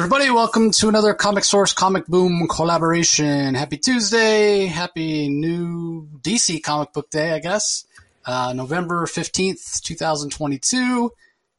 Everybody. 0.00 0.30
Welcome 0.30 0.70
to 0.70 0.88
another 0.88 1.12
Comic 1.12 1.44
Source 1.44 1.74
Comic 1.74 2.06
Boom 2.06 2.48
collaboration. 2.48 3.54
Happy 3.54 3.76
Tuesday. 3.76 4.64
Happy 4.64 5.28
new 5.28 6.08
DC 6.22 6.62
comic 6.62 6.94
book 6.94 7.10
day, 7.10 7.32
I 7.32 7.38
guess. 7.38 7.84
Uh, 8.24 8.54
November 8.54 9.04
15th, 9.04 9.82
2022. 9.82 11.10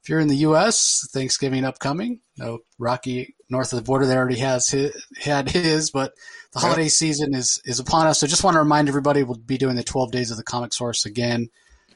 If 0.02 0.08
you're 0.08 0.18
in 0.18 0.26
the 0.26 0.38
U.S., 0.38 1.08
Thanksgiving 1.12 1.64
upcoming. 1.64 2.18
No, 2.36 2.58
Rocky 2.80 3.36
north 3.48 3.72
of 3.72 3.78
the 3.78 3.84
border 3.84 4.06
there 4.06 4.18
already 4.18 4.40
has 4.40 4.68
his, 4.68 5.06
had 5.20 5.48
his, 5.48 5.92
but 5.92 6.12
the 6.52 6.58
holiday 6.58 6.88
season 6.88 7.36
is, 7.36 7.62
is 7.64 7.78
upon 7.78 8.08
us. 8.08 8.18
So 8.18 8.26
just 8.26 8.42
want 8.42 8.56
to 8.56 8.60
remind 8.60 8.88
everybody 8.88 9.22
we'll 9.22 9.36
be 9.36 9.56
doing 9.56 9.76
the 9.76 9.84
12 9.84 10.10
days 10.10 10.32
of 10.32 10.36
the 10.36 10.42
comic 10.42 10.72
source 10.72 11.06
again. 11.06 11.48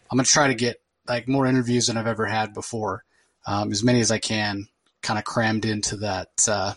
I'm 0.08 0.16
going 0.16 0.24
to 0.24 0.30
try 0.30 0.46
to 0.46 0.54
get 0.54 0.76
like 1.08 1.26
more 1.26 1.44
interviews 1.44 1.88
than 1.88 1.96
I've 1.96 2.06
ever 2.06 2.26
had 2.26 2.54
before. 2.54 3.02
Um, 3.48 3.72
as 3.72 3.82
many 3.82 3.98
as 3.98 4.12
I 4.12 4.18
can 4.18 4.68
kind 5.06 5.18
of 5.18 5.24
crammed 5.24 5.64
into 5.64 5.98
that 5.98 6.28
uh, 6.48 6.74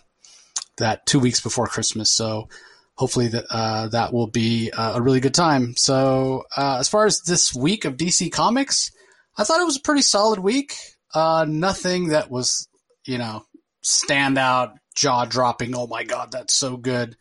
that 0.77 1.05
two 1.05 1.19
weeks 1.19 1.41
before 1.41 1.67
Christmas. 1.67 2.11
So 2.11 2.47
hopefully 2.95 3.29
that 3.29 3.45
uh, 3.49 3.88
that 3.89 4.13
will 4.13 4.27
be 4.27 4.71
uh, 4.71 4.93
a 4.95 5.02
really 5.02 5.19
good 5.19 5.33
time. 5.33 5.73
So 5.75 6.43
uh, 6.55 6.77
as 6.79 6.88
far 6.88 7.05
as 7.05 7.21
this 7.21 7.53
week 7.53 7.85
of 7.85 7.97
DC 7.97 8.31
Comics, 8.31 8.91
I 9.38 9.43
thought 9.43 9.61
it 9.61 9.65
was 9.65 9.77
a 9.77 9.81
pretty 9.81 10.03
solid 10.03 10.39
week. 10.39 10.75
Uh, 11.13 11.45
nothing 11.47 12.09
that 12.09 12.30
was 12.30 12.67
you 13.05 13.17
know 13.17 13.45
standout, 13.83 14.75
jaw 14.95 15.25
dropping. 15.25 15.75
Oh 15.75 15.88
my 15.88 16.03
god, 16.03 16.31
that's 16.31 16.53
so 16.53 16.77
good. 16.77 17.17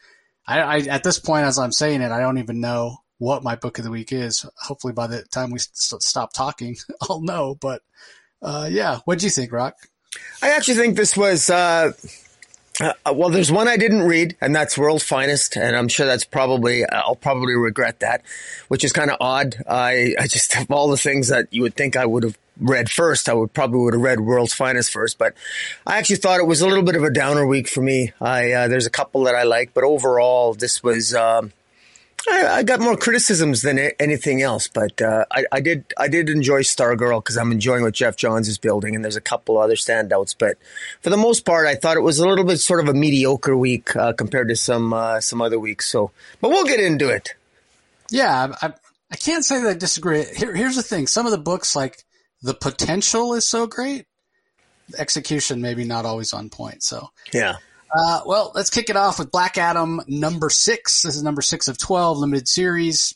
I, 0.47 0.61
I 0.61 0.77
at 0.81 1.05
this 1.05 1.19
point, 1.19 1.47
as 1.47 1.59
I'm 1.59 1.73
saying 1.73 2.03
it, 2.03 2.13
I 2.13 2.21
don't 2.21 2.39
even 2.39 2.61
know 2.61 2.99
what 3.19 3.43
my 3.43 3.57
book 3.57 3.79
of 3.79 3.85
the 3.85 3.91
week 3.91 4.13
is. 4.13 4.45
Hopefully, 4.61 4.93
by 4.93 5.07
the 5.07 5.23
time 5.25 5.51
we 5.51 5.59
st- 5.59 6.03
stop 6.03 6.33
talking, 6.33 6.77
I'll 7.09 7.23
know. 7.23 7.55
But 7.55 7.83
uh, 8.43 8.69
yeah, 8.71 8.99
what 9.05 9.19
do 9.19 9.27
you 9.27 9.31
think, 9.31 9.53
Rock? 9.53 9.75
I 10.43 10.51
actually 10.51 10.77
think 10.77 10.97
this 10.97 11.17
was. 11.17 11.51
Uh, 11.51 11.93
uh, 12.81 12.93
well, 13.13 13.29
there's 13.29 13.51
one 13.51 13.67
I 13.67 13.77
didn't 13.77 14.03
read, 14.03 14.37
and 14.41 14.55
that's 14.55 14.79
World's 14.79 15.03
Finest, 15.03 15.57
and 15.57 15.77
I'm 15.77 15.89
sure 15.89 16.07
that's 16.07 16.25
probably 16.25 16.89
I'll 16.89 17.17
probably 17.17 17.55
regret 17.55 18.01
that, 18.01 18.23
which 18.69 18.85
is 18.85 18.93
kind 18.93 19.11
of 19.11 19.17
odd. 19.21 19.57
I 19.69 20.15
I 20.19 20.29
just 20.29 20.57
of 20.57 20.71
all 20.71 20.89
the 20.89 20.97
things 20.97 21.29
that 21.29 21.53
you 21.53 21.63
would 21.63 21.75
think 21.75 21.97
I 21.97 22.07
would 22.07 22.23
have 22.23 22.39
read 22.61 22.91
first, 22.91 23.29
I 23.29 23.35
would 23.35 23.53
probably 23.53 23.81
would 23.81 23.95
have 23.95 24.03
read 24.03 24.21
World's 24.21 24.55
Finest 24.55 24.93
first, 24.93 25.19
but 25.19 25.35
I 25.87 25.99
actually 25.99 26.17
thought 26.17 26.39
it 26.41 26.47
was 26.47 26.61
a 26.61 26.69
little 26.69 26.85
bit 26.85 26.95
of 26.95 27.03
a 27.03 27.13
downer 27.13 27.47
week 27.47 27.69
for 27.69 27.81
me. 27.81 28.13
I 28.21 28.53
uh, 28.53 28.69
there's 28.69 28.87
a 28.87 28.91
couple 28.91 29.25
that 29.25 29.35
I 29.35 29.43
like, 29.43 29.75
but 29.75 29.85
overall, 29.85 30.55
this 30.55 30.83
was. 30.83 31.15
Um, 31.15 31.53
I, 32.29 32.47
I, 32.49 32.63
got 32.63 32.81
more 32.81 32.97
criticisms 32.97 33.63
than 33.63 33.79
anything 33.79 34.43
else, 34.43 34.67
but 34.69 35.01
uh, 35.01 35.25
I, 35.31 35.45
I, 35.53 35.61
did 35.61 35.93
I 35.97 36.09
did 36.09 36.29
enjoy 36.29 36.63
Stargirl 36.63 37.23
because 37.23 37.37
I'm 37.37 37.53
enjoying 37.53 37.83
what 37.83 37.95
Geoff 37.95 38.17
Johns 38.17 38.49
is 38.49 38.59
building, 38.59 38.95
and 38.95 39.05
there's 39.05 39.17
a 39.17 39.21
couple 39.21 39.59
other 39.59 39.75
standouts. 39.75 40.35
But 40.37 40.59
for 41.01 41.11
the 41.11 41.17
most 41.17 41.45
part, 41.45 41.67
I 41.67 41.77
thought 41.77 41.97
it 41.97 42.03
was 42.03 42.19
a 42.19 42.29
little 42.29 42.45
bit 42.45 42.59
sort 42.59 42.81
of 42.81 42.89
a 42.89 42.95
mediocre 42.95 43.57
week 43.57 43.95
uh, 43.95 44.13
compared 44.15 44.49
to 44.49 44.57
some 44.57 44.93
uh, 44.93 45.21
some 45.21 45.41
other 45.41 45.61
weeks. 45.61 45.89
So, 45.89 46.11
but 46.41 46.51
we'll 46.51 46.65
get 46.65 46.81
into 46.81 47.09
it. 47.09 47.35
Yeah, 48.11 48.55
I, 48.61 48.73
I 49.11 49.17
can't 49.17 49.45
say 49.45 49.63
that 49.63 49.69
I 49.69 49.75
disagree. 49.75 50.25
Here, 50.25 50.55
here's 50.55 50.77
the 50.77 50.83
thing: 50.83 51.07
some 51.07 51.27
of 51.27 51.33
the 51.33 51.39
books, 51.39 51.77
like 51.77 52.05
the 52.43 52.55
potential, 52.55 53.35
is 53.35 53.47
so 53.47 53.67
great. 53.67 54.07
The 54.89 55.01
execution 55.01 55.61
maybe 55.61 55.85
not 55.85 56.05
always 56.05 56.33
on 56.33 56.51
point. 56.51 56.83
So 56.83 57.11
yeah. 57.33 57.57
Uh, 57.95 58.21
well, 58.27 58.53
let's 58.55 58.71
kick 58.71 58.91
it 58.91 58.97
off 58.97 59.19
with 59.19 59.31
Black 59.31 59.59
Adam 59.59 60.01
number 60.07 60.51
six. 60.51 61.03
This 61.03 61.17
is 61.17 61.23
number 61.23 61.43
six 61.43 61.69
of 61.69 61.79
12 61.79 62.19
limited 62.19 62.49
series. 62.49 63.15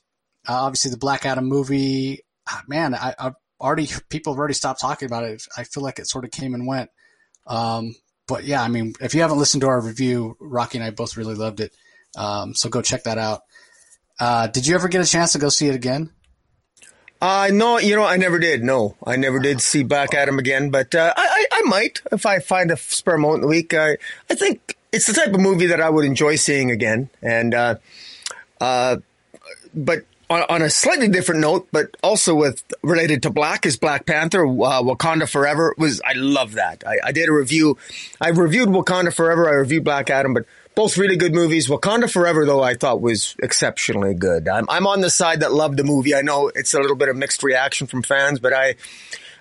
Uh, 0.48 0.54
obviously 0.54 0.90
the 0.90 0.96
Black 0.96 1.26
Adam 1.26 1.44
movie, 1.46 2.20
ah, 2.48 2.62
man, 2.66 2.94
I, 2.94 3.14
have 3.18 3.34
already, 3.60 3.88
people 4.08 4.32
have 4.32 4.38
already 4.38 4.54
stopped 4.54 4.80
talking 4.80 5.06
about 5.06 5.24
it. 5.24 5.42
I 5.56 5.64
feel 5.64 5.82
like 5.82 5.98
it 5.98 6.08
sort 6.08 6.24
of 6.24 6.30
came 6.30 6.54
and 6.54 6.66
went. 6.66 6.90
Um, 7.46 7.94
but 8.26 8.44
yeah, 8.44 8.62
I 8.62 8.68
mean, 8.68 8.94
if 9.00 9.14
you 9.14 9.20
haven't 9.20 9.38
listened 9.38 9.60
to 9.60 9.68
our 9.68 9.80
review, 9.80 10.36
Rocky 10.40 10.78
and 10.78 10.84
I 10.84 10.90
both 10.90 11.16
really 11.16 11.34
loved 11.34 11.60
it. 11.60 11.72
Um, 12.16 12.54
so 12.54 12.68
go 12.68 12.82
check 12.82 13.04
that 13.04 13.18
out. 13.18 13.42
Uh, 14.18 14.46
did 14.46 14.66
you 14.66 14.74
ever 14.74 14.88
get 14.88 15.04
a 15.04 15.08
chance 15.08 15.32
to 15.32 15.38
go 15.38 15.48
see 15.48 15.68
it 15.68 15.74
again? 15.74 16.10
Uh, 17.22 17.50
no, 17.52 17.78
you 17.78 17.94
know, 17.94 18.02
I 18.04 18.16
never 18.16 18.40
did. 18.40 18.64
No, 18.64 18.96
I 19.06 19.14
never 19.14 19.38
did 19.38 19.60
see 19.60 19.84
Black 19.84 20.12
Adam 20.12 20.40
again, 20.40 20.70
but 20.70 20.92
uh, 20.92 21.14
I, 21.16 21.46
I, 21.52 21.58
I, 21.58 21.62
might 21.66 22.02
if 22.10 22.26
I 22.26 22.40
find 22.40 22.72
a 22.72 22.76
spare 22.76 23.16
moment 23.16 23.36
in 23.36 23.40
the 23.42 23.46
week. 23.46 23.72
I, 23.74 23.96
I 24.28 24.34
think 24.34 24.76
it's 24.90 25.06
the 25.06 25.12
type 25.12 25.32
of 25.32 25.38
movie 25.38 25.66
that 25.66 25.80
I 25.80 25.88
would 25.88 26.04
enjoy 26.04 26.34
seeing 26.34 26.72
again. 26.72 27.10
And, 27.22 27.54
uh, 27.54 27.76
uh, 28.60 28.96
but 29.72 30.04
on, 30.28 30.42
on, 30.48 30.62
a 30.62 30.70
slightly 30.70 31.06
different 31.06 31.42
note, 31.42 31.68
but 31.70 31.96
also 32.02 32.34
with 32.34 32.64
related 32.82 33.22
to 33.22 33.30
Black 33.30 33.66
is 33.66 33.76
Black 33.76 34.04
Panther, 34.04 34.44
uh, 34.44 34.82
Wakanda 34.82 35.30
Forever 35.30 35.76
was, 35.78 36.00
I 36.04 36.14
love 36.14 36.54
that. 36.54 36.82
I, 36.84 36.96
I 37.04 37.12
did 37.12 37.28
a 37.28 37.32
review. 37.32 37.78
I 38.20 38.30
reviewed 38.30 38.68
Wakanda 38.68 39.14
Forever. 39.14 39.48
I 39.48 39.52
reviewed 39.52 39.84
Black 39.84 40.10
Adam, 40.10 40.34
but 40.34 40.44
both 40.74 40.96
really 40.96 41.16
good 41.16 41.34
movies. 41.34 41.68
Wakanda 41.68 42.10
Forever, 42.10 42.46
though, 42.46 42.62
I 42.62 42.74
thought 42.74 43.00
was 43.00 43.36
exceptionally 43.42 44.14
good. 44.14 44.48
I'm, 44.48 44.66
I'm 44.68 44.86
on 44.86 45.00
the 45.00 45.10
side 45.10 45.40
that 45.40 45.52
loved 45.52 45.76
the 45.76 45.84
movie. 45.84 46.14
I 46.14 46.22
know 46.22 46.50
it's 46.54 46.74
a 46.74 46.80
little 46.80 46.96
bit 46.96 47.08
of 47.08 47.16
mixed 47.16 47.42
reaction 47.42 47.86
from 47.86 48.02
fans, 48.02 48.40
but 48.40 48.52
I, 48.52 48.76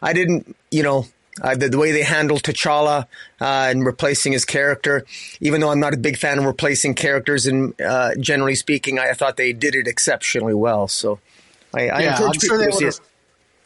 I 0.02 0.14
didn't, 0.14 0.56
you 0.70 0.84
know, 0.84 1.06
uh, 1.42 1.56
the, 1.56 1.70
the, 1.70 1.78
way 1.78 1.92
they 1.92 2.04
handled 2.04 2.44
T'Challa 2.44 3.04
uh, 3.40 3.68
and 3.70 3.86
replacing 3.86 4.34
his 4.34 4.44
character, 4.44 5.06
even 5.40 5.62
though 5.62 5.72
I'm 5.72 5.80
not 5.80 5.94
a 5.94 5.98
big 5.98 6.18
fan 6.18 6.38
of 6.38 6.46
replacing 6.46 6.94
characters, 6.96 7.48
and 7.48 7.80
uh, 7.82 8.16
generally 8.16 8.56
speaking, 8.56 9.00
I 9.00 9.14
thought 9.14 9.38
they 9.38 9.54
did 9.54 9.74
it 9.74 9.88
exceptionally 9.88 10.54
well. 10.54 10.90
So 10.90 11.20
I, 11.74 11.88
I 11.88 12.00
yeah, 12.02 12.12
encourage 12.12 12.36
I'm 12.36 12.42
people 12.42 12.58
sure 12.58 12.66
to 12.66 12.74
see 12.74 12.86
it. 12.86 13.00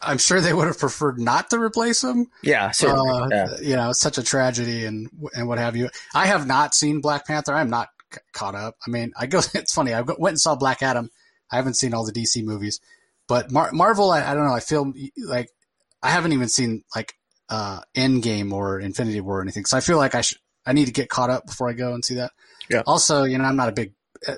I'm 0.06 0.18
sure 0.18 0.40
they 0.40 0.52
would 0.52 0.66
have 0.66 0.78
preferred 0.78 1.18
not 1.18 1.50
to 1.50 1.58
replace 1.58 2.02
him. 2.02 2.28
Yeah, 2.42 2.72
uh, 2.82 3.28
yeah. 3.30 3.56
You 3.60 3.76
know, 3.76 3.90
it's 3.90 4.00
such 4.00 4.18
a 4.18 4.22
tragedy 4.22 4.84
and 4.84 5.08
and 5.34 5.48
what 5.48 5.58
have 5.58 5.76
you. 5.76 5.90
I 6.14 6.26
have 6.26 6.46
not 6.46 6.74
seen 6.74 7.00
Black 7.00 7.26
Panther. 7.26 7.54
I'm 7.54 7.70
not 7.70 7.88
c- 8.12 8.20
caught 8.32 8.54
up. 8.54 8.76
I 8.86 8.90
mean, 8.90 9.12
I 9.18 9.26
go. 9.26 9.40
It's 9.54 9.74
funny. 9.74 9.92
I 9.92 10.02
went 10.02 10.32
and 10.32 10.40
saw 10.40 10.54
Black 10.54 10.82
Adam. 10.82 11.10
I 11.50 11.56
haven't 11.56 11.74
seen 11.74 11.94
all 11.94 12.04
the 12.04 12.12
DC 12.12 12.42
movies, 12.44 12.80
but 13.28 13.50
Mar- 13.50 13.72
Marvel. 13.72 14.10
I, 14.10 14.22
I, 14.30 14.34
don't 14.34 14.46
know. 14.46 14.54
I 14.54 14.60
feel 14.60 14.92
like 15.16 15.48
I 16.02 16.10
haven't 16.10 16.32
even 16.32 16.48
seen 16.48 16.84
like 16.94 17.14
uh 17.48 17.80
Endgame 17.96 18.52
or 18.52 18.80
Infinity 18.80 19.20
War 19.20 19.38
or 19.38 19.42
anything. 19.42 19.64
So 19.64 19.76
I 19.76 19.80
feel 19.80 19.98
like 19.98 20.14
I 20.14 20.20
should. 20.22 20.38
I 20.64 20.72
need 20.72 20.86
to 20.86 20.92
get 20.92 21.08
caught 21.08 21.30
up 21.30 21.46
before 21.46 21.68
I 21.68 21.74
go 21.74 21.94
and 21.94 22.04
see 22.04 22.16
that. 22.16 22.32
Yeah. 22.68 22.82
Also, 22.86 23.22
you 23.22 23.38
know, 23.38 23.44
I'm 23.44 23.54
not 23.54 23.68
a 23.68 23.72
big 23.72 23.92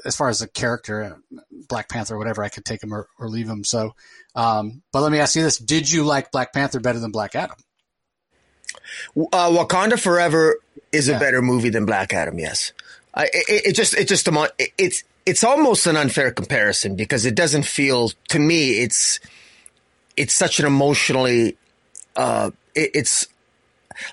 as 0.04 0.16
far 0.16 0.28
as 0.28 0.40
the 0.40 0.48
character, 0.48 1.18
Black 1.68 1.88
Panther, 1.88 2.14
or 2.14 2.18
whatever. 2.18 2.42
I 2.42 2.48
could 2.48 2.64
take 2.64 2.82
him 2.82 2.92
or, 2.92 3.08
or 3.18 3.28
leave 3.28 3.48
him. 3.48 3.64
So 3.64 3.94
um, 4.34 4.82
but 4.92 5.02
let 5.02 5.10
me 5.10 5.18
ask 5.18 5.34
you 5.34 5.42
this: 5.42 5.58
Did 5.58 5.90
you 5.90 6.04
like 6.04 6.30
Black 6.30 6.52
Panther 6.52 6.80
better 6.80 7.00
than 7.00 7.10
Black 7.10 7.34
Adam? 7.34 7.56
Uh, 9.16 9.50
Wakanda 9.50 9.98
Forever 9.98 10.56
is 10.92 11.08
a 11.08 11.18
better 11.18 11.42
movie 11.42 11.70
than 11.70 11.84
Black 11.86 12.12
Adam. 12.14 12.38
Yes, 12.38 12.72
I, 13.14 13.24
it, 13.24 13.66
it, 13.66 13.72
just 13.74 13.94
it 13.94 14.06
just 14.06 14.28
it's 14.78 15.02
it's 15.26 15.42
almost 15.42 15.86
an 15.86 15.96
unfair 15.96 16.30
comparison 16.30 16.94
because 16.94 17.26
it 17.26 17.34
doesn't 17.34 17.64
feel 17.64 18.10
to 18.28 18.38
me 18.38 18.80
it's 18.80 19.18
it's 20.16 20.34
such 20.34 20.60
an 20.60 20.66
emotionally 20.66 21.56
uh, 22.16 22.50
it, 22.74 22.90
it's 22.94 23.26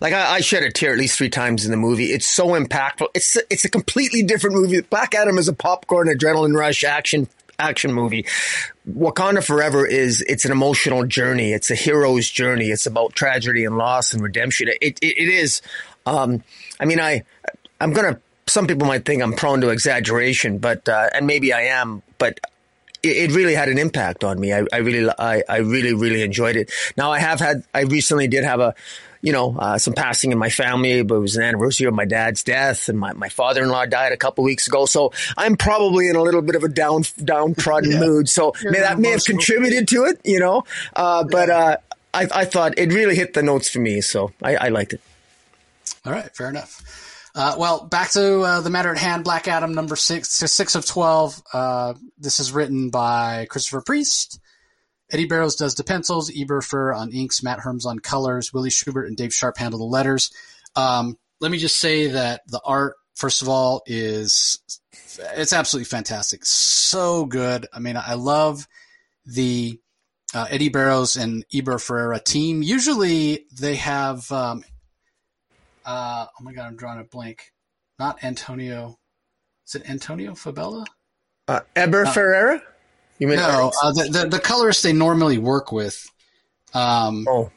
like 0.01 0.13
I, 0.13 0.35
I, 0.35 0.41
shed 0.41 0.63
a 0.63 0.71
tear 0.71 0.91
at 0.91 0.97
least 0.97 1.17
three 1.17 1.29
times 1.29 1.65
in 1.65 1.71
the 1.71 1.77
movie. 1.77 2.05
It's 2.05 2.27
so 2.27 2.49
impactful. 2.49 3.07
It's 3.13 3.37
it's 3.49 3.65
a 3.65 3.69
completely 3.69 4.23
different 4.23 4.55
movie. 4.55 4.81
Black 4.81 5.15
Adam 5.15 5.37
is 5.37 5.47
a 5.47 5.53
popcorn 5.53 6.07
adrenaline 6.07 6.55
rush 6.55 6.83
action 6.83 7.27
action 7.59 7.93
movie. 7.93 8.25
Wakanda 8.89 9.43
Forever 9.43 9.85
is 9.85 10.21
it's 10.21 10.45
an 10.45 10.51
emotional 10.51 11.05
journey. 11.05 11.53
It's 11.53 11.71
a 11.71 11.75
hero's 11.75 12.29
journey. 12.29 12.69
It's 12.69 12.85
about 12.85 13.13
tragedy 13.13 13.65
and 13.65 13.77
loss 13.77 14.13
and 14.13 14.21
redemption. 14.21 14.69
It 14.69 14.77
it, 14.81 14.99
it 15.01 15.29
is. 15.29 15.61
Um, 16.05 16.43
I 16.79 16.85
mean, 16.85 16.99
I 16.99 17.23
I'm 17.79 17.93
gonna. 17.93 18.19
Some 18.47 18.67
people 18.67 18.87
might 18.87 19.05
think 19.05 19.23
I'm 19.23 19.33
prone 19.33 19.61
to 19.61 19.69
exaggeration, 19.69 20.59
but 20.59 20.87
uh, 20.87 21.09
and 21.13 21.25
maybe 21.25 21.51
I 21.51 21.61
am, 21.61 22.03
but 22.19 22.39
it, 23.05 23.31
really 23.31 23.55
had 23.55 23.69
an 23.69 23.77
impact 23.77 24.23
on 24.23 24.39
me. 24.39 24.53
I, 24.53 24.63
I 24.71 24.77
really, 24.77 25.09
I, 25.17 25.43
I 25.47 25.57
really, 25.57 25.93
really 25.93 26.21
enjoyed 26.21 26.55
it. 26.55 26.71
Now 26.97 27.11
I 27.11 27.19
have 27.19 27.39
had, 27.39 27.63
I 27.73 27.81
recently 27.81 28.27
did 28.27 28.43
have 28.43 28.59
a, 28.59 28.75
you 29.21 29.31
know, 29.31 29.55
uh, 29.57 29.77
some 29.77 29.93
passing 29.93 30.31
in 30.31 30.37
my 30.37 30.49
family, 30.49 31.01
but 31.01 31.15
it 31.15 31.19
was 31.19 31.35
an 31.35 31.43
anniversary 31.43 31.87
of 31.87 31.95
my 31.95 32.05
dad's 32.05 32.43
death, 32.43 32.89
and 32.89 32.99
my, 32.99 33.13
my 33.13 33.29
father 33.29 33.63
in 33.63 33.69
law 33.69 33.85
died 33.85 34.11
a 34.11 34.17
couple 34.17 34.43
weeks 34.43 34.67
ago. 34.67 34.85
So 34.85 35.13
I'm 35.35 35.57
probably 35.57 36.09
in 36.09 36.15
a 36.15 36.21
little 36.21 36.43
bit 36.43 36.55
of 36.55 36.63
a 36.63 36.69
down 36.69 37.03
downtrodden 37.23 37.93
yeah. 37.93 37.99
mood. 37.99 38.29
So 38.29 38.53
may, 38.63 38.81
that 38.81 38.99
may 38.99 39.09
have 39.09 39.25
contributed 39.25 39.87
to 39.89 40.05
it, 40.05 40.21
you 40.23 40.39
know. 40.39 40.63
Uh, 40.95 41.23
but 41.23 41.49
uh, 41.49 41.77
I, 42.13 42.27
I 42.33 42.45
thought 42.45 42.77
it 42.77 42.93
really 42.93 43.15
hit 43.15 43.33
the 43.33 43.41
notes 43.41 43.67
for 43.67 43.79
me, 43.79 44.01
so 44.01 44.31
I, 44.43 44.55
I 44.57 44.67
liked 44.67 44.93
it. 44.93 45.01
All 46.05 46.11
right, 46.11 46.29
fair 46.35 46.49
enough. 46.49 47.04
Uh, 47.35 47.55
well, 47.57 47.85
back 47.85 48.11
to 48.11 48.39
uh, 48.41 48.61
the 48.61 48.69
matter 48.69 48.91
at 48.91 48.97
hand. 48.97 49.25
Black 49.25 49.49
Adam 49.49 49.73
number 49.73 49.97
six, 49.97 50.29
six 50.29 50.73
of 50.75 50.85
twelve. 50.85 51.41
Uh, 51.51 51.93
this 52.17 52.39
is 52.39 52.53
written 52.53 52.89
by 52.89 53.45
Christopher 53.49 53.81
Priest, 53.81 54.39
Eddy 55.11 55.25
Barrows 55.25 55.55
does 55.55 55.75
the 55.75 55.83
pencils, 55.83 56.31
Eberfer 56.31 56.95
on 56.95 57.11
inks, 57.11 57.43
Matt 57.43 57.59
Herms 57.59 57.85
on 57.85 57.99
colors, 57.99 58.53
Willie 58.53 58.69
Schubert 58.69 59.07
and 59.07 59.15
Dave 59.15 59.33
Sharp 59.33 59.57
handle 59.57 59.79
the 59.79 59.85
letters. 59.85 60.31
Um, 60.75 61.17
let 61.39 61.51
me 61.51 61.57
just 61.57 61.77
say 61.77 62.07
that 62.07 62.41
the 62.47 62.61
art, 62.65 62.95
first 63.13 63.41
of 63.41 63.49
all, 63.49 63.83
is 63.85 64.57
it's 65.35 65.53
absolutely 65.53 65.85
fantastic. 65.85 66.45
So 66.45 67.25
good. 67.25 67.67
I 67.71 67.79
mean, 67.79 67.97
I 67.97 68.15
love 68.15 68.67
the 69.25 69.79
uh, 70.33 70.47
Eddy 70.49 70.69
Barrows 70.69 71.15
and 71.15 71.45
Eber 71.53 71.77
Ferreira 71.77 72.19
team. 72.19 72.63
Usually 72.63 73.45
they 73.57 73.75
have, 73.75 74.31
um, 74.31 74.63
uh, 75.85 76.27
oh 76.27 76.43
my 76.43 76.53
God, 76.53 76.67
I'm 76.67 76.75
drawing 76.75 76.99
a 76.99 77.03
blank. 77.03 77.51
not 77.99 78.23
Antonio. 78.23 78.97
Is 79.67 79.75
it 79.75 79.89
Antonio 79.89 80.31
Fabela? 80.31 80.85
Uh, 81.47 81.61
Eber 81.75 82.05
uh, 82.05 82.11
Ferreira. 82.11 82.61
You 83.19 83.27
mean 83.27 83.37
no? 83.37 83.71
Uh, 83.81 83.91
the, 83.93 84.09
the, 84.11 84.29
the 84.29 84.39
colorist 84.39 84.83
they 84.83 84.93
normally 84.93 85.37
work 85.37 85.71
with. 85.71 86.05
Um, 86.73 87.25
oh, 87.29 87.51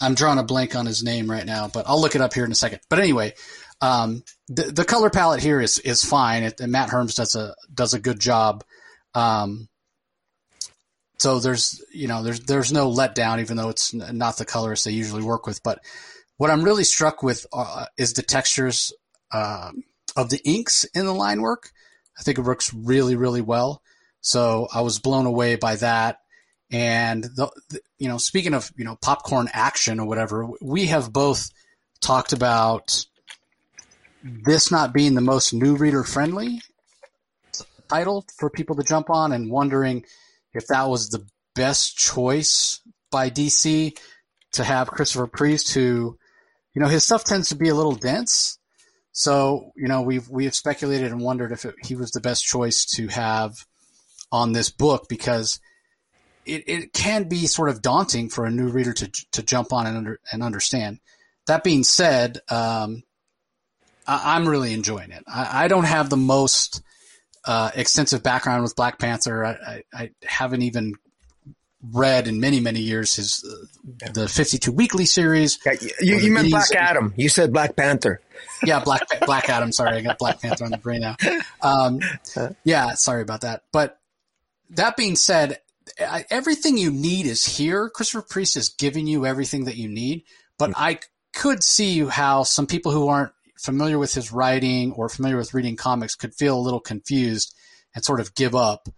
I'm 0.00 0.14
drawing 0.14 0.38
a 0.38 0.42
blank 0.42 0.76
on 0.76 0.86
his 0.86 1.02
name 1.02 1.30
right 1.30 1.46
now, 1.46 1.68
but 1.68 1.88
I'll 1.88 2.00
look 2.00 2.14
it 2.14 2.20
up 2.20 2.34
here 2.34 2.44
in 2.44 2.52
a 2.52 2.56
second. 2.56 2.80
But 2.88 2.98
anyway, 2.98 3.34
um, 3.80 4.22
the 4.48 4.64
the 4.64 4.84
color 4.84 5.10
palette 5.10 5.40
here 5.40 5.60
is 5.60 5.78
is 5.78 6.04
fine. 6.04 6.42
It, 6.42 6.60
and 6.60 6.72
Matt 6.72 6.90
Herms 6.90 7.14
does 7.14 7.34
a 7.34 7.54
does 7.72 7.94
a 7.94 8.00
good 8.00 8.20
job. 8.20 8.64
Um, 9.14 9.68
so 11.18 11.40
there's 11.40 11.82
you 11.92 12.08
know 12.08 12.22
there's 12.22 12.40
there's 12.40 12.72
no 12.72 12.90
letdown, 12.90 13.40
even 13.40 13.56
though 13.56 13.70
it's 13.70 13.94
not 13.94 14.36
the 14.36 14.44
colorist 14.44 14.84
they 14.84 14.92
usually 14.92 15.22
work 15.22 15.46
with. 15.46 15.62
But 15.62 15.80
what 16.38 16.50
I'm 16.50 16.62
really 16.62 16.84
struck 16.84 17.22
with 17.22 17.46
uh, 17.52 17.86
is 17.98 18.14
the 18.14 18.22
textures 18.22 18.92
uh, 19.30 19.72
of 20.16 20.30
the 20.30 20.40
inks 20.44 20.84
in 20.84 21.04
the 21.04 21.14
line 21.14 21.42
work. 21.42 21.70
I 22.18 22.22
think 22.22 22.38
it 22.38 22.42
works 22.42 22.72
really 22.72 23.14
really 23.14 23.42
well. 23.42 23.82
So 24.20 24.68
I 24.72 24.80
was 24.80 24.98
blown 24.98 25.26
away 25.26 25.56
by 25.56 25.76
that. 25.76 26.18
And 26.70 27.24
the, 27.24 27.50
the, 27.70 27.80
you 27.98 28.08
know, 28.08 28.18
speaking 28.18 28.54
of 28.54 28.70
you 28.76 28.84
know 28.84 28.96
popcorn 29.00 29.48
action 29.52 30.00
or 30.00 30.06
whatever, 30.06 30.48
we 30.60 30.86
have 30.86 31.12
both 31.12 31.50
talked 32.00 32.32
about 32.32 33.04
this 34.22 34.70
not 34.70 34.92
being 34.92 35.14
the 35.14 35.20
most 35.20 35.52
new 35.52 35.76
reader 35.76 36.04
friendly 36.04 36.60
title 37.88 38.24
for 38.36 38.50
people 38.50 38.76
to 38.76 38.82
jump 38.82 39.08
on, 39.08 39.32
and 39.32 39.50
wondering 39.50 40.04
if 40.52 40.66
that 40.66 40.88
was 40.88 41.08
the 41.08 41.26
best 41.54 41.96
choice 41.96 42.80
by 43.10 43.30
DC 43.30 43.96
to 44.52 44.64
have 44.64 44.90
Christopher 44.90 45.26
Priest, 45.26 45.72
who 45.72 46.18
you 46.74 46.82
know 46.82 46.88
his 46.88 47.04
stuff 47.04 47.24
tends 47.24 47.48
to 47.48 47.56
be 47.56 47.68
a 47.68 47.74
little 47.74 47.94
dense. 47.94 48.58
So 49.12 49.72
you 49.76 49.88
know 49.88 50.02
we've 50.02 50.28
we 50.28 50.44
have 50.44 50.54
speculated 50.54 51.10
and 51.10 51.20
wondered 51.20 51.52
if 51.52 51.64
it, 51.64 51.74
he 51.82 51.96
was 51.96 52.10
the 52.10 52.20
best 52.20 52.44
choice 52.44 52.84
to 52.96 53.08
have 53.08 53.66
on 54.30 54.52
this 54.52 54.70
book 54.70 55.06
because 55.08 55.60
it, 56.44 56.64
it 56.66 56.92
can 56.92 57.28
be 57.28 57.46
sort 57.46 57.68
of 57.68 57.82
daunting 57.82 58.28
for 58.28 58.44
a 58.44 58.50
new 58.50 58.68
reader 58.68 58.92
to 58.92 59.10
to 59.32 59.42
jump 59.42 59.72
on 59.72 59.86
and 59.86 59.96
under, 59.96 60.20
and 60.32 60.42
understand. 60.42 61.00
That 61.46 61.64
being 61.64 61.84
said, 61.84 62.40
um, 62.50 63.02
I, 64.06 64.36
am 64.36 64.48
really 64.48 64.72
enjoying 64.72 65.12
it. 65.12 65.24
I, 65.26 65.64
I, 65.64 65.68
don't 65.68 65.84
have 65.84 66.10
the 66.10 66.16
most 66.16 66.82
uh, 67.46 67.70
extensive 67.74 68.22
background 68.22 68.62
with 68.62 68.76
Black 68.76 68.98
Panther. 68.98 69.44
I, 69.44 69.52
I, 69.52 69.82
I, 69.94 70.10
haven't 70.24 70.62
even 70.62 70.94
read 71.82 72.26
in 72.26 72.40
many 72.40 72.60
many 72.60 72.80
years 72.80 73.14
his 73.14 73.44
uh, 73.44 74.10
the 74.12 74.28
52 74.28 74.72
weekly 74.72 75.04
series. 75.04 75.58
Yeah, 75.64 75.72
you, 76.00 76.16
you 76.16 76.32
meant 76.32 76.50
Black 76.50 76.72
Adam. 76.74 77.14
You 77.16 77.28
said 77.28 77.52
Black 77.52 77.76
Panther. 77.76 78.20
yeah, 78.64 78.80
Black 78.84 79.02
Black 79.26 79.48
Adam. 79.48 79.72
Sorry, 79.72 79.96
I 79.96 80.00
got 80.00 80.18
Black 80.18 80.40
Panther 80.40 80.64
on 80.64 80.70
the 80.70 80.78
brain 80.78 81.00
now. 81.00 81.16
Um, 81.62 82.00
yeah, 82.64 82.94
sorry 82.94 83.22
about 83.22 83.42
that. 83.42 83.62
But 83.72 83.98
that 84.70 84.96
being 84.96 85.16
said, 85.16 85.60
everything 86.30 86.78
you 86.78 86.90
need 86.90 87.26
is 87.26 87.44
here. 87.44 87.88
Christopher 87.88 88.26
Priest 88.28 88.56
is 88.56 88.70
giving 88.70 89.06
you 89.06 89.26
everything 89.26 89.64
that 89.64 89.76
you 89.76 89.88
need, 89.88 90.24
but 90.58 90.70
mm-hmm. 90.70 90.82
I 90.82 90.98
could 91.34 91.62
see 91.62 92.04
how 92.04 92.42
some 92.42 92.66
people 92.66 92.92
who 92.92 93.08
aren't 93.08 93.32
familiar 93.56 93.98
with 93.98 94.14
his 94.14 94.32
writing 94.32 94.92
or 94.92 95.08
familiar 95.08 95.36
with 95.36 95.54
reading 95.54 95.76
comics 95.76 96.14
could 96.14 96.34
feel 96.34 96.58
a 96.58 96.60
little 96.60 96.80
confused 96.80 97.54
and 97.94 98.04
sort 98.04 98.20
of 98.20 98.34
give 98.34 98.54
up, 98.54 98.88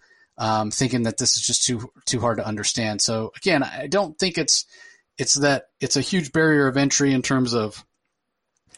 um, 0.40 0.70
thinking 0.70 1.02
that 1.02 1.18
this 1.18 1.36
is 1.36 1.42
just 1.42 1.64
too 1.64 1.92
too 2.06 2.18
hard 2.18 2.38
to 2.38 2.46
understand. 2.46 3.00
So 3.00 3.32
again, 3.36 3.62
I 3.62 3.86
don't 3.86 4.18
think 4.18 4.38
it's 4.38 4.64
it's 5.18 5.34
that 5.34 5.66
it's 5.80 5.96
a 5.96 6.00
huge 6.00 6.32
barrier 6.32 6.66
of 6.66 6.78
entry 6.78 7.12
in 7.12 7.20
terms 7.20 7.54
of 7.54 7.84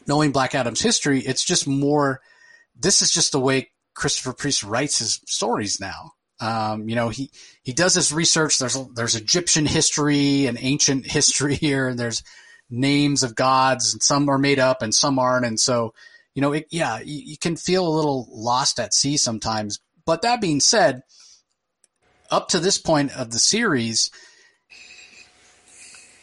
knowing 0.06 0.32
Black 0.32 0.56
Adam's 0.56 0.82
history. 0.82 1.20
It's 1.20 1.44
just 1.44 1.69
more. 1.69 2.20
This 2.75 3.00
is 3.00 3.12
just 3.12 3.32
the 3.32 3.41
way 3.41 3.70
Christopher 3.94 4.32
Priest 4.32 4.64
writes 4.64 4.99
his 4.99 5.20
stories 5.26 5.81
now. 5.81 6.12
Um, 6.41 6.88
you 6.88 6.97
know, 6.97 7.11
he, 7.11 7.31
he 7.62 7.73
does 7.73 7.94
his 7.94 8.12
research. 8.12 8.59
There's, 8.59 8.76
there's 8.94 9.14
Egyptian 9.14 9.64
history 9.64 10.47
and 10.47 10.59
ancient 10.61 11.06
history 11.06 11.55
here, 11.61 11.88
and 11.88 11.99
there's 11.99 12.25
names 12.69 13.23
of 13.23 13.37
gods, 13.37 13.93
and 13.93 14.03
some 14.03 14.29
are 14.29 14.38
made 14.38 14.59
up 14.59 14.82
and 14.82 14.93
some 14.93 15.20
aren't. 15.20 15.47
And 15.47 15.61
so, 15.61 15.94
you 16.35 16.43
know, 16.43 16.53
it, 16.53 16.67
yeah, 16.70 16.99
you, 16.99 17.23
you 17.25 17.38
can 17.38 17.55
feel 17.55 17.87
a 17.87 17.94
little 17.94 18.26
lost 18.32 18.81
at 18.81 18.94
sea 18.94 19.17
sometimes. 19.17 19.79
But 20.05 20.23
that 20.23 20.41
being 20.41 20.59
said, 20.59 21.03
up 22.32 22.49
to 22.49 22.58
this 22.58 22.79
point 22.79 23.17
of 23.17 23.31
the 23.31 23.38
series, 23.38 24.11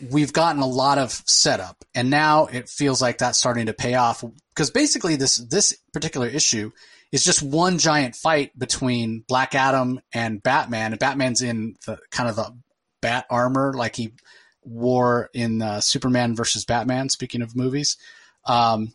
we've 0.09 0.33
gotten 0.33 0.61
a 0.61 0.67
lot 0.67 0.97
of 0.97 1.11
setup, 1.25 1.85
and 1.93 2.09
now 2.09 2.47
it 2.47 2.67
feels 2.67 3.01
like 3.01 3.19
that's 3.19 3.37
starting 3.37 3.67
to 3.67 3.73
pay 3.73 3.93
off. 3.93 4.23
Because 4.49 4.71
basically, 4.71 5.15
this 5.15 5.37
this 5.37 5.77
particular 5.93 6.27
issue 6.27 6.71
is 7.11 7.23
just 7.23 7.41
one 7.41 7.77
giant 7.77 8.15
fight 8.15 8.57
between 8.57 9.23
Black 9.27 9.55
Adam 9.55 9.99
and 10.13 10.43
Batman. 10.43 10.91
And 10.91 10.99
Batman's 10.99 11.41
in 11.41 11.75
the 11.85 11.97
kind 12.11 12.29
of 12.29 12.35
the 12.35 12.53
bat 13.01 13.25
armor 13.29 13.73
like 13.73 13.95
he 13.95 14.13
wore 14.63 15.29
in 15.33 15.61
uh, 15.61 15.79
Superman 15.79 16.35
versus 16.35 16.65
Batman. 16.65 17.09
Speaking 17.09 17.41
of 17.41 17.55
movies, 17.55 17.97
um, 18.45 18.93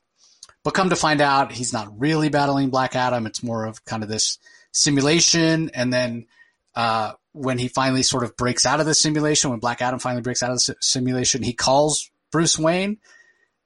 but 0.65 0.75
come 0.75 0.91
to 0.91 0.97
find 0.97 1.21
out, 1.21 1.53
he's 1.53 1.73
not 1.73 2.01
really 2.01 2.29
battling 2.29 2.71
Black 2.71 2.97
Adam. 2.97 3.27
It's 3.27 3.43
more 3.43 3.67
of 3.67 3.85
kind 3.85 4.03
of 4.03 4.09
this 4.09 4.39
simulation. 4.73 5.71
And 5.75 5.93
then 5.93 6.27
uh, 6.77 7.13
when 7.33 7.59
he 7.59 7.69
finally 7.69 8.03
sort 8.03 8.25
of 8.25 8.37
breaks 8.37 8.67
out 8.67 8.81
of 8.81 8.87
the 8.87 8.95
simulation, 8.95 9.51
when 9.51 9.61
Black 9.61 9.83
Adam 9.83 9.99
finally 9.99 10.23
breaks 10.23 10.43
out 10.43 10.51
of 10.51 10.59
the 10.59 10.77
simulation, 10.81 11.43
he 11.43 11.53
calls 11.53 12.11
Bruce 12.31 12.59
Wayne 12.59 12.99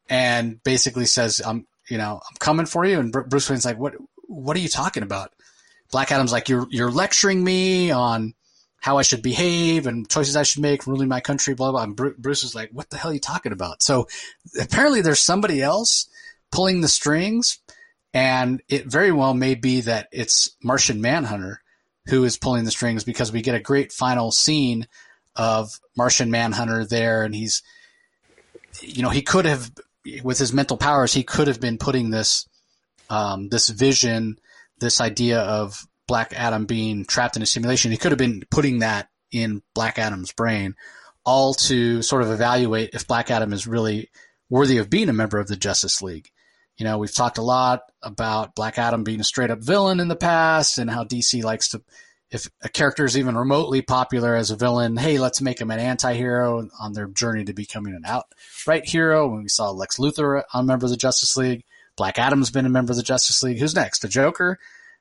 and 0.08 0.62
basically 0.62 1.06
says, 1.06 1.42
"I'm, 1.44 1.66
you 1.88 1.98
know, 1.98 2.20
I'm 2.28 2.36
coming 2.38 2.66
for 2.66 2.84
you." 2.84 3.00
And 3.00 3.12
Bruce 3.12 3.48
Wayne's 3.50 3.64
like, 3.64 3.78
"What? 3.78 3.94
what 4.28 4.56
are 4.56 4.60
you 4.60 4.68
talking 4.68 5.02
about? 5.02 5.32
Black 5.90 6.12
Adam's 6.12 6.32
like, 6.32 6.48
you're, 6.48 6.66
you're 6.70 6.90
lecturing 6.90 7.42
me 7.42 7.90
on 7.90 8.34
how 8.80 8.98
I 8.98 9.02
should 9.02 9.22
behave 9.22 9.86
and 9.86 10.08
choices 10.08 10.36
I 10.36 10.44
should 10.44 10.62
make, 10.62 10.86
ruling 10.86 11.08
my 11.08 11.20
country, 11.20 11.54
blah, 11.54 11.72
blah. 11.72 11.82
And 11.82 11.96
Bruce 11.96 12.44
is 12.44 12.54
like, 12.54 12.70
what 12.70 12.90
the 12.90 12.96
hell 12.96 13.10
are 13.10 13.14
you 13.14 13.20
talking 13.20 13.52
about? 13.52 13.82
So 13.82 14.06
apparently 14.60 15.00
there's 15.00 15.20
somebody 15.20 15.60
else 15.60 16.08
pulling 16.52 16.82
the 16.82 16.88
strings. 16.88 17.58
And 18.14 18.62
it 18.68 18.86
very 18.86 19.12
well 19.12 19.34
may 19.34 19.54
be 19.54 19.82
that 19.82 20.08
it's 20.12 20.50
Martian 20.62 21.00
Manhunter 21.00 21.62
who 22.08 22.24
is 22.24 22.38
pulling 22.38 22.64
the 22.64 22.70
strings 22.70 23.04
because 23.04 23.32
we 23.32 23.42
get 23.42 23.54
a 23.54 23.60
great 23.60 23.92
final 23.92 24.30
scene 24.30 24.86
of 25.36 25.78
Martian 25.96 26.30
Manhunter 26.30 26.84
there. 26.84 27.22
And 27.22 27.34
he's, 27.34 27.62
you 28.80 29.02
know, 29.02 29.10
he 29.10 29.22
could 29.22 29.44
have, 29.44 29.70
with 30.22 30.38
his 30.38 30.52
mental 30.52 30.76
powers, 30.76 31.12
he 31.12 31.22
could 31.22 31.48
have 31.48 31.60
been 31.60 31.78
putting 31.78 32.10
this 32.10 32.48
um, 33.10 33.48
this 33.48 33.68
vision, 33.68 34.38
this 34.80 35.00
idea 35.00 35.40
of 35.40 35.86
Black 36.06 36.32
Adam 36.34 36.66
being 36.66 37.04
trapped 37.04 37.36
in 37.36 37.42
a 37.42 37.46
simulation. 37.46 37.90
He 37.90 37.96
could 37.96 38.12
have 38.12 38.18
been 38.18 38.42
putting 38.50 38.80
that 38.80 39.08
in 39.30 39.62
Black 39.74 39.98
Adam's 39.98 40.32
brain, 40.32 40.74
all 41.24 41.54
to 41.54 42.02
sort 42.02 42.22
of 42.22 42.30
evaluate 42.30 42.90
if 42.92 43.06
Black 43.06 43.30
Adam 43.30 43.52
is 43.52 43.66
really 43.66 44.10
worthy 44.50 44.78
of 44.78 44.90
being 44.90 45.08
a 45.08 45.14
member 45.14 45.38
of 45.38 45.48
the 45.48 45.56
Justice 45.56 46.02
League. 46.02 46.30
You 46.78 46.84
know, 46.84 46.98
we've 46.98 47.14
talked 47.14 47.38
a 47.38 47.42
lot 47.42 47.82
about 48.02 48.54
Black 48.54 48.78
Adam 48.78 49.02
being 49.04 49.20
a 49.20 49.24
straight 49.24 49.50
up 49.50 49.58
villain 49.58 50.00
in 50.00 50.08
the 50.08 50.16
past 50.16 50.78
and 50.78 50.88
how 50.88 51.04
DC 51.04 51.42
likes 51.42 51.70
to, 51.70 51.82
if 52.30 52.48
a 52.62 52.68
character 52.68 53.04
is 53.04 53.18
even 53.18 53.36
remotely 53.36 53.82
popular 53.82 54.36
as 54.36 54.50
a 54.50 54.56
villain, 54.56 54.96
hey, 54.96 55.18
let's 55.18 55.40
make 55.40 55.60
him 55.60 55.72
an 55.72 55.80
anti 55.80 56.14
hero 56.14 56.68
on 56.80 56.92
their 56.92 57.08
journey 57.08 57.44
to 57.44 57.52
becoming 57.52 57.94
an 57.94 58.04
outright 58.06 58.88
hero. 58.88 59.28
When 59.28 59.42
we 59.42 59.48
saw 59.48 59.70
Lex 59.70 59.98
Luthor 59.98 60.44
a 60.54 60.62
member 60.62 60.86
of 60.86 60.90
the 60.90 60.96
Justice 60.96 61.36
League, 61.36 61.64
Black 61.96 62.18
Adam's 62.18 62.52
been 62.52 62.66
a 62.66 62.70
member 62.70 62.92
of 62.92 62.96
the 62.96 63.02
Justice 63.02 63.42
League. 63.42 63.58
Who's 63.58 63.74
next? 63.74 64.00
The 64.00 64.08
Joker? 64.08 64.58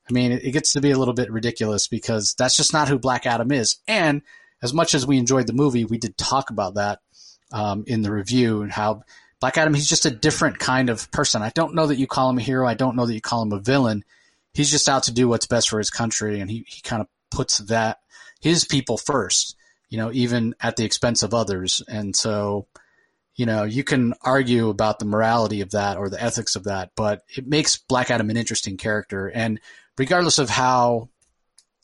I 0.09 0.13
mean, 0.13 0.31
it 0.31 0.51
gets 0.51 0.73
to 0.73 0.81
be 0.81 0.91
a 0.91 0.97
little 0.97 1.13
bit 1.13 1.31
ridiculous 1.31 1.87
because 1.87 2.33
that's 2.37 2.57
just 2.57 2.73
not 2.73 2.87
who 2.87 2.97
Black 2.97 3.25
Adam 3.27 3.51
is. 3.51 3.77
And 3.87 4.23
as 4.63 4.73
much 4.73 4.95
as 4.95 5.05
we 5.05 5.17
enjoyed 5.17 5.45
the 5.45 5.53
movie, 5.53 5.85
we 5.85 5.97
did 5.97 6.17
talk 6.17 6.49
about 6.49 6.75
that 6.75 7.01
um, 7.51 7.83
in 7.85 8.01
the 8.01 8.11
review 8.11 8.61
and 8.63 8.71
how 8.71 9.03
Black 9.39 9.57
Adam, 9.57 9.73
he's 9.73 9.89
just 9.89 10.05
a 10.05 10.11
different 10.11 10.57
kind 10.57 10.89
of 10.89 11.11
person. 11.11 11.41
I 11.41 11.51
don't 11.53 11.75
know 11.75 11.87
that 11.87 11.99
you 11.99 12.07
call 12.07 12.29
him 12.29 12.39
a 12.39 12.41
hero. 12.41 12.67
I 12.67 12.73
don't 12.73 12.95
know 12.95 13.05
that 13.05 13.13
you 13.13 13.21
call 13.21 13.43
him 13.43 13.51
a 13.51 13.59
villain. 13.59 14.03
He's 14.53 14.71
just 14.71 14.89
out 14.89 15.03
to 15.03 15.13
do 15.13 15.27
what's 15.27 15.45
best 15.45 15.69
for 15.69 15.77
his 15.77 15.91
country, 15.91 16.39
and 16.39 16.49
he, 16.49 16.65
he 16.67 16.81
kind 16.81 17.01
of 17.01 17.07
puts 17.29 17.59
that 17.59 17.99
his 18.39 18.65
people 18.65 18.97
first, 18.97 19.55
you 19.89 19.97
know, 19.97 20.11
even 20.11 20.55
at 20.59 20.75
the 20.75 20.85
expense 20.85 21.21
of 21.21 21.33
others. 21.33 21.83
And 21.87 22.15
so, 22.15 22.67
you 23.35 23.45
know, 23.45 23.63
you 23.63 23.83
can 23.83 24.15
argue 24.21 24.69
about 24.69 24.97
the 24.97 25.05
morality 25.05 25.61
of 25.61 25.71
that 25.71 25.97
or 25.97 26.09
the 26.09 26.21
ethics 26.21 26.55
of 26.55 26.63
that, 26.63 26.91
but 26.95 27.21
it 27.35 27.45
makes 27.45 27.77
Black 27.77 28.09
Adam 28.09 28.29
an 28.31 28.37
interesting 28.37 28.77
character. 28.77 29.27
And 29.27 29.59
regardless 29.97 30.39
of 30.39 30.49
how 30.49 31.09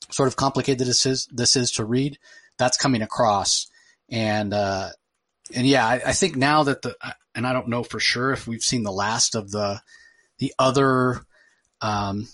sort 0.10 0.28
of 0.28 0.36
complicated 0.36 0.88
this 0.88 1.06
is, 1.06 1.28
this 1.32 1.56
is 1.56 1.72
to 1.74 1.86
read, 1.86 2.18
that's 2.58 2.78
coming 2.78 3.04
across. 3.04 3.68
And, 4.10 4.54
uh, 4.54 4.90
and 5.54 5.68
yeah, 5.68 5.86
I, 5.86 6.02
I 6.08 6.14
think 6.14 6.36
now 6.36 6.64
that 6.64 6.82
the, 6.82 6.96
and 7.36 7.46
I 7.48 7.54
don't 7.54 7.70
know 7.70 7.84
for 7.84 8.00
sure 8.00 8.32
if 8.32 8.48
we've 8.48 8.64
seen 8.64 8.84
the 8.84 8.92
last 8.92 9.36
of 9.36 9.52
the, 9.52 9.82
the 10.40 10.54
other, 10.60 11.22
um, 11.82 12.28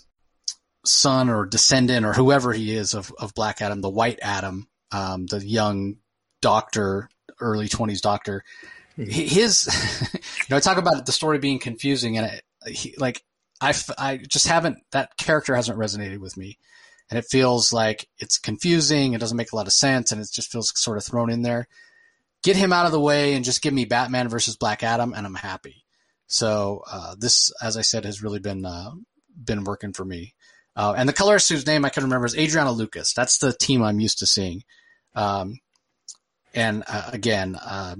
son 0.84 1.28
or 1.28 1.44
descendant 1.44 2.06
or 2.06 2.12
whoever 2.12 2.52
he 2.52 2.74
is 2.74 2.94
of, 2.94 3.12
of 3.18 3.34
Black 3.34 3.60
Adam, 3.60 3.80
the 3.80 3.90
White 3.90 4.18
Adam, 4.22 4.68
um, 4.92 5.26
the 5.26 5.44
young 5.44 5.96
doctor, 6.40 7.08
early 7.40 7.68
20s 7.68 8.00
doctor 8.00 8.44
his, 8.96 9.66
you 10.12 10.20
know, 10.50 10.56
I 10.56 10.60
talk 10.60 10.76
about 10.76 11.06
the 11.06 11.12
story 11.12 11.38
being 11.38 11.58
confusing, 11.58 12.18
and 12.18 12.26
it, 12.26 12.44
he, 12.72 12.94
like 12.98 13.22
I, 13.60 13.74
I 13.98 14.16
just 14.18 14.46
haven't, 14.46 14.78
that 14.92 15.16
character 15.16 15.54
hasn't 15.54 15.78
resonated 15.78 16.18
with 16.18 16.36
me. 16.36 16.58
And 17.10 17.18
it 17.18 17.26
feels 17.28 17.72
like 17.72 18.08
it's 18.18 18.38
confusing. 18.38 19.14
It 19.14 19.20
doesn't 19.20 19.36
make 19.36 19.52
a 19.52 19.56
lot 19.56 19.66
of 19.66 19.72
sense. 19.72 20.12
And 20.12 20.20
it 20.20 20.28
just 20.32 20.52
feels 20.52 20.72
sort 20.78 20.96
of 20.96 21.04
thrown 21.04 21.28
in 21.28 21.42
there. 21.42 21.66
Get 22.42 22.56
him 22.56 22.72
out 22.72 22.86
of 22.86 22.92
the 22.92 23.00
way 23.00 23.34
and 23.34 23.44
just 23.44 23.62
give 23.62 23.74
me 23.74 23.84
Batman 23.84 24.28
versus 24.28 24.56
Black 24.56 24.82
Adam, 24.82 25.12
and 25.14 25.26
I'm 25.26 25.34
happy. 25.34 25.84
So 26.26 26.82
uh, 26.90 27.16
this, 27.18 27.52
as 27.60 27.76
I 27.76 27.82
said, 27.82 28.04
has 28.04 28.22
really 28.22 28.38
been 28.38 28.64
uh, 28.64 28.92
been 29.42 29.64
working 29.64 29.92
for 29.92 30.04
me. 30.04 30.34
Uh, 30.76 30.94
and 30.96 31.08
the 31.08 31.12
colorist 31.12 31.48
whose 31.48 31.66
name 31.66 31.84
I 31.84 31.90
can 31.90 32.04
remember 32.04 32.26
is 32.26 32.38
Adriano 32.38 32.72
Lucas. 32.72 33.12
That's 33.12 33.38
the 33.38 33.52
team 33.52 33.82
I'm 33.82 34.00
used 34.00 34.20
to 34.20 34.26
seeing. 34.26 34.62
Um, 35.14 35.58
and 36.54 36.84
uh, 36.86 37.10
again, 37.12 37.56
uh, 37.56 37.96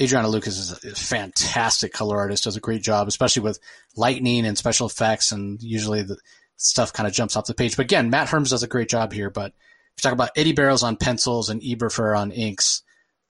Adriano 0.00 0.28
Lucas 0.28 0.58
is 0.58 0.72
a 0.72 0.94
fantastic 0.94 1.92
color 1.92 2.18
artist, 2.18 2.44
does 2.44 2.56
a 2.56 2.60
great 2.60 2.82
job, 2.82 3.08
especially 3.08 3.42
with 3.42 3.58
lightning 3.96 4.46
and 4.46 4.56
special 4.56 4.86
effects, 4.86 5.32
and 5.32 5.62
usually 5.62 6.02
the 6.02 6.16
stuff 6.56 6.92
kind 6.92 7.06
of 7.06 7.12
jumps 7.12 7.36
off 7.36 7.46
the 7.46 7.54
page. 7.54 7.76
But 7.76 7.84
again, 7.84 8.10
Matt 8.10 8.28
Herms 8.28 8.50
does 8.50 8.62
a 8.62 8.68
great 8.68 8.88
job 8.88 9.12
here. 9.12 9.30
But 9.30 9.52
if 9.52 9.98
you 9.98 10.02
talk 10.02 10.12
about 10.12 10.30
Eddy 10.36 10.52
Barrows 10.52 10.82
on 10.82 10.96
pencils 10.96 11.50
and 11.50 11.62
Eberfer 11.62 12.16
on 12.16 12.30
inks, 12.30 12.82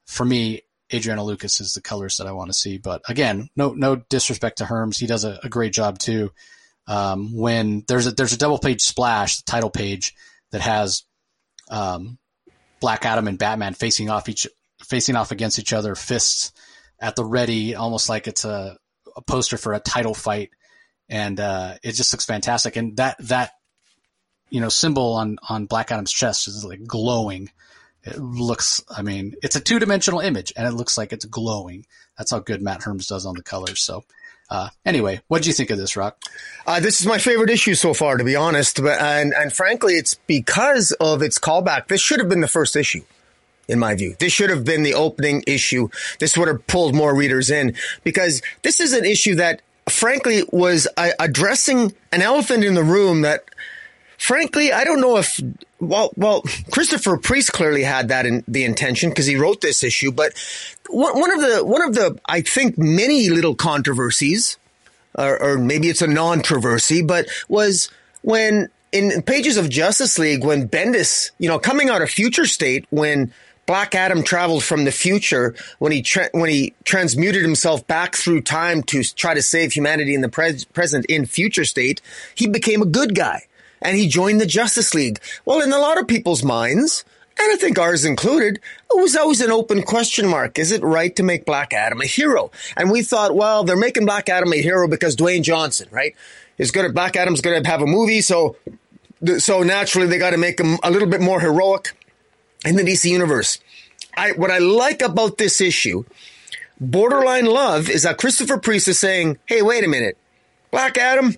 for 0.09 0.25
me, 0.25 0.63
Adriano 0.93 1.23
Lucas 1.23 1.61
is 1.61 1.75
the 1.75 1.83
colors 1.83 2.17
that 2.17 2.27
I 2.27 2.33
want 2.33 2.49
to 2.49 2.55
see. 2.55 2.79
But 2.79 3.03
again, 3.09 3.51
no 3.55 3.75
no 3.75 3.97
disrespect 3.97 4.59
to 4.59 4.65
Herms, 4.65 4.99
he 4.99 5.07
does 5.07 5.25
a, 5.25 5.39
a 5.45 5.49
great 5.49 5.73
job 5.73 5.99
too. 5.99 6.33
Um, 6.87 7.37
when 7.37 7.85
there's 7.87 8.07
a 8.07 8.13
there's 8.13 8.33
a 8.33 8.39
double 8.39 8.59
page 8.59 8.81
splash, 8.81 9.37
the 9.37 9.51
title 9.51 9.71
page 9.71 10.15
that 10.51 10.63
has 10.63 11.05
um, 11.71 12.19
Black 12.81 13.05
Adam 13.05 13.29
and 13.29 13.39
Batman 13.39 13.75
facing 13.75 14.09
off 14.09 14.29
each 14.31 14.47
facing 14.83 15.15
off 15.15 15.31
against 15.31 15.59
each 15.59 15.75
other, 15.75 15.95
fists 15.95 16.53
at 16.99 17.15
the 17.15 17.25
ready, 17.25 17.75
almost 17.75 18.09
like 18.09 18.27
it's 18.27 18.47
a, 18.47 18.79
a 19.15 19.21
poster 19.21 19.59
for 19.59 19.75
a 19.75 19.81
title 19.81 20.15
fight, 20.15 20.51
and 21.11 21.39
uh, 21.39 21.75
it 21.83 21.93
just 21.93 22.15
looks 22.15 22.25
fantastic. 22.25 22.77
And 22.77 22.97
that 22.97 23.17
that 23.21 23.51
you 24.49 24.63
know 24.63 24.71
symbol 24.71 25.13
on 25.13 25.37
on 25.47 25.67
Black 25.67 25.93
Adam's 25.93 26.13
chest 26.13 26.49
is 26.49 26.65
like 26.65 26.87
glowing. 26.87 27.51
It 28.05 28.19
looks, 28.19 28.83
I 28.89 29.03
mean, 29.03 29.35
it's 29.43 29.57
a 29.57 29.61
two 29.61 29.79
dimensional 29.79 30.21
image, 30.21 30.53
and 30.57 30.67
it 30.67 30.73
looks 30.73 30.97
like 30.97 31.13
it's 31.13 31.25
glowing. 31.25 31.87
That's 32.17 32.31
how 32.31 32.39
good 32.39 32.63
Matt 32.63 32.81
Herms 32.81 33.09
does 33.09 33.27
on 33.27 33.35
the 33.35 33.43
colors. 33.43 33.81
So. 33.81 34.05
Uh, 34.51 34.71
anyway, 34.87 35.21
what 35.29 35.43
do 35.43 35.51
you 35.51 35.53
think 35.53 35.69
of 35.69 35.77
this, 35.77 35.95
Rock? 35.95 36.23
Uh, 36.67 36.81
this 36.81 37.03
is 37.03 37.07
my 37.07 37.19
favorite 37.19 37.51
issue 37.51 37.75
so 37.75 37.93
far, 37.93 38.17
to 38.17 38.25
be 38.25 38.35
honest. 38.35 38.83
But 38.83 38.99
and 38.99 39.35
and 39.35 39.53
frankly, 39.53 39.93
it's 39.93 40.15
because 40.15 40.91
of 40.93 41.21
its 41.21 41.39
callback. 41.39 41.89
This 41.89 42.01
should 42.01 42.19
have 42.19 42.31
been 42.31 42.41
the 42.41 42.49
first 42.49 42.75
issue 42.75 43.03
in 43.69 43.79
my 43.79 43.95
view. 43.95 44.17
This 44.19 44.33
should 44.33 44.51
have 44.51 44.65
been 44.65 44.83
the 44.83 44.95
opening 44.95 45.45
issue. 45.47 45.89
This 46.19 46.37
would 46.37 46.49
have 46.49 46.67
pulled 46.67 46.95
more 46.95 47.15
readers 47.15 47.51
in 47.51 47.75
because 48.03 48.43
this 48.63 48.81
is 48.81 48.93
an 48.95 49.05
issue 49.05 49.37
that, 49.37 49.63
frankly, 49.89 50.43
was 50.51 50.89
uh, 50.97 51.11
addressing 51.21 51.93
an 52.11 52.23
elephant 52.23 52.65
in 52.65 52.75
the 52.75 52.83
room 52.83 53.23
that, 53.23 53.45
frankly, 54.17 54.73
I 54.73 54.85
don't 54.85 55.01
know 55.01 55.19
if, 55.19 55.39
well, 55.81 56.11
well, 56.17 56.43
Christopher 56.71 57.17
Priest 57.17 57.53
clearly 57.53 57.83
had 57.83 58.09
that 58.09 58.27
in 58.27 58.45
the 58.49 58.65
intention 58.65 59.11
because 59.11 59.27
he 59.27 59.37
wrote 59.37 59.61
this 59.61 59.85
issue, 59.85 60.11
but 60.11 60.33
one 60.91 61.33
of 61.33 61.41
the, 61.41 61.65
one 61.65 61.83
of 61.83 61.95
the, 61.95 62.19
I 62.27 62.41
think, 62.41 62.79
many 62.79 63.29
little 63.29 63.55
controversies, 63.55 64.57
or, 65.15 65.41
or 65.41 65.59
maybe 65.59 65.89
it's 65.89 66.03
a 66.03 66.07
non-controversy, 66.07 67.03
but 67.03 67.27
was 67.49 67.91
when 68.23 68.69
in 68.91 69.23
pages 69.23 69.57
of 69.57 69.69
Justice 69.69 70.19
League, 70.19 70.45
when 70.45 70.69
Bendis, 70.69 71.31
you 71.39 71.49
know, 71.49 71.59
coming 71.59 71.91
out 71.91 72.03
of 72.03 72.11
Future 72.11 72.47
State, 72.47 72.87
when 72.91 73.33
Black 73.67 73.95
Adam 73.95 74.23
traveled 74.23 74.65
from 74.65 74.85
the 74.85 74.91
future 74.91 75.55
when 75.79 75.93
he 75.93 76.01
tra- 76.01 76.31
when 76.33 76.49
he 76.49 76.73
transmuted 76.85 77.43
himself 77.43 77.87
back 77.87 78.17
through 78.17 78.41
time 78.41 78.83
to 78.85 79.03
try 79.03 79.35
to 79.35 79.43
save 79.43 79.73
humanity 79.73 80.15
in 80.15 80.23
the 80.23 80.29
pre- 80.31 80.65
present 80.73 81.05
in 81.05 81.27
future 81.27 81.67
state. 81.67 82.01
He 82.35 82.49
became 82.49 82.81
a 82.81 82.87
good 82.87 83.15
guy 83.15 83.43
and 83.81 83.97
he 83.97 84.09
joined 84.09 84.41
the 84.41 84.47
Justice 84.47 84.95
League. 84.95 85.21
Well, 85.45 85.61
in 85.61 85.73
a 85.73 85.79
lot 85.79 85.99
of 85.99 86.09
people's 86.09 86.43
minds, 86.43 87.05
and 87.41 87.53
I 87.53 87.57
think 87.57 87.79
ours 87.79 88.05
included, 88.05 88.57
it 88.57 89.01
was 89.01 89.15
always 89.15 89.41
an 89.41 89.53
open 89.53 89.83
question 89.83 90.29
mark. 90.29 90.59
Is 90.59 90.73
it 90.73 90.83
right 90.83 91.15
to 91.17 91.23
make 91.23 91.45
Black 91.45 91.73
Adam 91.73 92.01
a 92.01 92.07
hero? 92.07 92.51
And 92.77 92.91
we 92.91 93.03
thought, 93.03 93.35
well, 93.35 93.63
they're 93.63 93.77
making 93.77 94.07
Black 94.07 94.29
Adam 94.29 94.53
a 94.53 94.61
hero 94.61 94.89
because 94.89 95.15
Dwayne 95.15 95.43
Johnson, 95.43 95.89
right, 95.91 96.17
is 96.59 96.73
good 96.73 96.85
at 96.85 96.95
Black 96.95 97.17
Adam's 97.17 97.41
going 97.41 97.63
to 97.63 97.71
have 97.71 97.83
a 97.83 97.87
movie, 97.87 98.21
so 98.21 98.57
so 99.39 99.63
naturally 99.63 100.07
they 100.07 100.19
got 100.19 100.31
to 100.31 100.37
make 100.37 100.61
him 100.61 100.79
a 100.83 100.91
little 100.91 101.09
bit 101.09 101.21
more 101.21 101.41
heroic 101.41 101.97
in 102.65 102.77
the 102.77 102.83
DC 102.83 103.11
universe. 103.11 103.59
I, 104.17 104.33
what 104.33 104.51
I 104.51 104.59
like 104.59 105.03
about 105.03 105.39
this 105.39 105.61
issue, 105.61 106.05
borderline 106.81 107.47
love, 107.47 107.89
is 107.89 108.03
that 108.03 108.19
Christopher 108.19 108.59
Priest 108.59 108.89
is 108.89 108.99
saying, 108.99 109.39
hey, 109.47 109.63
wait 109.63 109.85
a 109.85 109.89
minute. 109.89 110.17
Black 110.71 110.99
Adam, 110.99 111.37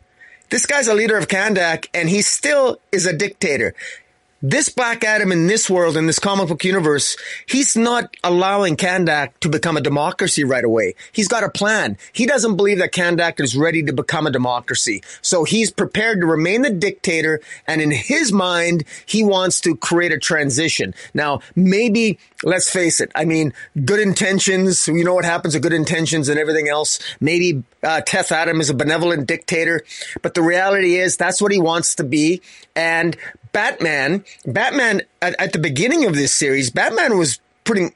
this 0.51 0.67
guy's 0.67 0.89
a 0.89 0.95
leader 0.95 1.17
of 1.17 1.29
Kahndaq 1.29 1.89
and 1.95 2.09
he 2.09 2.23
still 2.23 2.81
is 2.93 3.07
a 3.07 3.13
dictator 3.13 3.75
this 4.43 4.71
Black 4.71 5.05
Adam 5.05 5.33
in 5.33 5.47
this 5.47 5.69
world, 5.69 5.97
in 5.97 6.07
this 6.07 6.19
comic 6.19 6.49
book 6.49 6.65
universe, 6.65 7.17
he's 7.47 7.77
not 7.77 8.17
allowing 8.25 8.77
Kahndaq 8.77 9.33
to 9.41 9.49
become 9.49 9.77
a 9.77 9.83
democracy 9.83 10.45
right 10.45 10.65
away. 10.65 10.95
He's 11.13 11.29
got 11.29 11.45
a 11.45 11.51
plan. 11.51 11.99
He 12.13 12.27
doesn't 12.27 12.57
believe 12.57 12.79
that 12.79 12.93
Kahndaq 12.93 13.41
is 13.41 13.57
ready 13.57 13.83
to 13.83 13.93
become 13.93 14.27
a 14.27 14.31
democracy. 14.31 15.03
So 15.21 15.45
he's 15.45 15.71
prepared 15.71 16.21
to 16.21 16.27
remain 16.27 16.63
the 16.63 16.71
dictator. 16.71 17.41
And 17.67 17.83
in 17.83 17.91
his 17.91 18.33
mind, 18.33 18.85
he 19.05 19.23
wants 19.23 19.61
to 19.63 19.77
create 19.77 20.13
a 20.13 20.19
transition. 20.19 20.95
Now, 21.13 21.41
maybe, 21.55 22.19
let's 22.43 22.71
face 22.71 23.01
it. 23.01 23.13
I 23.15 23.27
mean, 23.27 23.53
good 23.85 24.01
intentions. 24.01 24.89
You 24.89 25.05
know 25.05 25.15
what 25.15 25.27
happens 25.27 25.55
with 25.55 25.63
good 25.63 25.75
intentions 25.75 26.31
and 26.31 26.39
everything 26.39 26.69
else. 26.69 26.99
Maybe 27.21 27.63
uh, 27.83 28.01
Teth 28.07 28.33
Adam 28.33 28.61
is 28.61 28.71
a 28.71 28.75
benevolent 28.75 29.27
dictator, 29.27 29.85
but 30.23 30.35
the 30.35 30.43
reality 30.43 30.97
is 30.97 31.17
that's 31.17 31.43
what 31.43 31.53
he 31.53 31.61
wants 31.61 31.95
to 31.97 32.05
be. 32.05 32.41
And 32.75 33.17
Batman, 33.53 34.25
Batman 34.47 35.03
at, 35.21 35.35
at 35.41 35.53
the 35.53 35.59
beginning 35.59 36.07
of 36.07 36.15
this 36.15 36.35
series, 36.35 36.71
Batman 36.71 37.19
was 37.19 37.41
pretty 37.65 37.91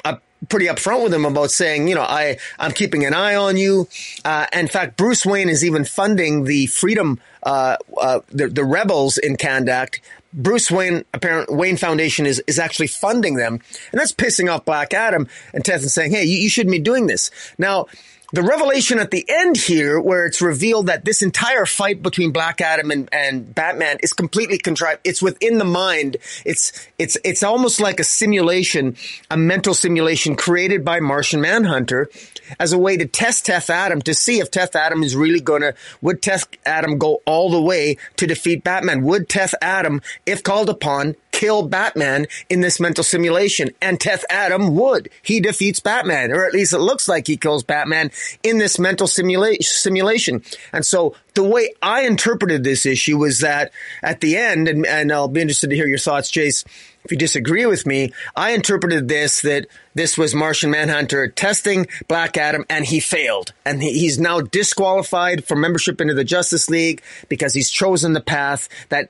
pretty 0.48 0.66
upfront 0.66 1.02
with 1.02 1.14
him 1.14 1.24
about 1.24 1.50
saying, 1.50 1.88
you 1.88 1.94
know, 1.94 2.02
I 2.02 2.38
I'm 2.58 2.72
keeping 2.72 3.04
an 3.04 3.14
eye 3.14 3.34
on 3.34 3.56
you. 3.56 3.88
Uh, 4.24 4.46
in 4.52 4.68
fact, 4.68 4.96
Bruce 4.96 5.24
Wayne 5.24 5.48
is 5.48 5.64
even 5.64 5.84
funding 5.84 6.44
the 6.44 6.66
freedom 6.66 7.20
uh, 7.42 7.76
uh, 7.96 8.20
the 8.28 8.48
the 8.48 8.64
rebels 8.64 9.18
in 9.18 9.36
Kahndaq. 9.36 10.00
Bruce 10.32 10.68
Wayne, 10.68 11.04
apparent 11.14 11.52
Wayne 11.52 11.76
Foundation 11.76 12.26
is 12.26 12.42
is 12.46 12.58
actually 12.58 12.88
funding 12.88 13.36
them, 13.36 13.60
and 13.92 14.00
that's 14.00 14.12
pissing 14.12 14.52
off 14.52 14.64
Black 14.64 14.92
Adam 14.92 15.28
and 15.52 15.64
Teth 15.64 15.82
and 15.82 15.90
saying, 15.90 16.10
hey, 16.10 16.24
you, 16.24 16.38
you 16.38 16.48
shouldn't 16.48 16.72
be 16.72 16.80
doing 16.80 17.06
this 17.06 17.30
now 17.58 17.86
the 18.34 18.42
revelation 18.42 18.98
at 18.98 19.12
the 19.12 19.24
end 19.28 19.56
here, 19.56 20.00
where 20.00 20.26
it's 20.26 20.42
revealed 20.42 20.88
that 20.88 21.04
this 21.04 21.22
entire 21.22 21.64
fight 21.66 22.02
between 22.02 22.32
Black 22.32 22.60
Adam 22.60 22.90
and, 22.90 23.08
and 23.12 23.54
Batman 23.54 23.98
is 24.02 24.12
completely 24.12 24.58
contrived. 24.58 25.00
It's 25.04 25.22
within 25.22 25.58
the 25.58 25.64
mind. 25.64 26.16
It's 26.44 26.72
it's 26.98 27.16
it's 27.22 27.44
almost 27.44 27.80
like 27.80 28.00
a 28.00 28.04
simulation, 28.04 28.96
a 29.30 29.36
mental 29.36 29.72
simulation 29.72 30.34
created 30.34 30.84
by 30.84 30.98
Martian 30.98 31.40
Manhunter 31.40 32.10
as 32.58 32.72
a 32.72 32.78
way 32.78 32.96
to 32.96 33.06
test 33.06 33.46
Teth 33.46 33.70
Adam 33.70 34.02
to 34.02 34.12
see 34.12 34.40
if 34.40 34.50
Teth 34.50 34.74
Adam 34.74 35.04
is 35.04 35.14
really 35.14 35.40
gonna 35.40 35.74
would 36.02 36.20
Teth 36.20 36.48
Adam 36.66 36.98
go 36.98 37.22
all 37.26 37.50
the 37.50 37.62
way 37.62 37.96
to 38.16 38.26
defeat 38.26 38.64
Batman? 38.64 39.04
Would 39.04 39.28
Teth 39.28 39.54
Adam, 39.62 40.02
if 40.26 40.42
called 40.42 40.68
upon, 40.68 41.14
kill 41.34 41.66
Batman 41.66 42.26
in 42.48 42.60
this 42.60 42.78
mental 42.78 43.02
simulation. 43.02 43.70
And 43.82 44.00
Teth 44.00 44.24
Adam 44.30 44.76
would. 44.76 45.10
He 45.20 45.40
defeats 45.40 45.80
Batman, 45.80 46.30
or 46.30 46.46
at 46.46 46.52
least 46.52 46.72
it 46.72 46.78
looks 46.78 47.08
like 47.08 47.26
he 47.26 47.36
kills 47.36 47.64
Batman 47.64 48.12
in 48.44 48.58
this 48.58 48.78
mental 48.78 49.08
simula- 49.08 49.62
simulation. 49.62 50.42
And 50.72 50.86
so 50.86 51.16
the 51.34 51.42
way 51.42 51.74
I 51.82 52.02
interpreted 52.02 52.62
this 52.62 52.86
issue 52.86 53.18
was 53.18 53.40
that 53.40 53.72
at 54.00 54.20
the 54.20 54.36
end, 54.36 54.68
and, 54.68 54.86
and 54.86 55.10
I'll 55.10 55.26
be 55.26 55.40
interested 55.40 55.70
to 55.70 55.76
hear 55.76 55.88
your 55.88 55.98
thoughts, 55.98 56.30
Jace, 56.30 56.64
if 57.04 57.10
you 57.10 57.18
disagree 57.18 57.66
with 57.66 57.84
me, 57.84 58.12
I 58.36 58.52
interpreted 58.52 59.08
this 59.08 59.42
that 59.42 59.66
this 59.94 60.16
was 60.16 60.34
Martian 60.36 60.70
Manhunter 60.70 61.28
testing 61.28 61.88
Black 62.06 62.36
Adam 62.36 62.64
and 62.70 62.84
he 62.84 63.00
failed. 63.00 63.52
And 63.66 63.82
he's 63.82 64.20
now 64.20 64.40
disqualified 64.40 65.44
for 65.44 65.56
membership 65.56 66.00
into 66.00 66.14
the 66.14 66.24
Justice 66.24 66.70
League 66.70 67.02
because 67.28 67.54
he's 67.54 67.70
chosen 67.70 68.12
the 68.12 68.20
path 68.20 68.68
that 68.88 69.08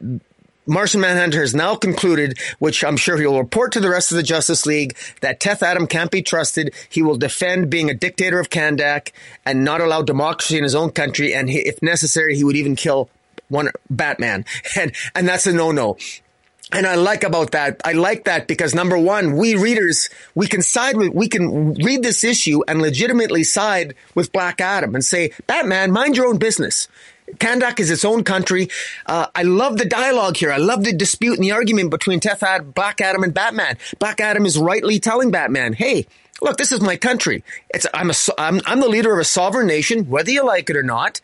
Martian 0.66 1.00
Manhunter 1.00 1.40
has 1.40 1.54
now 1.54 1.74
concluded, 1.74 2.38
which 2.58 2.82
I'm 2.82 2.96
sure 2.96 3.18
he'll 3.18 3.38
report 3.38 3.72
to 3.72 3.80
the 3.80 3.90
rest 3.90 4.10
of 4.12 4.16
the 4.16 4.22
Justice 4.22 4.64
League, 4.64 4.96
that 5.20 5.40
Teth 5.40 5.62
Adam 5.62 5.86
can't 5.86 6.10
be 6.10 6.22
trusted. 6.22 6.74
He 6.88 7.02
will 7.02 7.16
defend 7.16 7.70
being 7.70 7.90
a 7.90 7.94
dictator 7.94 8.40
of 8.40 8.50
Kahndaq 8.50 9.12
and 9.44 9.64
not 9.64 9.80
allow 9.80 10.02
democracy 10.02 10.56
in 10.56 10.62
his 10.62 10.74
own 10.74 10.90
country. 10.90 11.34
And 11.34 11.50
he, 11.50 11.58
if 11.58 11.82
necessary, 11.82 12.34
he 12.34 12.44
would 12.44 12.56
even 12.56 12.76
kill 12.76 13.10
one 13.48 13.70
Batman. 13.90 14.44
And, 14.76 14.92
and 15.14 15.28
that's 15.28 15.46
a 15.46 15.52
no-no. 15.52 15.98
And 16.72 16.86
I 16.86 16.96
like 16.96 17.22
about 17.22 17.52
that. 17.52 17.80
I 17.84 17.92
like 17.92 18.24
that 18.24 18.48
because 18.48 18.74
number 18.74 18.98
one, 18.98 19.36
we 19.36 19.54
readers, 19.54 20.08
we 20.34 20.48
can 20.48 20.62
side 20.62 20.96
with, 20.96 21.12
we 21.14 21.28
can 21.28 21.74
read 21.74 22.02
this 22.02 22.24
issue 22.24 22.62
and 22.66 22.82
legitimately 22.82 23.44
side 23.44 23.94
with 24.14 24.32
Black 24.32 24.60
Adam 24.60 24.94
and 24.94 25.04
say, 25.04 25.30
Batman, 25.46 25.92
mind 25.92 26.16
your 26.16 26.26
own 26.26 26.38
business. 26.38 26.88
Kahndaq 27.32 27.80
is 27.80 27.90
its 27.90 28.04
own 28.04 28.24
country. 28.24 28.68
Uh, 29.06 29.26
I 29.34 29.42
love 29.42 29.78
the 29.78 29.84
dialogue 29.84 30.36
here. 30.36 30.52
I 30.52 30.58
love 30.58 30.84
the 30.84 30.92
dispute 30.92 31.34
and 31.34 31.44
the 31.44 31.52
argument 31.52 31.90
between 31.90 32.20
Tethad, 32.20 32.74
Black 32.74 33.00
Adam, 33.00 33.22
and 33.22 33.32
Batman. 33.32 33.78
Black 33.98 34.20
Adam 34.20 34.44
is 34.46 34.58
rightly 34.58 35.00
telling 35.00 35.30
Batman, 35.30 35.72
"Hey, 35.72 36.06
look, 36.42 36.58
this 36.58 36.72
is 36.72 36.80
my 36.80 36.96
country. 36.96 37.42
It's 37.70 37.86
I'm 37.94 38.10
a 38.10 38.14
I'm, 38.38 38.60
I'm 38.66 38.80
the 38.80 38.88
leader 38.88 39.12
of 39.12 39.20
a 39.20 39.24
sovereign 39.24 39.66
nation, 39.66 40.08
whether 40.08 40.30
you 40.30 40.44
like 40.44 40.68
it 40.70 40.76
or 40.76 40.82
not." 40.82 41.20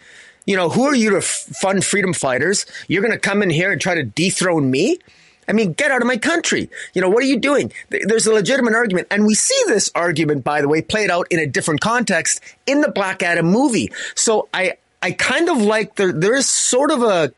You 0.47 0.57
know, 0.57 0.71
who 0.71 0.85
are 0.85 0.95
you 0.95 1.11
to 1.11 1.21
fund 1.21 1.85
freedom 1.85 2.15
fighters? 2.15 2.65
You're 2.89 3.03
going 3.03 3.13
to 3.13 3.19
come 3.19 3.43
in 3.43 3.51
here 3.51 3.71
and 3.71 3.81
try 3.81 3.95
to 3.95 4.03
dethrone 4.03 4.71
me? 4.71 4.99
I 5.47 5.53
mean, 5.53 5.73
get 5.73 5.91
out 5.91 6.01
of 6.01 6.07
my 6.07 6.17
country. 6.17 6.71
You 6.95 7.03
know, 7.03 7.11
what 7.11 7.23
are 7.23 7.27
you 7.27 7.39
doing? 7.39 7.73
There's 7.89 8.27
a 8.27 8.33
legitimate 8.33 8.75
argument. 8.75 9.09
And 9.11 9.27
we 9.27 9.35
see 9.35 9.61
this 9.67 9.91
argument, 9.95 10.45
by 10.45 10.61
the 10.61 10.69
way, 10.69 10.81
played 10.81 11.11
out 11.11 11.27
in 11.31 11.41
a 11.41 11.47
different 11.47 11.81
context 11.81 12.41
in 12.67 12.81
the 12.81 12.91
Black 12.91 13.23
Adam 13.23 13.47
movie. 13.47 13.93
So 14.15 14.49
I, 14.55 14.75
I 15.03 15.13
kind 15.13 15.49
of 15.49 15.63
like 15.63 15.97
there, 15.97 16.13
there 16.13 16.35
is 16.35 16.51
sort 16.51 16.91
of 16.91 17.03
a 17.03 17.33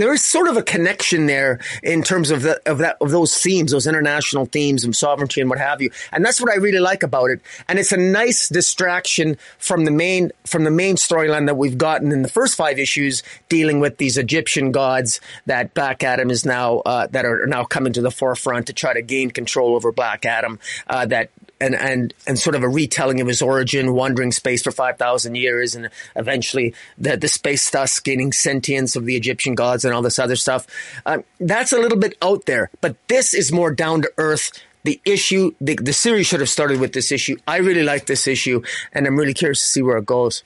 there 0.00 0.14
is 0.14 0.24
sort 0.24 0.48
of 0.48 0.56
a 0.56 0.62
connection 0.62 1.26
there 1.26 1.60
in 1.82 2.02
terms 2.02 2.30
of 2.30 2.42
the, 2.42 2.60
of 2.64 2.78
that 2.78 2.96
of 3.02 3.10
those 3.10 3.36
themes, 3.36 3.72
those 3.72 3.86
international 3.86 4.46
themes 4.46 4.82
of 4.84 4.96
sovereignty 4.96 5.42
and 5.42 5.50
what 5.50 5.58
have 5.58 5.82
you. 5.82 5.90
And 6.10 6.24
that's 6.24 6.40
what 6.40 6.50
I 6.50 6.56
really 6.56 6.80
like 6.80 7.02
about 7.02 7.30
it. 7.30 7.40
And 7.68 7.78
it's 7.78 7.92
a 7.92 7.98
nice 7.98 8.48
distraction 8.48 9.36
from 9.58 9.84
the 9.84 9.90
main 9.90 10.32
from 10.46 10.64
the 10.64 10.70
main 10.70 10.96
storyline 10.96 11.46
that 11.46 11.56
we've 11.56 11.76
gotten 11.76 12.12
in 12.12 12.22
the 12.22 12.30
first 12.30 12.56
five 12.56 12.78
issues, 12.78 13.22
dealing 13.50 13.78
with 13.78 13.98
these 13.98 14.16
Egyptian 14.16 14.72
gods 14.72 15.20
that 15.44 15.74
Black 15.74 16.02
Adam 16.02 16.30
is 16.30 16.46
now 16.46 16.78
uh, 16.78 17.06
that 17.08 17.26
are 17.26 17.46
now 17.46 17.64
coming 17.64 17.92
to 17.92 18.00
the 18.00 18.10
forefront 18.10 18.68
to 18.68 18.72
try 18.72 18.94
to 18.94 19.02
gain 19.02 19.30
control 19.30 19.74
over 19.74 19.92
Black 19.92 20.24
Adam. 20.24 20.58
Uh, 20.86 21.04
that 21.06 21.28
and 21.60 21.74
and 21.74 22.14
and 22.26 22.38
sort 22.38 22.56
of 22.56 22.62
a 22.62 22.68
retelling 22.68 23.20
of 23.20 23.26
his 23.26 23.42
origin, 23.42 23.94
wandering 23.94 24.32
space 24.32 24.62
for 24.62 24.70
five 24.70 24.98
thousand 24.98 25.34
years, 25.36 25.74
and 25.74 25.90
eventually 26.16 26.74
the 26.98 27.16
the 27.16 27.28
space 27.28 27.70
dust 27.70 28.02
gaining 28.04 28.32
sentience 28.32 28.96
of 28.96 29.04
the 29.04 29.16
Egyptian 29.16 29.54
gods 29.54 29.84
and 29.84 29.94
all 29.94 30.02
this 30.02 30.18
other 30.18 30.36
stuff. 30.36 30.66
Uh, 31.06 31.18
that's 31.38 31.72
a 31.72 31.78
little 31.78 31.98
bit 31.98 32.16
out 32.22 32.46
there, 32.46 32.70
but 32.80 32.96
this 33.08 33.34
is 33.34 33.52
more 33.52 33.72
down 33.72 34.02
to 34.02 34.12
earth. 34.18 34.52
The 34.82 34.98
issue, 35.04 35.52
the, 35.60 35.74
the 35.74 35.92
series 35.92 36.26
should 36.26 36.40
have 36.40 36.48
started 36.48 36.80
with 36.80 36.94
this 36.94 37.12
issue. 37.12 37.36
I 37.46 37.58
really 37.58 37.82
like 37.82 38.06
this 38.06 38.26
issue, 38.26 38.62
and 38.94 39.06
I'm 39.06 39.14
really 39.14 39.34
curious 39.34 39.60
to 39.60 39.66
see 39.66 39.82
where 39.82 39.98
it 39.98 40.06
goes. 40.06 40.42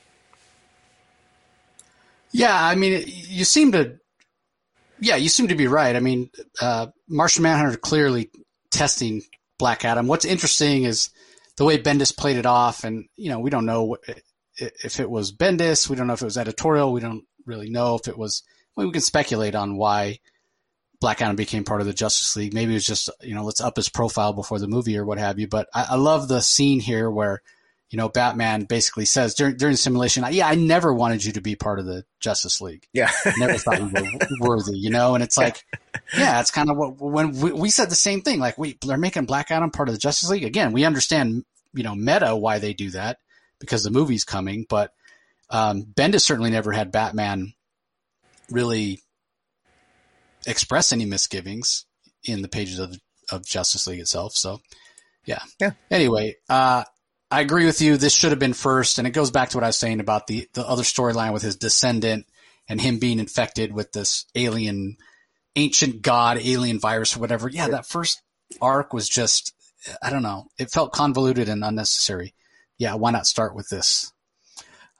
Yeah, 2.33 2.53
I 2.53 2.75
mean, 2.75 3.05
you 3.07 3.45
seem 3.45 3.71
to, 3.71 3.97
yeah, 4.99 5.15
you 5.15 5.29
seem 5.29 5.47
to 5.49 5.55
be 5.55 5.69
right. 5.69 5.95
I 5.95 6.01
mean, 6.01 6.31
uh, 6.61 6.89
Martian 7.09 7.45
Manhunter 7.45 7.77
clearly 7.77 8.29
testing 8.73 9.23
Black 9.59 9.85
Adam. 9.85 10.07
What's 10.07 10.25
interesting 10.25 10.85
is 10.85 11.11
the 11.57 11.65
way 11.65 11.79
Bendis 11.79 12.17
played 12.17 12.37
it 12.37 12.47
off, 12.47 12.85
and 12.85 13.07
you 13.17 13.31
know 13.31 13.41
we 13.41 13.51
don't 13.51 13.67
know 13.67 13.97
if 14.57 15.01
it 15.01 15.11
was 15.11 15.33
Bendis. 15.33 15.89
We 15.89 15.97
don't 15.97 16.07
know 16.07 16.15
if 16.15 16.23
it 16.23 16.27
was 16.27 16.39
editorial. 16.39 16.93
We 16.93 17.01
don't 17.01 17.25
really 17.47 17.71
know 17.71 17.97
if 17.97 18.09
it 18.09 18.19
was. 18.19 18.43
Well, 18.77 18.87
we 18.87 18.93
can 18.93 19.03
speculate 19.03 19.55
on 19.55 19.77
why 19.77 20.19
Black 21.01 21.23
Adam 21.23 21.37
became 21.37 21.65
part 21.65 21.81
of 21.81 21.87
the 21.87 21.93
Justice 21.93 22.35
League. 22.37 22.55
Maybe 22.55 22.73
it 22.73 22.77
was 22.77 22.87
just 22.87 23.11
you 23.23 23.35
know 23.35 23.45
let's 23.45 23.61
up 23.61 23.77
his 23.77 23.89
profile 23.89 24.33
before 24.33 24.59
the 24.59 24.69
movie 24.69 24.97
or 24.99 25.05
what 25.05 25.19
have 25.19 25.39
you. 25.39 25.47
But 25.47 25.69
I, 25.75 25.87
I 25.91 25.95
love 25.97 26.29
the 26.29 26.41
scene 26.41 26.81
here 26.81 27.11
where 27.11 27.43
you 27.91 27.97
know, 27.97 28.09
Batman 28.09 28.65
basically 28.65 29.05
says 29.05 29.35
during 29.35 29.57
during 29.57 29.77
simulation, 29.77 30.25
yeah, 30.31 30.49
I 30.49 30.55
never 30.55 30.93
wanted 30.93 31.25
you 31.25 31.33
to 31.33 31.41
be 31.41 31.55
part 31.55 31.79
of 31.79 31.87
the 31.87 32.05
Justice 32.19 32.61
League. 32.61 32.87
Yeah, 32.93 33.11
never 33.39 33.59
thought 33.59 33.79
you 33.79 33.89
were 33.89 34.09
worthy. 34.49 34.77
You 34.77 34.91
know, 34.91 35.15
and 35.15 35.23
it's 35.23 35.37
like, 35.37 35.65
yeah, 36.17 36.41
it's 36.41 36.51
kind 36.51 36.71
of 36.71 36.77
what 36.77 37.01
when 37.01 37.39
we, 37.39 37.53
we 37.53 37.71
said 37.71 37.91
the 37.91 37.95
same 37.95 38.23
thing. 38.23 38.41
Like, 38.41 38.59
we 38.59 38.79
they're 38.85 38.97
making 38.97 39.27
Black 39.27 39.51
Adam 39.51 39.71
part 39.71 39.89
of 39.89 39.95
the 39.95 40.01
Justice 40.01 40.31
League 40.31 40.45
again. 40.45 40.73
We 40.73 40.85
understand, 40.85 41.45
you 41.73 41.85
know, 41.85 41.95
meta 41.95 42.35
why 42.35 42.59
they 42.59 42.73
do 42.73 42.91
that 42.91 43.19
because 43.61 43.85
the 43.85 43.91
movie's 43.91 44.25
coming, 44.25 44.67
but 44.69 44.93
um, 45.51 45.85
Bendis 45.85 46.23
certainly 46.23 46.51
never 46.51 46.73
had 46.73 46.91
Batman 46.91 47.53
really 48.51 49.03
express 50.47 50.93
any 50.93 51.05
misgivings 51.05 51.87
in 52.25 52.43
the 52.43 52.49
pages 52.49 52.79
of 52.79 52.99
of 53.31 53.45
Justice 53.47 53.87
League 53.87 54.01
itself. 54.01 54.35
So, 54.35 54.61
yeah. 55.25 55.43
Yeah. 55.61 55.73
Anyway, 55.91 56.37
uh, 56.49 56.85
I 57.35 57.41
agree 57.41 57.67
with 57.67 57.81
you. 57.81 57.97
This 57.97 58.15
should 58.15 58.31
have 58.31 58.39
been 58.39 58.53
first, 58.53 58.99
and 58.99 59.09
it 59.09 59.11
goes 59.11 59.33
back 59.33 59.49
to 59.49 59.57
what 59.57 59.65
I 59.65 59.67
was 59.67 59.77
saying 59.77 59.99
about 59.99 60.29
the 60.29 60.49
the 60.53 60.65
other 60.65 60.85
storyline 60.85 61.33
with 61.33 61.43
his 61.43 61.57
descendant 61.57 62.29
and 62.69 62.81
him 62.81 63.01
being 63.01 63.19
infected 63.19 63.73
with 63.73 63.91
this 63.91 64.27
alien, 64.37 64.99
ancient 65.57 66.01
god, 66.01 66.39
alien 66.39 66.79
virus 66.79 67.17
or 67.17 67.19
whatever. 67.19 67.49
Yeah, 67.49 67.67
that 67.71 67.87
first 67.87 68.23
arc 68.63 68.93
was 68.93 69.09
just, 69.09 69.53
I 70.01 70.11
don't 70.11 70.23
know, 70.23 70.47
it 70.59 70.71
felt 70.71 70.93
convoluted 70.93 71.49
and 71.49 71.65
unnecessary. 71.65 72.35
Yeah, 72.79 72.95
why 72.95 73.11
not 73.11 73.27
start 73.27 73.57
with 73.57 73.69
this? 73.69 74.13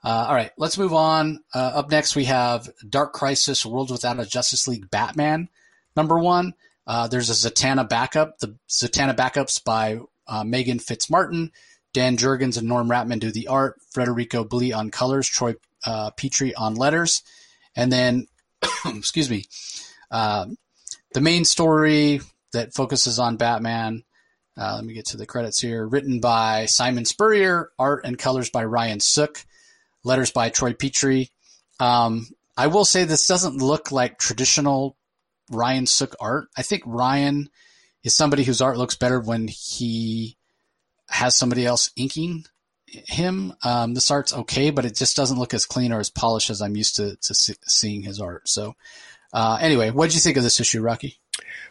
Uh, 0.03 0.25
all 0.27 0.35
right, 0.35 0.51
let's 0.57 0.77
move 0.77 0.93
on. 0.93 1.39
Uh, 1.53 1.71
up 1.75 1.89
next, 1.89 2.17
we 2.17 2.25
have 2.25 2.67
Dark 2.89 3.13
Crisis: 3.13 3.65
Worlds 3.65 3.93
Without 3.93 4.19
a 4.19 4.25
Justice 4.25 4.67
League 4.67 4.91
Batman. 4.91 5.47
Number 5.95 6.19
one. 6.19 6.53
Uh, 6.85 7.07
there's 7.07 7.29
a 7.29 7.49
Zatanna 7.49 7.87
backup. 7.87 8.39
The 8.39 8.57
Zatanna 8.69 9.15
backups 9.15 9.63
by 9.63 9.99
uh, 10.27 10.43
Megan 10.43 10.79
Fitzmartin 10.79 11.51
Dan 11.95 12.17
Jurgens 12.17 12.57
and 12.57 12.67
Norm 12.67 12.89
Rapmund 12.89 13.21
do 13.21 13.31
the 13.31 13.47
art, 13.47 13.79
Federico 13.93 14.43
Blee 14.43 14.73
on 14.73 14.91
colors, 14.91 15.29
Troy 15.29 15.55
uh, 15.85 16.11
Peteri 16.11 16.51
on 16.57 16.75
letters. 16.75 17.23
And 17.73 17.89
then, 17.89 18.27
excuse 18.85 19.29
me, 19.29 19.45
uh, 20.11 20.47
the 21.13 21.21
main 21.21 21.45
story 21.45 22.19
that 22.51 22.73
focuses 22.73 23.17
on 23.17 23.37
Batman. 23.37 24.03
Uh, 24.57 24.75
let 24.75 24.83
me 24.83 24.93
get 24.93 25.05
to 25.07 25.17
the 25.17 25.25
credits 25.25 25.61
here. 25.61 25.87
Written 25.87 26.19
by 26.19 26.65
Simon 26.65 27.05
Spurrier, 27.05 27.69
art 27.79 28.03
and 28.03 28.19
colors 28.19 28.49
by 28.49 28.65
Ryan 28.65 28.99
Sook, 28.99 29.45
letters 30.03 30.31
by 30.31 30.49
Troy 30.49 30.73
Peteri. 30.73 31.29
Um, 31.79 32.27
I 32.57 32.67
will 32.67 32.85
say 32.85 33.05
this 33.05 33.25
doesn't 33.25 33.61
look 33.61 33.93
like 33.93 34.19
traditional 34.19 34.97
Ryan 35.49 35.85
Sook 35.85 36.17
art. 36.19 36.47
I 36.57 36.61
think 36.61 36.83
Ryan 36.85 37.49
is 38.03 38.13
somebody 38.13 38.43
whose 38.43 38.59
art 38.59 38.77
looks 38.77 38.97
better 38.97 39.21
when 39.21 39.47
he 39.47 40.35
has 41.09 41.35
somebody 41.37 41.65
else 41.65 41.91
inking 41.95 42.45
him. 42.87 43.53
Um, 43.63 43.93
this 43.93 44.11
art's 44.11 44.33
okay, 44.33 44.69
but 44.69 44.85
it 44.85 44.95
just 44.95 45.15
doesn't 45.15 45.39
look 45.39 45.53
as 45.53 45.65
clean 45.65 45.91
or 45.91 45.99
as 45.99 46.09
polished 46.09 46.49
as 46.49 46.61
I'm 46.61 46.75
used 46.75 46.95
to, 46.97 47.15
to 47.15 47.33
see, 47.33 47.55
seeing 47.67 48.01
his 48.03 48.19
art. 48.19 48.47
So, 48.47 48.75
uh, 49.33 49.57
anyway, 49.61 49.91
what 49.91 50.07
did 50.07 50.15
you 50.15 50.21
think 50.21 50.37
of 50.37 50.43
this 50.43 50.59
issue, 50.59 50.81
Rocky? 50.81 51.19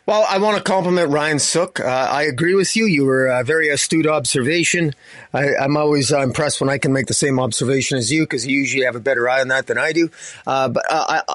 Well, 0.07 0.27
I 0.29 0.37
want 0.37 0.59
to 0.59 0.63
compliment 0.63 1.11
Ryan 1.11 1.39
Sook. 1.39 1.81
Uh, 1.81 1.85
I 1.85 2.25
agree 2.25 2.55
with 2.55 2.77
you. 2.77 2.85
You 2.85 3.07
were 3.07 3.27
a 3.27 3.43
very 3.43 3.71
astute 3.71 4.07
observation. 4.07 4.93
I, 5.33 5.55
am 5.59 5.79
always 5.79 6.13
uh, 6.13 6.21
impressed 6.21 6.61
when 6.61 6.69
I 6.69 6.77
can 6.77 6.93
make 6.93 7.07
the 7.07 7.15
same 7.15 7.41
observation 7.41 7.97
as 7.97 8.13
you 8.13 8.25
because 8.25 8.47
you 8.47 8.59
usually 8.59 8.85
have 8.85 8.97
a 8.97 9.01
better 9.01 9.29
eye 9.31 9.41
on 9.41 9.49
that 9.49 9.67
than 9.67 9.79
I 9.79 9.93
do. 9.93 10.11
Uh, 10.47 10.69
but 10.69 10.85
uh, 10.91 11.23
I, 11.27 11.35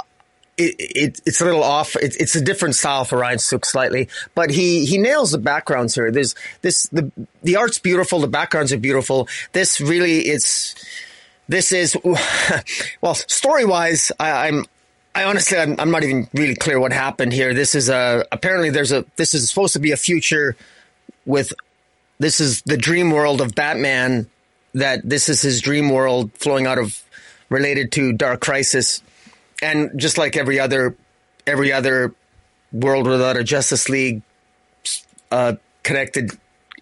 it, 0.60 0.76
it, 0.80 1.22
it's 1.26 1.42
a 1.42 1.46
little 1.46 1.64
off. 1.64 1.96
It, 1.96 2.16
it's 2.20 2.36
a 2.36 2.42
different 2.42 2.76
style 2.76 3.06
for 3.06 3.18
Ryan 3.18 3.40
Sook 3.40 3.66
slightly, 3.66 4.10
but 4.36 4.50
he, 4.50 4.86
he 4.86 4.98
nails 4.98 5.32
the 5.32 5.38
backgrounds 5.38 5.96
here. 5.96 6.12
There's 6.12 6.36
this, 6.62 6.84
the, 6.88 7.12
the 7.44 7.56
art's 7.56 7.80
beautiful. 7.80 8.20
The 8.20 8.28
backgrounds 8.28 8.74
are 8.74 8.78
beautiful. 8.78 9.28
This 9.54 9.80
really, 9.80 10.20
it's, 10.22 10.76
this 11.48 11.72
is, 11.72 11.98
well, 13.02 13.16
story 13.16 13.66
wise, 13.66 14.12
I'm, 14.20 14.66
I 15.16 15.24
honestly, 15.24 15.58
I'm, 15.58 15.76
I'm, 15.80 15.92
not 15.92 16.04
even 16.04 16.30
really 16.34 16.56
clear 16.56 16.80
what 16.80 16.92
happened 16.92 17.34
here. 17.34 17.54
This 17.54 17.74
is 17.74 17.90
a, 17.90 18.26
apparently 18.32 18.70
there's 18.70 18.92
a, 18.92 19.06
this 19.16 19.34
is 19.34 19.50
supposed 19.50 19.74
to 19.74 19.80
be 19.80 19.92
a 19.92 19.98
future 19.98 20.56
with, 21.26 21.54
this 22.20 22.40
is 22.40 22.62
the 22.64 22.78
dream 22.78 23.12
world 23.12 23.42
of 23.42 23.56
Batman 23.56 24.30
that 24.74 25.08
this 25.08 25.30
is 25.30 25.42
his 25.42 25.62
dream 25.62 25.90
world 25.90 26.32
flowing 26.36 26.68
out 26.68 26.78
of 26.78 27.02
related 27.50 27.92
to 27.94 28.14
Dark 28.14 28.42
Crisis 28.42 29.02
and 29.62 29.92
just 30.00 30.18
like 30.18 30.38
every 30.38 30.60
other 30.60 30.96
every 31.46 31.72
other 31.72 32.14
world 32.72 33.08
without 33.08 33.38
a 33.38 33.44
Justice 33.44 33.90
League 33.90 34.22
uh, 35.32 35.54
connected 35.84 36.32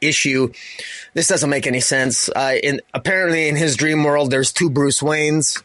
issue, 0.01 0.51
this 1.13 1.27
doesn't 1.27 1.49
make 1.49 1.67
any 1.67 1.79
sense. 1.79 2.29
Uh, 2.29 2.55
in 2.61 2.81
apparently 2.93 3.47
in 3.47 3.55
his 3.55 3.75
dream 3.75 4.03
world, 4.03 4.31
there's 4.31 4.51
two 4.51 4.69
Bruce 4.69 5.01
Waynes. 5.01 5.63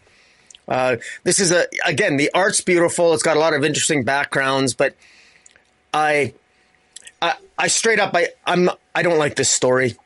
Uh, 0.68 0.96
this 1.24 1.40
is 1.40 1.52
a 1.52 1.66
again 1.84 2.16
the 2.16 2.30
art's 2.34 2.60
beautiful. 2.60 3.12
It's 3.14 3.22
got 3.22 3.36
a 3.36 3.40
lot 3.40 3.54
of 3.54 3.64
interesting 3.64 4.04
backgrounds, 4.04 4.74
but 4.74 4.94
I, 5.92 6.34
I, 7.20 7.34
I 7.58 7.68
straight 7.68 7.98
up 7.98 8.14
I 8.14 8.28
I'm 8.46 8.70
I 8.94 9.02
don't 9.02 9.18
like 9.18 9.36
this 9.36 9.50
story. 9.50 9.96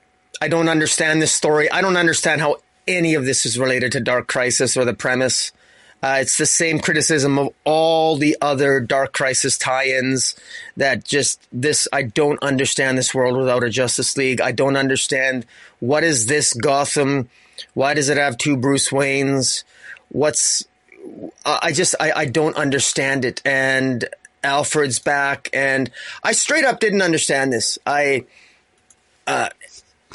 I 0.41 0.49
don't 0.49 0.69
understand 0.69 1.23
this 1.23 1.33
story. 1.33 1.71
I 1.71 1.81
don't 1.81 1.97
understand 1.97 2.41
how 2.41 2.57
any 2.87 3.15
of 3.15 3.25
this 3.25 3.47
is 3.47 3.59
related 3.59 3.93
to 3.93 4.01
Dark 4.01 4.29
Crisis 4.29 4.77
or 4.77 4.85
the 4.85 4.95
premise. 4.95 5.53
Uh, 6.07 6.19
it's 6.21 6.39
the 6.39 6.47
same 6.47 6.79
criticism 6.79 7.37
of 7.37 7.53
all 7.65 8.17
the 8.17 8.37
other 8.41 8.79
Dark 8.79 9.13
Crisis 9.13 9.59
tie-ins 9.59 10.37
that 10.77 11.05
just 11.05 11.45
this. 11.51 11.89
I 11.93 12.03
don't 12.03 12.41
understand 12.45 12.97
this 12.97 13.13
world 13.13 13.37
without 13.37 13.65
a 13.65 13.71
Justice 13.71 14.17
League. 14.17 14.41
I 14.41 14.53
don't 14.53 14.77
understand 14.77 15.47
what 15.81 16.05
is 16.05 16.27
this 16.27 16.53
Gotham. 16.53 17.29
Why 17.75 17.93
does 17.93 18.09
it 18.09 18.19
have 18.19 18.39
two 18.39 18.57
Bruce 18.57 18.91
Waynes? 18.91 19.65
What's 20.11 20.65
I 21.45 21.73
just 21.73 21.97
I, 21.99 22.13
I 22.13 22.25
don't 22.27 22.55
understand 22.55 23.25
it. 23.25 23.43
And 23.45 24.05
Alfred's 24.45 25.01
back, 25.01 25.49
and 25.53 25.91
I 26.23 26.31
straight 26.31 26.65
up 26.65 26.79
didn't 26.79 27.03
understand 27.03 27.53
this. 27.53 27.81
I 27.85 28.27
uh, 29.27 29.49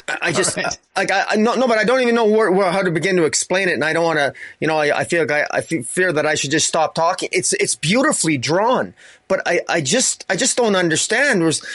I 0.08 0.32
just 0.32 0.56
right. 0.56 0.78
like 0.96 1.10
I 1.10 1.36
no 1.36 1.54
no, 1.54 1.66
but 1.68 1.78
I 1.78 1.84
don't 1.84 2.00
even 2.00 2.14
know 2.14 2.24
where, 2.24 2.50
where, 2.50 2.70
how 2.70 2.82
to 2.82 2.90
begin 2.90 3.16
to 3.16 3.24
explain 3.24 3.68
it, 3.68 3.74
and 3.74 3.84
I 3.84 3.92
don't 3.92 4.04
want 4.04 4.18
to. 4.18 4.34
You 4.60 4.68
know, 4.68 4.76
I, 4.76 5.00
I 5.00 5.04
feel 5.04 5.24
like 5.26 5.30
I, 5.30 5.58
I 5.58 5.60
fear 5.60 6.12
that 6.12 6.26
I 6.26 6.34
should 6.34 6.50
just 6.50 6.66
stop 6.66 6.94
talking. 6.94 7.28
It's 7.32 7.52
it's 7.54 7.74
beautifully 7.74 8.36
drawn, 8.38 8.94
but 9.28 9.40
I, 9.46 9.60
I 9.68 9.80
just 9.80 10.24
I 10.28 10.36
just 10.36 10.56
don't 10.56 10.76
understand. 10.76 11.44
Was 11.44 11.66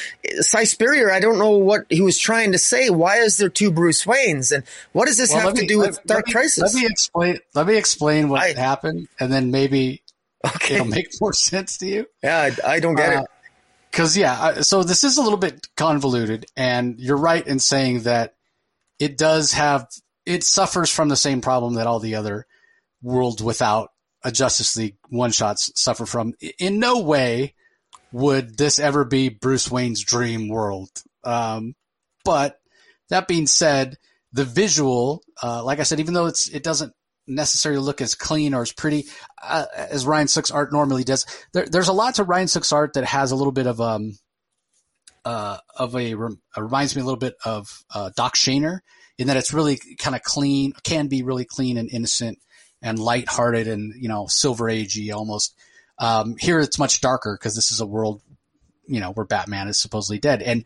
Si 0.41 0.65
Spurrier? 0.65 1.11
I 1.11 1.19
don't 1.19 1.39
know 1.39 1.51
what 1.51 1.85
he 1.89 2.01
was 2.01 2.17
trying 2.17 2.51
to 2.51 2.57
say. 2.57 2.89
Why 2.89 3.17
is 3.17 3.37
there 3.37 3.49
two 3.49 3.71
Bruce 3.71 4.05
Waynes, 4.05 4.53
and 4.53 4.63
what 4.91 5.07
does 5.07 5.17
this 5.17 5.31
well, 5.31 5.47
have 5.47 5.55
me, 5.55 5.61
to 5.61 5.67
do 5.67 5.79
with 5.79 5.95
let, 5.97 6.07
Dark 6.07 6.19
let 6.19 6.27
me, 6.27 6.33
Crisis? 6.33 6.73
Let 6.73 6.81
me 6.81 6.87
explain. 6.87 7.39
Let 7.53 7.67
me 7.67 7.75
explain 7.75 8.29
what 8.29 8.41
I, 8.41 8.53
happened, 8.53 9.07
and 9.19 9.31
then 9.31 9.51
maybe 9.51 10.01
okay. 10.55 10.75
it'll 10.75 10.87
make 10.87 11.09
more 11.21 11.33
sense 11.33 11.77
to 11.77 11.87
you. 11.87 12.07
Yeah, 12.23 12.51
I, 12.65 12.75
I 12.75 12.79
don't 12.79 12.95
get 12.95 13.15
uh, 13.15 13.21
it. 13.21 13.27
Because 13.91 14.17
yeah, 14.17 14.61
so 14.61 14.83
this 14.83 15.03
is 15.03 15.17
a 15.17 15.21
little 15.21 15.39
bit 15.39 15.67
convoluted, 15.75 16.45
and 16.55 16.99
you're 16.99 17.17
right 17.17 17.45
in 17.45 17.59
saying 17.59 18.01
that 18.01 18.35
it 18.99 19.17
does 19.17 19.53
have 19.53 19.87
it 20.25 20.43
suffers 20.43 20.91
from 20.91 21.09
the 21.09 21.15
same 21.15 21.41
problem 21.41 21.75
that 21.75 21.87
all 21.87 21.99
the 21.99 22.15
other 22.15 22.45
worlds 23.01 23.41
without 23.41 23.89
a 24.23 24.31
Justice 24.31 24.75
League 24.75 24.97
one 25.09 25.31
shots 25.31 25.71
suffer 25.75 26.05
from. 26.05 26.33
In 26.59 26.79
no 26.79 26.99
way 26.99 27.55
would 28.11 28.57
this 28.57 28.79
ever 28.79 29.05
be 29.05 29.29
Bruce 29.29 29.69
Wayne's 29.69 30.03
dream 30.03 30.47
world. 30.47 30.89
Um, 31.23 31.75
but 32.23 32.59
that 33.09 33.27
being 33.27 33.47
said, 33.47 33.97
the 34.33 34.45
visual, 34.45 35.23
uh, 35.41 35.63
like 35.63 35.79
I 35.79 35.83
said, 35.83 35.99
even 35.99 36.13
though 36.13 36.25
it's 36.25 36.49
it 36.49 36.63
doesn't 36.63 36.93
necessarily 37.27 37.81
look 37.81 38.01
as 38.01 38.15
clean 38.15 38.53
or 38.53 38.61
as 38.61 38.71
pretty 38.71 39.05
uh, 39.43 39.65
as 39.75 40.05
Ryan 40.05 40.27
Sook's 40.27 40.51
art 40.51 40.71
normally 40.71 41.03
does, 41.03 41.25
there, 41.53 41.65
there's 41.65 41.89
a 41.89 41.93
lot 41.93 42.15
to 42.15 42.23
Ryan 42.23 42.47
Sook's 42.47 42.71
art 42.71 42.93
that 42.93 43.03
has 43.03 43.31
a 43.31 43.35
little 43.35 43.51
bit 43.51 43.67
of 43.67 43.81
um 43.81 44.17
uh, 45.25 45.57
of 45.75 45.93
a 45.95 46.13
uh, 46.13 46.61
reminds 46.61 46.95
me 46.95 47.01
a 47.01 47.05
little 47.05 47.19
bit 47.19 47.35
of 47.43 47.83
uh, 47.93 48.09
Doc 48.15 48.35
Shaner 48.35 48.79
in 49.17 49.27
that 49.27 49.37
it's 49.37 49.53
really 49.53 49.77
kind 49.97 50.15
of 50.15 50.23
clean, 50.23 50.71
can 50.83 51.07
be 51.07 51.23
really 51.23 51.43
clean 51.43 51.77
and 51.77 51.89
innocent 51.91 52.39
and 52.81 52.97
lighthearted 52.99 53.67
and 53.67 53.93
you 54.01 54.07
know 54.07 54.27
silver 54.27 54.65
agey 54.65 55.13
almost. 55.13 55.55
Um, 55.99 56.35
here 56.39 56.59
it's 56.59 56.79
much 56.79 57.01
darker 57.01 57.37
because 57.37 57.55
this 57.55 57.71
is 57.71 57.81
a 57.81 57.85
world, 57.85 58.21
you 58.87 58.99
know, 58.99 59.11
where 59.11 59.25
Batman 59.25 59.67
is 59.67 59.79
supposedly 59.79 60.19
dead, 60.19 60.41
and 60.41 60.63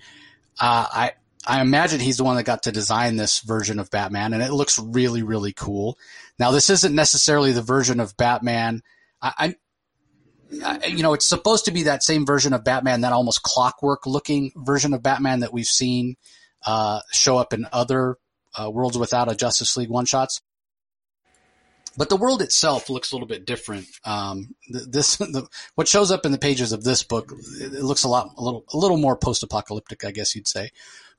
uh, 0.59 0.85
I 0.91 1.11
I 1.45 1.61
imagine 1.61 1.99
he's 1.99 2.17
the 2.17 2.23
one 2.23 2.35
that 2.35 2.43
got 2.43 2.63
to 2.63 2.71
design 2.71 3.15
this 3.15 3.39
version 3.39 3.79
of 3.79 3.89
Batman, 3.89 4.33
and 4.33 4.43
it 4.43 4.53
looks 4.53 4.77
really 4.79 5.23
really 5.23 5.53
cool. 5.53 5.97
Now 6.37 6.51
this 6.51 6.69
isn't 6.69 6.95
necessarily 6.95 7.51
the 7.51 7.61
version 7.61 7.99
of 7.99 8.15
Batman. 8.17 8.81
I, 9.21 9.33
I 9.37 9.55
you 10.87 11.01
know, 11.01 11.13
it's 11.13 11.27
supposed 11.27 11.65
to 11.65 11.71
be 11.71 11.83
that 11.83 12.03
same 12.03 12.25
version 12.25 12.53
of 12.53 12.63
Batman, 12.63 13.01
that 13.01 13.13
almost 13.13 13.41
clockwork 13.43 14.05
looking 14.05 14.51
version 14.55 14.93
of 14.93 15.01
Batman 15.01 15.39
that 15.39 15.53
we've 15.53 15.65
seen 15.65 16.15
uh, 16.65 16.99
show 17.11 17.37
up 17.37 17.53
in 17.53 17.65
other 17.71 18.17
uh, 18.59 18.69
Worlds 18.69 18.97
Without 18.97 19.31
a 19.31 19.35
Justice 19.35 19.77
League 19.77 19.89
one 19.89 20.05
shots. 20.05 20.41
But 21.97 22.09
the 22.09 22.15
world 22.15 22.41
itself 22.41 22.89
looks 22.89 23.11
a 23.11 23.15
little 23.15 23.27
bit 23.27 23.45
different. 23.45 23.85
Um, 24.05 24.55
this 24.69 25.15
the, 25.17 25.47
what 25.75 25.87
shows 25.87 26.11
up 26.11 26.25
in 26.25 26.31
the 26.31 26.37
pages 26.37 26.71
of 26.71 26.83
this 26.83 27.03
book, 27.03 27.33
it, 27.59 27.73
looks 27.73 28.03
a 28.03 28.07
lot 28.07 28.33
a 28.37 28.41
little 28.41 28.63
a 28.73 28.77
little 28.77 28.97
more 28.97 29.17
post 29.17 29.43
apocalyptic, 29.43 30.05
I 30.05 30.11
guess 30.11 30.35
you'd 30.35 30.47
say. 30.47 30.71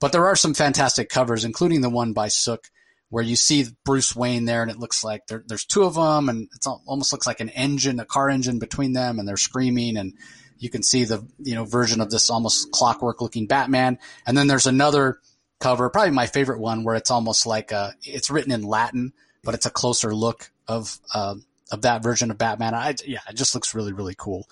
But 0.03 0.11
there 0.11 0.27
are 0.27 0.35
some 0.35 0.53
fantastic 0.53 1.09
covers, 1.09 1.45
including 1.45 1.81
the 1.81 1.89
one 1.89 2.13
by 2.13 2.27
Sook, 2.27 2.69
where 3.11 3.23
you 3.23 3.37
see 3.37 3.67
Bruce 3.85 4.17
Wayne 4.17 4.47
there, 4.47 4.63
and 4.63 4.71
it 4.71 4.81
looks 4.81 5.05
like 5.05 5.29
there, 5.29 5.45
there's 5.47 5.65
two 5.65 5.85
of 5.85 5.95
them, 5.95 6.29
and 6.29 6.49
it 6.53 6.67
almost 6.89 7.13
looks 7.13 7.25
like 7.25 7.39
an 7.39 7.51
engine, 7.51 8.01
a 8.01 8.05
car 8.05 8.29
engine 8.29 8.59
between 8.59 8.95
them, 8.95 9.21
and 9.21 9.29
they're 9.29 9.37
screaming, 9.37 9.97
and 9.97 10.15
you 10.59 10.71
can 10.71 10.83
see 10.83 11.05
the 11.05 11.25
you 11.39 11.55
know 11.55 11.65
version 11.65 12.01
of 12.01 12.11
this 12.11 12.31
almost 12.31 12.73
clockwork 12.73 13.21
looking 13.21 13.47
Batman, 13.47 13.97
and 14.27 14.37
then 14.37 14.49
there's 14.49 14.67
another 14.67 15.21
cover, 15.61 15.89
probably 15.89 16.11
my 16.11 16.27
favorite 16.27 16.59
one, 16.59 16.83
where 16.83 16.97
it's 16.97 17.13
almost 17.13 17.47
like 17.47 17.71
a, 17.71 17.95
it's 18.03 18.29
written 18.29 18.51
in 18.51 18.63
Latin, 18.63 19.13
but 19.45 19.55
it's 19.55 19.67
a 19.67 19.71
closer 19.71 20.13
look 20.13 20.51
of 20.67 20.99
uh, 21.15 21.37
of 21.73 21.83
that 21.83 22.03
version 22.03 22.31
of 22.31 22.39
Batman. 22.39 22.75
I, 22.75 22.95
yeah, 23.05 23.21
it 23.29 23.35
just 23.35 23.55
looks 23.55 23.75
really 23.75 23.93
really 23.93 24.15
cool. 24.17 24.47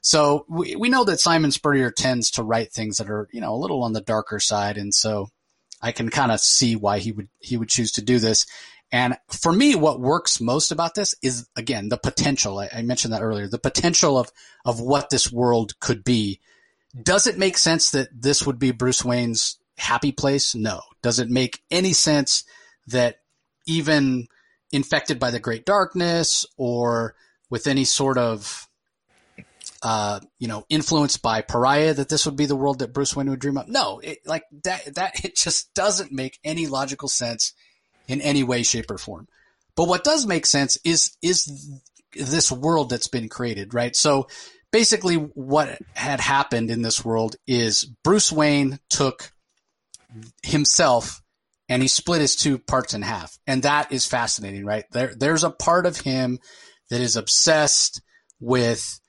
So 0.00 0.46
we 0.48 0.74
we 0.74 0.88
know 0.88 1.04
that 1.04 1.20
Simon 1.20 1.52
Spurrier 1.52 1.92
tends 1.92 2.32
to 2.32 2.42
write 2.42 2.72
things 2.72 2.96
that 2.96 3.08
are 3.08 3.28
you 3.30 3.40
know 3.40 3.54
a 3.54 3.56
little 3.56 3.84
on 3.84 3.92
the 3.92 4.00
darker 4.00 4.40
side, 4.40 4.76
and 4.76 4.92
so 4.92 5.28
I 5.80 5.92
can 5.92 6.08
kind 6.08 6.32
of 6.32 6.40
see 6.40 6.74
why 6.74 6.98
he 6.98 7.12
would 7.12 7.28
he 7.38 7.56
would 7.56 7.68
choose 7.68 7.92
to 7.92 8.02
do 8.02 8.18
this. 8.18 8.46
And 8.90 9.16
for 9.28 9.52
me, 9.52 9.74
what 9.74 10.00
works 10.00 10.40
most 10.40 10.72
about 10.72 10.94
this 10.94 11.14
is 11.22 11.46
again 11.56 11.88
the 11.88 11.98
potential. 11.98 12.58
I, 12.58 12.68
I 12.74 12.82
mentioned 12.82 13.14
that 13.14 13.22
earlier. 13.22 13.46
The 13.46 13.58
potential 13.58 14.18
of 14.18 14.32
of 14.64 14.80
what 14.80 15.10
this 15.10 15.30
world 15.30 15.78
could 15.78 16.02
be. 16.02 16.40
Does 17.00 17.26
it 17.26 17.38
make 17.38 17.56
sense 17.56 17.92
that 17.92 18.08
this 18.12 18.44
would 18.44 18.58
be 18.58 18.70
Bruce 18.70 19.04
Wayne's 19.04 19.58
happy 19.78 20.12
place? 20.12 20.54
No. 20.54 20.82
Does 21.00 21.18
it 21.18 21.30
make 21.30 21.62
any 21.70 21.92
sense 21.92 22.44
that 22.88 23.20
even 23.66 24.26
infected 24.72 25.18
by 25.18 25.30
the 25.30 25.40
great 25.40 25.64
darkness 25.64 26.46
or 26.56 27.14
with 27.50 27.66
any 27.66 27.84
sort 27.84 28.18
of 28.18 28.68
uh, 29.82 30.20
you 30.38 30.46
know, 30.46 30.64
influenced 30.68 31.22
by 31.22 31.42
Pariah 31.42 31.92
that 31.94 32.08
this 32.08 32.24
would 32.24 32.36
be 32.36 32.46
the 32.46 32.56
world 32.56 32.78
that 32.78 32.92
Bruce 32.92 33.16
Wayne 33.16 33.28
would 33.28 33.40
dream 33.40 33.58
up. 33.58 33.66
No, 33.66 33.98
it, 33.98 34.18
like 34.24 34.44
that, 34.62 34.94
that 34.94 35.24
it 35.24 35.36
just 35.36 35.74
doesn't 35.74 36.12
make 36.12 36.38
any 36.44 36.66
logical 36.66 37.08
sense 37.08 37.52
in 38.06 38.20
any 38.20 38.44
way, 38.44 38.62
shape, 38.62 38.90
or 38.90 38.98
form. 38.98 39.26
But 39.74 39.88
what 39.88 40.04
does 40.04 40.26
make 40.26 40.46
sense 40.46 40.78
is 40.84 41.16
is 41.22 41.80
this 42.14 42.52
world 42.52 42.90
that's 42.90 43.08
been 43.08 43.28
created, 43.28 43.74
right? 43.74 43.96
So 43.96 44.28
basically, 44.70 45.16
what 45.16 45.78
had 45.94 46.20
happened 46.20 46.70
in 46.70 46.82
this 46.82 47.04
world 47.04 47.36
is 47.46 47.84
Bruce 48.04 48.30
Wayne 48.30 48.78
took 48.90 49.32
himself 50.42 51.21
and 51.72 51.80
he 51.80 51.88
split 51.88 52.20
his 52.20 52.36
two 52.36 52.58
parts 52.58 52.92
in 52.92 53.00
half. 53.00 53.38
And 53.46 53.62
that 53.62 53.92
is 53.92 54.04
fascinating, 54.04 54.66
right? 54.66 54.84
There, 54.92 55.14
there's 55.16 55.42
a 55.42 55.50
part 55.50 55.86
of 55.86 55.96
him 55.96 56.38
that 56.90 57.00
is 57.00 57.16
obsessed 57.16 58.02
with 58.40 59.00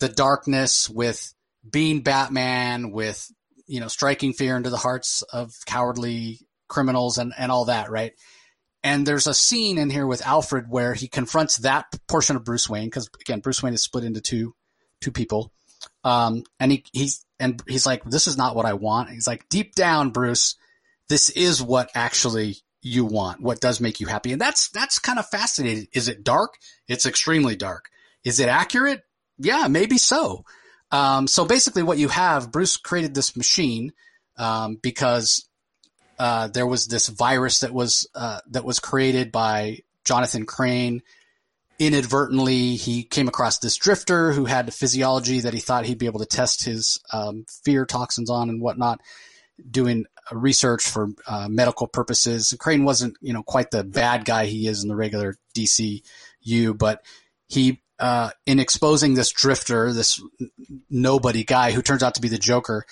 the 0.00 0.08
darkness, 0.10 0.90
with 0.90 1.32
being 1.68 2.02
Batman, 2.02 2.90
with, 2.90 3.26
you 3.66 3.80
know, 3.80 3.88
striking 3.88 4.34
fear 4.34 4.54
into 4.54 4.68
the 4.68 4.76
hearts 4.76 5.22
of 5.32 5.54
cowardly 5.64 6.40
criminals 6.68 7.16
and, 7.16 7.32
and 7.38 7.50
all 7.50 7.64
that, 7.64 7.90
right? 7.90 8.12
And 8.84 9.06
there's 9.06 9.26
a 9.26 9.32
scene 9.32 9.78
in 9.78 9.88
here 9.88 10.06
with 10.06 10.26
Alfred 10.26 10.66
where 10.68 10.92
he 10.92 11.08
confronts 11.08 11.56
that 11.58 11.86
portion 12.06 12.36
of 12.36 12.44
Bruce 12.44 12.68
Wayne, 12.68 12.88
because 12.88 13.08
again, 13.22 13.40
Bruce 13.40 13.62
Wayne 13.62 13.72
is 13.72 13.82
split 13.82 14.04
into 14.04 14.20
two, 14.20 14.54
two 15.00 15.10
people. 15.10 15.54
Um, 16.04 16.44
and 16.58 16.70
he, 16.70 16.84
he's, 16.92 17.24
and 17.38 17.62
he's 17.66 17.86
like, 17.86 18.04
this 18.04 18.26
is 18.26 18.36
not 18.36 18.56
what 18.56 18.66
I 18.66 18.74
want. 18.74 19.08
He's 19.08 19.26
like, 19.26 19.48
deep 19.48 19.74
down, 19.74 20.10
Bruce, 20.10 20.56
this 21.10 21.28
is 21.28 21.60
what 21.60 21.90
actually 21.94 22.56
you 22.82 23.04
want, 23.04 23.42
what 23.42 23.60
does 23.60 23.80
make 23.80 23.98
you 23.98 24.06
happy. 24.06 24.32
And 24.32 24.40
that's, 24.40 24.68
that's 24.70 25.00
kind 25.00 25.18
of 25.18 25.28
fascinating. 25.28 25.88
Is 25.92 26.06
it 26.06 26.22
dark? 26.22 26.54
It's 26.86 27.04
extremely 27.04 27.56
dark. 27.56 27.90
Is 28.24 28.38
it 28.38 28.48
accurate? 28.48 29.02
Yeah, 29.36 29.66
maybe 29.68 29.98
so. 29.98 30.44
Um, 30.92 31.26
so 31.26 31.44
basically 31.44 31.82
what 31.82 31.98
you 31.98 32.08
have, 32.08 32.52
Bruce 32.52 32.76
created 32.76 33.12
this 33.12 33.36
machine, 33.36 33.92
um, 34.38 34.78
because, 34.80 35.48
uh, 36.20 36.46
there 36.46 36.66
was 36.66 36.86
this 36.86 37.08
virus 37.08 37.60
that 37.60 37.74
was, 37.74 38.08
uh, 38.14 38.38
that 38.50 38.64
was 38.64 38.78
created 38.78 39.32
by 39.32 39.80
Jonathan 40.04 40.46
Crane. 40.46 41.02
Inadvertently, 41.80 42.76
he 42.76 43.02
came 43.02 43.26
across 43.26 43.58
this 43.58 43.76
drifter 43.76 44.32
who 44.32 44.44
had 44.44 44.68
a 44.68 44.72
physiology 44.72 45.40
that 45.40 45.54
he 45.54 45.60
thought 45.60 45.86
he'd 45.86 45.98
be 45.98 46.06
able 46.06 46.20
to 46.20 46.26
test 46.26 46.64
his, 46.64 47.00
um, 47.12 47.46
fear 47.64 47.84
toxins 47.84 48.30
on 48.30 48.48
and 48.48 48.62
whatnot 48.62 49.00
doing 49.68 50.06
research 50.32 50.88
for 50.88 51.08
uh, 51.26 51.48
medical 51.48 51.86
purposes. 51.86 52.54
Crane 52.58 52.84
wasn't, 52.84 53.16
you 53.20 53.32
know, 53.32 53.42
quite 53.42 53.70
the 53.70 53.84
bad 53.84 54.24
guy 54.24 54.46
he 54.46 54.66
is 54.66 54.82
in 54.82 54.88
the 54.88 54.96
regular 54.96 55.36
DCU, 55.54 56.76
but 56.76 57.02
he, 57.48 57.82
uh, 57.98 58.30
in 58.46 58.60
exposing 58.60 59.14
this 59.14 59.30
drifter, 59.30 59.92
this 59.92 60.22
nobody 60.88 61.44
guy 61.44 61.72
who 61.72 61.82
turns 61.82 62.02
out 62.02 62.14
to 62.14 62.20
be 62.20 62.28
the 62.28 62.38
Joker, 62.38 62.86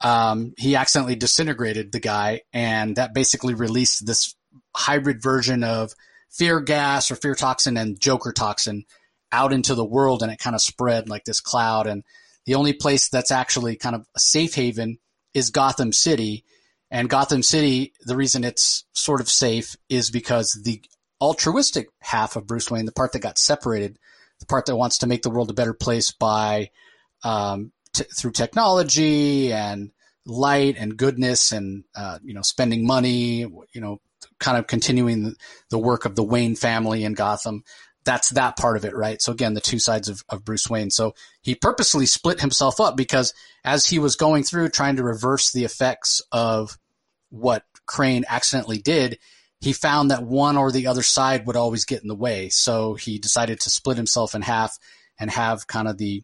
um, 0.00 0.54
he 0.58 0.76
accidentally 0.76 1.16
disintegrated 1.16 1.92
the 1.92 2.00
guy, 2.00 2.42
and 2.52 2.96
that 2.96 3.14
basically 3.14 3.54
released 3.54 4.06
this 4.06 4.34
hybrid 4.74 5.22
version 5.22 5.64
of 5.64 5.94
fear 6.30 6.60
gas 6.60 7.10
or 7.10 7.16
fear 7.16 7.34
toxin 7.34 7.76
and 7.76 8.00
Joker 8.00 8.32
toxin 8.32 8.84
out 9.32 9.52
into 9.52 9.74
the 9.74 9.84
world, 9.84 10.22
and 10.22 10.30
it 10.30 10.38
kind 10.38 10.54
of 10.54 10.62
spread 10.62 11.08
like 11.08 11.24
this 11.24 11.40
cloud. 11.40 11.86
And 11.86 12.04
the 12.46 12.54
only 12.54 12.72
place 12.72 13.08
that's 13.08 13.30
actually 13.30 13.76
kind 13.76 13.96
of 13.96 14.06
a 14.16 14.20
safe 14.20 14.54
haven 14.54 14.98
is 15.32 15.50
Gotham 15.50 15.92
City. 15.92 16.44
And 16.94 17.10
Gotham 17.10 17.42
City, 17.42 17.92
the 18.02 18.14
reason 18.14 18.44
it's 18.44 18.84
sort 18.92 19.20
of 19.20 19.28
safe 19.28 19.74
is 19.88 20.12
because 20.12 20.52
the 20.62 20.80
altruistic 21.20 21.88
half 22.00 22.36
of 22.36 22.46
Bruce 22.46 22.70
Wayne, 22.70 22.86
the 22.86 22.92
part 22.92 23.10
that 23.12 23.18
got 23.18 23.36
separated, 23.36 23.98
the 24.38 24.46
part 24.46 24.66
that 24.66 24.76
wants 24.76 24.98
to 24.98 25.08
make 25.08 25.22
the 25.22 25.30
world 25.30 25.50
a 25.50 25.54
better 25.54 25.74
place 25.74 26.12
by 26.12 26.70
um, 27.24 27.72
t- 27.94 28.04
through 28.16 28.30
technology 28.30 29.52
and 29.52 29.90
light 30.24 30.76
and 30.78 30.96
goodness 30.96 31.50
and 31.50 31.82
uh, 31.96 32.20
you 32.22 32.32
know 32.32 32.42
spending 32.42 32.86
money, 32.86 33.38
you 33.40 33.80
know, 33.80 34.00
kind 34.38 34.56
of 34.56 34.68
continuing 34.68 35.34
the, 35.70 35.78
work 35.78 36.04
of 36.04 36.14
the 36.14 36.22
Wayne 36.22 36.54
family 36.54 37.02
in 37.02 37.14
Gotham 37.14 37.64
that's 38.04 38.28
that 38.30 38.56
part 38.58 38.76
of 38.76 38.84
it, 38.84 38.94
right? 38.94 39.20
So 39.20 39.32
again, 39.32 39.54
the 39.54 39.62
two 39.62 39.78
sides 39.78 40.10
of, 40.10 40.22
of 40.28 40.44
Bruce 40.44 40.68
Wayne. 40.68 40.90
So 40.90 41.14
he 41.40 41.54
purposely 41.54 42.04
split 42.04 42.40
himself 42.40 42.78
up 42.78 42.96
because 42.96 43.32
as 43.64 43.86
he 43.86 43.98
was 43.98 44.14
going 44.14 44.44
through 44.44 44.68
trying 44.68 44.96
to 44.96 45.02
reverse 45.02 45.52
the 45.52 45.64
effects 45.64 46.20
of 46.30 46.78
what 47.34 47.64
Crane 47.86 48.24
accidentally 48.28 48.78
did, 48.78 49.18
he 49.60 49.72
found 49.72 50.10
that 50.10 50.22
one 50.22 50.56
or 50.56 50.70
the 50.70 50.86
other 50.86 51.02
side 51.02 51.46
would 51.46 51.56
always 51.56 51.84
get 51.84 52.02
in 52.02 52.08
the 52.08 52.14
way. 52.14 52.48
So 52.48 52.94
he 52.94 53.18
decided 53.18 53.60
to 53.60 53.70
split 53.70 53.96
himself 53.96 54.34
in 54.34 54.42
half 54.42 54.78
and 55.18 55.30
have 55.30 55.66
kind 55.66 55.88
of 55.88 55.98
the 55.98 56.22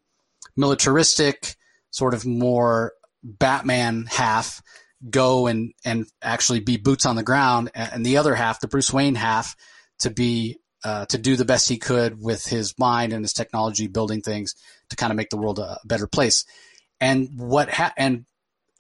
militaristic, 0.57 1.57
sort 1.91 2.15
of 2.15 2.25
more 2.25 2.93
Batman 3.23 4.07
half 4.09 4.63
go 5.09 5.47
and, 5.47 5.73
and 5.85 6.07
actually 6.23 6.61
be 6.61 6.77
boots 6.77 7.07
on 7.07 7.17
the 7.17 7.23
ground 7.23 7.71
and 7.75 8.05
the 8.05 8.19
other 8.19 8.35
half, 8.35 8.61
the 8.61 8.69
Bruce 8.69 8.93
Wayne 8.93 9.15
half, 9.15 9.57
to 10.01 10.11
be 10.11 10.59
uh, 10.85 11.05
to 11.07 11.19
do 11.19 11.37
the 11.37 11.45
best 11.45 11.69
he 11.69 11.77
could 11.77 12.23
with 12.23 12.47
his 12.47 12.79
mind 12.79 13.13
and 13.13 13.23
his 13.23 13.35
technology, 13.35 13.87
building 13.87 14.23
things 14.23 14.55
to 14.89 14.97
kind 14.97 15.11
of 15.11 15.17
make 15.17 15.29
the 15.29 15.37
world 15.37 15.59
a 15.59 15.79
better 15.85 16.07
place. 16.07 16.47
And 17.01 17.29
what 17.37 17.71
ha- 17.71 17.93
and 17.99 18.25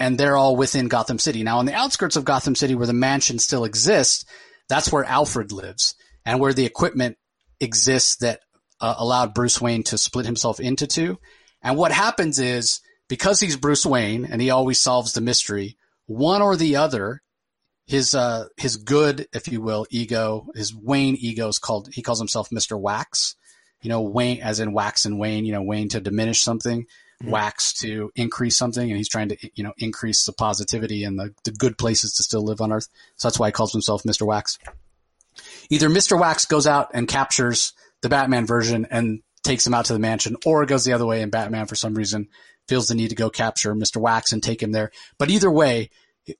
and 0.00 0.16
they're 0.16 0.36
all 0.36 0.56
within 0.56 0.88
Gotham 0.88 1.18
City. 1.18 1.44
Now, 1.44 1.58
on 1.58 1.66
the 1.66 1.74
outskirts 1.74 2.16
of 2.16 2.24
Gotham 2.24 2.56
City, 2.56 2.74
where 2.74 2.86
the 2.86 2.94
mansion 2.94 3.38
still 3.38 3.64
exists, 3.64 4.24
that's 4.68 4.90
where 4.90 5.04
Alfred 5.04 5.52
lives, 5.52 5.94
and 6.24 6.40
where 6.40 6.54
the 6.54 6.64
equipment 6.64 7.18
exists 7.60 8.16
that 8.16 8.40
uh, 8.80 8.94
allowed 8.96 9.34
Bruce 9.34 9.60
Wayne 9.60 9.82
to 9.84 9.98
split 9.98 10.24
himself 10.24 10.58
into 10.58 10.86
two. 10.86 11.18
And 11.62 11.76
what 11.76 11.92
happens 11.92 12.38
is 12.38 12.80
because 13.08 13.40
he's 13.40 13.56
Bruce 13.56 13.84
Wayne 13.84 14.24
and 14.24 14.40
he 14.40 14.48
always 14.50 14.80
solves 14.80 15.12
the 15.12 15.20
mystery, 15.20 15.76
one 16.06 16.40
or 16.40 16.56
the 16.56 16.76
other 16.76 17.20
his 17.86 18.14
uh 18.14 18.46
his 18.56 18.76
good, 18.76 19.26
if 19.32 19.48
you 19.48 19.60
will, 19.60 19.84
ego, 19.90 20.46
his 20.54 20.72
Wayne 20.72 21.16
ego 21.16 21.48
is 21.48 21.58
called 21.58 21.88
he 21.92 22.02
calls 22.02 22.20
himself 22.20 22.48
Mr. 22.50 22.80
Wax. 22.80 23.34
You 23.82 23.88
know, 23.88 24.02
Wayne 24.02 24.40
as 24.40 24.60
in 24.60 24.72
wax 24.72 25.06
and 25.06 25.18
Wayne, 25.18 25.44
you 25.44 25.52
know, 25.52 25.62
Wayne 25.62 25.88
to 25.88 26.00
diminish 26.00 26.40
something, 26.40 26.86
mm-hmm. 27.22 27.30
wax 27.30 27.72
to 27.74 28.10
increase 28.16 28.56
something, 28.56 28.88
and 28.88 28.96
he's 28.96 29.08
trying 29.08 29.28
to, 29.28 29.36
you 29.54 29.64
know, 29.64 29.72
increase 29.78 30.24
the 30.24 30.32
positivity 30.32 31.04
and 31.04 31.18
the, 31.18 31.34
the 31.44 31.52
good 31.52 31.78
places 31.78 32.14
to 32.14 32.22
still 32.22 32.44
live 32.44 32.60
on 32.60 32.72
Earth. 32.72 32.88
So 33.16 33.28
that's 33.28 33.38
why 33.38 33.48
he 33.48 33.52
calls 33.52 33.72
himself 33.72 34.02
Mr. 34.04 34.26
Wax. 34.26 34.58
Either 35.68 35.88
Mr. 35.88 36.18
Wax 36.18 36.44
goes 36.46 36.66
out 36.66 36.90
and 36.94 37.06
captures 37.08 37.72
the 38.02 38.08
Batman 38.08 38.46
version 38.46 38.86
and 38.90 39.22
takes 39.42 39.66
him 39.66 39.74
out 39.74 39.86
to 39.86 39.92
the 39.92 39.98
mansion, 39.98 40.36
or 40.44 40.66
goes 40.66 40.84
the 40.84 40.92
other 40.92 41.06
way 41.06 41.22
and 41.22 41.32
Batman 41.32 41.66
for 41.66 41.74
some 41.74 41.94
reason 41.94 42.28
feels 42.68 42.88
the 42.88 42.94
need 42.94 43.08
to 43.08 43.16
go 43.16 43.30
capture 43.30 43.74
Mr. 43.74 43.96
Wax 43.96 44.32
and 44.32 44.42
take 44.42 44.62
him 44.62 44.72
there. 44.72 44.90
But 45.18 45.30
either 45.30 45.50
way, 45.50 45.90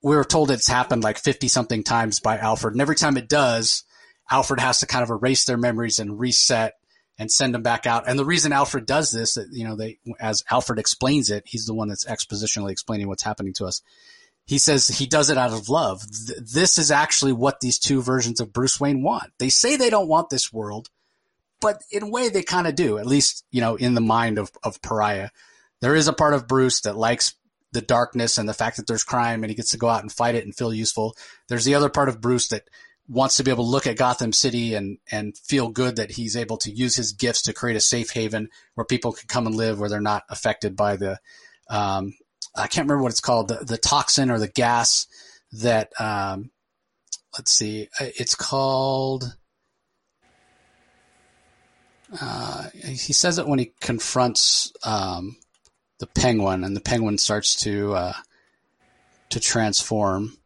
we 0.03 0.17
are 0.17 0.25
told 0.25 0.51
it's 0.51 0.69
happened 0.69 1.03
like 1.03 1.19
50 1.19 1.49
something 1.49 1.83
times 1.83 2.21
by 2.21 2.39
Alfred. 2.39 2.75
And 2.75 2.81
every 2.81 2.97
time 2.97 3.17
it 3.17 3.29
does, 3.29 3.85
Alfred 4.31 4.61
has 4.61 4.81
to 4.81 4.87
kind 4.87 5.03
of 5.03 5.11
erase 5.11 5.45
their 5.45 5.57
memories 5.57 5.99
and 5.99 6.21
reset 6.21 6.75
and 7.21 7.31
send 7.31 7.55
them 7.55 7.63
back 7.63 7.87
out. 7.87 8.09
And 8.09 8.19
the 8.19 8.25
reason 8.25 8.51
Alfred 8.51 8.87
does 8.87 9.13
this, 9.13 9.37
you 9.53 9.69
know, 9.69 9.77
they, 9.77 9.99
as 10.19 10.43
Alfred 10.51 10.79
explains 10.79 11.29
it, 11.29 11.43
he's 11.45 11.67
the 11.67 11.75
one 11.75 11.89
that's 11.89 12.07
expositionally 12.07 12.71
explaining 12.71 13.09
what's 13.09 13.23
happening 13.23 13.53
to 13.59 13.67
us. 13.67 13.83
He 14.47 14.57
says 14.57 14.89
he 14.89 15.07
does 15.07 15.29
it 15.29 15.37
out 15.37 15.53
of 15.53 15.69
love. 15.69 16.03
this 16.43 16.79
is 16.79 16.91
actually 16.91 17.35
what 17.35 17.61
these 17.61 17.79
two 17.79 18.01
versions 18.01 18.41
of 18.41 18.55
Bruce 18.55 18.81
Wayne 18.81 19.03
want. 19.03 19.33
They 19.39 19.51
say 19.51 19.77
they 19.77 19.91
don't 19.91 20.09
want 20.09 20.31
this 20.31 20.51
world, 20.51 20.89
but 21.61 21.83
in 21.93 22.05
a 22.05 22.11
way 22.11 22.31
they 22.31 22.43
kind 22.43 22.67
of 22.67 22.75
do, 22.75 22.97
at 22.97 23.07
least, 23.07 23.45
you 23.51 23.61
know, 23.61 23.77
in 23.77 23.93
the 23.93 24.01
mind 24.01 24.39
of, 24.39 24.51
of 24.65 24.81
Pariah. 24.81 25.29
There 25.83 25.95
is 25.95 26.09
a 26.09 26.15
part 26.15 26.33
of 26.33 26.49
Bruce 26.49 26.81
that 26.81 26.97
likes 26.97 27.35
the 27.73 27.83
darkness 27.83 28.39
and 28.39 28.49
the 28.49 28.55
fact 28.55 28.79
that 28.79 28.87
there's 28.87 29.05
crime 29.05 29.45
and 29.45 29.51
he 29.51 29.55
gets 29.55 29.73
to 29.73 29.79
go 29.79 29.89
out 29.89 30.01
and 30.01 30.11
fight 30.11 30.37
it 30.37 30.45
and 30.45 30.57
feel 30.57 30.73
useful. 30.73 31.15
There's 31.49 31.67
the 31.67 31.75
other 31.75 31.91
part 31.91 32.09
of 32.09 32.23
Bruce 32.23 32.49
that 32.49 32.65
wants 33.11 33.37
to 33.37 33.45
be 33.45 33.51
able 33.51 33.65
to 33.65 33.71
look 33.71 33.87
at 33.87 33.97
Gotham 33.97 34.33
City 34.33 34.75
and 34.75 34.99
and 35.11 35.37
feel 35.37 35.69
good 35.69 35.97
that 35.97 36.13
he's 36.13 36.37
able 36.37 36.57
to 36.59 36.71
use 36.71 36.97
his 36.97 37.13
gifts 37.13 37.43
to 37.43 37.53
create 37.53 37.77
a 37.77 37.81
safe 37.81 38.11
haven 38.11 38.49
where 38.75 38.85
people 38.85 39.13
can 39.13 39.27
come 39.27 39.47
and 39.47 39.55
live 39.55 39.81
where 39.81 39.89
they're 39.89 40.01
not 40.01 40.25
affected 40.29 40.77
by 40.77 40.97
the 40.97 41.19
um, 41.69 42.15
I 42.55 42.67
can't 42.67 42.87
remember 42.87 43.03
what 43.03 43.13
it's 43.13 43.21
called 43.21 43.49
the 43.49 43.65
the 43.65 43.79
toxin 43.79 44.31
or 44.31 44.39
the 44.39 44.49
gas 44.49 45.07
that 45.53 45.93
um, 46.01 46.51
let's 47.37 47.53
see 47.53 47.89
it's 47.99 48.35
called 48.35 49.37
uh, 52.21 52.69
he 52.75 53.13
says 53.13 53.39
it 53.39 53.47
when 53.47 53.59
he 53.59 53.73
confronts 53.81 54.73
um, 54.85 55.37
the 56.01 56.07
penguin, 56.07 56.65
and 56.65 56.75
the 56.75 56.81
penguin 56.81 57.19
starts 57.19 57.55
to 57.55 57.95
uh, 57.95 58.13
to 59.29 59.39
transform. 59.39 60.37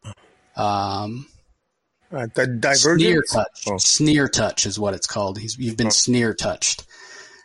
Um, 0.56 1.26
uh, 2.14 2.26
the? 2.34 2.74
Sneer 2.74 3.22
touch. 3.30 3.64
Oh. 3.68 3.78
Sneer 3.78 4.28
touch 4.28 4.66
is 4.66 4.78
what 4.78 4.94
it's 4.94 5.06
called. 5.06 5.38
He's 5.38 5.58
you've 5.58 5.76
been 5.76 5.88
oh. 5.88 5.90
sneer 5.90 6.34
touched, 6.34 6.84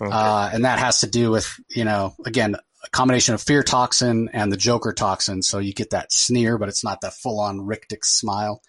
okay. 0.01 0.12
uh, 0.12 0.49
and 0.53 0.65
that 0.65 0.79
has 0.79 1.01
to 1.01 1.08
do 1.08 1.32
with 1.32 1.60
you 1.69 1.86
know 1.86 2.15
again 2.25 2.55
a 2.55 2.89
combination 2.89 3.34
of 3.34 3.41
fear 3.41 3.63
toxin 3.63 4.29
and 4.34 4.51
the 4.51 4.58
Joker 4.58 4.93
toxin. 4.93 5.41
So 5.41 5.60
you 5.60 5.73
get 5.73 5.89
that 5.91 6.12
sneer, 6.12 6.58
but 6.58 6.69
it's 6.69 6.84
not 6.84 7.01
that 7.01 7.13
full 7.13 7.39
on 7.39 7.65
rictic 7.65 8.05
smile. 8.05 8.62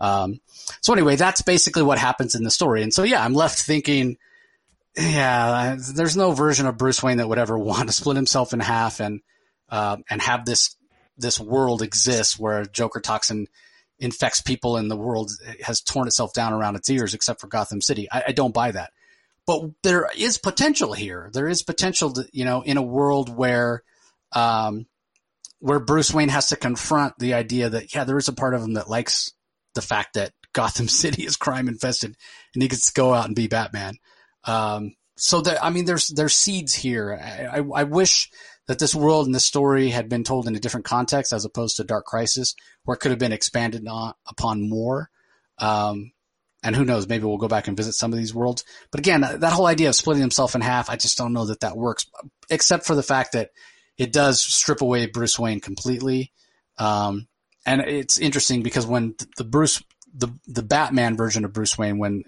Um, 0.00 0.40
so 0.80 0.92
anyway, 0.92 1.14
that's 1.14 1.42
basically 1.42 1.84
what 1.84 1.98
happens 1.98 2.34
in 2.34 2.42
the 2.42 2.50
story. 2.50 2.82
And 2.82 2.92
so 2.92 3.04
yeah, 3.04 3.24
I'm 3.24 3.34
left 3.34 3.60
thinking 3.60 4.16
yeah, 4.96 5.76
there's 5.94 6.16
no 6.16 6.32
version 6.32 6.66
of 6.66 6.76
Bruce 6.76 7.02
Wayne 7.02 7.16
that 7.18 7.28
would 7.28 7.38
ever 7.38 7.58
want 7.58 7.88
to 7.88 7.92
split 7.92 8.16
himself 8.16 8.52
in 8.52 8.60
half 8.60 9.00
and 9.00 9.20
uh, 9.68 9.96
and 10.08 10.20
have 10.20 10.44
this 10.44 10.76
this 11.16 11.38
world 11.38 11.82
exist 11.82 12.38
where 12.38 12.64
Joker 12.64 13.00
toxin 13.00 13.46
infects 14.02 14.42
people 14.42 14.76
and 14.76 14.90
the 14.90 14.96
world 14.96 15.30
has 15.62 15.80
torn 15.80 16.08
itself 16.08 16.34
down 16.34 16.52
around 16.52 16.74
its 16.74 16.90
ears, 16.90 17.14
except 17.14 17.40
for 17.40 17.46
Gotham 17.46 17.80
City. 17.80 18.08
I, 18.10 18.24
I 18.28 18.32
don't 18.32 18.52
buy 18.52 18.72
that, 18.72 18.90
but 19.46 19.70
there 19.82 20.10
is 20.16 20.38
potential 20.38 20.92
here. 20.92 21.30
There 21.32 21.48
is 21.48 21.62
potential, 21.62 22.12
to, 22.12 22.26
you 22.32 22.44
know, 22.44 22.62
in 22.62 22.76
a 22.76 22.82
world 22.82 23.34
where 23.34 23.82
um, 24.32 24.86
where 25.60 25.78
Bruce 25.78 26.12
Wayne 26.12 26.30
has 26.30 26.48
to 26.48 26.56
confront 26.56 27.18
the 27.18 27.34
idea 27.34 27.70
that 27.70 27.94
yeah, 27.94 28.04
there 28.04 28.18
is 28.18 28.28
a 28.28 28.32
part 28.32 28.54
of 28.54 28.62
him 28.62 28.74
that 28.74 28.90
likes 28.90 29.32
the 29.74 29.82
fact 29.82 30.14
that 30.14 30.32
Gotham 30.52 30.88
City 30.88 31.24
is 31.24 31.36
crime 31.36 31.68
infested, 31.68 32.16
and 32.54 32.62
he 32.62 32.68
gets 32.68 32.86
to 32.86 32.92
go 32.92 33.14
out 33.14 33.26
and 33.26 33.36
be 33.36 33.46
Batman. 33.46 33.94
Um, 34.44 34.94
so 35.16 35.40
that 35.42 35.64
I 35.64 35.70
mean, 35.70 35.84
there's 35.84 36.08
there's 36.08 36.34
seeds 36.34 36.74
here. 36.74 37.18
I, 37.22 37.58
I, 37.58 37.82
I, 37.82 37.84
wish 37.84 38.28
that 38.72 38.78
this 38.78 38.94
world 38.94 39.26
and 39.26 39.34
this 39.34 39.44
story 39.44 39.90
had 39.90 40.08
been 40.08 40.24
told 40.24 40.48
in 40.48 40.56
a 40.56 40.58
different 40.58 40.86
context 40.86 41.34
as 41.34 41.44
opposed 41.44 41.76
to 41.76 41.84
Dark 41.84 42.06
Crisis, 42.06 42.54
where 42.84 42.94
it 42.94 43.00
could 43.00 43.10
have 43.10 43.18
been 43.18 43.30
expanded 43.30 43.86
on, 43.86 44.14
upon 44.26 44.66
more. 44.66 45.10
Um, 45.58 46.12
and 46.62 46.74
who 46.74 46.86
knows, 46.86 47.06
maybe 47.06 47.26
we'll 47.26 47.36
go 47.36 47.48
back 47.48 47.68
and 47.68 47.76
visit 47.76 47.92
some 47.92 48.14
of 48.14 48.18
these 48.18 48.34
worlds. 48.34 48.64
But 48.90 49.00
again, 49.00 49.20
that 49.20 49.52
whole 49.52 49.66
idea 49.66 49.90
of 49.90 49.94
splitting 49.94 50.22
himself 50.22 50.54
in 50.54 50.62
half, 50.62 50.88
I 50.88 50.96
just 50.96 51.18
don't 51.18 51.34
know 51.34 51.44
that 51.44 51.60
that 51.60 51.76
works, 51.76 52.06
except 52.48 52.86
for 52.86 52.94
the 52.94 53.02
fact 53.02 53.32
that 53.32 53.50
it 53.98 54.10
does 54.10 54.40
strip 54.40 54.80
away 54.80 55.04
Bruce 55.04 55.38
Wayne 55.38 55.60
completely. 55.60 56.32
Um, 56.78 57.28
and 57.66 57.82
it's 57.82 58.18
interesting 58.18 58.62
because 58.62 58.86
when 58.86 59.16
the 59.36 59.44
Bruce, 59.44 59.82
the 60.14 60.28
the 60.46 60.62
Batman 60.62 61.14
version 61.14 61.44
of 61.44 61.52
Bruce 61.52 61.76
Wayne, 61.76 61.98
when 61.98 62.24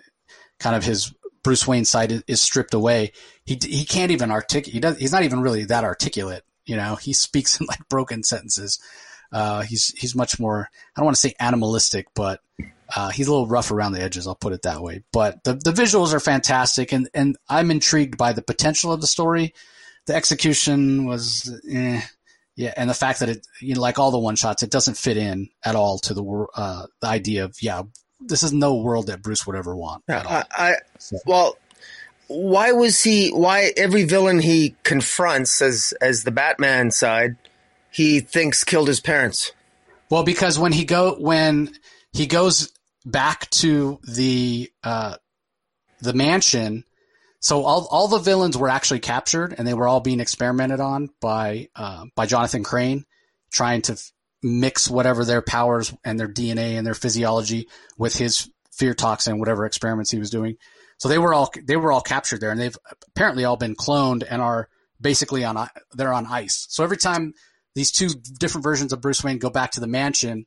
kind 0.60 0.76
of 0.76 0.84
his 0.84 1.10
Bruce 1.42 1.66
Wayne 1.66 1.86
side 1.86 2.22
is 2.26 2.42
stripped 2.42 2.74
away, 2.74 3.12
he 3.44 3.58
he 3.62 3.84
can't 3.84 4.10
even 4.10 4.30
articulate. 4.30 4.74
He 4.74 4.80
does. 4.80 4.98
He's 4.98 5.12
not 5.12 5.22
even 5.22 5.40
really 5.40 5.64
that 5.64 5.84
articulate. 5.84 6.44
You 6.64 6.76
know, 6.76 6.96
he 6.96 7.12
speaks 7.12 7.60
in 7.60 7.66
like 7.66 7.88
broken 7.88 8.22
sentences. 8.22 8.80
Uh, 9.32 9.62
he's 9.62 9.88
he's 9.98 10.14
much 10.14 10.38
more. 10.38 10.68
I 10.94 11.00
don't 11.00 11.06
want 11.06 11.16
to 11.16 11.20
say 11.20 11.34
animalistic, 11.40 12.06
but 12.14 12.40
uh, 12.94 13.10
he's 13.10 13.26
a 13.26 13.30
little 13.30 13.46
rough 13.46 13.70
around 13.70 13.92
the 13.92 14.02
edges. 14.02 14.26
I'll 14.26 14.34
put 14.34 14.52
it 14.52 14.62
that 14.62 14.80
way. 14.80 15.02
But 15.12 15.42
the 15.44 15.54
the 15.54 15.72
visuals 15.72 16.12
are 16.12 16.20
fantastic, 16.20 16.92
and 16.92 17.08
and 17.14 17.36
I'm 17.48 17.70
intrigued 17.70 18.16
by 18.16 18.32
the 18.32 18.42
potential 18.42 18.92
of 18.92 19.00
the 19.00 19.06
story. 19.06 19.54
The 20.06 20.14
execution 20.14 21.06
was, 21.06 21.50
eh, 21.70 22.02
yeah, 22.56 22.74
and 22.76 22.90
the 22.90 22.94
fact 22.94 23.20
that 23.20 23.30
it, 23.30 23.46
you 23.60 23.74
know, 23.74 23.80
like 23.80 23.98
all 23.98 24.10
the 24.10 24.18
one 24.18 24.36
shots, 24.36 24.62
it 24.62 24.70
doesn't 24.70 24.98
fit 24.98 25.16
in 25.16 25.48
at 25.64 25.74
all 25.74 25.98
to 26.00 26.14
the 26.14 26.46
uh, 26.54 26.86
the 27.00 27.06
idea 27.08 27.44
of 27.44 27.56
yeah, 27.60 27.82
this 28.20 28.42
is 28.42 28.52
no 28.52 28.76
world 28.76 29.06
that 29.08 29.22
Bruce 29.22 29.46
would 29.46 29.56
ever 29.56 29.74
want. 29.74 30.04
I, 30.28 30.44
I 30.50 30.74
so. 30.98 31.18
well, 31.26 31.56
why 32.28 32.72
was 32.72 33.02
he? 33.02 33.30
Why 33.30 33.72
every 33.76 34.04
villain 34.04 34.40
he 34.40 34.76
confronts 34.82 35.60
as 35.60 35.92
as 36.00 36.24
the 36.24 36.30
Batman 36.30 36.90
side, 36.90 37.36
he 37.90 38.20
thinks 38.20 38.64
killed 38.64 38.88
his 38.88 39.00
parents. 39.00 39.52
Well, 40.10 40.24
because 40.24 40.58
when 40.58 40.72
he 40.72 40.84
go 40.84 41.16
when 41.18 41.70
he 42.12 42.26
goes 42.26 42.72
back 43.04 43.50
to 43.50 44.00
the 44.04 44.70
uh, 44.82 45.16
the 46.00 46.12
mansion, 46.12 46.84
so 47.40 47.64
all 47.64 47.88
all 47.90 48.08
the 48.08 48.18
villains 48.18 48.56
were 48.56 48.68
actually 48.68 49.00
captured, 49.00 49.54
and 49.56 49.66
they 49.66 49.74
were 49.74 49.88
all 49.88 50.00
being 50.00 50.20
experimented 50.20 50.80
on 50.80 51.10
by 51.20 51.68
uh, 51.76 52.06
by 52.14 52.26
Jonathan 52.26 52.64
Crane, 52.64 53.04
trying 53.50 53.82
to 53.82 54.00
mix 54.42 54.88
whatever 54.88 55.24
their 55.24 55.42
powers 55.42 55.94
and 56.04 56.20
their 56.20 56.28
DNA 56.28 56.76
and 56.76 56.86
their 56.86 56.94
physiology 56.94 57.68
with 57.96 58.14
his 58.16 58.50
fear 58.72 58.92
toxin, 58.92 59.38
whatever 59.38 59.64
experiments 59.64 60.10
he 60.10 60.18
was 60.18 60.30
doing. 60.30 60.56
So 61.04 61.10
they 61.10 61.18
were 61.18 61.34
all 61.34 61.52
they 61.62 61.76
were 61.76 61.92
all 61.92 62.00
captured 62.00 62.40
there, 62.40 62.50
and 62.50 62.58
they've 62.58 62.78
apparently 63.08 63.44
all 63.44 63.58
been 63.58 63.76
cloned 63.76 64.24
and 64.26 64.40
are 64.40 64.70
basically 64.98 65.44
on 65.44 65.68
they're 65.92 66.14
on 66.14 66.24
ice. 66.24 66.66
So 66.70 66.82
every 66.82 66.96
time 66.96 67.34
these 67.74 67.92
two 67.92 68.08
different 68.38 68.62
versions 68.62 68.90
of 68.90 69.02
Bruce 69.02 69.22
Wayne 69.22 69.36
go 69.36 69.50
back 69.50 69.72
to 69.72 69.80
the 69.80 69.86
mansion, 69.86 70.46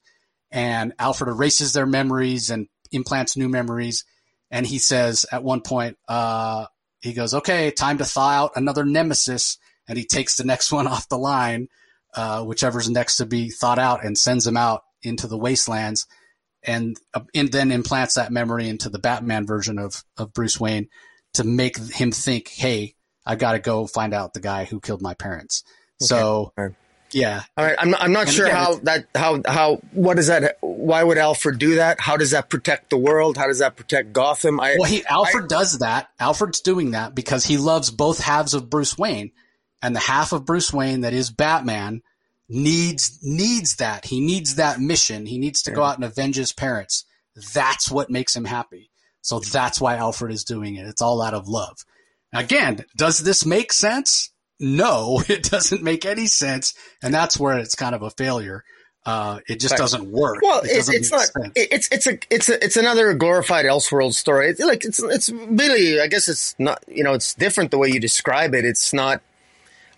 and 0.49 0.93
Alfred 0.97 1.29
erases 1.29 1.73
their 1.73 1.85
memories 1.85 2.49
and 2.49 2.65
implants 2.91 3.37
new 3.37 3.49
memories, 3.49 4.03
and 4.49 4.65
he 4.65 4.79
says 4.79 5.27
at 5.31 5.43
one 5.43 5.61
point, 5.61 5.99
uh, 6.07 6.65
he 7.01 7.13
goes, 7.13 7.35
"Okay, 7.35 7.69
time 7.69 7.99
to 7.99 8.05
thaw 8.05 8.29
out 8.29 8.53
another 8.55 8.83
nemesis," 8.83 9.59
and 9.87 9.95
he 9.95 10.05
takes 10.05 10.37
the 10.37 10.43
next 10.43 10.71
one 10.77 10.87
off 10.87 11.07
the 11.07 11.19
line 11.19 11.67
uh, 12.15 12.43
whichever's 12.43 12.89
next 12.89 13.17
to 13.17 13.27
be 13.27 13.51
thought 13.51 13.77
out, 13.77 14.03
and 14.03 14.17
sends 14.17 14.45
them 14.45 14.57
out 14.57 14.81
into 15.03 15.27
the 15.27 15.37
wastelands. 15.37 16.07
And, 16.63 16.97
uh, 17.13 17.21
and 17.33 17.51
then 17.51 17.71
implants 17.71 18.15
that 18.15 18.31
memory 18.31 18.67
into 18.67 18.89
the 18.89 18.99
Batman 18.99 19.45
version 19.45 19.79
of 19.79 20.03
of 20.17 20.33
Bruce 20.33 20.59
Wayne 20.59 20.89
to 21.33 21.43
make 21.43 21.77
him 21.77 22.11
think, 22.11 22.49
"Hey, 22.49 22.95
I 23.25 23.35
got 23.35 23.53
to 23.53 23.59
go 23.59 23.87
find 23.87 24.13
out 24.13 24.33
the 24.33 24.39
guy 24.39 24.65
who 24.65 24.79
killed 24.79 25.01
my 25.01 25.13
parents." 25.13 25.63
Okay. 26.01 26.07
So, 26.07 26.53
right. 26.57 26.71
yeah. 27.11 27.43
All 27.55 27.65
right. 27.65 27.75
I'm 27.79 27.91
not, 27.91 28.01
I'm 28.01 28.11
not 28.11 28.29
sure 28.29 28.45
again, 28.45 28.57
how 28.57 28.75
that 28.83 29.05
how 29.15 29.41
how 29.47 29.75
what 29.91 30.19
is 30.19 30.27
that? 30.27 30.57
Why 30.61 31.03
would 31.03 31.17
Alfred 31.17 31.59
do 31.59 31.75
that? 31.75 31.99
How 31.99 32.17
does 32.17 32.31
that 32.31 32.49
protect 32.49 32.89
the 32.89 32.97
world? 32.97 33.37
How 33.37 33.47
does 33.47 33.59
that 33.59 33.75
protect 33.75 34.13
Gotham? 34.13 34.59
I, 34.59 34.75
well, 34.79 34.89
he 34.89 35.05
Alfred 35.05 35.45
I, 35.45 35.47
does 35.47 35.79
that. 35.79 36.09
Alfred's 36.19 36.61
doing 36.61 36.91
that 36.91 37.15
because 37.15 37.45
he 37.45 37.57
loves 37.57 37.91
both 37.91 38.19
halves 38.19 38.53
of 38.53 38.69
Bruce 38.69 38.97
Wayne, 38.97 39.31
and 39.81 39.95
the 39.95 39.99
half 39.99 40.33
of 40.33 40.45
Bruce 40.45 40.73
Wayne 40.73 41.01
that 41.01 41.13
is 41.13 41.29
Batman 41.31 42.01
needs 42.49 43.19
needs 43.21 43.77
that. 43.77 44.05
He 44.05 44.19
needs 44.21 44.55
that 44.55 44.79
mission. 44.79 45.25
He 45.25 45.37
needs 45.37 45.63
to 45.63 45.71
yeah. 45.71 45.75
go 45.75 45.83
out 45.83 45.95
and 45.95 46.05
avenge 46.05 46.35
his 46.35 46.53
parents. 46.53 47.05
That's 47.53 47.91
what 47.91 48.09
makes 48.09 48.35
him 48.35 48.45
happy. 48.45 48.89
So 49.21 49.39
that's 49.39 49.81
why 49.81 49.97
Alfred 49.97 50.31
is 50.31 50.43
doing 50.43 50.75
it. 50.75 50.87
It's 50.87 51.01
all 51.01 51.21
out 51.21 51.33
of 51.33 51.47
love. 51.47 51.83
Again, 52.33 52.85
does 52.95 53.19
this 53.19 53.45
make 53.45 53.73
sense? 53.73 54.31
No, 54.59 55.21
it 55.29 55.43
doesn't 55.43 55.83
make 55.83 56.05
any 56.05 56.27
sense, 56.27 56.73
and 57.03 57.13
that's 57.13 57.39
where 57.39 57.57
it's 57.57 57.75
kind 57.75 57.95
of 57.95 58.01
a 58.01 58.09
failure. 58.09 58.63
Uh, 59.05 59.39
it 59.47 59.61
just 59.61 59.77
doesn't 59.77 60.11
work. 60.11 60.39
Well, 60.41 60.59
it 60.63 60.89
it's 60.89 61.11
not. 61.11 61.21
Sense. 61.21 61.53
It's 61.55 61.87
it's 61.91 62.07
a 62.07 62.19
it's 62.29 62.49
a 62.49 62.61
it's 62.61 62.75
another 62.75 63.13
glorified 63.13 63.63
Elseworld 63.63 64.13
story. 64.13 64.49
It's 64.49 64.59
like 64.59 64.83
it's 64.83 64.99
it's 64.99 65.29
really. 65.29 66.01
I 66.01 66.07
guess 66.07 66.27
it's 66.27 66.55
not. 66.59 66.83
You 66.89 67.05
know, 67.05 67.13
it's 67.13 67.33
different 67.33 67.71
the 67.71 67.77
way 67.77 67.87
you 67.87 68.01
describe 68.01 68.53
it. 68.53 68.65
It's 68.65 68.93
not 68.93 69.21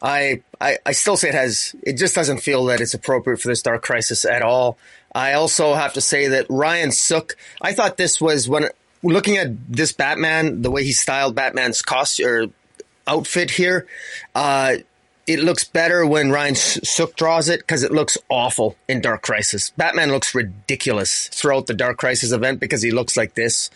I, 0.02 0.42
I, 0.60 0.78
I 0.86 0.92
still 0.94 1.18
say 1.18 1.30
it 1.30 1.36
has, 1.36 1.76
it 1.84 1.94
just 1.94 2.16
doesn't 2.16 2.40
feel 2.40 2.66
that 2.66 2.82
it's 2.82 2.94
appropriate 2.94 3.42
for 3.42 3.48
this 3.50 3.62
Dark 3.62 3.82
Crisis 3.84 4.26
at 4.26 4.42
all. 4.42 4.78
I 5.14 5.34
also 5.34 5.74
have 5.74 5.94
to 5.94 6.02
say 6.02 6.28
that 6.30 6.46
Ryan 6.50 6.92
Sook, 6.92 7.36
I 7.62 7.74
thought 7.74 7.98
this 7.98 8.22
was 8.22 8.48
when 8.48 8.70
looking 9.04 9.38
at 9.38 9.72
this 9.72 9.92
Batman, 9.92 10.62
the 10.62 10.72
way 10.72 10.84
he 10.84 10.92
styled 10.92 11.36
Batman's 11.36 11.82
costume 11.82 12.28
or 12.28 12.46
outfit 13.08 13.52
here, 13.52 13.88
uh, 14.36 14.76
it 15.30 15.40
looks 15.40 15.64
better 15.64 16.06
when 16.08 16.32
Ryan 16.32 16.56
Sook 16.56 17.16
draws 17.16 17.50
it 17.50 17.60
because 17.60 17.84
it 17.84 17.92
looks 17.92 18.18
awful 18.30 18.76
in 18.88 19.00
Dark 19.00 19.22
Crisis. 19.22 19.70
Batman 19.72 20.12
looks 20.12 20.34
ridiculous 20.34 21.28
throughout 21.28 21.68
the 21.68 21.76
Dark 21.76 21.98
Crisis 21.98 22.32
event 22.32 22.60
because 22.60 22.82
he 22.82 22.90
looks 22.90 23.16
like 23.16 23.36
this. 23.36 23.70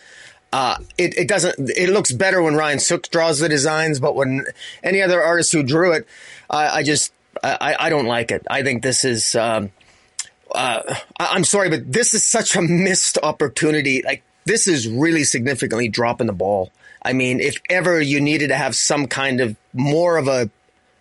Uh, 0.54 0.78
it, 0.96 1.18
it 1.18 1.26
doesn't. 1.26 1.56
It 1.76 1.90
looks 1.90 2.12
better 2.12 2.40
when 2.40 2.54
Ryan 2.54 2.78
Sook 2.78 3.10
draws 3.10 3.40
the 3.40 3.48
designs, 3.48 3.98
but 3.98 4.14
when 4.14 4.46
any 4.84 5.02
other 5.02 5.20
artist 5.20 5.50
who 5.50 5.64
drew 5.64 5.90
it, 5.94 6.06
I, 6.48 6.84
just 6.84 7.12
I, 7.42 7.74
I 7.76 7.90
don't 7.90 8.06
like 8.06 8.30
it. 8.30 8.46
I 8.48 8.62
think 8.62 8.84
this 8.84 9.02
is. 9.04 9.34
Um, 9.34 9.72
uh, 10.54 10.94
I, 11.18 11.34
am 11.34 11.42
sorry, 11.42 11.70
but 11.70 11.92
this 11.92 12.14
is 12.14 12.24
such 12.24 12.54
a 12.54 12.62
missed 12.62 13.18
opportunity. 13.20 14.02
Like 14.04 14.22
this 14.44 14.68
is 14.68 14.86
really 14.86 15.24
significantly 15.24 15.88
dropping 15.88 16.28
the 16.28 16.32
ball. 16.32 16.70
I 17.02 17.14
mean, 17.14 17.40
if 17.40 17.56
ever 17.68 18.00
you 18.00 18.20
needed 18.20 18.50
to 18.50 18.56
have 18.56 18.76
some 18.76 19.08
kind 19.08 19.40
of 19.40 19.56
more 19.72 20.18
of 20.18 20.28
a 20.28 20.50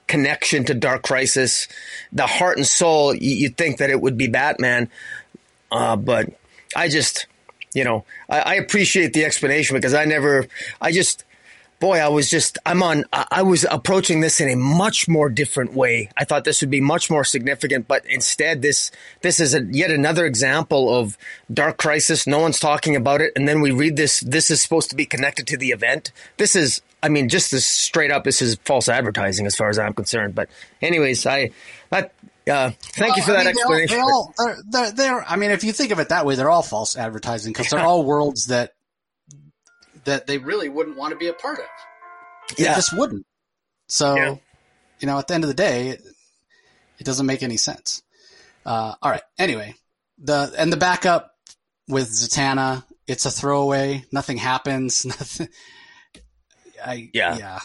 connection 0.07 0.65
to 0.65 0.73
Dark 0.73 1.03
Crisis, 1.03 1.67
the 2.11 2.25
heart 2.25 2.57
and 2.57 2.65
soul, 2.65 3.13
you, 3.13 3.49
would 3.49 3.57
think 3.57 3.77
that 3.77 3.91
it 3.91 4.01
would 4.01 4.17
be 4.17 4.27
Batman. 4.27 4.89
Uh, 5.71 5.95
but 5.95 6.29
I 6.75 6.87
just, 6.87 7.27
you 7.73 7.83
know, 7.83 8.05
I, 8.29 8.39
I, 8.39 8.53
appreciate 8.55 9.13
the 9.13 9.25
explanation 9.25 9.75
because 9.75 9.93
I 9.93 10.05
never, 10.05 10.47
I 10.81 10.91
just, 10.91 11.23
boy, 11.79 11.99
I 11.99 12.07
was 12.07 12.29
just, 12.29 12.57
I'm 12.65 12.81
on, 12.81 13.03
I, 13.11 13.41
was 13.41 13.65
approaching 13.69 14.21
this 14.21 14.39
in 14.39 14.47
a 14.47 14.55
much 14.55 15.07
more 15.07 15.29
different 15.29 15.73
way. 15.73 16.09
I 16.15 16.23
thought 16.23 16.45
this 16.45 16.61
would 16.61 16.69
be 16.69 16.79
much 16.79 17.09
more 17.09 17.23
significant, 17.23 17.87
but 17.87 18.05
instead, 18.05 18.61
this, 18.61 18.91
this 19.21 19.39
is 19.39 19.53
a, 19.53 19.63
yet 19.63 19.91
another 19.91 20.25
example 20.25 20.97
of 20.97 21.17
Dark 21.53 21.77
Crisis. 21.77 22.25
No 22.25 22.39
one's 22.39 22.59
talking 22.59 22.95
about 22.95 23.21
it. 23.21 23.33
And 23.35 23.47
then 23.47 23.59
we 23.59 23.71
read 23.71 23.97
this, 23.97 24.21
this 24.21 24.49
is 24.49 24.61
supposed 24.61 24.91
to 24.91 24.95
be 24.95 25.05
connected 25.05 25.45
to 25.47 25.57
the 25.57 25.71
event. 25.71 26.13
This 26.37 26.55
is, 26.55 26.81
I 27.01 27.09
mean, 27.09 27.27
just 27.27 27.51
as 27.51 27.67
straight 27.67 28.11
up, 28.11 28.23
this 28.23 28.41
is 28.41 28.55
false 28.63 28.87
advertising 28.87 29.45
as 29.45 29.55
far 29.55 29.69
as 29.69 29.77
I'm 29.77 29.93
concerned. 29.93 30.35
But 30.35 30.49
anyways, 30.81 31.25
I, 31.25 31.51
that, 31.89 32.13
uh, 32.49 32.71
thank 32.71 33.09
well, 33.09 33.17
you 33.17 33.23
for 33.23 33.31
that 33.31 33.41
I 33.41 33.43
mean, 33.43 33.47
explanation. 33.49 33.97
They 33.97 34.01
all, 34.01 34.33
they 34.37 34.43
all 34.43 34.55
they're, 34.55 34.57
they're, 34.69 34.91
they're, 34.91 35.23
I 35.29 35.35
mean, 35.35 35.51
if 35.51 35.63
you 35.63 35.71
think 35.71 35.91
of 35.91 35.99
it 35.99 36.09
that 36.09 36.25
way, 36.25 36.35
they're 36.35 36.49
all 36.49 36.63
false 36.63 36.97
advertising 36.97 37.53
because 37.53 37.69
they're 37.69 37.79
all 37.85 38.03
worlds 38.03 38.47
that 38.47 38.73
that 40.05 40.27
they 40.27 40.37
really 40.37 40.69
wouldn't 40.69 40.97
want 40.97 41.11
to 41.11 41.17
be 41.17 41.27
a 41.27 41.33
part 41.33 41.59
of. 41.59 42.55
They 42.57 42.65
yeah. 42.65 42.75
just 42.75 42.95
wouldn't. 42.97 43.25
So, 43.87 44.15
yeah. 44.15 44.35
you 44.99 45.07
know, 45.07 45.17
at 45.17 45.27
the 45.27 45.33
end 45.33 45.43
of 45.43 45.47
the 45.47 45.53
day, 45.53 45.89
it, 45.89 46.01
it 46.99 47.03
doesn't 47.05 47.25
make 47.25 47.43
any 47.43 47.57
sense. 47.57 48.01
Uh, 48.65 48.95
all 49.01 49.11
right. 49.11 49.21
Anyway, 49.37 49.75
the 50.17 50.53
and 50.57 50.71
the 50.71 50.77
backup 50.77 51.35
with 51.87 52.09
Zatanna, 52.09 52.83
it's 53.07 53.25
a 53.25 53.31
throwaway. 53.31 54.05
Nothing 54.11 54.37
happens. 54.37 55.05
Nothing. 55.05 55.49
I 56.85 57.09
yeah 57.13 57.37
yeah. 57.37 57.59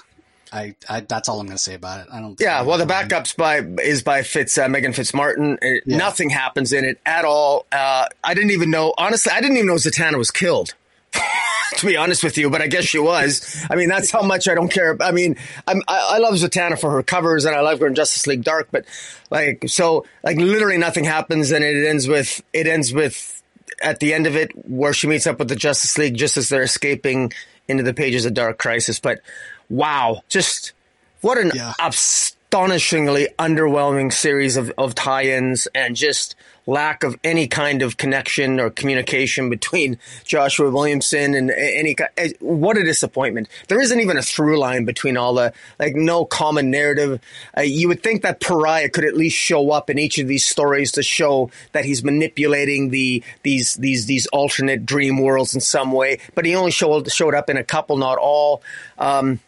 I, 0.53 0.75
I, 0.89 1.01
that's 1.01 1.29
all 1.29 1.41
I'm 1.41 1.47
going 1.47 1.57
to 1.57 1.63
say 1.63 1.75
about 1.75 2.01
it. 2.01 2.07
I 2.13 2.21
don't. 2.21 2.41
Yeah, 2.41 2.63
well, 2.63 2.79
the 2.79 2.87
backups 2.87 3.37
by 3.37 3.59
is 3.83 4.03
by 4.03 4.23
Fitz 4.23 4.57
uh, 4.59 4.69
Megan 4.69 4.93
Fitzmartin. 4.93 5.59
It, 5.63 5.85
yeah. 5.87 5.97
Nothing 5.97 6.31
happens 6.31 6.73
in 6.73 6.85
it 6.85 7.01
at 7.05 7.25
all. 7.25 7.67
Uh, 7.71 8.07
I 8.23 8.35
didn't 8.35 8.51
even 8.53 8.71
know. 8.71 8.95
Honestly, 8.97 9.33
I 9.33 9.41
didn't 9.41 9.57
even 9.57 9.67
know 9.67 9.75
Zatanna 9.75 10.17
was 10.17 10.31
killed. 10.31 10.75
to 11.77 11.87
be 11.87 11.97
honest 11.97 12.25
with 12.25 12.37
you, 12.37 12.51
but 12.51 12.61
I 12.61 12.67
guess 12.67 12.85
she 12.85 12.99
was. 12.99 13.65
I 13.71 13.77
mean, 13.77 13.89
that's 13.89 14.11
how 14.11 14.23
much 14.23 14.49
I 14.49 14.55
don't 14.55 14.71
care. 14.71 14.97
I 15.01 15.13
mean, 15.13 15.37
I'm, 15.67 15.83
I, 15.87 16.15
I 16.15 16.19
love 16.19 16.35
Zatanna 16.35 16.79
for 16.79 16.91
her 16.91 17.03
covers, 17.03 17.45
and 17.45 17.55
I 17.55 17.61
love 17.61 17.81
her 17.81 17.87
in 17.87 17.95
Justice 17.95 18.27
League 18.27 18.45
Dark. 18.45 18.69
But 18.71 18.85
like, 19.31 19.65
so 19.69 20.05
like 20.23 20.37
literally 20.39 20.79
nothing 20.79 21.05
happens, 21.05 21.51
and 21.51 21.65
it 21.65 21.87
ends 21.87 22.09
with 22.09 22.43
it 22.53 22.67
ends 22.67 22.93
with 22.93 23.43
at 23.83 24.01
the 24.01 24.13
end 24.13 24.27
of 24.27 24.37
it 24.37 24.51
where 24.69 24.93
she 24.93 25.07
meets 25.07 25.27
up 25.27 25.39
with 25.39 25.49
the 25.49 25.57
Justice 25.57 25.97
League 25.99 26.17
just 26.17 26.37
as 26.37 26.49
they're 26.49 26.63
escaping 26.63 27.33
into 27.69 27.83
the 27.83 27.95
pages 27.95 28.25
of 28.25 28.35
Dark 28.35 28.59
Crisis. 28.59 28.99
But 28.99 29.21
wow, 29.69 30.23
just 30.29 30.73
what 31.21 31.39
an 31.39 31.53
yeah. 31.55 31.73
astonishingly 31.81 33.29
underwhelming 33.39 34.13
series 34.13 34.57
of, 34.57 34.73
of 34.79 34.95
tie-ins 34.95 35.67
and 35.75 35.97
just 35.97 36.35
lack 36.69 37.03
of 37.03 37.19
any 37.25 37.49
kind 37.49 37.81
of 37.81 37.97
connection 37.97 38.61
or 38.61 38.69
communication 38.69 39.49
between 39.49 39.99
Joshua 40.25 40.71
Williamson 40.71 41.35
and 41.35 41.51
any 41.51 41.97
eh, 42.19 42.33
what 42.41 42.77
a 42.77 42.85
disappointment. 42.85 43.49
There 43.69 43.81
isn't 43.81 43.99
even 43.99 44.19
a 44.19 44.23
through 44.23 44.59
line 44.59 44.85
between 44.85 45.17
all 45.17 45.33
the 45.35 45.55
like 45.79 45.95
no 45.97 46.27
common 46.27 46.71
narrative. 46.71 47.21
Uh, 47.57 47.63
you 47.63 47.89
would 47.89 48.03
think 48.03 48.23
that 48.23 48.41
Pariah 48.41 48.91
could 48.91 49.07
at 49.07 49.17
least 49.17 49.37
show 49.37 49.71
up 49.71 49.89
in 49.89 49.99
each 49.99 50.19
of 50.19 50.29
these 50.29 50.45
stories 50.45 50.93
to 50.93 51.03
show 51.03 51.51
that 51.73 51.87
he's 51.87 52.05
manipulating 52.05 52.91
the 52.91 53.25
these 53.43 53.75
these 53.75 54.05
these 54.05 54.27
alternate 54.27 54.85
dream 54.85 55.19
worlds 55.19 55.55
in 55.55 55.61
some 55.61 55.91
way, 55.91 56.19
but 56.35 56.45
he 56.45 56.55
only 56.55 56.71
showed 56.71 57.11
showed 57.11 57.35
up 57.35 57.49
in 57.49 57.57
a 57.57 57.65
couple, 57.65 57.97
not 57.97 58.19
all. 58.19 58.63
Um, 58.99 59.41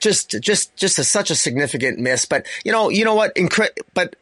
just 0.00 0.40
just 0.40 0.74
just 0.76 0.98
a, 0.98 1.04
such 1.04 1.30
a 1.30 1.34
significant 1.34 1.98
miss. 1.98 2.24
But 2.24 2.46
you 2.64 2.72
know, 2.72 2.88
you 2.88 3.04
know 3.04 3.14
what? 3.14 3.34
Incre- 3.34 3.76
but 3.94 4.16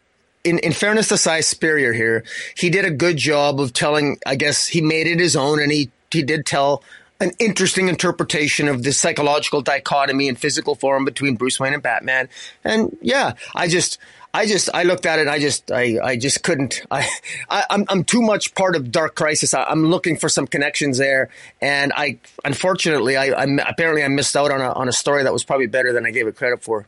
in, 0.44 0.58
in 0.60 0.72
fairness 0.72 1.08
to 1.08 1.18
Si 1.18 1.42
Spurrier 1.42 1.92
here, 1.92 2.24
he 2.56 2.70
did 2.70 2.84
a 2.84 2.90
good 2.90 3.16
job 3.16 3.60
of 3.60 3.72
telling. 3.72 4.18
I 4.24 4.36
guess 4.36 4.66
he 4.66 4.80
made 4.80 5.06
it 5.06 5.18
his 5.18 5.36
own, 5.36 5.60
and 5.60 5.72
he 5.72 5.90
he 6.10 6.22
did 6.22 6.46
tell 6.46 6.82
an 7.20 7.32
interesting 7.38 7.88
interpretation 7.88 8.68
of 8.68 8.82
the 8.82 8.92
psychological 8.92 9.62
dichotomy 9.62 10.28
and 10.28 10.38
physical 10.38 10.74
form 10.74 11.04
between 11.04 11.34
Bruce 11.34 11.58
Wayne 11.58 11.72
and 11.72 11.82
Batman. 11.82 12.28
And 12.62 12.96
yeah, 13.00 13.32
I 13.54 13.68
just 13.68 13.98
I 14.36 14.44
just 14.44 14.68
I 14.74 14.82
looked 14.82 15.06
at 15.06 15.18
it. 15.18 15.28
I 15.28 15.38
just 15.38 15.72
I, 15.72 15.98
I 16.02 16.16
just 16.18 16.42
couldn't. 16.42 16.82
I, 16.90 17.08
I 17.48 17.60
am 17.60 17.64
I'm, 17.70 17.84
I'm 17.88 18.04
too 18.04 18.20
much 18.20 18.54
part 18.54 18.76
of 18.76 18.92
Dark 18.92 19.16
Crisis. 19.16 19.54
I, 19.54 19.72
am 19.72 19.86
looking 19.86 20.18
for 20.18 20.28
some 20.28 20.46
connections 20.46 20.98
there, 20.98 21.30
and 21.62 21.90
I 21.96 22.18
unfortunately 22.44 23.16
I, 23.16 23.28
I 23.28 23.44
apparently 23.66 24.04
I 24.04 24.08
missed 24.08 24.36
out 24.36 24.50
on 24.50 24.60
a 24.60 24.72
on 24.72 24.90
a 24.90 24.92
story 24.92 25.22
that 25.22 25.32
was 25.32 25.42
probably 25.42 25.68
better 25.68 25.90
than 25.94 26.04
I 26.04 26.10
gave 26.10 26.26
it 26.26 26.36
credit 26.36 26.62
for. 26.62 26.86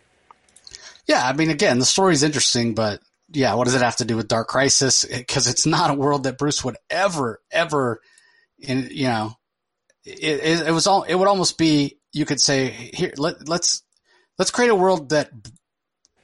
Yeah, 1.06 1.26
I 1.26 1.32
mean, 1.32 1.48
again, 1.48 1.78
the 1.78 1.86
story's 1.86 2.22
interesting, 2.22 2.74
but 2.74 3.00
yeah, 3.32 3.54
what 3.54 3.64
does 3.64 3.74
it 3.74 3.80
have 3.80 3.96
to 3.96 4.04
do 4.04 4.14
with 4.14 4.28
Dark 4.28 4.48
Crisis? 4.48 5.06
Because 5.06 5.46
it's 5.46 5.64
not 5.64 5.90
a 5.90 5.94
world 5.94 6.24
that 6.24 6.36
Bruce 6.36 6.62
would 6.62 6.76
ever 6.90 7.40
ever, 7.50 8.02
in 8.58 8.90
you 8.90 9.06
know, 9.06 9.32
it, 10.04 10.40
it, 10.40 10.66
it 10.68 10.72
was 10.72 10.86
all 10.86 11.04
it 11.04 11.14
would 11.14 11.28
almost 11.28 11.56
be 11.56 11.96
you 12.12 12.26
could 12.26 12.42
say 12.42 12.68
here 12.68 13.14
let 13.16 13.48
let's 13.48 13.84
let's 14.38 14.50
create 14.50 14.70
a 14.70 14.74
world 14.74 15.08
that 15.08 15.30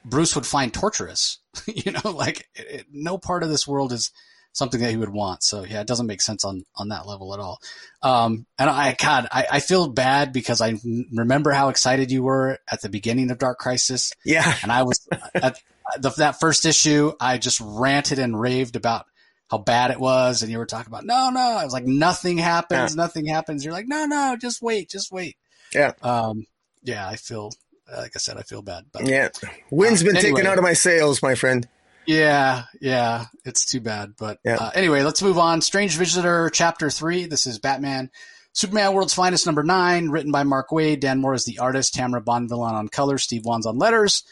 Bruce 0.05 0.35
would 0.35 0.45
find 0.45 0.73
torturous. 0.73 1.39
you 1.67 1.91
know, 1.91 2.11
like 2.11 2.47
it, 2.55 2.85
no 2.91 3.17
part 3.17 3.43
of 3.43 3.49
this 3.49 3.67
world 3.67 3.91
is 3.91 4.11
something 4.53 4.79
that 4.79 4.91
he 4.91 4.97
would 4.97 5.09
want. 5.09 5.43
So 5.43 5.63
yeah, 5.63 5.81
it 5.81 5.87
doesn't 5.87 6.07
make 6.07 6.21
sense 6.21 6.45
on 6.45 6.63
on 6.75 6.89
that 6.89 7.05
level 7.05 7.33
at 7.33 7.39
all. 7.39 7.59
Um, 8.01 8.45
and 8.57 8.69
I, 8.69 8.95
God, 8.97 9.27
I, 9.31 9.45
I 9.53 9.59
feel 9.59 9.89
bad 9.89 10.31
because 10.31 10.61
I 10.61 10.75
remember 11.11 11.51
how 11.51 11.69
excited 11.69 12.11
you 12.11 12.23
were 12.23 12.59
at 12.71 12.81
the 12.81 12.89
beginning 12.89 13.31
of 13.31 13.37
Dark 13.37 13.59
Crisis. 13.59 14.13
Yeah, 14.23 14.55
and 14.63 14.71
I 14.71 14.83
was 14.83 15.07
at 15.35 15.59
the, 15.99 16.09
that 16.17 16.39
first 16.39 16.65
issue. 16.65 17.11
I 17.19 17.37
just 17.37 17.59
ranted 17.61 18.19
and 18.19 18.39
raved 18.39 18.75
about 18.75 19.05
how 19.49 19.57
bad 19.59 19.91
it 19.91 19.99
was, 19.99 20.41
and 20.41 20.51
you 20.51 20.57
were 20.57 20.65
talking 20.65 20.91
about 20.91 21.05
no, 21.05 21.29
no. 21.29 21.39
I 21.39 21.63
was 21.63 21.73
like, 21.73 21.85
nothing 21.85 22.37
happens, 22.37 22.95
yeah. 22.95 23.03
nothing 23.03 23.25
happens. 23.25 23.63
You're 23.63 23.73
like, 23.73 23.87
no, 23.87 24.05
no, 24.05 24.37
just 24.39 24.61
wait, 24.61 24.89
just 24.89 25.11
wait. 25.11 25.35
Yeah. 25.73 25.91
Um, 26.01 26.45
yeah, 26.83 27.07
I 27.07 27.15
feel 27.15 27.51
like 27.91 28.11
I 28.15 28.19
said, 28.19 28.37
I 28.37 28.41
feel 28.43 28.61
bad. 28.61 28.85
But 28.91 29.07
yeah, 29.07 29.29
wind's 29.69 30.01
uh, 30.01 30.05
been 30.05 30.17
anyway. 30.17 30.31
taken 30.41 30.47
out 30.51 30.57
of 30.57 30.63
my 30.63 30.73
sails, 30.73 31.21
my 31.21 31.35
friend. 31.35 31.67
Yeah, 32.05 32.63
yeah, 32.81 33.25
it's 33.45 33.65
too 33.65 33.79
bad. 33.81 34.13
But 34.17 34.39
Yeah. 34.45 34.57
uh, 34.57 34.71
anyway, 34.75 35.01
let's 35.03 35.21
move 35.23 35.37
on. 35.39 35.61
Strange 35.61 35.95
Visitor, 35.97 36.49
Chapter 36.51 36.89
Three. 36.89 37.25
This 37.25 37.47
is 37.47 37.57
Batman, 37.59 38.11
Superman, 38.53 38.93
World's 38.93 39.13
Finest, 39.13 39.45
number 39.45 39.63
nine, 39.63 40.09
written 40.09 40.31
by 40.31 40.43
Mark 40.43 40.69
Waid. 40.69 40.99
Dan 40.99 41.19
Mora 41.19 41.35
is 41.35 41.45
the 41.45 41.59
artist. 41.59 41.93
Tamara 41.95 42.21
Bonvillain 42.21 42.73
on 42.73 42.87
color. 42.89 43.17
Steve 43.17 43.43
Wands 43.45 43.65
on 43.65 43.77
letters. 43.79 44.23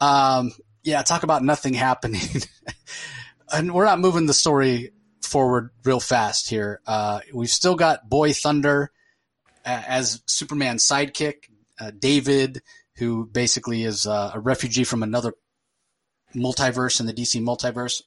Um, 0.00 0.52
yeah, 0.82 1.02
talk 1.02 1.22
about 1.22 1.42
nothing 1.44 1.74
happening. 1.74 2.20
and 3.52 3.74
we're 3.74 3.84
not 3.84 4.00
moving 4.00 4.26
the 4.26 4.34
story 4.34 4.92
forward 5.22 5.70
real 5.84 6.00
fast 6.00 6.48
here. 6.48 6.80
Uh, 6.86 7.20
we've 7.34 7.50
still 7.50 7.74
got 7.74 8.08
Boy 8.08 8.32
Thunder 8.32 8.90
as 9.64 10.22
Superman's 10.24 10.82
sidekick, 10.82 11.50
uh, 11.78 11.90
David, 11.90 12.62
who 12.98 13.26
basically 13.26 13.84
is 13.84 14.06
uh, 14.06 14.32
a 14.34 14.40
refugee 14.40 14.84
from 14.84 15.02
another 15.02 15.32
multiverse 16.34 17.00
in 17.00 17.06
the 17.06 17.12
DC 17.12 17.40
multiverse. 17.42 18.02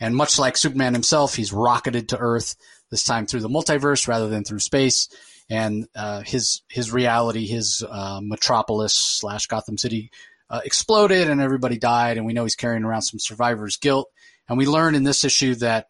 And 0.00 0.16
much 0.16 0.38
like 0.38 0.56
Superman 0.56 0.94
himself, 0.94 1.34
he's 1.34 1.52
rocketed 1.52 2.08
to 2.10 2.18
Earth 2.18 2.56
this 2.90 3.04
time 3.04 3.26
through 3.26 3.40
the 3.40 3.48
multiverse 3.48 4.08
rather 4.08 4.28
than 4.28 4.44
through 4.44 4.58
space. 4.58 5.08
And 5.48 5.86
uh, 5.94 6.22
his 6.22 6.62
his 6.68 6.92
reality, 6.92 7.46
his 7.46 7.84
uh, 7.88 8.20
metropolis 8.22 8.94
slash 8.94 9.46
Gotham 9.46 9.78
City, 9.78 10.10
uh, 10.50 10.60
exploded, 10.64 11.28
and 11.28 11.40
everybody 11.40 11.78
died. 11.78 12.16
And 12.16 12.26
we 12.26 12.32
know 12.32 12.44
he's 12.44 12.56
carrying 12.56 12.84
around 12.84 13.02
some 13.02 13.18
survivor's 13.18 13.76
guilt. 13.76 14.08
And 14.48 14.58
we 14.58 14.66
learn 14.66 14.94
in 14.94 15.04
this 15.04 15.24
issue 15.24 15.54
that 15.56 15.86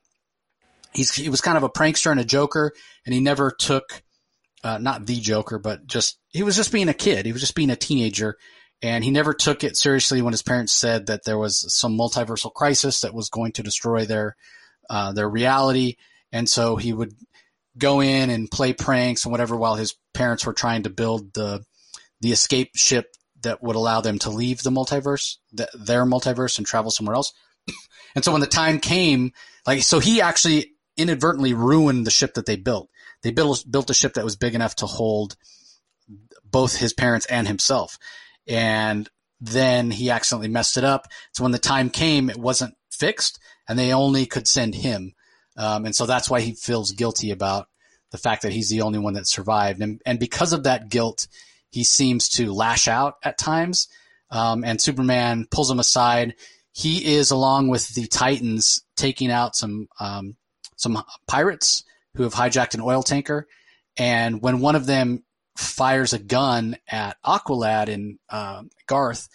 he's 0.93 1.15
he 1.15 1.29
was 1.29 1.41
kind 1.41 1.57
of 1.57 1.63
a 1.63 1.71
prankster 1.71 2.11
and 2.11 2.21
a 2.21 2.25
joker, 2.25 2.73
and 3.05 3.15
he 3.15 3.21
never 3.21 3.51
took 3.51 4.03
uh, 4.65 4.79
not 4.79 5.07
the 5.07 5.21
Joker, 5.21 5.59
but 5.59 5.87
just 5.87 6.19
he 6.29 6.43
was 6.43 6.57
just 6.57 6.73
being 6.73 6.89
a 6.89 6.95
kid. 6.95 7.27
He 7.27 7.33
was 7.33 7.41
just 7.41 7.55
being 7.55 7.71
a 7.71 7.77
teenager, 7.77 8.37
and 8.83 9.03
he 9.03 9.11
never 9.11 9.35
took 9.35 9.65
it 9.65 9.77
seriously 9.77 10.23
when 10.23 10.33
his 10.33 10.43
parents 10.43 10.73
said 10.73 11.07
that 11.07 11.25
there 11.25 11.39
was 11.39 11.73
some 11.75 11.97
multiversal 11.97 12.53
crisis 12.53 13.01
that 13.01 13.15
was 13.15 13.29
going 13.29 13.53
to 13.53 13.63
destroy 13.63 14.05
their 14.05 14.37
uh, 14.91 15.13
their 15.13 15.29
reality. 15.29 15.97
And 16.33 16.49
so 16.49 16.77
he 16.77 16.93
would 16.93 17.13
go 17.79 18.01
in 18.01 18.31
and 18.31 18.51
play 18.51 18.73
pranks 18.73 19.25
and 19.25 19.33
whatever 19.33 19.57
while 19.57 19.75
his 19.75 19.95
parents 20.15 20.45
were 20.45 20.53
trying 20.53 20.83
to 20.85 20.91
build 20.91 21.33
the 21.35 21.65
the 22.21 22.33
escape 22.33 22.71
ship 22.75 23.15
that 23.43 23.63
would 23.63 23.77
allow 23.77 24.01
them 24.01 24.19
to 24.21 24.31
leave 24.31 24.63
the 24.63 24.71
multiverse, 24.71 25.37
the, 25.53 25.69
their 25.75 26.05
multiverse, 26.05 26.59
and 26.59 26.67
travel 26.67 26.91
somewhere 26.91 27.17
else. 27.17 27.33
and 28.15 28.25
so 28.25 28.31
when 28.31 28.41
the 28.41 28.47
time 28.47 28.79
came, 28.79 29.33
like 29.67 29.83
so, 29.83 29.99
he 29.99 30.21
actually 30.21 30.73
inadvertently 30.97 31.55
ruined 31.55 32.07
the 32.07 32.11
ship 32.11 32.35
that 32.35 32.47
they 32.47 32.57
built. 32.57 32.89
They 33.23 33.31
built 33.31 33.65
built 33.71 33.91
a 33.91 33.95
ship 33.95 34.15
that 34.15 34.25
was 34.25 34.37
big 34.37 34.55
enough 34.55 34.77
to 34.77 34.87
hold 34.87 35.37
both 36.45 36.77
his 36.77 36.93
parents 36.93 37.27
and 37.27 37.49
himself, 37.49 37.99
and 38.47 39.09
then 39.41 39.91
he 39.91 40.11
accidentally 40.11 40.49
messed 40.49 40.77
it 40.77 40.85
up. 40.85 41.09
So 41.33 41.43
when 41.43 41.53
the 41.53 41.59
time 41.59 41.91
came, 41.91 42.31
it 42.31 42.37
wasn't 42.37 42.75
fixed, 42.91 43.39
and 43.69 43.79
they 43.79 43.93
only 43.93 44.27
could 44.27 44.47
send 44.47 44.75
him. 44.75 45.15
Um, 45.57 45.85
and 45.85 45.95
so 45.95 46.07
that's 46.07 46.31
why 46.31 46.41
he 46.41 46.55
feels 46.55 46.93
guilty 46.93 47.31
about 47.31 47.69
the 48.11 48.19
fact 48.19 48.43
that 48.43 48.53
he's 48.53 48.69
the 48.69 48.83
only 48.83 48.99
one 48.99 49.15
that 49.15 49.27
survived, 49.27 49.81
and 49.81 50.01
and 50.05 50.19
because 50.19 50.53
of 50.53 50.65
that 50.65 50.89
guilt, 50.89 51.29
he 51.71 51.85
seems 51.85 52.29
to 52.31 52.53
lash 52.53 52.89
out 52.89 53.17
at 53.23 53.39
times. 53.39 53.89
Um, 54.31 54.65
and 54.65 54.81
Superman 54.81 55.47
pulls 55.51 55.71
him 55.71 55.79
aside. 55.79 56.35
He 56.73 57.15
is, 57.17 57.31
along 57.31 57.69
with 57.69 57.95
the 57.95 58.07
Titans, 58.07 58.83
taking 58.97 59.31
out 59.31 59.55
some 59.55 59.89
um, 60.01 60.37
some 60.77 61.03
pirates 61.27 61.85
who 62.15 62.23
have 62.23 62.35
hijacked 62.35 62.75
an 62.75 62.81
oil 62.81 63.03
tanker. 63.03 63.47
And 63.97 64.41
when 64.41 64.61
one 64.61 64.77
of 64.77 64.87
them 64.87 65.25
fires 65.57 66.13
a 66.13 66.19
gun 66.19 66.77
at 66.89 67.17
Aqualad 67.25 67.89
and 67.89 68.19
uh, 68.29 68.63
Garth 68.87 69.29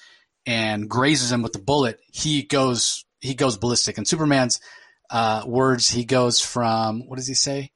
and 0.45 0.89
grazes 0.89 1.31
him 1.31 1.41
with 1.41 1.53
the 1.53 1.59
bullet, 1.59 1.99
he 2.11 2.43
goes 2.43 3.05
he 3.19 3.33
goes 3.33 3.57
ballistic. 3.57 3.97
And 3.97 4.07
Superman's 4.07 4.59
uh, 5.09 5.43
words, 5.45 5.89
he 5.89 6.05
goes 6.05 6.39
from 6.39 7.07
what 7.07 7.17
does 7.17 7.27
he 7.27 7.33
say? 7.33 7.71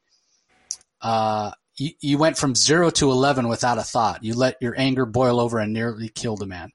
Uh, 1.01 1.51
you, 1.77 1.91
you 1.99 2.17
went 2.17 2.37
from 2.37 2.55
zero 2.55 2.89
to 2.91 3.11
eleven 3.11 3.47
without 3.47 3.77
a 3.77 3.83
thought. 3.83 4.23
You 4.23 4.35
let 4.35 4.57
your 4.61 4.79
anger 4.79 5.05
boil 5.05 5.39
over 5.39 5.59
and 5.59 5.73
nearly 5.73 6.09
killed 6.09 6.43
a 6.43 6.45
man. 6.45 6.71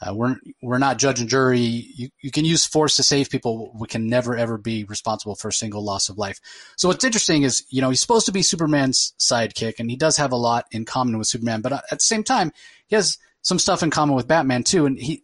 Uh, 0.00 0.12
we're 0.14 0.36
we're 0.62 0.78
not 0.78 0.98
judge 0.98 1.20
and 1.20 1.28
jury. 1.28 1.58
You, 1.58 2.08
you 2.20 2.30
can 2.30 2.44
use 2.44 2.66
force 2.66 2.96
to 2.96 3.02
save 3.02 3.30
people. 3.30 3.72
We 3.78 3.88
can 3.88 4.08
never 4.08 4.36
ever 4.36 4.58
be 4.58 4.84
responsible 4.84 5.36
for 5.36 5.48
a 5.48 5.52
single 5.52 5.82
loss 5.82 6.10
of 6.10 6.18
life. 6.18 6.38
So 6.76 6.88
what's 6.88 7.04
interesting 7.04 7.44
is 7.44 7.64
you 7.70 7.80
know 7.80 7.88
he's 7.88 8.00
supposed 8.00 8.26
to 8.26 8.32
be 8.32 8.42
Superman's 8.42 9.14
sidekick, 9.18 9.74
and 9.78 9.90
he 9.90 9.96
does 9.96 10.18
have 10.18 10.32
a 10.32 10.36
lot 10.36 10.66
in 10.70 10.84
common 10.84 11.16
with 11.16 11.28
Superman. 11.28 11.62
But 11.62 11.72
at 11.72 11.84
the 11.90 12.00
same 12.00 12.24
time, 12.24 12.52
he 12.88 12.96
has 12.96 13.16
some 13.40 13.58
stuff 13.58 13.82
in 13.82 13.90
common 13.90 14.16
with 14.16 14.28
Batman 14.28 14.64
too. 14.64 14.84
And 14.86 14.98
he 14.98 15.22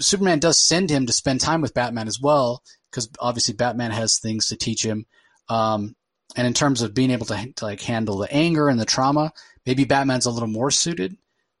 Superman 0.00 0.38
does 0.38 0.58
send 0.58 0.88
him 0.88 1.06
to 1.06 1.12
spend 1.12 1.40
time 1.40 1.60
with 1.60 1.74
Batman 1.74 2.08
as 2.08 2.20
well, 2.20 2.62
because 2.90 3.10
obviously 3.20 3.54
Batman 3.54 3.90
has 3.90 4.18
things 4.18 4.48
to 4.48 4.56
teach 4.56 4.82
him. 4.84 5.04
Um, 5.48 5.94
and 6.36 6.46
in 6.46 6.54
terms 6.54 6.80
of 6.80 6.94
being 6.94 7.10
able 7.10 7.26
to, 7.26 7.52
to 7.52 7.64
like 7.64 7.82
handle 7.82 8.18
the 8.18 8.32
anger 8.32 8.68
and 8.68 8.80
the 8.80 8.86
trauma, 8.86 9.32
maybe 9.66 9.84
Batman's 9.84 10.26
a 10.26 10.30
little 10.30 10.48
more 10.48 10.70
suited 10.70 11.16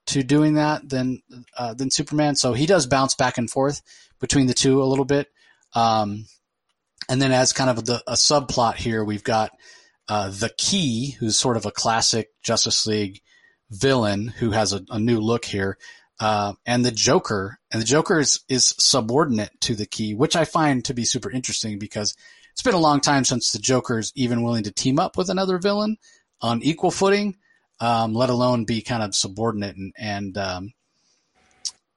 to 0.06 0.22
doing 0.22 0.54
that 0.54 0.88
than 0.88 1.22
uh, 1.56 1.74
than 1.74 1.90
Superman. 1.90 2.36
So 2.36 2.52
he 2.52 2.66
does 2.66 2.86
bounce 2.86 3.14
back 3.14 3.38
and 3.38 3.50
forth 3.50 3.82
between 4.20 4.46
the 4.46 4.54
two 4.54 4.82
a 4.82 4.84
little 4.84 5.04
bit. 5.04 5.28
Um, 5.74 6.26
and 7.08 7.20
then 7.20 7.32
as 7.32 7.52
kind 7.52 7.70
of 7.70 7.84
the, 7.84 8.02
a 8.06 8.14
subplot 8.14 8.76
here, 8.76 9.04
we've 9.04 9.24
got 9.24 9.50
uh, 10.08 10.30
the 10.30 10.52
Key, 10.56 11.12
who's 11.12 11.38
sort 11.38 11.56
of 11.56 11.66
a 11.66 11.70
classic 11.70 12.30
Justice 12.42 12.86
League 12.86 13.20
villain 13.70 14.28
who 14.28 14.50
has 14.50 14.72
a, 14.72 14.82
a 14.90 14.98
new 14.98 15.20
look 15.20 15.44
here, 15.44 15.78
uh, 16.20 16.54
and 16.66 16.84
the 16.84 16.90
Joker. 16.90 17.58
And 17.70 17.80
the 17.80 17.86
Joker 17.86 18.20
is 18.20 18.40
is 18.48 18.74
subordinate 18.78 19.52
to 19.62 19.74
the 19.74 19.86
Key, 19.86 20.14
which 20.14 20.36
I 20.36 20.44
find 20.44 20.84
to 20.84 20.94
be 20.94 21.04
super 21.04 21.30
interesting 21.30 21.78
because 21.78 22.14
it's 22.52 22.62
been 22.62 22.74
a 22.74 22.78
long 22.78 23.00
time 23.00 23.24
since 23.24 23.50
the 23.50 23.58
Joker's 23.58 24.12
even 24.14 24.42
willing 24.42 24.64
to 24.64 24.72
team 24.72 24.98
up 24.98 25.16
with 25.16 25.28
another 25.28 25.58
villain 25.58 25.96
on 26.40 26.62
equal 26.62 26.90
footing 26.90 27.36
um, 27.80 28.14
let 28.14 28.30
alone 28.30 28.64
be 28.64 28.82
kind 28.82 29.02
of 29.02 29.14
subordinate 29.14 29.76
and 29.76 29.92
and 29.98 30.38
um, 30.38 30.72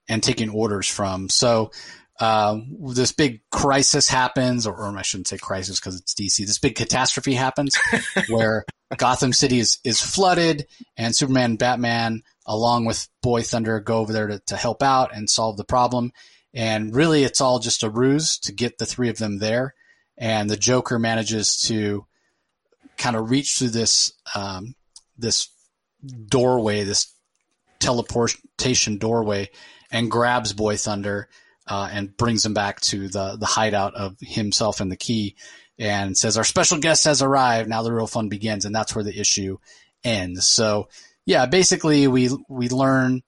and 0.08 0.22
taking 0.22 0.50
orders 0.50 0.88
from. 0.88 1.28
So 1.28 1.70
uh, 2.18 2.58
this 2.90 3.12
big 3.12 3.42
crisis 3.50 4.08
happens, 4.08 4.66
or, 4.66 4.74
or 4.74 4.96
I 4.96 5.02
shouldn't 5.02 5.28
say 5.28 5.38
crisis 5.38 5.78
because 5.78 5.96
it's 5.96 6.14
DC. 6.14 6.38
This 6.38 6.58
big 6.58 6.74
catastrophe 6.74 7.34
happens 7.34 7.78
where 8.28 8.64
Gotham 8.96 9.32
City 9.32 9.60
is 9.60 9.78
is 9.84 10.00
flooded, 10.00 10.66
and 10.96 11.14
Superman 11.14 11.50
and 11.50 11.58
Batman, 11.58 12.22
along 12.46 12.86
with 12.86 13.08
Boy 13.22 13.42
Thunder, 13.42 13.78
go 13.80 13.98
over 13.98 14.12
there 14.12 14.26
to, 14.26 14.40
to 14.46 14.56
help 14.56 14.82
out 14.82 15.14
and 15.14 15.30
solve 15.30 15.56
the 15.56 15.64
problem. 15.64 16.12
And 16.54 16.94
really, 16.94 17.22
it's 17.22 17.40
all 17.40 17.60
just 17.60 17.82
a 17.84 17.90
ruse 17.90 18.38
to 18.40 18.52
get 18.52 18.78
the 18.78 18.86
three 18.86 19.10
of 19.10 19.18
them 19.18 19.38
there. 19.38 19.74
And 20.16 20.50
the 20.50 20.56
Joker 20.56 20.98
manages 20.98 21.60
to 21.68 22.04
kind 22.96 23.14
of 23.14 23.30
reach 23.30 23.58
through 23.58 23.68
this 23.68 24.12
um, 24.34 24.74
this 25.16 25.50
doorway, 26.04 26.84
this 26.84 27.12
teleportation 27.78 28.98
doorway, 28.98 29.50
and 29.90 30.10
grabs 30.10 30.52
Boy 30.52 30.76
Thunder 30.76 31.28
uh, 31.66 31.88
and 31.92 32.16
brings 32.16 32.44
him 32.44 32.54
back 32.54 32.80
to 32.80 33.08
the 33.08 33.36
the 33.36 33.46
hideout 33.46 33.94
of 33.94 34.16
himself 34.20 34.80
and 34.80 34.90
the 34.90 34.96
key, 34.96 35.36
and 35.78 36.16
says, 36.16 36.36
"Our 36.36 36.44
special 36.44 36.78
guest 36.78 37.04
has 37.04 37.22
arrived. 37.22 37.68
Now 37.68 37.82
the 37.82 37.92
real 37.92 38.06
fun 38.06 38.28
begins." 38.28 38.64
And 38.64 38.74
that's 38.74 38.94
where 38.94 39.04
the 39.04 39.18
issue 39.18 39.58
ends. 40.04 40.48
So, 40.48 40.88
yeah, 41.26 41.46
basically 41.46 42.06
we 42.08 42.30
we 42.48 42.68
learn 42.68 43.22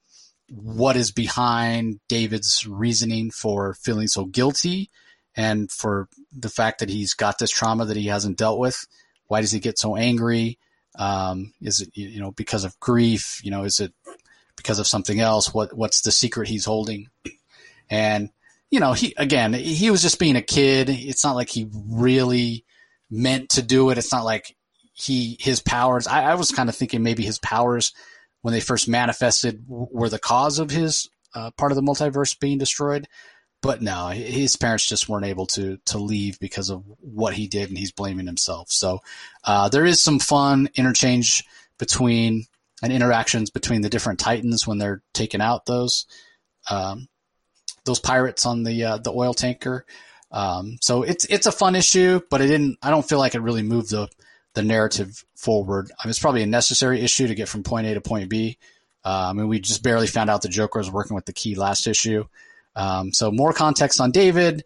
what 0.51 0.97
is 0.97 1.13
behind 1.13 2.01
David's 2.09 2.67
reasoning 2.67 3.31
for 3.31 3.75
feeling 3.75 4.09
so 4.09 4.25
guilty 4.25 4.91
and 5.37 5.71
for 5.71 6.09
the 6.33 6.49
fact 6.49 6.81
that 6.81 6.91
he's 6.91 7.15
got 7.15 7.39
this 7.39 7.51
trauma 7.51 7.85
that 7.85 7.97
he 7.97 8.07
hasn't 8.07 8.39
dealt 8.39 8.59
with. 8.59 8.87
Why 9.29 9.41
does 9.41 9.53
he 9.53 9.61
get 9.61 9.79
so 9.79 9.97
angry? 9.97 10.59
Um, 10.99 11.53
is 11.61 11.81
it 11.81 11.91
you 11.95 12.21
know 12.21 12.33
because 12.33 12.65
of 12.65 12.79
grief? 12.81 13.41
You 13.45 13.51
know, 13.51 13.65
is 13.65 13.81
it 13.81 13.93
because 14.57 14.79
of 14.79 14.87
something 14.87 15.21
else? 15.21 15.55
What 15.55 15.77
what's 15.77 16.03
the 16.03 16.13
secret 16.13 16.49
he's 16.49 16.65
holding? 16.65 17.09
And 17.89 18.31
you 18.71 18.81
know, 18.81 18.93
he 18.93 19.15
again, 19.17 19.53
he 19.53 19.91
was 19.91 20.03
just 20.03 20.19
being 20.19 20.37
a 20.37 20.43
kid. 20.43 20.89
It's 20.89 21.25
not 21.25 21.37
like 21.37 21.49
he 21.49 21.69
really 21.73 22.65
meant 23.11 23.51
to 23.51 23.63
do 23.63 23.91
it. 23.91 23.99
It's 23.99 24.13
not 24.13 24.25
like 24.25 24.57
he 24.93 25.37
his 25.41 25.61
powers. 25.61 26.07
I, 26.07 26.33
I 26.33 26.35
was 26.35 26.51
kind 26.51 26.69
of 26.69 26.77
thinking 26.77 27.03
maybe 27.03 27.25
his 27.25 27.39
powers 27.39 27.93
when 28.43 28.53
they 28.53 28.61
first 28.61 28.89
manifested 28.89 29.65
were 29.67 30.09
the 30.09 30.19
cause 30.19 30.59
of 30.59 30.71
his 30.71 31.09
uh, 31.35 31.51
part 31.53 31.73
of 31.73 31.77
the 31.77 31.83
multiverse 31.83 32.39
being 32.39 32.59
destroyed. 32.59 33.09
But 33.63 33.83
no, 33.83 34.09
his 34.09 34.57
parents 34.57 34.89
just 34.89 35.09
weren't 35.09 35.27
able 35.27 35.47
to 35.49 35.79
to 35.87 35.99
leave 35.99 36.39
because 36.41 36.71
of 36.71 36.83
what 37.01 37.35
he 37.35 37.47
did, 37.47 37.69
and 37.69 37.77
he's 37.77 37.93
blaming 37.93 38.27
himself. 38.27 38.71
So 38.71 39.01
uh, 39.45 39.69
there 39.69 39.85
is 39.85 40.03
some 40.03 40.19
fun 40.19 40.71
interchange 40.75 41.45
between 41.79 42.47
and 42.83 42.93
interactions 42.93 43.51
between 43.51 43.83
the 43.83 43.91
different 43.91 44.19
Titans 44.19 44.67
when 44.67 44.79
they're 44.79 45.03
taking 45.13 45.43
out 45.43 45.67
those 45.67 46.07
um, 46.71 47.09
those 47.85 47.99
pirates 47.99 48.47
on 48.47 48.63
the 48.63 48.85
uh, 48.85 48.99
the 48.99 49.13
oil 49.13 49.35
tanker. 49.35 49.85
Um, 50.33 50.79
so 50.81 51.03
it's 51.03 51.25
it's 51.27 51.47
a 51.47 51.53
fun 51.53 51.75
issue, 51.75 52.21
but 52.31 52.41
it 52.41 52.47
didn't. 52.47 52.79
I 52.83 52.91
don't 52.91 53.09
feel 53.09 53.19
like 53.19 53.35
it 53.35 53.43
really 53.43 53.63
moved 53.63 53.91
the 53.91 54.09
the 54.55 54.63
narrative 54.63 55.25
forward. 55.35 55.91
I 55.99 56.07
mean, 56.07 56.11
it's 56.11 56.19
probably 56.19 56.43
a 56.43 56.47
necessary 56.47 57.01
issue 57.01 57.27
to 57.29 57.35
get 57.35 57.49
from 57.49 57.63
point 57.63 57.87
A 57.87 57.95
to 57.95 58.01
point 58.01 58.29
B. 58.29 58.59
Uh, 59.05 59.29
I 59.31 59.33
mean, 59.33 59.49
we 59.49 59.61
just 59.61 59.83
barely 59.83 60.07
found 60.07 60.29
out 60.29 60.43
the 60.43 60.49
Joker 60.49 60.79
was 60.79 60.91
working 60.91 61.15
with 61.15 61.25
the 61.25 61.33
key 61.33 61.55
last 61.55 61.87
issue. 61.87 62.25
Um, 62.77 63.13
so 63.13 63.31
more 63.31 63.53
context 63.53 64.01
on 64.01 64.11
David. 64.11 64.65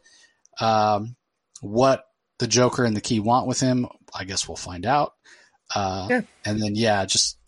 Um, 0.61 1.17
what 1.61 2.05
the 2.39 2.47
Joker 2.47 2.85
and 2.85 2.97
the 2.97 3.01
Key 3.01 3.21
want 3.21 3.47
with 3.47 3.61
him, 3.61 3.87
I 4.15 4.25
guess 4.25 4.49
we'll 4.49 4.57
find 4.57 4.87
out. 4.87 5.15
Uh, 5.75 6.07
yeah. 6.11 6.21
And 6.45 6.63
then, 6.63 6.75
yeah, 6.75 7.05
just 7.07 7.39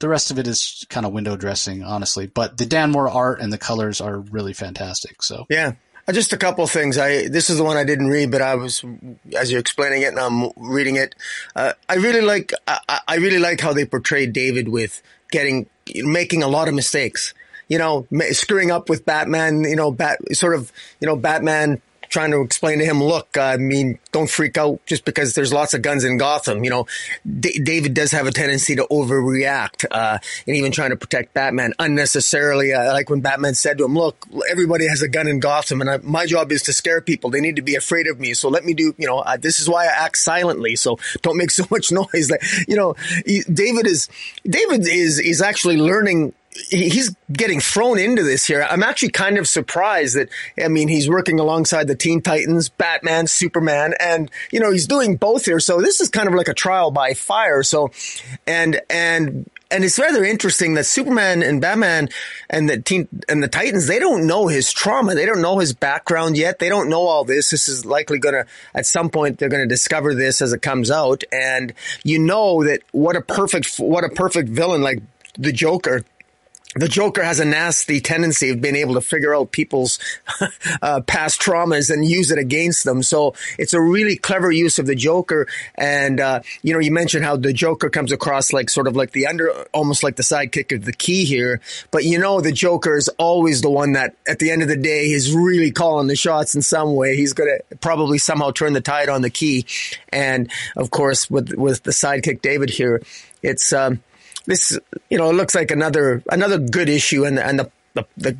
the 0.00 0.08
rest 0.08 0.30
of 0.30 0.38
it 0.38 0.46
is 0.46 0.84
kind 0.88 1.06
of 1.06 1.12
window 1.12 1.36
dressing, 1.36 1.84
honestly. 1.84 2.26
But 2.26 2.58
the 2.58 2.66
Dan 2.66 2.90
Mora 2.90 3.12
art 3.12 3.40
and 3.40 3.52
the 3.52 3.58
colors 3.58 4.00
are 4.00 4.18
really 4.18 4.54
fantastic. 4.54 5.22
So 5.22 5.46
yeah, 5.48 5.72
uh, 6.08 6.12
just 6.12 6.32
a 6.32 6.36
couple 6.36 6.64
of 6.64 6.70
things. 6.70 6.98
I 6.98 7.28
this 7.28 7.50
is 7.50 7.58
the 7.58 7.64
one 7.64 7.76
I 7.76 7.84
didn't 7.84 8.08
read, 8.08 8.30
but 8.30 8.42
I 8.42 8.54
was 8.54 8.82
as 9.36 9.50
you're 9.50 9.60
explaining 9.60 10.02
it, 10.02 10.08
and 10.08 10.18
I'm 10.18 10.50
reading 10.56 10.96
it. 10.96 11.14
Uh, 11.54 11.74
I 11.88 11.96
really 11.96 12.22
like 12.22 12.52
I, 12.66 13.00
I, 13.06 13.16
really 13.16 13.38
like 13.38 13.60
how 13.60 13.72
they 13.72 13.84
portrayed 13.84 14.32
David 14.32 14.68
with 14.68 15.02
getting 15.30 15.68
making 15.94 16.42
a 16.42 16.48
lot 16.48 16.68
of 16.68 16.74
mistakes. 16.74 17.34
You 17.70 17.78
know, 17.78 18.06
screwing 18.32 18.70
up 18.70 18.90
with 18.90 19.06
Batman. 19.06 19.64
You 19.64 19.76
know, 19.76 19.90
bat 19.90 20.18
sort 20.36 20.54
of 20.54 20.70
you 21.00 21.06
know 21.06 21.16
Batman 21.16 21.80
trying 22.10 22.32
to 22.32 22.42
explain 22.42 22.80
to 22.80 22.84
him, 22.84 23.02
look, 23.02 23.38
I 23.38 23.56
mean, 23.56 23.98
don't 24.10 24.28
freak 24.28 24.58
out 24.58 24.84
just 24.84 25.04
because 25.04 25.34
there's 25.34 25.52
lots 25.52 25.74
of 25.74 25.80
guns 25.80 26.04
in 26.04 26.18
Gotham. 26.18 26.64
You 26.64 26.70
know, 26.70 26.86
D- 27.24 27.60
David 27.60 27.94
does 27.94 28.10
have 28.10 28.26
a 28.26 28.32
tendency 28.32 28.76
to 28.76 28.86
overreact, 28.90 29.86
uh, 29.90 30.18
and 30.46 30.56
even 30.56 30.72
trying 30.72 30.90
to 30.90 30.96
protect 30.96 31.32
Batman 31.32 31.72
unnecessarily. 31.78 32.72
Uh, 32.72 32.92
like 32.92 33.08
when 33.08 33.20
Batman 33.20 33.54
said 33.54 33.78
to 33.78 33.84
him, 33.84 33.94
look, 33.94 34.26
everybody 34.50 34.88
has 34.88 35.02
a 35.02 35.08
gun 35.08 35.28
in 35.28 35.38
Gotham 35.38 35.80
and 35.80 35.88
I, 35.88 35.98
my 35.98 36.26
job 36.26 36.52
is 36.52 36.62
to 36.64 36.72
scare 36.72 37.00
people. 37.00 37.30
They 37.30 37.40
need 37.40 37.56
to 37.56 37.62
be 37.62 37.76
afraid 37.76 38.08
of 38.08 38.18
me. 38.18 38.34
So 38.34 38.48
let 38.48 38.64
me 38.64 38.74
do, 38.74 38.92
you 38.98 39.06
know, 39.06 39.20
uh, 39.20 39.36
this 39.36 39.60
is 39.60 39.68
why 39.68 39.84
I 39.84 40.04
act 40.04 40.18
silently. 40.18 40.74
So 40.74 40.98
don't 41.22 41.36
make 41.36 41.52
so 41.52 41.64
much 41.70 41.92
noise. 41.92 42.30
Like, 42.30 42.42
you 42.66 42.76
know, 42.76 42.96
David 43.24 43.86
is, 43.86 44.08
David 44.44 44.86
is, 44.86 45.20
is 45.20 45.40
actually 45.40 45.76
learning 45.76 46.34
he's 46.68 47.14
getting 47.32 47.60
thrown 47.60 47.98
into 47.98 48.22
this 48.22 48.46
here. 48.46 48.66
I'm 48.68 48.82
actually 48.82 49.10
kind 49.10 49.38
of 49.38 49.48
surprised 49.48 50.16
that, 50.16 50.28
I 50.62 50.68
mean, 50.68 50.88
he's 50.88 51.08
working 51.08 51.40
alongside 51.40 51.86
the 51.86 51.94
Teen 51.94 52.20
Titans, 52.20 52.68
Batman, 52.68 53.26
Superman, 53.26 53.94
and, 54.00 54.30
you 54.52 54.60
know, 54.60 54.70
he's 54.70 54.86
doing 54.86 55.16
both 55.16 55.44
here. 55.44 55.60
So 55.60 55.80
this 55.80 56.00
is 56.00 56.08
kind 56.08 56.28
of 56.28 56.34
like 56.34 56.48
a 56.48 56.54
trial 56.54 56.90
by 56.90 57.14
fire. 57.14 57.62
So, 57.62 57.90
and, 58.46 58.80
and, 58.90 59.48
and 59.70 59.84
it's 59.84 59.98
rather 59.98 60.24
interesting 60.24 60.74
that 60.74 60.84
Superman 60.84 61.42
and 61.42 61.60
Batman 61.60 62.08
and 62.48 62.68
the 62.68 62.80
teen 62.80 63.08
and 63.28 63.42
the 63.42 63.48
Titans, 63.48 63.86
they 63.86 64.00
don't 64.00 64.26
know 64.26 64.48
his 64.48 64.72
trauma. 64.72 65.14
They 65.14 65.26
don't 65.26 65.40
know 65.40 65.58
his 65.58 65.72
background 65.72 66.36
yet. 66.36 66.58
They 66.58 66.68
don't 66.68 66.88
know 66.88 67.02
all 67.02 67.24
this. 67.24 67.50
This 67.50 67.68
is 67.68 67.86
likely 67.86 68.18
going 68.18 68.34
to, 68.34 68.46
at 68.74 68.86
some 68.86 69.10
point, 69.10 69.38
they're 69.38 69.48
going 69.48 69.62
to 69.62 69.68
discover 69.68 70.14
this 70.14 70.42
as 70.42 70.52
it 70.52 70.62
comes 70.62 70.90
out. 70.90 71.22
And 71.30 71.72
you 72.02 72.18
know 72.18 72.64
that 72.64 72.82
what 72.90 73.14
a 73.14 73.20
perfect, 73.20 73.76
what 73.76 74.02
a 74.02 74.08
perfect 74.08 74.48
villain 74.48 74.82
like 74.82 75.02
the 75.38 75.52
Joker 75.52 76.04
the 76.76 76.86
Joker 76.86 77.24
has 77.24 77.40
a 77.40 77.44
nasty 77.44 78.00
tendency 78.00 78.50
of 78.50 78.60
being 78.60 78.76
able 78.76 78.94
to 78.94 79.00
figure 79.00 79.34
out 79.34 79.50
people's 79.50 79.98
uh, 80.82 81.00
past 81.00 81.40
traumas 81.40 81.90
and 81.90 82.04
use 82.04 82.30
it 82.30 82.38
against 82.38 82.84
them. 82.84 83.02
So 83.02 83.34
it's 83.58 83.72
a 83.72 83.80
really 83.80 84.16
clever 84.16 84.52
use 84.52 84.78
of 84.78 84.86
the 84.86 84.94
Joker. 84.94 85.48
And 85.74 86.20
uh, 86.20 86.42
you 86.62 86.72
know, 86.72 86.78
you 86.78 86.92
mentioned 86.92 87.24
how 87.24 87.36
the 87.36 87.52
Joker 87.52 87.90
comes 87.90 88.12
across 88.12 88.52
like 88.52 88.70
sort 88.70 88.86
of 88.86 88.94
like 88.94 89.10
the 89.10 89.26
under, 89.26 89.50
almost 89.72 90.04
like 90.04 90.14
the 90.14 90.22
sidekick 90.22 90.72
of 90.74 90.84
the 90.84 90.92
key 90.92 91.24
here. 91.24 91.60
But 91.90 92.04
you 92.04 92.20
know, 92.20 92.40
the 92.40 92.52
Joker 92.52 92.96
is 92.96 93.08
always 93.18 93.62
the 93.62 93.70
one 93.70 93.94
that, 93.94 94.14
at 94.28 94.38
the 94.38 94.52
end 94.52 94.62
of 94.62 94.68
the 94.68 94.76
day, 94.76 95.10
is 95.10 95.34
really 95.34 95.72
calling 95.72 96.06
the 96.06 96.14
shots 96.14 96.54
in 96.54 96.62
some 96.62 96.94
way. 96.94 97.16
He's 97.16 97.32
going 97.32 97.50
to 97.50 97.76
probably 97.78 98.18
somehow 98.18 98.52
turn 98.52 98.74
the 98.74 98.80
tide 98.80 99.08
on 99.08 99.22
the 99.22 99.30
key. 99.30 99.66
And 100.10 100.48
of 100.76 100.90
course, 100.90 101.28
with 101.28 101.52
with 101.54 101.82
the 101.82 101.90
sidekick 101.90 102.42
David 102.42 102.70
here, 102.70 103.02
it's. 103.42 103.72
Um, 103.72 104.04
this, 104.46 104.78
you 105.08 105.18
know, 105.18 105.30
it 105.30 105.34
looks 105.34 105.54
like 105.54 105.70
another 105.70 106.22
another 106.30 106.58
good 106.58 106.88
issue, 106.88 107.24
and 107.24 107.38
and 107.38 107.58
the 107.58 107.70
the, 107.94 108.06
the 108.16 108.36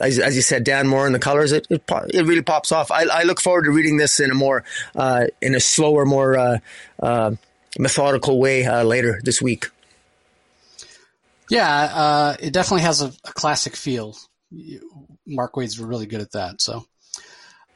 as, 0.00 0.18
as, 0.18 0.34
you 0.36 0.42
said, 0.42 0.64
Dan 0.64 0.88
Mora 0.88 1.06
and 1.06 1.14
the 1.14 1.20
colors, 1.20 1.52
it, 1.52 1.66
it, 1.70 1.82
it 2.12 2.26
really 2.26 2.42
pops 2.42 2.72
off. 2.72 2.90
I, 2.90 3.04
I, 3.04 3.22
look 3.22 3.40
forward 3.40 3.64
to 3.64 3.70
reading 3.70 3.96
this 3.96 4.18
in 4.18 4.30
a 4.30 4.34
more, 4.34 4.64
uh, 4.96 5.26
in 5.40 5.54
a 5.54 5.60
slower, 5.60 6.04
more 6.04 6.36
uh, 6.36 6.58
uh, 7.00 7.30
methodical 7.78 8.40
way 8.40 8.64
uh, 8.64 8.82
later 8.82 9.20
this 9.22 9.40
week. 9.40 9.66
Yeah, 11.48 11.68
uh, 11.68 12.36
it 12.40 12.52
definitely 12.52 12.82
has 12.82 13.02
a, 13.02 13.12
a, 13.24 13.32
classic 13.32 13.76
feel. 13.76 14.16
Mark 15.26 15.56
Waid's 15.56 15.78
really 15.78 16.06
good 16.06 16.20
at 16.20 16.32
that. 16.32 16.60
So, 16.60 16.86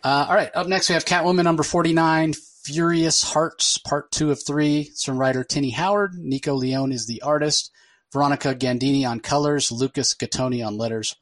uh, 0.02 0.26
all 0.28 0.34
right, 0.34 0.50
up 0.54 0.66
next 0.66 0.88
we 0.88 0.94
have 0.94 1.04
Catwoman 1.04 1.44
number 1.44 1.62
forty 1.62 1.92
nine, 1.92 2.34
Furious 2.68 3.22
Hearts, 3.22 3.78
part 3.78 4.10
two 4.10 4.30
of 4.30 4.44
three. 4.44 4.80
It's 4.80 5.02
from 5.02 5.16
writer 5.16 5.42
Tini 5.42 5.70
Howard. 5.70 6.12
Nico 6.18 6.52
Leone 6.52 6.92
is 6.92 7.06
the 7.06 7.22
artist. 7.22 7.72
Veronica 8.12 8.54
Gandini 8.54 9.08
on 9.08 9.20
colors. 9.20 9.72
Lucas 9.72 10.14
Gattoni 10.14 10.66
on 10.66 10.76
letters. 10.76 11.16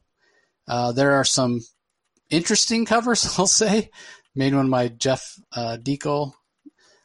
Uh, 0.66 0.90
there 0.90 1.12
are 1.12 1.24
some 1.24 1.60
interesting 2.30 2.84
covers, 2.84 3.32
I'll 3.38 3.46
say. 3.46 3.90
Made 4.34 4.56
one 4.56 4.70
by 4.70 4.88
Jeff 4.88 5.38
uh, 5.52 5.76
Dekal. 5.80 6.32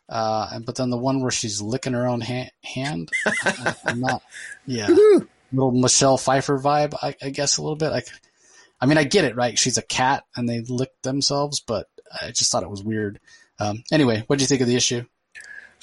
Uh, 0.09 0.59
but 0.61 0.75
then 0.75 0.89
the 0.89 0.97
one 0.97 1.21
where 1.21 1.29
she's 1.29 1.61
licking 1.61 1.93
her 1.93 2.07
own 2.07 2.21
ha- 2.21 2.49
hand. 2.63 3.11
I'm 3.85 3.99
not, 3.99 4.23
yeah. 4.65 4.87
little 5.53 5.71
Michelle 5.71 6.17
Pfeiffer 6.17 6.57
vibe, 6.57 6.95
I, 6.99 7.15
I 7.21 7.29
guess, 7.29 7.57
a 7.57 7.61
little 7.61 7.75
bit. 7.75 7.91
I, 7.91 8.01
I 8.81 8.87
mean, 8.87 8.97
I 8.97 9.03
get 9.03 9.23
it, 9.23 9.35
right? 9.35 9.57
She's 9.59 9.77
a 9.77 9.83
cat 9.83 10.23
and 10.35 10.49
they 10.49 10.61
lick 10.61 10.89
themselves, 11.03 11.59
but 11.59 11.85
I 12.19 12.31
just 12.31 12.51
thought 12.51 12.63
it 12.63 12.71
was 12.71 12.83
weird. 12.83 13.19
Um, 13.61 13.83
anyway, 13.91 14.23
what 14.27 14.39
do 14.39 14.43
you 14.43 14.47
think 14.47 14.61
of 14.61 14.67
the 14.67 14.75
issue? 14.75 15.05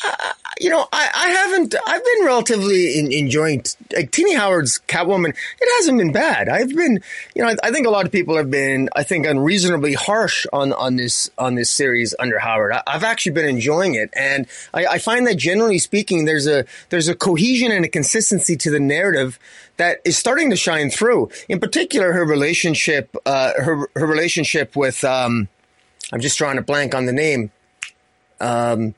Uh, 0.04 0.32
you 0.60 0.70
know, 0.70 0.86
I, 0.92 1.10
I, 1.14 1.28
haven't. 1.28 1.74
I've 1.86 2.04
been 2.04 2.26
relatively 2.26 2.98
in, 2.98 3.12
enjoying 3.12 3.62
like 3.94 4.10
Tini 4.10 4.34
Howard's 4.34 4.80
Catwoman. 4.88 5.30
It 5.30 5.68
hasn't 5.76 5.98
been 5.98 6.12
bad. 6.12 6.48
I've 6.48 6.74
been, 6.74 7.00
you 7.34 7.42
know, 7.42 7.48
I, 7.48 7.56
I, 7.62 7.70
think 7.70 7.86
a 7.86 7.90
lot 7.90 8.06
of 8.06 8.12
people 8.12 8.36
have 8.36 8.50
been, 8.50 8.88
I 8.96 9.04
think, 9.04 9.26
unreasonably 9.26 9.94
harsh 9.94 10.46
on 10.52 10.72
on 10.72 10.96
this 10.96 11.30
on 11.38 11.54
this 11.54 11.70
series 11.70 12.14
under 12.18 12.38
Howard. 12.38 12.72
I, 12.72 12.82
have 12.88 13.04
actually 13.04 13.32
been 13.32 13.48
enjoying 13.48 13.94
it, 13.94 14.10
and 14.14 14.46
I, 14.74 14.86
I, 14.86 14.98
find 14.98 15.26
that 15.28 15.36
generally 15.36 15.78
speaking, 15.78 16.24
there's 16.24 16.46
a 16.46 16.64
there's 16.90 17.08
a 17.08 17.14
cohesion 17.14 17.70
and 17.70 17.84
a 17.84 17.88
consistency 17.88 18.56
to 18.56 18.70
the 18.70 18.80
narrative 18.80 19.38
that 19.76 20.00
is 20.04 20.18
starting 20.18 20.50
to 20.50 20.56
shine 20.56 20.90
through. 20.90 21.30
In 21.48 21.60
particular, 21.60 22.12
her 22.12 22.24
relationship, 22.24 23.16
uh, 23.26 23.52
her 23.56 23.88
her 23.94 24.06
relationship 24.06 24.74
with. 24.74 25.04
Um, 25.04 25.48
I'm 26.10 26.20
just 26.20 26.38
drawing 26.38 26.56
a 26.56 26.62
blank 26.62 26.94
on 26.94 27.04
the 27.04 27.12
name 27.12 27.50
um, 28.40 28.94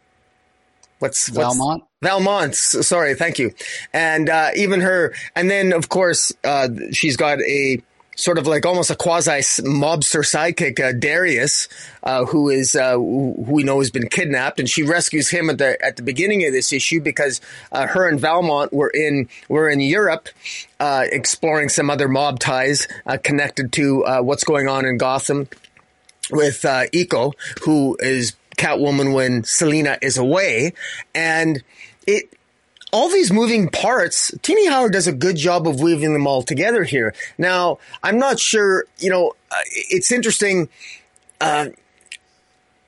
what's, 0.99 1.31
what's 1.31 1.57
Valmont? 1.57 1.85
Valmont. 2.03 2.55
Sorry, 2.55 3.15
thank 3.15 3.39
you. 3.39 3.53
And 3.93 4.29
uh, 4.29 4.51
even 4.57 4.81
her, 4.81 5.15
and 5.35 5.51
then 5.51 5.73
of 5.73 5.89
course 5.89 6.33
uh, 6.45 6.69
she's 6.93 7.17
got 7.17 7.41
a 7.43 7.83
sort 8.21 8.39
of 8.39 8.47
like 8.47 8.67
almost 8.67 8.91
a 8.91 8.97
quasi 8.97 9.41
mobster 9.63 10.23
sidekick, 10.23 10.79
uh, 10.79 10.93
Darius, 10.93 11.69
uh, 12.03 12.27
who 12.27 12.49
is 12.49 12.77
uh, 12.77 12.95
who 12.95 13.35
we 13.37 13.63
know 13.63 13.79
has 13.81 13.91
been 13.91 14.09
kidnapped, 14.09 14.61
and 14.61 14.69
she 14.69 14.83
rescues 14.83 15.31
him 15.31 15.51
at 15.51 15.59
the 15.59 15.83
at 15.85 15.97
the 15.97 16.03
beginning 16.03 16.47
of 16.47 16.53
this 16.53 16.73
issue 16.73 17.01
because 17.01 17.41
uh, 17.73 17.87
her 17.87 18.09
and 18.09 18.21
Valmont 18.21 18.73
were 18.73 18.91
in 18.91 19.29
were 19.49 19.69
in 19.69 19.81
Europe. 19.81 20.29
Uh, 20.79 21.05
exploring 21.13 21.69
some 21.69 21.91
other 21.91 22.09
mob 22.09 22.39
ties 22.39 22.89
uh, 23.05 23.19
connected 23.23 23.71
to 23.71 24.03
what's 24.23 24.45
going 24.45 24.67
on 24.67 24.87
in 24.87 24.97
Gotham 24.97 25.47
with 26.31 26.65
uh, 26.65 26.85
Eco, 26.93 27.33
who 27.63 27.97
is 28.01 28.35
Catwoman 28.61 29.15
when 29.15 29.43
Selina 29.45 29.99
is 30.03 30.19
away. 30.19 30.75
And 31.15 31.63
it, 32.07 32.33
all 32.93 33.09
these 33.09 33.33
moving 33.33 33.69
parts, 33.69 34.33
Tini 34.43 34.67
Howard 34.67 34.93
does 34.93 35.07
a 35.07 35.13
good 35.13 35.37
job 35.37 35.67
of 35.67 35.81
weaving 35.81 36.13
them 36.13 36.27
all 36.27 36.43
together 36.43 36.85
here. 36.85 37.15
Now, 37.39 37.79
I'm 38.03 38.19
not 38.19 38.39
sure, 38.39 38.85
you 38.99 39.09
know, 39.09 39.31
uh, 39.51 39.65
it's 39.67 40.13
interesting. 40.13 40.69
Uh, 41.41 41.69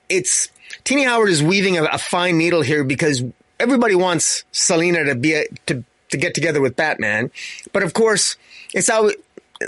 it's 0.09 0.49
Tini 0.83 1.05
Howard 1.05 1.29
is 1.29 1.41
weaving 1.41 1.77
a, 1.77 1.85
a, 1.85 1.97
fine 1.97 2.37
needle 2.37 2.61
here 2.61 2.83
because 2.83 3.23
everybody 3.59 3.95
wants 3.95 4.43
Selina 4.51 5.05
to 5.05 5.15
be 5.15 5.33
a, 5.33 5.47
to 5.65 5.83
to 6.09 6.17
get 6.17 6.35
together 6.35 6.61
with 6.61 6.75
Batman, 6.75 7.31
but 7.71 7.81
of 7.81 7.93
course, 7.93 8.37
it's 8.75 8.87
how 8.87 9.09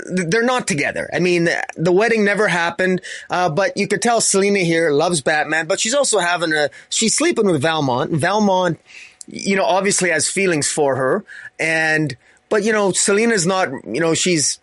they're 0.04 0.42
not 0.42 0.66
together. 0.66 1.08
I 1.12 1.18
mean, 1.18 1.48
the 1.76 1.92
wedding 1.92 2.24
never 2.24 2.48
happened, 2.48 3.00
uh, 3.30 3.48
but 3.48 3.76
you 3.76 3.88
could 3.88 4.02
tell 4.02 4.20
Selina 4.20 4.60
here 4.60 4.90
loves 4.90 5.20
Batman, 5.20 5.66
but 5.66 5.80
she's 5.80 5.94
also 5.94 6.18
having 6.18 6.52
a, 6.52 6.70
she's 6.88 7.16
sleeping 7.16 7.46
with 7.46 7.62
Valmont. 7.62 8.12
Valmont, 8.12 8.78
you 9.26 9.56
know, 9.56 9.64
obviously 9.64 10.10
has 10.10 10.28
feelings 10.28 10.70
for 10.70 10.96
her. 10.96 11.24
And, 11.58 12.16
but, 12.48 12.62
you 12.62 12.72
know, 12.72 12.92
Selina's 12.92 13.46
not, 13.46 13.68
you 13.86 14.00
know, 14.00 14.14
she's, 14.14 14.60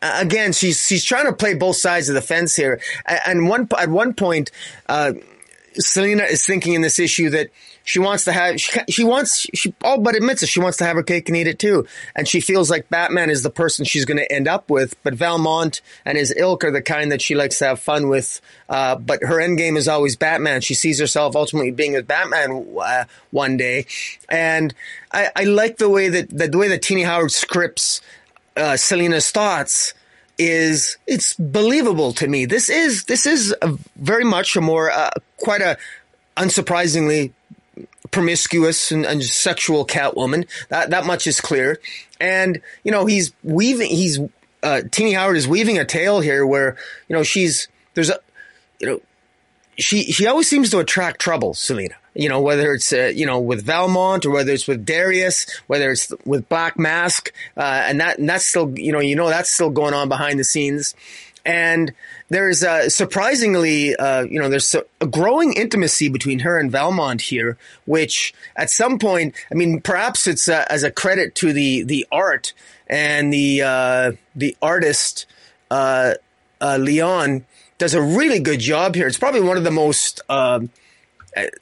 again, 0.00 0.52
she's, 0.52 0.86
she's 0.86 1.04
trying 1.04 1.26
to 1.26 1.32
play 1.32 1.54
both 1.54 1.76
sides 1.76 2.08
of 2.08 2.14
the 2.14 2.22
fence 2.22 2.56
here. 2.56 2.80
And 3.04 3.48
one, 3.48 3.68
at 3.78 3.88
one 3.90 4.14
point, 4.14 4.50
uh, 4.88 5.12
Selina 5.78 6.24
is 6.24 6.44
thinking 6.44 6.74
in 6.74 6.82
this 6.82 6.98
issue 6.98 7.30
that 7.30 7.50
she 7.84 7.98
wants 7.98 8.24
to 8.24 8.32
have 8.32 8.60
she, 8.60 8.80
she 8.88 9.04
wants 9.04 9.46
she 9.54 9.72
all 9.82 9.98
but 9.98 10.16
admits 10.16 10.42
it 10.42 10.48
she 10.48 10.60
wants 10.60 10.78
to 10.78 10.84
have 10.84 10.96
her 10.96 11.02
cake 11.02 11.28
and 11.28 11.36
eat 11.36 11.46
it 11.46 11.58
too. 11.58 11.86
And 12.14 12.28
she 12.28 12.40
feels 12.40 12.70
like 12.70 12.88
batman 12.88 13.30
is 13.30 13.42
the 13.42 13.50
person 13.50 13.84
she's 13.84 14.04
going 14.04 14.18
to 14.18 14.30
end 14.30 14.48
up 14.48 14.68
with 14.70 15.00
but 15.02 15.14
valmont 15.14 15.80
and 16.04 16.18
his 16.18 16.34
ilk 16.36 16.64
are 16.64 16.70
the 16.70 16.82
kind 16.82 17.12
that 17.12 17.22
she 17.22 17.34
likes 17.34 17.58
to 17.60 17.66
have 17.66 17.80
fun 17.80 18.08
with 18.08 18.40
uh, 18.68 18.96
but 18.96 19.22
her 19.22 19.40
end 19.40 19.56
game 19.58 19.76
is 19.76 19.88
always 19.88 20.16
batman. 20.16 20.60
She 20.60 20.74
sees 20.74 20.98
herself 20.98 21.36
ultimately 21.36 21.70
being 21.70 21.92
with 21.92 22.06
batman 22.06 22.66
uh, 22.80 23.04
one 23.30 23.56
day. 23.56 23.86
And 24.28 24.74
I, 25.12 25.30
I, 25.36 25.44
like 25.44 25.78
the 25.78 25.88
way 25.88 26.08
that, 26.08 26.30
that 26.30 26.52
the 26.52 26.58
way 26.58 26.68
that 26.68 26.82
Tini 26.82 27.02
Howard 27.02 27.30
scripts 27.30 28.00
uh, 28.56 28.76
Selina's 28.76 29.30
thoughts 29.30 29.94
is 30.38 30.98
it's 31.06 31.34
believable 31.34 32.12
to 32.14 32.26
me. 32.26 32.44
This 32.44 32.68
is 32.68 33.04
this 33.04 33.26
is 33.26 33.54
very 33.96 34.24
much 34.24 34.56
a 34.56 34.60
more 34.60 34.90
uh, 34.90 35.10
quite 35.38 35.62
a 35.62 35.78
unsurprisingly 36.36 37.32
promiscuous 38.10 38.92
and, 38.92 39.04
and, 39.04 39.22
sexual 39.22 39.86
Catwoman. 39.86 40.46
That 40.68 40.90
that 40.90 41.06
much 41.06 41.26
is 41.26 41.40
clear. 41.40 41.80
And 42.20 42.60
you 42.84 42.92
know 42.92 43.06
he's 43.06 43.32
weaving. 43.42 43.90
He's 43.90 44.18
uh, 44.62 44.82
Tini 44.90 45.12
Howard 45.12 45.36
is 45.36 45.48
weaving 45.48 45.78
a 45.78 45.84
tale 45.84 46.20
here 46.20 46.46
where 46.46 46.76
you 47.08 47.16
know 47.16 47.22
she's 47.22 47.68
there's 47.94 48.10
a 48.10 48.18
you 48.80 48.86
know 48.86 49.00
she 49.78 50.04
she 50.12 50.26
always 50.26 50.48
seems 50.48 50.70
to 50.70 50.78
attract 50.78 51.20
trouble, 51.20 51.54
Selina. 51.54 51.94
You 52.16 52.28
know 52.28 52.40
whether 52.40 52.72
it's 52.72 52.92
uh, 52.92 53.12
you 53.14 53.26
know 53.26 53.38
with 53.38 53.64
Valmont 53.64 54.24
or 54.24 54.30
whether 54.30 54.52
it's 54.52 54.66
with 54.66 54.86
Darius, 54.86 55.46
whether 55.66 55.90
it's 55.90 56.12
with 56.24 56.48
Black 56.48 56.78
Mask, 56.78 57.32
uh, 57.56 57.84
and 57.84 58.00
that 58.00 58.18
and 58.18 58.28
that's 58.28 58.46
still 58.46 58.76
you 58.78 58.92
know 58.92 59.00
you 59.00 59.14
know 59.14 59.28
that's 59.28 59.50
still 59.50 59.70
going 59.70 59.94
on 59.94 60.08
behind 60.08 60.38
the 60.38 60.44
scenes. 60.44 60.94
And 61.44 61.92
there's 62.28 62.64
uh, 62.64 62.88
surprisingly, 62.88 63.94
uh, 63.94 64.22
you 64.22 64.40
know, 64.40 64.48
there's 64.48 64.74
a 65.00 65.06
growing 65.06 65.52
intimacy 65.52 66.08
between 66.08 66.40
her 66.40 66.58
and 66.58 66.72
Valmont 66.72 67.20
here, 67.20 67.56
which 67.84 68.34
at 68.56 68.68
some 68.68 68.98
point, 68.98 69.36
I 69.52 69.54
mean, 69.54 69.80
perhaps 69.80 70.26
it's 70.26 70.48
uh, 70.48 70.64
as 70.68 70.82
a 70.82 70.90
credit 70.90 71.36
to 71.36 71.52
the 71.52 71.84
the 71.84 72.04
art 72.10 72.52
and 72.88 73.32
the 73.32 73.62
uh, 73.62 74.12
the 74.34 74.56
artist 74.60 75.26
Leon 75.70 77.44
does 77.78 77.94
a 77.94 78.02
really 78.02 78.40
good 78.40 78.60
job 78.60 78.94
here. 78.94 79.06
It's 79.06 79.18
probably 79.18 79.42
one 79.42 79.56
of 79.56 79.64
the 79.64 79.70
most 79.70 80.22
um, 80.28 80.70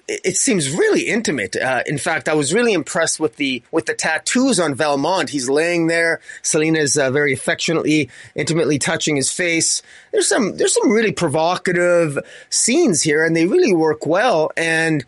it 0.07 0.37
seems 0.37 0.71
really 0.71 1.03
intimate. 1.09 1.57
Uh, 1.57 1.83
in 1.87 1.99
fact, 1.99 2.29
I 2.29 2.35
was 2.35 2.55
really 2.55 2.73
impressed 2.73 3.19
with 3.19 3.37
the 3.37 3.63
with 3.73 3.87
the 3.87 3.95
tattoos 3.95 4.61
on 4.61 4.75
Valmont. 4.75 5.31
He's 5.31 5.51
laying 5.51 5.89
there. 5.89 6.21
Selina's 6.43 6.97
uh, 6.97 7.11
very 7.11 7.33
affectionately, 7.33 8.09
intimately 8.35 8.79
touching 8.79 9.17
his 9.17 9.33
face. 9.33 9.83
There's 10.13 10.29
some 10.29 10.57
there's 10.57 10.75
some 10.75 10.91
really 10.91 11.13
provocative 11.13 12.19
scenes 12.51 13.03
here, 13.03 13.25
and 13.25 13.35
they 13.35 13.47
really 13.47 13.75
work 13.75 14.07
well. 14.07 14.53
And 14.57 15.05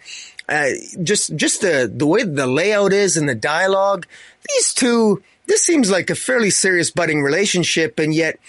uh, 0.49 0.71
just 1.03 1.37
just 1.37 1.61
the 1.61 1.91
the 1.93 2.07
way 2.07 2.25
the 2.25 2.47
layout 2.47 2.93
is 2.93 3.17
and 3.17 3.29
the 3.29 3.35
dialogue, 3.35 4.07
these 4.49 4.75
two. 4.75 5.23
This 5.47 5.63
seems 5.63 5.93
like 5.93 6.11
a 6.11 6.17
fairly 6.17 6.51
serious 6.51 6.91
budding 6.91 7.23
relationship, 7.23 8.01
and 8.01 8.13
yet, 8.13 8.41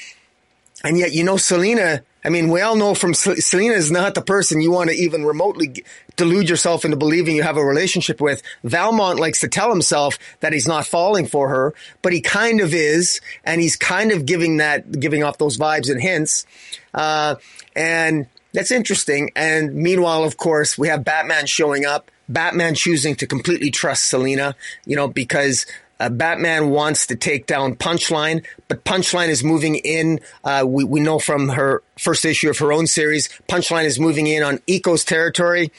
and 0.84 0.98
yet, 0.98 1.14
you 1.14 1.24
know, 1.24 1.38
Selina 1.38 2.02
I 2.28 2.30
mean, 2.30 2.50
we 2.50 2.60
all 2.60 2.76
know 2.76 2.94
from 2.94 3.14
Selina 3.14 3.76
is 3.76 3.90
not 3.90 4.14
the 4.14 4.22
person 4.22 4.60
you 4.60 4.70
want 4.70 4.90
to 4.90 4.96
even 4.98 5.24
remotely 5.24 5.86
delude 6.18 6.50
yourself 6.50 6.84
into 6.84 6.98
believing 6.98 7.38
you 7.38 7.44
have 7.44 7.56
a 7.56 7.64
relationship 7.64 8.20
with. 8.20 8.44
Valmont 8.66 9.18
likes 9.18 9.40
to 9.40 9.48
tell 9.48 9.70
himself 9.70 10.20
that 10.42 10.52
he's 10.52 10.68
not 10.68 10.86
falling 10.86 11.26
for 11.26 11.48
her, 11.48 11.74
but 12.02 12.12
he 12.12 12.20
kind 12.20 12.60
of 12.60 12.74
is, 12.74 13.22
and 13.46 13.62
he's 13.62 13.78
kind 13.78 14.12
of 14.12 14.26
giving 14.26 14.58
that, 14.58 15.00
giving 15.00 15.24
off 15.24 15.38
those 15.38 15.58
vibes 15.58 15.90
and 15.90 16.02
hints. 16.02 16.46
Uh, 16.94 17.36
and 17.78 18.28
that's 18.52 18.72
interesting. 18.72 19.32
And 19.34 19.74
meanwhile, 19.76 20.26
of 20.26 20.36
course, 20.36 20.78
we 20.78 20.90
have 20.90 21.06
Batman 21.06 21.46
showing 21.46 21.86
up. 21.86 22.12
Batman 22.28 22.76
choosing 22.76 23.16
to 23.16 23.26
completely 23.26 23.72
trust 23.72 24.10
Selina, 24.10 24.54
you 24.86 24.98
know, 24.98 25.08
because 25.08 25.66
uh, 26.00 26.10
Batman 26.10 26.70
wants 26.70 27.08
to 27.08 27.16
take 27.16 27.48
down 27.48 27.76
Punchline, 27.76 28.46
but 28.68 28.84
Punchline 28.84 29.30
is 29.30 29.44
moving 29.44 29.76
in. 29.76 30.20
Uh, 30.44 30.64
we, 30.68 30.84
we 30.84 31.00
know 31.00 31.20
from 31.20 31.50
her 31.50 31.82
first 31.98 32.26
issue 32.26 32.50
of 32.50 32.58
her 32.60 32.72
own 32.72 32.88
series, 32.88 33.30
Punchline 33.50 33.86
is 33.86 34.00
moving 34.00 34.28
in 34.28 34.44
on 34.44 34.60
Eco's 34.68 35.04
territory. 35.04 35.72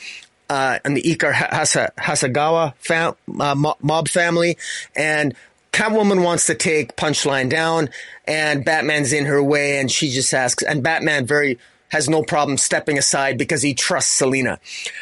Uh, 0.51 0.79
and 0.83 0.97
the 0.97 1.11
Ika 1.11 1.31
Hasa, 1.31 1.91
Hasigawa 1.99 2.73
fam, 2.79 3.15
uh, 3.39 3.55
mob 3.83 4.09
family, 4.09 4.57
and 4.97 5.35
Catwoman 5.73 6.25
wants 6.25 6.47
to 6.47 6.55
take 6.55 6.97
Punchline 6.97 7.51
down, 7.51 7.91
and 8.27 8.65
Batman's 8.65 9.13
in 9.13 9.27
her 9.27 9.43
way, 9.43 9.79
and 9.79 9.91
she 9.91 10.09
just 10.09 10.33
asks, 10.33 10.63
and 10.63 10.83
Batman 10.83 11.27
very 11.27 11.59
has 11.89 12.09
no 12.09 12.23
problem 12.23 12.57
stepping 12.57 12.99
aside 12.99 13.39
because 13.39 13.63
he 13.63 13.75
trusts 13.75 14.11
Selina. 14.11 14.59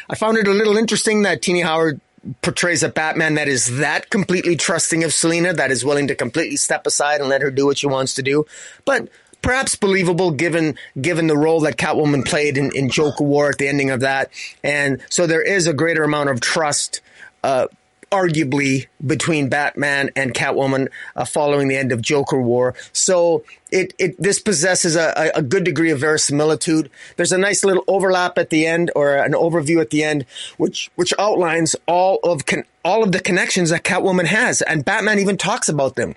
I 0.09 0.15
found 0.15 0.37
it 0.37 0.47
a 0.47 0.51
little 0.51 0.77
interesting 0.77 1.23
that 1.23 1.41
Tini 1.41 1.61
Howard 1.61 1.99
portrays 2.41 2.83
a 2.83 2.89
Batman 2.89 3.35
that 3.35 3.47
is 3.47 3.77
that 3.77 4.09
completely 4.09 4.55
trusting 4.55 5.03
of 5.03 5.13
Selina, 5.13 5.53
that 5.53 5.71
is 5.71 5.85
willing 5.85 6.07
to 6.07 6.15
completely 6.15 6.57
step 6.57 6.85
aside 6.85 7.21
and 7.21 7.29
let 7.29 7.41
her 7.41 7.51
do 7.51 7.65
what 7.65 7.77
she 7.77 7.87
wants 7.87 8.13
to 8.15 8.23
do. 8.23 8.45
But 8.85 9.09
perhaps 9.41 9.75
believable 9.75 10.31
given 10.31 10.75
given 10.99 11.27
the 11.27 11.37
role 11.37 11.61
that 11.61 11.77
Catwoman 11.77 12.25
played 12.25 12.57
in, 12.57 12.75
in 12.75 12.89
Joker 12.89 13.23
War 13.23 13.49
at 13.49 13.57
the 13.57 13.67
ending 13.67 13.89
of 13.89 14.01
that. 14.01 14.31
And 14.63 15.01
so 15.09 15.27
there 15.27 15.41
is 15.41 15.67
a 15.67 15.73
greater 15.73 16.03
amount 16.03 16.29
of 16.29 16.41
trust 16.41 17.01
uh, 17.43 17.67
arguably 18.11 18.87
between 19.05 19.49
Batman 19.49 20.09
and 20.15 20.33
Catwoman 20.33 20.87
uh, 21.15 21.25
following 21.25 21.67
the 21.67 21.77
end 21.77 21.91
of 21.91 22.01
Joker 22.01 22.41
War. 22.41 22.73
So 22.93 23.43
it, 23.71 23.93
it 23.97 24.21
this 24.21 24.39
possesses 24.39 24.95
a, 24.95 25.31
a 25.35 25.41
good 25.41 25.63
degree 25.63 25.91
of 25.91 25.99
verisimilitude. 25.99 26.89
There's 27.15 27.31
a 27.31 27.37
nice 27.37 27.63
little 27.63 27.83
overlap 27.87 28.37
at 28.37 28.49
the 28.49 28.65
end 28.65 28.91
or 28.95 29.15
an 29.15 29.33
overview 29.33 29.81
at 29.81 29.89
the 29.89 30.03
end, 30.03 30.25
which 30.57 30.89
which 30.95 31.13
outlines 31.19 31.75
all 31.87 32.19
of 32.23 32.45
con- 32.45 32.65
all 32.83 33.03
of 33.03 33.11
the 33.11 33.19
connections 33.19 33.69
that 33.69 33.83
Catwoman 33.83 34.25
has, 34.25 34.61
and 34.61 34.85
Batman 34.85 35.19
even 35.19 35.37
talks 35.37 35.67
about 35.67 35.95
them. 35.95 36.15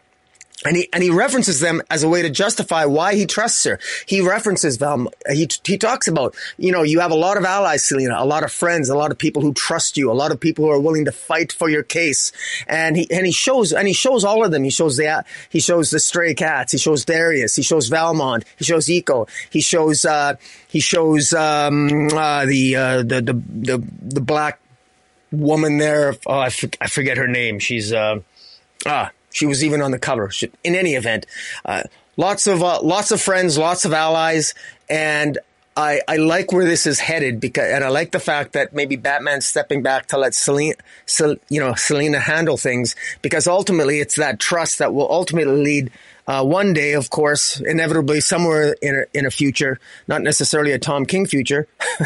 And 0.62 0.76
he, 0.76 0.88
and 0.92 1.02
he 1.02 1.08
references 1.08 1.60
them 1.60 1.80
as 1.88 2.02
a 2.02 2.08
way 2.08 2.20
to 2.20 2.28
justify 2.28 2.84
why 2.84 3.14
he 3.14 3.24
trusts 3.24 3.64
her. 3.64 3.80
He 4.04 4.20
references 4.20 4.76
them. 4.76 5.08
He, 5.30 5.48
he 5.64 5.78
talks 5.78 6.06
about, 6.06 6.36
you 6.58 6.70
know, 6.70 6.82
you 6.82 7.00
have 7.00 7.12
a 7.12 7.16
lot 7.16 7.38
of 7.38 7.44
allies, 7.44 7.82
Selina, 7.82 8.16
a 8.18 8.26
lot 8.26 8.44
of 8.44 8.52
friends, 8.52 8.90
a 8.90 8.96
lot 8.96 9.10
of 9.10 9.16
people 9.16 9.40
who 9.40 9.54
trust 9.54 9.96
you, 9.96 10.10
a 10.10 10.12
lot 10.12 10.32
of 10.32 10.38
people 10.38 10.66
who 10.66 10.70
are 10.70 10.78
willing 10.78 11.06
to 11.06 11.12
fight 11.12 11.50
for 11.50 11.70
your 11.70 11.82
case. 11.82 12.30
And 12.66 12.94
he, 12.94 13.10
and 13.10 13.24
he 13.24 13.32
shows, 13.32 13.72
and 13.72 13.88
he 13.88 13.94
shows 13.94 14.22
all 14.22 14.44
of 14.44 14.50
them. 14.50 14.62
He 14.62 14.70
shows 14.70 14.98
the, 14.98 15.24
he 15.48 15.60
shows 15.60 15.88
the 15.88 15.98
stray 15.98 16.34
cats. 16.34 16.72
He 16.72 16.78
shows 16.78 17.06
Darius. 17.06 17.56
He 17.56 17.62
shows 17.62 17.88
Valmont. 17.88 18.44
He 18.58 18.64
shows 18.64 18.90
Eco. 18.90 19.28
He 19.48 19.62
shows, 19.62 20.04
uh, 20.04 20.34
he 20.68 20.80
shows, 20.80 21.32
um, 21.32 22.08
uh, 22.12 22.44
the, 22.44 22.76
uh, 22.76 22.96
the, 22.98 23.22
the, 23.22 23.32
the, 23.32 23.88
the 24.02 24.20
black 24.20 24.60
woman 25.32 25.78
there. 25.78 26.16
Oh, 26.26 26.38
I, 26.38 26.50
forget 26.50 27.16
her 27.16 27.28
name. 27.28 27.60
She's, 27.60 27.94
uh, 27.94 28.20
ah, 28.84 29.10
she 29.32 29.46
was 29.46 29.64
even 29.64 29.82
on 29.82 29.90
the 29.90 29.98
cover. 29.98 30.30
In 30.64 30.74
any 30.74 30.94
event, 30.94 31.26
uh, 31.64 31.84
lots 32.16 32.46
of 32.46 32.62
uh, 32.62 32.80
lots 32.82 33.10
of 33.10 33.20
friends, 33.20 33.58
lots 33.58 33.84
of 33.84 33.92
allies, 33.92 34.54
and 34.88 35.38
I, 35.76 36.00
I 36.08 36.16
like 36.16 36.52
where 36.52 36.64
this 36.64 36.86
is 36.86 36.98
headed 36.98 37.40
because, 37.40 37.70
and 37.70 37.84
I 37.84 37.88
like 37.88 38.10
the 38.10 38.20
fact 38.20 38.52
that 38.52 38.74
maybe 38.74 38.96
Batman's 38.96 39.46
stepping 39.46 39.82
back 39.82 40.06
to 40.08 40.18
let 40.18 40.34
Selina, 40.34 40.74
Sel, 41.06 41.36
you 41.48 41.60
know, 41.60 41.74
Selina 41.74 42.18
handle 42.18 42.56
things 42.56 42.96
because 43.22 43.46
ultimately 43.46 44.00
it's 44.00 44.16
that 44.16 44.40
trust 44.40 44.78
that 44.78 44.92
will 44.92 45.10
ultimately 45.10 45.62
lead. 45.62 45.90
Uh, 46.26 46.44
one 46.44 46.72
day, 46.72 46.92
of 46.92 47.10
course, 47.10 47.60
inevitably 47.60 48.20
somewhere 48.20 48.76
in 48.82 48.94
a, 48.94 49.18
in 49.18 49.26
a 49.26 49.30
future, 49.30 49.80
not 50.06 50.22
necessarily 50.22 50.72
a 50.72 50.78
Tom 50.78 51.06
King 51.06 51.26
future, 51.26 51.66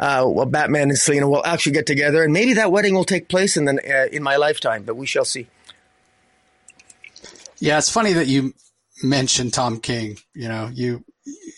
uh, 0.00 0.24
well, 0.26 0.46
Batman 0.46 0.90
and 0.90 0.98
Selina 0.98 1.28
will 1.28 1.44
actually 1.46 1.72
get 1.72 1.86
together, 1.86 2.22
and 2.22 2.32
maybe 2.32 2.54
that 2.54 2.72
wedding 2.72 2.94
will 2.94 3.04
take 3.04 3.28
place 3.28 3.56
in 3.56 3.66
the, 3.66 3.72
uh, 3.74 4.08
in 4.14 4.22
my 4.22 4.36
lifetime. 4.36 4.82
But 4.82 4.96
we 4.96 5.06
shall 5.06 5.24
see. 5.24 5.46
Yeah, 7.60 7.78
it's 7.78 7.90
funny 7.90 8.14
that 8.14 8.26
you 8.26 8.54
mentioned 9.02 9.52
Tom 9.52 9.80
King. 9.80 10.16
You 10.34 10.48
know, 10.48 10.70
you 10.72 11.04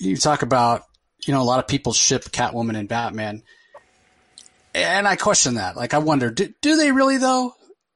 you 0.00 0.16
talk 0.16 0.42
about 0.42 0.82
you 1.26 1.32
know 1.32 1.42
a 1.42 1.44
lot 1.44 1.61
of 1.61 1.68
people 1.68 1.92
ship 1.92 2.24
Catwoman 2.24 2.76
and 2.76 2.88
Batman, 2.88 3.42
and 4.74 5.07
I 5.07 5.16
question 5.16 5.55
that. 5.55 5.76
Like, 5.76 5.94
I 5.94 5.98
wonder, 5.98 6.30
do, 6.30 6.53
do 6.61 6.76
they 6.76 6.92
really 6.92 7.18
though? 7.18 7.55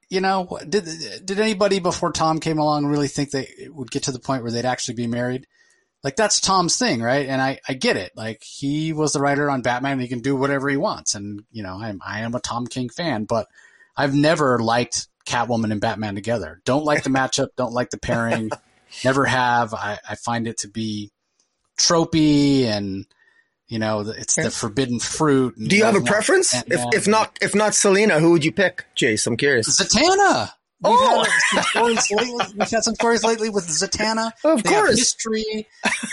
You 0.09 0.21
know, 0.21 0.59
did 0.69 0.87
did 1.25 1.41
anybody 1.41 1.81
before 1.81 2.13
Tom 2.13 2.39
came 2.39 2.59
along 2.59 2.87
really 2.87 3.09
think 3.09 3.31
they 3.31 3.49
would 3.69 3.91
get 3.91 4.05
to 4.05 4.13
the 4.13 4.21
point 4.21 4.43
where 4.43 4.53
they'd 4.53 4.65
actually 4.65 4.95
be 4.95 5.09
married? 5.09 5.47
Like 6.05 6.15
that's 6.15 6.41
Tom's 6.41 6.79
thing, 6.79 7.03
right? 7.03 7.27
And 7.27 7.43
I, 7.43 7.59
I 7.69 7.73
get 7.73 7.97
it. 7.97 8.13
Like 8.15 8.45
he 8.45 8.93
was 8.93 9.13
the 9.13 9.21
writer 9.21 9.51
on 9.51 9.63
Batman. 9.63 9.99
He 9.99 10.07
can 10.07 10.21
do 10.21 10.37
whatever 10.37 10.69
he 10.69 10.77
wants. 10.77 11.17
And, 11.17 11.43
you 11.51 11.65
know, 11.65 11.81
I'm, 11.83 12.01
I 12.07 12.21
am 12.21 12.33
a 12.37 12.41
Tom 12.41 12.69
King 12.69 12.89
fan, 12.89 13.25
but 13.25 13.49
I've 13.97 14.15
never 14.15 14.61
liked 14.61 15.09
Catwoman 15.27 15.73
and 15.73 15.81
Batman 15.81 16.15
together. 16.15 16.61
Don't 16.65 16.85
like 16.85 17.03
the 17.03 17.11
matchup. 17.11 17.49
Don't 17.57 17.73
like 17.73 17.91
the 17.91 17.99
pairing. 17.99 18.51
Never 19.05 19.25
have. 19.25 19.75
I, 19.75 19.99
I 20.09 20.15
find 20.15 20.47
it 20.47 20.59
to 20.59 20.69
be 20.69 21.11
tropey 21.79 22.65
and 22.65 23.05
you 23.69 23.79
know 23.79 24.01
it's 24.01 24.37
the 24.37 24.51
forbidden 24.51 25.01
fruit. 25.01 25.55
Do 25.59 25.77
you 25.77 25.85
have 25.85 25.97
a 25.97 26.01
preference? 26.01 26.55
If 26.55 26.83
if 26.95 27.09
not 27.09 27.37
if 27.43 27.55
not 27.55 27.75
Selina, 27.75 28.21
who 28.21 28.33
would 28.33 28.45
you 28.45 28.53
pick, 28.53 28.87
Jace? 28.97 29.27
I'm 29.27 29.37
curious. 29.37 29.69
Zatanna. 29.81 30.51
We've, 30.83 30.95
oh! 30.95 31.25
had 31.53 31.83
lately, 31.83 32.55
we've 32.55 32.71
had 32.71 32.85
some 32.85 32.95
stories 32.95 33.25
lately 33.25 33.49
with 33.49 33.67
Zatanna. 33.67 34.33
Of 34.45 34.63
they 34.63 34.71
course, 34.71 34.99
history. 34.99 35.67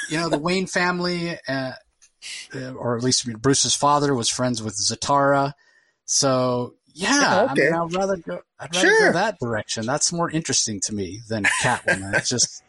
You 0.09 0.17
know, 0.17 0.29
the 0.29 0.39
Wayne 0.39 0.67
family, 0.67 1.37
uh, 1.47 1.73
uh, 2.55 2.71
or 2.71 2.97
at 2.97 3.03
least 3.03 3.31
Bruce's 3.41 3.75
father 3.75 4.15
was 4.15 4.29
friends 4.29 4.63
with 4.63 4.75
Zatara. 4.75 5.53
So 6.05 6.75
yeah, 6.93 7.47
okay. 7.51 7.67
I 7.67 7.71
mean, 7.71 7.73
I'd 7.73 7.93
rather 7.95 8.17
go. 8.17 8.39
I'd 8.59 8.75
rather 8.75 8.87
sure. 8.87 9.11
go 9.11 9.13
that 9.13 9.37
direction. 9.39 9.85
That's 9.85 10.13
more 10.13 10.29
interesting 10.29 10.79
to 10.81 10.93
me 10.93 11.21
than 11.27 11.43
Catwoman. 11.61 12.13
it's 12.15 12.29
just 12.29 12.63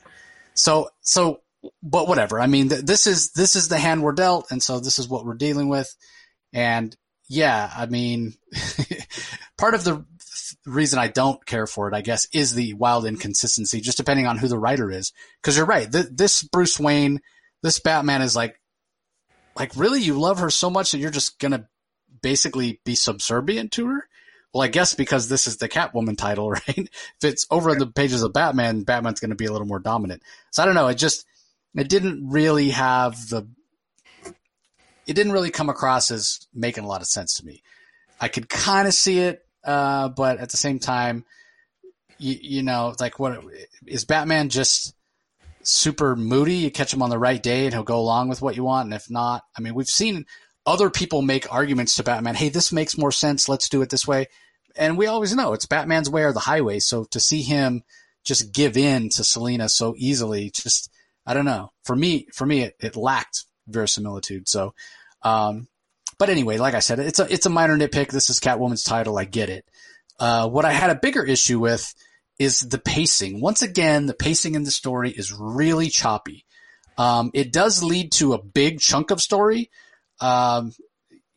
so 0.54 0.88
so. 1.00 1.40
But 1.82 2.08
whatever. 2.08 2.40
I 2.40 2.46
mean, 2.46 2.68
th- 2.68 2.82
this 2.82 3.06
is 3.06 3.32
this 3.32 3.56
is 3.56 3.68
the 3.68 3.78
hand 3.78 4.02
we're 4.02 4.12
dealt, 4.12 4.50
and 4.50 4.62
so 4.62 4.80
this 4.80 4.98
is 4.98 5.08
what 5.08 5.24
we're 5.24 5.34
dealing 5.34 5.68
with. 5.68 5.94
And 6.52 6.94
yeah, 7.28 7.70
I 7.74 7.86
mean, 7.86 8.34
part 9.58 9.74
of 9.74 9.84
the 9.84 10.04
reason 10.66 10.98
I 10.98 11.08
don't 11.08 11.44
care 11.44 11.66
for 11.66 11.88
it, 11.88 11.94
I 11.94 12.00
guess, 12.00 12.28
is 12.32 12.54
the 12.54 12.74
wild 12.74 13.06
inconsistency, 13.06 13.80
just 13.80 13.96
depending 13.96 14.26
on 14.26 14.38
who 14.38 14.48
the 14.48 14.58
writer 14.58 14.90
is. 14.90 15.12
Because 15.40 15.56
you're 15.56 15.66
right, 15.66 15.90
th- 15.90 16.08
this 16.10 16.42
Bruce 16.42 16.78
Wayne, 16.78 17.20
this 17.62 17.78
Batman 17.78 18.22
is 18.22 18.36
like, 18.36 18.60
like 19.56 19.72
really, 19.76 20.00
you 20.00 20.18
love 20.18 20.40
her 20.40 20.50
so 20.50 20.68
much 20.70 20.92
that 20.92 20.98
you're 20.98 21.10
just 21.10 21.38
gonna 21.38 21.68
basically 22.22 22.80
be 22.84 22.94
subservient 22.94 23.72
to 23.72 23.86
her. 23.86 24.08
Well, 24.54 24.62
I 24.62 24.68
guess 24.68 24.94
because 24.94 25.28
this 25.28 25.48
is 25.48 25.56
the 25.56 25.68
Catwoman 25.68 26.16
title, 26.16 26.50
right? 26.50 26.62
if 26.68 26.88
it's 27.22 27.46
over 27.50 27.70
in 27.70 27.78
the 27.78 27.88
pages 27.88 28.22
of 28.22 28.32
Batman, 28.32 28.84
Batman's 28.84 29.18
going 29.18 29.30
to 29.30 29.36
be 29.36 29.46
a 29.46 29.52
little 29.52 29.66
more 29.66 29.80
dominant. 29.80 30.22
So 30.52 30.62
I 30.62 30.66
don't 30.66 30.76
know. 30.76 30.86
It 30.86 30.94
just 30.94 31.26
it 31.74 31.88
didn't 31.88 32.30
really 32.30 32.70
have 32.70 33.28
the 33.28 33.48
it 35.06 35.14
didn't 35.14 35.32
really 35.32 35.50
come 35.50 35.68
across 35.68 36.10
as 36.12 36.46
making 36.54 36.84
a 36.84 36.86
lot 36.86 37.00
of 37.00 37.08
sense 37.08 37.34
to 37.34 37.44
me. 37.44 37.62
I 38.20 38.28
could 38.28 38.48
kind 38.48 38.86
of 38.86 38.94
see 38.94 39.18
it, 39.18 39.44
uh, 39.64 40.08
but 40.08 40.38
at 40.38 40.50
the 40.50 40.56
same 40.56 40.78
time, 40.78 41.24
you, 42.18 42.36
you 42.40 42.62
know, 42.62 42.94
like 43.00 43.18
what 43.18 43.44
is 43.86 44.04
Batman 44.04 44.48
just 44.48 44.94
super 45.62 46.14
moody? 46.14 46.54
You 46.54 46.70
catch 46.70 46.94
him 46.94 47.02
on 47.02 47.10
the 47.10 47.18
right 47.18 47.42
day 47.42 47.64
and 47.64 47.74
he'll 47.74 47.82
go 47.82 47.98
along 47.98 48.28
with 48.28 48.40
what 48.40 48.56
you 48.56 48.62
want. 48.62 48.86
And 48.86 48.94
if 48.94 49.10
not, 49.10 49.42
I 49.58 49.60
mean, 49.60 49.74
we've 49.74 49.88
seen 49.88 50.26
other 50.64 50.90
people 50.90 51.22
make 51.22 51.52
arguments 51.52 51.96
to 51.96 52.04
Batman. 52.04 52.36
Hey, 52.36 52.48
this 52.48 52.72
makes 52.72 52.96
more 52.96 53.12
sense. 53.12 53.48
Let's 53.48 53.68
do 53.68 53.82
it 53.82 53.90
this 53.90 54.06
way. 54.06 54.28
And 54.76 54.98
we 54.98 55.06
always 55.06 55.34
know 55.34 55.52
it's 55.52 55.66
Batman's 55.66 56.10
way 56.10 56.24
or 56.24 56.32
the 56.32 56.40
highway. 56.40 56.80
So 56.80 57.04
to 57.04 57.20
see 57.20 57.42
him 57.42 57.84
just 58.24 58.52
give 58.52 58.76
in 58.76 59.08
to 59.10 59.24
Selina 59.24 59.68
so 59.68 59.94
easily, 59.96 60.50
just, 60.50 60.90
I 61.26 61.34
don't 61.34 61.44
know. 61.44 61.72
For 61.84 61.94
me, 61.94 62.26
for 62.32 62.46
me, 62.46 62.62
it, 62.62 62.76
it 62.80 62.96
lacked 62.96 63.44
verisimilitude. 63.68 64.48
So, 64.48 64.74
um, 65.22 65.68
but 66.18 66.28
anyway, 66.28 66.58
like 66.58 66.74
I 66.74 66.80
said, 66.80 66.98
it's 67.00 67.18
a 67.18 67.32
it's 67.32 67.46
a 67.46 67.50
minor 67.50 67.76
nitpick. 67.76 68.08
This 68.10 68.30
is 68.30 68.38
Catwoman's 68.38 68.84
title. 68.84 69.18
I 69.18 69.24
get 69.24 69.48
it. 69.48 69.64
Uh, 70.18 70.48
what 70.48 70.64
I 70.64 70.72
had 70.72 70.90
a 70.90 70.94
bigger 70.94 71.24
issue 71.24 71.58
with 71.58 71.92
is 72.38 72.60
the 72.60 72.78
pacing. 72.78 73.40
Once 73.40 73.62
again, 73.62 74.06
the 74.06 74.14
pacing 74.14 74.54
in 74.54 74.64
the 74.64 74.70
story 74.70 75.10
is 75.10 75.32
really 75.32 75.88
choppy. 75.88 76.44
Um, 76.96 77.30
it 77.34 77.52
does 77.52 77.82
lead 77.82 78.12
to 78.12 78.34
a 78.34 78.42
big 78.42 78.80
chunk 78.80 79.10
of 79.10 79.20
story. 79.20 79.70
Um, 80.20 80.72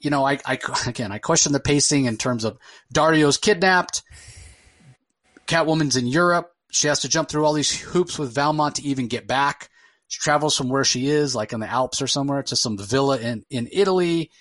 you 0.07 0.11
know, 0.11 0.25
I, 0.25 0.39
I 0.45 0.57
again, 0.87 1.11
I 1.11 1.17
question 1.17 1.51
the 1.51 1.59
pacing 1.59 2.05
in 2.05 2.15
terms 2.15 2.45
of 2.45 2.57
Dario's 2.93 3.37
kidnapped. 3.37 4.03
Catwoman's 5.47 5.97
in 5.97 6.07
Europe. 6.07 6.49
She 6.71 6.87
has 6.87 7.01
to 7.01 7.09
jump 7.09 7.27
through 7.27 7.43
all 7.43 7.51
these 7.51 7.77
hoops 7.77 8.17
with 8.17 8.33
Valmont 8.33 8.75
to 8.75 8.83
even 8.83 9.09
get 9.09 9.27
back. 9.27 9.67
She 10.07 10.21
travels 10.21 10.55
from 10.55 10.69
where 10.69 10.85
she 10.85 11.09
is, 11.09 11.35
like 11.35 11.51
in 11.51 11.59
the 11.59 11.67
Alps 11.67 12.01
or 12.01 12.07
somewhere, 12.07 12.41
to 12.43 12.55
some 12.55 12.77
villa 12.77 13.17
in, 13.17 13.43
in 13.49 13.67
Italy, 13.69 14.31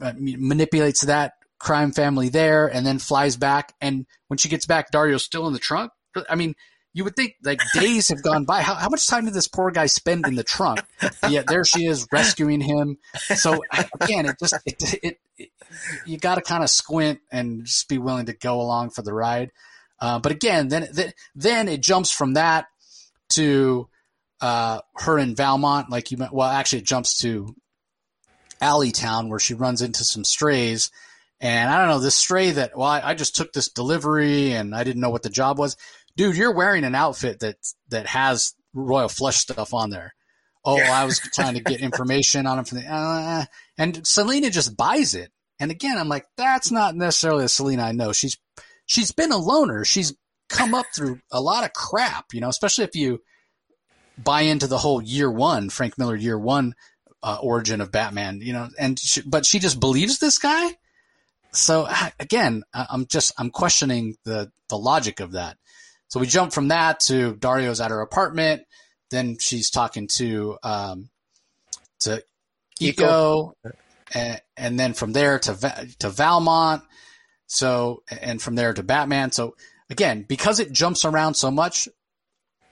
uh, 0.00 0.12
manipulates 0.16 1.00
that 1.00 1.32
crime 1.58 1.90
family 1.90 2.28
there, 2.28 2.68
and 2.68 2.86
then 2.86 3.00
flies 3.00 3.36
back. 3.36 3.74
And 3.80 4.06
when 4.28 4.38
she 4.38 4.48
gets 4.48 4.66
back, 4.66 4.92
Dario's 4.92 5.24
still 5.24 5.48
in 5.48 5.52
the 5.52 5.58
trunk. 5.58 5.90
I 6.28 6.36
mean, 6.36 6.54
you 6.92 7.04
would 7.04 7.14
think 7.16 7.34
like 7.44 7.60
days 7.74 8.08
have 8.08 8.22
gone 8.22 8.44
by. 8.44 8.62
How, 8.62 8.74
how 8.74 8.88
much 8.88 9.06
time 9.06 9.24
did 9.24 9.34
this 9.34 9.48
poor 9.48 9.70
guy 9.70 9.86
spend 9.86 10.26
in 10.26 10.34
the 10.34 10.44
trunk? 10.44 10.80
Yet 11.28 11.46
there 11.46 11.64
she 11.64 11.86
is 11.86 12.06
rescuing 12.10 12.60
him. 12.60 12.98
So 13.36 13.62
again, 14.00 14.26
it 14.26 14.36
just 14.38 14.54
it, 14.66 14.94
it, 15.02 15.20
it 15.38 15.48
you 16.04 16.18
got 16.18 16.34
to 16.36 16.42
kind 16.42 16.64
of 16.64 16.70
squint 16.70 17.20
and 17.30 17.64
just 17.64 17.88
be 17.88 17.98
willing 17.98 18.26
to 18.26 18.32
go 18.32 18.60
along 18.60 18.90
for 18.90 19.02
the 19.02 19.14
ride. 19.14 19.52
Uh, 20.00 20.18
but 20.18 20.32
again, 20.32 20.68
then 20.68 20.88
then 21.34 21.68
it 21.68 21.82
jumps 21.82 22.10
from 22.10 22.34
that 22.34 22.66
to 23.30 23.88
uh, 24.40 24.80
her 24.96 25.18
in 25.18 25.36
Valmont, 25.36 25.90
like 25.90 26.10
you. 26.10 26.18
Well, 26.32 26.48
actually, 26.48 26.80
it 26.80 26.86
jumps 26.86 27.18
to 27.18 27.54
Alleytown 28.60 29.28
where 29.28 29.38
she 29.38 29.54
runs 29.54 29.82
into 29.82 30.04
some 30.04 30.24
strays. 30.24 30.90
And 31.42 31.70
I 31.70 31.78
don't 31.78 31.88
know 31.88 32.00
this 32.00 32.14
stray 32.14 32.50
that. 32.50 32.76
Well, 32.76 32.86
I, 32.86 33.00
I 33.00 33.14
just 33.14 33.34
took 33.34 33.52
this 33.52 33.68
delivery 33.68 34.52
and 34.52 34.74
I 34.74 34.84
didn't 34.84 35.00
know 35.00 35.08
what 35.08 35.22
the 35.22 35.30
job 35.30 35.58
was. 35.58 35.76
Dude, 36.16 36.36
you're 36.36 36.54
wearing 36.54 36.84
an 36.84 36.94
outfit 36.94 37.40
that 37.40 37.56
that 37.88 38.06
has 38.06 38.54
Royal 38.74 39.08
Flush 39.08 39.36
stuff 39.36 39.74
on 39.74 39.90
there. 39.90 40.14
Oh, 40.64 40.76
yeah. 40.76 40.92
I 40.92 41.04
was 41.04 41.18
trying 41.18 41.54
to 41.54 41.60
get 41.60 41.80
information 41.80 42.46
on 42.46 42.58
him 42.58 42.64
from 42.64 42.78
the. 42.78 42.92
Uh, 42.92 43.44
and 43.78 44.06
Selina 44.06 44.50
just 44.50 44.76
buys 44.76 45.14
it. 45.14 45.30
And 45.58 45.70
again, 45.70 45.98
I'm 45.98 46.08
like, 46.08 46.26
that's 46.36 46.70
not 46.70 46.94
necessarily 46.94 47.44
the 47.44 47.48
Selina 47.48 47.82
I 47.82 47.92
know. 47.92 48.12
She's 48.12 48.38
she's 48.86 49.12
been 49.12 49.32
a 49.32 49.36
loner. 49.36 49.84
She's 49.84 50.14
come 50.48 50.74
up 50.74 50.86
through 50.94 51.20
a 51.30 51.40
lot 51.40 51.64
of 51.64 51.72
crap, 51.72 52.32
you 52.32 52.40
know, 52.40 52.48
especially 52.48 52.84
if 52.84 52.96
you 52.96 53.20
buy 54.18 54.42
into 54.42 54.66
the 54.66 54.78
whole 54.78 55.00
year 55.00 55.30
one, 55.30 55.70
Frank 55.70 55.96
Miller 55.96 56.16
year 56.16 56.38
one 56.38 56.74
uh, 57.22 57.38
origin 57.40 57.80
of 57.80 57.92
Batman, 57.92 58.40
you 58.42 58.52
know, 58.52 58.68
and 58.78 58.98
she, 58.98 59.22
but 59.22 59.46
she 59.46 59.58
just 59.58 59.80
believes 59.80 60.18
this 60.18 60.38
guy. 60.38 60.76
So 61.52 61.88
again, 62.18 62.62
I'm 62.72 63.06
just 63.06 63.32
I'm 63.38 63.50
questioning 63.50 64.16
the 64.24 64.50
the 64.68 64.78
logic 64.78 65.20
of 65.20 65.32
that. 65.32 65.56
So 66.10 66.20
we 66.20 66.26
jump 66.26 66.52
from 66.52 66.68
that 66.68 67.00
to 67.00 67.34
Dario's 67.34 67.80
at 67.80 67.90
her 67.90 68.00
apartment. 68.00 68.62
Then 69.10 69.38
she's 69.38 69.70
talking 69.70 70.08
to 70.18 70.58
um, 70.62 71.08
to 72.00 72.22
Eiko, 72.80 73.52
and, 74.12 74.40
and, 74.56 74.78
then 74.78 74.92
from 74.92 75.12
there 75.12 75.38
to 75.38 75.88
to 76.00 76.10
Valmont. 76.10 76.82
So 77.46 78.02
and 78.08 78.40
from 78.40 78.54
there 78.54 78.72
to 78.72 78.82
Batman. 78.82 79.32
So 79.32 79.56
again, 79.88 80.24
because 80.28 80.60
it 80.60 80.72
jumps 80.72 81.04
around 81.04 81.34
so 81.34 81.50
much, 81.50 81.88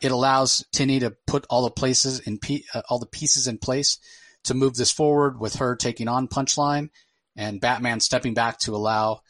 it 0.01 0.13
allows 0.13 0.65
Tini 0.73 1.01
to 1.01 1.17
put 1.27 1.47
all 1.51 1.63
the 1.63 1.71
places 1.71 2.21
in 2.21 2.39
uh, 2.75 2.83
all 2.89 2.99
the 2.99 3.07
pieces 3.07 3.47
in 3.47 3.59
place 3.59 3.99
to 4.45 4.55
move 4.55 4.75
this 4.75 4.91
forward 4.91 5.41
with 5.41 5.57
her 5.57 5.77
taking 5.77 6.09
on 6.09 6.29
Punchline 6.29 6.91
and 7.37 7.61
Batman 7.61 8.01
stepping 8.01 8.35
back 8.35 8.59
to 8.61 8.75
allow 8.75 9.21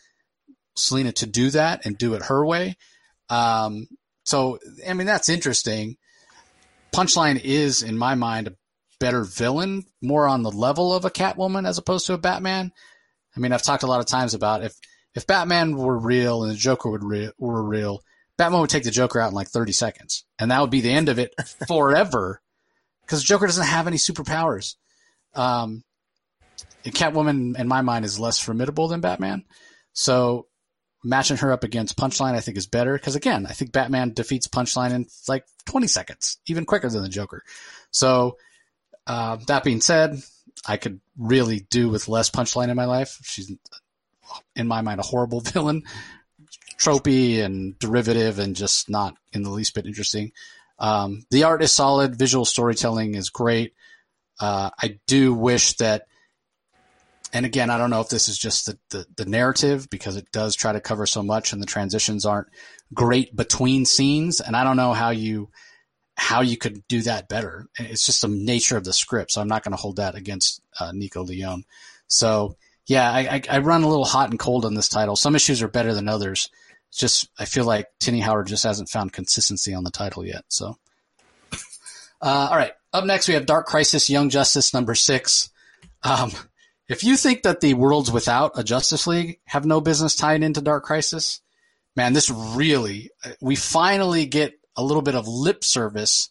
Selina 0.76 1.12
to 1.12 1.26
do 1.26 1.50
that 1.50 1.84
and 1.84 1.98
do 1.98 2.14
it 2.14 2.22
her 2.24 2.44
way. 2.44 2.76
Um, 3.28 3.88
so, 4.28 4.58
I 4.86 4.92
mean, 4.92 5.06
that's 5.06 5.30
interesting. 5.30 5.96
Punchline 6.92 7.40
is, 7.42 7.82
in 7.82 7.96
my 7.96 8.14
mind, 8.14 8.48
a 8.48 8.56
better 9.00 9.24
villain, 9.24 9.86
more 10.02 10.28
on 10.28 10.42
the 10.42 10.50
level 10.50 10.94
of 10.94 11.06
a 11.06 11.10
Catwoman 11.10 11.66
as 11.66 11.78
opposed 11.78 12.06
to 12.06 12.12
a 12.12 12.18
Batman. 12.18 12.70
I 13.34 13.40
mean, 13.40 13.52
I've 13.52 13.62
talked 13.62 13.84
a 13.84 13.86
lot 13.86 14.00
of 14.00 14.06
times 14.06 14.34
about 14.34 14.62
if 14.62 14.74
if 15.14 15.26
Batman 15.26 15.78
were 15.78 15.96
real 15.96 16.42
and 16.42 16.52
the 16.52 16.56
Joker 16.58 16.90
would 16.90 17.04
re- 17.04 17.32
were 17.38 17.62
real, 17.62 18.02
Batman 18.36 18.60
would 18.60 18.68
take 18.68 18.84
the 18.84 18.90
Joker 18.90 19.18
out 19.18 19.28
in 19.28 19.34
like 19.34 19.48
30 19.48 19.72
seconds, 19.72 20.26
and 20.38 20.50
that 20.50 20.60
would 20.60 20.68
be 20.68 20.82
the 20.82 20.92
end 20.92 21.08
of 21.08 21.18
it 21.18 21.34
forever. 21.66 22.42
Because 23.00 23.24
Joker 23.24 23.46
doesn't 23.46 23.64
have 23.64 23.86
any 23.86 23.96
superpowers. 23.96 24.74
Um, 25.34 25.84
Catwoman, 26.84 27.58
in 27.58 27.66
my 27.66 27.80
mind, 27.80 28.04
is 28.04 28.20
less 28.20 28.38
formidable 28.38 28.88
than 28.88 29.00
Batman. 29.00 29.46
So 29.94 30.47
matching 31.08 31.38
her 31.38 31.52
up 31.52 31.64
against 31.64 31.96
Punchline, 31.96 32.34
I 32.34 32.40
think, 32.40 32.56
is 32.56 32.66
better. 32.66 32.94
Because 32.94 33.16
again, 33.16 33.46
I 33.46 33.52
think 33.52 33.72
Batman 33.72 34.12
defeats 34.12 34.46
Punchline 34.46 34.92
in 34.92 35.06
like 35.26 35.44
20 35.64 35.86
seconds, 35.86 36.38
even 36.46 36.66
quicker 36.66 36.88
than 36.88 37.02
the 37.02 37.08
Joker. 37.08 37.42
So 37.90 38.36
uh, 39.06 39.38
that 39.46 39.64
being 39.64 39.80
said, 39.80 40.20
I 40.66 40.76
could 40.76 41.00
really 41.16 41.60
do 41.70 41.88
with 41.88 42.08
less 42.08 42.30
Punchline 42.30 42.68
in 42.68 42.76
my 42.76 42.84
life. 42.84 43.18
She's, 43.22 43.50
in 44.54 44.68
my 44.68 44.82
mind, 44.82 45.00
a 45.00 45.04
horrible 45.04 45.40
villain 45.40 45.82
tropey 46.78 47.42
and 47.42 47.78
derivative 47.78 48.38
and 48.38 48.54
just 48.54 48.88
not 48.88 49.16
in 49.32 49.42
the 49.42 49.50
least 49.50 49.74
bit 49.74 49.86
interesting. 49.86 50.32
Um, 50.78 51.24
the 51.30 51.44
art 51.44 51.62
is 51.62 51.72
solid. 51.72 52.16
Visual 52.16 52.44
storytelling 52.44 53.14
is 53.14 53.30
great. 53.30 53.74
Uh, 54.38 54.70
I 54.80 55.00
do 55.06 55.34
wish 55.34 55.76
that, 55.78 56.06
and 57.32 57.46
again, 57.46 57.70
I 57.70 57.78
don't 57.78 57.90
know 57.90 58.00
if 58.00 58.08
this 58.08 58.28
is 58.28 58.38
just 58.38 58.66
the, 58.66 58.78
the, 58.90 59.06
the, 59.16 59.24
narrative 59.26 59.88
because 59.90 60.16
it 60.16 60.30
does 60.32 60.56
try 60.56 60.72
to 60.72 60.80
cover 60.80 61.06
so 61.06 61.22
much 61.22 61.52
and 61.52 61.62
the 61.62 61.66
transitions 61.66 62.24
aren't 62.24 62.48
great 62.94 63.36
between 63.36 63.84
scenes. 63.84 64.40
And 64.40 64.56
I 64.56 64.64
don't 64.64 64.76
know 64.76 64.92
how 64.92 65.10
you, 65.10 65.50
how 66.16 66.40
you 66.40 66.56
could 66.56 66.86
do 66.88 67.02
that 67.02 67.28
better. 67.28 67.66
It's 67.78 68.06
just 68.06 68.22
the 68.22 68.28
nature 68.28 68.76
of 68.76 68.84
the 68.84 68.92
script. 68.92 69.32
So 69.32 69.40
I'm 69.40 69.48
not 69.48 69.62
going 69.62 69.72
to 69.72 69.80
hold 69.80 69.96
that 69.96 70.14
against 70.14 70.62
uh, 70.80 70.92
Nico 70.92 71.22
Leone. 71.22 71.64
So 72.06 72.56
yeah, 72.86 73.10
I, 73.10 73.20
I, 73.20 73.42
I 73.50 73.58
run 73.58 73.82
a 73.82 73.88
little 73.88 74.06
hot 74.06 74.30
and 74.30 74.38
cold 74.38 74.64
on 74.64 74.74
this 74.74 74.88
title. 74.88 75.14
Some 75.14 75.36
issues 75.36 75.62
are 75.62 75.68
better 75.68 75.92
than 75.92 76.08
others 76.08 76.48
just 76.92 77.28
I 77.38 77.44
feel 77.44 77.64
like 77.64 77.86
Tini 77.98 78.20
Howard 78.20 78.46
just 78.46 78.64
hasn't 78.64 78.88
found 78.88 79.12
consistency 79.12 79.74
on 79.74 79.84
the 79.84 79.90
title 79.90 80.24
yet. 80.24 80.44
So, 80.48 80.78
uh, 82.22 82.48
all 82.50 82.56
right. 82.56 82.72
Up 82.92 83.04
next, 83.04 83.28
we 83.28 83.34
have 83.34 83.46
Dark 83.46 83.66
Crisis: 83.66 84.08
Young 84.08 84.30
Justice 84.30 84.72
number 84.72 84.94
six. 84.94 85.50
Um, 86.02 86.32
if 86.88 87.04
you 87.04 87.16
think 87.16 87.42
that 87.42 87.60
the 87.60 87.74
worlds 87.74 88.10
without 88.10 88.52
a 88.58 88.64
Justice 88.64 89.06
League 89.06 89.40
have 89.44 89.66
no 89.66 89.80
business 89.80 90.16
tied 90.16 90.42
into 90.42 90.60
Dark 90.60 90.84
Crisis, 90.84 91.40
man, 91.94 92.14
this 92.14 92.30
really 92.30 93.10
we 93.40 93.56
finally 93.56 94.26
get 94.26 94.58
a 94.76 94.82
little 94.82 95.02
bit 95.02 95.14
of 95.14 95.28
lip 95.28 95.64
service 95.64 96.30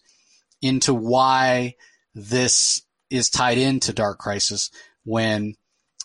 into 0.61 0.93
why 0.93 1.75
this 2.15 2.81
is 3.09 3.29
tied 3.29 3.57
into 3.57 3.93
Dark 3.93 4.17
Crisis 4.17 4.71
when 5.03 5.55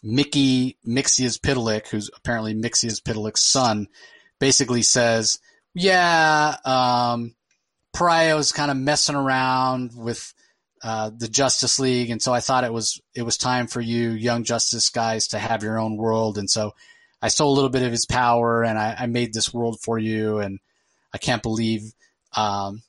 Mickey 0.02 0.78
Mxyzptlk, 0.86 1.88
who's 1.88 2.10
apparently 2.14 2.54
Mxyzptlk's 2.54 3.40
son, 3.40 3.88
basically 4.38 4.82
says, 4.82 5.38
yeah, 5.74 6.56
um, 6.64 7.34
Pariah 7.92 8.42
kind 8.52 8.70
of 8.70 8.76
messing 8.76 9.14
around 9.14 9.92
with 9.94 10.34
uh, 10.82 11.10
the 11.16 11.28
Justice 11.28 11.78
League, 11.78 12.10
and 12.10 12.20
so 12.20 12.32
I 12.32 12.40
thought 12.40 12.64
it 12.64 12.72
was 12.72 13.00
it 13.14 13.22
was 13.22 13.36
time 13.36 13.66
for 13.66 13.80
you, 13.80 14.10
Young 14.10 14.44
Justice 14.44 14.90
guys, 14.90 15.28
to 15.28 15.38
have 15.38 15.62
your 15.62 15.78
own 15.78 15.96
world, 15.96 16.38
and 16.38 16.50
so 16.50 16.74
I 17.22 17.28
stole 17.28 17.52
a 17.52 17.54
little 17.54 17.70
bit 17.70 17.84
of 17.84 17.92
his 17.92 18.04
power 18.04 18.64
and 18.64 18.76
I, 18.76 18.96
I 18.98 19.06
made 19.06 19.32
this 19.32 19.54
world 19.54 19.78
for 19.80 19.96
you. 19.96 20.38
And 20.38 20.58
I 21.14 21.18
can't 21.18 21.42
believe, 21.42 21.92
um, 22.36 22.82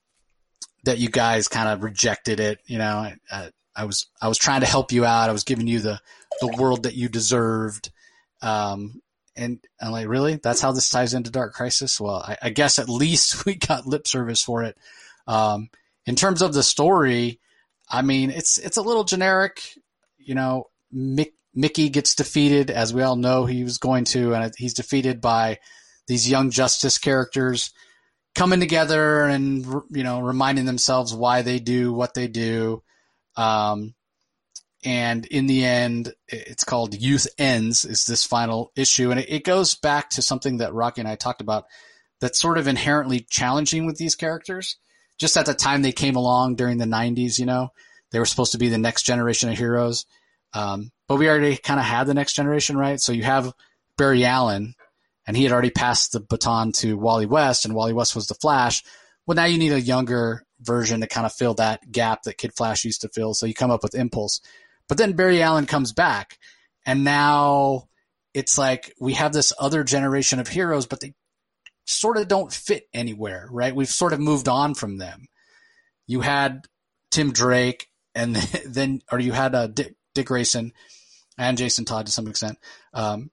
that 0.86 0.98
you 0.98 1.10
guys 1.10 1.48
kind 1.48 1.70
of 1.70 1.84
rejected 1.84 2.40
it. 2.40 2.60
You 2.66 2.80
know, 2.80 3.14
I, 3.32 3.52
I, 3.76 3.86
was, 3.86 4.08
I 4.20 4.28
was 4.28 4.40
trying 4.40 4.62
to 4.62 4.68
help 4.68 4.92
you 4.92 5.06
out. 5.06 5.30
I 5.30 5.34
was 5.34 5.44
giving 5.44 5.68
you 5.68 5.80
the, 5.80 6.00
the 6.42 6.56
world 6.58 6.84
that 6.84 6.96
you 6.96 7.10
deserved. 7.10 7.92
Um, 8.42 9.02
and 9.36 9.60
I'm 9.80 9.92
like, 9.92 10.08
really? 10.08 10.36
That's 10.36 10.62
how 10.62 10.72
this 10.72 10.90
ties 10.90 11.14
into 11.14 11.32
Dark 11.32 11.54
Crisis? 11.54 12.02
Well, 12.02 12.16
I, 12.16 12.38
I 12.42 12.50
guess 12.50 12.80
at 12.80 12.90
least 12.90 13.46
we 13.46 13.56
got 13.56 13.86
lip 13.86 14.08
service 14.08 14.42
for 14.42 14.64
it. 14.64 14.78
Um, 15.28 15.70
in 16.06 16.16
terms 16.16 16.42
of 16.42 16.54
the 16.54 16.64
story, 16.64 17.40
I 17.90 18.02
mean, 18.02 18.30
it's 18.30 18.58
it's 18.58 18.78
a 18.78 18.82
little 18.82 19.04
generic. 19.04 19.62
You 20.18 20.36
know, 20.36 20.70
Mick, 20.94 21.34
Mickey 21.54 21.90
gets 21.90 22.16
defeated, 22.16 22.72
as 22.72 22.94
we 22.94 23.02
all 23.02 23.16
know 23.16 23.46
he 23.46 23.64
was 23.64 23.78
going 23.78 24.06
to, 24.06 24.34
and 24.34 24.54
he's 24.58 24.74
defeated 24.74 25.22
by 25.22 25.60
these 26.08 26.30
young 26.30 26.50
Justice 26.50 26.98
characters 26.98 27.72
coming 28.36 28.60
together 28.60 29.26
and 29.26 29.66
you 29.92 30.04
know 30.04 30.22
reminding 30.22 30.66
themselves 30.66 31.14
why 31.14 31.42
they 31.42 31.60
do 31.60 31.94
what 31.94 32.14
they 32.14 32.28
do. 32.28 32.82
Um, 33.36 33.94
and 34.86 35.26
in 35.28 35.48
the 35.48 35.64
end, 35.64 36.14
it's 36.28 36.66
called 36.66 36.94
Youth 36.94 37.28
Ends 37.38 37.86
is 37.86 38.06
this 38.06 38.26
final 38.26 38.72
issue, 38.76 39.12
and 39.12 39.20
it, 39.20 39.30
it 39.30 39.44
goes 39.44 39.76
back 39.76 40.10
to 40.12 40.22
something 40.22 40.58
that 40.58 40.74
Rocky 40.74 41.02
and 41.02 41.08
I 41.08 41.16
talked 41.16 41.42
about 41.42 41.66
that's 42.20 42.40
sort 42.40 42.58
of 42.58 42.68
inherently 42.68 43.26
challenging 43.30 43.86
with 43.86 43.98
these 43.98 44.16
characters 44.16 44.78
just 45.20 45.38
at 45.38 45.46
the 45.46 45.54
time 45.54 45.82
they 45.82 45.92
came 45.92 46.16
along 46.16 46.56
during 46.56 46.78
the 46.78 46.86
90s, 46.86 47.40
you 47.40 47.46
know, 47.46 47.70
they 48.12 48.20
were 48.20 48.26
supposed 48.26 48.52
to 48.54 48.58
be 48.58 48.70
the 48.70 48.78
next 48.78 49.04
generation 49.04 49.50
of 49.50 49.58
heroes. 49.58 50.06
Um, 50.54 50.92
but 51.08 51.18
we 51.18 51.28
already 51.28 51.58
kind 51.58 51.80
of 51.80 51.86
had 51.86 52.06
the 52.06 52.14
next 52.14 52.34
generation, 52.34 52.78
right? 52.78 53.00
So 53.00 53.12
you 53.12 53.24
have 53.24 53.54
Barry 53.98 54.26
Allen, 54.26 54.76
and 55.26 55.36
he 55.36 55.44
had 55.44 55.52
already 55.52 55.72
passed 55.72 56.12
the 56.12 56.20
baton 56.20 56.72
to 56.74 56.98
Wally 56.98 57.26
West, 57.26 57.66
and 57.66 57.74
Wally 57.74 57.94
West 57.94 58.16
was 58.16 58.28
the 58.28 58.36
Flash. 58.36 58.84
Well, 59.26 59.36
now 59.36 59.46
you 59.46 59.58
need 59.58 59.72
a 59.72 59.82
younger 59.82 60.46
version 60.62 61.02
to 61.02 61.08
kind 61.08 61.26
of 61.26 61.34
fill 61.34 61.54
that 61.56 61.92
gap 61.92 62.24
that 62.24 62.38
Kid 62.38 62.54
Flash 62.56 62.86
used 62.86 63.02
to 63.02 63.10
fill. 63.10 63.34
So 63.34 63.46
you 63.46 63.54
come 63.54 63.72
up 63.72 63.84
with 63.84 63.96
Impulse. 63.96 64.42
But 64.88 64.98
then 64.98 65.14
Barry 65.14 65.42
Allen 65.42 65.66
comes 65.66 65.92
back, 65.92 66.38
and 66.86 67.04
now 67.04 67.88
it's 68.34 68.58
like 68.58 68.94
we 69.00 69.14
have 69.14 69.34
this 69.34 69.54
other 69.60 69.84
generation 69.84 70.40
of 70.40 70.48
heroes, 70.48 70.86
but 70.86 71.00
they 71.00 71.14
sort 71.86 72.18
of 72.18 72.28
don't 72.28 72.52
fit 72.52 72.88
anywhere, 72.94 73.48
right? 73.52 73.76
We've 73.76 73.88
sort 73.88 74.14
of 74.14 74.20
moved 74.20 74.48
on 74.48 74.74
from 74.74 74.98
them. 74.98 75.28
You 76.08 76.22
had 76.22 76.66
Tim 77.10 77.32
Drake, 77.32 77.90
and 78.16 78.36
then, 78.66 79.02
or 79.12 79.20
you 79.20 79.32
had 79.32 79.56
uh, 79.56 79.68
Dick, 79.68 79.96
Dick 80.14 80.28
Grayson 80.28 80.74
and 81.38 81.58
Jason 81.58 81.86
Todd 81.86 82.06
to 82.06 82.12
some 82.12 82.28
extent. 82.28 82.58
Um, 82.94 83.32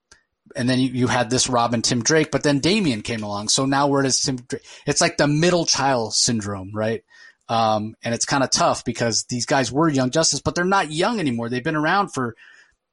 and 0.57 0.69
then 0.69 0.81
you, 0.81 0.89
you 0.89 1.07
had 1.07 1.31
this 1.31 1.49
Robin 1.49 1.83
Tim 1.83 2.03
Drake, 2.03 2.31
but 2.31 2.43
then 2.43 2.59
Damian 2.59 3.03
came 3.03 3.23
along. 3.23 3.49
So 3.49 3.67
now 3.67 3.87
where 3.87 4.03
does 4.03 4.21
Tim 4.21 4.37
Drake? 4.37 4.65
It's 4.87 5.01
like 5.01 5.17
the 5.17 5.29
middle 5.29 5.65
child 5.65 6.15
syndrome, 6.15 6.73
right? 6.75 7.05
Um, 7.49 7.95
and 8.03 8.15
it's 8.15 8.25
kind 8.25 8.45
of 8.45 8.51
tough 8.51 8.85
because 8.85 9.25
these 9.25 9.47
guys 9.47 9.73
were 9.73 9.89
young 9.89 10.11
justice, 10.11 10.41
but 10.41 10.55
they're 10.55 10.65
not 10.65 10.93
young 10.93 11.19
anymore. 11.19 11.49
They've 11.49 11.65
been 11.65 11.77
around 11.77 12.09
for 12.09 12.37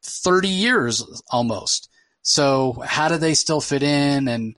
30 0.04 0.48
years 0.48 1.04
almost. 1.30 1.90
So 2.24 2.82
how 2.86 3.08
do 3.08 3.18
they 3.18 3.34
still 3.34 3.62
fit 3.62 3.84
in? 3.84 4.28
And 4.28 4.56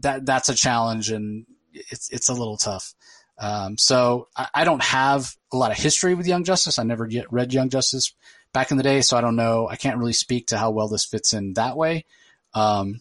that 0.00 0.24
that's 0.24 0.48
a 0.48 0.54
challenge 0.54 1.10
and 1.10 1.46
it's 1.72 2.08
it's 2.10 2.28
a 2.28 2.34
little 2.34 2.56
tough. 2.56 2.94
Um, 3.38 3.78
so 3.78 4.28
I, 4.36 4.48
I, 4.52 4.64
don't 4.64 4.82
have 4.82 5.32
a 5.52 5.56
lot 5.56 5.70
of 5.70 5.76
history 5.76 6.16
with 6.16 6.26
Young 6.26 6.42
Justice. 6.42 6.78
I 6.78 6.82
never 6.82 7.06
yet 7.06 7.32
read 7.32 7.52
Young 7.52 7.68
Justice 7.68 8.12
back 8.52 8.72
in 8.72 8.76
the 8.76 8.82
day, 8.82 9.00
so 9.00 9.16
I 9.16 9.20
don't 9.20 9.36
know. 9.36 9.68
I 9.68 9.76
can't 9.76 9.98
really 9.98 10.12
speak 10.12 10.48
to 10.48 10.58
how 10.58 10.72
well 10.72 10.88
this 10.88 11.04
fits 11.04 11.32
in 11.32 11.52
that 11.52 11.76
way. 11.76 12.04
Um, 12.52 13.00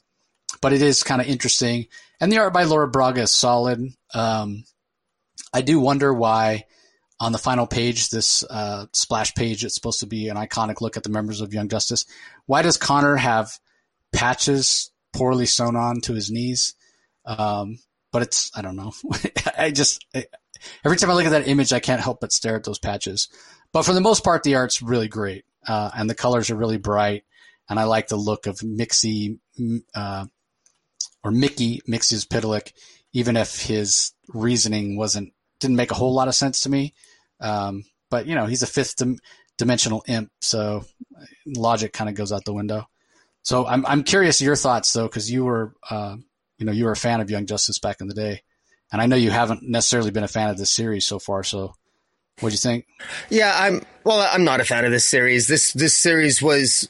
but 0.61 0.73
it 0.73 0.83
is 0.83 1.01
kind 1.01 1.21
of 1.21 1.27
interesting, 1.27 1.87
and 2.21 2.31
the 2.31 2.37
art 2.37 2.53
by 2.53 2.63
Laura 2.63 2.87
Braga 2.87 3.21
is 3.21 3.31
solid. 3.31 3.83
Um, 4.13 4.63
I 5.51 5.61
do 5.61 5.79
wonder 5.79 6.13
why 6.13 6.65
on 7.19 7.31
the 7.31 7.37
final 7.39 7.65
page, 7.65 8.09
this 8.09 8.43
uh, 8.43 8.85
splash 8.93 9.33
page, 9.33 9.65
it's 9.65 9.73
supposed 9.73 10.01
to 10.01 10.05
be 10.05 10.29
an 10.29 10.37
iconic 10.37 10.81
look 10.81 10.97
at 10.97 11.03
the 11.03 11.09
members 11.09 11.41
of 11.41 11.53
Young 11.53 11.67
Justice. 11.67 12.05
Why 12.45 12.61
does 12.61 12.77
Connor 12.77 13.15
have 13.15 13.57
patches 14.13 14.91
poorly 15.17 15.45
sewn 15.45 15.75
on 15.75 16.01
to 16.01 16.13
his 16.13 16.29
knees. 16.31 16.75
Um, 17.25 17.79
but 18.11 18.21
it's, 18.21 18.51
I 18.55 18.61
don't 18.61 18.75
know. 18.75 18.93
I 19.57 19.71
just, 19.71 20.05
I, 20.15 20.25
every 20.85 20.97
time 20.97 21.09
I 21.09 21.13
look 21.13 21.25
at 21.25 21.31
that 21.31 21.47
image, 21.47 21.73
I 21.73 21.79
can't 21.79 22.01
help 22.01 22.19
but 22.21 22.31
stare 22.31 22.55
at 22.55 22.63
those 22.63 22.79
patches. 22.79 23.27
But 23.73 23.83
for 23.83 23.93
the 23.93 24.01
most 24.01 24.23
part, 24.23 24.43
the 24.43 24.55
art's 24.55 24.81
really 24.81 25.07
great. 25.07 25.45
Uh, 25.67 25.91
and 25.95 26.09
the 26.09 26.15
colors 26.15 26.49
are 26.49 26.55
really 26.55 26.77
bright. 26.77 27.23
And 27.69 27.79
I 27.79 27.83
like 27.83 28.07
the 28.07 28.15
look 28.15 28.47
of 28.47 28.59
Mixie, 28.59 29.39
uh, 29.93 30.25
or 31.23 31.31
Mickey 31.31 31.81
Mxyzptlk, 31.87 32.71
even 33.11 33.35
if 33.35 33.61
his 33.61 34.13
reasoning 34.29 34.95
wasn't, 34.95 35.33
didn't 35.59 35.75
make 35.75 35.91
a 35.91 35.95
whole 35.95 36.13
lot 36.13 36.29
of 36.29 36.35
sense 36.35 36.61
to 36.61 36.69
me. 36.69 36.93
Um, 37.41 37.83
but 38.09 38.25
you 38.25 38.35
know, 38.35 38.45
he's 38.45 38.63
a 38.63 38.67
fifth 38.67 38.95
dim- 38.95 39.19
dimensional 39.57 40.03
imp. 40.07 40.31
So 40.41 40.85
logic 41.45 41.91
kind 41.91 42.09
of 42.09 42.15
goes 42.15 42.31
out 42.31 42.45
the 42.45 42.53
window. 42.53 42.87
So 43.47 43.65
I'm 43.65 43.85
I'm 43.85 44.03
curious 44.03 44.41
your 44.41 44.57
thoughts 44.57 44.91
though, 44.91 45.07
because 45.07 45.31
you 45.31 45.45
were 45.45 45.73
uh, 45.89 46.17
you 46.57 46.65
know 46.65 46.73
you 46.73 46.83
were 46.83 46.91
a 46.91 46.97
fan 46.97 47.21
of 47.21 47.29
Young 47.29 47.45
Justice 47.45 47.79
back 47.79 48.01
in 48.01 48.09
the 48.09 48.13
day, 48.13 48.41
and 48.91 49.01
I 49.01 49.05
know 49.05 49.15
you 49.15 49.31
haven't 49.31 49.63
necessarily 49.63 50.11
been 50.11 50.25
a 50.25 50.27
fan 50.27 50.49
of 50.49 50.57
this 50.57 50.69
series 50.69 51.07
so 51.07 51.17
far. 51.17 51.43
So 51.43 51.73
what 52.41 52.49
do 52.49 52.53
you 52.53 52.57
think? 52.57 52.87
Yeah, 53.29 53.55
I'm 53.57 53.83
well. 54.03 54.19
I'm 54.19 54.43
not 54.43 54.59
a 54.59 54.65
fan 54.65 54.83
of 54.83 54.91
this 54.91 55.05
series. 55.05 55.47
This 55.47 55.71
this 55.71 55.97
series 55.97 56.41
was 56.41 56.89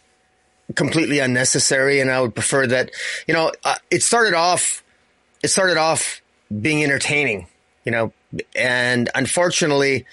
completely 0.73 1.19
unnecessary, 1.19 1.99
and 1.99 2.09
I 2.09 2.21
would 2.21 2.33
prefer 2.33 2.65
that. 2.65 2.89
You 3.27 3.35
know, 3.35 3.51
uh, 3.63 3.75
it 3.91 4.01
started 4.01 4.33
off. 4.33 4.83
It 5.43 5.49
started 5.49 5.77
off 5.77 6.23
being 6.59 6.83
entertaining. 6.83 7.45
You 7.85 7.91
know, 7.91 8.13
and 8.55 9.11
unfortunately, 9.13 10.07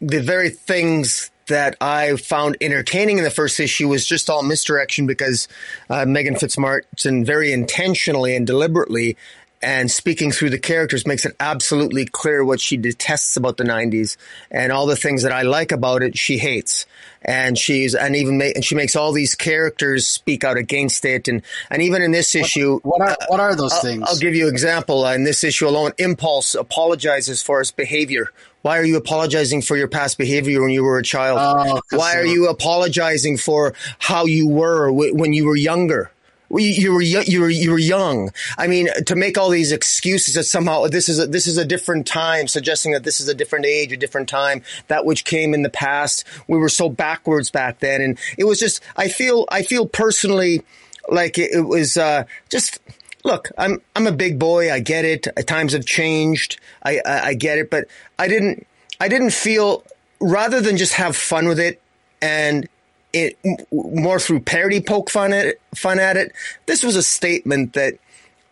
the 0.00 0.20
very 0.20 0.50
things 0.50 1.30
that 1.46 1.76
I 1.80 2.16
found 2.16 2.56
entertaining 2.60 3.18
in 3.18 3.24
the 3.24 3.30
first 3.30 3.60
issue 3.60 3.88
was 3.88 4.06
just 4.06 4.30
all 4.30 4.42
misdirection 4.42 5.06
because 5.06 5.48
uh, 5.90 6.04
Megan 6.06 6.34
Fitzmartin 6.34 7.24
very 7.24 7.52
intentionally 7.52 8.34
and 8.34 8.46
deliberately 8.46 9.16
and 9.64 9.90
speaking 9.90 10.30
through 10.30 10.50
the 10.50 10.58
characters 10.58 11.06
makes 11.06 11.24
it 11.24 11.34
absolutely 11.40 12.04
clear 12.04 12.44
what 12.44 12.60
she 12.60 12.76
detests 12.76 13.36
about 13.36 13.56
the 13.56 13.64
90s 13.64 14.18
and 14.50 14.70
all 14.70 14.86
the 14.86 14.96
things 14.96 15.22
that 15.22 15.32
I 15.32 15.42
like 15.42 15.72
about 15.72 16.02
it 16.02 16.18
she 16.18 16.36
hates. 16.36 16.84
And 17.22 17.56
she's 17.56 17.94
and 17.94 18.14
even 18.14 18.36
ma- 18.36 18.52
and 18.54 18.62
she 18.62 18.74
makes 18.74 18.94
all 18.94 19.12
these 19.12 19.34
characters 19.34 20.06
speak 20.06 20.44
out 20.44 20.58
against 20.58 21.06
it 21.06 21.26
and 21.26 21.40
and 21.70 21.80
even 21.80 22.02
in 22.02 22.10
this 22.10 22.34
issue 22.34 22.80
what, 22.80 23.00
what 23.00 23.08
are 23.08 23.16
what 23.28 23.40
are 23.40 23.56
those 23.56 23.72
I'll, 23.72 23.80
things? 23.80 24.04
I'll 24.06 24.18
give 24.18 24.34
you 24.34 24.48
an 24.48 24.52
example. 24.52 25.06
In 25.06 25.24
this 25.24 25.42
issue 25.42 25.66
alone 25.66 25.92
impulse 25.96 26.54
apologizes 26.54 27.42
for 27.42 27.60
his 27.60 27.70
behavior 27.70 28.30
why 28.64 28.78
are 28.78 28.84
you 28.84 28.96
apologizing 28.96 29.60
for 29.60 29.76
your 29.76 29.88
past 29.88 30.16
behavior 30.16 30.62
when 30.62 30.70
you 30.70 30.84
were 30.84 30.96
a 30.96 31.02
child? 31.02 31.38
Oh, 31.38 31.82
Why 31.90 32.16
are 32.16 32.24
you 32.24 32.48
apologizing 32.48 33.36
for 33.36 33.74
how 33.98 34.24
you 34.24 34.48
were 34.48 34.86
w- 34.86 35.14
when 35.14 35.34
you 35.34 35.44
were 35.44 35.54
younger? 35.54 36.10
You 36.48 36.94
were 36.94 37.02
you 37.02 37.40
were 37.42 37.50
you 37.50 37.70
were 37.72 37.78
young. 37.78 38.30
I 38.56 38.66
mean, 38.66 38.88
to 39.04 39.16
make 39.16 39.36
all 39.36 39.50
these 39.50 39.70
excuses 39.70 40.32
that 40.32 40.44
somehow 40.44 40.86
this 40.86 41.10
is 41.10 41.18
a, 41.18 41.26
this 41.26 41.46
is 41.46 41.58
a 41.58 41.64
different 41.66 42.06
time, 42.06 42.48
suggesting 42.48 42.92
that 42.92 43.04
this 43.04 43.20
is 43.20 43.28
a 43.28 43.34
different 43.34 43.66
age, 43.66 43.92
a 43.92 43.98
different 43.98 44.30
time, 44.30 44.62
that 44.88 45.04
which 45.04 45.26
came 45.26 45.52
in 45.52 45.60
the 45.60 45.68
past. 45.68 46.24
We 46.48 46.56
were 46.56 46.70
so 46.70 46.88
backwards 46.88 47.50
back 47.50 47.80
then, 47.80 48.00
and 48.00 48.18
it 48.38 48.44
was 48.44 48.60
just. 48.60 48.80
I 48.96 49.08
feel 49.08 49.44
I 49.50 49.62
feel 49.62 49.86
personally 49.86 50.62
like 51.10 51.36
it, 51.36 51.50
it 51.52 51.66
was 51.66 51.98
uh, 51.98 52.24
just 52.48 52.78
look, 53.24 53.50
I'm 53.58 53.80
I'm 53.96 54.06
a 54.06 54.12
big 54.12 54.38
boy. 54.38 54.72
I 54.72 54.80
get 54.80 55.04
it. 55.04 55.26
Times 55.46 55.72
have 55.72 55.86
changed. 55.86 56.60
I, 56.82 57.00
I, 57.04 57.20
I 57.20 57.34
get 57.34 57.58
it, 57.58 57.70
but 57.70 57.86
I 58.18 58.28
didn't 58.28 58.66
I 59.00 59.08
didn't 59.08 59.32
feel 59.32 59.84
rather 60.20 60.60
than 60.60 60.76
just 60.76 60.94
have 60.94 61.16
fun 61.16 61.48
with 61.48 61.58
it 61.58 61.80
and 62.22 62.68
it 63.12 63.38
more 63.72 64.18
through 64.18 64.40
parody 64.40 64.80
poke 64.80 65.10
fun 65.10 65.32
at 65.32 65.46
it, 65.46 65.60
fun 65.74 65.98
at 65.98 66.16
it. 66.16 66.32
This 66.66 66.82
was 66.82 66.96
a 66.96 67.02
statement 67.02 67.72
that 67.74 67.98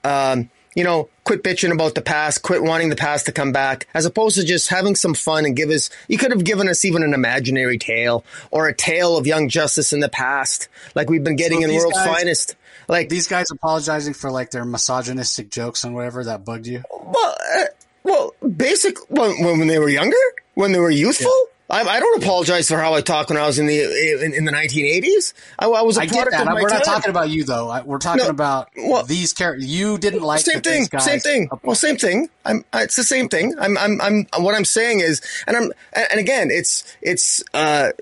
um, 0.05 0.51
you 0.75 0.85
know, 0.85 1.09
quit 1.25 1.43
bitching 1.43 1.71
about 1.71 1.95
the 1.95 2.03
past, 2.03 2.43
quit 2.43 2.63
wanting 2.63 2.89
the 2.89 2.97
past 2.97 3.27
to 3.27 3.33
come 3.33 3.53
back, 3.53 3.87
as 3.95 4.07
opposed 4.07 4.37
to 4.37 4.45
just 4.45 4.69
having 4.69 4.95
some 4.95 5.15
fun 5.15 5.45
and 5.45 5.55
give 5.55 5.71
us, 5.71 5.91
you 6.09 6.17
could 6.17 6.31
have 6.31 6.45
given 6.45 6.69
us 6.69 6.85
even 6.85 7.03
an 7.03 7.13
imaginary 7.13 7.79
tale 7.79 8.25
or 8.51 8.69
a 8.69 8.75
tale 8.75 9.17
of 9.17 9.27
young 9.27 9.49
justice 9.49 9.93
in 9.93 10.01
the 10.01 10.09
past, 10.09 10.69
like 10.95 11.11
we've 11.11 11.25
been 11.25 11.37
getting 11.37 11.61
so 11.61 11.69
in 11.69 11.77
World's 11.77 11.99
guys, 11.99 12.07
Finest. 12.09 12.57
Like 12.89 13.09
these 13.09 13.29
guys 13.29 13.51
apologizing 13.51 14.15
for 14.15 14.31
like 14.31 14.51
their 14.51 14.65
misogynistic 14.65 15.51
jokes 15.51 15.85
and 15.85 15.95
whatever 15.95 16.25
that 16.25 16.45
bugged 16.45 16.67
you. 16.67 16.83
Well, 16.91 17.37
uh, 17.57 17.65
well, 18.05 18.35
basic 18.57 18.99
when, 19.11 19.43
when 19.43 19.67
they 19.67 19.79
were 19.79 19.89
younger, 19.89 20.17
when 20.55 20.73
they 20.73 20.81
were 20.81 20.91
youthful. 20.91 21.31
Yeah. 21.31 21.49
I, 21.71 21.85
I, 21.85 22.01
don't 22.01 22.23
apologize 22.23 22.69
for 22.69 22.77
how 22.77 22.93
I 22.93 23.01
talk 23.01 23.31
when 23.31 23.39
I 23.39 23.47
was 23.47 23.59
in 23.59 23.65
the 23.65 24.23
in, 24.23 24.35
in 24.35 24.45
the 24.45 24.53
1980s. 24.53 25.33
I, 25.59 25.67
I 25.67 25.83
was 25.83 25.97
a 25.97 26.03
I 26.03 26.05
of 26.05 26.13
my 26.13 26.55
We're 26.55 26.69
time. 26.69 26.79
not 26.79 26.85
talking 26.85 27.11
about 27.11 27.31
you 27.31 27.45
though. 27.45 27.83
We're 27.87 27.99
talking 27.99 28.25
no, 28.25 28.31
about 28.31 28.69
well, 28.77 29.05
these 29.05 29.33
characters. 29.33 29.65
You 29.65 29.97
didn't 29.97 30.21
like 30.21 30.41
same 30.41 30.61
thing. 30.61 30.85
Same 30.99 31.21
thing. 31.21 31.49
Well, 31.63 31.75
same 31.75 31.97
thing. 31.97 32.29
I'm. 32.45 32.65
It's 32.75 32.97
the 32.97 33.05
same 33.05 33.31
thing. 33.31 33.55
I'm. 33.59 33.79
I'm. 33.79 34.01
I'm. 34.03 34.27
What 34.43 34.55
I'm 34.55 34.67
saying 34.67 35.01
is, 35.01 35.23
and 35.47 35.57
I'm. 35.57 35.73
And 35.95 36.21
again, 36.21 36.51
it's. 36.51 36.85
It's. 37.01 37.43
Uh, 37.55 37.93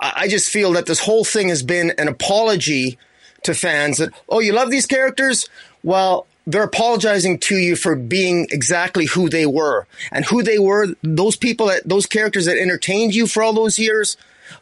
I 0.00 0.26
just 0.28 0.50
feel 0.50 0.72
that 0.72 0.86
this 0.86 0.98
whole 0.98 1.24
thing 1.24 1.48
has 1.48 1.62
been 1.62 1.92
an 1.98 2.08
apology 2.08 2.98
to 3.44 3.54
fans 3.54 3.98
that, 3.98 4.10
oh, 4.28 4.40
you 4.40 4.52
love 4.52 4.70
these 4.70 4.86
characters? 4.86 5.48
Well, 5.82 6.26
they're 6.46 6.64
apologizing 6.64 7.38
to 7.38 7.56
you 7.56 7.76
for 7.76 7.94
being 7.94 8.46
exactly 8.50 9.06
who 9.06 9.28
they 9.28 9.46
were 9.46 9.86
and 10.10 10.24
who 10.24 10.42
they 10.42 10.58
were. 10.58 10.88
Those 11.02 11.36
people 11.36 11.66
that, 11.66 11.88
those 11.88 12.06
characters 12.06 12.46
that 12.46 12.58
entertained 12.58 13.14
you 13.14 13.26
for 13.26 13.42
all 13.42 13.52
those 13.52 13.78
years, 13.78 14.16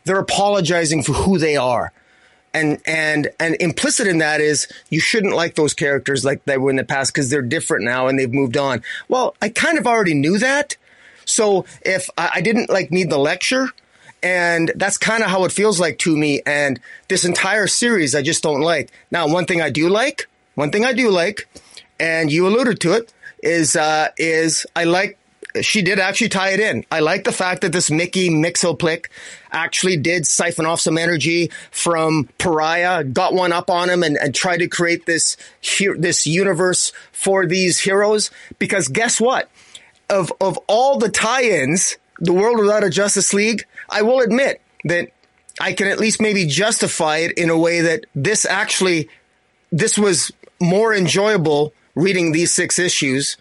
they're 0.05 0.18
apologizing 0.18 1.03
for 1.03 1.12
who 1.12 1.39
they 1.39 1.57
are. 1.57 1.93
And, 2.53 2.81
and, 2.85 3.31
and 3.39 3.57
implicit 3.61 4.09
in 4.09 4.18
that 4.18 4.41
is 4.41 4.66
you 4.89 5.01
shouldn't 5.01 5.35
like 5.35 5.55
those 5.55 5.72
characters 5.72 6.24
like 6.24 6.45
they 6.45 6.59
were 6.59 6.70
in 6.70 6.76
the 6.76 6.85
past 6.85 7.14
because 7.14 7.31
they're 7.31 7.43
different 7.43 7.85
now 7.85 8.09
and 8.09 8.18
they've 8.18 8.33
moved 8.33 8.57
on. 8.57 8.83
Well, 9.09 9.37
I 9.41 9.51
kind 9.51 9.78
of 9.78 9.87
already 9.87 10.14
knew 10.14 10.37
that. 10.39 10.76
So 11.24 11.64
if 11.83 12.11
I, 12.18 12.31
I 12.37 12.41
didn't 12.41 12.68
like 12.68 12.91
need 12.91 13.09
the 13.09 13.18
lecture, 13.18 13.68
and 14.23 14.73
that's 14.77 14.99
kind 14.99 15.23
of 15.23 15.31
how 15.31 15.45
it 15.45 15.53
feels 15.53 15.81
like 15.81 15.99
to 16.01 16.16
me. 16.16 16.43
And 16.47 16.81
this 17.09 17.25
entire 17.25 17.66
series, 17.66 18.14
I 18.14 18.23
just 18.23 18.43
don't 18.43 18.61
like. 18.61 18.91
Now, 19.11 19.29
one 19.29 19.47
thing 19.47 19.61
I 19.61 19.71
do 19.71 19.89
like, 19.89 20.29
one 20.55 20.71
thing 20.71 20.85
I 20.85 20.93
do 20.93 21.11
like, 21.11 21.49
and 21.99 22.31
you 22.31 22.47
alluded 22.47 22.81
to 22.81 22.93
it, 22.93 23.12
is 23.43 23.77
uh, 23.77 24.09
is 24.18 24.66
I 24.77 24.85
like 24.85 25.18
she 25.61 25.83
did 25.83 25.99
actually 25.99 26.29
tie 26.29 26.51
it 26.51 26.61
in. 26.61 26.85
I 26.91 27.01
like 27.01 27.25
the 27.25 27.33
fact 27.33 27.62
that 27.62 27.73
this 27.73 27.91
Mickey 27.91 28.31
Mxyzptlk 28.31 29.07
actually 29.51 29.97
did 29.97 30.27
siphon 30.27 30.66
off 30.66 30.81
some 30.81 30.97
energy 30.97 31.51
from 31.71 32.29
Pariah, 32.39 33.05
got 33.05 33.35
one 33.35 33.53
up 33.53 33.68
on 33.68 33.91
him, 33.91 34.03
and, 34.03 34.16
and 34.16 34.35
tried 34.35 34.59
to 34.59 34.68
create 34.68 35.07
this 35.07 35.37
this 35.97 36.27
universe 36.27 36.93
for 37.12 37.47
these 37.47 37.81
heroes. 37.81 38.31
Because 38.59 38.89
guess 38.89 39.21
what? 39.21 39.51
Of 40.09 40.33
of 40.41 40.59
all 40.68 40.99
the 40.99 41.09
tie-ins, 41.09 41.97
the 42.18 42.33
world 42.33 42.59
without 42.59 42.85
a 42.85 42.91
Justice 42.91 43.35
League, 43.35 43.64
I 43.91 44.03
will 44.03 44.20
admit 44.20 44.61
that 44.84 45.11
I 45.61 45.72
can 45.72 45.88
at 45.88 45.99
least 45.99 46.20
maybe 46.20 46.47
justify 46.47 47.18
it 47.18 47.32
in 47.32 47.51
a 47.51 47.59
way 47.59 47.80
that 47.82 48.07
this 48.14 48.45
actually, 48.45 49.09
this 49.70 49.99
was 49.99 50.32
more 50.61 50.95
enjoyable 50.95 51.74
reading 51.95 52.32
these 52.32 52.53
six 52.53 52.78
issues 52.78 53.36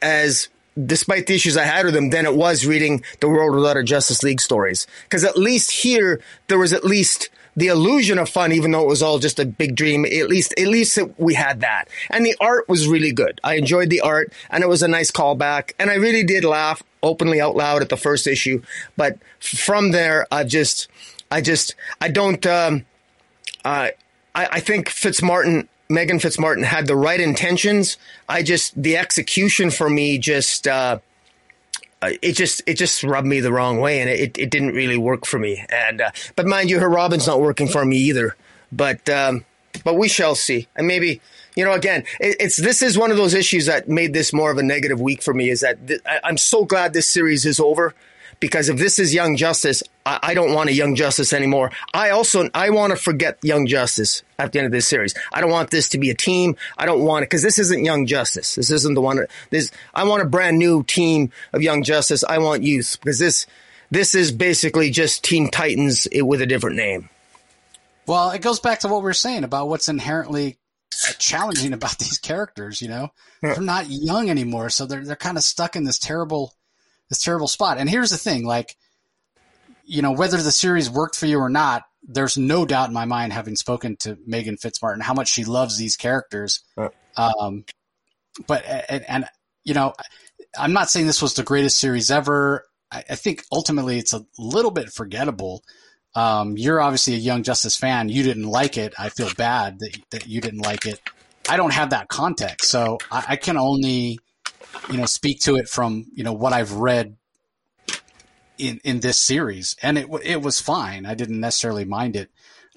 as 0.00 0.48
despite 0.86 1.26
the 1.26 1.34
issues 1.34 1.56
I 1.56 1.64
had 1.64 1.84
with 1.84 1.94
them 1.94 2.10
than 2.10 2.26
it 2.26 2.34
was 2.34 2.66
reading 2.66 3.04
the 3.20 3.28
World 3.28 3.54
Without 3.54 3.76
a 3.76 3.82
Justice 3.82 4.22
League 4.22 4.40
stories. 4.40 4.86
Cause 5.08 5.24
at 5.24 5.36
least 5.36 5.70
here, 5.70 6.20
there 6.48 6.58
was 6.58 6.72
at 6.72 6.84
least 6.84 7.30
the 7.54 7.66
illusion 7.66 8.18
of 8.18 8.30
fun, 8.30 8.52
even 8.52 8.70
though 8.70 8.82
it 8.82 8.88
was 8.88 9.02
all 9.02 9.18
just 9.18 9.38
a 9.38 9.44
big 9.44 9.76
dream. 9.76 10.06
At 10.06 10.28
least, 10.28 10.54
at 10.58 10.66
least 10.66 10.96
it, 10.96 11.18
we 11.20 11.34
had 11.34 11.60
that. 11.60 11.88
And 12.08 12.24
the 12.24 12.36
art 12.40 12.68
was 12.68 12.88
really 12.88 13.12
good. 13.12 13.40
I 13.44 13.54
enjoyed 13.54 13.90
the 13.90 14.00
art 14.00 14.32
and 14.50 14.64
it 14.64 14.68
was 14.68 14.82
a 14.82 14.88
nice 14.88 15.10
callback. 15.10 15.72
And 15.78 15.90
I 15.90 15.94
really 15.94 16.24
did 16.24 16.44
laugh 16.44 16.82
openly 17.02 17.40
out 17.40 17.56
loud 17.56 17.82
at 17.82 17.88
the 17.88 17.96
first 17.96 18.26
issue. 18.26 18.62
But 18.96 19.18
from 19.40 19.92
there, 19.92 20.26
I've 20.30 20.48
just, 20.48 20.88
I 21.30 21.40
just, 21.40 21.74
I 22.00 22.08
don't, 22.08 22.44
um, 22.46 22.84
uh, 23.64 23.88
I, 24.34 24.46
I 24.46 24.60
think 24.60 24.88
Fitzmartin, 24.88 25.68
Meghan 25.90 26.20
Fitzmartin 26.20 26.64
had 26.64 26.86
the 26.86 26.96
right 26.96 27.20
intentions. 27.20 27.96
I 28.28 28.42
just, 28.42 28.80
the 28.80 28.96
execution 28.96 29.70
for 29.70 29.90
me 29.90 30.18
just, 30.18 30.66
uh, 30.66 30.98
it 32.02 32.32
just 32.32 32.62
it 32.66 32.74
just 32.74 33.04
rubbed 33.04 33.28
me 33.28 33.38
the 33.38 33.52
wrong 33.52 33.78
way, 33.78 34.00
and 34.00 34.10
it, 34.10 34.36
it 34.36 34.50
didn't 34.50 34.74
really 34.74 34.98
work 34.98 35.24
for 35.24 35.38
me. 35.38 35.64
And 35.68 36.00
uh, 36.00 36.10
but 36.34 36.46
mind 36.46 36.68
you, 36.68 36.80
her 36.80 36.88
Robin's 36.88 37.28
not 37.28 37.40
working 37.40 37.68
for 37.68 37.84
me 37.84 37.96
either. 37.98 38.34
But 38.72 39.08
um, 39.08 39.44
but 39.84 39.94
we 39.94 40.08
shall 40.08 40.34
see. 40.34 40.66
And 40.74 40.86
maybe 40.86 41.20
you 41.56 41.64
know, 41.64 41.72
again, 41.72 42.04
it, 42.20 42.36
it's 42.40 42.56
this 42.56 42.82
is 42.82 42.98
one 42.98 43.10
of 43.10 43.16
those 43.16 43.34
issues 43.34 43.66
that 43.66 43.88
made 43.88 44.12
this 44.12 44.32
more 44.32 44.50
of 44.50 44.58
a 44.58 44.62
negative 44.62 45.00
week 45.00 45.22
for 45.22 45.34
me. 45.34 45.50
Is 45.50 45.60
that 45.60 45.86
th- 45.86 46.00
I, 46.06 46.20
I'm 46.24 46.36
so 46.36 46.64
glad 46.64 46.92
this 46.92 47.08
series 47.08 47.44
is 47.46 47.60
over 47.60 47.94
because 48.40 48.68
if 48.68 48.76
this 48.76 48.98
is 48.98 49.14
Young 49.14 49.36
Justice, 49.36 49.82
I, 50.04 50.18
I 50.22 50.34
don't 50.34 50.52
want 50.52 50.68
a 50.68 50.72
Young 50.72 50.96
Justice 50.96 51.32
anymore. 51.32 51.70
I 51.94 52.10
also 52.10 52.50
I 52.54 52.70
want 52.70 52.90
to 52.90 52.96
forget 52.96 53.38
Young 53.42 53.66
Justice 53.66 54.22
at 54.38 54.52
the 54.52 54.58
end 54.58 54.66
of 54.66 54.72
this 54.72 54.86
series. 54.86 55.14
I 55.32 55.40
don't 55.40 55.50
want 55.50 55.70
this 55.70 55.88
to 55.90 55.98
be 55.98 56.10
a 56.10 56.14
team. 56.14 56.56
I 56.76 56.84
don't 56.84 57.02
want 57.04 57.22
it 57.22 57.30
because 57.30 57.42
this 57.42 57.58
isn't 57.58 57.84
Young 57.84 58.06
Justice. 58.06 58.56
This 58.56 58.70
isn't 58.70 58.94
the 58.94 59.00
one. 59.00 59.26
This 59.50 59.70
I 59.94 60.04
want 60.04 60.22
a 60.22 60.26
brand 60.26 60.58
new 60.58 60.82
team 60.82 61.30
of 61.52 61.62
Young 61.62 61.82
Justice. 61.82 62.24
I 62.24 62.38
want 62.38 62.62
youth 62.62 62.98
because 63.00 63.18
this 63.18 63.46
this 63.90 64.14
is 64.14 64.32
basically 64.32 64.90
just 64.90 65.22
Teen 65.22 65.50
Titans 65.50 66.08
with 66.12 66.40
a 66.40 66.46
different 66.46 66.76
name. 66.76 67.10
Well, 68.06 68.30
it 68.30 68.40
goes 68.40 68.58
back 68.58 68.80
to 68.80 68.88
what 68.88 69.04
we 69.04 69.10
are 69.10 69.14
saying 69.14 69.44
about 69.44 69.68
what's 69.68 69.88
inherently 69.88 70.56
challenging 71.18 71.72
about 71.72 71.98
these 71.98 72.18
characters. 72.18 72.82
You 72.82 72.88
know, 72.88 73.08
yeah. 73.42 73.54
they're 73.54 73.62
not 73.62 73.86
young 73.88 74.30
anymore, 74.30 74.70
so 74.70 74.86
they're 74.86 75.04
they're 75.04 75.16
kind 75.16 75.36
of 75.36 75.44
stuck 75.44 75.76
in 75.76 75.84
this 75.84 75.98
terrible 75.98 76.54
this 77.08 77.22
terrible 77.22 77.48
spot. 77.48 77.78
And 77.78 77.90
here's 77.90 78.10
the 78.10 78.16
thing, 78.16 78.46
like, 78.46 78.76
you 79.84 80.00
know, 80.00 80.12
whether 80.12 80.40
the 80.40 80.52
series 80.52 80.88
worked 80.88 81.14
for 81.14 81.26
you 81.26 81.38
or 81.38 81.50
not, 81.50 81.84
there's 82.02 82.38
no 82.38 82.64
doubt 82.64 82.88
in 82.88 82.94
my 82.94 83.04
mind, 83.04 83.32
having 83.32 83.54
spoken 83.54 83.96
to 83.96 84.16
Meghan 84.16 84.58
Fitzmartin, 84.58 85.02
how 85.02 85.12
much 85.12 85.28
she 85.28 85.44
loves 85.44 85.76
these 85.76 85.96
characters. 85.96 86.64
Um, 87.16 87.64
but 88.46 88.64
and, 88.64 89.04
and, 89.06 89.24
you 89.62 89.74
know, 89.74 89.92
I'm 90.58 90.72
not 90.72 90.90
saying 90.90 91.06
this 91.06 91.20
was 91.20 91.34
the 91.34 91.42
greatest 91.42 91.78
series 91.78 92.10
ever. 92.10 92.64
I, 92.90 93.04
I 93.10 93.14
think 93.14 93.44
ultimately 93.52 93.98
it's 93.98 94.14
a 94.14 94.24
little 94.38 94.70
bit 94.70 94.90
forgettable. 94.90 95.62
Um, 96.14 96.56
you're 96.56 96.80
obviously 96.80 97.14
a 97.14 97.18
Young 97.18 97.42
Justice 97.42 97.76
fan. 97.76 98.08
You 98.08 98.22
didn't 98.22 98.44
like 98.44 98.76
it. 98.76 98.94
I 98.98 99.08
feel 99.08 99.30
bad 99.36 99.78
that 99.80 99.96
that 100.10 100.26
you 100.26 100.40
didn't 100.40 100.60
like 100.60 100.86
it. 100.86 101.00
I 101.48 101.56
don't 101.56 101.72
have 101.72 101.90
that 101.90 102.08
context, 102.08 102.70
so 102.70 102.98
I, 103.10 103.24
I 103.30 103.36
can 103.36 103.56
only 103.56 104.18
you 104.90 104.96
know, 104.96 105.06
speak 105.06 105.40
to 105.40 105.56
it 105.56 105.68
from, 105.68 106.06
you 106.14 106.24
know, 106.24 106.32
what 106.32 106.52
I've 106.52 106.72
read 106.72 107.16
in, 108.58 108.80
in 108.84 109.00
this 109.00 109.18
series. 109.18 109.76
And 109.82 109.98
it, 109.98 110.08
it 110.22 110.42
was 110.42 110.60
fine. 110.60 111.06
I 111.06 111.14
didn't 111.14 111.40
necessarily 111.40 111.84
mind 111.84 112.16
it. 112.16 112.30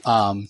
Um, 0.06 0.50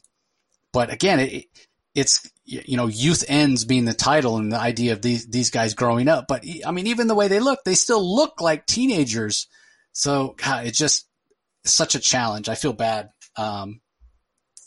but 0.72 0.92
again, 0.92 1.20
it, 1.20 1.46
it's, 1.94 2.30
you 2.44 2.78
know, 2.78 2.88
youth 2.88 3.24
ends 3.28 3.66
being 3.66 3.86
the 3.86 3.94
title 3.94 4.38
and 4.38 4.52
the 4.52 4.60
idea 4.60 4.94
of 4.94 5.02
these, 5.02 5.28
these 5.28 5.50
guys 5.50 5.74
growing 5.74 6.08
up. 6.08 6.26
But 6.28 6.46
I 6.66 6.72
mean, 6.72 6.88
even 6.88 7.08
the 7.08 7.16
way 7.16 7.28
they 7.28 7.40
look, 7.40 7.64
they 7.64 7.76
still 7.76 8.16
look 8.16 8.42
like 8.42 8.66
teenagers. 8.66 9.48
So 9.94 10.36
God, 10.38 10.68
it's 10.68 10.78
just 10.78 11.08
such 11.66 11.96
a 11.96 12.00
challenge. 12.00 12.50
I 12.50 12.56
feel 12.56 12.74
bad, 12.74 13.10
um, 13.38 13.82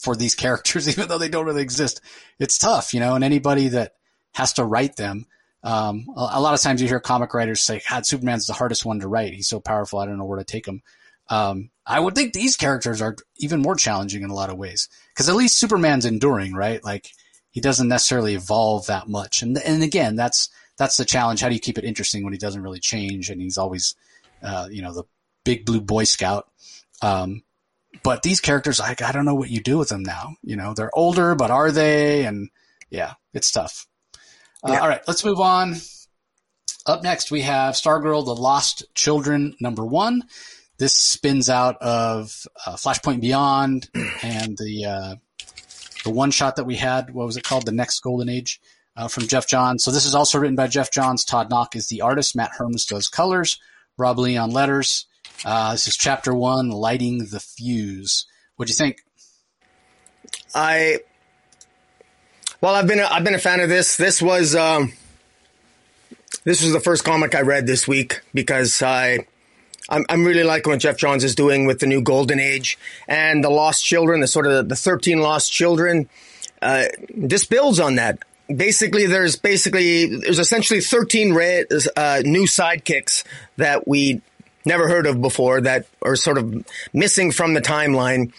for 0.00 0.16
these 0.16 0.34
characters, 0.34 0.88
even 0.88 1.08
though 1.08 1.18
they 1.18 1.28
don't 1.28 1.46
really 1.46 1.62
exist. 1.62 2.00
It's 2.38 2.58
tough, 2.58 2.94
you 2.94 3.00
know, 3.00 3.14
and 3.14 3.24
anybody 3.24 3.68
that 3.68 3.94
has 4.34 4.52
to 4.54 4.64
write 4.64 4.96
them, 4.96 5.26
um, 5.62 6.06
a, 6.16 6.30
a, 6.34 6.40
lot 6.40 6.54
of 6.54 6.60
times 6.60 6.80
you 6.80 6.88
hear 6.88 7.00
comic 7.00 7.34
writers 7.34 7.60
say, 7.60 7.82
God, 7.88 8.06
Superman's 8.06 8.46
the 8.46 8.52
hardest 8.52 8.84
one 8.84 9.00
to 9.00 9.08
write. 9.08 9.34
He's 9.34 9.48
so 9.48 9.60
powerful. 9.60 9.98
I 9.98 10.06
don't 10.06 10.18
know 10.18 10.24
where 10.24 10.38
to 10.38 10.44
take 10.44 10.66
him. 10.66 10.82
Um, 11.30 11.70
I 11.84 12.00
would 12.00 12.14
think 12.14 12.32
these 12.32 12.56
characters 12.56 13.02
are 13.02 13.16
even 13.38 13.60
more 13.60 13.74
challenging 13.74 14.22
in 14.22 14.30
a 14.30 14.34
lot 14.34 14.50
of 14.50 14.56
ways 14.56 14.88
because 15.12 15.28
at 15.28 15.34
least 15.34 15.58
Superman's 15.58 16.06
enduring, 16.06 16.54
right? 16.54 16.82
Like 16.82 17.10
he 17.50 17.60
doesn't 17.60 17.88
necessarily 17.88 18.34
evolve 18.34 18.86
that 18.86 19.08
much. 19.08 19.42
And, 19.42 19.58
and 19.58 19.82
again, 19.82 20.14
that's, 20.14 20.48
that's 20.78 20.96
the 20.96 21.04
challenge. 21.04 21.40
How 21.40 21.48
do 21.48 21.54
you 21.54 21.60
keep 21.60 21.76
it 21.76 21.84
interesting 21.84 22.22
when 22.22 22.32
he 22.32 22.38
doesn't 22.38 22.62
really 22.62 22.80
change 22.80 23.30
and 23.30 23.40
he's 23.40 23.58
always, 23.58 23.94
uh, 24.42 24.68
you 24.70 24.80
know, 24.80 24.94
the 24.94 25.04
big 25.44 25.64
blue 25.64 25.80
boy 25.80 26.04
scout. 26.04 26.50
Um, 27.02 27.42
but 28.02 28.22
these 28.22 28.40
characters, 28.40 28.80
I, 28.80 28.94
I 29.04 29.12
don't 29.12 29.24
know 29.24 29.34
what 29.34 29.50
you 29.50 29.60
do 29.60 29.78
with 29.78 29.88
them 29.88 30.02
now. 30.02 30.36
You 30.42 30.56
know, 30.56 30.74
they're 30.74 30.96
older, 30.96 31.34
but 31.34 31.50
are 31.50 31.70
they? 31.70 32.24
And 32.24 32.50
yeah, 32.90 33.14
it's 33.32 33.50
tough. 33.50 33.86
Uh, 34.62 34.72
yeah. 34.72 34.80
All 34.80 34.88
right, 34.88 35.02
let's 35.06 35.24
move 35.24 35.40
on. 35.40 35.76
Up 36.86 37.02
next, 37.02 37.30
we 37.30 37.42
have 37.42 37.74
Stargirl: 37.74 38.24
The 38.24 38.34
Lost 38.34 38.84
Children 38.94 39.54
number 39.60 39.84
one. 39.84 40.24
This 40.78 40.94
spins 40.94 41.50
out 41.50 41.76
of 41.82 42.46
uh, 42.66 42.76
Flashpoint 42.76 43.20
Beyond 43.20 43.90
and 44.22 44.56
the 44.56 44.84
uh, 44.84 45.14
the 46.04 46.10
one 46.10 46.30
shot 46.30 46.56
that 46.56 46.64
we 46.64 46.76
had. 46.76 47.12
What 47.12 47.26
was 47.26 47.36
it 47.36 47.44
called? 47.44 47.66
The 47.66 47.72
Next 47.72 48.00
Golden 48.00 48.28
Age 48.28 48.60
uh, 48.96 49.08
from 49.08 49.26
Geoff 49.26 49.46
Johns. 49.46 49.84
So 49.84 49.90
this 49.90 50.06
is 50.06 50.14
also 50.14 50.38
written 50.38 50.56
by 50.56 50.66
Geoff 50.66 50.90
Johns. 50.90 51.24
Todd 51.24 51.50
Nauck 51.50 51.76
is 51.76 51.88
the 51.88 52.02
artist. 52.02 52.36
Matt 52.36 52.52
Herms 52.58 52.86
does 52.86 53.08
colors. 53.08 53.58
Rob 53.96 54.18
Leigh 54.18 54.36
on 54.36 54.50
letters. 54.50 55.06
Uh, 55.44 55.72
this 55.72 55.88
is 55.88 55.96
chapter 55.96 56.34
one, 56.34 56.70
lighting 56.70 57.26
the 57.30 57.40
fuse. 57.40 58.26
What 58.56 58.66
do 58.66 58.70
you 58.70 58.76
think? 58.76 58.98
I 60.54 60.98
well, 62.60 62.74
I've 62.74 62.88
been 62.88 62.98
a, 62.98 63.04
I've 63.04 63.24
been 63.24 63.34
a 63.34 63.38
fan 63.38 63.60
of 63.60 63.68
this. 63.68 63.96
This 63.96 64.20
was 64.20 64.56
um, 64.56 64.92
this 66.44 66.62
was 66.62 66.72
the 66.72 66.80
first 66.80 67.04
comic 67.04 67.34
I 67.34 67.42
read 67.42 67.66
this 67.66 67.86
week 67.86 68.20
because 68.34 68.82
I. 68.82 69.26
I'm, 69.90 70.04
I'm 70.10 70.22
really 70.22 70.42
liking 70.42 70.70
what 70.70 70.80
Geoff 70.80 70.98
Johns 70.98 71.24
is 71.24 71.34
doing 71.34 71.64
with 71.64 71.78
the 71.78 71.86
new 71.86 72.02
Golden 72.02 72.38
Age 72.38 72.76
and 73.08 73.42
the 73.42 73.48
Lost 73.48 73.82
Children, 73.82 74.20
the 74.20 74.26
sort 74.26 74.46
of 74.46 74.68
the 74.68 74.76
13 74.76 75.20
Lost 75.20 75.50
Children. 75.50 76.10
Uh, 76.60 76.84
this 77.16 77.46
builds 77.46 77.80
on 77.80 77.94
that. 77.94 78.18
Basically, 78.54 79.06
there's 79.06 79.36
basically 79.36 80.18
there's 80.18 80.38
essentially 80.38 80.82
13 80.82 81.32
red, 81.32 81.68
uh, 81.96 82.20
new 82.22 82.42
sidekicks 82.42 83.24
that 83.56 83.88
we 83.88 84.20
never 84.68 84.88
heard 84.88 85.06
of 85.06 85.20
before 85.20 85.60
that 85.62 85.86
are 86.02 86.14
sort 86.14 86.38
of 86.38 86.64
missing 86.92 87.32
from 87.32 87.54
the 87.54 87.60
timeline, 87.60 88.32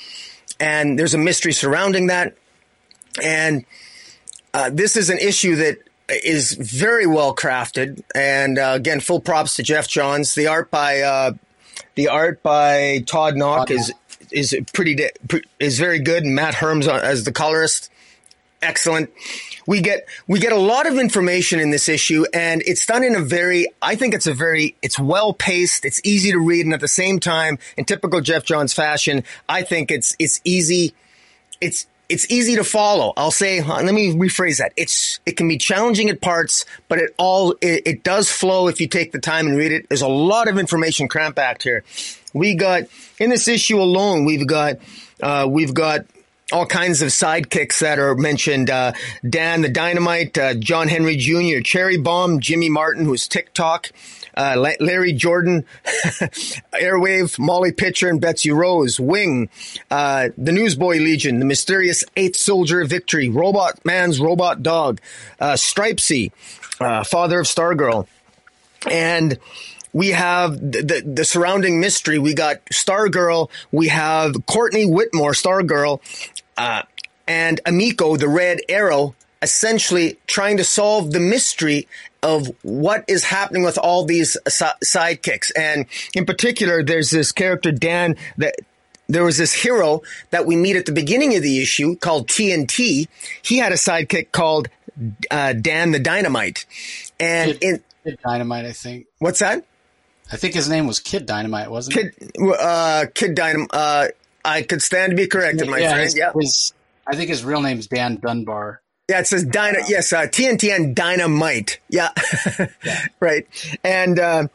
and 0.59 0.97
there's 0.97 1.13
a 1.13 1.17
mystery 1.17 1.51
surrounding 1.51 2.07
that. 2.07 2.35
And 3.21 3.65
uh, 4.53 4.69
this 4.71 4.95
is 4.95 5.09
an 5.09 5.17
issue 5.17 5.57
that 5.57 5.79
is 6.09 6.53
very 6.53 7.05
well 7.05 7.35
crafted, 7.35 8.01
and 8.15 8.57
uh, 8.57 8.71
again, 8.75 8.99
full 8.99 9.19
props 9.19 9.57
to 9.57 9.63
Geoff 9.63 9.87
Johns. 9.87 10.33
The 10.35 10.47
art 10.47 10.71
by 10.71 11.01
uh, 11.01 11.33
the 11.95 12.07
art 12.07 12.41
by 12.41 13.03
Todd 13.05 13.35
Nauck 13.35 13.71
is 13.71 13.93
is 14.31 14.55
pretty 14.73 14.97
is 15.59 15.79
very 15.79 15.99
good, 15.99 16.23
and 16.23 16.33
Matt 16.35 16.55
Herms 16.55 16.87
as 16.87 17.23
the 17.25 17.31
colorist. 17.31 17.91
Excellent. 18.61 19.09
We 19.65 19.81
get 19.81 20.05
we 20.27 20.39
get 20.39 20.51
a 20.51 20.57
lot 20.57 20.85
of 20.85 20.97
information 20.97 21.59
in 21.59 21.69
this 21.69 21.87
issue, 21.87 22.25
and 22.33 22.61
it's 22.65 22.85
done 22.85 23.03
in 23.03 23.15
a 23.15 23.21
very. 23.21 23.67
I 23.81 23.95
think 23.95 24.13
it's 24.13 24.27
a 24.27 24.33
very. 24.33 24.75
It's 24.81 24.99
well 24.99 25.33
paced. 25.33 25.85
It's 25.85 26.01
easy 26.03 26.31
to 26.31 26.39
read, 26.39 26.65
and 26.65 26.73
at 26.73 26.81
the 26.81 26.87
same 26.87 27.19
time, 27.19 27.57
in 27.77 27.85
typical 27.85 28.19
Geoff 28.19 28.43
Johns 28.43 28.73
fashion, 28.73 29.23
I 29.47 29.61
think 29.61 29.91
it's 29.91 30.15
it's 30.19 30.41
easy. 30.43 30.93
It's 31.61 31.87
it's 32.09 32.29
easy 32.31 32.55
to 32.55 32.63
follow. 32.63 33.13
I'll 33.15 33.31
say, 33.31 33.61
let 33.61 33.93
me 33.93 34.15
rephrase 34.15 34.57
that. 34.57 34.73
It's, 34.75 35.19
it 35.27 35.37
can 35.37 35.47
be 35.47 35.59
challenging 35.59 36.09
at 36.09 36.19
parts, 36.19 36.65
but 36.87 36.97
it 36.97 37.13
all, 37.19 37.51
it, 37.61 37.83
it, 37.85 38.03
does 38.03 38.31
flow 38.31 38.67
if 38.67 38.81
you 38.81 38.87
take 38.87 39.11
the 39.11 39.19
time 39.19 39.45
and 39.45 39.55
read 39.55 39.71
it. 39.71 39.87
There's 39.89 40.01
a 40.01 40.07
lot 40.07 40.47
of 40.47 40.57
information 40.57 41.07
crammed 41.07 41.35
back 41.35 41.61
here. 41.61 41.83
We 42.33 42.55
got, 42.55 42.85
in 43.19 43.29
this 43.29 43.47
issue 43.47 43.79
alone, 43.79 44.25
we've 44.25 44.47
got, 44.47 44.77
uh, 45.21 45.45
we've 45.47 45.73
got 45.73 46.07
all 46.51 46.65
kinds 46.65 47.01
of 47.01 47.09
sidekicks 47.09 47.79
that 47.79 47.99
are 47.99 48.15
mentioned. 48.15 48.69
Uh, 48.69 48.93
Dan 49.27 49.61
the 49.61 49.69
Dynamite, 49.69 50.37
uh, 50.37 50.53
John 50.55 50.87
Henry 50.87 51.15
Jr., 51.15 51.59
Cherry 51.63 51.97
Bomb, 51.97 52.39
Jimmy 52.39 52.69
Martin, 52.69 53.05
who's 53.05 53.27
TikTok, 53.27 53.91
uh, 54.35 54.73
Larry 54.79 55.13
Jordan, 55.13 55.65
Airwave, 56.73 57.37
Molly 57.37 57.71
Pitcher, 57.71 58.09
and 58.09 58.21
Betsy 58.21 58.51
Rose, 58.51 58.99
Wing, 58.99 59.49
uh, 59.91 60.29
the 60.37 60.51
Newsboy 60.51 60.97
Legion, 60.97 61.39
the 61.39 61.45
mysterious 61.45 62.03
Eighth 62.15 62.37
Soldier 62.37 62.83
Victory, 62.85 63.29
Robot 63.29 63.83
Man's 63.85 64.19
Robot 64.19 64.63
Dog, 64.63 65.01
uh, 65.39 65.53
Stripesy, 65.53 66.31
uh, 66.79 67.03
Father 67.03 67.41
of 67.41 67.45
Stargirl, 67.45 68.07
and 68.89 69.37
we 69.91 70.09
have 70.09 70.53
the, 70.59 70.81
the, 70.83 71.03
the, 71.05 71.25
surrounding 71.25 71.79
mystery. 71.79 72.19
We 72.19 72.33
got 72.33 72.63
Stargirl. 72.65 73.49
We 73.71 73.87
have 73.87 74.45
Courtney 74.45 74.85
Whitmore, 74.85 75.31
Stargirl, 75.31 75.99
uh, 76.59 76.83
and 77.27 77.61
Emiko, 77.65 78.19
the 78.19 78.27
Red 78.27 78.59
Arrow, 78.67 79.15
essentially 79.41 80.17
trying 80.27 80.57
to 80.57 80.63
solve 80.63 81.11
the 81.11 81.19
mystery 81.19 81.87
of 82.21 82.51
what 82.63 83.05
is 83.07 83.23
happening 83.23 83.63
with 83.63 83.77
all 83.77 84.03
these 84.03 84.35
sidekicks. 84.45 85.51
And 85.57 85.85
in 86.13 86.25
particular, 86.25 86.83
there's 86.83 87.11
this 87.11 87.31
character, 87.31 87.71
Dan, 87.71 88.17
that 88.37 88.55
there 89.07 89.23
was 89.23 89.37
this 89.37 89.53
hero 89.53 90.01
that 90.31 90.45
we 90.45 90.55
meet 90.55 90.75
at 90.75 90.85
the 90.85 90.91
beginning 90.91 91.35
of 91.35 91.41
the 91.41 91.61
issue 91.61 91.95
called 91.95 92.27
TNT. 92.27 93.07
He 93.41 93.57
had 93.57 93.71
a 93.71 93.75
sidekick 93.75 94.31
called 94.31 94.67
uh, 95.31 95.53
Dan 95.53 95.91
the 95.91 95.99
Dynamite. 95.99 96.65
And 97.19 97.53
Kid, 97.59 97.63
in 97.63 97.83
Kid 98.03 98.19
Dynamite, 98.23 98.65
I 98.65 98.73
think. 98.73 99.07
What's 99.19 99.39
that? 99.39 99.65
I 100.31 100.35
think 100.35 100.53
his 100.53 100.69
name 100.69 100.85
was 100.85 100.99
Kid 100.99 101.25
Dynamite, 101.25 101.71
wasn't 101.71 101.95
Kid, 101.95 102.13
it? 102.19 102.59
Uh, 102.59 103.05
Kid 103.15 103.33
Dynamite. 103.33 103.69
Uh, 103.71 104.07
I 104.43 104.61
could 104.61 104.81
stand 104.81 105.11
to 105.11 105.15
be 105.15 105.27
corrected, 105.27 105.67
my 105.67 105.79
yeah, 105.79 105.89
friend. 105.89 106.03
His, 106.03 106.17
yeah. 106.17 106.31
His, 106.33 106.73
I 107.05 107.15
think 107.15 107.29
his 107.29 107.43
real 107.43 107.61
name 107.61 107.79
is 107.79 107.87
Dan 107.87 108.17
Dunbar. 108.17 108.81
Yeah, 109.09 109.19
it 109.19 109.27
says 109.27 109.43
Dyna. 109.43 109.79
Yes, 109.87 110.13
uh, 110.13 110.27
TNT 110.27 110.75
and 110.75 110.95
Dynamite. 110.95 111.79
Yeah, 111.89 112.11
yeah. 112.83 113.05
right. 113.19 113.47
And 113.83 114.19
uh, 114.19 114.47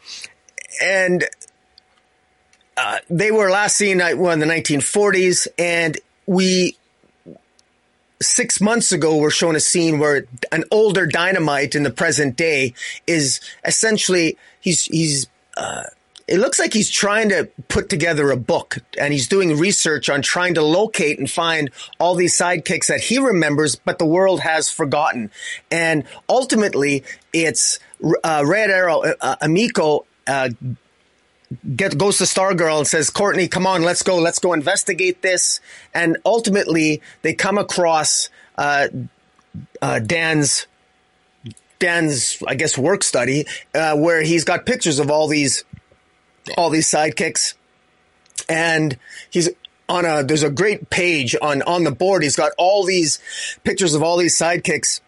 and 0.80 1.24
uh, 2.76 2.99
they 3.11 3.32
were 3.32 3.51
last 3.51 3.76
seen 3.76 4.01
uh, 4.01 4.12
well, 4.16 4.32
in 4.32 4.39
the 4.39 4.47
1940s, 4.47 5.49
and 5.59 5.99
we 6.26 6.76
six 8.22 8.61
months 8.61 8.93
ago 8.93 9.16
were 9.16 9.30
shown 9.30 9.57
a 9.57 9.61
scene 9.61 9.99
where 9.99 10.26
an 10.53 10.64
older 10.70 11.07
Dynamite 11.07 11.74
in 11.74 11.82
the 11.82 11.91
present 11.91 12.37
day 12.37 12.74
is 13.07 13.41
essentially 13.64 14.39
he's 14.61 14.85
he's 14.85 15.26
uh, 15.57 15.85
it 16.26 16.38
looks 16.38 16.58
like 16.58 16.72
he's 16.72 16.90
trying 16.90 17.28
to 17.28 17.50
put 17.68 17.88
together 17.88 18.30
a 18.30 18.36
book 18.36 18.78
and 18.98 19.12
he's 19.12 19.28
doing 19.28 19.58
research 19.58 20.08
on 20.08 20.22
trying 20.22 20.54
to 20.54 20.62
locate 20.62 21.18
and 21.18 21.30
find 21.30 21.70
all 21.98 22.14
these 22.14 22.36
sidekicks 22.36 22.86
that 22.86 23.00
he 23.00 23.18
remembers, 23.18 23.76
but 23.76 23.98
the 23.98 24.06
world 24.06 24.40
has 24.40 24.70
forgotten. 24.70 25.30
And 25.70 26.04
ultimately, 26.28 27.04
it's 27.32 27.78
uh, 28.22 28.42
Red 28.46 28.70
Arrow, 28.70 29.02
uh, 29.02 29.14
uh 29.20 29.36
Emiko, 29.42 30.04
uh, 30.26 30.48
get, 31.76 31.98
goes 31.98 32.18
to 32.18 32.24
Stargirl 32.24 32.78
and 32.78 32.86
says, 32.86 33.10
Courtney, 33.10 33.46
come 33.46 33.66
on, 33.66 33.82
let's 33.82 34.02
go, 34.02 34.16
let's 34.16 34.38
go 34.38 34.54
investigate 34.54 35.20
this. 35.20 35.60
And 35.92 36.16
ultimately, 36.24 37.02
they 37.20 37.34
come 37.34 37.58
across 37.58 38.30
uh, 38.56 38.88
uh, 39.82 39.98
Dan's 39.98 40.66
Dan's, 41.80 42.42
I 42.46 42.54
guess, 42.54 42.78
work 42.78 43.02
study, 43.02 43.44
uh, 43.74 43.94
where 43.96 44.22
he's 44.22 44.44
got 44.44 44.64
pictures 44.64 44.98
of 44.98 45.10
all 45.10 45.28
these 45.28 45.64
all 46.57 46.70
these 46.70 46.90
sidekicks. 46.90 47.55
And 48.49 48.99
he's 49.30 49.49
on 49.88 50.05
a, 50.05 50.22
there's 50.22 50.42
a 50.42 50.51
great 50.51 50.90
page 50.90 51.36
on, 51.40 51.62
on 51.62 51.84
the 51.84 51.90
board. 51.90 52.22
He's 52.22 52.36
got 52.36 52.53
all 52.59 52.84
these 52.84 53.20
pictures 53.64 53.95
of 53.95 54.03
all 54.03 54.16
these 54.16 54.38
sidekicks. 54.38 55.01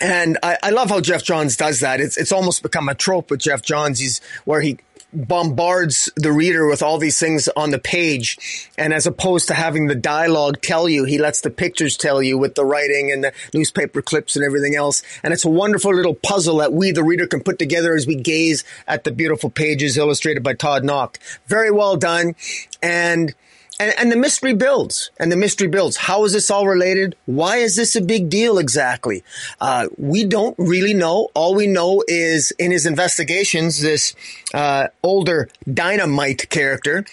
And 0.00 0.38
I, 0.42 0.56
I 0.62 0.70
love 0.70 0.88
how 0.88 1.00
Geoff 1.00 1.22
Johns 1.22 1.56
does 1.56 1.80
that. 1.80 2.00
It's, 2.00 2.16
it's 2.16 2.32
almost 2.32 2.62
become 2.62 2.88
a 2.88 2.94
trope 2.94 3.30
with 3.30 3.40
Geoff 3.40 3.62
Johns. 3.62 3.98
He's 3.98 4.20
where 4.44 4.60
he 4.60 4.78
bombards 5.12 6.10
the 6.16 6.32
reader 6.32 6.66
with 6.66 6.82
all 6.82 6.98
these 6.98 7.18
things 7.18 7.48
on 7.56 7.70
the 7.70 7.78
page. 7.78 8.68
And 8.78 8.92
as 8.92 9.06
opposed 9.06 9.48
to 9.48 9.54
having 9.54 9.86
the 9.86 9.94
dialogue 9.94 10.60
tell 10.62 10.88
you, 10.88 11.04
he 11.04 11.18
lets 11.18 11.40
the 11.40 11.50
pictures 11.50 11.96
tell 11.96 12.22
you 12.22 12.38
with 12.38 12.54
the 12.54 12.64
writing 12.64 13.10
and 13.12 13.24
the 13.24 13.32
newspaper 13.52 14.02
clips 14.02 14.36
and 14.36 14.44
everything 14.44 14.76
else. 14.76 15.02
And 15.22 15.32
it's 15.32 15.44
a 15.44 15.50
wonderful 15.50 15.94
little 15.94 16.14
puzzle 16.14 16.58
that 16.58 16.72
we, 16.72 16.92
the 16.92 17.04
reader, 17.04 17.26
can 17.26 17.42
put 17.42 17.58
together 17.58 17.94
as 17.94 18.06
we 18.06 18.14
gaze 18.14 18.64
at 18.86 19.04
the 19.04 19.12
beautiful 19.12 19.50
pages 19.50 19.96
illustrated 19.96 20.42
by 20.42 20.54
Todd 20.54 20.82
Nauck. 20.82 21.16
Very 21.46 21.70
well 21.70 21.96
done. 21.96 22.34
And 22.82 23.34
and, 23.80 23.94
and 23.98 24.12
the 24.12 24.16
mystery 24.16 24.52
builds 24.52 25.10
and 25.18 25.32
the 25.32 25.36
mystery 25.36 25.66
builds. 25.66 25.96
How 25.96 26.24
is 26.24 26.34
this 26.34 26.50
all 26.50 26.66
related? 26.66 27.16
Why 27.24 27.56
is 27.56 27.74
this 27.74 27.96
a 27.96 28.00
big 28.02 28.28
deal 28.28 28.58
exactly? 28.58 29.24
Uh, 29.60 29.88
we 29.96 30.24
don't 30.24 30.54
really 30.58 30.94
know. 30.94 31.30
All 31.34 31.54
we 31.54 31.66
know 31.66 32.04
is 32.06 32.52
in 32.52 32.70
his 32.70 32.84
investigations, 32.84 33.80
this 33.80 34.14
uh, 34.52 34.88
older 35.02 35.48
dynamite 35.72 36.50
character 36.50 37.06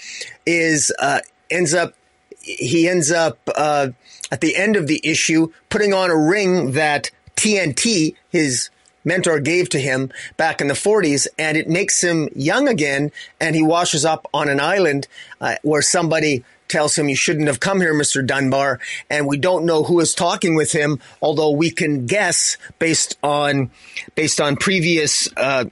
is 0.45 0.91
uh, 0.99 1.21
ends 1.49 1.73
up 1.73 1.93
he 2.41 2.87
ends 2.87 3.11
up 3.11 3.39
uh, 3.55 3.89
at 4.31 4.41
the 4.41 4.55
end 4.55 4.75
of 4.75 4.87
the 4.87 5.01
issue 5.03 5.51
putting 5.69 5.93
on 5.93 6.09
a 6.09 6.17
ring 6.17 6.73
that 6.73 7.09
TNT 7.35 8.15
his 8.29 8.69
mentor 9.07 9.39
gave 9.39 9.69
to 9.69 9.79
him 9.79 10.11
back 10.35 10.61
in 10.61 10.67
the 10.67 10.73
40s, 10.73 11.27
and 11.39 11.57
it 11.57 11.67
makes 11.67 12.03
him 12.03 12.29
young 12.35 12.67
again. 12.67 13.11
And 13.39 13.55
he 13.55 13.63
washes 13.63 14.05
up 14.05 14.27
on 14.33 14.49
an 14.49 14.59
island 14.59 15.07
uh, 15.41 15.55
where 15.63 15.81
somebody 15.81 16.43
tells 16.67 16.97
him 16.97 17.07
you 17.07 17.15
shouldn't 17.15 17.47
have 17.47 17.59
come 17.59 17.79
here, 17.79 17.93
Mr. 17.93 18.25
Dunbar. 18.25 18.79
And 19.09 19.25
we 19.25 19.37
don't 19.37 19.65
know 19.65 19.83
who 19.83 19.99
is 20.01 20.13
talking 20.13 20.55
with 20.55 20.73
him, 20.73 20.99
although 21.21 21.51
we 21.51 21.71
can 21.71 22.05
guess 22.05 22.57
based 22.77 23.17
on, 23.23 23.71
based 24.15 24.41
on 24.41 24.57
previous, 24.57 25.29
uh, 25.37 25.65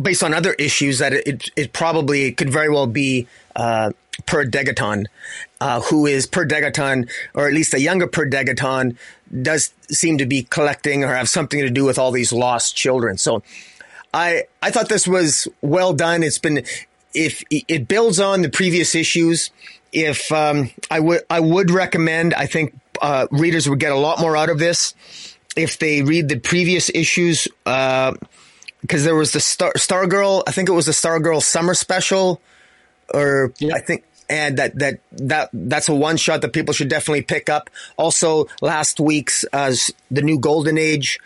based 0.00 0.22
on 0.22 0.34
other 0.34 0.52
issues 0.54 0.98
that 0.98 1.14
it, 1.14 1.50
it 1.56 1.72
probably 1.72 2.30
could 2.32 2.50
very 2.50 2.68
well 2.68 2.86
be, 2.86 3.26
uh, 3.56 3.92
Per 4.26 4.44
Degaton, 4.44 5.06
uh, 5.60 5.80
who 5.82 6.06
is 6.06 6.26
Per 6.26 6.46
Degaton, 6.46 7.08
or 7.34 7.48
at 7.48 7.54
least 7.54 7.74
a 7.74 7.80
younger 7.80 8.06
Per 8.06 8.28
Degaton, 8.28 8.96
does 9.42 9.72
seem 9.90 10.18
to 10.18 10.26
be 10.26 10.44
collecting 10.44 11.04
or 11.04 11.14
have 11.14 11.28
something 11.28 11.60
to 11.60 11.70
do 11.70 11.84
with 11.84 11.98
all 11.98 12.10
these 12.10 12.32
lost 12.32 12.76
children. 12.76 13.18
So, 13.18 13.42
I 14.14 14.44
I 14.62 14.70
thought 14.70 14.88
this 14.88 15.06
was 15.06 15.48
well 15.60 15.92
done. 15.92 16.22
It's 16.22 16.38
been 16.38 16.64
if 17.14 17.42
it 17.50 17.88
builds 17.88 18.20
on 18.20 18.42
the 18.42 18.48
previous 18.48 18.94
issues, 18.94 19.50
if 19.92 20.30
um, 20.32 20.70
I 20.90 21.00
would 21.00 21.22
I 21.28 21.40
would 21.40 21.70
recommend, 21.70 22.34
I 22.34 22.46
think 22.46 22.74
uh, 23.00 23.26
readers 23.30 23.68
would 23.68 23.80
get 23.80 23.92
a 23.92 23.96
lot 23.96 24.20
more 24.20 24.36
out 24.36 24.50
of 24.50 24.58
this 24.58 24.94
if 25.56 25.78
they 25.78 26.02
read 26.02 26.28
the 26.28 26.38
previous 26.38 26.90
issues. 26.90 27.48
Because 27.64 28.16
uh, 29.02 29.04
there 29.04 29.14
was 29.14 29.32
the 29.32 29.40
Star 29.40 29.72
Stargirl, 29.76 30.42
I 30.46 30.52
think 30.52 30.68
it 30.68 30.72
was 30.72 30.86
the 30.86 30.92
Stargirl 30.92 31.42
summer 31.42 31.74
special, 31.74 32.40
or 33.12 33.52
yeah. 33.58 33.74
I 33.74 33.80
think 33.80 34.04
and 34.28 34.58
that 34.58 34.78
that 34.78 35.00
that 35.12 35.50
that's 35.52 35.88
a 35.88 35.94
one 35.94 36.16
shot 36.16 36.42
that 36.42 36.52
people 36.52 36.74
should 36.74 36.88
definitely 36.88 37.22
pick 37.22 37.48
up. 37.48 37.70
Also, 37.96 38.46
last 38.60 39.00
week's 39.00 39.44
uh, 39.52 39.74
the 40.10 40.22
new 40.22 40.38
Golden 40.38 40.78
Age 40.78 41.18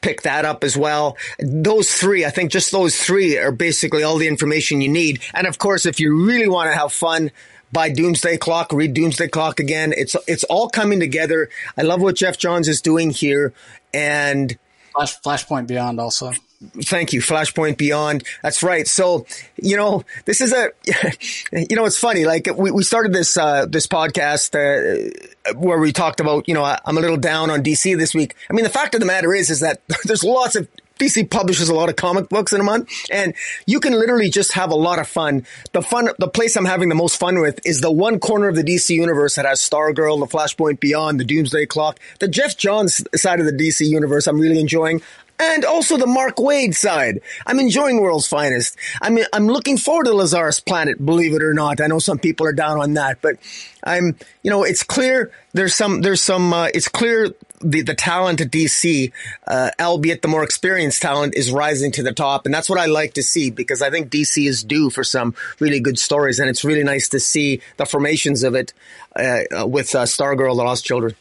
pick 0.00 0.22
that 0.22 0.44
up 0.44 0.64
as 0.64 0.76
well. 0.76 1.16
Those 1.38 1.92
three, 1.92 2.24
I 2.24 2.30
think 2.30 2.50
just 2.50 2.72
those 2.72 2.96
three 2.96 3.36
are 3.36 3.52
basically 3.52 4.02
all 4.02 4.16
the 4.16 4.28
information 4.28 4.80
you 4.80 4.88
need. 4.88 5.22
And 5.34 5.46
of 5.46 5.58
course, 5.58 5.86
if 5.86 6.00
you 6.00 6.26
really 6.26 6.48
want 6.48 6.70
to 6.70 6.76
have 6.76 6.92
fun, 6.92 7.30
buy 7.72 7.90
Doomsday 7.90 8.38
Clock, 8.38 8.72
read 8.72 8.94
Doomsday 8.94 9.28
Clock 9.28 9.60
again. 9.60 9.92
It's 9.96 10.16
it's 10.26 10.44
all 10.44 10.68
coming 10.68 11.00
together. 11.00 11.48
I 11.76 11.82
love 11.82 12.00
what 12.00 12.16
Geoff 12.16 12.38
Johns 12.38 12.68
is 12.68 12.80
doing 12.80 13.10
here, 13.10 13.52
and 13.92 14.56
Flash, 14.92 15.20
Flashpoint 15.20 15.66
Beyond 15.66 16.00
also. 16.00 16.32
Thank 16.62 17.14
you, 17.14 17.22
Flashpoint 17.22 17.78
Beyond. 17.78 18.22
That's 18.42 18.62
right. 18.62 18.86
So, 18.86 19.24
you 19.56 19.78
know, 19.78 20.04
this 20.26 20.42
is 20.42 20.52
a, 20.52 20.68
you 21.52 21.74
know, 21.74 21.86
it's 21.86 21.98
funny. 21.98 22.26
Like 22.26 22.48
we, 22.54 22.70
we 22.70 22.82
started 22.82 23.14
this 23.14 23.38
uh, 23.38 23.64
this 23.64 23.86
podcast 23.86 24.54
uh, 24.54 25.54
where 25.58 25.78
we 25.78 25.90
talked 25.90 26.20
about, 26.20 26.46
you 26.48 26.52
know, 26.52 26.62
I'm 26.84 26.98
a 26.98 27.00
little 27.00 27.16
down 27.16 27.48
on 27.48 27.62
DC 27.62 27.96
this 27.96 28.14
week. 28.14 28.36
I 28.50 28.52
mean, 28.52 28.64
the 28.64 28.70
fact 28.70 28.94
of 28.94 29.00
the 29.00 29.06
matter 29.06 29.32
is, 29.32 29.48
is 29.48 29.60
that 29.60 29.80
there's 30.04 30.22
lots 30.22 30.54
of 30.54 30.68
DC 30.98 31.30
publishes 31.30 31.70
a 31.70 31.74
lot 31.74 31.88
of 31.88 31.96
comic 31.96 32.28
books 32.28 32.52
in 32.52 32.60
a 32.60 32.64
month, 32.64 32.90
and 33.10 33.32
you 33.64 33.80
can 33.80 33.94
literally 33.94 34.28
just 34.28 34.52
have 34.52 34.70
a 34.70 34.74
lot 34.74 34.98
of 34.98 35.08
fun. 35.08 35.46
The 35.72 35.80
fun, 35.80 36.10
the 36.18 36.28
place 36.28 36.56
I'm 36.56 36.66
having 36.66 36.90
the 36.90 36.94
most 36.94 37.18
fun 37.18 37.40
with 37.40 37.58
is 37.64 37.80
the 37.80 37.90
one 37.90 38.20
corner 38.20 38.48
of 38.48 38.54
the 38.54 38.62
DC 38.62 38.94
universe 38.94 39.36
that 39.36 39.46
has 39.46 39.60
Stargirl, 39.60 40.20
the 40.20 40.26
Flashpoint 40.26 40.78
Beyond, 40.78 41.18
the 41.18 41.24
Doomsday 41.24 41.64
Clock, 41.64 41.98
the 42.18 42.28
Geoff 42.28 42.58
Johns 42.58 43.02
side 43.14 43.40
of 43.40 43.46
the 43.46 43.52
DC 43.52 43.86
universe. 43.88 44.26
I'm 44.26 44.38
really 44.38 44.60
enjoying 44.60 45.00
and 45.40 45.64
also 45.64 45.96
the 45.96 46.06
Mark 46.06 46.36
Waid 46.36 46.74
side. 46.74 47.20
I'm 47.46 47.58
enjoying 47.58 48.00
World's 48.00 48.26
Finest. 48.26 48.76
I'm 49.00 49.18
I'm 49.32 49.46
looking 49.46 49.78
forward 49.78 50.04
to 50.04 50.12
Lazarus 50.12 50.60
Planet. 50.60 51.04
Believe 51.04 51.34
it 51.34 51.42
or 51.42 51.54
not, 51.54 51.80
I 51.80 51.86
know 51.86 51.98
some 51.98 52.18
people 52.18 52.46
are 52.46 52.52
down 52.52 52.78
on 52.78 52.94
that, 52.94 53.22
but 53.22 53.36
I'm 53.82 54.16
you 54.42 54.50
know 54.50 54.64
it's 54.64 54.82
clear 54.82 55.32
there's 55.52 55.74
some 55.74 56.02
there's 56.02 56.22
some 56.22 56.52
uh, 56.52 56.68
it's 56.74 56.88
clear 56.88 57.34
the 57.62 57.82
the 57.82 57.94
talent 57.94 58.40
at 58.40 58.50
DC, 58.50 59.12
uh, 59.46 59.70
albeit 59.80 60.22
the 60.22 60.28
more 60.28 60.44
experienced 60.44 61.00
talent, 61.00 61.34
is 61.34 61.50
rising 61.50 61.92
to 61.92 62.02
the 62.02 62.12
top, 62.12 62.44
and 62.44 62.54
that's 62.54 62.68
what 62.68 62.78
I 62.78 62.86
like 62.86 63.14
to 63.14 63.22
see 63.22 63.50
because 63.50 63.80
I 63.80 63.90
think 63.90 64.10
DC 64.10 64.46
is 64.46 64.62
due 64.62 64.90
for 64.90 65.04
some 65.04 65.34
really 65.58 65.80
good 65.80 65.98
stories, 65.98 66.38
and 66.38 66.50
it's 66.50 66.64
really 66.64 66.84
nice 66.84 67.08
to 67.10 67.20
see 67.20 67.60
the 67.78 67.86
formations 67.86 68.42
of 68.42 68.54
it 68.54 68.74
uh, 69.16 69.66
with 69.66 69.94
uh, 69.94 70.04
Stargirl: 70.04 70.56
The 70.56 70.64
Lost 70.64 70.84
Children. 70.84 71.14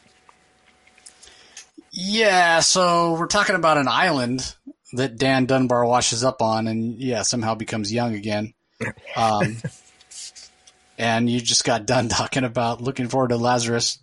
Yeah, 1.92 2.60
so 2.60 3.14
we're 3.14 3.28
talking 3.28 3.56
about 3.56 3.78
an 3.78 3.88
island 3.88 4.56
that 4.94 5.18
Dan 5.18 5.46
Dunbar 5.46 5.86
washes 5.86 6.24
up 6.24 6.42
on, 6.42 6.68
and 6.68 6.98
yeah, 6.98 7.24
somehow 7.24 7.56
becomes 7.56 7.92
young 7.92 8.16
again. 8.16 8.54
Um, 9.16 9.58
and 10.98 11.30
you 11.30 11.40
just 11.40 11.64
got 11.64 11.86
done 11.86 12.10
talking 12.10 12.44
about 12.44 12.82
looking 12.82 13.08
forward 13.08 13.30
to 13.30 13.38
Lazarus 13.38 14.00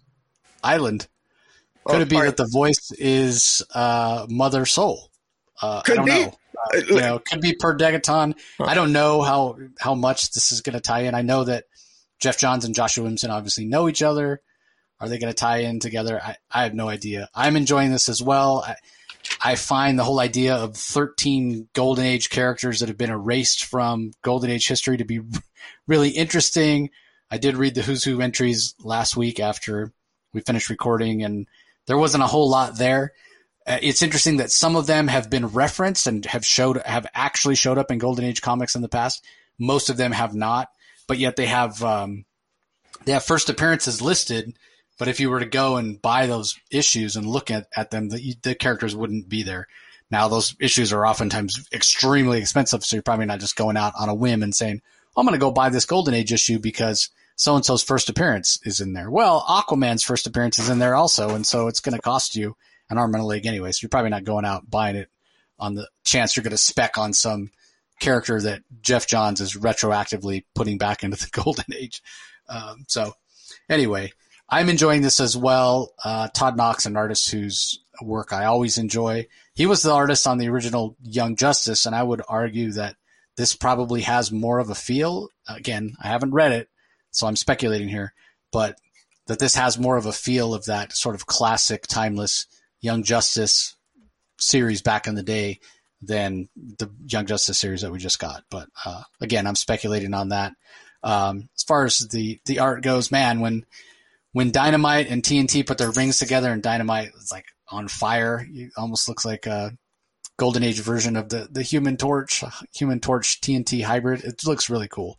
Island. 0.62 1.06
Could 1.86 2.02
it 2.02 2.08
be 2.08 2.20
that 2.20 2.36
the 2.36 2.48
voice 2.50 2.90
is 2.98 3.62
uh, 3.72 4.26
Mother 4.28 4.66
Soul? 4.66 5.10
Uh, 5.62 5.82
could 5.82 5.92
I 5.92 5.96
don't 5.96 6.06
be. 6.06 6.12
know. 6.12 6.38
Uh, 6.56 6.78
you 6.88 6.96
know, 6.96 7.18
could 7.20 7.40
be 7.40 7.54
per 7.54 7.76
Degaton. 7.76 8.34
I 8.58 8.74
don't 8.74 8.92
know 8.92 9.22
how 9.22 9.56
how 9.78 9.94
much 9.94 10.32
this 10.32 10.50
is 10.50 10.62
going 10.62 10.74
to 10.74 10.80
tie 10.80 11.02
in. 11.02 11.14
I 11.14 11.22
know 11.22 11.44
that 11.44 11.64
Geoff 12.18 12.38
Johns 12.38 12.64
and 12.64 12.74
Joshua 12.74 13.02
Williamson 13.02 13.30
obviously 13.30 13.66
know 13.66 13.88
each 13.88 14.02
other. 14.02 14.40
Are 15.00 15.08
they 15.08 15.18
going 15.18 15.32
to 15.32 15.38
tie 15.38 15.58
in 15.58 15.80
together? 15.80 16.20
I, 16.22 16.36
I 16.50 16.62
have 16.62 16.74
no 16.74 16.88
idea. 16.88 17.28
I'm 17.34 17.56
enjoying 17.56 17.90
this 17.90 18.08
as 18.08 18.22
well. 18.22 18.64
I, 18.66 18.76
I 19.42 19.54
find 19.56 19.98
the 19.98 20.04
whole 20.04 20.20
idea 20.20 20.54
of 20.54 20.76
13 20.76 21.68
Golden 21.74 22.04
Age 22.04 22.30
characters 22.30 22.80
that 22.80 22.88
have 22.88 22.98
been 22.98 23.10
erased 23.10 23.64
from 23.64 24.12
Golden 24.22 24.50
Age 24.50 24.66
history 24.66 24.96
to 24.96 25.04
be 25.04 25.20
really 25.86 26.10
interesting. 26.10 26.90
I 27.30 27.38
did 27.38 27.56
read 27.56 27.74
the 27.74 27.82
Who's 27.82 28.04
Who 28.04 28.20
entries 28.20 28.74
last 28.80 29.16
week 29.16 29.40
after 29.40 29.92
we 30.32 30.40
finished 30.40 30.70
recording, 30.70 31.22
and 31.22 31.46
there 31.86 31.98
wasn't 31.98 32.22
a 32.22 32.28
whole 32.28 32.48
lot 32.48 32.78
there. 32.78 33.12
Uh, 33.66 33.78
it's 33.82 34.02
interesting 34.02 34.36
that 34.36 34.52
some 34.52 34.76
of 34.76 34.86
them 34.86 35.08
have 35.08 35.28
been 35.28 35.48
referenced 35.48 36.06
and 36.06 36.24
have 36.26 36.46
showed 36.46 36.80
have 36.84 37.06
actually 37.14 37.56
showed 37.56 37.78
up 37.78 37.90
in 37.90 37.98
Golden 37.98 38.24
Age 38.24 38.42
comics 38.42 38.76
in 38.76 38.82
the 38.82 38.88
past. 38.88 39.24
Most 39.58 39.90
of 39.90 39.96
them 39.96 40.12
have 40.12 40.34
not, 40.34 40.68
but 41.08 41.18
yet 41.18 41.36
they 41.36 41.46
have 41.46 41.82
um, 41.82 42.24
they 43.04 43.12
have 43.12 43.24
first 43.24 43.50
appearances 43.50 44.00
listed 44.00 44.56
but 44.98 45.08
if 45.08 45.20
you 45.20 45.30
were 45.30 45.40
to 45.40 45.46
go 45.46 45.76
and 45.76 46.00
buy 46.00 46.26
those 46.26 46.58
issues 46.70 47.16
and 47.16 47.26
look 47.26 47.50
at, 47.50 47.66
at 47.76 47.90
them, 47.90 48.08
the, 48.08 48.36
the 48.42 48.54
characters 48.54 48.96
wouldn't 48.96 49.28
be 49.28 49.42
there. 49.42 49.66
Now, 50.10 50.28
those 50.28 50.54
issues 50.60 50.92
are 50.92 51.06
oftentimes 51.06 51.68
extremely 51.72 52.38
expensive, 52.38 52.84
so 52.84 52.96
you're 52.96 53.02
probably 53.02 53.26
not 53.26 53.40
just 53.40 53.56
going 53.56 53.76
out 53.76 53.92
on 53.98 54.08
a 54.08 54.14
whim 54.14 54.42
and 54.42 54.54
saying, 54.54 54.80
I'm 55.16 55.26
going 55.26 55.34
to 55.34 55.40
go 55.40 55.50
buy 55.50 55.68
this 55.68 55.84
Golden 55.84 56.14
Age 56.14 56.32
issue 56.32 56.58
because 56.58 57.10
so 57.34 57.56
and 57.56 57.64
so's 57.64 57.82
first 57.82 58.08
appearance 58.08 58.58
is 58.64 58.80
in 58.80 58.92
there. 58.92 59.10
Well, 59.10 59.44
Aquaman's 59.48 60.04
first 60.04 60.26
appearance 60.26 60.58
is 60.58 60.68
in 60.68 60.78
there 60.78 60.94
also, 60.94 61.34
and 61.34 61.46
so 61.46 61.68
it's 61.68 61.80
going 61.80 61.94
to 61.94 62.02
cost 62.02 62.36
you 62.36 62.56
an 62.88 62.98
arm 62.98 63.14
and 63.14 63.22
a 63.22 63.26
leg 63.26 63.46
anyway. 63.46 63.72
So 63.72 63.80
you're 63.82 63.90
probably 63.90 64.10
not 64.10 64.24
going 64.24 64.44
out 64.44 64.70
buying 64.70 64.96
it 64.96 65.10
on 65.58 65.74
the 65.74 65.88
chance 66.04 66.36
you're 66.36 66.44
going 66.44 66.52
to 66.52 66.58
spec 66.58 66.98
on 66.98 67.12
some 67.12 67.50
character 68.00 68.40
that 68.40 68.62
Geoff 68.82 69.06
Johns 69.06 69.40
is 69.40 69.54
retroactively 69.54 70.44
putting 70.54 70.78
back 70.78 71.02
into 71.02 71.16
the 71.16 71.30
Golden 71.42 71.64
Age. 71.74 72.02
Um, 72.48 72.84
so 72.88 73.12
anyway, 73.68 74.12
I'm 74.48 74.68
enjoying 74.68 75.02
this 75.02 75.20
as 75.20 75.36
well. 75.36 75.92
Uh, 76.02 76.28
Todd 76.28 76.56
Nauck, 76.56 76.86
an 76.86 76.96
artist 76.96 77.30
whose 77.30 77.80
work 78.02 78.32
I 78.32 78.44
always 78.44 78.78
enjoy. 78.78 79.26
He 79.54 79.66
was 79.66 79.82
the 79.82 79.92
artist 79.92 80.26
on 80.26 80.38
the 80.38 80.48
original 80.48 80.96
Young 81.02 81.36
Justice, 81.36 81.86
and 81.86 81.94
I 81.94 82.02
would 82.02 82.22
argue 82.28 82.72
that 82.72 82.96
this 83.36 83.54
probably 83.54 84.02
has 84.02 84.30
more 84.30 84.58
of 84.58 84.70
a 84.70 84.74
feel. 84.74 85.28
Again, 85.48 85.96
I 86.02 86.08
haven't 86.08 86.34
read 86.34 86.52
it, 86.52 86.68
so 87.10 87.26
I'm 87.26 87.36
speculating 87.36 87.88
here, 87.88 88.14
but 88.52 88.78
that 89.26 89.38
this 89.38 89.54
has 89.56 89.78
more 89.78 89.96
of 89.96 90.06
a 90.06 90.12
feel 90.12 90.54
of 90.54 90.66
that 90.66 90.92
sort 90.92 91.14
of 91.14 91.26
classic, 91.26 91.86
timeless 91.86 92.46
Young 92.80 93.02
Justice 93.02 93.74
series 94.38 94.82
back 94.82 95.06
in 95.06 95.14
the 95.14 95.22
day 95.22 95.60
than 96.02 96.48
the 96.78 96.90
Young 97.06 97.26
Justice 97.26 97.58
series 97.58 97.80
that 97.82 97.90
we 97.90 97.98
just 97.98 98.20
got. 98.20 98.44
But 98.50 98.68
uh, 98.84 99.02
again, 99.20 99.46
I'm 99.46 99.56
speculating 99.56 100.14
on 100.14 100.28
that. 100.28 100.52
Um, 101.02 101.48
as 101.56 101.62
far 101.62 101.84
as 101.84 101.98
the 101.98 102.40
the 102.46 102.60
art 102.60 102.82
goes, 102.82 103.10
man, 103.10 103.40
when 103.40 103.64
when 104.36 104.50
Dynamite 104.50 105.08
and 105.08 105.22
TNT 105.22 105.66
put 105.66 105.78
their 105.78 105.90
rings 105.90 106.18
together 106.18 106.52
and 106.52 106.62
Dynamite 106.62 107.08
is 107.18 107.32
like 107.32 107.46
on 107.70 107.88
fire, 107.88 108.46
it 108.52 108.70
almost 108.76 109.08
looks 109.08 109.24
like 109.24 109.46
a 109.46 109.72
golden 110.36 110.62
age 110.62 110.78
version 110.80 111.16
of 111.16 111.30
the, 111.30 111.48
the 111.50 111.62
human 111.62 111.96
torch, 111.96 112.44
human 112.74 113.00
torch 113.00 113.40
TNT 113.40 113.82
hybrid. 113.82 114.24
It 114.24 114.44
looks 114.44 114.68
really 114.68 114.88
cool. 114.88 115.18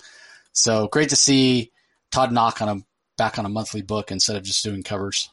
So 0.51 0.87
great 0.89 1.09
to 1.09 1.15
see 1.15 1.71
Todd 2.11 2.29
Nauck 2.29 2.61
on 2.61 2.69
a 2.69 2.83
back 3.17 3.39
on 3.39 3.47
a 3.47 3.49
monthly 3.49 3.81
book 3.81 4.11
instead 4.11 4.35
of 4.35 4.43
just 4.43 4.63
doing 4.63 4.83
covers. 4.83 5.31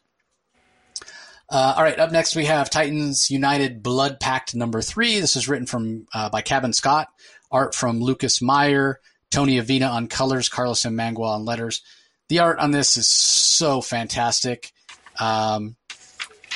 Uh, 1.50 1.74
all 1.76 1.82
right, 1.82 1.98
up 1.98 2.10
next 2.10 2.34
we 2.34 2.46
have 2.46 2.70
Titans 2.70 3.30
United 3.30 3.82
Blood 3.82 4.18
Pact 4.18 4.54
number 4.54 4.80
three. 4.80 5.20
This 5.20 5.36
is 5.36 5.46
written 5.46 5.66
from 5.66 6.06
uh, 6.14 6.30
by 6.30 6.40
Cavan 6.40 6.72
Scott, 6.72 7.08
art 7.50 7.74
from 7.74 8.00
Lucas 8.00 8.40
Meyer, 8.40 9.00
Tony 9.30 9.60
Avina 9.60 9.90
on 9.90 10.06
colors, 10.06 10.48
Carlos 10.48 10.86
M. 10.86 10.96
Mangual 10.96 11.26
on 11.26 11.44
letters 11.44 11.82
the 12.28 12.40
art 12.40 12.58
on 12.58 12.70
this 12.70 12.96
is 12.96 13.08
so 13.08 13.80
fantastic. 13.80 14.72
Um, 15.20 15.76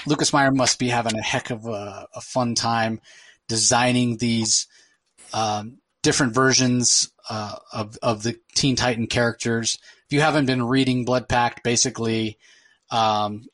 Lucas 0.07 0.32
Meyer 0.32 0.51
must 0.51 0.78
be 0.78 0.89
having 0.89 1.16
a 1.16 1.23
heck 1.23 1.51
of 1.51 1.66
a, 1.66 2.09
a 2.15 2.20
fun 2.20 2.55
time 2.55 3.01
designing 3.49 4.16
these 4.16 4.66
um, 5.32 5.78
different 6.03 6.35
versions 6.35 7.12
uh, 7.28 7.57
of 7.73 7.99
of 8.03 8.23
the 8.23 8.39
Teen 8.55 8.77
Titan 8.77 9.07
characters. 9.07 9.78
If 10.07 10.12
you 10.12 10.20
haven't 10.20 10.47
been 10.47 10.62
reading 10.62 11.05
Blood 11.05 11.28
Pact, 11.28 11.62
basically, 11.62 12.39
um, 12.90 13.47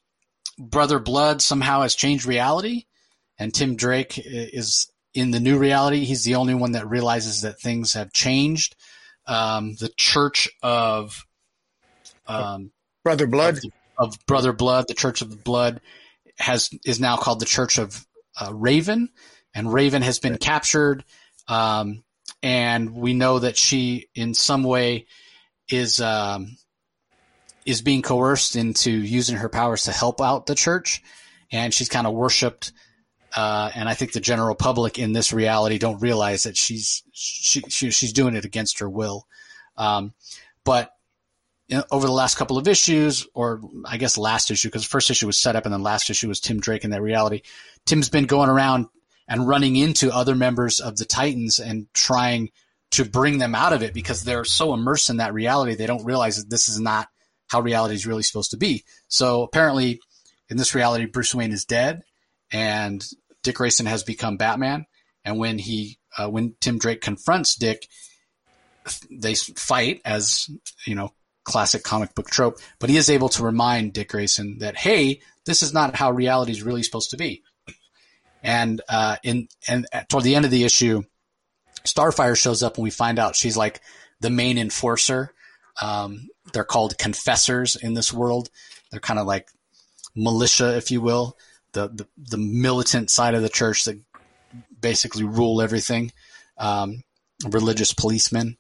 Brother 0.59 0.99
Blood 0.99 1.43
somehow 1.43 1.83
has 1.83 1.95
changed 1.95 2.27
reality, 2.27 2.85
and 3.39 3.53
Tim 3.53 3.77
Drake 3.77 4.21
is 4.25 4.91
in 5.15 5.31
the 5.31 5.41
new 5.41 5.59
reality. 5.59 6.05
He's 6.05 6.25
the 6.25 6.37
only 6.37 6.55
one 6.55 6.73
that 6.73 6.89
realizes 6.89 7.43
that 7.43 7.61
things 7.61 7.95
have 7.95 8.13
changed. 8.13 8.77
Um, 9.27 9.75
the 9.77 9.89
Church 9.97 10.49
of 10.63 11.27
um, 12.27 12.71
Brother 13.03 13.27
Blood 13.27 13.59
of, 13.59 13.65
of, 13.99 14.27
Brother 14.27 14.53
Blood, 14.53 14.87
the 14.89 14.95
Church 14.95 15.23
of 15.23 15.31
the 15.31 15.37
Blood 15.37 15.81
has 16.39 16.71
is 16.85 17.01
now 17.01 17.17
called 17.17 17.41
the 17.41 17.47
Church 17.47 17.79
of 17.79 18.07
uh, 18.41 18.53
Raven, 18.53 19.11
and 19.55 19.73
Raven 19.73 20.03
has 20.03 20.19
been 20.19 20.39
captured, 20.39 21.05
um, 21.49 22.03
and 22.43 22.95
we 22.95 23.15
know 23.15 23.39
that 23.39 23.57
she 23.57 24.09
in 24.15 24.35
some 24.35 24.65
way 24.65 25.07
is 25.69 26.01
um, 26.01 26.57
is 27.65 27.83
being 27.83 28.03
coerced 28.03 28.57
into 28.57 28.91
using 28.91 29.37
her 29.37 29.49
powers 29.49 29.85
to 29.85 29.93
help 29.93 30.21
out 30.21 30.47
the 30.47 30.55
church, 30.55 31.03
and 31.51 31.73
she's 31.73 31.89
kind 31.89 32.07
of 32.07 32.15
worshipped. 32.15 32.73
Uh, 33.37 33.69
and 33.75 33.89
I 33.89 33.95
think 33.95 34.13
the 34.13 34.21
general 34.21 34.55
public 34.55 34.99
in 34.99 35.13
this 35.13 35.33
reality 35.33 35.79
don't 35.79 36.01
realize 36.01 36.45
that 36.45 36.57
she's 36.57 37.03
she, 37.13 37.63
she 37.69 37.91
she's 37.91 38.13
doing 38.13 38.37
it 38.37 38.45
against 38.45 38.79
her 38.79 38.89
will. 38.89 39.27
Um, 39.77 40.15
but 40.65 40.94
over 41.91 42.07
the 42.07 42.13
last 42.13 42.37
couple 42.37 42.59
of 42.59 42.69
issues, 42.69 43.27
or 43.35 43.61
I 43.87 43.97
guess 43.97 44.19
last 44.19 44.51
issue, 44.51 44.69
because 44.69 44.83
the 44.83 44.89
first 44.89 45.11
issue 45.11 45.27
was 45.27 45.41
set 45.41 45.57
up 45.57 45.65
and 45.65 45.73
then 45.73 45.83
last 45.83 46.11
issue 46.11 46.29
was 46.29 46.41
Tim 46.41 46.61
Drake 46.61 46.85
in 46.85 46.91
that 46.91 47.03
reality. 47.03 47.43
Tim's 47.87 48.09
been 48.09 48.27
going 48.27 48.51
around 48.51 48.87
and 49.27 49.49
running 49.49 49.77
into 49.77 50.15
other 50.15 50.35
members 50.35 50.81
of 50.81 50.97
the 50.97 51.05
Titans 51.05 51.59
and 51.59 51.87
trying 51.95 52.51
to 52.91 53.05
bring 53.05 53.39
them 53.39 53.55
out 53.55 53.73
of 53.73 53.83
it 53.83 53.95
because 53.95 54.23
they're 54.23 54.45
so 54.45 54.75
immersed 54.75 55.11
in 55.11 55.17
that 55.17 55.35
reality 55.35 55.75
they 55.75 55.87
don't 55.87 56.05
realize 56.05 56.37
that 56.37 56.51
this 56.51 56.69
is 56.69 56.79
not 56.79 57.09
how 57.49 57.61
reality 57.61 57.95
is 57.95 58.07
really 58.07 58.23
supposed 58.23 58.51
to 58.51 58.57
be. 58.57 58.85
So 59.09 59.43
apparently, 59.43 60.01
in 60.49 60.57
this 60.57 60.75
reality, 60.75 61.07
Bruce 61.07 61.35
Wayne 61.35 61.53
is 61.53 61.65
dead, 61.65 62.03
and 62.53 63.05
Dick 63.43 63.57
Grayson 63.57 63.87
has 63.87 64.03
become 64.03 64.37
Batman. 64.37 64.87
And 65.25 65.39
when 65.39 65.59
he, 65.59 65.99
uh, 66.17 66.29
when 66.29 66.55
Tim 66.61 66.79
Drake 66.79 67.01
confronts 67.01 67.57
Dick, 67.57 67.89
they 69.11 69.35
fight 69.35 70.03
as 70.05 70.51
you 70.87 70.95
know 70.95 71.13
classic 71.45 71.83
comic 71.83 72.15
book 72.15 72.31
trope, 72.31 72.59
but 72.79 72.91
he 72.91 72.97
is 72.97 73.11
able 73.11 73.29
to 73.31 73.45
remind 73.45 73.93
Dick 73.93 74.11
Grayson 74.11 74.59
that, 74.59 74.77
hey, 74.77 75.21
this 75.45 75.63
is 75.63 75.73
not 75.73 75.95
how 75.95 76.11
reality 76.11 76.53
is 76.53 76.63
really 76.63 76.83
supposed 76.83 77.11
to 77.11 77.17
be. 77.17 77.43
And 78.43 78.83
uh, 78.89 79.17
in 79.23 79.49
and 79.69 79.87
toward 80.09 80.25
the 80.25 80.35
end 80.35 80.45
of 80.45 80.51
the 80.51 80.65
issue, 80.65 81.03
Starfire 81.87 82.37
shows 82.37 82.63
up 82.63 82.77
and 82.77 82.85
we 82.85 82.91
find 82.91 83.19
out 83.19 83.37
she's 83.37 83.57
like 83.57 83.81
the 84.21 84.31
main 84.31 84.59
enforcer. 84.59 85.33
Um, 85.81 86.29
they're 86.53 86.65
called 86.65 86.99
confessors 86.99 87.77
in 87.77 87.95
this 87.95 88.13
world. 88.13 88.51
They're 88.91 89.01
kind 89.01 89.19
of 89.19 89.27
like 89.27 89.49
militia, 90.15 90.77
if 90.77 90.91
you 90.91 91.01
will, 91.01 91.37
the, 91.73 91.89
the 91.89 92.07
the 92.17 92.39
militant 92.39 93.11
side 93.11 93.35
of 93.35 93.43
the 93.43 93.49
church 93.49 93.85
that 93.85 93.99
basically 94.79 95.25
rule 95.25 95.61
everything, 95.63 96.13
um, 96.59 97.03
religious 97.49 97.93
policemen. 97.93 98.57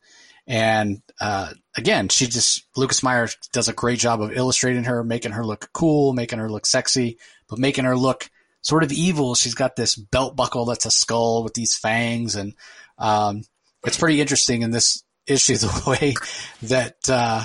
And 0.46 1.02
uh, 1.20 1.52
again, 1.76 2.08
she 2.08 2.26
just 2.26 2.64
Lucas 2.76 3.02
Meyer 3.02 3.28
does 3.52 3.68
a 3.68 3.72
great 3.72 3.98
job 3.98 4.22
of 4.22 4.32
illustrating 4.32 4.84
her, 4.84 5.02
making 5.04 5.32
her 5.32 5.44
look 5.44 5.70
cool, 5.72 6.12
making 6.12 6.38
her 6.38 6.50
look 6.50 6.66
sexy, 6.66 7.18
but 7.48 7.58
making 7.58 7.84
her 7.84 7.96
look 7.96 8.30
sort 8.62 8.84
of 8.84 8.92
evil. 8.92 9.34
She's 9.34 9.54
got 9.54 9.76
this 9.76 9.96
belt 9.96 10.36
buckle 10.36 10.64
that's 10.64 10.86
a 10.86 10.90
skull 10.90 11.42
with 11.42 11.54
these 11.54 11.76
fangs, 11.76 12.36
and 12.36 12.54
um, 12.98 13.42
it's 13.84 13.98
pretty 13.98 14.20
interesting 14.20 14.62
in 14.62 14.70
this 14.70 15.02
issue 15.26 15.56
the 15.58 15.82
way 15.86 16.14
that 16.62 16.96
uh, 17.08 17.44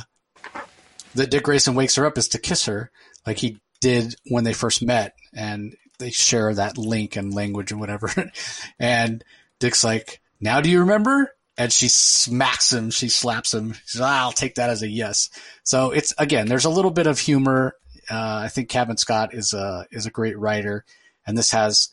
that 1.16 1.32
Dick 1.32 1.44
Grayson 1.44 1.76
wakes 1.76 1.96
her 1.96 2.06
up 2.06 2.18
is 2.18 2.30
to 2.30 2.40
kiss 2.40 2.66
her, 2.66 2.92
like 3.26 3.38
he 3.38 3.60
did 3.82 4.16
when 4.30 4.44
they 4.44 4.54
first 4.54 4.84
met, 4.84 5.16
and 5.34 5.76
they 5.98 6.12
share 6.12 6.54
that 6.54 6.78
link 6.78 7.16
and 7.16 7.34
language 7.34 7.72
and 7.72 7.80
whatever. 7.80 8.12
and 8.80 9.24
Dick's 9.60 9.84
like, 9.84 10.22
"Now 10.40 10.62
do 10.62 10.70
you 10.70 10.82
remember?" 10.82 11.34
And 11.60 11.72
she 11.72 11.90
smacks 11.90 12.74
him. 12.74 12.90
She 12.90 13.10
slaps 13.10 13.54
him. 13.54 13.76
She's, 13.86 14.02
ah, 14.02 14.22
"I'll 14.22 14.32
take 14.32 14.56
that 14.56 14.72
as 14.72 14.82
a 14.82 14.88
yes." 14.88 15.30
So 15.64 15.92
it's 15.92 16.14
again, 16.18 16.48
there's 16.48 16.66
a 16.66 16.70
little 16.70 16.90
bit 16.90 17.06
of 17.06 17.20
humor. 17.20 17.76
Uh, 18.10 18.42
I 18.46 18.48
think 18.48 18.70
Cavan 18.70 18.98
Scott 18.98 19.36
is 19.36 19.54
a 19.54 19.86
is 19.92 20.08
a 20.08 20.12
great 20.12 20.40
writer, 20.40 20.86
and 21.28 21.38
this 21.38 21.52
has 21.52 21.90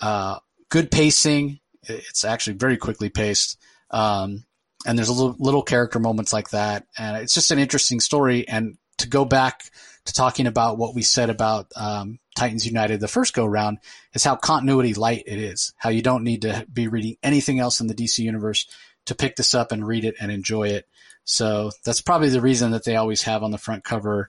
uh, 0.00 0.38
good 0.68 0.90
pacing. 0.90 1.58
It's 1.82 2.24
actually 2.24 2.56
very 2.56 2.76
quickly 2.76 3.08
paced. 3.08 3.58
Um, 3.90 4.44
and 4.86 4.96
there's 4.96 5.08
a 5.08 5.12
little, 5.12 5.36
little 5.38 5.62
character 5.62 5.98
moments 5.98 6.32
like 6.32 6.50
that. 6.50 6.86
And 6.96 7.16
it's 7.16 7.34
just 7.34 7.50
an 7.50 7.58
interesting 7.58 8.00
story. 8.00 8.46
And 8.46 8.76
to 8.98 9.08
go 9.08 9.24
back 9.24 9.64
to 10.04 10.12
talking 10.12 10.46
about 10.46 10.78
what 10.78 10.94
we 10.94 11.02
said 11.02 11.30
about 11.30 11.66
um, 11.76 12.18
Titans 12.36 12.64
United 12.64 13.00
the 13.00 13.08
first 13.08 13.34
go 13.34 13.44
round 13.44 13.78
is 14.14 14.24
how 14.24 14.36
continuity 14.36 14.94
light 14.94 15.24
it 15.26 15.38
is. 15.38 15.74
How 15.76 15.90
you 15.90 16.02
don't 16.02 16.24
need 16.24 16.42
to 16.42 16.66
be 16.72 16.88
reading 16.88 17.16
anything 17.22 17.58
else 17.58 17.80
in 17.80 17.86
the 17.86 17.94
DC 17.94 18.18
universe 18.18 18.66
to 19.08 19.14
pick 19.14 19.36
this 19.36 19.54
up 19.54 19.72
and 19.72 19.86
read 19.86 20.04
it 20.04 20.14
and 20.20 20.30
enjoy 20.30 20.68
it. 20.68 20.86
So 21.24 21.70
that's 21.84 22.00
probably 22.00 22.28
the 22.28 22.40
reason 22.40 22.70
that 22.72 22.84
they 22.84 22.96
always 22.96 23.22
have 23.22 23.42
on 23.42 23.50
the 23.50 23.58
front 23.58 23.84
cover 23.84 24.28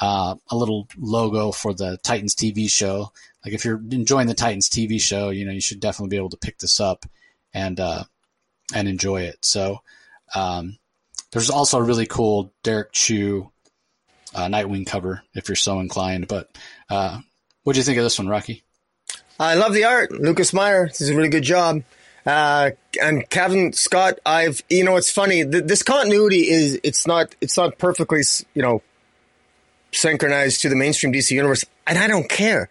uh, 0.00 0.34
a 0.50 0.56
little 0.56 0.88
logo 0.98 1.52
for 1.52 1.72
the 1.72 1.98
Titans 2.02 2.34
TV 2.34 2.68
show. 2.68 3.12
Like 3.44 3.54
if 3.54 3.64
you're 3.64 3.80
enjoying 3.90 4.26
the 4.26 4.34
Titans 4.34 4.68
TV 4.68 5.00
show, 5.00 5.30
you 5.30 5.44
know 5.44 5.52
you 5.52 5.60
should 5.60 5.80
definitely 5.80 6.10
be 6.10 6.16
able 6.16 6.30
to 6.30 6.36
pick 6.36 6.58
this 6.58 6.80
up 6.80 7.06
and 7.52 7.78
uh, 7.78 8.04
and 8.74 8.88
enjoy 8.88 9.22
it. 9.22 9.38
So 9.42 9.80
um, 10.34 10.78
there's 11.30 11.50
also 11.50 11.78
a 11.78 11.82
really 11.82 12.06
cool 12.06 12.52
Derrick 12.62 12.92
Chew 12.92 13.50
uh, 14.34 14.46
Nightwing 14.46 14.86
cover 14.86 15.22
if 15.34 15.48
you're 15.48 15.56
so 15.56 15.80
inclined. 15.80 16.28
But 16.28 16.50
uh, 16.88 17.20
what 17.62 17.74
do 17.74 17.78
you 17.78 17.84
think 17.84 17.98
of 17.98 18.04
this 18.04 18.18
one, 18.18 18.28
Rocky? 18.28 18.64
I 19.38 19.54
love 19.54 19.74
the 19.74 19.84
art. 19.84 20.12
Lucas 20.12 20.52
Meyer 20.52 20.86
does 20.86 21.08
a 21.08 21.14
really 21.14 21.28
good 21.28 21.42
job. 21.42 21.82
Uh, 22.26 22.70
and 23.02 23.28
Kevin 23.28 23.72
Scott, 23.72 24.18
I've 24.24 24.62
you 24.70 24.84
know 24.84 24.96
it's 24.96 25.10
funny. 25.10 25.44
Th- 25.44 25.64
this 25.64 25.82
continuity 25.82 26.48
is 26.48 26.80
it's 26.82 27.06
not 27.06 27.34
it's 27.40 27.56
not 27.56 27.78
perfectly 27.78 28.22
you 28.54 28.62
know 28.62 28.82
synchronized 29.92 30.62
to 30.62 30.68
the 30.68 30.76
mainstream 30.76 31.12
DC 31.12 31.30
universe, 31.30 31.64
and 31.86 31.98
I 31.98 32.06
don't 32.06 32.28
care. 32.28 32.70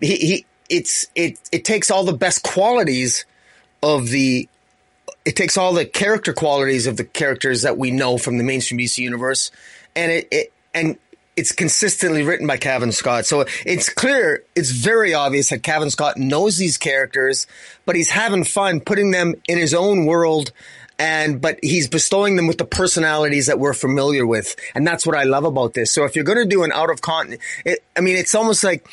He, 0.00 0.16
he 0.16 0.46
it's 0.68 1.06
it 1.14 1.38
it 1.50 1.64
takes 1.64 1.90
all 1.90 2.04
the 2.04 2.12
best 2.12 2.42
qualities 2.42 3.24
of 3.82 4.08
the 4.08 4.48
it 5.24 5.36
takes 5.36 5.56
all 5.56 5.72
the 5.72 5.84
character 5.84 6.32
qualities 6.32 6.86
of 6.86 6.96
the 6.96 7.04
characters 7.04 7.62
that 7.62 7.78
we 7.78 7.90
know 7.90 8.18
from 8.18 8.38
the 8.38 8.44
mainstream 8.44 8.78
DC 8.78 8.98
universe, 8.98 9.50
and 9.96 10.12
it, 10.12 10.28
it 10.30 10.52
and 10.74 10.96
it's 11.36 11.52
consistently 11.52 12.22
written 12.22 12.46
by 12.46 12.56
Kevin 12.56 12.92
Scott. 12.92 13.26
So 13.26 13.46
it's 13.64 13.88
clear, 13.88 14.44
it's 14.54 14.70
very 14.70 15.14
obvious 15.14 15.50
that 15.50 15.62
Kevin 15.62 15.90
Scott 15.90 16.18
knows 16.18 16.58
these 16.58 16.76
characters, 16.76 17.46
but 17.86 17.96
he's 17.96 18.10
having 18.10 18.44
fun 18.44 18.80
putting 18.80 19.10
them 19.10 19.34
in 19.48 19.58
his 19.58 19.74
own 19.74 20.04
world. 20.04 20.52
And, 20.98 21.40
but 21.40 21.58
he's 21.62 21.88
bestowing 21.88 22.36
them 22.36 22.46
with 22.46 22.58
the 22.58 22.64
personalities 22.64 23.46
that 23.46 23.58
we're 23.58 23.74
familiar 23.74 24.24
with. 24.24 24.54
And 24.74 24.86
that's 24.86 25.04
what 25.04 25.16
I 25.16 25.24
love 25.24 25.44
about 25.44 25.74
this. 25.74 25.90
So 25.90 26.04
if 26.04 26.14
you're 26.14 26.24
going 26.24 26.38
to 26.38 26.44
do 26.44 26.62
an 26.62 26.70
out 26.70 26.90
of 26.90 27.00
content, 27.00 27.40
I 27.96 28.00
mean, 28.00 28.16
it's 28.16 28.36
almost 28.36 28.62
like 28.62 28.86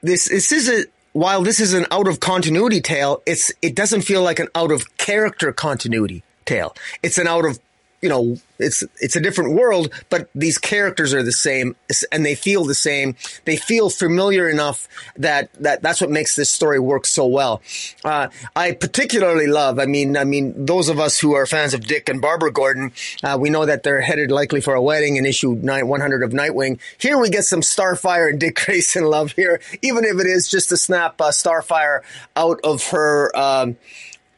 this, 0.00 0.28
this 0.28 0.52
is 0.52 0.70
a, 0.70 0.84
while 1.12 1.42
this 1.42 1.60
is 1.60 1.74
an 1.74 1.86
out 1.90 2.08
of 2.08 2.20
continuity 2.20 2.80
tale, 2.80 3.22
it's 3.26 3.52
it 3.60 3.74
doesn't 3.74 4.02
feel 4.02 4.22
like 4.22 4.38
an 4.38 4.48
out 4.54 4.70
of 4.70 4.96
character 4.96 5.52
continuity 5.52 6.22
tale. 6.44 6.74
It's 7.02 7.18
an 7.18 7.26
out 7.26 7.44
of 7.44 7.58
you 8.00 8.08
know, 8.08 8.36
it's 8.60 8.84
it's 9.00 9.16
a 9.16 9.20
different 9.20 9.54
world, 9.54 9.92
but 10.08 10.28
these 10.34 10.56
characters 10.56 11.12
are 11.12 11.22
the 11.22 11.32
same 11.32 11.74
and 12.12 12.24
they 12.24 12.34
feel 12.36 12.64
the 12.64 12.74
same. 12.74 13.16
They 13.44 13.56
feel 13.56 13.90
familiar 13.90 14.48
enough 14.48 14.88
that 15.16 15.52
that 15.54 15.82
that's 15.82 16.00
what 16.00 16.10
makes 16.10 16.36
this 16.36 16.50
story 16.50 16.78
work 16.78 17.06
so 17.06 17.26
well. 17.26 17.60
Uh, 18.04 18.28
I 18.54 18.72
particularly 18.72 19.48
love. 19.48 19.78
I 19.80 19.86
mean, 19.86 20.16
I 20.16 20.24
mean, 20.24 20.64
those 20.64 20.88
of 20.88 21.00
us 21.00 21.18
who 21.18 21.34
are 21.34 21.46
fans 21.46 21.74
of 21.74 21.86
Dick 21.86 22.08
and 22.08 22.20
Barbara 22.20 22.52
Gordon, 22.52 22.92
uh, 23.24 23.36
we 23.40 23.50
know 23.50 23.66
that 23.66 23.82
they're 23.82 24.00
headed 24.00 24.30
likely 24.30 24.60
for 24.60 24.74
a 24.74 24.82
wedding 24.82 25.16
in 25.16 25.26
issue 25.26 25.54
nine, 25.60 25.88
100 25.88 26.22
of 26.22 26.30
Nightwing. 26.30 26.78
Here 26.98 27.18
we 27.18 27.30
get 27.30 27.44
some 27.44 27.60
Starfire 27.60 28.28
and 28.28 28.38
Dick 28.38 28.60
Grayson 28.64 29.04
love 29.04 29.32
here, 29.32 29.60
even 29.82 30.04
if 30.04 30.20
it 30.20 30.26
is 30.26 30.48
just 30.48 30.68
to 30.68 30.76
snap 30.76 31.20
uh, 31.20 31.30
Starfire 31.30 32.02
out 32.36 32.60
of 32.62 32.88
her 32.88 33.36
um, 33.36 33.76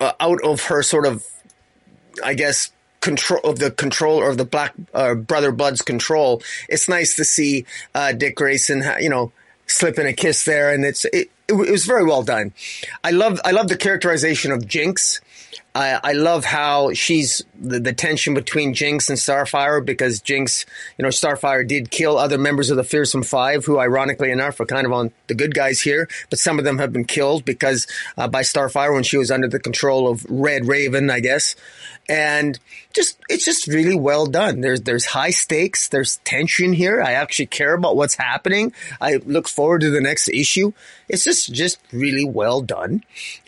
uh, 0.01 0.12
out 0.19 0.43
of 0.43 0.62
her 0.65 0.82
sort 0.82 1.05
of, 1.05 1.27
I 2.24 2.32
guess 2.32 2.70
control 3.01 3.40
of 3.44 3.59
the 3.59 3.70
control 3.70 4.18
or 4.18 4.31
of 4.31 4.39
the 4.39 4.44
black 4.44 4.74
uh, 4.94 5.14
brother 5.14 5.52
Blood's 5.52 5.82
control. 5.82 6.43
It's 6.68 6.89
nice 6.89 7.16
to 7.16 7.24
see 7.24 7.66
uh, 7.94 8.12
Dick 8.12 8.36
Grayson, 8.36 8.85
you 9.01 9.09
know, 9.09 9.32
slipping 9.66 10.06
a 10.06 10.12
kiss 10.12 10.44
there, 10.44 10.72
and 10.72 10.85
it's 10.85 11.05
it, 11.06 11.31
it, 11.48 11.52
was 11.52 11.86
very 11.86 12.05
well 12.05 12.22
done. 12.22 12.52
I 13.02 13.10
love 13.10 13.40
I 13.44 13.52
love 13.52 13.68
the 13.68 13.77
characterization 13.77 14.52
of 14.52 14.66
Jinx. 14.66 15.20
I, 15.72 16.01
I 16.02 16.12
love 16.12 16.44
how 16.44 16.93
she's 16.94 17.44
the, 17.55 17.78
the 17.78 17.93
tension 17.93 18.35
between 18.35 18.74
Jinx 18.74 19.09
and 19.09 19.16
Starfire 19.16 19.85
because 19.85 20.20
Jinx, 20.20 20.66
you 20.98 21.05
know, 21.05 21.10
Starfire 21.10 21.66
did 21.66 21.93
kill 21.93 22.18
other 22.18 22.39
members 22.39 22.70
of 22.70 22.77
the 22.77 22.82
Fearsome 22.82 23.22
Five, 23.22 23.64
who 23.66 23.78
ironically 23.78 24.32
enough 24.32 24.59
are 24.59 24.66
kind 24.66 24.85
of 24.85 24.93
on 24.93 25.12
the 25.28 25.35
good 25.35 25.55
guys 25.55 25.81
here, 25.81 26.09
but 26.28 26.40
some 26.40 26.59
of 26.59 26.64
them 26.64 26.78
have 26.78 26.93
been 26.93 27.05
killed 27.05 27.44
because 27.44 27.86
uh, 28.18 28.27
by 28.27 28.43
Starfire 28.43 28.93
when 28.93 29.05
she 29.05 29.16
was 29.16 29.31
under 29.31 29.47
the 29.47 29.60
control 29.60 30.09
of 30.09 30.27
Red 30.28 30.66
Raven, 30.66 31.09
I 31.09 31.20
guess 31.20 31.55
and 32.11 32.59
just 32.93 33.20
it's 33.28 33.45
just 33.45 33.69
really 33.69 33.95
well 33.95 34.27
done. 34.27 34.61
There's 34.62 34.81
there's 34.81 35.07
high 35.07 35.31
stakes, 35.31 35.89
there's 35.89 36.16
tension 36.24 36.73
here. 36.73 37.01
I 37.01 37.12
actually 37.12 37.47
care 37.47 37.73
about 37.73 37.97
what's 37.97 38.16
happening. 38.16 38.73
I 39.01 39.20
look 39.24 39.47
forward 39.47 39.82
to 39.82 39.91
the 39.91 40.01
next 40.01 40.28
issue. 40.28 40.73
It's 41.09 41.23
just 41.23 41.55
just 41.55 41.78
really 41.93 42.24
well 42.24 42.62
done, 42.62 43.05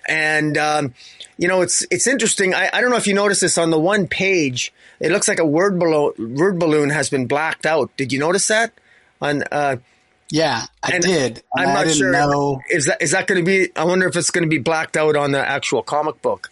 and 0.09 0.57
um, 0.57 0.95
you 1.37 1.49
know 1.49 1.63
it's 1.63 1.85
it's 1.91 2.07
interesting. 2.07 2.55
I, 2.55 2.71
I 2.73 2.81
don't 2.81 2.91
know 2.91 2.97
if 2.97 3.09
you 3.09 3.15
noticed 3.15 3.41
this 3.41 3.59
on 3.59 3.71
the 3.71 3.81
one 3.81 4.07
page. 4.07 4.73
It 5.01 5.11
looks 5.11 5.27
like 5.27 5.41
a 5.41 5.47
word 5.47 5.81
balloon 5.81 6.37
word 6.37 6.61
balloon 6.61 6.91
has 6.91 7.11
been 7.11 7.27
blacked 7.27 7.67
out. 7.67 7.91
Did 7.97 8.13
you 8.13 8.21
notice 8.21 8.47
that? 8.47 8.73
On 9.21 9.43
uh, 9.51 9.77
yeah, 10.31 10.67
I 10.85 11.01
did. 11.01 11.43
I'm 11.57 11.75
not 11.75 11.91
sure. 11.91 12.13
Know. 12.13 12.61
Is 12.71 12.87
that 12.87 13.03
is 13.03 13.11
that 13.11 13.27
going 13.27 13.45
to 13.45 13.45
be? 13.45 13.75
I 13.75 13.83
wonder 13.85 14.07
if 14.07 14.15
it's 14.15 14.31
going 14.31 14.45
to 14.45 14.49
be 14.49 14.59
blacked 14.59 14.97
out 14.97 15.17
on 15.17 15.33
the 15.33 15.45
actual 15.45 15.83
comic 15.83 16.23
book 16.23 16.52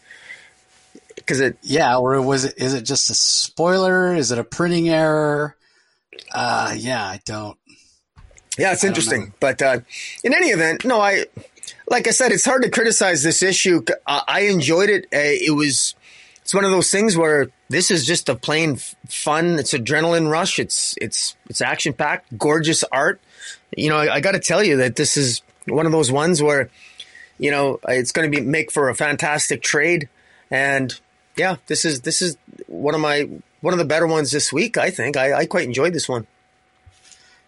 because 1.31 1.41
it 1.41 1.57
yeah 1.63 1.97
or 1.97 2.21
was 2.21 2.45
it 2.45 2.55
is 2.57 2.75
it 2.75 2.83
just 2.83 3.09
a 3.09 3.15
spoiler? 3.15 4.17
Is 4.17 4.33
it 4.33 4.39
a 4.41 4.43
printing 4.43 4.89
error? 4.89 5.57
Uh 6.35 6.75
yeah 6.77 7.05
i 7.07 7.21
don't. 7.25 7.57
Yeah 8.59 8.73
it's 8.73 8.83
I 8.83 8.89
interesting. 8.89 9.33
but 9.39 9.63
uh 9.63 9.79
in 10.25 10.35
any 10.35 10.49
event 10.49 10.85
no 10.85 11.01
i 11.01 11.27
like 11.89 12.09
i 12.09 12.11
said 12.11 12.33
it's 12.33 12.45
hard 12.45 12.63
to 12.63 12.69
criticize 12.69 13.23
this 13.23 13.45
issue. 13.45 13.85
I, 14.09 14.23
I 14.27 14.41
enjoyed 14.41 14.91
it. 14.91 15.05
Uh, 15.05 15.23
it 15.23 15.55
was 15.55 15.95
it's 16.43 16.53
one 16.53 16.65
of 16.65 16.73
those 16.73 16.91
things 16.91 17.17
where 17.17 17.47
this 17.69 17.93
is 17.93 18.05
just 18.05 18.29
a 18.29 18.35
plain 18.35 18.75
fun 19.09 19.61
it's 19.61 19.73
adrenaline 19.73 20.29
rush. 20.29 20.59
It's 20.59 20.97
it's 21.01 21.37
it's 21.49 21.61
action 21.61 21.93
packed 21.93 22.37
gorgeous 22.37 22.83
art. 22.91 23.21
You 23.77 23.91
know 23.91 23.99
i, 23.99 24.17
I 24.17 24.21
got 24.21 24.33
to 24.33 24.41
tell 24.41 24.65
you 24.65 24.79
that 24.79 24.97
this 24.97 25.17
is 25.17 25.43
one 25.67 25.87
of 25.87 25.93
those 25.93 26.11
ones 26.11 26.43
where 26.43 26.71
you 27.39 27.53
know 27.53 27.79
it's 27.87 28.11
going 28.11 28.29
to 28.29 28.37
be 28.37 28.45
make 28.45 28.73
for 28.73 28.89
a 28.89 28.97
fantastic 28.97 29.63
trade. 29.63 30.09
And 30.51 30.99
yeah, 31.41 31.57
this 31.69 31.87
is 31.87 32.03
this 32.03 32.21
is 32.21 32.37
one 32.67 32.95
of 32.95 33.01
my 33.01 33.27
one 33.63 33.73
of 33.73 33.79
the 33.79 33.87
better 33.87 34.07
ones 34.07 34.31
this 34.31 34.53
week. 34.53 34.77
I 34.77 34.91
think 34.91 35.17
I, 35.17 35.33
I 35.33 35.47
quite 35.47 35.65
enjoyed 35.65 35.95
this 35.95 36.07
one. 36.07 36.27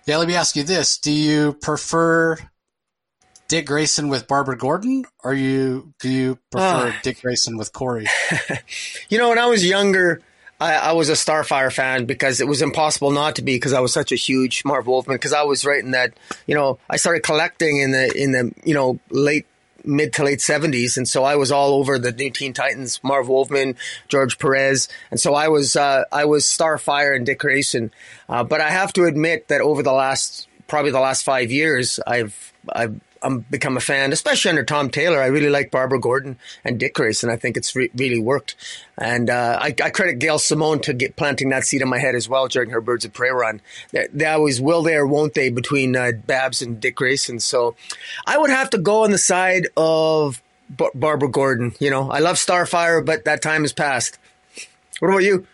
Yeah, 0.07 0.17
let 0.17 0.27
me 0.27 0.35
ask 0.35 0.57
you 0.57 0.63
this: 0.63 0.97
Do 0.97 1.13
you 1.13 1.53
prefer 1.53 2.39
Dick 3.49 3.67
Grayson 3.67 4.09
with 4.09 4.27
Barbara 4.27 4.57
Gordon, 4.57 5.05
or 5.23 5.35
you 5.35 5.93
do 6.01 6.09
you 6.09 6.39
prefer 6.51 6.89
uh, 6.89 6.93
Dick 7.03 7.21
Grayson 7.21 7.59
with 7.59 7.75
Kory? 7.75 8.07
you 9.11 9.19
know, 9.19 9.29
when 9.29 9.39
I 9.39 9.47
was 9.47 9.65
younger, 9.65 10.23
I, 10.59 10.77
I, 10.77 10.93
was 10.93 11.11
a 11.11 11.13
Starfire 11.13 11.71
fan 11.71 12.07
because 12.07 12.41
it 12.41 12.49
was 12.49 12.63
impossible 12.63 13.11
not 13.11 13.37
to 13.37 13.43
be 13.43 13.57
because 13.57 13.75
I 13.75 13.81
was 13.81 13.93
such 13.93 14.11
a 14.11 14.17
huge 14.17 14.65
Marv 14.65 14.87
Wolfman. 14.87 15.17
Because 15.17 15.35
I 15.35 15.43
was 15.43 15.67
writing 15.67 15.91
that, 15.91 16.15
you 16.47 16.55
know, 16.55 16.79
I 16.89 16.97
started 16.97 17.25
collecting 17.25 17.77
in 17.77 17.91
the 17.91 18.11
in 18.17 18.33
the 18.33 18.53
you 18.65 18.73
know 18.73 18.99
late 19.11 19.47
mid 19.85 20.13
to 20.15 20.25
late 20.25 20.39
70s. 20.39 20.97
And 20.97 21.09
so 21.09 21.25
I 21.25 21.37
was 21.37 21.53
all 21.53 21.75
over 21.75 21.99
the 21.99 22.13
new 22.13 22.31
Teen 22.31 22.53
Titans, 22.53 23.01
Marv 23.03 23.29
Wolfman, 23.29 23.77
George 24.09 24.39
Perez. 24.39 24.89
And 25.11 25.21
so 25.21 25.35
I 25.35 25.49
was, 25.49 25.77
uh, 25.77 26.05
I 26.11 26.25
was 26.25 26.45
Starfire 26.45 27.15
and 27.17 27.27
Dick 27.27 27.41
Grayson. 27.41 27.93
Uh, 28.29 28.45
but 28.45 28.61
I 28.61 28.71
have 28.71 28.93
to 28.95 29.05
admit 29.05 29.49
that 29.49 29.61
over 29.61 29.83
the 29.83 29.93
last, 29.93 30.49
probably 30.69 30.91
the 30.91 31.01
last 31.01 31.25
five 31.25 31.51
years, 31.51 32.01
I've, 32.07 32.53
I've, 32.73 33.01
I'm 33.23 33.41
become 33.41 33.77
a 33.77 33.81
fan, 33.81 34.13
especially 34.13 34.51
under 34.51 34.65
Tom 34.65 34.91
Taylor. 34.91 35.21
I 35.21 35.27
really 35.27 35.49
like 35.49 35.71
Barbara 35.71 36.01
Gordon 36.01 36.39
and 36.65 36.79
Dick 36.79 36.95
Grayson. 36.95 37.31
I 37.31 37.37
think 37.37 37.57
it's 37.57 37.75
re- 37.75 37.91
really 37.95 38.21
worked, 38.21 38.57
and 38.99 39.31
uh, 39.31 39.59
I, 39.61 39.75
I, 39.83 39.91
credit 39.91 40.19
Gail 40.19 40.39
Simone 40.39 40.81
to 40.81 40.93
get 40.93 41.17
planting 41.17 41.51
that 41.51 41.65
seed 41.65 41.83
in 41.83 41.89
my 41.89 41.99
head 41.99 42.15
as 42.15 42.29
well 42.29 42.49
during 42.49 42.71
her 42.71 42.81
Birds 42.81 43.05
of 43.05 43.13
Prey 43.13 43.31
run. 43.31 43.61
They, 43.93 44.09
they 44.13 44.27
always 44.27 44.61
will 44.61 44.83
they 44.83 44.97
or 44.97 45.07
won't 45.07 45.35
they 45.35 45.51
between 45.51 45.97
uh, 45.97 46.13
Babs 46.27 46.63
and 46.63 46.81
Dick 46.81 46.97
Grayson. 46.97 47.41
So 47.41 47.77
I 48.27 48.39
would 48.39 48.51
have 48.51 48.71
to 48.71 48.79
go 48.79 49.05
on 49.05 49.11
the 49.11 49.19
side 49.19 49.69
of 49.77 50.43
Bar- 50.69 50.93
Barbara 50.95 51.29
Gordon. 51.29 51.75
You 51.79 51.91
know, 51.91 52.11
I 52.11 52.19
love 52.19 52.37
Starfire, 52.37 53.05
but 53.05 53.25
that 53.25 53.43
time 53.43 53.63
has 53.63 53.73
passed. 53.73 54.19
What 55.01 55.09
about 55.09 55.23
you? 55.23 55.47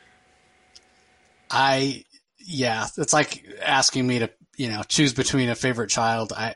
I 1.51 2.05
yeah, 2.39 2.87
it's 2.97 3.13
like 3.13 3.45
asking 3.65 4.07
me 4.07 4.21
to 4.21 4.31
you 4.57 4.69
know 4.69 4.83
choose 4.83 5.13
between 5.13 5.49
a 5.49 5.55
favorite 5.55 5.91
child. 5.91 6.33
I 6.37 6.55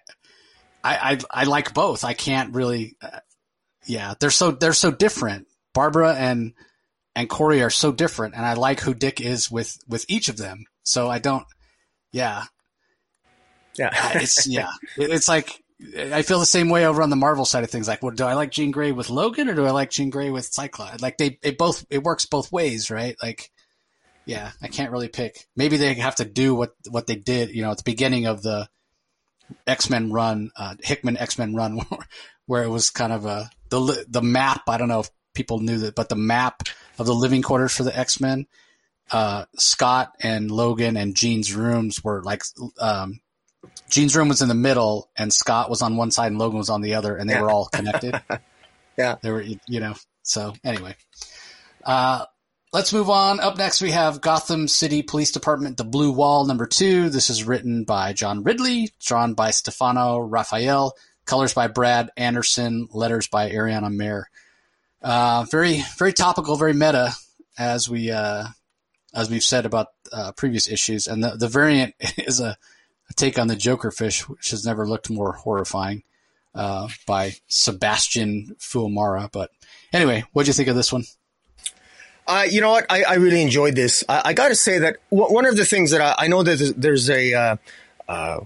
I 0.85 1.19
I, 1.31 1.43
I 1.43 1.45
like 1.45 1.75
both. 1.75 2.05
I 2.05 2.15
can't 2.15 2.55
really. 2.55 2.97
Uh, 3.01 3.21
yeah, 3.87 4.15
they're 4.21 4.31
so 4.31 4.53
they're 4.53 4.73
so 4.73 4.91
different. 4.91 5.49
Barbara 5.75 6.15
and 6.15 6.53
and 7.15 7.29
Kory 7.29 7.63
are 7.63 7.71
so 7.71 7.93
different, 7.93 8.35
and 8.35 8.45
I 8.45 8.55
like 8.55 8.81
who 8.81 8.95
Dick 8.95 9.21
is 9.21 9.51
with 9.51 9.79
with 9.89 10.05
each 10.09 10.29
of 10.29 10.37
them. 10.37 10.65
So 10.83 11.11
I 11.11 11.19
don't. 11.19 11.47
Yeah. 12.13 12.45
Yeah. 13.79 13.91
it's 14.15 14.47
yeah. 14.49 14.71
It's 14.97 15.29
like 15.29 15.63
I 15.97 16.23
feel 16.23 16.39
the 16.39 16.47
same 16.47 16.69
way 16.69 16.87
over 16.87 17.03
on 17.03 17.11
the 17.11 17.17
Marvel 17.17 17.45
side 17.45 17.65
of 17.65 17.71
things. 17.71 17.89
Like, 17.89 18.03
well, 18.03 18.15
do 18.15 18.25
I 18.25 18.35
like 18.35 18.51
Jean 18.51 18.71
Grey 18.71 18.93
with 18.93 19.11
Logan 19.11 19.49
or 19.49 19.55
do 19.55 19.67
I 19.67 19.71
like 19.71 19.91
Jean 19.91 20.11
Grey 20.11 20.31
with 20.31 20.47
Cyclops? 20.47 21.03
Like, 21.03 21.19
they 21.19 21.39
it 21.43 21.59
both 21.59 21.85
it 21.91 22.03
works 22.03 22.27
both 22.27 22.53
ways, 22.53 22.91
right? 22.91 23.17
Like, 23.23 23.51
yeah, 24.25 24.53
I 24.63 24.69
can't 24.69 24.93
really 24.93 25.09
pick. 25.09 25.47
Maybe 25.57 25.77
they 25.77 25.95
have 25.95 26.17
to 26.17 26.25
do 26.25 26.55
what 26.55 26.73
what 26.89 27.07
they 27.07 27.17
did, 27.17 27.51
you 27.51 27.63
know, 27.63 27.71
at 27.73 27.79
the 27.79 27.83
beginning 27.85 28.27
of 28.27 28.43
the 28.43 28.69
X 29.67 29.91
Men 29.91 30.13
run, 30.13 30.51
uh, 30.57 30.75
Hickman 30.83 31.17
X 31.17 31.39
Men 31.39 31.55
run, 31.55 31.81
where 32.47 32.63
it 32.63 32.69
was 32.69 32.91
kind 32.91 33.13
of 33.13 33.27
a 33.27 33.51
the 33.69 34.05
the 34.09 34.23
map. 34.23 34.63
I 34.69 34.79
don't 34.79 34.89
know 34.89 35.01
if 35.01 35.11
people 35.35 35.61
knew 35.61 35.79
that, 35.79 35.95
but 35.95 36.09
the 36.09 36.17
map 36.17 36.63
of 36.99 37.07
the 37.07 37.15
living 37.15 37.43
quarters 37.43 37.75
for 37.75 37.85
the 37.85 37.97
X 37.97 38.21
Men, 38.21 38.47
uh, 39.11 39.47
Scott 39.57 40.13
and 40.21 40.51
Logan 40.51 40.97
and 40.97 41.17
Jean's 41.17 41.55
rooms 41.55 42.03
were 42.03 42.23
like. 42.23 42.43
Um, 42.81 43.21
Jean's 43.89 44.17
room 44.17 44.29
was 44.29 44.43
in 44.43 44.49
the 44.49 44.55
middle, 44.55 45.11
and 45.17 45.33
Scott 45.33 45.71
was 45.71 45.83
on 45.83 45.97
one 45.97 46.11
side, 46.11 46.29
and 46.29 46.39
Logan 46.39 46.59
was 46.59 46.71
on 46.71 46.81
the 46.81 46.95
other, 46.95 47.17
and 47.17 47.29
they 47.31 47.35
yeah. 47.35 47.43
were 47.43 47.51
all 47.51 47.67
connected. 47.67 48.21
yeah, 48.99 49.17
they 49.23 49.31
were, 49.31 49.43
you 49.43 49.81
know. 49.81 49.95
So 50.23 50.55
anyway, 50.65 50.97
uh, 51.85 52.25
Let's 52.73 52.95
move 52.95 53.11
on. 53.11 53.39
Up 53.39 53.59
next, 53.59 53.83
we 53.83 53.91
have 53.91 54.23
Gotham 54.23 54.67
City 54.67 55.03
Police 55.03 55.31
Department, 55.31 55.77
The 55.77 55.85
Blue 55.85 56.11
Wall, 56.11 56.47
number 56.47 56.65
two. 56.65 57.11
This 57.11 57.29
is 57.29 57.45
written 57.45 57.85
by 57.85 58.15
John 58.15 58.45
Ridley, 58.45 58.89
drawn 58.99 59.35
by 59.35 59.51
Stefano 59.51 60.19
Raffaele, 60.21 60.95
colors 61.27 61.53
by 61.53 61.67
Brad 61.67 62.09
Anderson, 62.17 62.89
letters 62.91 63.29
by 63.29 63.51
Ariana 63.51 63.95
Maher. 63.95 64.31
Uh, 65.03 65.45
very, 65.51 65.85
very 65.99 66.15
topical, 66.15 66.57
very 66.57 66.73
meta, 66.73 67.13
as 67.59 67.91
we, 67.91 68.11
uh, 68.11 68.47
as 69.13 69.29
we've 69.29 69.45
said 69.45 69.67
about 69.67 69.89
uh, 70.11 70.33
previous 70.33 70.67
issues. 70.67 71.07
And 71.07 71.23
the, 71.23 71.37
the 71.37 71.49
variant 71.49 71.95
is 72.17 72.41
a, 72.41 72.57
a, 73.11 73.15
take 73.17 73.39
on 73.39 73.49
the 73.49 73.57
Joker 73.57 73.91
fish, 73.91 74.27
which 74.27 74.49
has 74.49 74.65
never 74.65 74.89
looked 74.89 75.11
more 75.11 75.33
horrifying, 75.33 76.05
uh, 76.55 76.89
by 77.07 77.35
Sebastian 77.49 78.57
Fiumara. 78.59 79.31
But 79.31 79.51
anyway, 79.93 80.25
what 80.33 80.45
do 80.45 80.49
you 80.49 80.55
think 80.55 80.71
of 80.71 80.77
this 80.77 80.91
one? 80.91 81.05
Uh, 82.27 82.47
you 82.49 82.61
know 82.61 82.71
what? 82.71 82.87
I, 82.89 83.03
I 83.03 83.15
really 83.15 83.43
enjoyed 83.43 83.75
this. 83.75 84.05
I, 84.09 84.23
I 84.27 84.33
got 84.33 84.49
to 84.49 84.55
say 84.55 84.79
that 84.79 84.97
w- 85.11 85.33
one 85.33 85.45
of 85.45 85.57
the 85.57 85.65
things 85.65 85.91
that 85.91 86.01
I, 86.01 86.25
I 86.25 86.29
know 86.29 86.43
that 86.43 86.59
there's, 86.59 86.75
there's 86.75 87.11
a, 87.11 87.35
uh, 87.35 87.57
uh, 88.09 88.41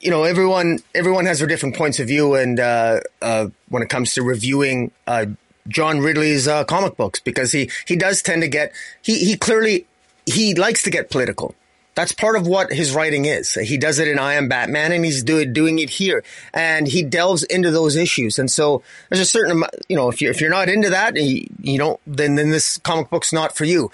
you 0.00 0.10
know, 0.10 0.24
everyone 0.24 0.80
everyone 0.94 1.26
has 1.26 1.38
their 1.38 1.46
different 1.46 1.76
points 1.76 2.00
of 2.00 2.08
view, 2.08 2.34
and 2.34 2.58
uh, 2.58 3.00
uh, 3.20 3.48
when 3.68 3.82
it 3.82 3.88
comes 3.88 4.14
to 4.14 4.22
reviewing 4.22 4.90
uh, 5.06 5.26
John 5.68 6.00
Ridley's 6.00 6.48
comic 6.66 6.96
books, 6.96 7.20
because 7.20 7.52
he 7.52 7.70
he 7.86 7.94
does 7.94 8.20
tend 8.22 8.42
to 8.42 8.48
get 8.48 8.72
he 9.00 9.18
he 9.24 9.36
clearly 9.36 9.86
he 10.26 10.54
likes 10.54 10.82
to 10.82 10.90
get 10.90 11.10
political. 11.10 11.54
That's 11.94 12.12
part 12.12 12.36
of 12.36 12.46
what 12.46 12.72
his 12.72 12.94
writing 12.94 13.26
is. 13.26 13.52
He 13.52 13.76
does 13.76 13.98
it 13.98 14.08
in 14.08 14.18
I 14.18 14.34
Am 14.34 14.48
Batman 14.48 14.92
and 14.92 15.04
he's 15.04 15.22
do, 15.22 15.44
doing 15.44 15.78
it 15.78 15.90
here. 15.90 16.24
And 16.54 16.88
he 16.88 17.02
delves 17.02 17.42
into 17.42 17.70
those 17.70 17.96
issues. 17.96 18.38
And 18.38 18.50
so 18.50 18.82
there's 19.10 19.20
a 19.20 19.26
certain, 19.26 19.62
you 19.88 19.96
know, 19.96 20.08
if 20.08 20.22
you're, 20.22 20.30
if 20.30 20.40
you're 20.40 20.50
not 20.50 20.68
into 20.68 20.90
that, 20.90 21.16
you, 21.16 21.46
you 21.60 21.78
don't, 21.78 22.00
then, 22.06 22.36
then 22.36 22.50
this 22.50 22.78
comic 22.78 23.10
book's 23.10 23.32
not 23.32 23.54
for 23.54 23.64
you. 23.64 23.90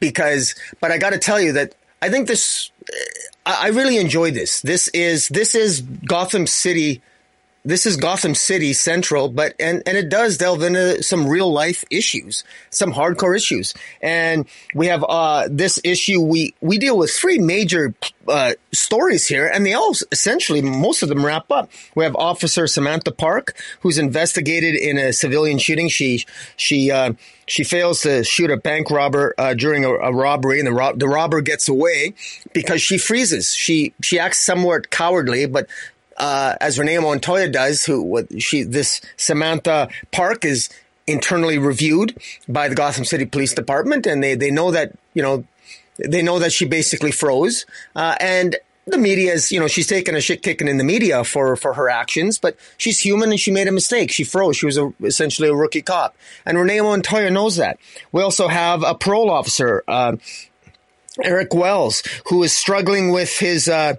Because, 0.00 0.54
but 0.80 0.90
I 0.90 0.98
got 0.98 1.10
to 1.10 1.18
tell 1.18 1.40
you 1.40 1.52
that 1.52 1.74
I 2.00 2.08
think 2.08 2.26
this, 2.26 2.70
I, 3.44 3.66
I 3.66 3.68
really 3.68 3.98
enjoy 3.98 4.30
this. 4.30 4.62
This 4.62 4.88
is, 4.88 5.28
this 5.28 5.54
is 5.54 5.82
Gotham 5.82 6.46
City 6.46 7.02
this 7.64 7.86
is 7.86 7.96
Gotham 7.96 8.34
City 8.34 8.72
Central, 8.72 9.28
but 9.28 9.54
and 9.60 9.82
and 9.86 9.96
it 9.96 10.08
does 10.08 10.36
delve 10.36 10.62
into 10.62 11.02
some 11.02 11.28
real 11.28 11.52
life 11.52 11.84
issues, 11.90 12.42
some 12.70 12.92
hardcore 12.92 13.36
issues. 13.36 13.72
And 14.00 14.46
we 14.74 14.88
have 14.88 15.04
uh, 15.08 15.48
this 15.48 15.78
issue. 15.84 16.20
We 16.20 16.54
we 16.60 16.78
deal 16.78 16.98
with 16.98 17.12
three 17.12 17.38
major 17.38 17.94
uh, 18.26 18.54
stories 18.72 19.28
here, 19.28 19.46
and 19.46 19.64
they 19.64 19.74
all 19.74 19.94
essentially 20.10 20.60
most 20.60 21.04
of 21.04 21.08
them 21.08 21.24
wrap 21.24 21.50
up. 21.52 21.70
We 21.94 22.02
have 22.02 22.16
Officer 22.16 22.66
Samantha 22.66 23.12
Park, 23.12 23.56
who's 23.80 23.98
investigated 23.98 24.74
in 24.74 24.98
a 24.98 25.12
civilian 25.12 25.58
shooting. 25.58 25.88
She 25.88 26.26
she 26.56 26.90
uh, 26.90 27.12
she 27.46 27.62
fails 27.62 28.00
to 28.02 28.24
shoot 28.24 28.50
a 28.50 28.56
bank 28.56 28.90
robber 28.90 29.34
uh, 29.38 29.54
during 29.54 29.84
a, 29.84 29.90
a, 29.90 30.12
robbery, 30.12 30.58
and 30.58 30.66
the, 30.66 30.94
the 30.96 31.08
robber 31.08 31.40
gets 31.40 31.68
away 31.68 32.14
because 32.52 32.82
she 32.82 32.98
freezes. 32.98 33.54
She 33.54 33.94
she 34.02 34.18
acts 34.18 34.40
somewhat 34.40 34.90
cowardly, 34.90 35.46
but 35.46 35.68
uh, 36.16 36.56
as 36.60 36.78
Renee 36.78 36.98
Montoya 36.98 37.48
does, 37.48 37.84
who 37.84 38.26
she 38.38 38.62
this 38.62 39.00
Samantha 39.16 39.88
Park 40.10 40.44
is 40.44 40.68
internally 41.06 41.58
reviewed 41.58 42.16
by 42.48 42.68
the 42.68 42.74
Gotham 42.74 43.04
City 43.04 43.26
Police 43.26 43.54
Department, 43.54 44.06
and 44.06 44.22
they 44.22 44.34
they 44.34 44.50
know 44.50 44.70
that 44.70 44.92
you 45.14 45.22
know 45.22 45.44
they 45.98 46.22
know 46.22 46.38
that 46.38 46.52
she 46.52 46.64
basically 46.64 47.12
froze, 47.12 47.66
uh, 47.94 48.16
and 48.20 48.56
the 48.86 48.98
media 48.98 49.32
is, 49.32 49.52
you 49.52 49.60
know, 49.60 49.68
she's 49.68 49.86
taken 49.86 50.16
a 50.16 50.20
shit 50.20 50.42
kicking 50.42 50.66
in 50.66 50.76
the 50.76 50.84
media 50.84 51.22
for, 51.22 51.54
for 51.56 51.74
her 51.74 51.88
actions, 51.88 52.38
but 52.38 52.56
she's 52.76 52.98
human 52.98 53.30
and 53.30 53.38
she 53.38 53.52
made 53.52 53.68
a 53.68 53.72
mistake. 53.72 54.10
She 54.10 54.24
froze. 54.24 54.56
She 54.56 54.66
was 54.66 54.76
a, 54.76 54.92
essentially 55.02 55.48
a 55.48 55.54
rookie 55.54 55.82
cop. 55.82 56.16
And 56.44 56.58
Renee 56.58 56.80
Montoya 56.80 57.30
knows 57.30 57.56
that. 57.56 57.78
We 58.10 58.22
also 58.22 58.48
have 58.48 58.82
a 58.82 58.94
parole 58.94 59.30
officer, 59.30 59.84
uh, 59.86 60.16
Eric 61.22 61.54
Wells, 61.54 62.02
who 62.26 62.42
is 62.42 62.56
struggling 62.56 63.12
with 63.12 63.38
his, 63.38 63.68
uh, 63.68 63.94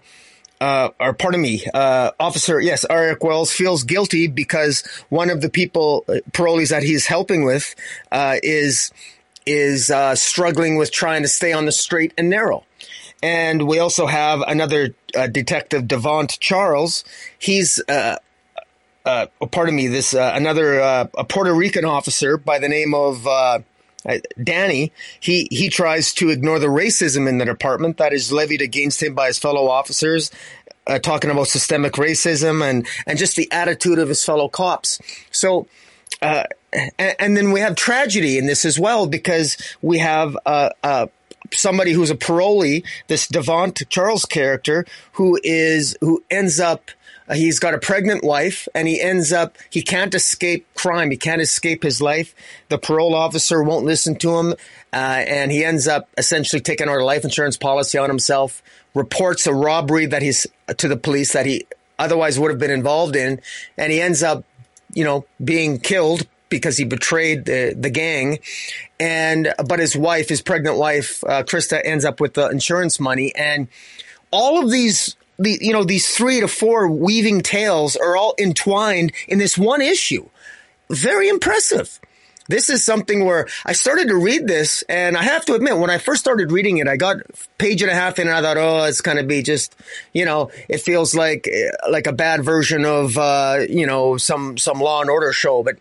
uh, 0.63 0.91
or 0.97 1.13
pardon 1.13 1.41
me, 1.41 1.61
uh, 1.73 2.11
Officer, 2.21 2.57
yes, 2.61 2.85
Eric 2.89 3.21
Wells 3.21 3.51
feels 3.51 3.83
guilty 3.83 4.27
because 4.27 4.81
one 5.09 5.29
of 5.29 5.41
the 5.41 5.49
people, 5.49 6.05
uh, 6.07 6.13
parolees 6.31 6.69
that 6.69 6.83
he's 6.83 7.05
helping 7.05 7.43
with, 7.43 7.75
uh, 8.13 8.37
is, 8.41 8.89
is, 9.45 9.91
uh, 9.91 10.15
struggling 10.15 10.77
with 10.77 10.89
trying 10.89 11.21
to 11.21 11.27
stay 11.27 11.51
on 11.51 11.65
the 11.65 11.71
straight 11.73 12.13
and 12.17 12.29
narrow. 12.29 12.63
And 13.21 13.67
we 13.67 13.79
also 13.79 14.05
have 14.05 14.39
another 14.39 14.95
uh, 15.17 15.27
detective, 15.27 15.83
Devont 15.83 16.39
Charles. 16.39 17.03
He's, 17.37 17.81
oh, 17.89 18.17
pardon 19.51 19.75
me, 19.75 19.87
this, 19.87 20.13
another, 20.13 20.79
a 20.79 21.25
Puerto 21.27 21.53
Rican 21.53 21.83
officer 21.83 22.37
by 22.37 22.59
the 22.59 22.69
name 22.69 22.93
of, 22.93 23.27
Danny, 24.41 24.91
he, 25.19 25.47
he 25.51 25.69
tries 25.69 26.13
to 26.15 26.29
ignore 26.29 26.59
the 26.59 26.67
racism 26.67 27.27
in 27.27 27.37
the 27.37 27.45
department 27.45 27.97
that 27.97 28.13
is 28.13 28.31
levied 28.31 28.61
against 28.61 29.01
him 29.01 29.13
by 29.13 29.27
his 29.27 29.39
fellow 29.39 29.67
officers, 29.67 30.31
uh, 30.87 30.99
talking 30.99 31.31
about 31.31 31.47
systemic 31.47 31.93
racism 31.93 32.67
and, 32.67 32.87
and 33.07 33.17
just 33.17 33.35
the 33.35 33.51
attitude 33.51 33.99
of 33.99 34.09
his 34.09 34.23
fellow 34.23 34.49
cops. 34.49 34.99
So, 35.31 35.67
uh, 36.21 36.43
and, 36.71 37.15
and, 37.19 37.37
then 37.37 37.51
we 37.51 37.59
have 37.59 37.75
tragedy 37.75 38.37
in 38.37 38.45
this 38.45 38.65
as 38.65 38.79
well 38.79 39.07
because 39.07 39.57
we 39.81 39.99
have, 39.99 40.37
uh, 40.45 40.69
uh, 40.83 41.07
somebody 41.51 41.91
who's 41.91 42.09
a 42.09 42.15
parolee, 42.15 42.85
this 43.07 43.27
Devont 43.27 43.87
Charles 43.89 44.25
character, 44.25 44.85
who 45.13 45.39
is, 45.43 45.95
who 46.01 46.23
ends 46.29 46.59
up, 46.59 46.89
uh, 46.89 47.02
he's 47.31 47.59
got 47.59 47.73
a 47.73 47.77
pregnant 47.77 48.23
wife 48.23 48.67
and 48.75 48.87
he 48.87 49.01
ends 49.01 49.31
up, 49.31 49.57
he 49.69 49.81
can't 49.81 50.13
escape 50.13 50.67
crime. 50.75 51.11
He 51.11 51.17
can't 51.17 51.41
escape 51.41 51.83
his 51.83 52.01
life. 52.01 52.35
The 52.69 52.77
parole 52.77 53.15
officer 53.15 53.63
won't 53.63 53.85
listen 53.85 54.15
to 54.17 54.37
him. 54.37 54.53
Uh, 54.91 55.23
and 55.27 55.51
he 55.51 55.63
ends 55.63 55.87
up 55.87 56.09
essentially 56.17 56.61
taking 56.61 56.89
out 56.89 56.99
a 56.99 57.05
life 57.05 57.23
insurance 57.23 57.57
policy 57.57 57.97
on 57.97 58.09
himself, 58.09 58.61
reports 58.93 59.47
a 59.47 59.53
robbery 59.53 60.05
that 60.05 60.21
he's 60.21 60.45
to 60.77 60.87
the 60.87 60.97
police 60.97 61.33
that 61.33 61.45
he 61.45 61.65
otherwise 61.97 62.39
would 62.39 62.51
have 62.51 62.59
been 62.59 62.71
involved 62.71 63.15
in. 63.15 63.41
And 63.77 63.91
he 63.91 64.01
ends 64.01 64.21
up, 64.21 64.43
you 64.93 65.03
know, 65.03 65.25
being 65.43 65.79
killed 65.79 66.27
because 66.49 66.77
he 66.77 66.83
betrayed 66.83 67.45
the, 67.45 67.75
the 67.75 67.89
gang. 67.89 68.39
And, 68.99 69.53
but 69.67 69.79
his 69.79 69.95
wife, 69.95 70.29
his 70.29 70.41
pregnant 70.41 70.77
wife, 70.77 71.23
uh, 71.23 71.43
Krista 71.43 71.81
ends 71.83 72.05
up 72.05 72.19
with 72.19 72.35
the 72.35 72.47
insurance 72.49 72.99
money. 72.99 73.33
And 73.35 73.67
all 74.29 74.63
of 74.63 74.69
these 74.69 75.15
the 75.39 75.57
you 75.61 75.73
know 75.73 75.83
these 75.83 76.15
three 76.15 76.39
to 76.39 76.47
four 76.47 76.89
weaving 76.89 77.41
tales 77.41 77.95
are 77.95 78.15
all 78.15 78.35
entwined 78.39 79.11
in 79.27 79.39
this 79.39 79.57
one 79.57 79.81
issue. 79.81 80.29
Very 80.89 81.27
impressive. 81.29 81.99
this 82.49 82.69
is 82.69 82.83
something 82.83 83.25
where 83.25 83.47
I 83.65 83.73
started 83.73 84.09
to 84.09 84.15
read 84.15 84.47
this, 84.47 84.83
and 84.89 85.17
I 85.17 85.23
have 85.23 85.45
to 85.45 85.53
admit, 85.53 85.77
when 85.77 85.89
I 85.89 85.97
first 85.97 86.21
started 86.21 86.51
reading 86.51 86.77
it, 86.77 86.87
I 86.87 86.97
got 86.97 87.17
page 87.57 87.81
and 87.81 87.89
a 87.91 87.95
half 87.95 88.19
in, 88.19 88.27
and 88.27 88.35
I 88.35 88.41
thought, 88.41 88.57
oh, 88.57 88.83
it's 88.83 89.01
going 89.01 89.17
to 89.17 89.23
be 89.23 89.41
just, 89.41 89.75
you 90.13 90.25
know, 90.25 90.51
it 90.69 90.79
feels 90.79 91.15
like 91.15 91.49
like 91.89 92.07
a 92.07 92.13
bad 92.13 92.43
version 92.43 92.85
of, 92.85 93.17
uh, 93.17 93.59
you 93.69 93.85
know, 93.87 94.17
some 94.17 94.57
some 94.57 94.79
Law 94.79 95.01
and 95.01 95.09
Order 95.09 95.33
show, 95.33 95.63
but. 95.63 95.77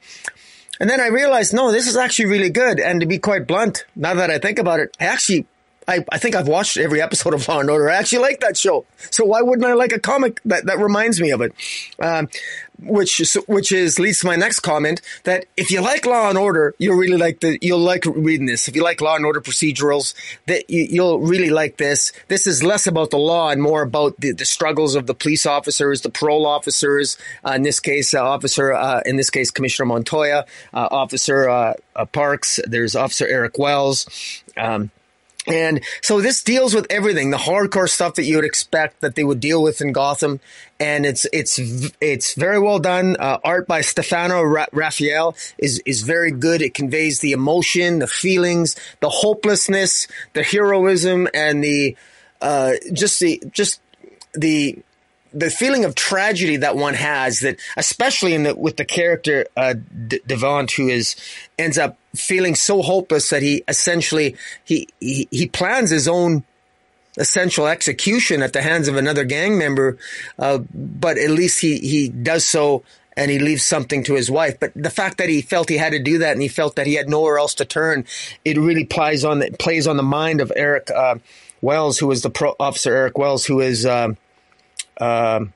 And 0.80 0.90
then 0.90 1.00
I 1.00 1.08
realized, 1.08 1.54
no, 1.54 1.70
this 1.70 1.86
is 1.86 1.96
actually 1.96 2.26
really 2.26 2.50
good. 2.50 2.80
And 2.80 3.02
to 3.02 3.06
be 3.06 3.18
quite 3.18 3.46
blunt, 3.46 3.84
now 3.94 4.14
that 4.14 4.30
I 4.30 4.38
think 4.38 4.58
about 4.58 4.80
it, 4.80 4.96
I 4.98 5.04
actually 5.04 5.46
I, 5.92 6.04
I 6.10 6.18
think 6.18 6.34
I've 6.34 6.48
watched 6.48 6.78
every 6.78 7.02
episode 7.02 7.34
of 7.34 7.46
Law 7.46 7.60
and 7.60 7.68
Order. 7.68 7.90
I 7.90 7.96
actually 7.96 8.22
like 8.22 8.40
that 8.40 8.56
show. 8.56 8.86
So 9.10 9.24
why 9.24 9.42
wouldn't 9.42 9.66
I 9.66 9.74
like 9.74 9.92
a 9.92 10.00
comic 10.00 10.40
that, 10.44 10.64
that 10.66 10.78
reminds 10.78 11.20
me 11.20 11.30
of 11.30 11.42
it? 11.42 11.52
Um, 11.98 12.28
which 12.84 13.36
which 13.46 13.70
is 13.70 13.98
leads 13.98 14.20
to 14.20 14.26
my 14.26 14.34
next 14.34 14.60
comment 14.60 15.00
that 15.22 15.44
if 15.56 15.70
you 15.70 15.80
like 15.80 16.04
Law 16.04 16.28
and 16.28 16.38
Order, 16.38 16.74
you'll 16.78 16.96
really 16.96 17.16
like 17.16 17.40
the 17.40 17.58
you'll 17.62 17.78
like 17.78 18.04
reading 18.06 18.46
this. 18.46 18.66
If 18.66 18.74
you 18.74 18.82
like 18.82 19.00
Law 19.00 19.14
and 19.14 19.24
Order 19.24 19.40
procedurals, 19.40 20.14
that 20.46 20.68
you, 20.68 21.02
will 21.02 21.20
really 21.20 21.50
like 21.50 21.76
this. 21.76 22.12
This 22.28 22.46
is 22.46 22.64
less 22.64 22.86
about 22.86 23.10
the 23.10 23.18
law 23.18 23.50
and 23.50 23.62
more 23.62 23.82
about 23.82 24.18
the, 24.18 24.32
the 24.32 24.44
struggles 24.44 24.94
of 24.94 25.06
the 25.06 25.14
police 25.14 25.46
officers, 25.46 26.00
the 26.00 26.10
parole 26.10 26.46
officers. 26.46 27.18
Uh, 27.44 27.52
in 27.52 27.62
this 27.62 27.78
case, 27.78 28.14
uh, 28.14 28.24
officer 28.24 28.72
uh, 28.72 29.00
in 29.06 29.16
this 29.16 29.30
case 29.30 29.50
Commissioner 29.50 29.86
Montoya, 29.86 30.46
uh, 30.74 30.88
Officer 30.90 31.48
uh, 31.48 31.74
uh, 31.94 32.04
Parks. 32.06 32.58
There's 32.66 32.96
Officer 32.96 33.26
Eric 33.26 33.58
Wells. 33.58 34.06
Um, 34.56 34.90
and 35.46 35.82
so 36.02 36.20
this 36.20 36.42
deals 36.42 36.74
with 36.74 36.86
everything, 36.88 37.30
the 37.30 37.36
hardcore 37.36 37.88
stuff 37.88 38.14
that 38.14 38.24
you 38.24 38.36
would 38.36 38.44
expect 38.44 39.00
that 39.00 39.16
they 39.16 39.24
would 39.24 39.40
deal 39.40 39.60
with 39.62 39.80
in 39.80 39.92
Gotham. 39.92 40.38
And 40.78 41.04
it's, 41.04 41.26
it's, 41.32 41.58
it's 42.00 42.34
very 42.34 42.60
well 42.60 42.78
done. 42.78 43.16
Uh, 43.18 43.38
art 43.42 43.66
by 43.66 43.80
Stefano 43.80 44.42
Ra- 44.42 44.66
Raffaele 44.72 45.34
is, 45.58 45.82
is 45.84 46.02
very 46.02 46.30
good. 46.30 46.62
It 46.62 46.74
conveys 46.74 47.20
the 47.20 47.32
emotion, 47.32 47.98
the 47.98 48.06
feelings, 48.06 48.76
the 49.00 49.08
hopelessness, 49.08 50.06
the 50.32 50.44
heroism, 50.44 51.28
and 51.34 51.62
the, 51.62 51.96
uh, 52.40 52.74
just 52.92 53.18
the, 53.18 53.42
just 53.52 53.80
the, 54.34 54.78
the 55.32 55.50
feeling 55.50 55.84
of 55.84 55.94
tragedy 55.94 56.56
that 56.56 56.76
one 56.76 56.94
has 56.94 57.40
that 57.40 57.58
especially 57.76 58.34
in 58.34 58.42
the 58.42 58.54
with 58.54 58.76
the 58.76 58.84
character 58.84 59.46
uh, 59.56 59.74
D- 60.06 60.20
Devant 60.26 60.72
who 60.72 60.88
is 60.88 61.16
ends 61.58 61.78
up 61.78 61.98
feeling 62.14 62.54
so 62.54 62.82
hopeless 62.82 63.30
that 63.30 63.42
he 63.42 63.64
essentially 63.68 64.36
he, 64.64 64.88
he 65.00 65.28
he 65.30 65.46
plans 65.46 65.90
his 65.90 66.08
own 66.08 66.44
essential 67.18 67.66
execution 67.66 68.42
at 68.42 68.52
the 68.52 68.62
hands 68.62 68.88
of 68.88 68.96
another 68.96 69.24
gang 69.24 69.58
member 69.58 69.98
uh, 70.38 70.58
but 70.74 71.18
at 71.18 71.30
least 71.30 71.60
he 71.60 71.78
he 71.78 72.08
does 72.08 72.46
so 72.46 72.82
and 73.16 73.30
he 73.30 73.38
leaves 73.38 73.62
something 73.62 74.02
to 74.04 74.14
his 74.14 74.30
wife. 74.30 74.58
But 74.58 74.72
the 74.74 74.90
fact 74.90 75.18
that 75.18 75.28
he 75.28 75.42
felt 75.42 75.68
he 75.68 75.76
had 75.76 75.92
to 75.92 75.98
do 75.98 76.18
that 76.18 76.32
and 76.32 76.42
he 76.42 76.48
felt 76.48 76.76
that 76.76 76.86
he 76.86 76.94
had 76.94 77.08
nowhere 77.08 77.38
else 77.38 77.54
to 77.56 77.64
turn, 77.64 78.04
it 78.44 78.56
really 78.56 78.84
plays 78.84 79.24
on 79.24 79.40
the, 79.40 79.50
plays 79.58 79.86
on 79.86 79.96
the 79.96 80.02
mind 80.02 80.40
of 80.40 80.52
Eric 80.56 80.90
uh, 80.90 81.16
Wells, 81.60 81.98
who 81.98 82.10
is 82.10 82.22
the 82.22 82.30
pro 82.30 82.56
officer 82.58 82.94
Eric 82.94 83.18
Wells, 83.18 83.44
who 83.44 83.60
is 83.60 83.84
um, 83.86 84.16
um, 85.02 85.52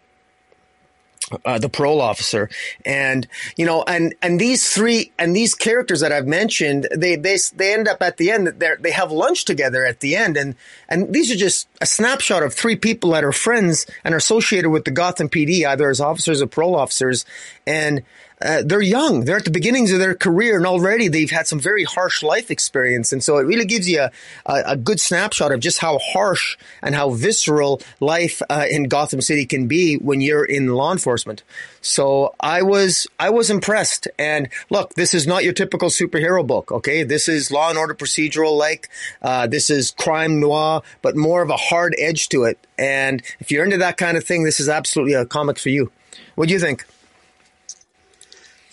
uh, 1.44 1.58
the 1.58 1.68
parole 1.68 2.00
officer, 2.00 2.48
and 2.84 3.26
you 3.56 3.66
know, 3.66 3.82
and 3.88 4.14
and 4.22 4.40
these 4.40 4.70
three 4.70 5.12
and 5.18 5.34
these 5.34 5.54
characters 5.54 6.00
that 6.00 6.12
I've 6.12 6.26
mentioned, 6.26 6.86
they 6.94 7.16
they 7.16 7.36
they 7.54 7.74
end 7.74 7.88
up 7.88 8.00
at 8.00 8.16
the 8.16 8.30
end. 8.30 8.46
They 8.46 8.70
they 8.78 8.92
have 8.92 9.10
lunch 9.10 9.44
together 9.44 9.84
at 9.84 10.00
the 10.00 10.14
end, 10.14 10.36
and 10.36 10.54
and 10.88 11.12
these 11.12 11.32
are 11.32 11.36
just 11.36 11.68
a 11.80 11.86
snapshot 11.86 12.42
of 12.44 12.54
three 12.54 12.76
people 12.76 13.10
that 13.10 13.24
are 13.24 13.32
friends 13.32 13.86
and 14.04 14.14
are 14.14 14.18
associated 14.18 14.70
with 14.70 14.84
the 14.84 14.92
Gotham 14.92 15.28
PD, 15.28 15.66
either 15.66 15.90
as 15.90 16.00
officers 16.00 16.40
or 16.40 16.46
parole 16.46 16.76
officers, 16.76 17.24
and 17.66 18.02
uh, 18.42 18.62
they're 18.64 18.82
young. 18.82 19.24
They're 19.24 19.38
at 19.38 19.44
the 19.44 19.50
beginnings 19.50 19.92
of 19.92 19.98
their 19.98 20.14
career, 20.14 20.56
and 20.56 20.66
already 20.66 21.08
they've 21.08 21.30
had 21.30 21.46
some 21.46 21.58
very 21.58 21.84
harsh 21.84 22.22
life 22.22 22.50
experience. 22.50 23.12
And 23.12 23.22
so 23.22 23.38
it 23.38 23.44
really 23.44 23.64
gives 23.64 23.88
you 23.88 24.00
a, 24.00 24.10
a, 24.44 24.62
a 24.66 24.76
good 24.76 25.00
snapshot 25.00 25.52
of 25.52 25.60
just 25.60 25.78
how 25.78 25.98
harsh 25.98 26.58
and 26.82 26.94
how 26.94 27.10
visceral 27.10 27.80
life 28.00 28.42
uh, 28.50 28.66
in 28.70 28.84
Gotham 28.84 29.20
City 29.20 29.46
can 29.46 29.66
be 29.66 29.96
when 29.96 30.20
you're 30.20 30.44
in 30.44 30.68
law 30.68 30.92
enforcement. 30.92 31.42
So 31.80 32.34
I 32.40 32.62
was 32.62 33.06
I 33.18 33.30
was 33.30 33.48
impressed. 33.48 34.08
And 34.18 34.48
look, 34.68 34.94
this 34.94 35.14
is 35.14 35.26
not 35.26 35.44
your 35.44 35.52
typical 35.52 35.88
superhero 35.88 36.46
book. 36.46 36.70
Okay, 36.72 37.04
this 37.04 37.28
is 37.28 37.50
Law 37.50 37.70
and 37.70 37.78
Order 37.78 37.94
procedural 37.94 38.56
like. 38.58 38.90
Uh, 39.22 39.46
this 39.46 39.70
is 39.70 39.92
crime 39.92 40.40
noir, 40.40 40.82
but 41.00 41.16
more 41.16 41.42
of 41.42 41.50
a 41.50 41.56
hard 41.56 41.94
edge 41.98 42.28
to 42.30 42.44
it. 42.44 42.58
And 42.78 43.22
if 43.40 43.50
you're 43.50 43.64
into 43.64 43.78
that 43.78 43.96
kind 43.96 44.16
of 44.16 44.24
thing, 44.24 44.42
this 44.44 44.60
is 44.60 44.68
absolutely 44.68 45.14
a 45.14 45.24
comic 45.24 45.58
for 45.58 45.70
you. 45.70 45.90
What 46.34 46.48
do 46.48 46.54
you 46.54 46.60
think? 46.60 46.84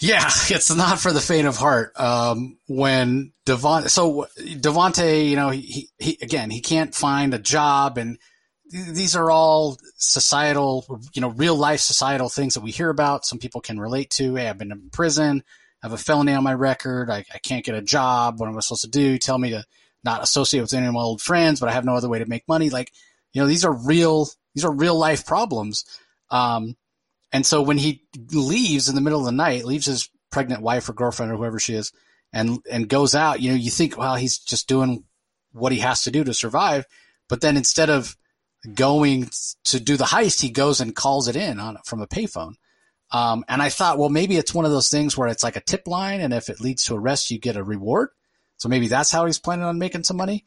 Yeah, 0.03 0.29
it's 0.49 0.75
not 0.75 0.99
for 0.99 1.13
the 1.13 1.21
faint 1.21 1.47
of 1.47 1.55
heart. 1.55 1.97
Um, 1.97 2.57
when 2.67 3.31
Devon, 3.45 3.87
so 3.87 4.27
Devante, 4.37 5.29
you 5.29 5.37
know, 5.37 5.49
he, 5.49 5.89
he, 5.97 6.17
again, 6.21 6.49
he 6.49 6.59
can't 6.59 6.93
find 6.93 7.33
a 7.33 7.39
job 7.39 7.97
and 7.97 8.19
these 8.69 9.15
are 9.15 9.31
all 9.31 9.77
societal, 9.95 10.99
you 11.13 11.21
know, 11.21 11.29
real 11.29 11.55
life 11.55 11.79
societal 11.79 12.27
things 12.27 12.55
that 12.55 12.63
we 12.63 12.71
hear 12.71 12.89
about. 12.89 13.25
Some 13.25 13.39
people 13.39 13.61
can 13.61 13.79
relate 13.79 14.09
to. 14.11 14.35
Hey, 14.35 14.49
I've 14.49 14.57
been 14.57 14.71
in 14.71 14.89
prison. 14.91 15.43
I 15.81 15.87
have 15.87 15.93
a 15.93 15.97
felony 15.97 16.33
on 16.33 16.43
my 16.43 16.53
record. 16.53 17.09
I, 17.09 17.23
I 17.33 17.37
can't 17.37 17.63
get 17.63 17.75
a 17.75 17.81
job. 17.81 18.39
What 18.39 18.49
am 18.49 18.57
I 18.57 18.59
supposed 18.59 18.81
to 18.81 18.89
do? 18.89 19.17
Tell 19.17 19.37
me 19.37 19.51
to 19.51 19.63
not 20.03 20.23
associate 20.23 20.61
with 20.61 20.73
any 20.73 20.87
of 20.87 20.93
my 20.93 20.99
old 20.99 21.21
friends, 21.21 21.61
but 21.61 21.69
I 21.69 21.73
have 21.73 21.85
no 21.85 21.95
other 21.95 22.09
way 22.09 22.19
to 22.19 22.25
make 22.25 22.47
money. 22.47 22.69
Like, 22.69 22.91
you 23.31 23.41
know, 23.41 23.47
these 23.47 23.63
are 23.63 23.73
real, 23.73 24.27
these 24.53 24.65
are 24.65 24.73
real 24.73 24.97
life 24.97 25.25
problems. 25.25 25.85
Um, 26.29 26.75
and 27.33 27.45
so 27.45 27.63
when 27.63 27.79
he 27.79 28.03
leaves 28.31 28.87
in 28.87 28.95
the 28.95 29.01
middle 29.01 29.19
of 29.19 29.25
the 29.25 29.31
night, 29.31 29.65
leaves 29.65 29.87
his 29.87 30.07
pregnant 30.31 30.61
wife 30.61 30.87
or 30.87 30.93
girlfriend 30.93 31.31
or 31.31 31.35
whoever 31.35 31.59
she 31.59 31.73
is, 31.73 31.91
and 32.31 32.59
and 32.71 32.87
goes 32.87 33.15
out, 33.15 33.41
you 33.41 33.49
know, 33.49 33.57
you 33.57 33.71
think, 33.71 33.97
well, 33.97 34.15
he's 34.15 34.37
just 34.37 34.67
doing 34.67 35.03
what 35.51 35.71
he 35.71 35.79
has 35.79 36.03
to 36.03 36.11
do 36.11 36.23
to 36.23 36.33
survive. 36.33 36.85
But 37.27 37.41
then 37.41 37.57
instead 37.57 37.89
of 37.89 38.15
going 38.75 39.29
to 39.65 39.79
do 39.79 39.97
the 39.97 40.05
heist, 40.05 40.41
he 40.41 40.51
goes 40.51 40.79
and 40.79 40.95
calls 40.95 41.27
it 41.27 41.35
in 41.35 41.59
on 41.59 41.77
from 41.85 42.01
a 42.01 42.07
payphone. 42.07 42.53
Um, 43.11 43.43
and 43.47 43.61
I 43.61 43.69
thought, 43.69 43.97
well, 43.97 44.09
maybe 44.09 44.37
it's 44.37 44.53
one 44.53 44.65
of 44.65 44.71
those 44.71 44.89
things 44.89 45.17
where 45.17 45.27
it's 45.27 45.43
like 45.43 45.55
a 45.55 45.61
tip 45.61 45.87
line, 45.87 46.21
and 46.21 46.33
if 46.33 46.49
it 46.49 46.61
leads 46.61 46.85
to 46.85 46.95
arrest, 46.95 47.31
you 47.31 47.39
get 47.39 47.57
a 47.57 47.63
reward. 47.63 48.09
So 48.57 48.69
maybe 48.69 48.87
that's 48.87 49.11
how 49.11 49.25
he's 49.25 49.39
planning 49.39 49.65
on 49.65 49.79
making 49.79 50.03
some 50.03 50.17
money. 50.17 50.45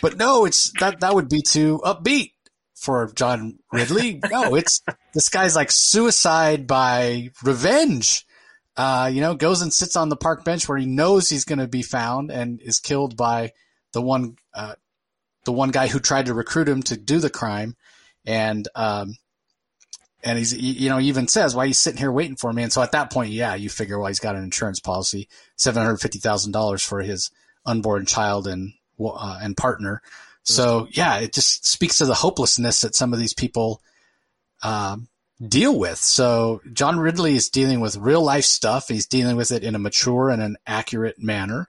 But 0.00 0.16
no, 0.16 0.44
it's 0.44 0.72
that 0.78 1.00
that 1.00 1.14
would 1.14 1.28
be 1.28 1.42
too 1.42 1.80
upbeat 1.84 2.32
for 2.80 3.12
John 3.14 3.58
Ridley. 3.72 4.20
no, 4.30 4.54
it's 4.54 4.82
this 5.14 5.28
guy's 5.28 5.54
like 5.54 5.70
suicide 5.70 6.66
by 6.66 7.30
revenge. 7.44 8.26
Uh, 8.76 9.10
you 9.12 9.20
know, 9.20 9.34
goes 9.34 9.60
and 9.60 9.72
sits 9.72 9.96
on 9.96 10.08
the 10.08 10.16
park 10.16 10.44
bench 10.44 10.66
where 10.66 10.78
he 10.78 10.86
knows 10.86 11.28
he's 11.28 11.44
going 11.44 11.58
to 11.58 11.68
be 11.68 11.82
found 11.82 12.30
and 12.30 12.60
is 12.62 12.78
killed 12.78 13.16
by 13.16 13.52
the 13.92 14.00
one, 14.00 14.36
uh, 14.54 14.74
the 15.44 15.52
one 15.52 15.70
guy 15.70 15.88
who 15.88 15.98
tried 15.98 16.26
to 16.26 16.34
recruit 16.34 16.68
him 16.68 16.82
to 16.84 16.96
do 16.96 17.18
the 17.18 17.28
crime. 17.28 17.76
And, 18.24 18.66
um, 18.74 19.16
and 20.22 20.38
he's, 20.38 20.56
you 20.56 20.88
know, 20.88 20.96
he 20.96 21.08
even 21.08 21.28
says, 21.28 21.54
why 21.54 21.64
are 21.64 21.66
you 21.66 21.74
sitting 21.74 21.98
here 21.98 22.12
waiting 22.12 22.36
for 22.36 22.52
me? 22.52 22.62
And 22.62 22.72
so 22.72 22.80
at 22.80 22.92
that 22.92 23.12
point, 23.12 23.32
yeah, 23.32 23.54
you 23.54 23.68
figure, 23.68 23.98
well, 23.98 24.08
he's 24.08 24.20
got 24.20 24.36
an 24.36 24.44
insurance 24.44 24.80
policy, 24.80 25.28
$750,000 25.58 26.86
for 26.86 27.02
his 27.02 27.30
unborn 27.66 28.06
child 28.06 28.46
and, 28.46 28.72
uh, 28.98 29.38
and 29.42 29.56
partner. 29.56 30.00
So 30.42 30.88
yeah, 30.90 31.18
it 31.18 31.32
just 31.32 31.66
speaks 31.66 31.98
to 31.98 32.06
the 32.06 32.14
hopelessness 32.14 32.80
that 32.80 32.94
some 32.94 33.12
of 33.12 33.18
these 33.18 33.34
people 33.34 33.82
um, 34.62 35.08
deal 35.46 35.78
with. 35.78 35.98
So 35.98 36.60
John 36.72 36.98
Ridley 36.98 37.34
is 37.34 37.48
dealing 37.48 37.80
with 37.80 37.96
real 37.96 38.22
life 38.22 38.44
stuff. 38.44 38.88
He's 38.88 39.06
dealing 39.06 39.36
with 39.36 39.50
it 39.50 39.64
in 39.64 39.74
a 39.74 39.78
mature 39.78 40.30
and 40.30 40.42
an 40.42 40.56
accurate 40.66 41.22
manner. 41.22 41.68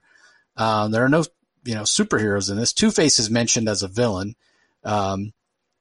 Um, 0.56 0.90
there 0.90 1.04
are 1.04 1.08
no 1.08 1.24
you 1.64 1.74
know 1.74 1.82
superheroes 1.82 2.50
in 2.50 2.56
this. 2.56 2.72
Two 2.72 2.90
Face 2.90 3.18
is 3.18 3.30
mentioned 3.30 3.68
as 3.68 3.82
a 3.82 3.88
villain, 3.88 4.34
um, 4.84 5.32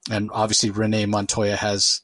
and 0.09 0.30
obviously 0.34 0.69
Renee 0.69 1.05
Montoya 1.05 1.55
has 1.55 2.01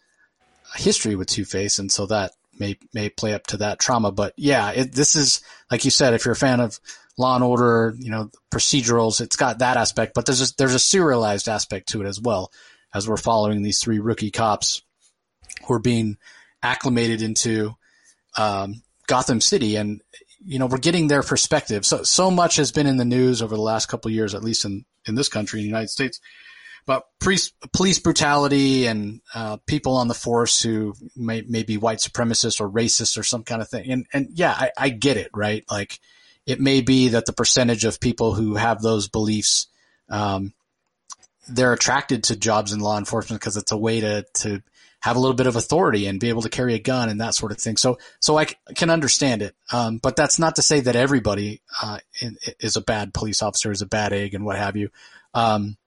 a 0.75 0.81
history 0.81 1.15
with 1.15 1.29
Two 1.29 1.45
Face, 1.45 1.79
and 1.79 1.91
so 1.91 2.05
that 2.07 2.31
may 2.59 2.77
may 2.93 3.09
play 3.09 3.33
up 3.33 3.47
to 3.47 3.57
that 3.57 3.79
trauma. 3.79 4.11
But 4.11 4.33
yeah, 4.35 4.71
it, 4.71 4.93
this 4.93 5.15
is 5.15 5.41
like 5.71 5.85
you 5.85 5.91
said, 5.91 6.13
if 6.13 6.25
you're 6.25 6.33
a 6.33 6.35
fan 6.35 6.59
of 6.59 6.79
Law 7.17 7.35
and 7.35 7.43
Order, 7.43 7.95
you 7.97 8.11
know, 8.11 8.29
procedurals. 8.51 9.21
It's 9.21 9.35
got 9.35 9.59
that 9.59 9.77
aspect, 9.77 10.13
but 10.13 10.25
there's 10.25 10.51
a, 10.51 10.55
there's 10.57 10.73
a 10.73 10.79
serialized 10.79 11.49
aspect 11.49 11.89
to 11.89 12.01
it 12.01 12.07
as 12.07 12.19
well, 12.21 12.51
as 12.93 13.07
we're 13.07 13.17
following 13.17 13.61
these 13.61 13.79
three 13.79 13.99
rookie 13.99 14.31
cops 14.31 14.83
who 15.65 15.73
are 15.73 15.79
being 15.79 16.17
acclimated 16.61 17.21
into 17.21 17.75
um, 18.37 18.81
Gotham 19.07 19.41
City, 19.41 19.75
and 19.75 20.01
you 20.45 20.59
know, 20.59 20.67
we're 20.67 20.77
getting 20.77 21.07
their 21.07 21.23
perspective. 21.23 21.85
So 21.85 22.03
so 22.03 22.29
much 22.29 22.57
has 22.57 22.71
been 22.71 22.87
in 22.87 22.97
the 22.97 23.05
news 23.05 23.41
over 23.41 23.55
the 23.55 23.61
last 23.61 23.87
couple 23.87 24.11
years, 24.11 24.35
at 24.35 24.43
least 24.43 24.65
in 24.65 24.85
in 25.07 25.15
this 25.15 25.29
country, 25.29 25.59
in 25.59 25.63
the 25.63 25.69
United 25.69 25.89
States. 25.89 26.19
But 26.85 27.03
police, 27.19 27.51
police 27.73 27.99
brutality 27.99 28.85
and 28.85 29.19
uh, 29.35 29.57
people 29.67 29.97
on 29.97 30.07
the 30.07 30.13
force 30.13 30.61
who 30.61 30.93
may, 31.17 31.41
may 31.41 31.63
be 31.63 31.75
white 31.75 31.97
supremacists 31.97 32.61
or 32.61 32.69
racist 32.69 33.17
or 33.17 33.23
some 33.23 33.43
kind 33.43 33.61
of 33.61 33.67
thing. 33.67 33.91
And 33.91 34.05
and 34.13 34.29
yeah, 34.33 34.53
I, 34.57 34.71
I 34.77 34.89
get 34.89 35.17
it, 35.17 35.29
right? 35.33 35.65
Like 35.69 35.99
it 36.47 36.59
may 36.59 36.81
be 36.81 37.09
that 37.09 37.27
the 37.27 37.33
percentage 37.33 37.85
of 37.85 37.99
people 37.99 38.33
who 38.33 38.55
have 38.55 38.81
those 38.81 39.07
beliefs 39.07 39.67
um, 40.09 40.53
they're 41.49 41.73
attracted 41.73 42.23
to 42.25 42.35
jobs 42.35 42.73
in 42.73 42.79
law 42.79 42.97
enforcement 42.97 43.39
because 43.39 43.57
it's 43.57 43.71
a 43.71 43.77
way 43.77 44.01
to 44.01 44.25
to 44.33 44.61
have 44.99 45.15
a 45.15 45.19
little 45.19 45.35
bit 45.35 45.47
of 45.47 45.55
authority 45.55 46.07
and 46.07 46.19
be 46.19 46.29
able 46.29 46.41
to 46.41 46.49
carry 46.49 46.73
a 46.73 46.79
gun 46.79 47.07
and 47.07 47.21
that 47.21 47.35
sort 47.35 47.51
of 47.51 47.59
thing. 47.59 47.77
So 47.77 47.99
so 48.19 48.37
I 48.37 48.45
c- 48.45 48.55
can 48.75 48.89
understand 48.89 49.41
it, 49.41 49.55
um, 49.71 49.99
but 49.99 50.15
that's 50.15 50.39
not 50.39 50.55
to 50.55 50.61
say 50.61 50.79
that 50.81 50.95
everybody 50.95 51.61
uh, 51.81 51.99
is 52.59 52.75
a 52.75 52.81
bad 52.81 53.13
police 53.13 53.41
officer, 53.41 53.71
is 53.71 53.81
a 53.81 53.87
bad 53.87 54.11
egg, 54.11 54.33
and 54.33 54.43
what 54.43 54.57
have 54.57 54.75
you. 54.75 54.89
Um, 55.33 55.77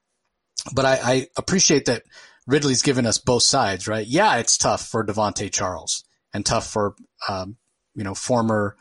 but 0.75 0.85
I, 0.85 1.01
I 1.03 1.27
appreciate 1.37 1.87
that 1.87 2.05
Ridley's 2.47 2.83
given 2.83 3.07
us 3.07 3.19
both 3.19 3.43
sides, 3.43 3.89
right? 3.89 4.07
Yeah, 4.07 4.37
it's 4.37 4.57
tough 4.57 4.87
for 4.87 5.05
Devonte 5.05 5.53
Charles 5.53 6.05
and 6.33 6.47
tough 6.47 6.69
for 6.69 6.95
um, 7.29 7.57
you 7.95 8.05
know 8.05 8.15
former 8.15 8.77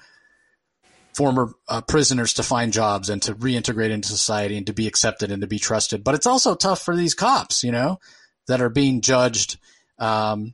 former 1.13 1.53
uh, 1.67 1.81
prisoners 1.81 2.33
to 2.35 2.43
find 2.43 2.71
jobs 2.71 3.09
and 3.09 3.21
to 3.23 3.35
reintegrate 3.35 3.89
into 3.89 4.09
society 4.09 4.57
and 4.57 4.67
to 4.67 4.73
be 4.73 4.87
accepted 4.87 5.31
and 5.31 5.41
to 5.41 5.47
be 5.47 5.59
trusted. 5.59 6.03
But 6.03 6.15
it's 6.15 6.27
also 6.27 6.55
tough 6.55 6.81
for 6.81 6.95
these 6.95 7.13
cops, 7.13 7.63
you 7.63 7.71
know, 7.71 7.99
that 8.47 8.61
are 8.61 8.69
being 8.69 9.01
judged 9.01 9.57
um, 9.97 10.53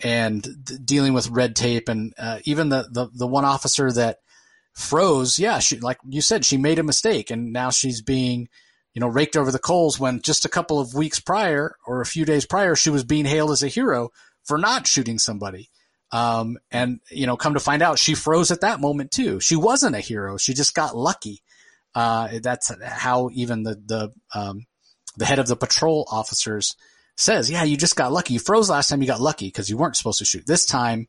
and 0.00 0.46
dealing 0.84 1.12
with 1.12 1.30
red 1.30 1.54
tape 1.54 1.88
and 1.88 2.12
uh, 2.18 2.38
even 2.44 2.70
the, 2.70 2.88
the 2.90 3.08
the 3.12 3.26
one 3.26 3.44
officer 3.44 3.90
that 3.92 4.18
froze. 4.72 5.38
Yeah, 5.38 5.58
she 5.58 5.78
like 5.78 5.98
you 6.08 6.20
said, 6.22 6.44
she 6.44 6.56
made 6.56 6.78
a 6.78 6.84
mistake 6.84 7.30
and 7.30 7.52
now 7.52 7.70
she's 7.70 8.02
being 8.02 8.48
you 8.94 9.00
know 9.00 9.08
raked 9.08 9.36
over 9.36 9.52
the 9.52 9.58
coals 9.58 10.00
when 10.00 10.22
just 10.22 10.44
a 10.44 10.50
couple 10.50 10.80
of 10.80 10.94
weeks 10.94 11.20
prior 11.20 11.76
or 11.86 12.00
a 12.00 12.06
few 12.06 12.24
days 12.24 12.46
prior 12.46 12.74
she 12.74 12.90
was 12.90 13.04
being 13.04 13.26
hailed 13.26 13.50
as 13.50 13.62
a 13.62 13.68
hero 13.68 14.10
for 14.44 14.58
not 14.58 14.86
shooting 14.86 15.18
somebody. 15.18 15.70
Um, 16.12 16.58
and 16.70 17.00
you 17.10 17.26
know, 17.26 17.36
come 17.36 17.54
to 17.54 17.60
find 17.60 17.82
out, 17.82 17.98
she 17.98 18.14
froze 18.14 18.50
at 18.50 18.62
that 18.62 18.80
moment 18.80 19.10
too. 19.10 19.40
She 19.40 19.56
wasn't 19.56 19.96
a 19.96 20.00
hero; 20.00 20.36
she 20.36 20.54
just 20.54 20.74
got 20.74 20.96
lucky. 20.96 21.42
Uh, 21.94 22.28
that's 22.42 22.72
how 22.82 23.30
even 23.32 23.62
the 23.62 23.80
the 23.84 24.12
um, 24.34 24.66
the 25.16 25.24
head 25.24 25.38
of 25.38 25.46
the 25.46 25.56
patrol 25.56 26.06
officers 26.10 26.76
says, 27.16 27.50
"Yeah, 27.50 27.62
you 27.62 27.76
just 27.76 27.96
got 27.96 28.12
lucky. 28.12 28.34
You 28.34 28.40
froze 28.40 28.70
last 28.70 28.88
time. 28.88 29.02
You 29.02 29.08
got 29.08 29.20
lucky 29.20 29.46
because 29.46 29.70
you 29.70 29.76
weren't 29.76 29.96
supposed 29.96 30.18
to 30.18 30.24
shoot. 30.24 30.46
This 30.46 30.64
time, 30.64 31.06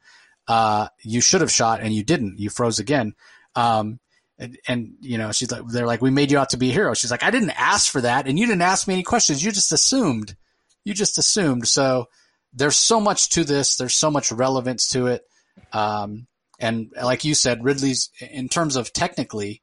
uh, 0.47 0.87
you 1.03 1.21
should 1.21 1.41
have 1.41 1.51
shot 1.51 1.81
and 1.81 1.93
you 1.93 2.03
didn't. 2.03 2.39
You 2.39 2.49
froze 2.49 2.79
again." 2.79 3.15
Um, 3.55 3.99
and, 4.37 4.57
and, 4.67 4.93
you 5.01 5.19
know, 5.19 5.31
she's 5.31 5.51
like, 5.51 5.61
they're 5.67 5.85
like, 5.85 6.01
"We 6.01 6.09
made 6.09 6.31
you 6.31 6.39
out 6.39 6.49
to 6.49 6.57
be 6.57 6.69
a 6.69 6.73
hero." 6.73 6.93
She's 6.93 7.11
like, 7.11 7.23
"I 7.23 7.31
didn't 7.31 7.51
ask 7.51 7.91
for 7.91 8.01
that, 8.01 8.27
and 8.27 8.39
you 8.39 8.47
didn't 8.47 8.63
ask 8.63 8.87
me 8.87 8.95
any 8.95 9.03
questions. 9.03 9.43
You 9.43 9.51
just 9.51 9.71
assumed. 9.71 10.35
You 10.83 10.93
just 10.93 11.17
assumed." 11.17 11.67
So 11.67 12.07
there's 12.53 12.75
so 12.75 12.99
much 12.99 13.29
to 13.29 13.43
this. 13.43 13.75
There's 13.77 13.95
so 13.95 14.11
much 14.11 14.31
relevance 14.31 14.89
to 14.89 15.07
it. 15.07 15.23
Um, 15.71 16.27
and 16.59 16.91
like 17.01 17.23
you 17.25 17.33
said, 17.33 17.63
Ridley's 17.63 18.09
in 18.19 18.49
terms 18.49 18.75
of 18.75 18.93
technically, 18.93 19.61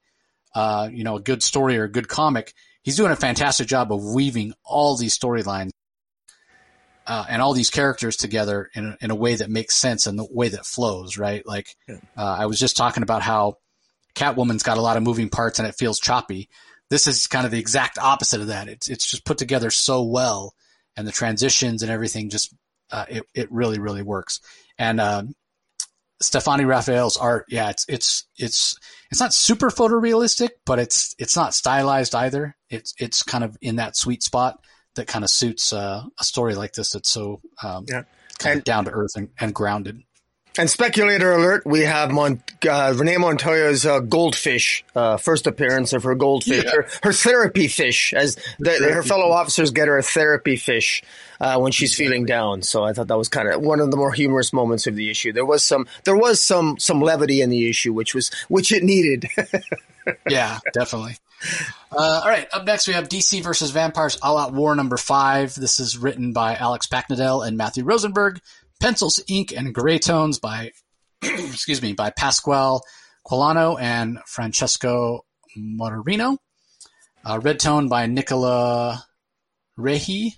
uh, 0.55 0.89
you 0.93 1.05
know, 1.05 1.17
a 1.17 1.21
good 1.21 1.43
story 1.43 1.79
or 1.79 1.85
a 1.85 1.91
good 1.91 2.09
comic, 2.09 2.53
he's 2.83 2.97
doing 2.97 3.13
a 3.13 3.17
fantastic 3.17 3.69
job 3.69 3.93
of 3.93 4.03
weaving 4.03 4.53
all 4.65 4.97
these 4.97 5.17
storylines 5.17 5.71
uh, 7.07 7.25
and 7.29 7.41
all 7.41 7.55
these 7.55 7.71
characters 7.71 8.17
together 8.17 8.69
in 8.75 8.87
a, 8.87 8.97
in 9.01 9.11
a 9.11 9.15
way 9.15 9.37
that 9.37 9.49
makes 9.49 9.77
sense 9.77 10.07
and 10.07 10.19
the 10.19 10.27
way 10.31 10.49
that 10.49 10.67
flows, 10.67 11.17
right? 11.17 11.47
Like, 11.47 11.75
uh, 11.89 11.97
I 12.17 12.47
was 12.47 12.59
just 12.59 12.77
talking 12.77 13.03
about 13.03 13.23
how 13.23 13.55
Catwoman's 14.15 14.63
got 14.63 14.79
a 14.79 14.83
lot 14.83 14.97
of 14.97 15.03
moving 15.03 15.31
parts 15.31 15.59
and 15.59 15.69
it 15.69 15.77
feels 15.77 16.01
choppy. 16.01 16.49
This 16.91 17.07
is 17.07 17.27
kind 17.27 17.47
of 17.47 17.53
the 17.53 17.61
exact 17.61 17.99
opposite 17.99 18.41
of 18.41 18.49
that. 18.49 18.69
It's 18.69 18.89
it's 18.89 19.11
just 19.11 19.25
put 19.25 19.39
together 19.39 19.71
so 19.71 20.03
well, 20.03 20.55
and 20.97 21.07
the 21.07 21.13
transitions 21.13 21.83
and 21.83 21.93
everything 21.93 22.31
just 22.31 22.55
uh, 22.91 23.07
it 23.09 23.23
it 23.35 23.51
really 23.51 23.79
really 23.79 24.03
works. 24.03 24.41
And 24.79 25.01
um, 25.01 25.35
Stefano 26.21 26.65
Raffaele's 26.65 27.17
art, 27.17 27.47
yeah, 27.49 27.71
it's 27.71 27.85
it's 27.89 28.27
it's 28.37 28.77
it's 29.11 29.21
not 29.21 29.33
super 29.33 29.71
photorealistic, 29.71 30.51
but 30.67 30.79
it's 30.79 31.15
it's 31.19 31.37
not 31.37 31.55
stylized 31.55 32.15
either. 32.15 32.57
It's 32.71 32.95
it's 32.99 33.23
kind 33.23 33.45
of 33.45 33.57
in 33.61 33.77
that 33.77 33.97
sweet 33.97 34.23
spot 34.23 34.59
that 34.97 35.07
kind 35.07 35.25
of 35.25 35.31
suits 35.31 35.73
uh, 35.73 36.03
a 36.19 36.25
story 36.25 36.55
like 36.55 36.73
this. 36.73 36.93
That's 36.93 37.11
so 37.11 37.41
um, 37.63 37.85
yeah. 37.89 38.03
kind 38.39 38.53
and, 38.53 38.59
of 38.59 38.65
down 38.65 38.85
to 38.87 38.91
earth 38.91 39.13
and, 39.17 39.29
and 39.39 39.55
grounded. 39.55 40.03
And 40.59 40.69
speculator 40.69 41.33
alert: 41.33 41.65
We 41.65 41.83
have 41.83 42.11
Mon- 42.11 42.43
uh, 42.69 42.93
Renee 42.97 43.17
Montoya's 43.17 43.87
uh, 43.87 44.01
goldfish 44.01 44.85
uh, 44.97 45.17
first 45.17 45.47
appearance 45.47 45.93
of 45.93 46.03
her 46.03 46.17
goldfish, 46.17 46.65
yeah. 46.65 46.71
her, 46.73 46.89
her, 47.05 47.13
therapy 47.13 47.69
fish, 47.69 48.13
as 48.13 48.37
the, 48.59 48.73
her 48.93 49.05
fellow 49.05 49.31
officers 49.31 49.71
get 49.71 49.87
her 49.87 49.97
a 49.99 50.03
therapy 50.03 50.57
fish 50.57 51.05
uh, 51.41 51.59
when 51.61 51.71
she's 51.71 51.95
feeling 51.95 52.27
down. 52.27 52.63
So 52.63 52.83
I 52.83 52.93
thought 52.93 53.07
that 53.07 53.17
was 53.17 53.29
kind 53.29 53.49
of 53.49 53.61
one 53.61 53.79
of 53.79 53.93
the 53.93 53.97
more 53.97 54.13
humorous 54.13 54.53
moments 54.53 54.89
of 54.89 54.97
the 54.97 55.11
issue. 55.11 55.33
There 55.33 55.47
was 55.47 55.63
some 55.63 55.87
there 56.05 56.17
was 56.17 56.43
some 56.43 56.77
some 56.79 57.01
levity 57.01 57.41
in 57.41 57.51
the 57.51 57.71
issue, 57.71 57.93
which 57.93 58.13
was 58.13 58.33
which 58.49 58.73
it 58.73 58.83
needed. 58.83 59.27
yeah, 60.29 60.59
definitely. 60.75 61.17
Uh, 61.91 62.21
all 62.23 62.29
right, 62.29 62.49
up 62.53 62.67
next 62.67 62.87
we 62.87 62.95
have 62.95 63.09
DC 63.09 63.43
versus 63.43 63.71
Vampires 63.71 64.19
All 64.21 64.37
Out 64.37 64.53
War 64.53 64.75
number 64.75 64.97
five. 64.97 65.55
This 65.55 65.79
is 65.79 65.97
written 65.97 66.33
by 66.33 66.57
Alex 66.57 66.87
Paknadel 66.87 67.47
and 67.47 67.57
Matthew 67.57 67.85
Rosenberg 67.85 68.41
pencils, 68.81 69.23
ink, 69.29 69.53
and 69.53 69.75
gray 69.75 69.99
tones 69.99 70.39
by 70.39 70.73
excuse 71.23 71.83
me 71.83 71.93
by 71.93 72.11
Pasquale 72.11 72.81
Qualano 73.27 73.81
and 73.81 74.19
Francesco 74.27 75.25
Mortarino. 75.59 76.39
Uh, 77.25 77.41
red 77.41 77.61
tone 77.61 77.89
by 77.89 78.07
Nicola 78.07 79.05
Rehi. 79.79 80.33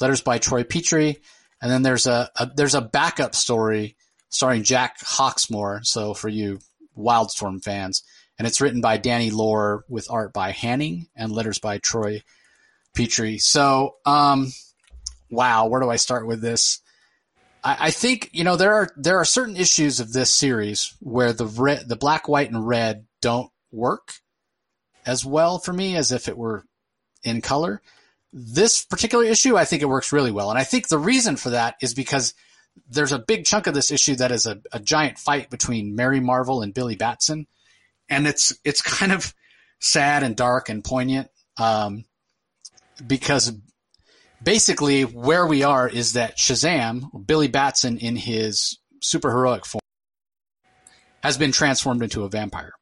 Letters 0.00 0.20
by 0.20 0.38
Troy 0.38 0.62
Peteri. 0.62 1.16
And 1.60 1.70
then 1.70 1.82
there's 1.82 2.06
a, 2.06 2.30
a 2.36 2.50
there's 2.54 2.74
a 2.74 2.82
backup 2.82 3.34
story 3.34 3.96
starring 4.28 4.62
Jack 4.62 4.98
Hawksmoor. 5.00 5.84
So 5.84 6.12
for 6.12 6.28
you 6.28 6.58
Wildstorm 6.96 7.62
fans, 7.62 8.02
and 8.38 8.46
it's 8.46 8.60
written 8.60 8.80
by 8.80 8.98
Danny 8.98 9.30
Lore 9.30 9.84
with 9.88 10.10
art 10.10 10.32
by 10.32 10.52
Hanning 10.52 11.08
and 11.16 11.32
letters 11.32 11.58
by 11.58 11.78
Troy 11.78 12.22
Peteri. 12.96 13.40
So, 13.40 13.96
um, 14.04 14.52
wow, 15.30 15.66
where 15.66 15.80
do 15.80 15.90
I 15.90 15.96
start 15.96 16.26
with 16.26 16.40
this? 16.40 16.80
I, 17.66 17.76
I 17.80 17.90
think 17.90 18.30
you 18.32 18.44
know 18.44 18.56
there 18.56 18.72
are 18.72 18.88
there 18.96 19.18
are 19.18 19.24
certain 19.24 19.56
issues 19.56 19.98
of 19.98 20.12
this 20.12 20.30
series 20.30 20.94
where 21.00 21.32
the 21.32 21.46
red, 21.46 21.88
the 21.88 21.96
black, 21.96 22.28
white, 22.28 22.50
and 22.50 22.66
red 22.66 23.06
don't 23.20 23.50
work 23.72 24.14
as 25.04 25.24
well 25.24 25.58
for 25.58 25.72
me 25.72 25.96
as 25.96 26.12
if 26.12 26.28
it 26.28 26.38
were 26.38 26.64
in 27.24 27.40
color. 27.40 27.82
This 28.32 28.84
particular 28.84 29.24
issue, 29.24 29.56
I 29.56 29.64
think 29.64 29.82
it 29.82 29.88
works 29.88 30.12
really 30.12 30.30
well, 30.30 30.50
and 30.50 30.58
I 30.58 30.64
think 30.64 30.88
the 30.88 30.98
reason 30.98 31.36
for 31.36 31.50
that 31.50 31.74
is 31.82 31.92
because 31.92 32.34
there's 32.88 33.12
a 33.12 33.18
big 33.18 33.44
chunk 33.44 33.66
of 33.66 33.74
this 33.74 33.90
issue 33.90 34.14
that 34.16 34.30
is 34.30 34.46
a, 34.46 34.60
a 34.72 34.78
giant 34.78 35.18
fight 35.18 35.50
between 35.50 35.96
Mary 35.96 36.20
Marvel 36.20 36.62
and 36.62 36.74
Billy 36.74 36.94
Batson, 36.94 37.46
and 38.08 38.28
it's 38.28 38.56
it's 38.64 38.82
kind 38.82 39.10
of 39.10 39.34
sad 39.80 40.22
and 40.22 40.36
dark 40.36 40.68
and 40.68 40.84
poignant 40.84 41.30
um, 41.56 42.04
because 43.04 43.52
basically 44.46 45.02
where 45.02 45.44
we 45.44 45.64
are 45.64 45.88
is 45.88 46.12
that 46.12 46.38
Shazam, 46.38 47.26
Billy 47.26 47.48
Batson 47.48 47.98
in 47.98 48.14
his 48.14 48.78
superheroic 49.02 49.66
form, 49.66 49.80
has 51.22 51.36
been 51.36 51.50
transformed 51.50 52.02
into 52.02 52.22
a 52.22 52.30
vampire. 52.30 52.72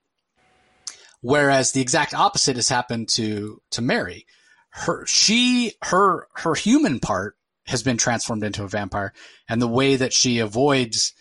Whereas 1.23 1.73
the 1.73 1.81
exact 1.81 2.13
opposite 2.13 2.57
has 2.57 2.69
happened 2.69 3.09
to 3.15 3.63
to 3.71 3.81
Mary. 3.81 4.27
Her 4.69 5.07
she 5.07 5.73
her 5.83 6.29
her 6.35 6.55
human 6.55 7.01
part 7.01 7.37
has 7.67 7.83
been 7.83 7.97
transformed 7.97 8.45
into 8.45 8.63
a 8.63 8.69
vampire, 8.69 9.15
and 9.49 9.61
the 9.61 9.67
way 9.67 9.97
that 9.97 10.13
she 10.13 10.41
avoids 10.41 11.15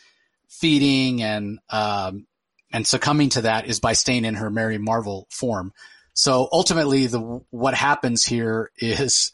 feeding 0.50 1.24
and 1.24 1.60
um, 1.70 2.28
and 2.74 2.86
succumbing 2.86 3.30
to 3.30 3.44
that 3.44 3.68
is 3.68 3.80
by 3.80 3.94
staying 3.94 4.26
in 4.26 4.36
her 4.36 4.50
Mary 4.50 4.78
Marvel 4.78 5.26
form. 5.32 5.72
So 6.14 6.50
ultimately, 6.52 7.08
the 7.08 7.22
what 7.50 7.76
happens 7.76 8.26
here 8.26 8.72
is 8.78 9.32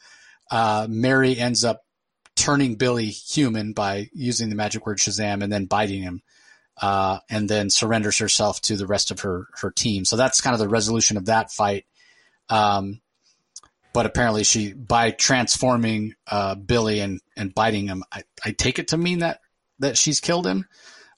uh, 0.49 0.87
Mary 0.89 1.37
ends 1.37 1.63
up 1.63 1.85
turning 2.35 2.75
Billy 2.75 3.07
human 3.07 3.73
by 3.73 4.09
using 4.13 4.49
the 4.49 4.55
magic 4.55 4.85
word 4.85 4.97
Shazam 4.97 5.43
and 5.43 5.51
then 5.51 5.65
biting 5.65 6.01
him, 6.01 6.21
uh, 6.81 7.19
and 7.29 7.49
then 7.49 7.69
surrenders 7.69 8.17
herself 8.17 8.61
to 8.61 8.77
the 8.77 8.87
rest 8.87 9.11
of 9.11 9.21
her 9.21 9.47
her 9.61 9.71
team. 9.71 10.05
So 10.05 10.15
that's 10.15 10.41
kind 10.41 10.53
of 10.53 10.59
the 10.59 10.69
resolution 10.69 11.17
of 11.17 11.25
that 11.25 11.51
fight. 11.51 11.85
Um, 12.49 13.01
but 13.93 14.05
apparently, 14.05 14.43
she 14.43 14.73
by 14.73 15.11
transforming 15.11 16.15
uh, 16.27 16.55
Billy 16.55 16.99
and 16.99 17.19
and 17.35 17.53
biting 17.53 17.87
him, 17.87 18.03
I, 18.11 18.23
I, 18.43 18.51
take 18.51 18.79
it 18.79 18.89
to 18.89 18.97
mean 18.97 19.19
that 19.19 19.41
that 19.79 19.97
she's 19.97 20.19
killed 20.19 20.47
him. 20.47 20.65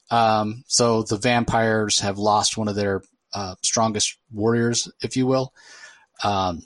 Um, 0.09 0.63
so 0.67 1.03
the 1.03 1.17
vampires 1.17 1.99
have 1.99 2.17
lost 2.17 2.57
one 2.57 2.67
of 2.67 2.75
their 2.75 3.01
uh, 3.33 3.55
strongest 3.63 4.17
warriors, 4.31 4.91
if 5.01 5.15
you 5.15 5.25
will. 5.25 5.53
Um, 6.23 6.63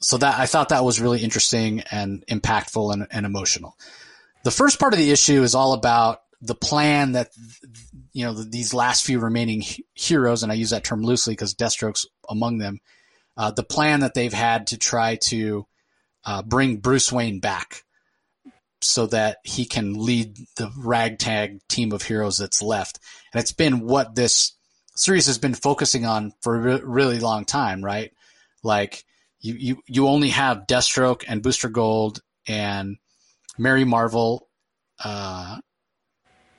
so 0.00 0.16
that 0.18 0.38
I 0.38 0.46
thought 0.46 0.70
that 0.70 0.84
was 0.84 1.00
really 1.00 1.20
interesting 1.20 1.80
and 1.90 2.24
impactful 2.26 2.92
and, 2.92 3.06
and 3.10 3.26
emotional. 3.26 3.76
The 4.44 4.50
first 4.50 4.78
part 4.78 4.94
of 4.94 4.98
the 4.98 5.10
issue 5.10 5.42
is 5.42 5.54
all 5.54 5.74
about 5.74 6.22
the 6.40 6.54
plan 6.54 7.12
that 7.12 7.30
you 8.12 8.24
know 8.24 8.32
these 8.32 8.72
last 8.72 9.04
few 9.04 9.20
remaining 9.20 9.62
heroes, 9.94 10.42
and 10.42 10.50
I 10.50 10.54
use 10.54 10.70
that 10.70 10.84
term 10.84 11.02
loosely 11.02 11.32
because 11.32 11.54
Deathstroke's 11.54 12.06
among 12.28 12.58
them. 12.58 12.80
Uh, 13.36 13.50
the 13.50 13.62
plan 13.62 14.00
that 14.00 14.14
they've 14.14 14.32
had 14.32 14.68
to 14.68 14.78
try 14.78 15.16
to 15.16 15.66
uh, 16.24 16.42
bring 16.42 16.78
Bruce 16.78 17.12
Wayne 17.12 17.40
back 17.40 17.84
so 18.82 19.06
that 19.06 19.38
he 19.44 19.64
can 19.64 19.94
lead 19.94 20.36
the 20.56 20.70
ragtag 20.78 21.60
team 21.68 21.92
of 21.92 22.02
heroes 22.02 22.38
that's 22.38 22.62
left. 22.62 22.98
And 23.32 23.40
it's 23.40 23.52
been 23.52 23.80
what 23.80 24.14
this 24.14 24.54
series 24.94 25.26
has 25.26 25.38
been 25.38 25.54
focusing 25.54 26.06
on 26.06 26.32
for 26.40 26.56
a 26.56 26.60
re- 26.60 26.82
really 26.82 27.18
long 27.20 27.44
time, 27.44 27.84
right? 27.84 28.12
Like 28.62 29.04
you, 29.40 29.54
you, 29.54 29.82
you 29.86 30.08
only 30.08 30.30
have 30.30 30.66
Deathstroke 30.66 31.24
and 31.26 31.42
Booster 31.42 31.68
Gold 31.68 32.20
and 32.46 32.96
Mary 33.58 33.84
Marvel, 33.84 34.48
uh, 35.02 35.58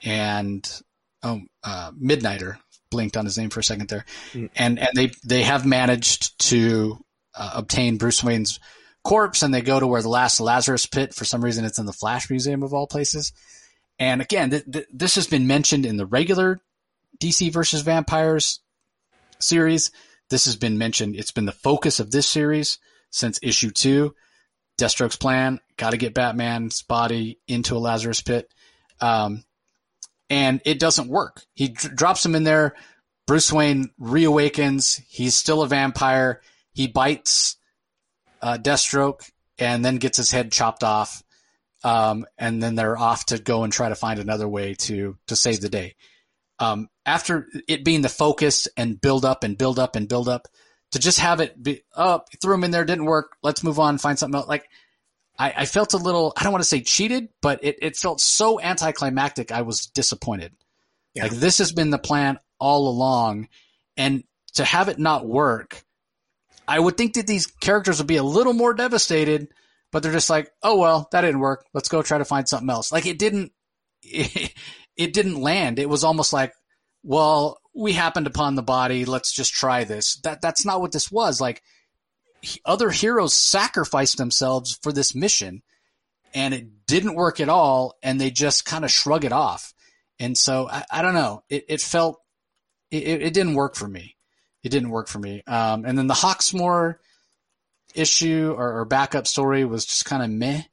and 0.03 0.81
oh, 1.23 1.41
uh, 1.63 1.91
Midnighter 1.91 2.57
blinked 2.89 3.17
on 3.17 3.25
his 3.25 3.37
name 3.37 3.49
for 3.49 3.59
a 3.59 3.63
second 3.63 3.89
there, 3.89 4.05
mm. 4.33 4.49
and 4.55 4.79
and 4.79 4.89
they 4.95 5.11
they 5.23 5.43
have 5.43 5.65
managed 5.65 6.37
to 6.49 6.97
uh, 7.35 7.51
obtain 7.55 7.97
Bruce 7.97 8.23
Wayne's 8.23 8.59
corpse, 9.03 9.43
and 9.43 9.53
they 9.53 9.61
go 9.61 9.79
to 9.79 9.87
where 9.87 10.01
the 10.01 10.09
last 10.09 10.39
Lazarus 10.39 10.85
pit. 10.85 11.13
For 11.13 11.25
some 11.25 11.43
reason, 11.43 11.65
it's 11.65 11.79
in 11.79 11.85
the 11.85 11.93
Flash 11.93 12.29
Museum 12.29 12.63
of 12.63 12.73
all 12.73 12.87
places. 12.87 13.31
And 13.99 14.21
again, 14.21 14.49
th- 14.49 14.65
th- 14.71 14.87
this 14.91 15.15
has 15.15 15.27
been 15.27 15.47
mentioned 15.47 15.85
in 15.85 15.97
the 15.97 16.05
regular 16.05 16.59
DC 17.21 17.51
versus 17.51 17.81
Vampires 17.81 18.59
series. 19.39 19.91
This 20.31 20.45
has 20.45 20.55
been 20.55 20.77
mentioned. 20.77 21.17
It's 21.17 21.31
been 21.31 21.45
the 21.45 21.51
focus 21.51 21.99
of 21.99 22.09
this 22.09 22.25
series 22.25 22.79
since 23.11 23.37
issue 23.43 23.69
two. 23.69 24.15
Deathstroke's 24.79 25.17
plan: 25.17 25.59
got 25.75 25.91
to 25.91 25.97
get 25.97 26.13
Batman's 26.13 26.81
body 26.83 27.39
into 27.47 27.75
a 27.75 27.79
Lazarus 27.79 28.21
pit. 28.21 28.51
Um, 29.01 29.43
and 30.29 30.61
it 30.63 30.79
doesn't 30.79 31.09
work. 31.09 31.43
He 31.53 31.67
drops 31.67 32.25
him 32.25 32.35
in 32.35 32.45
there. 32.45 32.75
Bruce 33.27 33.51
Wayne 33.51 33.91
reawakens. 33.99 35.01
He's 35.09 35.35
still 35.35 35.63
a 35.63 35.67
vampire. 35.67 36.41
He 36.73 36.87
bites 36.87 37.57
uh, 38.41 38.57
Deathstroke 38.57 39.29
and 39.59 39.83
then 39.83 39.97
gets 39.97 40.15
his 40.17 40.31
head 40.31 40.53
chopped 40.53 40.83
off. 40.83 41.21
Um, 41.83 42.25
and 42.37 42.63
then 42.63 42.75
they're 42.75 42.97
off 42.97 43.25
to 43.25 43.39
go 43.39 43.63
and 43.63 43.73
try 43.73 43.89
to 43.89 43.95
find 43.95 44.19
another 44.19 44.47
way 44.47 44.75
to 44.75 45.17
to 45.27 45.35
save 45.35 45.59
the 45.59 45.67
day. 45.67 45.95
Um, 46.57 46.87
after 47.05 47.47
it 47.67 47.83
being 47.83 48.01
the 48.01 48.09
focus 48.09 48.67
and 48.77 48.99
build 48.99 49.25
up 49.25 49.43
and 49.43 49.57
build 49.57 49.79
up 49.79 49.95
and 49.95 50.07
build 50.07 50.29
up, 50.29 50.47
to 50.91 50.99
just 50.99 51.19
have 51.19 51.39
it 51.39 51.61
be, 51.61 51.83
oh, 51.95 52.21
threw 52.41 52.53
him 52.53 52.63
in 52.63 52.71
there, 52.71 52.85
didn't 52.85 53.05
work. 53.05 53.37
Let's 53.41 53.63
move 53.63 53.79
on, 53.79 53.97
find 53.97 54.19
something 54.19 54.37
else. 54.37 54.47
Like 54.47 54.69
I, 55.39 55.53
I 55.57 55.65
felt 55.65 55.93
a 55.93 55.97
little, 55.97 56.33
I 56.37 56.43
don't 56.43 56.51
want 56.51 56.63
to 56.63 56.69
say 56.69 56.81
cheated, 56.81 57.29
but 57.41 57.63
it, 57.63 57.77
it 57.81 57.95
felt 57.95 58.19
so 58.19 58.59
anticlimactic. 58.59 59.51
I 59.51 59.61
was 59.61 59.87
disappointed. 59.87 60.53
Yeah. 61.13 61.23
Like 61.23 61.31
this 61.31 61.57
has 61.59 61.71
been 61.71 61.89
the 61.89 61.97
plan 61.97 62.39
all 62.59 62.89
along. 62.89 63.47
And 63.97 64.23
to 64.53 64.65
have 64.65 64.89
it 64.89 64.99
not 64.99 65.25
work, 65.25 65.83
I 66.67 66.79
would 66.79 66.97
think 66.97 67.13
that 67.13 67.27
these 67.27 67.47
characters 67.47 67.97
would 67.99 68.07
be 68.07 68.17
a 68.17 68.23
little 68.23 68.53
more 68.53 68.73
devastated, 68.73 69.47
but 69.91 70.03
they're 70.03 70.11
just 70.11 70.29
like, 70.29 70.51
oh, 70.61 70.77
well, 70.77 71.07
that 71.11 71.21
didn't 71.21 71.39
work. 71.39 71.65
Let's 71.73 71.89
go 71.89 72.01
try 72.01 72.17
to 72.17 72.25
find 72.25 72.47
something 72.47 72.69
else. 72.69 72.91
Like 72.91 73.05
it 73.05 73.17
didn't, 73.17 73.51
it, 74.03 74.53
it 74.97 75.13
didn't 75.13 75.41
land. 75.41 75.79
It 75.79 75.89
was 75.89 76.03
almost 76.03 76.33
like, 76.33 76.53
well, 77.03 77.59
we 77.73 77.93
happened 77.93 78.27
upon 78.27 78.55
the 78.55 78.63
body. 78.63 79.05
Let's 79.05 79.31
just 79.31 79.53
try 79.53 79.83
this. 79.83 80.15
That, 80.23 80.41
that's 80.41 80.65
not 80.65 80.81
what 80.81 80.91
this 80.91 81.11
was. 81.11 81.39
Like, 81.39 81.61
other 82.65 82.89
heroes 82.89 83.33
sacrificed 83.33 84.17
themselves 84.17 84.77
for 84.81 84.91
this 84.91 85.13
mission 85.15 85.61
and 86.33 86.53
it 86.53 86.85
didn't 86.87 87.15
work 87.15 87.39
at 87.39 87.49
all 87.49 87.95
and 88.01 88.19
they 88.19 88.31
just 88.31 88.65
kind 88.65 88.83
of 88.83 88.91
shrug 88.91 89.25
it 89.25 89.31
off 89.31 89.73
and 90.19 90.37
so 90.37 90.67
i, 90.69 90.83
I 90.91 91.01
don't 91.01 91.13
know 91.13 91.43
it, 91.49 91.65
it 91.67 91.81
felt 91.81 92.21
it, 92.89 93.21
it, 93.21 93.33
didn't 93.33 93.55
work 93.55 93.75
for 93.75 93.87
me 93.87 94.15
it 94.63 94.69
didn't 94.69 94.89
work 94.89 95.07
for 95.07 95.19
me 95.19 95.43
um, 95.47 95.85
and 95.85 95.97
then 95.97 96.07
the 96.07 96.13
hawksmoor 96.13 96.95
issue 97.93 98.53
or, 98.57 98.79
or 98.79 98.85
backup 98.85 99.27
story 99.27 99.65
was 99.65 99.85
just 99.85 100.05
kind 100.05 100.23
of 100.23 100.29
meh 100.29 100.63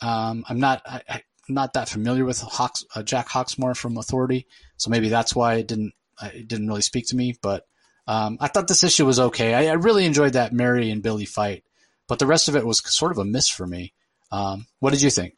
um, 0.00 0.44
i'm 0.48 0.60
not 0.60 0.82
I, 0.86 1.22
not 1.48 1.72
that 1.72 1.88
familiar 1.88 2.24
with 2.24 2.40
Hawks, 2.40 2.84
uh, 2.94 3.02
jack 3.02 3.28
hawksmoor 3.28 3.76
from 3.76 3.96
authority 3.96 4.46
so 4.76 4.90
maybe 4.90 5.08
that's 5.08 5.34
why 5.34 5.54
it 5.54 5.66
didn't 5.66 5.92
it 6.22 6.48
didn't 6.48 6.68
really 6.68 6.82
speak 6.82 7.06
to 7.08 7.16
me 7.16 7.34
but 7.40 7.64
um, 8.08 8.38
I 8.40 8.48
thought 8.48 8.66
this 8.68 8.82
issue 8.82 9.04
was 9.04 9.20
okay. 9.20 9.52
I, 9.52 9.66
I, 9.66 9.74
really 9.74 10.06
enjoyed 10.06 10.32
that 10.32 10.50
Mary 10.50 10.90
and 10.90 11.02
Billy 11.02 11.26
fight, 11.26 11.62
but 12.06 12.18
the 12.18 12.24
rest 12.24 12.48
of 12.48 12.56
it 12.56 12.64
was 12.64 12.80
sort 12.90 13.12
of 13.12 13.18
a 13.18 13.24
miss 13.24 13.50
for 13.50 13.66
me. 13.66 13.92
Um, 14.32 14.66
what 14.80 14.94
did 14.94 15.02
you 15.02 15.10
think? 15.10 15.34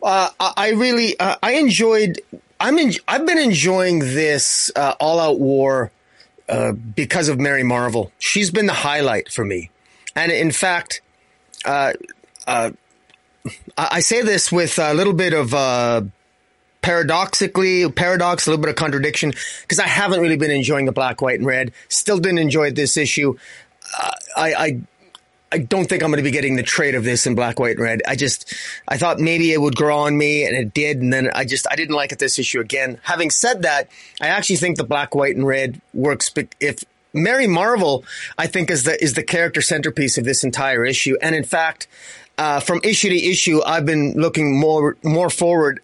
Uh, 0.00 0.30
I 0.38 0.70
really, 0.70 1.18
uh, 1.18 1.34
I 1.42 1.54
enjoyed. 1.54 2.20
I'm. 2.60 2.78
In, 2.78 2.92
I've 3.08 3.26
been 3.26 3.38
enjoying 3.38 3.98
this 3.98 4.70
uh, 4.76 4.94
all-out 5.00 5.40
war 5.40 5.90
uh, 6.48 6.70
because 6.70 7.28
of 7.28 7.40
Mary 7.40 7.64
Marvel. 7.64 8.12
She's 8.20 8.52
been 8.52 8.66
the 8.66 8.72
highlight 8.72 9.32
for 9.32 9.44
me, 9.44 9.70
and 10.14 10.30
in 10.30 10.52
fact, 10.52 11.00
uh, 11.64 11.94
uh, 12.46 12.70
I 13.78 14.00
say 14.00 14.22
this 14.22 14.50
with 14.50 14.78
a 14.78 14.94
little 14.94 15.12
bit 15.12 15.34
of 15.34 16.10
paradoxically, 16.82 17.90
paradox, 17.90 18.46
a 18.46 18.50
little 18.50 18.62
bit 18.62 18.70
of 18.70 18.76
contradiction, 18.76 19.32
because 19.62 19.80
I 19.80 19.88
haven't 19.88 20.20
really 20.20 20.36
been 20.36 20.50
enjoying 20.52 20.86
the 20.86 20.92
black, 20.92 21.20
white, 21.20 21.38
and 21.38 21.46
red. 21.46 21.72
Still 21.88 22.18
didn't 22.18 22.38
enjoy 22.38 22.70
this 22.70 22.96
issue. 22.96 23.36
Uh, 24.00 24.10
I, 24.36 24.54
I, 24.54 24.80
I 25.52 25.58
don't 25.58 25.88
think 25.88 26.02
I'm 26.02 26.10
going 26.10 26.18
to 26.18 26.22
be 26.22 26.30
getting 26.30 26.54
the 26.54 26.62
trade 26.62 26.94
of 26.94 27.02
this 27.02 27.26
in 27.26 27.34
black, 27.34 27.58
white, 27.58 27.72
and 27.72 27.80
red. 27.80 28.02
I 28.06 28.14
just, 28.14 28.54
I 28.86 28.98
thought 28.98 29.18
maybe 29.18 29.52
it 29.52 29.60
would 29.60 29.74
grow 29.74 29.98
on 29.98 30.16
me, 30.16 30.46
and 30.46 30.56
it 30.56 30.72
did, 30.72 31.02
and 31.02 31.12
then 31.12 31.28
I 31.34 31.44
just, 31.44 31.66
I 31.70 31.74
didn't 31.74 31.96
like 31.96 32.12
it 32.12 32.20
this 32.20 32.38
issue 32.38 32.60
again. 32.60 33.00
Having 33.02 33.30
said 33.30 33.62
that, 33.62 33.88
I 34.20 34.28
actually 34.28 34.56
think 34.56 34.76
the 34.76 34.84
black, 34.84 35.14
white, 35.14 35.34
and 35.34 35.46
red 35.46 35.80
works 35.92 36.30
if 36.60 36.84
Mary 37.12 37.48
Marvel, 37.48 38.04
I 38.38 38.46
think, 38.46 38.70
is 38.70 38.84
the 38.84 39.02
is 39.02 39.14
the 39.14 39.22
character 39.24 39.60
centerpiece 39.60 40.18
of 40.18 40.24
this 40.24 40.44
entire 40.44 40.84
issue, 40.84 41.16
and 41.20 41.34
in 41.34 41.44
fact. 41.44 41.88
Uh, 42.38 42.60
from 42.60 42.80
issue 42.84 43.08
to 43.08 43.16
issue, 43.16 43.62
I've 43.64 43.86
been 43.86 44.14
looking 44.14 44.58
more 44.58 44.96
more 45.02 45.30
forward 45.30 45.80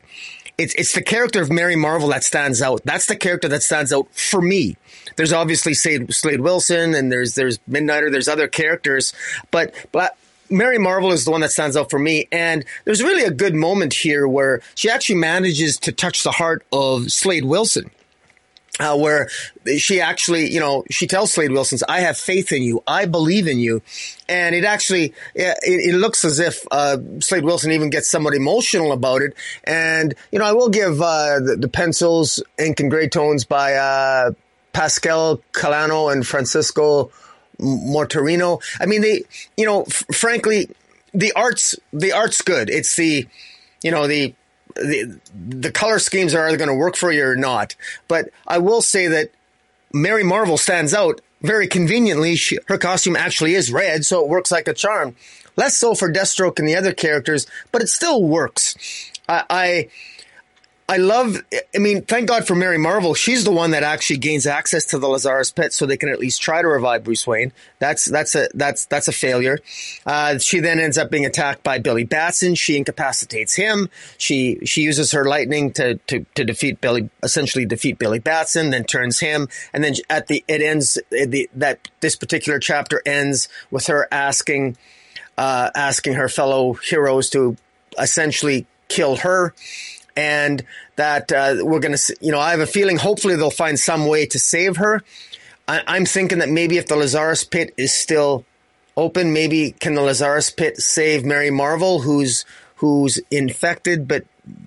it's 0.58 0.74
it's 0.74 0.92
the 0.92 1.02
character 1.02 1.40
of 1.42 1.50
Mary 1.50 1.76
Marvel 1.76 2.08
that 2.08 2.24
stands 2.24 2.62
out. 2.62 2.82
That's 2.84 3.06
the 3.06 3.16
character 3.16 3.48
that 3.48 3.62
stands 3.62 3.92
out 3.92 4.08
for 4.14 4.40
me. 4.40 4.76
There's 5.16 5.32
obviously 5.32 5.74
Slade, 5.74 6.12
Slade 6.14 6.40
Wilson, 6.40 6.94
and 6.94 7.10
there's 7.10 7.34
there's 7.34 7.58
Midnighter. 7.70 8.10
There's 8.10 8.28
other 8.28 8.48
characters, 8.48 9.12
but 9.50 9.74
but 9.92 10.16
Mary 10.50 10.78
Marvel 10.78 11.12
is 11.12 11.24
the 11.24 11.30
one 11.30 11.40
that 11.40 11.50
stands 11.50 11.76
out 11.76 11.90
for 11.90 11.98
me. 11.98 12.28
And 12.30 12.64
there's 12.84 13.02
really 13.02 13.24
a 13.24 13.30
good 13.30 13.54
moment 13.54 13.94
here 13.94 14.28
where 14.28 14.60
she 14.74 14.90
actually 14.90 15.16
manages 15.16 15.78
to 15.78 15.92
touch 15.92 16.22
the 16.22 16.32
heart 16.32 16.64
of 16.72 17.10
Slade 17.10 17.44
Wilson 17.44 17.90
uh, 18.81 18.97
where 18.97 19.28
she 19.77 20.01
actually, 20.01 20.51
you 20.51 20.59
know, 20.59 20.85
she 20.90 21.07
tells 21.07 21.32
Slade 21.32 21.53
Wilson's, 21.53 21.82
"I 21.82 22.01
have 22.01 22.16
faith 22.16 22.53
in 22.53 22.62
you. 22.62 22.82
I 22.86 23.05
believe 23.05 23.47
in 23.47 23.59
you," 23.59 23.82
and 24.28 24.55
it 24.55 24.65
actually, 24.65 25.12
it, 25.35 25.59
it 25.62 25.94
looks 25.94 26.24
as 26.24 26.39
if 26.40 26.66
uh, 26.70 26.97
Slade 27.20 27.44
Wilson 27.44 27.70
even 27.73 27.90
gets 27.90 28.09
somewhat 28.09 28.35
emotional 28.35 28.93
about 28.93 29.23
it. 29.23 29.35
And 29.65 30.15
you 30.31 30.39
know, 30.39 30.47
I 30.47 30.53
will 30.53 30.70
give 30.70 31.03
uh, 31.03 31.40
the, 31.40 31.57
the, 31.57 31.69
pencils, 31.69 32.43
ink, 32.59 32.81
and 32.81 32.90
gray 32.90 33.09
tones 33.09 33.44
by 33.44 33.74
uh, 33.74 34.32
Pascal 34.73 35.43
Qualano 35.53 36.11
and 36.11 36.27
Francisco 36.27 37.11
Mortarino. 37.61 38.62
I 38.81 38.86
mean, 38.86 39.03
they, 39.03 39.24
you 39.57 39.66
know, 39.66 39.82
f- 39.82 40.05
frankly, 40.15 40.70
the 41.12 41.32
art's 41.32 41.77
the 41.93 42.12
art's 42.12 42.40
good. 42.40 42.70
It's 42.70 42.97
the, 42.97 43.28
you 43.82 43.90
know, 43.90 44.07
the 44.07 44.35
the, 44.74 45.20
the 45.35 45.70
color 45.70 45.99
schemes 45.99 46.35
are 46.35 46.47
either 46.47 46.57
going 46.57 46.69
to 46.69 46.74
work 46.74 46.97
for 46.97 47.12
you 47.12 47.24
or 47.24 47.36
not. 47.36 47.74
But 48.09 48.31
I 48.47 48.59
will 48.59 48.82
say 48.82 49.07
that 49.09 49.31
Mary 49.93 50.24
Marvel 50.24 50.57
stands 50.59 50.94
out 50.94 51.20
very 51.43 51.66
conveniently. 51.66 52.36
She, 52.36 52.59
her 52.66 52.78
costume 52.78 53.16
actually 53.16 53.55
is 53.55 53.73
red, 53.73 54.05
so 54.05 54.23
it 54.23 54.28
works 54.28 54.51
like 54.51 54.69
a 54.69 54.74
charm. 54.74 55.16
Less 55.57 55.77
so 55.77 55.94
for 55.94 56.11
Deathstroke 56.11 56.59
and 56.59 56.66
the 56.66 56.77
other 56.77 56.93
characters, 56.94 57.47
but 57.73 57.82
it 57.82 57.89
still 57.89 58.23
works. 58.23 59.11
I, 59.28 59.44
I 59.51 59.89
I 60.88 60.96
love, 60.96 61.36
I 61.74 61.78
mean, 61.78 62.02
thank 62.02 62.28
God 62.28 62.46
for 62.46 62.54
Mary 62.54 62.76
Marvel. 62.76 63.14
She's 63.14 63.44
the 63.44 63.52
one 63.52 63.70
that 63.70 63.82
actually 63.82 64.18
gains 64.18 64.46
access 64.46 64.84
to 64.86 64.98
the 64.98 65.09
Lazarus 65.09 65.50
pit 65.50 65.72
so 65.72 65.86
they 65.86 65.96
can 65.96 66.09
at 66.09 66.18
least 66.18 66.42
try 66.42 66.60
to 66.60 66.68
revive 66.68 67.04
Bruce 67.04 67.26
Wayne. 67.26 67.52
That's, 67.78 68.04
that's 68.04 68.34
a, 68.34 68.48
that's, 68.52 68.84
that's 68.86 69.09
a 69.09 69.12
failure. 69.12 69.59
Uh, 70.04 70.38
she 70.38 70.60
then 70.60 70.80
ends 70.80 70.98
up 70.98 71.10
being 71.10 71.24
attacked 71.24 71.62
by 71.62 71.78
Billy 71.78 72.04
Batson. 72.04 72.56
She 72.56 72.76
incapacitates 72.76 73.54
him. 73.54 73.88
She, 74.18 74.59
she 74.66 74.82
uses 74.82 75.12
her 75.12 75.24
lightning 75.24 75.72
to, 75.74 75.94
to, 76.09 76.26
to 76.34 76.44
defeat 76.44 76.80
Billy, 76.80 77.09
essentially 77.22 77.64
defeat 77.64 77.98
Billy 77.98 78.18
Batson, 78.18 78.70
then 78.70 78.84
turns 78.84 79.20
him. 79.20 79.48
And 79.72 79.84
then 79.84 79.94
at 80.10 80.26
the, 80.26 80.44
it 80.48 80.60
ends, 80.60 80.98
the, 81.10 81.48
that 81.54 81.88
this 82.00 82.16
particular 82.16 82.59
chapter 82.59 83.00
ends 83.06 83.48
with 83.70 83.86
her 83.86 84.09
asking, 84.10 84.76
uh, 85.38 85.70
asking 85.74 86.14
her 86.14 86.28
fellow 86.28 86.74
heroes 86.74 87.30
to 87.30 87.56
essentially 87.98 88.66
kill 88.88 89.16
her 89.16 89.54
and 90.16 90.64
that 90.97 91.32
uh, 91.32 91.56
we're 91.60 91.80
going 91.80 91.97
to, 91.97 92.16
you 92.20 92.32
know, 92.32 92.40
I 92.40 92.51
have 92.51 92.60
a 92.60 92.66
feeling 92.66 92.98
hopefully 92.98 93.36
they'll 93.36 93.51
find 93.51 93.78
some 93.78 94.06
way 94.06 94.26
to 94.26 94.39
save 94.39 94.76
her. 94.76 95.02
I, 95.68 95.97
am 95.97 96.06
thinking 96.06 96.39
that 96.39 96.48
maybe 96.48 96.76
if 96.76 96.86
the 96.86 96.97
Lazarus 96.97 97.44
pit 97.44 97.72
is 97.76 97.93
still 97.93 98.44
open, 98.97 99.32
maybe 99.32 99.72
can 99.72 99.94
the 99.94 100.02
Lazarus 100.02 100.51
pit 100.51 100.76
save 100.78 101.24
Mary 101.24 101.51
Marvel, 101.51 102.01
who's 102.01 102.44
who's 102.76 103.18
infected 103.30 104.09
but 104.09 104.24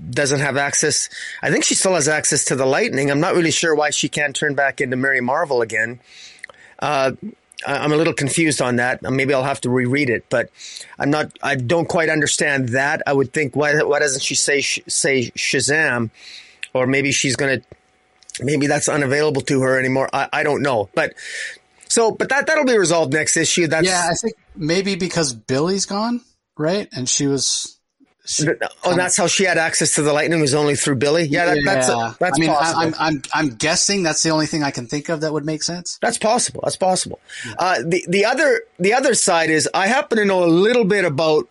doesn't 0.10 0.40
have 0.40 0.58
access. 0.58 1.10
I 1.42 1.52
think 1.52 1.66
she 1.66 1.76
still 1.76 1.96
has 1.96 2.08
access 2.08 2.46
to 2.46 2.56
the 2.56 2.66
lightning. 2.66 3.12
I'm 3.12 3.20
not 3.20 3.36
really 3.36 3.52
sure 3.52 3.76
why 3.76 3.90
she 3.90 4.08
can't 4.08 4.36
turn 4.36 4.56
back 4.56 4.80
into 4.80 4.96
Mary 4.96 5.22
Marvel 5.22 5.62
again. 5.62 6.00
Uh, 6.80 7.12
I'm 7.66 7.92
a 7.92 7.96
little 7.96 8.14
confused 8.14 8.62
on 8.62 8.78
that. 8.78 9.02
Maybe 9.02 9.34
I'll 9.34 9.44
have 9.44 9.62
to 9.62 9.70
reread 9.70 10.10
it, 10.10 10.26
but 10.30 10.50
I'm 11.00 11.10
not. 11.10 11.38
I 11.42 11.56
don't 11.56 11.88
quite 11.88 12.10
understand 12.10 12.70
that. 12.70 13.02
I 13.08 13.14
would 13.14 13.34
think 13.34 13.56
why 13.56 13.82
why 13.84 14.00
doesn't 14.00 14.22
she 14.22 14.36
say 14.36 14.62
say 14.62 15.32
Shazam, 15.32 16.12
or 16.74 16.88
maybe 16.88 17.12
she's 17.12 17.36
gonna 17.36 17.62
maybe 18.40 18.68
that's 18.68 18.90
unavailable 18.90 19.42
to 19.44 19.62
her 19.62 19.80
anymore. 19.80 20.10
I, 20.14 20.30
I 20.32 20.44
don't 20.44 20.62
know, 20.62 20.90
but 20.94 21.14
so 21.88 22.12
but 22.12 22.30
that 22.30 22.48
that'll 22.48 22.66
be 22.66 22.78
resolved 22.78 23.14
next 23.14 23.38
issue. 23.38 23.68
That's 23.68 23.88
yeah. 23.88 24.08
I 24.10 24.14
think 24.14 24.36
maybe 24.56 24.96
because 24.96 25.34
Billy's 25.34 25.86
gone, 25.86 26.22
right? 26.58 26.88
And 26.94 27.08
she 27.10 27.28
was. 27.28 27.75
She, 28.26 28.48
oh, 28.84 28.96
that's 28.96 29.16
how 29.16 29.28
she 29.28 29.44
had 29.44 29.58
access 29.58 29.96
to 29.96 30.02
the 30.02 30.12
lightning 30.12 30.42
was 30.42 30.56
only 30.56 30.76
through 30.76 30.96
Billy. 30.96 31.24
Yeah, 31.24 31.46
that, 31.46 31.62
that's 31.64 31.90
yeah. 31.90 32.14
that's 32.20 32.40
I 32.40 32.42
mean, 32.42 32.50
possible. 32.50 32.82
I'm, 32.82 32.94
I'm 33.00 33.22
I'm 33.34 33.50
guessing 33.56 34.02
that's 34.02 34.24
the 34.24 34.32
only 34.32 34.48
thing 34.48 34.64
I 34.64 34.72
can 34.72 34.88
think 34.88 35.10
of 35.10 35.22
that 35.22 35.32
would 35.32 35.46
make 35.46 35.62
sense. 35.62 36.00
That's 36.02 36.18
possible. 36.18 36.62
That's 36.64 36.76
possible. 36.76 37.20
Uh, 37.60 37.84
the 37.86 38.04
the 38.08 38.26
other 38.26 38.62
the 38.80 38.94
other 38.94 39.14
side 39.14 39.52
is 39.52 39.70
I 39.74 39.88
happen 39.88 40.18
to 40.18 40.26
know 40.26 40.44
a 40.44 40.48
little 40.48 40.86
bit 40.86 41.06
about. 41.06 41.48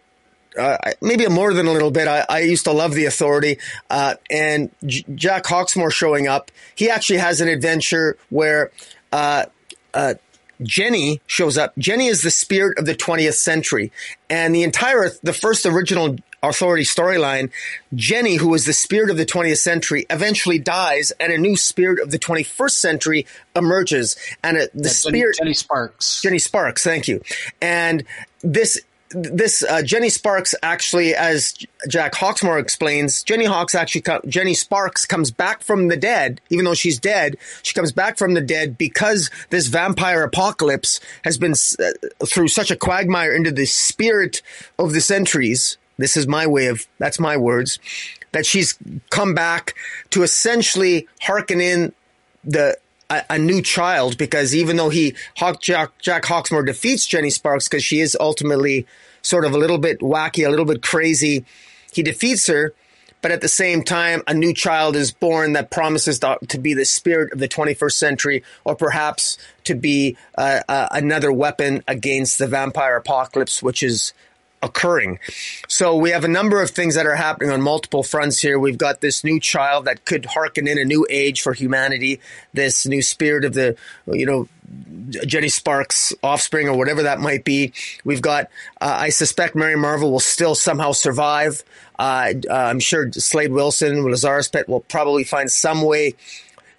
Uh, 0.57 0.79
maybe 1.03 1.27
more 1.27 1.53
than 1.53 1.67
a 1.67 1.73
little 1.73 1.91
bit. 1.91 2.07
I, 2.07 2.25
I 2.29 2.39
used 2.43 2.63
to 2.67 2.71
love 2.71 2.95
the 2.95 3.07
Authority, 3.07 3.59
uh, 3.91 4.15
and 4.31 4.71
J- 4.87 5.05
Jack 5.13 5.43
Hawksmoor 5.47 5.93
showing 5.93 6.29
up. 6.29 6.53
He 6.77 6.89
actually 6.89 7.19
has 7.19 7.41
an 7.41 7.49
adventure 7.49 8.17
where 8.31 8.71
uh, 9.11 9.47
uh, 9.95 10.15
Jenny 10.63 11.21
shows 11.27 11.59
up. 11.59 11.77
Jenny 11.77 12.07
is 12.07 12.23
the 12.23 12.31
spirit 12.31 12.79
of 12.79 12.87
the 12.87 12.95
20th 12.95 13.35
century, 13.35 13.93
and 14.31 14.55
the 14.55 14.63
entire 14.63 15.11
the 15.23 15.33
first 15.33 15.67
original 15.67 16.17
Authority 16.49 16.85
storyline, 16.85 17.51
Jenny, 17.95 18.37
who 18.37 18.49
was 18.49 18.65
the 18.65 18.73
spirit 18.73 19.11
of 19.11 19.17
the 19.17 19.27
20th 19.27 19.59
century, 19.59 20.07
eventually 20.11 20.59
dies, 20.59 21.13
and 21.21 21.33
a 21.33 21.39
new 21.39 21.57
spirit 21.57 22.01
of 22.01 22.11
the 22.11 22.19
21st 22.19 22.71
century 22.71 23.27
emerges. 23.57 24.17
And 24.43 24.57
a, 24.57 24.69
the 24.75 24.85
Yeah, 24.85 24.89
spirit, 24.89 25.37
Jenny 25.39 25.55
Sparks. 25.55 26.21
Jenny 26.23 26.39
Sparks, 26.39 26.83
thank 26.85 27.09
you. 27.09 27.23
And 27.61 28.05
this 28.43 28.81
this 29.15 29.63
uh, 29.63 29.83
Jenny 29.83 30.09
Sparks 30.09 30.55
actually, 30.63 31.15
as 31.15 31.55
Jack 31.89 32.15
Hawksmoor 32.15 32.61
explains, 32.61 33.23
Jenny 33.23 33.45
Hawks 33.45 33.75
actually 33.75 34.01
co- 34.01 34.21
Jenny 34.27 34.55
Sparks 34.55 35.07
comes 35.07 35.31
back 35.31 35.63
from 35.63 35.89
the 35.89 35.97
dead, 35.97 36.41
even 36.51 36.65
though 36.65 36.75
she's 36.75 36.99
dead. 36.99 37.37
She 37.63 37.75
comes 37.75 37.93
back 37.93 38.19
from 38.19 38.35
the 38.35 38.41
dead 38.41 38.77
because 38.77 39.31
this 39.51 39.69
vampire 39.69 40.25
apocalypse 40.25 41.01
has 41.23 41.39
been 41.39 41.53
uh, 41.53 41.93
through 42.27 42.49
such 42.49 42.71
a 42.71 42.77
quagmire 42.77 43.33
into 43.33 43.53
the 43.53 43.67
spirit 43.67 44.43
of 44.79 44.93
the 44.93 45.01
centuries. 45.01 45.79
This 45.97 46.17
is 46.17 46.27
my 46.27 46.47
way 46.47 46.67
of 46.67 46.87
that's 46.99 47.21
my 47.21 47.37
words. 47.37 47.79
That 48.33 48.47
she's 48.47 48.79
come 49.11 49.35
back 49.35 49.75
to 50.11 50.23
essentially 50.23 51.07
hearken 51.21 51.61
in 51.61 51.93
the 52.43 52.77
a, 53.11 53.23
a, 53.31 53.39
new 53.39 53.63
child 53.63 54.19
because 54.19 54.55
even 54.55 54.77
though 54.77 54.89
he 54.89 55.15
Hawk, 55.37 55.61
Jack, 55.61 55.99
Jack 56.01 56.25
Hawksmoor 56.25 56.67
defeats 56.67 57.07
Jenny 57.07 57.31
Sparks 57.31 57.69
because 57.69 57.85
she 57.85 58.01
is 58.01 58.17
ultimately 58.19 58.87
sort 59.23 59.45
of 59.45 59.53
a 59.53 59.59
little 59.59 59.79
bit 59.79 60.01
wacky, 60.01 60.47
a 60.47 60.51
little 60.51 60.65
bit 60.65 60.83
crazy, 60.83 61.45
he 61.93 62.03
defeats 62.03 62.47
her. 62.47 62.75
But 63.23 63.33
at 63.33 63.41
the 63.41 63.49
same 63.49 63.83
time, 63.83 64.23
a 64.27 64.35
new 64.35 64.53
child 64.53 64.97
is 64.97 65.11
born 65.11 65.55
that 65.55 65.71
promises 65.71 66.19
to, 66.19 66.37
to 66.49 66.59
be 66.59 66.75
the 66.75 66.85
spirit 66.85 67.33
of 67.33 67.39
the 67.39 67.49
21st 67.49 67.93
century, 67.93 68.45
or 68.65 68.77
perhaps 68.77 69.39
to 69.65 69.75
be 69.75 70.19
uh, 70.37 70.61
uh, 70.69 70.89
another 70.91 71.33
weapon 71.33 71.83
against 71.89 72.39
the 72.39 72.47
vampire 72.47 72.97
apocalypse, 72.97 73.63
which 73.63 73.83
is 73.83 74.13
occurring. 74.65 75.19
So 75.69 75.95
we 75.95 76.11
have 76.11 76.25
a 76.25 76.29
number 76.29 76.63
of 76.63 76.71
things 76.71 76.95
that 76.95 77.07
are 77.07 77.15
happening 77.15 77.51
on 77.51 77.61
multiple 77.61 78.03
fronts 78.03 78.39
here. 78.41 78.59
We've 78.59 78.79
got 78.79 79.01
this 79.01 79.23
new 79.23 79.39
child 79.39 79.85
that 79.85 80.05
could 80.05 80.25
hearken 80.25 80.67
in 80.67 80.79
a 80.79 80.85
new 80.85 81.07
age 81.11 81.43
for 81.43 81.53
humanity, 81.53 82.21
this 82.55 82.87
new 82.87 83.03
spirit 83.03 83.45
of 83.45 83.53
the, 83.53 83.77
you 84.07 84.27
know, 84.27 84.49
Jenny 85.11 85.51
Sparks 85.51 86.15
offspring 86.23 86.69
or 86.69 86.77
whatever 86.77 87.03
that 87.03 87.21
might 87.21 87.45
be. 87.45 87.73
We've 88.05 88.23
got, 88.23 88.47
uh, 88.81 88.97
I 89.01 89.11
suspect 89.11 89.55
Mary 89.55 89.77
Marvel 89.77 90.11
will 90.11 90.21
still 90.21 90.55
somehow 90.55 90.93
survive. 90.93 91.63
Uh, 91.99 92.33
I'm 92.51 92.81
sure 92.81 93.13
Slade 93.13 93.53
Wilson, 93.53 94.03
Lazarus 94.11 94.49
Pit 94.49 94.69
will 94.69 94.81
probably 94.81 95.23
find 95.23 95.51
some 95.51 95.83
way 95.83 96.15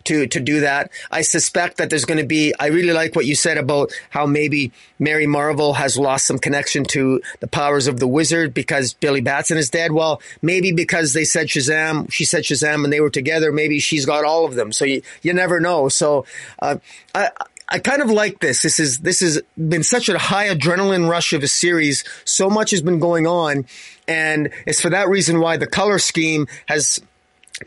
to 0.06 0.28
to 0.28 0.40
do 0.40 0.62
that. 0.62 0.92
I 1.12 1.22
suspect 1.22 1.78
that 1.78 1.90
there's 1.90 2.06
going 2.06 2.20
to 2.20 2.26
be. 2.26 2.54
I 2.60 2.68
really 2.68 2.94
like 2.94 3.16
what 3.16 3.26
you 3.26 3.36
said 3.36 3.58
about 3.58 3.92
how 4.10 4.26
maybe 4.26 4.72
Mary 5.00 5.28
Marvel 5.28 5.74
has 5.74 5.98
lost 5.98 6.26
some 6.26 6.40
connection 6.40 6.86
to 6.86 7.22
the 7.40 7.48
powers 7.48 7.88
of 7.88 8.00
the 8.00 8.08
wizard 8.08 8.54
because 8.54 8.94
Billy 8.94 9.22
Batson 9.22 9.58
is 9.58 9.70
dead. 9.70 9.92
Well, 9.92 10.22
maybe 10.42 10.72
because 10.72 11.14
they 11.14 11.26
said 11.26 11.48
Shazam, 11.48 12.12
she 12.12 12.26
said 12.26 12.44
Shazam, 12.44 12.84
and 12.84 12.94
they 12.94 13.02
were 13.02 13.10
together. 13.10 13.52
Maybe 13.52 13.80
she's 13.80 14.06
got 14.06 14.24
all 14.24 14.46
of 14.46 14.56
them. 14.56 14.72
So 14.72 14.86
you 14.86 15.02
you 15.22 15.34
never 15.34 15.60
know. 15.60 15.90
So 15.90 16.26
uh, 16.60 16.78
I. 17.14 17.30
I 17.68 17.80
kind 17.80 18.04
of 18.04 18.12
like 18.12 18.42
this. 18.42 18.62
This 18.62 18.80
is 18.80 19.00
this 19.00 19.22
has 19.22 19.42
been 19.58 19.82
such 19.82 20.08
a 20.08 20.20
high 20.20 20.50
adrenaline 20.50 21.10
rush 21.10 21.34
of 21.34 21.42
a 21.42 21.48
series. 21.48 22.04
So 22.24 22.48
much 22.48 22.70
has 22.70 22.82
been 22.82 23.00
going 23.00 23.26
on, 23.26 23.66
and 24.08 24.52
it's 24.68 24.80
for 24.80 24.92
that 24.92 25.10
reason 25.10 25.40
why 25.40 25.58
the 25.58 25.66
color 25.66 25.98
scheme 25.98 26.46
has 26.68 27.02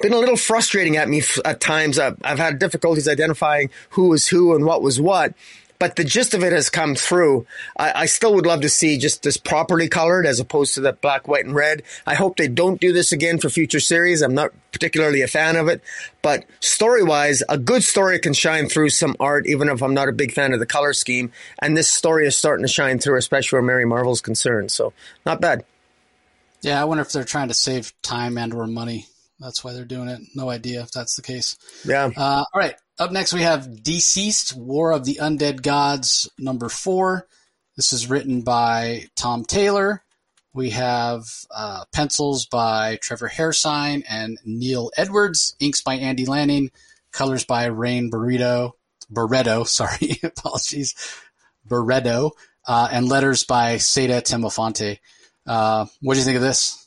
been 0.01 0.13
a 0.13 0.19
little 0.19 0.37
frustrating 0.37 0.97
at 0.97 1.09
me 1.09 1.23
at 1.45 1.61
times. 1.61 1.99
I've, 1.99 2.17
I've 2.23 2.39
had 2.39 2.59
difficulties 2.59 3.09
identifying 3.09 3.71
who 3.91 4.09
was 4.09 4.29
who 4.29 4.55
and 4.55 4.65
what 4.65 4.83
was 4.83 5.01
what. 5.01 5.35
But 5.79 5.95
the 5.95 6.05
gist 6.05 6.35
of 6.35 6.43
it 6.43 6.53
has 6.53 6.71
come 6.71 6.97
through. 6.97 7.47
I, 7.79 8.03
I, 8.03 8.07
still 8.07 8.35
would 8.35 8.47
love 8.47 8.63
to 8.63 8.69
see 8.69 8.99
just 8.99 9.23
this 9.23 9.37
properly 9.37 9.89
colored 9.89 10.27
as 10.27 10.41
opposed 10.41 10.75
to 10.75 10.81
the 10.81 10.93
black, 10.93 11.29
white, 11.29 11.45
and 11.45 11.55
red. 11.55 11.85
I 12.05 12.15
hope 12.15 12.37
they 12.37 12.49
don't 12.49 12.81
do 12.81 12.93
this 12.93 13.13
again 13.13 13.39
for 13.39 13.49
future 13.49 13.79
series. 13.79 14.21
I'm 14.21 14.35
not 14.35 14.51
particularly 14.73 15.23
a 15.23 15.29
fan 15.29 15.55
of 15.55 15.69
it. 15.69 15.81
But 16.21 16.47
story 16.59 17.05
wise, 17.05 17.45
a 17.49 17.57
good 17.57 17.85
story 17.85 18.19
can 18.19 18.33
shine 18.33 18.69
through 18.69 18.91
some 18.91 19.15
art, 19.21 19.47
even 19.47 19.69
if 19.69 19.81
I'm 19.81 19.95
not 19.95 20.09
a 20.09 20.13
big 20.13 20.33
fan 20.33 20.53
of 20.53 20.59
the 20.59 20.67
color 20.67 20.93
scheme. 20.93 21.31
And 21.61 21.77
this 21.77 21.91
story 21.91 22.27
is 22.27 22.37
starting 22.37 22.67
to 22.67 22.73
shine 22.73 22.99
through, 22.99 23.17
especially 23.17 23.59
where 23.59 23.63
Mary 23.67 23.85
Marvel's 23.85 24.21
concerned. 24.21 24.73
So 24.73 24.93
not 25.25 25.41
bad. 25.41 25.65
Yeah, 26.61 26.81
I 26.81 26.85
wonder 26.87 27.03
if 27.03 27.13
they're 27.13 27.23
trying 27.23 27.49
to 27.49 27.55
save 27.55 27.93
time 28.03 28.37
and 28.37 28.53
or 28.53 28.67
money. 28.67 29.07
That's 29.41 29.63
why 29.63 29.73
they're 29.73 29.85
doing 29.85 30.09
it. 30.09 30.21
No 30.35 30.51
idea 30.51 30.83
if 30.83 30.91
that's 30.91 31.15
the 31.17 31.23
case. 31.23 31.57
Yeah. 31.85 32.11
Uh, 32.17 32.45
all 32.53 32.61
right. 32.61 32.75
Up 32.99 33.13
next, 33.13 33.33
we 33.33 33.43
have 33.43 33.83
Deceased 33.83 34.57
War 34.57 34.93
of 34.93 35.05
the 35.05 35.19
Undead 35.21 35.63
Gods, 35.63 36.29
number 36.39 36.69
four. 36.69 37.29
This 37.77 37.93
is 37.93 38.11
written 38.11 38.43
by 38.43 39.07
Tom 39.15 39.45
Taylor. 39.45 40.03
We 40.53 40.71
have 40.71 41.23
uh, 41.55 41.85
pencils 41.93 42.47
by 42.47 42.99
Trevor 43.01 43.29
Hairsine 43.29 44.03
and 44.09 44.39
Neil 44.45 44.91
Edwards, 44.97 45.55
inks 45.61 45.83
by 45.83 45.95
Andy 45.95 46.27
Lanning, 46.27 46.73
colors 47.13 47.45
by 47.45 47.67
Rain 47.67 48.11
Beredo. 48.11 48.73
Barreto, 49.11 49.65
sorry, 49.69 50.19
apologies, 50.23 50.95
Barreto, 51.65 52.33
uh, 52.67 52.89
and 52.91 53.09
letters 53.09 53.45
by 53.45 53.77
Saida 53.77 54.21
Temofonte. 54.21 54.99
Uh, 55.47 55.87
what 56.03 56.15
do 56.15 56.19
you 56.19 56.25
think 56.25 56.37
of 56.37 56.43
this? 56.43 56.87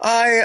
I 0.00 0.44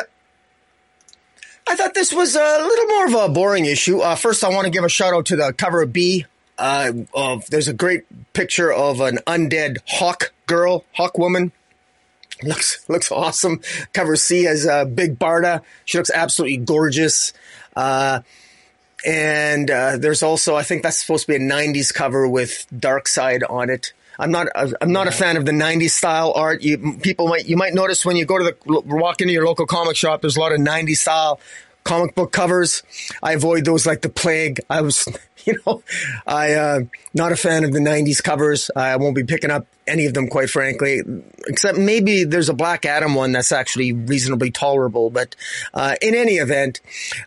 I 1.69 1.75
thought 1.75 1.93
this 1.93 2.11
was 2.11 2.35
a 2.35 2.39
little 2.39 2.85
more 2.87 3.05
of 3.05 3.29
a 3.29 3.31
boring 3.31 3.65
issue. 3.65 3.99
Uh, 3.99 4.15
first, 4.15 4.43
I 4.43 4.49
want 4.49 4.65
to 4.65 4.71
give 4.71 4.83
a 4.83 4.89
shout 4.89 5.13
out 5.13 5.27
to 5.27 5.35
the 5.35 5.53
cover 5.53 5.83
of 5.83 5.93
B. 5.93 6.25
Uh, 6.57 6.91
of 7.13 7.47
there's 7.51 7.67
a 7.67 7.73
great 7.73 8.05
picture 8.33 8.73
of 8.73 9.01
an 9.01 9.19
undead 9.27 9.77
hawk 9.87 10.33
girl, 10.47 10.83
hawk 10.93 11.17
woman. 11.19 11.51
Looks 12.41 12.83
looks 12.89 13.11
awesome. 13.11 13.61
Cover 13.93 14.15
C 14.15 14.45
has 14.45 14.65
uh, 14.65 14.85
Big 14.85 15.19
Barda. 15.19 15.61
She 15.85 15.99
looks 15.99 16.09
absolutely 16.09 16.57
gorgeous. 16.57 17.33
Uh, 17.75 18.21
and 19.05 19.69
uh, 19.69 19.97
there's 19.97 20.23
also 20.23 20.55
I 20.55 20.63
think 20.63 20.81
that's 20.81 20.97
supposed 20.97 21.27
to 21.27 21.33
be 21.33 21.35
a 21.35 21.47
'90s 21.47 21.93
cover 21.93 22.27
with 22.27 22.65
Darkseid 22.73 23.43
on 23.47 23.69
it. 23.69 23.93
I'm 24.19 24.31
not 24.31 24.47
I'm 24.55 24.91
not 24.91 25.07
a 25.07 25.11
fan 25.11 25.37
of 25.37 25.45
the 25.45 25.53
'90s 25.53 25.91
style 25.91 26.33
art. 26.35 26.61
You 26.61 26.97
people 27.01 27.29
might 27.29 27.47
you 27.47 27.55
might 27.55 27.73
notice 27.73 28.05
when 28.05 28.17
you 28.17 28.25
go 28.25 28.37
to 28.37 28.43
the 28.43 28.81
walk 28.85 29.21
into 29.21 29.33
your 29.33 29.45
local 29.45 29.65
comic 29.65 29.95
shop, 29.95 30.21
there's 30.21 30.35
a 30.35 30.39
lot 30.41 30.51
of 30.51 30.59
'90s 30.59 30.97
style 30.97 31.39
comic 31.85 32.13
book 32.15 32.31
covers. 32.31 32.83
I 33.23 33.33
avoid 33.33 33.65
those 33.65 33.87
like 33.87 34.01
the 34.01 34.09
plague. 34.09 34.59
I 34.69 34.81
was, 34.81 35.07
you 35.45 35.57
know, 35.65 35.83
I 36.25 36.53
uh, 36.53 36.79
not 37.13 37.31
a 37.31 37.35
fan 37.35 37.63
of 37.63 37.71
the 37.71 37.79
'90s 37.79 38.23
covers. 38.23 38.69
I 38.75 38.95
won't 38.97 39.15
be 39.15 39.23
picking 39.23 39.51
up 39.51 39.67
any 39.87 40.05
of 40.05 40.13
them, 40.13 40.27
quite 40.27 40.49
frankly, 40.49 41.01
except 41.47 41.77
maybe 41.77 42.23
there's 42.23 42.49
a 42.49 42.53
Black 42.53 42.85
Adam 42.85 43.15
one 43.15 43.31
that's 43.31 43.51
actually 43.51 43.91
reasonably 43.93 44.51
tolerable. 44.51 45.09
But 45.09 45.35
uh, 45.73 45.95
in 46.01 46.15
any 46.15 46.33
event, 46.33 46.81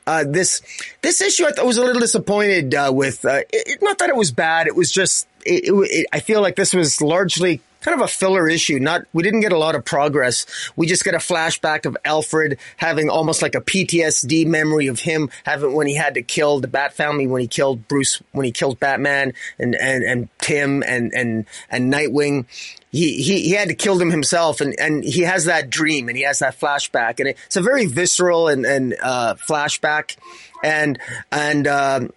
uh, 0.07 0.25
this 0.27 0.63
this 1.03 1.21
issue 1.21 1.45
I 1.45 1.63
was 1.63 1.77
a 1.77 1.85
little 1.85 2.01
disappointed 2.01 2.75
uh, 2.75 2.91
with. 2.95 3.25
It, 3.25 3.47
it, 3.53 3.79
not 3.83 3.99
that 3.99 4.09
it 4.09 4.17
was 4.17 4.33
bad. 4.33 4.67
It 4.67 4.77
was 4.77 4.91
just 4.91 5.27
it, 5.45 5.65
it, 5.67 6.07
I 6.13 6.21
feel 6.21 6.41
like 6.41 6.57
this 6.57 6.73
was 6.73 7.01
largely 7.01 7.61
kind 7.83 8.01
of 8.01 8.05
a 8.05 8.09
filler 8.09 8.49
issue. 8.49 8.79
Not 8.79 9.03
we 9.13 9.23
didn't 9.23 9.41
get 9.41 9.53
a 9.53 9.59
lot 9.59 9.75
of 9.75 9.85
progress. 9.85 10.47
We 10.77 10.87
just 10.87 11.05
get 11.05 11.15
a 11.15 11.19
flashback 11.19 11.85
of 11.85 11.97
Alfred 12.05 12.59
having 12.77 13.11
almost 13.11 13.43
like 13.43 13.55
a 13.55 13.61
PTSD 13.61 14.47
memory 14.47 14.87
of 14.87 15.01
him 15.01 15.31
having 15.45 15.75
when 15.75 15.87
he 15.87 15.95
had 15.95 16.15
to 16.15 16.23
kill 16.23 16.61
the 16.61 16.69
Bat 16.69 16.95
family 16.95 17.27
when 17.27 17.41
he 17.41 17.49
killed 17.49 17.87
Bruce 17.89 18.23
when 18.33 18.45
he 18.45 18.53
killed 18.53 18.81
Batman 18.81 19.35
and 19.59 19.75
and 19.75 20.05
and 20.05 20.29
Tim 20.41 20.83
and 20.87 21.13
and 21.13 21.45
and 21.69 21.93
Nightwing. 21.93 22.47
He, 22.91 23.23
he, 23.23 23.41
he 23.41 23.53
had 23.53 23.69
to 23.69 23.75
kill 23.75 23.97
them 23.97 24.11
himself 24.11 24.61
and, 24.61 24.79
and 24.79 25.03
he 25.03 25.23
has 25.23 25.47
that 25.47 25.71
dream 25.71 26.09
and 26.09 26.17
he 26.17 26.25
has 26.25 26.41
that 26.41 26.61
flashback 26.61 27.21
and 27.21 27.29
it's 27.31 27.57
a 27.57 27.63
very 27.63 27.87
visceral 27.87 28.49
and, 28.49 28.67
and, 28.67 28.95
uh, 29.03 29.35
flashback 29.49 30.17
and, 30.63 30.99
and, 31.31 31.67
um, 31.67 32.11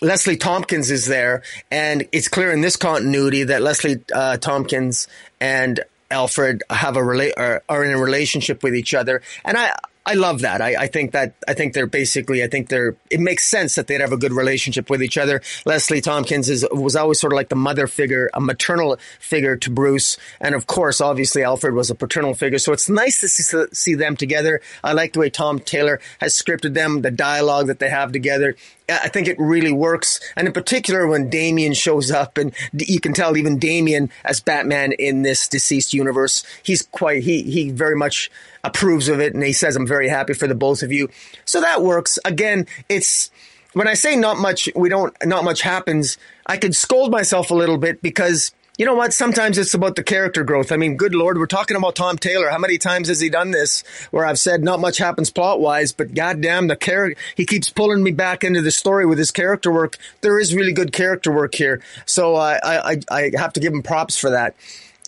Leslie 0.00 0.36
Tompkins 0.36 0.90
is 0.92 1.06
there, 1.06 1.42
and 1.72 2.06
it's 2.12 2.28
clear 2.28 2.52
in 2.52 2.60
this 2.60 2.76
continuity 2.76 3.44
that 3.44 3.62
Leslie 3.62 4.00
uh, 4.14 4.36
Tompkins 4.36 5.08
and 5.40 5.80
Alfred 6.10 6.62
have 6.70 6.96
a 6.96 7.00
rela- 7.00 7.32
are, 7.36 7.62
are 7.68 7.84
in 7.84 7.90
a 7.90 7.98
relationship 7.98 8.62
with 8.62 8.76
each 8.76 8.94
other. 8.94 9.22
And 9.44 9.56
I 9.56 9.74
I 10.08 10.14
love 10.14 10.40
that. 10.40 10.62
I, 10.62 10.84
I, 10.84 10.86
think 10.86 11.12
that 11.12 11.34
I 11.46 11.52
think 11.52 11.74
they're 11.74 11.86
basically 11.86 12.42
I 12.42 12.46
think 12.46 12.70
they're 12.70 12.96
it 13.10 13.20
makes 13.20 13.44
sense 13.44 13.74
that 13.74 13.88
they'd 13.88 14.00
have 14.00 14.12
a 14.12 14.16
good 14.16 14.32
relationship 14.32 14.88
with 14.88 15.02
each 15.02 15.18
other. 15.18 15.42
Leslie 15.66 16.00
Tompkins 16.00 16.48
is 16.48 16.66
was 16.72 16.96
always 16.96 17.20
sort 17.20 17.34
of 17.34 17.36
like 17.36 17.50
the 17.50 17.56
mother 17.56 17.86
figure, 17.86 18.30
a 18.32 18.40
maternal 18.40 18.96
figure 19.20 19.54
to 19.56 19.70
Bruce, 19.70 20.16
and 20.40 20.54
of 20.54 20.66
course, 20.66 21.02
obviously 21.02 21.42
Alfred 21.42 21.74
was 21.74 21.90
a 21.90 21.94
paternal 21.94 22.32
figure. 22.32 22.58
So 22.58 22.72
it's 22.72 22.88
nice 22.88 23.20
to 23.20 23.28
see, 23.28 23.64
see 23.72 23.94
them 23.94 24.16
together. 24.16 24.62
I 24.82 24.92
like 24.92 25.12
the 25.12 25.18
way 25.18 25.28
Tom 25.28 25.58
Taylor 25.58 26.00
has 26.20 26.34
scripted 26.34 26.72
them, 26.72 27.02
the 27.02 27.10
dialogue 27.10 27.66
that 27.66 27.78
they 27.78 27.90
have 27.90 28.10
together. 28.10 28.56
I 28.88 29.08
think 29.08 29.28
it 29.28 29.38
really 29.38 29.72
works. 29.72 30.20
And 30.36 30.46
in 30.46 30.52
particular, 30.52 31.06
when 31.06 31.28
Damian 31.28 31.74
shows 31.74 32.10
up, 32.10 32.38
and 32.38 32.54
you 32.72 33.00
can 33.00 33.12
tell 33.12 33.36
even 33.36 33.58
Damian 33.58 34.10
as 34.24 34.40
Batman 34.40 34.92
in 34.92 35.22
this 35.22 35.46
deceased 35.46 35.92
universe, 35.92 36.42
he's 36.62 36.82
quite, 36.82 37.22
he, 37.22 37.42
he 37.42 37.70
very 37.70 37.96
much 37.96 38.30
approves 38.64 39.08
of 39.08 39.20
it. 39.20 39.34
And 39.34 39.42
he 39.42 39.52
says, 39.52 39.76
I'm 39.76 39.86
very 39.86 40.08
happy 40.08 40.32
for 40.32 40.46
the 40.46 40.54
both 40.54 40.82
of 40.82 40.90
you. 40.90 41.08
So 41.44 41.60
that 41.60 41.82
works. 41.82 42.18
Again, 42.24 42.66
it's, 42.88 43.30
when 43.74 43.88
I 43.88 43.94
say 43.94 44.16
not 44.16 44.38
much, 44.38 44.68
we 44.74 44.88
don't, 44.88 45.14
not 45.24 45.44
much 45.44 45.62
happens, 45.62 46.16
I 46.46 46.56
could 46.56 46.74
scold 46.74 47.10
myself 47.10 47.50
a 47.50 47.54
little 47.54 47.78
bit 47.78 48.00
because 48.00 48.52
you 48.78 48.86
know 48.86 48.94
what? 48.94 49.12
Sometimes 49.12 49.58
it's 49.58 49.74
about 49.74 49.96
the 49.96 50.04
character 50.04 50.44
growth. 50.44 50.70
I 50.70 50.76
mean, 50.76 50.96
good 50.96 51.12
Lord, 51.12 51.36
we're 51.36 51.46
talking 51.46 51.76
about 51.76 51.96
Tom 51.96 52.16
Taylor. 52.16 52.48
How 52.48 52.58
many 52.58 52.78
times 52.78 53.08
has 53.08 53.18
he 53.18 53.28
done 53.28 53.50
this 53.50 53.82
where 54.12 54.24
I've 54.24 54.38
said 54.38 54.62
not 54.62 54.78
much 54.78 54.98
happens 54.98 55.30
plot 55.30 55.60
wise, 55.60 55.92
but 55.92 56.14
goddamn, 56.14 56.68
the 56.68 56.76
character, 56.76 57.20
he 57.34 57.44
keeps 57.44 57.70
pulling 57.70 58.04
me 58.04 58.12
back 58.12 58.44
into 58.44 58.62
the 58.62 58.70
story 58.70 59.04
with 59.04 59.18
his 59.18 59.32
character 59.32 59.72
work. 59.72 59.96
There 60.20 60.38
is 60.38 60.54
really 60.54 60.72
good 60.72 60.92
character 60.92 61.32
work 61.32 61.56
here. 61.56 61.82
So 62.06 62.36
uh, 62.36 62.60
I, 62.62 62.92
I, 62.92 63.00
I 63.10 63.30
have 63.36 63.52
to 63.54 63.60
give 63.60 63.72
him 63.72 63.82
props 63.82 64.16
for 64.16 64.30
that. 64.30 64.54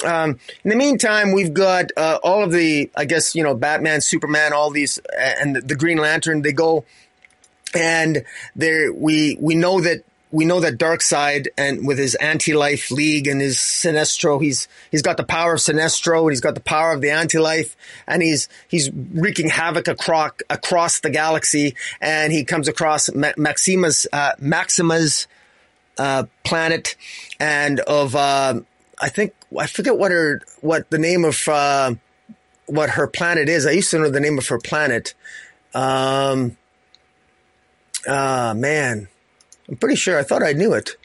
Um, 0.05 0.40
in 0.64 0.70
the 0.70 0.76
meantime, 0.76 1.30
we've 1.30 1.55
got 1.55 1.92
uh, 1.97 2.18
all 2.24 2.42
of 2.42 2.51
the, 2.51 2.90
I 2.97 3.05
guess, 3.05 3.36
you 3.36 3.44
know, 3.44 3.55
Batman, 3.55 4.01
Superman, 4.01 4.52
all 4.52 4.70
these, 4.70 4.98
and 5.16 5.55
the, 5.55 5.60
the 5.60 5.76
Green 5.76 5.98
Lantern. 5.98 6.42
They 6.42 6.52
go, 6.52 6.84
and 7.74 8.24
there 8.56 8.92
we 8.92 9.36
we 9.38 9.55
know 9.55 9.80
that 9.80 10.02
we 10.32 10.44
know 10.44 10.61
that 10.61 10.78
Darkseid 10.78 11.48
and 11.59 11.86
with 11.86 11.98
his 11.98 12.15
anti-life 12.16 12.90
league 12.90 13.27
and 13.27 13.40
his 13.40 13.57
Sinestro, 13.57 14.40
he's 14.40 14.69
he's 14.90 15.02
got 15.02 15.16
the 15.16 15.24
power 15.24 15.55
of 15.55 15.61
Sinestro 15.61 16.23
and 16.23 16.31
he's 16.31 16.40
got 16.40 16.55
the 16.55 16.61
power 16.61 16.93
of 16.93 17.01
the 17.01 17.11
anti-life 17.11 17.77
and 18.07 18.23
he's 18.23 18.48
he's 18.69 18.90
wreaking 18.93 19.48
havoc 19.48 19.89
across 19.89 20.32
across 20.48 21.01
the 21.01 21.11
galaxy 21.11 21.74
and 22.01 22.32
he 22.32 22.44
comes 22.44 22.69
across 22.69 23.11
Maxima's 23.12 24.07
uh, 24.12 24.32
Maxima's 24.39 25.27
uh, 25.98 26.24
planet 26.44 26.94
and 27.40 27.81
of 27.81 28.15
uh, 28.15 28.61
I 29.01 29.09
think 29.09 29.35
I 29.59 29.66
forget 29.66 29.98
what 29.98 30.12
her 30.12 30.40
what 30.61 30.90
the 30.90 30.98
name 30.98 31.24
of 31.24 31.48
uh, 31.48 31.94
what 32.66 32.90
her 32.90 33.09
planet 33.09 33.48
is. 33.48 33.66
I 33.66 33.73
used 33.73 33.90
to 33.90 33.98
know 33.98 34.11
the 34.11 34.20
name 34.20 34.39
of 34.39 34.47
her 34.48 34.59
planet. 34.59 35.15
Um, 35.74 36.57
ah 38.09 38.55
man 38.57 39.09
I'm 39.70 39.76
pretty 39.76 39.97
sure. 39.97 40.18
I 40.18 40.22
thought 40.22 40.42
I 40.42 40.52
knew 40.52 40.72
it. 40.74 40.97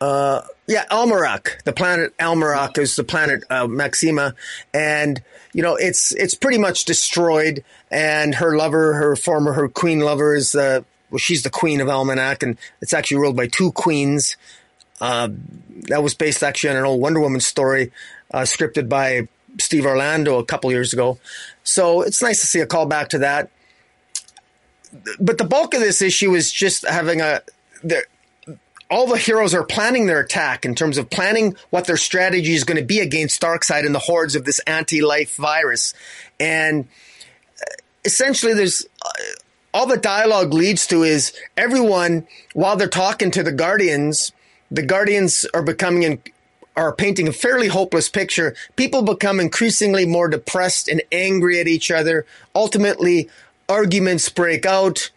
Uh, 0.00 0.42
yeah, 0.66 0.84
Almerac, 0.90 1.62
The 1.64 1.72
planet 1.72 2.14
Almerac 2.18 2.78
is 2.78 2.96
the 2.96 3.04
planet 3.04 3.44
uh, 3.50 3.66
Maxima, 3.66 4.34
and 4.72 5.22
you 5.52 5.62
know 5.62 5.76
it's 5.76 6.12
it's 6.12 6.34
pretty 6.34 6.58
much 6.58 6.84
destroyed. 6.84 7.64
And 7.90 8.36
her 8.36 8.56
lover, 8.56 8.94
her 8.94 9.14
former 9.16 9.52
her 9.52 9.68
queen 9.68 10.00
lover, 10.00 10.34
is 10.34 10.54
uh, 10.54 10.82
well, 11.10 11.18
she's 11.18 11.42
the 11.42 11.50
queen 11.50 11.80
of 11.80 11.88
Almerac, 11.88 12.42
and 12.42 12.56
it's 12.80 12.94
actually 12.94 13.18
ruled 13.18 13.36
by 13.36 13.46
two 13.46 13.72
queens. 13.72 14.36
Uh, 15.00 15.28
that 15.88 16.02
was 16.02 16.14
based 16.14 16.42
actually 16.42 16.70
on 16.70 16.76
an 16.76 16.84
old 16.84 17.00
Wonder 17.00 17.20
Woman 17.20 17.40
story, 17.40 17.92
uh, 18.32 18.40
scripted 18.40 18.88
by 18.88 19.28
Steve 19.58 19.86
Orlando 19.86 20.38
a 20.38 20.44
couple 20.44 20.70
years 20.70 20.92
ago. 20.92 21.18
So 21.62 22.02
it's 22.02 22.22
nice 22.22 22.40
to 22.40 22.46
see 22.46 22.60
a 22.60 22.66
callback 22.66 23.08
to 23.08 23.18
that. 23.18 23.50
But 25.20 25.38
the 25.38 25.44
bulk 25.44 25.74
of 25.74 25.80
this 25.80 26.02
issue 26.02 26.34
is 26.34 26.50
just 26.50 26.86
having 26.86 27.20
a 27.20 27.42
all 28.90 29.06
the 29.06 29.16
heroes 29.16 29.54
are 29.54 29.62
planning 29.62 30.06
their 30.06 30.20
attack 30.20 30.64
in 30.64 30.74
terms 30.74 30.98
of 30.98 31.08
planning 31.08 31.54
what 31.70 31.86
their 31.86 31.96
strategy 31.96 32.54
is 32.54 32.64
going 32.64 32.78
to 32.78 32.84
be 32.84 32.98
against 32.98 33.40
Darkseid 33.40 33.86
and 33.86 33.94
the 33.94 34.00
hordes 34.00 34.34
of 34.34 34.44
this 34.44 34.58
anti-life 34.60 35.36
virus. 35.36 35.94
And 36.40 36.88
uh, 37.60 37.64
essentially, 38.04 38.52
there's 38.52 38.84
uh, 39.00 39.08
all 39.72 39.86
the 39.86 39.96
dialogue 39.96 40.52
leads 40.52 40.88
to 40.88 41.04
is 41.04 41.32
everyone 41.56 42.26
while 42.52 42.76
they're 42.76 42.88
talking 42.88 43.30
to 43.30 43.44
the 43.44 43.52
Guardians, 43.52 44.32
the 44.70 44.82
Guardians 44.82 45.46
are 45.54 45.62
becoming 45.62 46.02
in, 46.02 46.22
are 46.76 46.92
painting 46.92 47.28
a 47.28 47.32
fairly 47.32 47.68
hopeless 47.68 48.08
picture. 48.08 48.56
People 48.74 49.02
become 49.02 49.38
increasingly 49.38 50.04
more 50.04 50.28
depressed 50.28 50.88
and 50.88 51.02
angry 51.12 51.60
at 51.60 51.68
each 51.68 51.92
other. 51.92 52.26
Ultimately, 52.56 53.28
arguments 53.68 54.28
break 54.28 54.66
out 54.66 55.10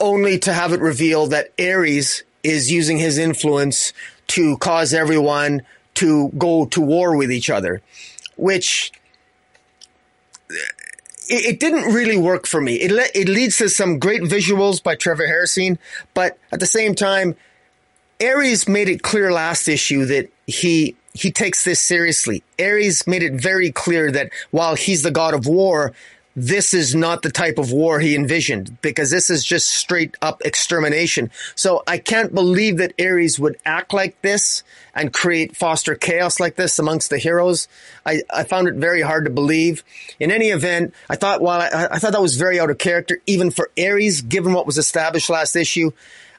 only 0.00 0.38
to 0.40 0.52
have 0.52 0.72
it 0.72 0.80
revealed 0.80 1.30
that 1.30 1.52
Ares 1.60 2.24
is 2.42 2.70
using 2.70 2.98
his 2.98 3.18
influence 3.18 3.92
to 4.28 4.56
cause 4.58 4.94
everyone 4.94 5.62
to 5.94 6.30
go 6.38 6.66
to 6.66 6.80
war 6.80 7.16
with 7.16 7.30
each 7.30 7.50
other, 7.50 7.82
which 8.36 8.92
it, 11.28 11.60
didn't 11.60 11.92
really 11.92 12.16
work 12.16 12.46
for 12.46 12.60
me. 12.60 12.76
It, 12.76 12.90
le- 12.90 13.10
it 13.14 13.28
leads 13.28 13.58
to 13.58 13.68
some 13.68 13.98
great 13.98 14.22
visuals 14.22 14.82
by 14.82 14.94
Trevor 14.94 15.26
Hairsine, 15.26 15.78
but 16.14 16.38
at 16.52 16.60
the 16.60 16.66
same 16.66 16.94
time, 16.94 17.36
Ares 18.22 18.68
made 18.68 18.88
it 18.88 19.02
clear 19.02 19.32
last 19.32 19.68
issue 19.68 20.04
that 20.06 20.30
he 20.46 20.96
he 21.12 21.32
takes 21.32 21.64
this 21.64 21.80
seriously. 21.80 22.44
Ares 22.60 23.06
made 23.06 23.22
it 23.22 23.32
very 23.32 23.72
clear 23.72 24.12
that 24.12 24.30
while 24.50 24.76
he's 24.76 25.02
the 25.02 25.10
god 25.10 25.34
of 25.34 25.46
war, 25.46 25.92
this 26.40 26.72
is 26.72 26.94
not 26.94 27.20
the 27.20 27.30
type 27.30 27.58
of 27.58 27.70
war 27.70 28.00
he 28.00 28.14
envisioned 28.16 28.80
because 28.80 29.10
this 29.10 29.28
is 29.28 29.44
just 29.44 29.70
straight 29.70 30.16
up 30.22 30.40
extermination. 30.42 31.30
So 31.54 31.82
I 31.86 31.98
can't 31.98 32.34
believe 32.34 32.78
that 32.78 32.94
Ares 32.98 33.38
would 33.38 33.58
act 33.66 33.92
like 33.92 34.20
this 34.22 34.62
and 34.94 35.12
create 35.12 35.54
foster 35.54 35.94
chaos 35.94 36.40
like 36.40 36.56
this 36.56 36.78
amongst 36.78 37.10
the 37.10 37.18
heroes. 37.18 37.68
I, 38.06 38.22
I 38.32 38.44
found 38.44 38.68
it 38.68 38.76
very 38.76 39.02
hard 39.02 39.26
to 39.26 39.30
believe. 39.30 39.84
In 40.18 40.30
any 40.30 40.48
event, 40.48 40.94
I 41.10 41.16
thought 41.16 41.42
while 41.42 41.60
I, 41.60 41.88
I 41.90 41.98
thought 41.98 42.12
that 42.12 42.22
was 42.22 42.36
very 42.36 42.58
out 42.58 42.70
of 42.70 42.78
character, 42.78 43.20
even 43.26 43.50
for 43.50 43.70
Ares, 43.78 44.22
given 44.22 44.54
what 44.54 44.64
was 44.64 44.78
established 44.78 45.28
last 45.28 45.56
issue. 45.56 45.90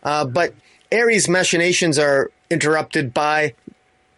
Uh, 0.01 0.25
but 0.25 0.55
Ares' 0.91 1.29
machinations 1.29 1.99
are 1.99 2.31
interrupted 2.49 3.13
by 3.13 3.53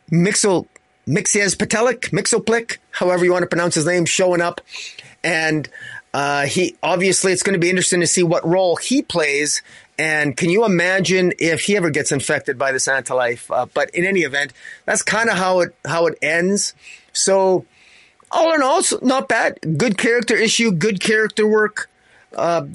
Mixel 0.09 0.67
Mxyzptlk, 1.07 2.11
Mxyzptlk, 2.11 2.77
however 2.91 3.25
you 3.25 3.33
want 3.33 3.43
to 3.43 3.47
pronounce 3.47 3.75
his 3.75 3.85
name, 3.85 4.05
showing 4.05 4.39
up 4.39 4.61
and 5.23 5.69
uh, 6.13 6.45
he 6.45 6.75
obviously 6.83 7.31
it's 7.31 7.43
going 7.43 7.53
to 7.53 7.59
be 7.59 7.69
interesting 7.69 8.01
to 8.01 8.07
see 8.07 8.23
what 8.23 8.45
role 8.45 8.75
he 8.75 9.01
plays. 9.01 9.61
And 9.97 10.35
can 10.35 10.49
you 10.49 10.65
imagine 10.65 11.33
if 11.39 11.61
he 11.61 11.77
ever 11.77 11.89
gets 11.89 12.11
infected 12.11 12.57
by 12.57 12.71
this 12.71 12.87
anti-life? 12.87 13.49
Uh, 13.51 13.67
but 13.73 13.89
in 13.91 14.05
any 14.05 14.21
event, 14.21 14.53
that's 14.85 15.01
kind 15.01 15.29
of 15.29 15.37
how 15.37 15.61
it 15.61 15.75
how 15.85 16.07
it 16.07 16.17
ends. 16.21 16.73
So 17.13 17.65
all 18.31 18.53
in 18.53 18.61
all, 18.61 18.81
not 19.01 19.27
bad. 19.29 19.59
Good 19.77 19.97
character 19.97 20.35
issue, 20.35 20.71
good 20.71 20.99
character 20.99 21.47
work. 21.47 21.89
Uh, 22.35 22.65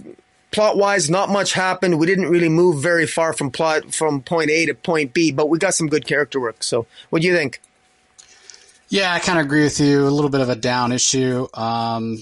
plot 0.51 0.77
wise, 0.77 1.11
not 1.11 1.29
much 1.29 1.53
happened. 1.53 1.99
We 1.99 2.07
didn't 2.07 2.29
really 2.29 2.49
move 2.49 2.81
very 2.81 3.07
far 3.07 3.33
from 3.33 3.51
plot 3.51 3.93
from 3.93 4.23
point 4.23 4.51
A 4.51 4.67
to 4.67 4.75
point 4.75 5.13
B, 5.13 5.33
but 5.33 5.49
we 5.49 5.59
got 5.59 5.75
some 5.75 5.89
good 5.89 6.07
character 6.07 6.41
work. 6.41 6.63
So, 6.63 6.87
what 7.11 7.23
do 7.23 7.29
you 7.29 7.35
think? 7.35 7.61
Yeah, 8.89 9.13
I 9.13 9.19
kind 9.19 9.39
of 9.39 9.45
agree 9.45 9.65
with 9.65 9.81
you. 9.81 10.07
A 10.07 10.09
little 10.09 10.31
bit 10.31 10.41
of 10.41 10.49
a 10.49 10.57
down 10.57 10.93
issue. 10.93 11.47
Um, 11.53 12.19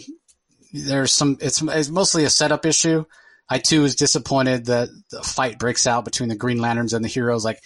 there's 0.85 1.12
some. 1.12 1.39
It's, 1.40 1.62
it's 1.62 1.89
mostly 1.89 2.24
a 2.24 2.31
setup 2.31 2.66
issue. 2.66 3.05
I 3.48 3.59
too 3.59 3.82
was 3.82 3.94
disappointed 3.94 4.66
that 4.66 4.89
the 5.11 5.23
fight 5.23 5.59
breaks 5.59 5.86
out 5.86 6.05
between 6.05 6.28
the 6.28 6.36
Green 6.36 6.59
Lanterns 6.59 6.93
and 6.93 7.05
the 7.05 7.09
heroes. 7.09 7.44
Like, 7.44 7.61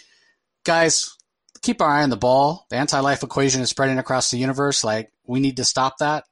guys, 0.64 1.16
keep 1.62 1.80
our 1.80 1.88
eye 1.88 2.02
on 2.02 2.10
the 2.10 2.16
ball. 2.16 2.66
The 2.70 2.76
anti-life 2.76 3.22
equation 3.22 3.62
is 3.62 3.70
spreading 3.70 3.98
across 3.98 4.30
the 4.30 4.38
universe. 4.38 4.84
Like, 4.84 5.10
we 5.26 5.40
need 5.40 5.56
to 5.56 5.64
stop 5.64 5.98
that. 5.98 6.24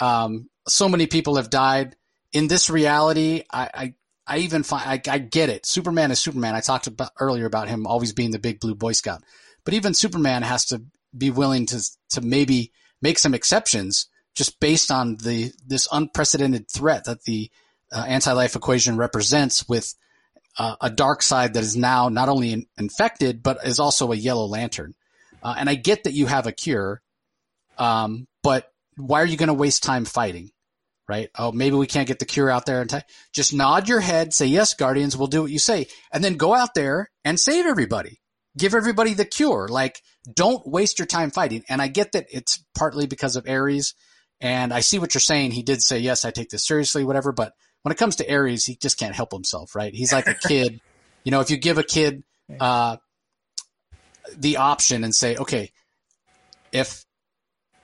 Um, 0.00 0.48
so 0.66 0.88
many 0.88 1.06
people 1.06 1.36
have 1.36 1.50
died 1.50 1.94
in 2.32 2.48
this 2.48 2.70
reality. 2.70 3.44
I, 3.52 3.70
I, 3.72 3.94
I 4.26 4.38
even 4.38 4.62
find 4.62 4.84
I, 4.84 5.12
I 5.12 5.18
get 5.18 5.50
it. 5.50 5.66
Superman 5.66 6.10
is 6.10 6.20
Superman. 6.20 6.54
I 6.54 6.60
talked 6.60 6.86
about 6.86 7.10
earlier 7.18 7.46
about 7.46 7.68
him 7.68 7.86
always 7.86 8.12
being 8.12 8.30
the 8.30 8.38
big 8.38 8.60
blue 8.60 8.74
Boy 8.74 8.92
Scout, 8.92 9.22
but 9.64 9.74
even 9.74 9.94
Superman 9.94 10.42
has 10.42 10.66
to 10.66 10.82
be 11.16 11.30
willing 11.30 11.66
to 11.66 11.84
to 12.10 12.20
maybe 12.20 12.72
make 13.02 13.18
some 13.18 13.34
exceptions 13.34 14.08
just 14.40 14.58
based 14.58 14.90
on 14.90 15.16
the 15.16 15.52
this 15.66 15.86
unprecedented 15.92 16.66
threat 16.70 17.04
that 17.04 17.22
the 17.24 17.50
uh, 17.92 18.06
anti-life 18.08 18.56
equation 18.56 18.96
represents 18.96 19.68
with 19.68 19.94
uh, 20.58 20.76
a 20.80 21.16
side 21.20 21.52
that 21.52 21.62
is 21.62 21.76
now 21.76 22.08
not 22.08 22.30
only 22.30 22.54
in, 22.54 22.64
infected 22.78 23.42
but 23.42 23.58
is 23.66 23.78
also 23.78 24.12
a 24.12 24.16
yellow 24.16 24.46
lantern. 24.46 24.94
Uh, 25.42 25.54
and 25.58 25.68
I 25.68 25.74
get 25.74 26.04
that 26.04 26.14
you 26.14 26.24
have 26.24 26.46
a 26.46 26.52
cure, 26.52 27.02
um, 27.76 28.26
but 28.42 28.72
why 28.96 29.20
are 29.20 29.26
you 29.26 29.36
going 29.36 29.48
to 29.48 29.52
waste 29.52 29.82
time 29.82 30.06
fighting? 30.06 30.52
Right? 31.06 31.28
Oh, 31.38 31.52
maybe 31.52 31.76
we 31.76 31.86
can't 31.86 32.08
get 32.08 32.18
the 32.18 32.24
cure 32.24 32.48
out 32.48 32.64
there. 32.64 32.80
And 32.80 32.88
t- 32.88 33.12
just 33.34 33.52
nod 33.52 33.90
your 33.90 34.00
head, 34.00 34.32
say 34.32 34.46
yes, 34.46 34.72
Guardians, 34.72 35.18
we'll 35.18 35.26
do 35.26 35.42
what 35.42 35.50
you 35.50 35.58
say, 35.58 35.88
and 36.14 36.24
then 36.24 36.38
go 36.38 36.54
out 36.54 36.72
there 36.72 37.10
and 37.26 37.38
save 37.38 37.66
everybody 37.66 38.22
give 38.58 38.74
everybody 38.74 39.14
the 39.14 39.24
cure. 39.24 39.68
Like, 39.68 40.02
don't 40.34 40.66
waste 40.66 40.98
your 40.98 41.06
time 41.06 41.30
fighting. 41.30 41.62
And 41.68 41.80
I 41.80 41.86
get 41.86 42.12
that 42.12 42.26
it's 42.30 42.64
partly 42.74 43.06
because 43.06 43.36
of 43.36 43.48
Ares 43.48 43.94
And 44.40 44.72
I 44.72 44.80
see 44.80 44.98
what 44.98 45.14
you're 45.14 45.20
saying. 45.20 45.50
He 45.50 45.62
did 45.62 45.82
say, 45.82 45.98
yes, 45.98 46.24
I 46.24 46.30
take 46.30 46.48
this 46.48 46.66
seriously, 46.66 47.04
whatever. 47.04 47.32
But 47.32 47.52
when 47.82 47.92
it 47.92 47.98
comes 47.98 48.16
to 48.16 48.32
Ares, 48.32 48.64
he 48.64 48.76
just 48.76 48.98
can't 48.98 49.14
help 49.14 49.32
himself, 49.32 49.74
right? 49.74 49.94
He's 49.94 50.12
like 50.12 50.26
a 50.26 50.34
kid. 50.48 50.80
you 51.24 51.30
know, 51.30 51.40
if 51.40 51.50
you 51.50 51.56
give 51.56 51.78
a 51.78 51.82
kid 51.82 52.22
uh, 52.58 52.96
the 54.36 54.56
option 54.56 55.04
and 55.04 55.14
say, 55.14 55.36
okay, 55.36 55.72
if 56.72 57.04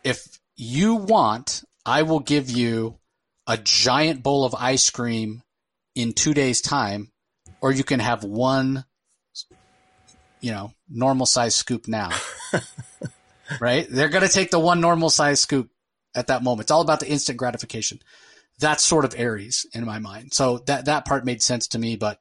if 0.02 0.38
you 0.56 0.94
want, 0.94 1.64
I 1.84 2.02
will 2.02 2.20
give 2.20 2.50
you 2.50 2.98
a 3.46 3.56
giant 3.56 4.22
bowl 4.22 4.44
of 4.44 4.54
ice 4.54 4.90
cream 4.90 5.42
in 5.94 6.12
two 6.12 6.34
days' 6.34 6.60
time, 6.60 7.12
or 7.60 7.72
you 7.72 7.84
can 7.84 8.00
have 8.00 8.24
one, 8.24 8.84
you 10.40 10.52
know, 10.52 10.72
normal 10.88 11.26
size 11.26 11.54
scoop 11.54 11.88
now. 11.88 12.10
right? 13.60 13.86
They're 13.88 14.08
going 14.08 14.26
to 14.26 14.32
take 14.32 14.50
the 14.50 14.58
one 14.58 14.80
normal 14.80 15.10
size 15.10 15.40
scoop 15.40 15.70
at 16.16 16.28
that 16.28 16.42
moment. 16.42 16.66
It's 16.66 16.70
all 16.70 16.80
about 16.80 17.00
the 17.00 17.08
instant 17.08 17.38
gratification. 17.38 18.00
That's 18.58 18.82
sort 18.82 19.04
of 19.04 19.14
Ares 19.18 19.66
in 19.74 19.84
my 19.84 19.98
mind. 19.98 20.32
So 20.32 20.58
that 20.66 20.86
that 20.86 21.04
part 21.04 21.24
made 21.24 21.42
sense 21.42 21.68
to 21.68 21.78
me, 21.78 21.96
but 21.96 22.20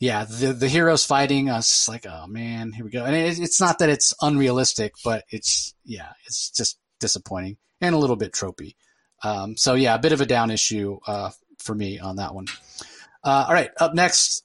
yeah, 0.00 0.24
the 0.24 0.52
the 0.52 0.68
heroes 0.68 1.04
fighting 1.04 1.48
us 1.48 1.88
like, 1.88 2.06
oh 2.06 2.26
man, 2.26 2.72
here 2.72 2.84
we 2.84 2.90
go. 2.90 3.04
And 3.04 3.14
it, 3.14 3.38
it's 3.38 3.60
not 3.60 3.78
that 3.78 3.88
it's 3.88 4.12
unrealistic, 4.20 4.94
but 5.04 5.24
it's 5.30 5.74
yeah, 5.84 6.12
it's 6.26 6.50
just 6.50 6.78
disappointing 6.98 7.56
and 7.80 7.94
a 7.94 7.98
little 7.98 8.16
bit 8.16 8.32
tropey. 8.32 8.74
Um, 9.22 9.56
so 9.56 9.74
yeah, 9.74 9.94
a 9.94 9.98
bit 9.98 10.12
of 10.12 10.20
a 10.20 10.26
down 10.26 10.50
issue 10.50 10.98
uh, 11.06 11.30
for 11.58 11.74
me 11.74 11.98
on 11.98 12.16
that 12.16 12.34
one. 12.34 12.46
Uh, 13.22 13.44
all 13.48 13.54
right, 13.54 13.70
up 13.78 13.94
next, 13.94 14.44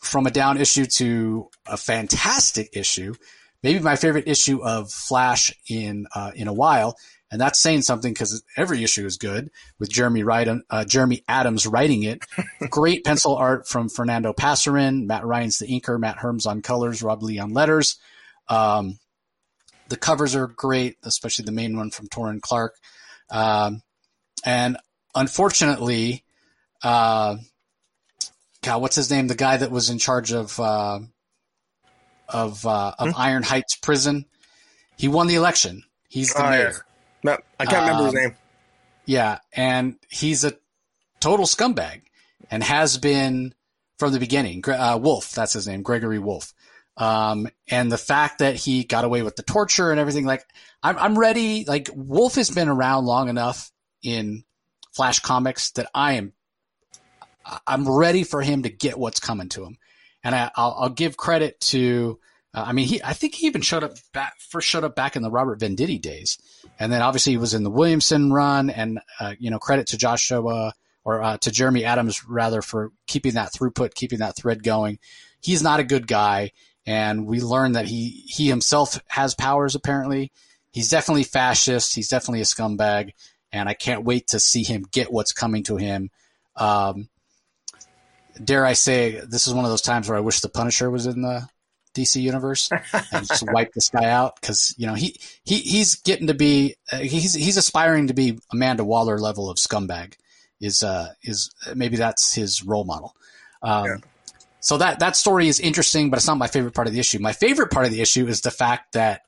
from 0.00 0.26
a 0.26 0.30
down 0.30 0.58
issue 0.58 0.86
to 0.86 1.48
a 1.66 1.76
fantastic 1.76 2.70
issue, 2.74 3.14
maybe 3.62 3.80
my 3.80 3.96
favorite 3.96 4.28
issue 4.28 4.62
of 4.62 4.90
Flash 4.90 5.52
in 5.68 6.06
uh, 6.14 6.30
in 6.34 6.48
a 6.48 6.52
while, 6.52 6.96
and 7.32 7.40
that's 7.40 7.58
saying 7.58 7.80
something 7.80 8.12
because 8.12 8.44
every 8.58 8.84
issue 8.84 9.06
is 9.06 9.16
good 9.16 9.50
with 9.78 9.90
Jeremy 9.90 10.22
Wright, 10.22 10.46
uh, 10.68 10.84
Jeremy 10.84 11.24
Adams 11.26 11.66
writing 11.66 12.02
it. 12.02 12.22
Great 12.70 13.04
pencil 13.04 13.34
art 13.34 13.66
from 13.66 13.88
Fernando 13.88 14.34
Pasarin, 14.34 15.06
Matt 15.06 15.24
Ryan's 15.24 15.58
the 15.58 15.66
inker, 15.66 15.98
Matt 15.98 16.18
Herms 16.18 16.46
on 16.46 16.60
colors, 16.60 17.02
Rob 17.02 17.22
Leigh 17.22 17.38
on 17.38 17.54
letters. 17.54 17.98
Um, 18.50 18.98
the 19.88 19.96
covers 19.96 20.36
are 20.36 20.46
great, 20.46 20.98
especially 21.04 21.46
the 21.46 21.52
main 21.52 21.74
one 21.74 21.90
from 21.90 22.08
Taurin 22.08 22.42
Clarke. 22.42 22.76
Um, 23.30 23.82
and 24.44 24.76
unfortunately, 25.14 26.24
uh, 26.82 27.36
God, 28.60 28.82
what's 28.82 28.96
his 28.96 29.10
name? 29.10 29.28
The 29.28 29.34
guy 29.34 29.56
that 29.56 29.70
was 29.70 29.88
in 29.88 29.98
charge 29.98 30.32
of 30.32 30.60
uh, 30.60 31.00
of 32.28 32.66
uh, 32.66 32.92
of 32.98 33.08
hmm? 33.08 33.20
Iron 33.20 33.42
Heights 33.42 33.76
Prison. 33.76 34.26
He 34.98 35.08
won 35.08 35.28
the 35.28 35.36
election. 35.36 35.84
He's 36.10 36.34
the 36.34 36.46
oh, 36.46 36.50
mayor. 36.50 36.84
No, 37.22 37.38
I 37.58 37.66
can't 37.66 37.86
remember 37.86 38.06
his 38.06 38.14
um, 38.14 38.20
name. 38.20 38.36
Yeah, 39.04 39.38
and 39.52 39.96
he's 40.08 40.44
a 40.44 40.52
total 41.20 41.46
scumbag, 41.46 42.02
and 42.50 42.62
has 42.62 42.98
been 42.98 43.54
from 43.98 44.12
the 44.12 44.18
beginning. 44.18 44.62
Uh, 44.66 44.98
Wolf, 45.00 45.32
that's 45.32 45.52
his 45.52 45.68
name, 45.68 45.82
Gregory 45.82 46.18
Wolf. 46.18 46.52
Um, 46.96 47.48
and 47.70 47.90
the 47.90 47.98
fact 47.98 48.40
that 48.40 48.56
he 48.56 48.84
got 48.84 49.04
away 49.04 49.22
with 49.22 49.36
the 49.36 49.42
torture 49.42 49.90
and 49.90 49.98
everything, 49.98 50.26
like, 50.26 50.44
I'm, 50.82 50.98
I'm 50.98 51.18
ready. 51.18 51.64
Like, 51.64 51.88
Wolf 51.94 52.34
has 52.34 52.50
been 52.50 52.68
around 52.68 53.06
long 53.06 53.28
enough 53.28 53.70
in 54.02 54.44
Flash 54.92 55.20
comics 55.20 55.70
that 55.72 55.88
I 55.94 56.14
am, 56.14 56.32
I'm 57.66 57.88
ready 57.88 58.24
for 58.24 58.42
him 58.42 58.64
to 58.64 58.68
get 58.68 58.98
what's 58.98 59.20
coming 59.20 59.48
to 59.50 59.64
him. 59.64 59.78
And 60.22 60.34
I, 60.34 60.50
will 60.56 60.76
I'll 60.78 60.88
give 60.90 61.16
credit 61.16 61.60
to, 61.60 62.18
uh, 62.54 62.64
I 62.66 62.72
mean, 62.72 62.86
he, 62.86 63.02
I 63.02 63.12
think 63.12 63.34
he 63.34 63.46
even 63.46 63.62
showed 63.62 63.84
up 63.84 63.92
back, 64.12 64.34
first 64.38 64.68
showed 64.68 64.84
up 64.84 64.94
back 64.94 65.16
in 65.16 65.22
the 65.22 65.30
Robert 65.30 65.60
Venditti 65.60 66.00
days. 66.00 66.38
And 66.78 66.92
then 66.92 67.02
obviously 67.02 67.32
he 67.32 67.38
was 67.38 67.54
in 67.54 67.62
the 67.62 67.70
Williamson 67.70 68.32
run 68.32 68.70
and, 68.70 69.00
uh, 69.20 69.34
you 69.38 69.50
know, 69.50 69.58
credit 69.58 69.88
to 69.88 69.98
Joshua 69.98 70.74
or 71.04 71.22
uh, 71.22 71.36
to 71.38 71.50
Jeremy 71.50 71.84
Adams 71.84 72.24
rather 72.26 72.62
for 72.62 72.92
keeping 73.06 73.34
that 73.34 73.52
throughput, 73.52 73.94
keeping 73.94 74.20
that 74.20 74.36
thread 74.36 74.62
going. 74.62 74.98
He's 75.40 75.62
not 75.62 75.80
a 75.80 75.84
good 75.84 76.06
guy 76.06 76.52
and 76.86 77.26
we 77.26 77.40
learned 77.40 77.76
that 77.76 77.86
he 77.86 78.24
he 78.26 78.48
himself 78.48 79.00
has 79.08 79.34
powers. 79.34 79.74
Apparently, 79.74 80.32
he's 80.70 80.90
definitely 80.90 81.24
fascist. 81.24 81.94
He's 81.94 82.08
definitely 82.08 82.40
a 82.40 82.44
scumbag, 82.44 83.12
and 83.52 83.68
I 83.68 83.74
can't 83.74 84.04
wait 84.04 84.28
to 84.28 84.40
see 84.40 84.62
him 84.62 84.84
get 84.90 85.12
what's 85.12 85.32
coming 85.32 85.62
to 85.64 85.76
him. 85.76 86.10
Um, 86.56 87.08
dare 88.42 88.66
I 88.66 88.72
say, 88.72 89.20
this 89.20 89.46
is 89.46 89.54
one 89.54 89.64
of 89.64 89.70
those 89.70 89.82
times 89.82 90.08
where 90.08 90.18
I 90.18 90.22
wish 90.22 90.40
the 90.40 90.48
Punisher 90.48 90.90
was 90.90 91.06
in 91.06 91.22
the 91.22 91.48
DC 91.94 92.20
universe 92.20 92.70
and 93.12 93.26
just 93.26 93.44
wipe 93.52 93.72
this 93.72 93.90
guy 93.90 94.08
out 94.08 94.40
because 94.40 94.74
you 94.78 94.86
know 94.86 94.94
he 94.94 95.16
he 95.44 95.56
he's 95.56 95.96
getting 95.96 96.26
to 96.28 96.34
be 96.34 96.76
uh, 96.90 96.98
he's 96.98 97.34
he's 97.34 97.56
aspiring 97.56 98.08
to 98.08 98.14
be 98.14 98.38
Amanda 98.52 98.84
Waller 98.84 99.18
level 99.18 99.50
of 99.50 99.58
scumbag 99.58 100.14
is 100.60 100.82
uh 100.82 101.08
is 101.22 101.50
maybe 101.74 101.96
that's 101.96 102.34
his 102.34 102.62
role 102.62 102.84
model. 102.84 103.14
Um, 103.62 103.84
yeah. 103.84 103.96
So 104.60 104.78
that 104.78 105.00
that 105.00 105.16
story 105.16 105.48
is 105.48 105.58
interesting, 105.58 106.08
but 106.08 106.18
it's 106.18 106.26
not 106.26 106.38
my 106.38 106.46
favorite 106.46 106.74
part 106.74 106.86
of 106.86 106.92
the 106.92 107.00
issue. 107.00 107.18
My 107.18 107.32
favorite 107.32 107.70
part 107.70 107.84
of 107.84 107.90
the 107.92 108.00
issue 108.00 108.28
is 108.28 108.42
the 108.42 108.50
fact 108.50 108.92
that 108.92 109.22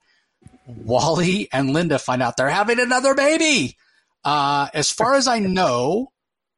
Wally 0.67 1.49
and 1.53 1.73
Linda 1.73 1.99
find 1.99 2.23
out 2.23 2.37
they're 2.37 2.49
having 2.49 2.79
another 2.79 3.15
baby. 3.15 3.77
Uh, 4.25 4.69
as 4.73 4.91
far 4.91 5.15
as 5.15 5.29
I 5.29 5.41
know, 5.41 6.13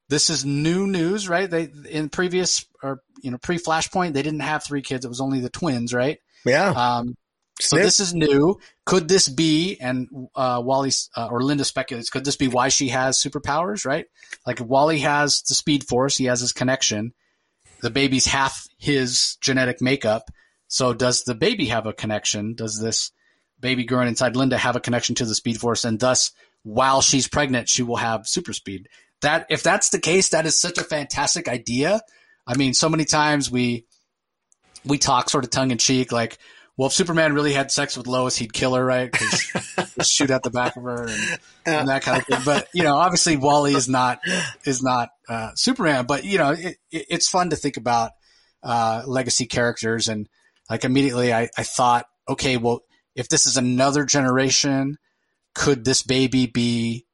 this 0.09 0.31
is 0.31 0.45
new 0.45 0.87
news, 0.87 1.28
right? 1.28 1.51
They 1.51 1.69
in 1.91 2.09
previous 2.09 2.65
or 2.83 3.01
you 3.23 3.31
know 3.31 3.39
pre 3.39 3.59
Flashpoint 3.59 4.12
they 4.12 4.23
didn't 4.23 4.41
have 4.41 4.65
three 4.65 4.83
kids; 4.83 5.05
it 5.05 5.09
was 5.09 5.20
only 5.20 5.41
the 5.41 5.51
twins, 5.51 5.93
right? 5.93 6.19
Yeah. 6.45 6.70
Um, 6.70 7.15
so 7.59 7.77
this 7.77 8.01
is 8.01 8.12
new. 8.12 8.61
Could 8.85 9.09
this 9.09 9.28
be? 9.28 9.78
And 9.81 10.09
uh, 10.35 10.61
Wally 10.62 10.93
uh, 11.16 11.28
or 11.31 11.43
Linda 11.43 11.65
speculates. 11.65 12.11
Could 12.11 12.24
this 12.24 12.37
be 12.37 12.49
why 12.49 12.69
she 12.69 12.89
has 12.89 13.19
superpowers? 13.19 13.87
Right? 13.87 14.07
Like 14.47 14.61
Wally 14.61 14.99
has 15.01 15.43
the 15.43 15.55
Speed 15.55 15.85
Force, 15.85 16.16
he 16.16 16.27
has 16.27 16.41
his 16.41 16.53
connection 16.53 17.15
the 17.81 17.91
baby's 17.91 18.27
half 18.27 18.66
his 18.78 19.37
genetic 19.41 19.81
makeup. 19.81 20.31
So 20.69 20.93
does 20.93 21.24
the 21.24 21.35
baby 21.35 21.66
have 21.66 21.87
a 21.87 21.93
connection? 21.93 22.55
Does 22.55 22.81
this 22.81 23.12
baby 23.61 23.85
growing 23.85 24.09
inside 24.09 24.37
Linda 24.37 24.59
have 24.59 24.77
a 24.77 24.81
connection 24.81 25.15
to 25.16 25.24
the 25.24 25.35
Speed 25.35 25.59
Force, 25.59 25.85
and 25.85 26.01
thus, 26.01 26.33
while 26.62 27.01
she's 27.01 27.28
pregnant, 27.28 27.69
she 27.69 27.83
will 27.83 27.97
have 27.97 28.27
super 28.27 28.53
speed? 28.53 28.89
That 29.27 29.47
if 29.51 29.65
that's 29.65 29.89
the 29.89 29.98
case, 29.98 30.28
that 30.28 30.47
is 30.47 30.61
such 30.61 30.78
a 30.78 30.85
fantastic 30.85 31.48
idea. 31.48 32.01
I 32.47 32.57
mean, 32.57 32.74
so 32.74 32.89
many 32.89 33.05
times 33.05 33.51
we 33.51 33.85
we 34.85 34.98
talk 34.98 35.28
sort 35.28 35.43
of 35.43 35.51
tongue 35.51 35.73
in 35.73 35.78
cheek, 35.78 36.12
like, 36.12 36.39
well, 36.77 36.86
if 36.86 36.93
Superman 36.93 37.32
really 37.32 37.53
had 37.53 37.73
sex 37.73 37.97
with 37.97 38.07
Lois, 38.07 38.36
he'd 38.36 38.53
kill 38.53 38.77
her, 38.77 38.85
right? 38.85 39.11
Because 39.11 39.40
shoot 40.09 40.31
out 40.31 40.44
the 40.44 40.51
back 40.51 40.77
of 40.77 40.85
her 40.85 41.09
and, 41.09 41.39
and, 41.66 41.89
that 41.89 42.03
kind 42.03 42.20
of 42.20 42.24
thing. 42.24 42.39
But 42.44 42.69
you 42.73 42.85
know, 42.85 42.94
obviously, 42.94 43.36
Wally 43.36 43.74
is 43.74 43.89
not 43.89 44.20
is 44.65 44.81
not 44.81 45.09
uh, 45.28 45.51
Superman. 45.57 46.07
But 46.07 46.23
you 46.23 46.39
know, 46.39 46.53
it, 46.53 46.77
it, 46.93 47.07
it's 47.11 47.28
fun 47.28 47.51
to 47.51 47.57
think 47.57 47.78
about 47.78 48.12
uh, 48.62 49.03
legacy 49.09 49.47
characters, 49.47 50.07
and 50.07 50.28
like 50.70 50.85
immediately, 50.85 51.35
I, 51.35 51.48
I 51.59 51.65
thought, 51.65 52.07
okay, 52.28 52.59
well, 52.59 52.82
if 53.16 53.28
this 53.28 53.47
is 53.47 53.57
another 53.57 54.05
generation, 54.05 54.98
could 55.53 55.85
this 55.85 56.05
baby 56.05 56.47
be 56.47 57.07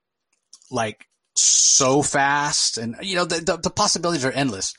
like 0.71 1.07
so 1.35 2.03
fast? 2.03 2.79
And 2.79 2.97
you 3.03 3.17
know, 3.17 3.25
the, 3.25 3.41
the, 3.41 3.57
the 3.57 3.71
possibilities 3.71 4.25
are 4.25 4.33
endless. 4.33 4.75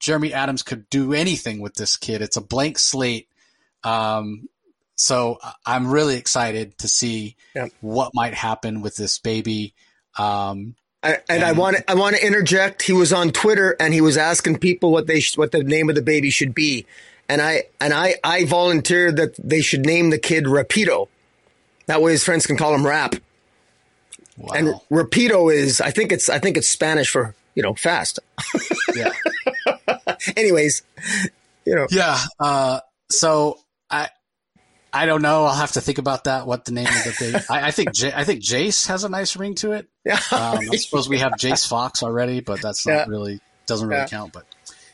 Jeremy 0.00 0.32
Adams 0.32 0.62
could 0.62 0.88
do 0.90 1.12
anything 1.12 1.60
with 1.60 1.74
this 1.74 1.96
kid. 1.96 2.22
It's 2.22 2.36
a 2.36 2.40
blank 2.40 2.78
slate 2.78 3.28
um, 3.84 4.48
so 4.96 5.38
I'm 5.64 5.90
really 5.90 6.16
excited 6.16 6.76
to 6.78 6.88
see 6.88 7.36
yep. 7.54 7.70
what 7.80 8.12
might 8.14 8.34
happen 8.34 8.80
with 8.80 8.96
this 8.96 9.18
baby. 9.18 9.74
Um, 10.16 10.74
I, 11.02 11.12
and, 11.12 11.22
and, 11.28 11.44
I 11.44 11.52
want 11.52 11.76
to, 11.76 11.90
I 11.90 11.94
want 11.94 12.16
to 12.16 12.26
interject. 12.26 12.82
He 12.82 12.92
was 12.92 13.12
on 13.12 13.30
Twitter 13.30 13.76
and 13.78 13.94
he 13.94 14.00
was 14.00 14.16
asking 14.16 14.58
people 14.58 14.90
what 14.90 15.06
they 15.06 15.20
sh- 15.20 15.38
what 15.38 15.52
the 15.52 15.62
name 15.62 15.88
of 15.88 15.94
the 15.94 16.02
baby 16.02 16.30
should 16.30 16.54
be, 16.54 16.86
and 17.28 17.40
I 17.40 17.64
and 17.80 17.94
I 17.94 18.16
I 18.24 18.44
volunteered 18.44 19.16
that 19.16 19.36
they 19.36 19.60
should 19.60 19.86
name 19.86 20.10
the 20.10 20.18
kid 20.18 20.44
Rapido. 20.44 21.06
That 21.86 22.02
way 22.02 22.10
his 22.10 22.24
friends 22.24 22.46
can 22.46 22.56
call 22.56 22.74
him 22.74 22.84
Rap. 22.84 23.14
Wow. 24.38 24.54
And 24.54 24.68
Rapido 24.90 25.52
is 25.52 25.80
I 25.80 25.90
think 25.90 26.12
it's 26.12 26.28
I 26.28 26.38
think 26.38 26.56
it's 26.56 26.68
Spanish 26.68 27.10
for 27.10 27.34
you 27.54 27.62
know 27.62 27.74
fast. 27.74 28.20
yeah. 28.94 29.10
Anyways, 30.36 30.82
you 31.64 31.74
know. 31.74 31.86
Yeah. 31.90 32.18
Uh, 32.38 32.80
so 33.10 33.58
I 33.90 34.08
I 34.92 35.06
don't 35.06 35.22
know. 35.22 35.44
I'll 35.44 35.54
have 35.54 35.72
to 35.72 35.80
think 35.80 35.98
about 35.98 36.24
that. 36.24 36.46
What 36.46 36.64
the 36.64 36.72
name 36.72 36.86
of 36.86 37.04
the 37.04 37.12
thing? 37.12 37.34
I, 37.50 37.68
I 37.68 37.70
think 37.72 37.92
J- 37.92 38.12
I 38.14 38.24
think 38.24 38.42
Jace 38.42 38.86
has 38.86 39.04
a 39.04 39.08
nice 39.08 39.36
ring 39.36 39.54
to 39.56 39.72
it. 39.72 39.88
Yeah. 40.04 40.20
Um, 40.32 40.60
I 40.70 40.76
suppose 40.76 41.08
we 41.08 41.18
have 41.18 41.32
Jace 41.32 41.68
Fox 41.68 42.02
already, 42.02 42.40
but 42.40 42.62
that's 42.62 42.86
not 42.86 42.92
yeah. 42.92 43.04
really 43.08 43.40
doesn't 43.66 43.88
really 43.88 44.02
yeah. 44.02 44.08
count. 44.08 44.32
But 44.32 44.46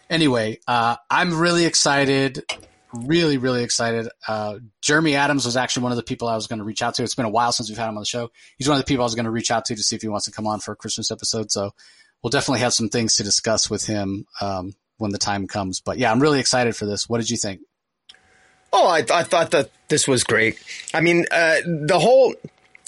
anyway, 0.09 0.59
uh, 0.67 0.97
I'm 1.11 1.39
really 1.39 1.67
excited. 1.67 2.43
Really, 2.95 3.39
really 3.39 3.65
excited. 3.65 4.09
Uh, 4.29 4.59
Jeremy 4.81 5.17
Adams 5.17 5.45
was 5.45 5.57
actually 5.57 5.83
one 5.83 5.93
of 5.93 5.97
the 5.97 6.05
people 6.05 6.29
I 6.29 6.37
was 6.37 6.47
going 6.47 6.61
to 6.61 6.65
reach 6.65 6.83
out 6.83 6.95
to. 6.95 7.03
It's 7.03 7.15
been 7.15 7.25
a 7.25 7.31
while 7.31 7.51
since 7.51 7.69
we've 7.69 7.79
had 7.79 7.89
him 7.89 7.97
on 7.97 8.03
the 8.03 8.07
show. 8.07 8.31
He's 8.57 8.69
one 8.69 8.79
of 8.79 8.85
the 8.85 8.89
people 8.89 9.03
I 9.03 9.07
was 9.07 9.15
going 9.15 9.25
to 9.25 9.31
reach 9.31 9.51
out 9.51 9.65
to 9.67 9.75
to 9.75 9.83
see 9.83 9.97
if 9.97 10.03
he 10.03 10.09
wants 10.09 10.27
to 10.27 10.31
come 10.31 10.47
on 10.47 10.61
for 10.61 10.73
a 10.73 10.77
Christmas 10.77 11.11
episode. 11.11 11.51
So 11.51 11.73
we'll 12.23 12.31
definitely 12.31 12.61
have 12.61 12.73
some 12.73 12.89
things 12.89 13.17
to 13.17 13.25
discuss 13.25 13.69
with 13.69 13.85
him 13.85 14.27
um, 14.41 14.75
when 14.99 15.11
the 15.11 15.19
time 15.19 15.47
comes. 15.49 15.81
But 15.81 15.99
yeah, 15.99 16.13
I'm 16.13 16.21
really 16.21 16.41
excited 16.41 16.77
for 16.77 16.87
this. 16.87 17.09
What 17.09 17.19
did 17.19 17.31
you 17.31 17.37
think? 17.37 17.61
Oh, 18.73 18.89
I, 18.89 19.05
I 19.13 19.23
thought 19.23 19.53
that 19.53 19.71
this 19.89 20.07
was 20.07 20.25
great. 20.25 20.59
I 20.93 21.01
mean, 21.01 21.27
uh, 21.31 21.57
the 21.65 21.99
whole, 21.99 22.35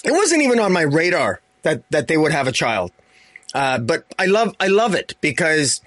it 0.05 0.13
wasn't 0.13 0.43
even 0.43 0.59
on 0.59 0.73
my 0.73 0.83
radar 0.83 1.41
that 1.63 1.89
that 1.91 2.09
they 2.09 2.17
would 2.17 2.33
have 2.33 2.49
a 2.49 2.53
child. 2.53 2.93
Uh, 3.55 3.79
but 3.79 4.05
I 4.19 4.27
love 4.27 4.55
I 4.59 4.67
love 4.67 4.95
it 4.95 5.15
because 5.21 5.81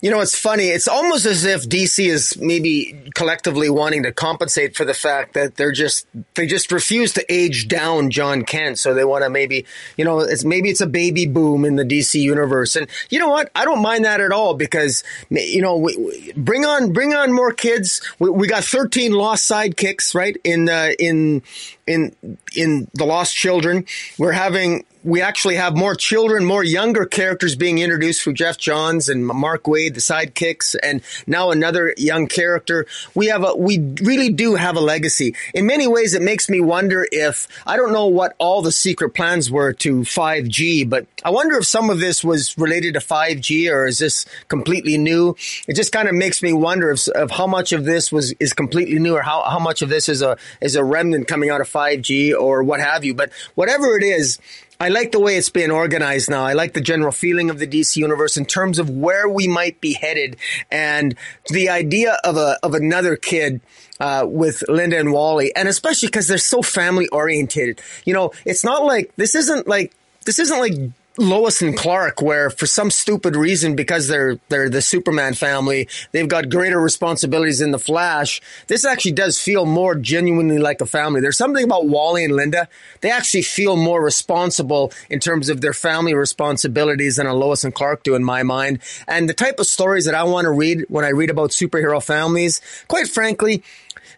you 0.00 0.10
know, 0.10 0.20
it's 0.20 0.38
funny. 0.38 0.64
It's 0.64 0.88
almost 0.88 1.24
as 1.24 1.44
if 1.44 1.68
DC 1.68 2.06
is 2.06 2.36
maybe 2.38 3.10
collectively 3.14 3.70
wanting 3.70 4.02
to 4.02 4.12
compensate 4.12 4.76
for 4.76 4.84
the 4.84 4.94
fact 4.94 5.34
that 5.34 5.56
they're 5.56 5.72
just 5.72 6.06
they 6.34 6.46
just 6.46 6.70
refuse 6.70 7.12
to 7.14 7.32
age 7.32 7.66
down 7.66 8.10
Jon 8.10 8.44
Kent. 8.44 8.78
So 8.78 8.92
they 8.92 9.04
want 9.04 9.24
to 9.24 9.30
maybe, 9.30 9.64
you 9.96 10.04
know, 10.04 10.20
it's 10.20 10.44
maybe 10.44 10.68
it's 10.68 10.82
a 10.82 10.86
baby 10.86 11.26
boom 11.26 11.64
in 11.64 11.76
the 11.76 11.84
DC 11.84 12.20
universe. 12.20 12.76
And 12.76 12.88
you 13.08 13.18
know 13.18 13.30
what? 13.30 13.50
I 13.54 13.64
don't 13.64 13.80
mind 13.80 14.04
that 14.04 14.20
at 14.20 14.32
all 14.32 14.54
because 14.54 15.02
you 15.30 15.62
know, 15.62 15.76
we, 15.76 15.96
we 15.96 16.32
bring 16.36 16.64
on 16.64 16.92
bring 16.92 17.14
on 17.14 17.32
more 17.32 17.52
kids. 17.52 18.02
We, 18.18 18.28
we 18.30 18.48
got 18.48 18.64
13 18.64 19.12
lost 19.12 19.50
sidekicks, 19.50 20.14
right? 20.14 20.36
In 20.44 20.68
uh, 20.68 20.90
in 20.98 21.42
in 21.86 22.14
in 22.54 22.88
the 22.94 23.06
Lost 23.06 23.34
Children. 23.34 23.86
We're 24.18 24.32
having 24.32 24.84
we 25.06 25.22
actually 25.22 25.54
have 25.54 25.76
more 25.76 25.94
children, 25.94 26.44
more 26.44 26.64
younger 26.64 27.06
characters 27.06 27.54
being 27.54 27.78
introduced 27.78 28.22
through 28.22 28.32
Geoff 28.32 28.58
Johns 28.58 29.08
and 29.08 29.24
Mark 29.24 29.62
Waid, 29.62 29.94
the 29.94 30.00
sidekicks, 30.00 30.74
and 30.82 31.00
now 31.28 31.52
another 31.52 31.94
young 31.96 32.26
character. 32.26 32.86
We 33.14 33.26
have 33.26 33.44
a, 33.44 33.54
we 33.54 33.78
really 34.02 34.30
do 34.30 34.56
have 34.56 34.76
a 34.76 34.80
legacy. 34.80 35.36
In 35.54 35.64
many 35.64 35.86
ways, 35.86 36.14
it 36.14 36.22
makes 36.22 36.50
me 36.50 36.60
wonder 36.60 37.06
if, 37.12 37.46
I 37.64 37.76
don't 37.76 37.92
know 37.92 38.08
what 38.08 38.34
all 38.38 38.62
the 38.62 38.72
secret 38.72 39.10
plans 39.10 39.48
were 39.48 39.72
to 39.74 40.00
5G, 40.00 40.90
but 40.90 41.06
I 41.24 41.30
wonder 41.30 41.56
if 41.56 41.66
some 41.66 41.88
of 41.88 42.00
this 42.00 42.24
was 42.24 42.58
related 42.58 42.94
to 42.94 43.00
5G 43.00 43.70
or 43.70 43.86
is 43.86 43.98
this 43.98 44.26
completely 44.48 44.98
new? 44.98 45.36
It 45.68 45.76
just 45.76 45.92
kind 45.92 46.08
of 46.08 46.16
makes 46.16 46.42
me 46.42 46.52
wonder 46.52 46.90
if, 46.90 47.06
of 47.08 47.30
how 47.30 47.46
much 47.46 47.72
of 47.72 47.84
this 47.84 48.10
was, 48.10 48.34
is 48.40 48.52
completely 48.52 48.98
new 48.98 49.14
or 49.14 49.22
how, 49.22 49.42
how 49.42 49.60
much 49.60 49.82
of 49.82 49.88
this 49.88 50.08
is 50.08 50.20
a, 50.20 50.36
is 50.60 50.74
a 50.74 50.82
remnant 50.82 51.28
coming 51.28 51.48
out 51.48 51.60
of 51.60 51.68
5G 51.70 52.36
or 52.36 52.64
what 52.64 52.80
have 52.80 53.04
you. 53.04 53.14
But 53.14 53.30
whatever 53.54 53.96
it 53.96 54.02
is, 54.02 54.40
I 54.78 54.88
like 54.88 55.12
the 55.12 55.20
way 55.20 55.36
it's 55.36 55.48
being 55.48 55.70
organized 55.70 56.28
now. 56.28 56.44
I 56.44 56.52
like 56.52 56.74
the 56.74 56.80
general 56.80 57.12
feeling 57.12 57.50
of 57.50 57.58
the 57.58 57.66
DC 57.66 57.96
universe 57.96 58.36
in 58.36 58.44
terms 58.44 58.78
of 58.78 58.90
where 58.90 59.28
we 59.28 59.48
might 59.48 59.80
be 59.80 59.94
headed 59.94 60.36
and 60.70 61.16
the 61.48 61.68
idea 61.70 62.18
of 62.24 62.36
a 62.36 62.58
of 62.62 62.74
another 62.74 63.16
kid 63.16 63.60
uh, 64.00 64.26
with 64.28 64.62
Linda 64.68 64.98
and 64.98 65.12
Wally, 65.12 65.54
and 65.56 65.68
especially 65.68 66.08
because 66.08 66.28
they're 66.28 66.38
so 66.38 66.62
family 66.62 67.08
oriented. 67.08 67.80
You 68.04 68.14
know, 68.14 68.32
it's 68.44 68.64
not 68.64 68.84
like 68.84 69.12
this 69.16 69.34
isn't 69.34 69.66
like 69.66 69.94
this 70.24 70.38
isn't 70.38 70.58
like 70.58 70.74
Lois 71.18 71.62
and 71.62 71.76
Clark, 71.76 72.20
where 72.20 72.50
for 72.50 72.66
some 72.66 72.90
stupid 72.90 73.36
reason, 73.36 73.74
because 73.74 74.08
they're 74.08 74.38
they're 74.48 74.68
the 74.68 74.82
Superman 74.82 75.34
family, 75.34 75.88
they've 76.12 76.28
got 76.28 76.50
greater 76.50 76.80
responsibilities 76.80 77.60
in 77.60 77.70
the 77.70 77.78
Flash. 77.78 78.40
This 78.66 78.84
actually 78.84 79.12
does 79.12 79.40
feel 79.40 79.64
more 79.64 79.94
genuinely 79.94 80.58
like 80.58 80.80
a 80.80 80.86
family. 80.86 81.20
There's 81.20 81.38
something 81.38 81.64
about 81.64 81.86
Wally 81.86 82.24
and 82.24 82.36
Linda; 82.36 82.68
they 83.00 83.10
actually 83.10 83.42
feel 83.42 83.76
more 83.76 84.02
responsible 84.02 84.92
in 85.08 85.20
terms 85.20 85.48
of 85.48 85.60
their 85.60 85.72
family 85.72 86.14
responsibilities 86.14 87.16
than 87.16 87.26
a 87.26 87.34
Lois 87.34 87.64
and 87.64 87.74
Clark 87.74 88.02
do, 88.02 88.14
in 88.14 88.24
my 88.24 88.42
mind. 88.42 88.80
And 89.08 89.28
the 89.28 89.34
type 89.34 89.58
of 89.58 89.66
stories 89.66 90.04
that 90.04 90.14
I 90.14 90.24
want 90.24 90.44
to 90.44 90.50
read 90.50 90.84
when 90.88 91.04
I 91.04 91.10
read 91.10 91.30
about 91.30 91.50
superhero 91.50 92.02
families, 92.02 92.60
quite 92.88 93.08
frankly, 93.08 93.62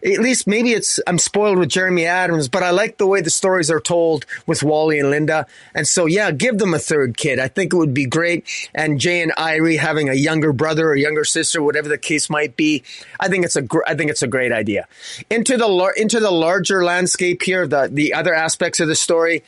at 0.03 0.19
least 0.19 0.47
maybe 0.47 0.73
it's 0.73 0.99
I'm 1.07 1.17
spoiled 1.17 1.57
with 1.57 1.69
Jeremy 1.69 2.05
Adams, 2.05 2.47
but 2.47 2.63
I 2.63 2.71
like 2.71 2.97
the 2.97 3.07
way 3.07 3.21
the 3.21 3.29
stories 3.29 3.69
are 3.69 3.79
told 3.79 4.25
with 4.45 4.63
Wally 4.63 4.99
and 4.99 5.09
Linda. 5.09 5.45
And 5.73 5.87
so 5.87 6.05
yeah, 6.05 6.31
give 6.31 6.57
them 6.57 6.73
a 6.73 6.79
third 6.79 7.17
kid. 7.17 7.39
I 7.39 7.47
think 7.47 7.73
it 7.73 7.75
would 7.75 7.93
be 7.93 8.05
great. 8.05 8.45
And 8.73 8.99
Jai 8.99 9.21
and 9.21 9.31
Irey 9.35 9.77
having 9.77 10.09
a 10.09 10.13
younger 10.13 10.53
brother 10.53 10.89
or 10.89 10.95
younger 10.95 11.25
sister, 11.25 11.61
whatever 11.61 11.89
the 11.89 11.97
case 11.97 12.29
might 12.29 12.55
be. 12.55 12.83
I 13.19 13.27
think 13.27 13.45
it's 13.45 13.55
a 13.55 13.61
gr- 13.61 13.85
I 13.87 13.95
think 13.95 14.11
it's 14.11 14.23
a 14.23 14.27
great 14.27 14.51
idea. 14.51 14.87
Into 15.29 15.57
the 15.57 15.67
lar- 15.67 15.93
into 15.93 16.19
the 16.19 16.31
larger 16.31 16.83
landscape 16.83 17.41
here, 17.43 17.67
the 17.67 17.89
the 17.91 18.13
other 18.13 18.33
aspects 18.33 18.79
of 18.79 18.87
the 18.87 18.95
story. 18.95 19.43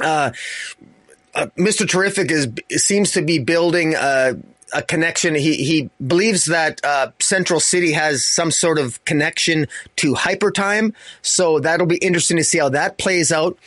Uh, 0.00 0.32
uh, 1.34 1.46
Mr. 1.58 1.88
Terrific 1.88 2.30
is 2.30 2.48
seems 2.70 3.12
to 3.12 3.22
be 3.22 3.38
building 3.38 3.94
uh, 3.96 4.34
a 4.72 4.82
connection. 4.82 5.34
He 5.34 5.56
he 5.56 5.90
believes 6.04 6.46
that 6.46 6.80
uh, 6.84 7.10
Central 7.20 7.60
City 7.60 7.92
has 7.92 8.24
some 8.24 8.50
sort 8.50 8.78
of 8.78 9.04
connection 9.04 9.66
to 9.96 10.14
Hypertime, 10.14 10.94
so 11.22 11.60
that'll 11.60 11.86
be 11.86 11.96
interesting 11.96 12.36
to 12.36 12.44
see 12.44 12.58
how 12.58 12.68
that 12.70 12.98
plays 12.98 13.32
out. 13.32 13.58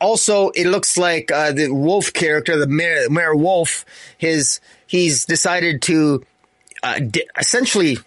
Also, 0.00 0.50
it 0.50 0.66
looks 0.66 0.98
like 0.98 1.30
uh, 1.30 1.52
the 1.52 1.70
Wolf 1.70 2.12
character, 2.12 2.58
the 2.58 2.66
Mayor, 2.66 3.08
Mayor 3.08 3.34
Wolf, 3.34 3.84
his 4.18 4.60
he's 4.86 5.24
decided 5.24 5.82
to 5.82 6.24
uh, 6.82 6.98
de- 6.98 7.26
essentially 7.38 7.98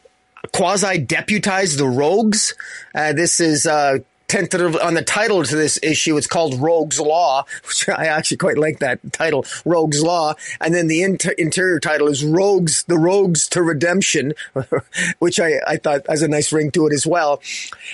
quasi 0.54 1.00
deputize 1.00 1.78
the 1.78 1.88
Rogues. 1.88 2.56
Uh, 2.94 3.14
this 3.14 3.40
is 3.40 3.66
uh, 3.66 4.00
tentative 4.28 4.76
on 4.78 4.94
the 4.94 5.02
title 5.02 5.44
to 5.44 5.56
this 5.56 5.80
issue. 5.82 6.18
It's 6.18 6.28
called 6.28 6.56
Rogue's 6.56 7.00
Law, 7.00 7.46
which 7.66 7.88
I 7.90 8.06
actually 8.06 8.38
quite 8.38 8.58
like 8.58 8.80
that 8.80 9.00
title, 9.14 9.46
Rogue's 9.66 10.02
Law. 10.02 10.36
And 10.60 10.74
then 10.74 10.88
the 10.88 11.04
inter- 11.04 11.36
interior 11.38 11.80
title 11.80 12.08
is 12.08 12.24
Rogues, 12.24 12.84
the 12.84 12.98
Rogues 12.98 13.48
to 13.50 13.62
Redemption, 13.62 14.34
which 15.20 15.40
I, 15.40 15.60
I 15.66 15.78
thought 15.78 16.06
has 16.08 16.22
a 16.22 16.28
nice 16.28 16.52
ring 16.52 16.72
to 16.72 16.88
it 16.88 16.94
as 16.94 17.08
well. 17.08 17.42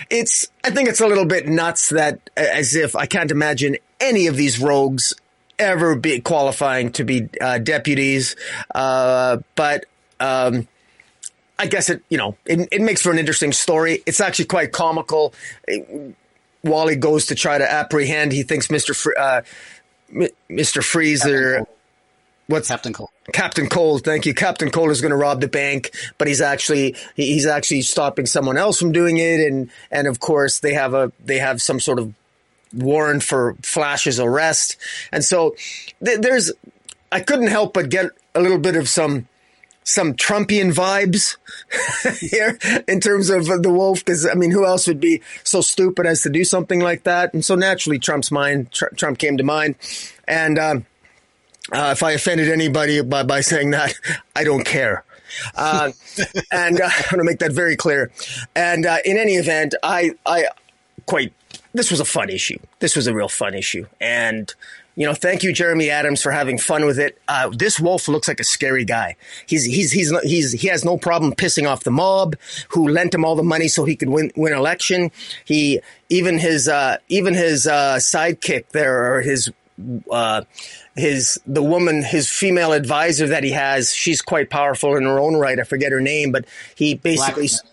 It's, 0.09 0.47
I 0.63 0.71
think 0.71 0.89
it's 0.89 1.01
a 1.01 1.07
little 1.07 1.25
bit 1.25 1.47
nuts 1.47 1.89
that 1.89 2.29
as 2.35 2.75
if 2.75 2.95
I 2.95 3.05
can't 3.05 3.31
imagine 3.31 3.77
any 3.99 4.27
of 4.27 4.35
these 4.35 4.59
rogues 4.59 5.13
ever 5.59 5.95
be 5.95 6.19
qualifying 6.19 6.91
to 6.93 7.03
be 7.03 7.29
uh, 7.39 7.59
deputies. 7.59 8.35
Uh, 8.73 9.37
but, 9.55 9.85
um, 10.19 10.67
I 11.59 11.67
guess 11.67 11.89
it, 11.89 12.03
you 12.09 12.17
know, 12.17 12.35
it, 12.45 12.67
it 12.71 12.81
makes 12.81 13.01
for 13.01 13.11
an 13.11 13.19
interesting 13.19 13.51
story. 13.51 14.01
It's 14.05 14.19
actually 14.19 14.45
quite 14.45 14.71
comical. 14.71 15.33
Wally 16.63 16.95
goes 16.95 17.27
to 17.27 17.35
try 17.35 17.57
to 17.57 17.69
apprehend. 17.69 18.31
He 18.31 18.43
thinks 18.43 18.69
Mister 18.69 18.93
Fr- 18.93 19.17
uh, 19.17 19.41
Mister 20.49 20.81
Freezer. 20.81 21.65
What's 22.47 22.67
Captain 22.67 22.91
Cold? 22.91 23.09
Captain 23.31 23.69
Cold, 23.69 24.03
thank 24.03 24.25
you. 24.25 24.33
Captain 24.33 24.69
Cold 24.69 24.91
is 24.91 24.99
going 24.99 25.11
to 25.11 25.17
rob 25.17 25.39
the 25.39 25.47
bank, 25.47 25.91
but 26.17 26.27
he's 26.27 26.41
actually 26.41 26.95
he's 27.15 27.45
actually 27.45 27.81
stopping 27.81 28.25
someone 28.25 28.57
else 28.57 28.79
from 28.79 28.91
doing 28.91 29.17
it, 29.17 29.39
and 29.39 29.69
and 29.91 30.07
of 30.07 30.19
course 30.19 30.59
they 30.59 30.73
have 30.73 30.93
a 30.93 31.11
they 31.23 31.39
have 31.39 31.61
some 31.61 31.79
sort 31.79 31.99
of 31.99 32.13
warrant 32.73 33.23
for 33.23 33.55
Flash's 33.61 34.19
arrest, 34.19 34.77
and 35.11 35.23
so 35.23 35.55
th- 36.03 36.19
there's 36.19 36.51
I 37.11 37.21
couldn't 37.21 37.47
help 37.47 37.73
but 37.73 37.89
get 37.89 38.07
a 38.35 38.41
little 38.41 38.57
bit 38.57 38.75
of 38.75 38.89
some 38.89 39.27
some 39.83 40.13
Trumpian 40.13 40.73
vibes 40.73 41.37
here 42.19 42.57
in 42.87 42.99
terms 42.99 43.29
of 43.29 43.45
the 43.45 43.71
wolf. 43.71 43.99
Because 43.99 44.25
I 44.27 44.33
mean, 44.33 44.51
who 44.51 44.65
else 44.65 44.87
would 44.87 44.99
be 44.99 45.21
so 45.43 45.61
stupid 45.61 46.05
as 46.05 46.21
to 46.23 46.29
do 46.29 46.43
something 46.43 46.79
like 46.79 47.03
that? 47.03 47.33
And 47.33 47.43
so 47.43 47.55
naturally, 47.55 47.99
Trump's 47.99 48.31
mind, 48.31 48.71
Tr- 48.71 48.93
Trump 48.95 49.17
came 49.17 49.37
to 49.37 49.43
mind. 49.43 49.75
And 50.27 50.57
um, 50.57 50.85
uh, 51.71 51.89
if 51.91 52.03
I 52.03 52.11
offended 52.11 52.49
anybody 52.49 53.01
by 53.01 53.23
by 53.23 53.41
saying 53.41 53.71
that, 53.71 53.93
I 54.35 54.43
don't 54.43 54.65
care. 54.65 55.03
Uh, 55.55 55.91
and 56.51 56.79
uh, 56.79 56.85
I 56.89 57.01
want 57.11 57.19
to 57.19 57.23
make 57.23 57.39
that 57.39 57.51
very 57.51 57.75
clear. 57.75 58.11
And 58.55 58.85
uh, 58.85 58.97
in 59.05 59.17
any 59.17 59.33
event, 59.33 59.75
I 59.83 60.11
I 60.25 60.47
quite 61.05 61.33
this 61.73 61.89
was 61.89 61.99
a 61.99 62.05
fun 62.05 62.29
issue. 62.29 62.59
This 62.79 62.95
was 62.95 63.07
a 63.07 63.13
real 63.13 63.29
fun 63.29 63.53
issue, 63.53 63.87
and 63.99 64.53
you 64.95 65.07
know, 65.07 65.13
thank 65.13 65.41
you, 65.41 65.51
Jeremy 65.51 65.89
Adams, 65.89 66.21
for 66.21 66.31
having 66.31 66.57
fun 66.57 66.85
with 66.85 66.99
it. 66.99 67.19
Uh, 67.27 67.49
this 67.49 67.79
wolf 67.79 68.07
looks 68.07 68.27
like 68.27 68.39
a 68.39 68.43
scary 68.43 68.85
guy. 68.85 69.15
He's 69.47 69.65
he's 69.65 69.91
he's 69.91 70.11
he's 70.21 70.51
he 70.51 70.67
has 70.67 70.85
no 70.85 70.97
problem 70.97 71.33
pissing 71.33 71.67
off 71.67 71.83
the 71.83 71.91
mob 71.91 72.35
who 72.69 72.87
lent 72.87 73.13
him 73.13 73.25
all 73.25 73.35
the 73.35 73.43
money 73.43 73.67
so 73.67 73.85
he 73.85 73.95
could 73.95 74.09
win 74.09 74.31
win 74.35 74.53
election. 74.53 75.11
He 75.45 75.81
even 76.09 76.37
his 76.37 76.67
uh, 76.67 76.97
even 77.07 77.33
his 77.33 77.65
uh, 77.65 77.95
sidekick 77.95 78.69
there 78.69 79.15
or 79.15 79.21
his 79.21 79.51
uh, 80.11 80.43
his 80.95 81.39
the 81.47 81.63
woman 81.63 82.03
his 82.03 82.29
female 82.29 82.71
advisor 82.71 83.27
that 83.27 83.43
he 83.43 83.51
has. 83.51 83.93
She's 83.93 84.21
quite 84.21 84.51
powerful 84.51 84.95
in 84.95 85.03
her 85.03 85.19
own 85.19 85.35
right. 85.35 85.59
I 85.59 85.63
forget 85.63 85.91
her 85.91 86.01
name, 86.01 86.31
but 86.31 86.45
he 86.75 86.93
basically 86.93 87.47
Blacksmith. 87.47 87.71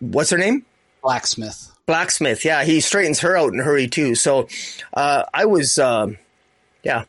what's 0.00 0.30
her 0.30 0.38
name? 0.38 0.66
Blacksmith. 1.00 1.70
Blacksmith. 1.86 2.44
Yeah, 2.44 2.64
he 2.64 2.80
straightens 2.80 3.20
her 3.20 3.36
out 3.36 3.52
in 3.52 3.60
a 3.60 3.62
hurry 3.62 3.86
too. 3.86 4.16
So 4.16 4.48
uh, 4.94 5.24
I 5.32 5.44
was. 5.44 5.78
Yeah. 6.84 7.04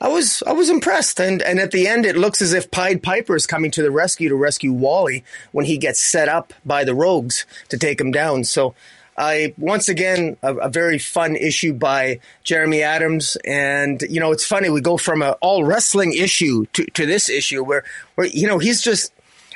I 0.00 0.08
was 0.08 0.44
I 0.46 0.52
was 0.52 0.70
impressed, 0.70 1.20
and 1.20 1.42
and 1.42 1.58
at 1.58 1.72
the 1.72 1.88
end, 1.88 2.06
it 2.06 2.16
looks 2.16 2.40
as 2.40 2.52
if 2.52 2.70
Pied 2.70 3.02
Piper 3.02 3.34
is 3.34 3.48
coming 3.48 3.72
to 3.72 3.82
the 3.82 3.90
rescue 3.90 4.28
to 4.28 4.36
rescue 4.36 4.72
Wally 4.72 5.24
when 5.50 5.66
he 5.66 5.76
gets 5.76 5.98
set 5.98 6.28
up 6.28 6.52
by 6.64 6.84
the 6.84 6.94
Rogues 6.94 7.46
to 7.68 7.76
take 7.76 8.00
him 8.00 8.12
down. 8.12 8.44
So, 8.44 8.76
I 9.16 9.54
once 9.58 9.88
again 9.88 10.36
a, 10.40 10.54
a 10.54 10.68
very 10.68 10.98
fun 10.98 11.34
issue 11.34 11.72
by 11.72 12.20
Jeremy 12.44 12.82
Adams, 12.82 13.36
and 13.44 14.00
you 14.08 14.20
know 14.20 14.30
it's 14.30 14.46
funny 14.46 14.70
we 14.70 14.80
go 14.80 14.96
from 14.96 15.20
a 15.20 15.32
all 15.40 15.64
wrestling 15.64 16.12
issue 16.12 16.66
to, 16.74 16.84
to 16.84 17.04
this 17.04 17.28
issue 17.28 17.64
where 17.64 17.82
where 18.14 18.28
you 18.28 18.46
know 18.46 18.58
he's 18.58 18.80
just 18.80 19.12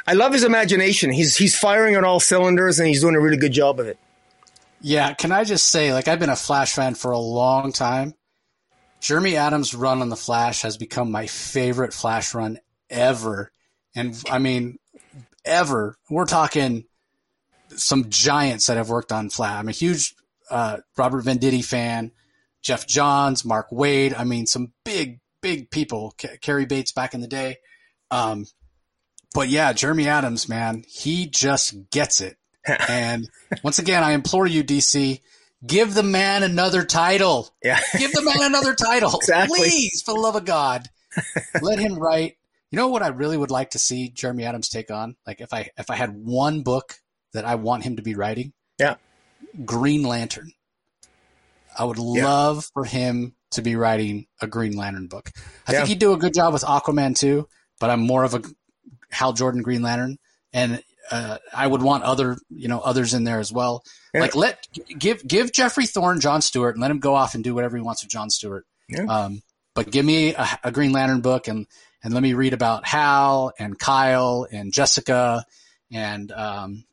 I 0.09 0.15
love 0.15 0.32
his 0.32 0.43
imagination. 0.43 1.12
He's 1.12 1.36
he's 1.36 1.57
firing 1.57 1.97
on 1.97 2.05
all 2.05 2.19
cylinders, 2.19 2.81
and 2.81 2.89
he's 2.89 3.03
doing 3.03 3.15
a 3.15 3.20
really 3.20 3.36
good 3.36 3.53
job 3.53 3.78
of 3.78 3.86
it. 3.86 3.99
Yeah, 4.81 5.15
can 5.15 5.31
I 5.31 5.44
just 5.44 5.69
say, 5.69 5.93
like, 5.94 6.09
I've 6.09 6.19
been 6.19 6.28
a 6.28 6.35
Flash 6.35 6.74
fan 6.74 6.97
for 6.97 7.12
a 7.12 7.19
long 7.19 7.73
time. 7.73 8.15
Jeremy 9.03 9.37
Adams' 9.37 9.74
run 9.74 10.01
on 10.01 10.09
the 10.09 10.16
Flash 10.16 10.62
has 10.62 10.77
become 10.77 11.11
my 11.11 11.27
favorite 11.27 11.93
Flash 11.93 12.35
run 12.35 12.59
ever. 12.89 13.51
And 13.97 14.16
I 14.31 14.39
mean, 14.39 14.79
ever. 15.45 15.99
We're 16.09 16.24
talking 16.24 16.85
some 17.70 18.09
giants 18.11 18.66
that 18.66 18.77
have 18.77 18.91
worked 18.91 19.11
on 19.11 19.29
Flash. 19.29 19.59
I'm 19.59 19.69
a 19.69 19.73
huge 19.73 20.15
uh, 20.49 20.79
Robert 20.97 21.24
Venditti 21.24 21.65
fan. 21.65 22.12
Geoff 22.62 22.87
Johns, 22.87 23.45
Mark 23.45 23.70
Waid. 23.70 24.16
I 24.16 24.23
mean, 24.23 24.47
some 24.47 24.73
big, 24.85 25.19
big 25.41 25.70
people. 25.73 26.15
Cary 26.41 26.65
Bates 26.65 26.93
back 26.93 27.12
in 27.12 27.20
the 27.20 27.27
day. 27.27 27.57
Um, 28.12 28.47
but 29.35 29.49
yeah, 29.49 29.73
Jeremy 29.73 30.07
Adams, 30.07 30.49
man, 30.49 30.85
he 30.87 31.27
just 31.27 31.91
gets 31.91 32.20
it. 32.20 32.37
and 32.89 33.29
once 33.65 33.81
again, 33.81 34.05
I 34.05 34.12
implore 34.12 34.47
you, 34.47 34.62
DC, 34.62 35.20
give 35.67 35.95
the 35.95 36.03
man 36.03 36.43
another 36.43 36.85
title. 36.85 37.51
Yeah. 37.63 37.81
give 37.99 38.13
the 38.13 38.23
man 38.23 38.43
another 38.43 38.75
title. 38.75 39.15
Exactly. 39.15 39.59
Please, 39.59 40.03
for 40.05 40.15
the 40.15 40.21
love 40.21 40.37
of 40.37 40.45
God. 40.45 40.89
Let 41.61 41.79
him 41.79 41.99
write. 41.99 42.37
You 42.71 42.77
know 42.77 42.89
what 42.89 43.03
I 43.03 43.09
really 43.09 43.37
would 43.37 43.51
like 43.51 43.71
to 43.71 43.79
see 43.79 44.09
Jeremy 44.09 44.45
Adams 44.45 44.69
take 44.69 44.91
on? 44.91 45.17
Like 45.27 45.41
if 45.41 45.53
I 45.53 45.71
if 45.77 45.91
I 45.91 45.97
had 45.97 46.17
one 46.17 46.63
book 46.63 46.95
that 47.35 47.45
I 47.45 47.57
want 47.57 47.85
him 47.85 47.97
to 47.97 48.03
be 48.03 48.15
writing. 48.15 48.53
Yeah. 48.79 48.97
Green 49.65 50.03
Lantern. 50.03 50.53
I 51.79 51.85
would 51.85 51.99
yeah. 51.99 52.25
love 52.25 52.71
for 52.73 52.85
him 52.85 53.35
to 53.53 53.63
be 53.63 53.77
writing 53.77 54.27
a 54.41 54.47
Green 54.47 54.77
Lantern 54.77 55.09
book. 55.09 55.31
I 55.67 55.73
yeah. 55.73 55.79
think 55.79 55.89
he'd 55.89 55.99
do 55.99 56.13
a 56.13 56.19
good 56.19 56.35
job 56.35 56.53
with 56.53 56.63
Aquaman 56.63 57.17
too, 57.17 57.49
but 57.81 57.91
I'm 57.91 58.01
more 58.01 58.25
of 58.25 58.35
a 58.35 58.43
Hal 59.11 59.33
Jordan 59.33 59.63
Green 59.63 59.83
Lantern, 59.83 60.19
and 60.53 60.83
uh, 61.11 61.39
I 61.55 61.66
would 61.66 61.83
want 61.83 62.05
other 62.05 62.37
you 62.51 62.69
know 62.69 62.81
others 62.81 63.15
in 63.15 63.24
there 63.24 63.41
as 63.41 63.53
well. 63.53 63.85
Yeah. 64.15 64.20
Like 64.20 64.37
let 64.37 64.66
give 64.99 65.27
give 65.27 65.53
Geoffrey 65.53 65.87
Thorne 65.87 66.20
John 66.20 66.43
Stewart 66.43 66.74
and 66.74 66.83
let 66.83 66.91
him 66.91 67.01
go 67.01 67.15
off 67.15 67.35
and 67.35 67.43
do 67.43 67.55
whatever 67.55 67.77
he 67.77 67.83
wants 67.83 68.03
with 68.03 68.11
John 68.11 68.31
Stewart. 68.31 68.65
Yeah. 68.89 69.05
Um, 69.05 69.43
but 69.74 69.91
give 69.91 70.05
me 70.05 70.35
a, 70.35 70.47
a, 70.65 70.73
Green 70.73 70.93
Lantern 70.93 71.23
book 71.23 71.49
and 71.49 71.66
and 72.05 72.12
let 72.12 72.23
me 72.23 72.35
read 72.35 72.53
about 72.53 72.87
Hal 72.87 73.53
and 73.59 73.79
Kyle 73.79 74.47
and 74.51 74.73
Jessica 74.73 75.45
and 75.91 76.31
um, 76.33 76.85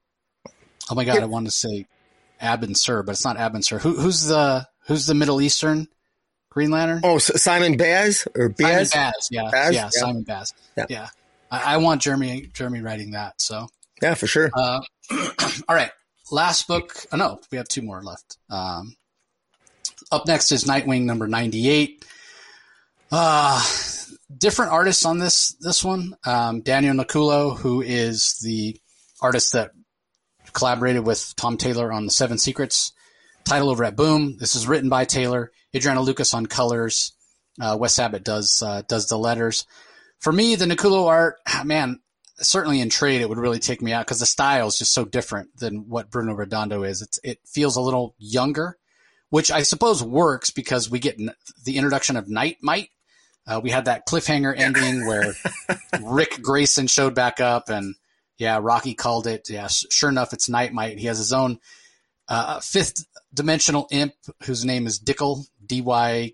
oh 0.89 0.95
my 0.95 1.03
god, 1.03 1.15
yeah. 1.15 1.23
I 1.23 1.25
wanted 1.25 1.47
to 1.47 1.55
say 1.55 1.85
Abin 2.41 2.75
Sur, 2.75 3.03
but 3.03 3.11
it's 3.11 3.25
not 3.25 3.37
Abin 3.37 3.63
Sur. 3.63 3.79
Who, 3.79 3.95
who's 3.95 4.25
the 4.25 4.67
who's 4.87 5.05
the 5.07 5.13
Middle 5.13 5.41
Eastern 5.41 5.87
Green 6.49 6.71
Lantern? 6.71 7.01
Oh, 7.03 7.17
Simon 7.17 7.77
Baz 7.77 8.27
or 8.35 8.49
Baz? 8.49 8.91
Simon 8.91 9.11
Baz, 9.13 9.29
yeah, 9.31 9.49
Baz? 9.51 9.75
yeah, 9.75 9.89
Simon 9.91 10.23
Baz, 10.23 10.53
yeah. 10.77 10.85
yeah. 10.89 11.07
I, 11.51 11.75
I, 11.75 11.77
want 11.77 12.01
Jeremy 12.01 12.49
Jeremy 12.53 12.81
writing 12.81 13.11
that. 13.11 13.41
So 13.41 13.67
yeah, 14.01 14.13
for 14.13 14.27
sure. 14.27 14.49
Uh, 14.53 14.81
all 15.67 15.75
right, 15.75 15.91
last 16.31 16.67
book. 16.67 16.93
Oh, 17.11 17.17
no, 17.17 17.39
we 17.51 17.57
have 17.57 17.67
two 17.67 17.81
more 17.81 18.01
left. 18.01 18.37
Um, 18.49 18.95
up 20.11 20.25
next 20.27 20.51
is 20.51 20.63
Nightwing 20.65 21.03
number 21.03 21.27
ninety 21.27 21.69
eight. 21.69 22.05
Uh, 23.11 23.63
different 24.35 24.71
artists 24.71 25.05
on 25.05 25.19
this 25.19 25.55
this 25.59 25.83
one. 25.83 26.15
Um, 26.25 26.61
Daniel 26.61 26.95
Nicuolo, 26.95 27.57
who 27.57 27.81
is 27.81 28.39
the 28.43 28.79
artist 29.21 29.53
that 29.53 29.71
collaborated 30.53 31.05
with 31.05 31.33
Tom 31.35 31.57
Taylor 31.57 31.91
on 31.91 32.05
the 32.05 32.11
Seven 32.11 32.37
Secrets 32.37 32.91
title 33.43 33.69
over 33.69 33.83
at 33.83 33.95
Boom. 33.95 34.37
This 34.37 34.55
is 34.55 34.67
written 34.67 34.89
by 34.89 35.05
Taylor. 35.05 35.51
Adriano 35.75 36.01
Lucas 36.01 36.33
on 36.33 36.45
colors. 36.45 37.13
Uh, 37.61 37.77
Wes 37.79 37.99
Abbott 37.99 38.23
does 38.23 38.63
uh, 38.65 38.81
does 38.87 39.07
the 39.07 39.17
letters. 39.17 39.65
For 40.19 40.31
me, 40.31 40.55
the 40.55 40.65
Nicuolo 40.65 41.07
art, 41.07 41.35
man, 41.65 41.99
certainly 42.41 42.81
in 42.81 42.89
trade, 42.89 43.21
it 43.21 43.29
would 43.29 43.37
really 43.37 43.59
take 43.59 43.81
me 43.81 43.93
out 43.93 44.05
because 44.05 44.19
the 44.19 44.25
style 44.25 44.67
is 44.67 44.77
just 44.77 44.93
so 44.93 45.05
different 45.05 45.55
than 45.57 45.89
what 45.89 46.09
Bruno 46.09 46.33
Redondo 46.33 46.83
is. 46.83 47.01
It's, 47.01 47.19
it 47.23 47.39
feels 47.45 47.75
a 47.75 47.81
little 47.81 48.15
younger, 48.17 48.77
which 49.29 49.51
I 49.51 49.63
suppose 49.63 50.03
works 50.03 50.49
because 50.49 50.89
we 50.89 50.99
get 50.99 51.19
n- 51.19 51.33
the 51.65 51.77
introduction 51.77 52.15
of 52.15 52.29
Night-Mite. 52.29 52.89
Uh, 53.47 53.59
we 53.63 53.71
had 53.71 53.85
that 53.85 54.07
cliffhanger 54.07 54.57
ending 54.57 55.07
where 55.07 55.33
Rick 56.01 56.41
Grayson 56.41 56.87
showed 56.87 57.15
back 57.15 57.39
up 57.39 57.69
and 57.69 57.95
yeah, 58.37 58.59
Rocky 58.61 58.93
called 58.93 59.27
it. 59.27 59.49
Yeah, 59.49 59.67
sure 59.67 60.09
enough, 60.09 60.33
it's 60.33 60.49
Night-Mite. 60.49 60.99
He 60.99 61.07
has 61.07 61.17
his 61.17 61.33
own 61.33 61.59
uh, 62.27 62.59
fifth 62.59 63.05
dimensional 63.33 63.87
imp 63.91 64.13
whose 64.43 64.63
name 64.63 64.87
is 64.87 64.99
Dickel, 64.99 65.45
D 65.65 65.81
Y 65.81 66.33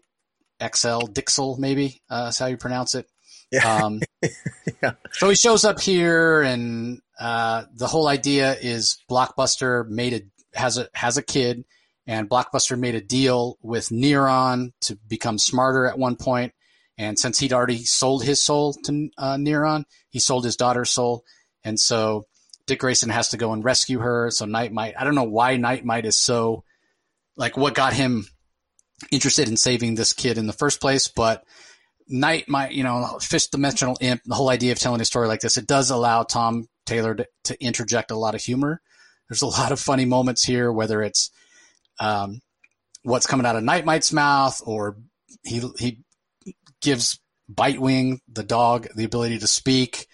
X 0.60 0.86
L, 0.86 1.02
Dixel, 1.02 1.58
maybe. 1.58 2.02
Uh, 2.10 2.26
that's 2.26 2.40
how 2.40 2.46
you 2.46 2.58
pronounce 2.58 2.96
it. 2.96 3.08
Yeah. 3.56 3.84
Um, 3.84 4.02
yeah. 4.84 4.94
So 5.14 5.30
he 5.30 5.36
shows 5.36 5.64
up 5.64 5.80
here, 5.80 6.42
and 6.42 7.02
uh, 7.20 7.66
the 7.74 7.88
whole 7.88 8.08
idea 8.08 8.56
is 8.60 8.98
Blockbuster 9.10 9.88
made 9.88 10.14
a 10.14 10.58
has 10.58 10.78
a 10.78 10.90
has 10.94 11.18
a 11.18 11.24
kid, 11.24 11.64
and 12.06 12.30
Blockbuster 12.30 12.78
made 12.78 12.96
a 12.96 13.02
deal 13.02 13.58
with 13.62 13.90
Neron 13.90 14.74
to 14.82 14.98
become 15.08 15.38
smarter 15.38 15.86
at 15.86 15.98
one 15.98 16.16
point. 16.16 16.54
And 16.98 17.20
since 17.20 17.40
he'd 17.40 17.54
already 17.54 17.84
sold 17.84 18.24
his 18.24 18.42
soul 18.42 18.74
to 18.86 19.10
uh, 19.18 19.36
Neron, 19.36 19.84
he 20.10 20.20
sold 20.20 20.46
his 20.46 20.56
daughter's 20.56 20.92
soul, 20.92 21.24
and 21.64 21.80
so 21.80 22.26
Dick 22.68 22.80
Grayson 22.80 23.10
has 23.10 23.30
to 23.30 23.38
go 23.38 23.54
and 23.54 23.64
rescue 23.64 24.00
her. 24.00 24.32
So 24.32 24.46
Night-Mite, 24.46 24.96
I 24.98 25.04
don't 25.04 25.16
know 25.16 25.24
why 25.24 25.58
Night-Mite 25.58 26.06
is 26.06 26.18
so 26.18 26.64
like 27.38 27.58
what 27.58 27.76
got 27.76 27.94
him 27.94 28.26
interested 29.12 29.50
in 29.50 29.58
saving 29.58 29.96
this 29.96 30.14
kid 30.14 30.38
in 30.38 30.48
the 30.48 30.54
first 30.54 30.80
place, 30.80 31.08
but 31.08 31.44
Night-Mite, 32.08 32.72
you 32.72 32.84
know, 32.84 33.18
fifth 33.20 33.52
dimensional 33.52 33.98
imp, 34.02 34.22
the 34.26 34.36
whole 34.36 34.50
idea 34.50 34.72
of 34.72 34.80
telling 34.80 35.02
a 35.02 35.06
story 35.06 35.28
like 35.28 35.42
this, 35.42 35.58
it 35.58 35.68
does 35.68 35.90
allow 35.90 36.24
Tom 36.24 36.68
Taylor 36.86 37.16
to, 37.16 37.28
to 37.46 37.64
interject 37.64 38.12
a 38.12 38.18
lot 38.18 38.36
of 38.36 38.42
humor. 38.42 38.82
There's 39.30 39.42
a 39.42 39.48
lot 39.60 39.72
of 39.72 39.80
funny 39.80 40.06
moments 40.06 40.44
here, 40.44 40.72
whether 40.72 41.02
it's 41.02 41.32
um, 42.00 42.42
what's 43.04 43.28
coming 43.28 43.46
out 43.46 43.56
of 43.56 43.64
Night-Mite's 43.64 44.14
mouth 44.14 44.62
or 44.66 44.98
he 45.44 45.62
he 45.80 46.04
gives 46.82 47.20
Bitewing, 47.54 48.20
the 48.28 48.44
dog, 48.44 48.88
the 48.96 49.04
ability 49.04 49.40
to 49.40 49.48
speak. 49.48 50.08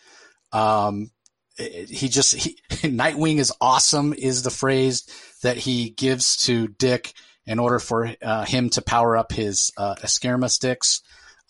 Um, 0.52 1.12
he 1.58 2.10
just 2.10 2.36
he, 2.36 2.58
Nightwing 2.70 3.38
is 3.38 3.54
awesome 3.62 4.14
is 4.14 4.44
the 4.44 4.50
phrase 4.50 5.04
that 5.44 5.58
he 5.58 5.92
gives 5.92 6.38
to 6.46 6.68
Dick 6.68 7.14
in 7.46 7.60
order 7.60 7.80
for 7.80 8.14
uh, 8.22 8.46
him 8.46 8.70
to 8.72 8.82
power 8.82 9.18
up 9.18 9.32
his 9.32 9.72
uh, 9.78 9.96
sticks. 10.06 11.02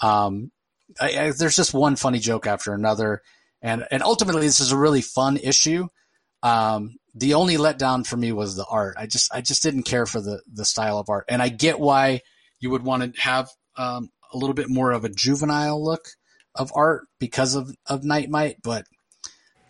Um, 0.02 0.52
I, 1.00 1.20
I, 1.20 1.32
there's 1.32 1.56
just 1.56 1.74
one 1.74 1.96
funny 1.96 2.20
joke 2.20 2.48
after 2.48 2.74
another, 2.74 3.22
and 3.62 3.86
and 3.92 4.04
ultimately 4.04 4.48
this 4.48 4.60
is 4.60 4.72
a 4.72 4.78
really 4.78 5.02
fun 5.02 5.38
issue. 5.38 5.88
Um, 6.44 6.96
the 7.14 7.36
only 7.36 7.58
letdown 7.58 8.06
for 8.06 8.18
me 8.18 8.32
was 8.32 8.56
the 8.56 8.66
art. 8.66 8.96
I 8.98 9.06
just 9.06 9.34
I 9.34 9.42
just 9.42 9.64
didn't 9.64 9.84
care 9.84 10.06
for 10.06 10.22
the 10.22 10.42
the 10.52 10.66
style 10.66 10.98
of 10.98 11.10
art, 11.10 11.26
and 11.30 11.42
I 11.42 11.50
get 11.50 11.80
why 11.80 12.22
you 12.60 12.70
would 12.72 12.84
want 12.84 13.16
to 13.16 13.22
have 13.22 13.50
um, 13.78 14.10
a 14.34 14.38
little 14.38 14.54
bit 14.54 14.70
more 14.70 14.92
of 14.92 15.06
a 15.06 15.10
juvenile 15.10 15.84
look 15.84 16.06
of 16.56 16.72
art 16.76 17.08
because 17.20 17.56
of 17.56 17.74
of 17.86 18.04
Night-Mite, 18.04 18.58
but 18.64 18.86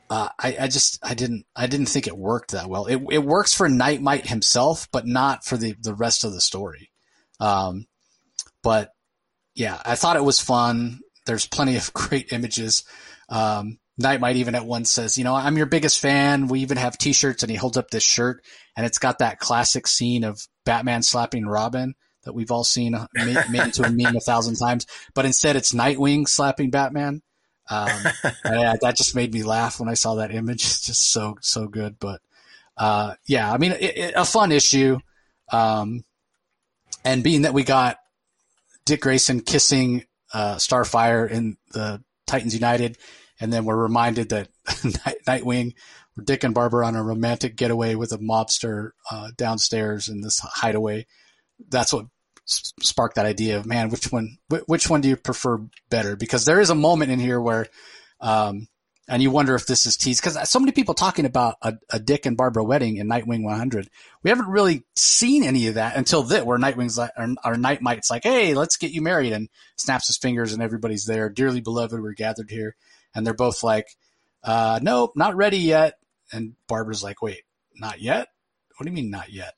uh, 0.10 0.30
I, 0.40 0.58
I, 0.62 0.68
just 0.68 1.00
I 1.02 1.14
didn't 1.14 1.46
I 1.56 1.68
didn't 1.68 1.86
think 1.86 2.08
it 2.08 2.18
worked 2.18 2.52
that 2.52 2.68
well. 2.68 2.86
It 2.86 3.02
it 3.12 3.24
works 3.24 3.54
for 3.54 3.70
Night-Mite 3.70 4.28
himself, 4.28 4.88
but 4.92 5.08
not 5.08 5.46
for 5.46 5.58
the 5.58 5.76
the 5.82 5.94
rest 5.94 6.24
of 6.24 6.34
the 6.34 6.42
story. 6.42 6.92
Um, 7.40 7.86
but 8.62 8.92
yeah, 9.56 9.82
I 9.86 9.96
thought 9.96 10.16
it 10.16 10.24
was 10.24 10.40
fun. 10.40 11.00
There's 11.26 11.48
plenty 11.48 11.78
of 11.78 11.94
great 11.94 12.32
images. 12.32 12.84
Um, 13.30 13.78
Night-Mite 13.98 14.38
even 14.38 14.56
at 14.56 14.66
once 14.66 14.90
says, 14.90 15.18
you 15.18 15.24
know, 15.24 15.36
I'm 15.36 15.58
your 15.58 15.66
biggest 15.66 16.00
fan. 16.00 16.48
We 16.48 16.62
even 16.62 16.78
have 16.78 16.98
T-shirts, 16.98 17.44
and 17.44 17.52
he 17.52 17.58
holds 17.58 17.78
up 17.78 17.90
this 17.90 18.04
shirt, 18.04 18.44
and 18.76 18.86
it's 18.86 18.98
got 18.98 19.20
that 19.20 19.40
classic 19.40 19.88
scene 19.88 20.24
of 20.24 20.42
Batman 20.66 21.04
slapping 21.04 21.46
Robin 21.46 21.94
that 22.24 22.34
we've 22.34 22.52
all 22.52 22.64
seen 22.64 22.96
uh, 22.96 23.08
made, 23.14 23.38
made 23.50 23.64
into 23.64 23.84
a 23.84 23.90
meme 23.90 24.16
a 24.16 24.20
thousand 24.22 24.56
times. 24.56 24.86
But 25.14 25.26
instead, 25.26 25.56
it's 25.56 25.74
Nightwing 25.74 26.28
slapping 26.28 26.70
Batman. 26.70 27.22
Um, 27.70 27.90
yeah, 28.46 28.76
that 28.82 28.98
just 28.98 29.16
made 29.16 29.34
me 29.34 29.44
laugh 29.44 29.80
when 29.80 29.90
I 29.90 29.94
saw 29.94 30.16
that 30.16 30.34
image. 30.34 30.64
It's 30.66 30.82
just 30.82 31.12
so 31.12 31.38
so 31.42 31.68
good. 31.68 31.98
But 32.00 32.22
uh, 32.78 33.16
yeah, 33.28 33.52
I 33.52 33.58
mean, 33.58 33.72
it, 33.74 33.98
it, 33.98 34.14
a 34.16 34.26
fun 34.26 34.52
issue. 34.52 35.00
Um, 35.52 36.04
and 37.04 37.24
being 37.24 37.44
that 37.44 37.54
we 37.54 37.64
got 37.64 37.98
Dick 38.86 39.02
Grayson 39.02 39.42
kissing 39.42 40.06
uh, 40.34 40.56
Starfire 40.56 41.30
in 41.30 41.58
the 41.72 42.04
Titans 42.28 42.54
United, 42.54 42.98
and 43.40 43.52
then 43.52 43.66
we're 43.66 43.76
reminded 43.76 44.30
that 44.30 44.50
Night, 45.06 45.18
Nightwing, 45.28 45.74
Dick 46.24 46.44
and 46.44 46.54
Barbara 46.54 46.86
on 46.86 46.96
a 46.96 47.04
romantic 47.04 47.56
getaway 47.56 47.96
with 47.96 48.12
a 48.12 48.18
mobster 48.18 48.92
uh, 49.10 49.32
downstairs 49.38 50.10
in 50.10 50.22
this 50.22 50.40
hideaway. 50.40 51.06
That's 51.70 51.94
what 51.94 52.08
sparked 52.46 53.16
that 53.16 53.26
idea 53.26 53.58
of 53.58 53.66
man, 53.66 53.90
which 53.90 54.12
one, 54.12 54.38
which 54.66 54.90
one 54.90 55.02
do 55.02 55.10
you 55.10 55.16
prefer 55.16 55.60
better? 55.90 56.16
Because 56.16 56.46
there 56.46 56.60
is 56.60 56.70
a 56.70 56.76
moment 56.76 57.12
in 57.12 57.20
here 57.20 57.40
where, 57.40 57.68
um, 58.20 58.68
and 59.12 59.22
you 59.22 59.30
wonder 59.30 59.56
if 59.56 59.66
this 59.66 59.86
is 59.86 59.98
teased 59.98 60.24
because 60.24 60.50
so 60.50 60.58
many 60.58 60.72
people 60.72 60.94
talking 60.94 61.26
about 61.26 61.58
a, 61.62 61.74
a, 61.90 62.00
Dick 62.00 62.26
and 62.26 62.38
Barbara 62.38 62.64
wedding 62.64 62.96
in 62.96 63.10
Nightwing 63.10 63.44
100. 63.44 63.90
We 64.24 64.30
haven't 64.30 64.48
really 64.48 64.86
seen 64.96 65.44
any 65.44 65.68
of 65.68 65.74
that 65.74 65.98
until 65.98 66.24
this, 66.24 66.46
where 66.46 66.58
Nightwing's 66.58 66.98
like, 66.98 67.12
or 67.44 67.58
Night-Mite's 67.58 68.10
like, 68.10 68.24
"Hey, 68.24 68.54
let's 68.54 68.78
get 68.78 68.92
you 68.92 69.02
married," 69.02 69.34
and 69.34 69.50
snaps 69.76 70.08
his 70.08 70.18
fingers, 70.18 70.54
and 70.54 70.64
everybody's 70.64 71.04
there. 71.04 71.30
Dearly 71.30 71.60
beloved, 71.60 72.02
we're 72.02 72.14
gathered 72.14 72.50
here, 72.50 72.78
and 73.14 73.28
they're 73.28 73.34
both 73.34 73.64
like, 73.64 73.88
uh, 74.46 74.80
"Nope, 74.82 75.12
not 75.16 75.36
ready 75.36 75.58
yet." 75.58 75.96
And 76.32 76.56
Barbara's 76.70 77.04
like, 77.04 77.22
"Wait, 77.22 77.42
not 77.76 78.00
yet? 78.00 78.30
What 78.78 78.86
do 78.86 78.92
you 78.92 78.96
mean 78.96 79.12
not 79.12 79.30
yet?" 79.30 79.56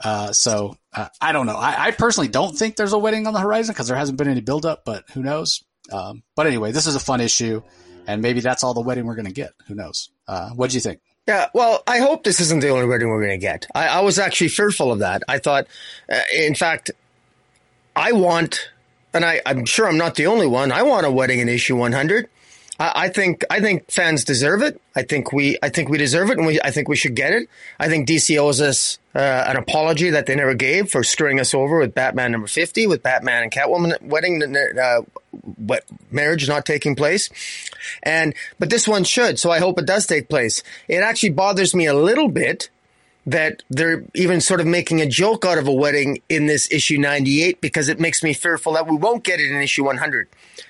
Uh, 0.00 0.32
so 0.32 0.76
uh, 0.92 1.08
I 1.20 1.30
don't 1.30 1.46
know. 1.46 1.56
I, 1.56 1.86
I, 1.86 1.90
personally 1.92 2.28
don't 2.28 2.58
think 2.58 2.74
there's 2.74 2.92
a 2.92 2.98
wedding 2.98 3.28
on 3.28 3.32
the 3.34 3.40
horizon 3.40 3.72
because 3.72 3.86
there 3.86 3.96
hasn't 3.96 4.18
been 4.18 4.28
any 4.28 4.40
buildup, 4.40 4.84
but 4.84 5.04
who 5.10 5.22
knows? 5.22 5.62
Um, 5.92 6.24
but 6.34 6.48
anyway, 6.48 6.72
this 6.72 6.88
is 6.88 6.96
a 6.96 7.00
fun 7.00 7.20
issue, 7.20 7.62
and 8.06 8.22
maybe 8.22 8.40
that's 8.40 8.64
all 8.64 8.74
the 8.74 8.80
wedding 8.80 9.06
we're 9.06 9.14
going 9.14 9.26
to 9.26 9.32
get. 9.32 9.52
Who 9.68 9.74
knows? 9.74 10.10
Uh, 10.28 10.50
what 10.50 10.70
do 10.70 10.76
you 10.76 10.80
think? 10.80 11.00
Yeah, 11.26 11.48
well, 11.54 11.82
I 11.86 11.98
hope 11.98 12.24
this 12.24 12.38
isn't 12.40 12.60
the 12.60 12.68
only 12.68 12.86
wedding 12.86 13.08
we're 13.08 13.24
going 13.24 13.38
to 13.38 13.44
get. 13.44 13.66
I, 13.74 13.88
I, 13.88 14.00
was 14.00 14.18
actually 14.18 14.48
fearful 14.48 14.92
of 14.92 14.98
that. 14.98 15.22
I 15.26 15.38
thought, 15.38 15.66
uh, 16.12 16.20
in 16.36 16.54
fact, 16.54 16.90
I 17.96 18.12
want, 18.12 18.70
and 19.14 19.24
I, 19.24 19.40
I'm 19.46 19.64
sure 19.64 19.88
I'm 19.88 19.96
not 19.96 20.16
the 20.16 20.26
only 20.26 20.46
one. 20.46 20.70
I 20.70 20.82
want 20.82 21.06
a 21.06 21.10
wedding 21.10 21.40
in 21.40 21.48
issue 21.48 21.76
100. 21.76 22.28
I, 22.78 23.08
think 23.08 23.44
I 23.50 23.60
think 23.60 23.90
fans 23.90 24.24
deserve 24.24 24.62
it. 24.62 24.80
I 24.96 25.02
think 25.02 25.32
we 25.32 25.56
I 25.62 25.68
think 25.68 25.88
we 25.88 25.98
deserve 25.98 26.30
it, 26.30 26.38
and 26.38 26.46
we 26.46 26.60
I 26.60 26.70
think 26.70 26.88
we 26.88 26.96
should 26.96 27.14
get 27.14 27.32
it. 27.32 27.48
I 27.78 27.88
think 27.88 28.08
DC 28.08 28.36
owes 28.38 28.60
us 28.60 28.98
uh, 29.14 29.44
an 29.46 29.56
apology 29.56 30.10
that 30.10 30.26
they 30.26 30.34
never 30.34 30.54
gave 30.54 30.90
for 30.90 31.04
screwing 31.04 31.38
us 31.38 31.54
over 31.54 31.78
with 31.78 31.94
Batman 31.94 32.32
number 32.32 32.48
fifty, 32.48 32.86
with 32.86 33.02
Batman 33.02 33.44
and 33.44 33.52
Catwoman 33.52 34.00
wedding 34.02 34.56
uh, 34.56 35.02
what 35.56 35.84
marriage 36.10 36.48
not 36.48 36.66
taking 36.66 36.96
place, 36.96 37.30
and 38.02 38.34
but 38.58 38.70
this 38.70 38.88
one 38.88 39.04
should. 39.04 39.38
So 39.38 39.50
I 39.50 39.60
hope 39.60 39.78
it 39.78 39.86
does 39.86 40.06
take 40.06 40.28
place. 40.28 40.62
It 40.88 41.02
actually 41.02 41.30
bothers 41.30 41.74
me 41.74 41.86
a 41.86 41.94
little 41.94 42.28
bit 42.28 42.70
that 43.26 43.62
they're 43.70 44.04
even 44.14 44.40
sort 44.40 44.60
of 44.60 44.66
making 44.66 45.00
a 45.00 45.06
joke 45.06 45.44
out 45.44 45.58
of 45.58 45.66
a 45.66 45.72
wedding 45.72 46.20
in 46.28 46.46
this 46.46 46.70
issue 46.70 46.98
98 46.98 47.60
because 47.60 47.88
it 47.88 47.98
makes 47.98 48.22
me 48.22 48.34
fearful 48.34 48.74
that 48.74 48.86
we 48.86 48.96
won't 48.96 49.24
get 49.24 49.40
it 49.40 49.50
in 49.50 49.62
issue 49.62 49.84
100. 49.84 50.28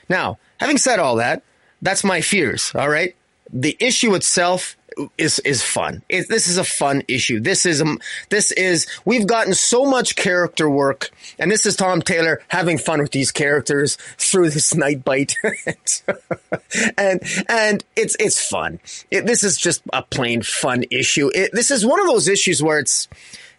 Now, 0.09 0.39
having 0.61 0.79
said 0.79 1.01
all 1.01 1.17
that, 1.17 1.43
that's 1.83 2.05
my 2.05 2.21
fears. 2.21 2.73
All 2.75 2.89
right. 2.89 3.15
The 3.53 3.77
issue 3.79 4.15
itself 4.15 4.77
is 5.19 5.39
is 5.41 5.63
fun. 5.63 6.03
It, 6.09 6.29
this 6.29 6.47
is 6.47 6.57
a 6.59 6.65
fun 6.65 7.03
issue. 7.09 7.41
This 7.41 7.67
is 7.67 7.81
a, 7.81 7.97
this 8.31 8.53
is 8.53 8.87
we've 9.05 9.27
gotten 9.27 9.55
so 9.55 9.85
much 9.85 10.17
character 10.17 10.69
work, 10.69 11.11
and 11.39 11.51
this 11.51 11.67
is 11.67 11.77
Tom 11.77 12.03
Taylor 12.03 12.41
having 12.49 12.79
fun 12.79 13.01
with 13.01 13.11
these 13.11 13.33
characters 13.33 13.97
through 14.19 14.51
this 14.51 14.73
Nightbite, 14.73 15.35
and 16.99 17.21
and 17.49 17.85
it's 17.97 18.17
it's 18.19 18.47
fun. 18.47 18.81
It, 19.11 19.27
this 19.27 19.43
is 19.43 19.57
just 19.57 19.83
a 19.93 20.03
plain 20.03 20.43
fun 20.43 20.85
issue. 20.91 21.31
It, 21.35 21.51
this 21.53 21.71
is 21.71 21.85
one 21.85 22.01
of 22.01 22.07
those 22.07 22.29
issues 22.29 22.63
where 22.63 22.79
it's 22.79 23.09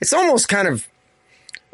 it's 0.01 0.13
almost 0.13 0.47
kind 0.49 0.67
of 0.67 0.87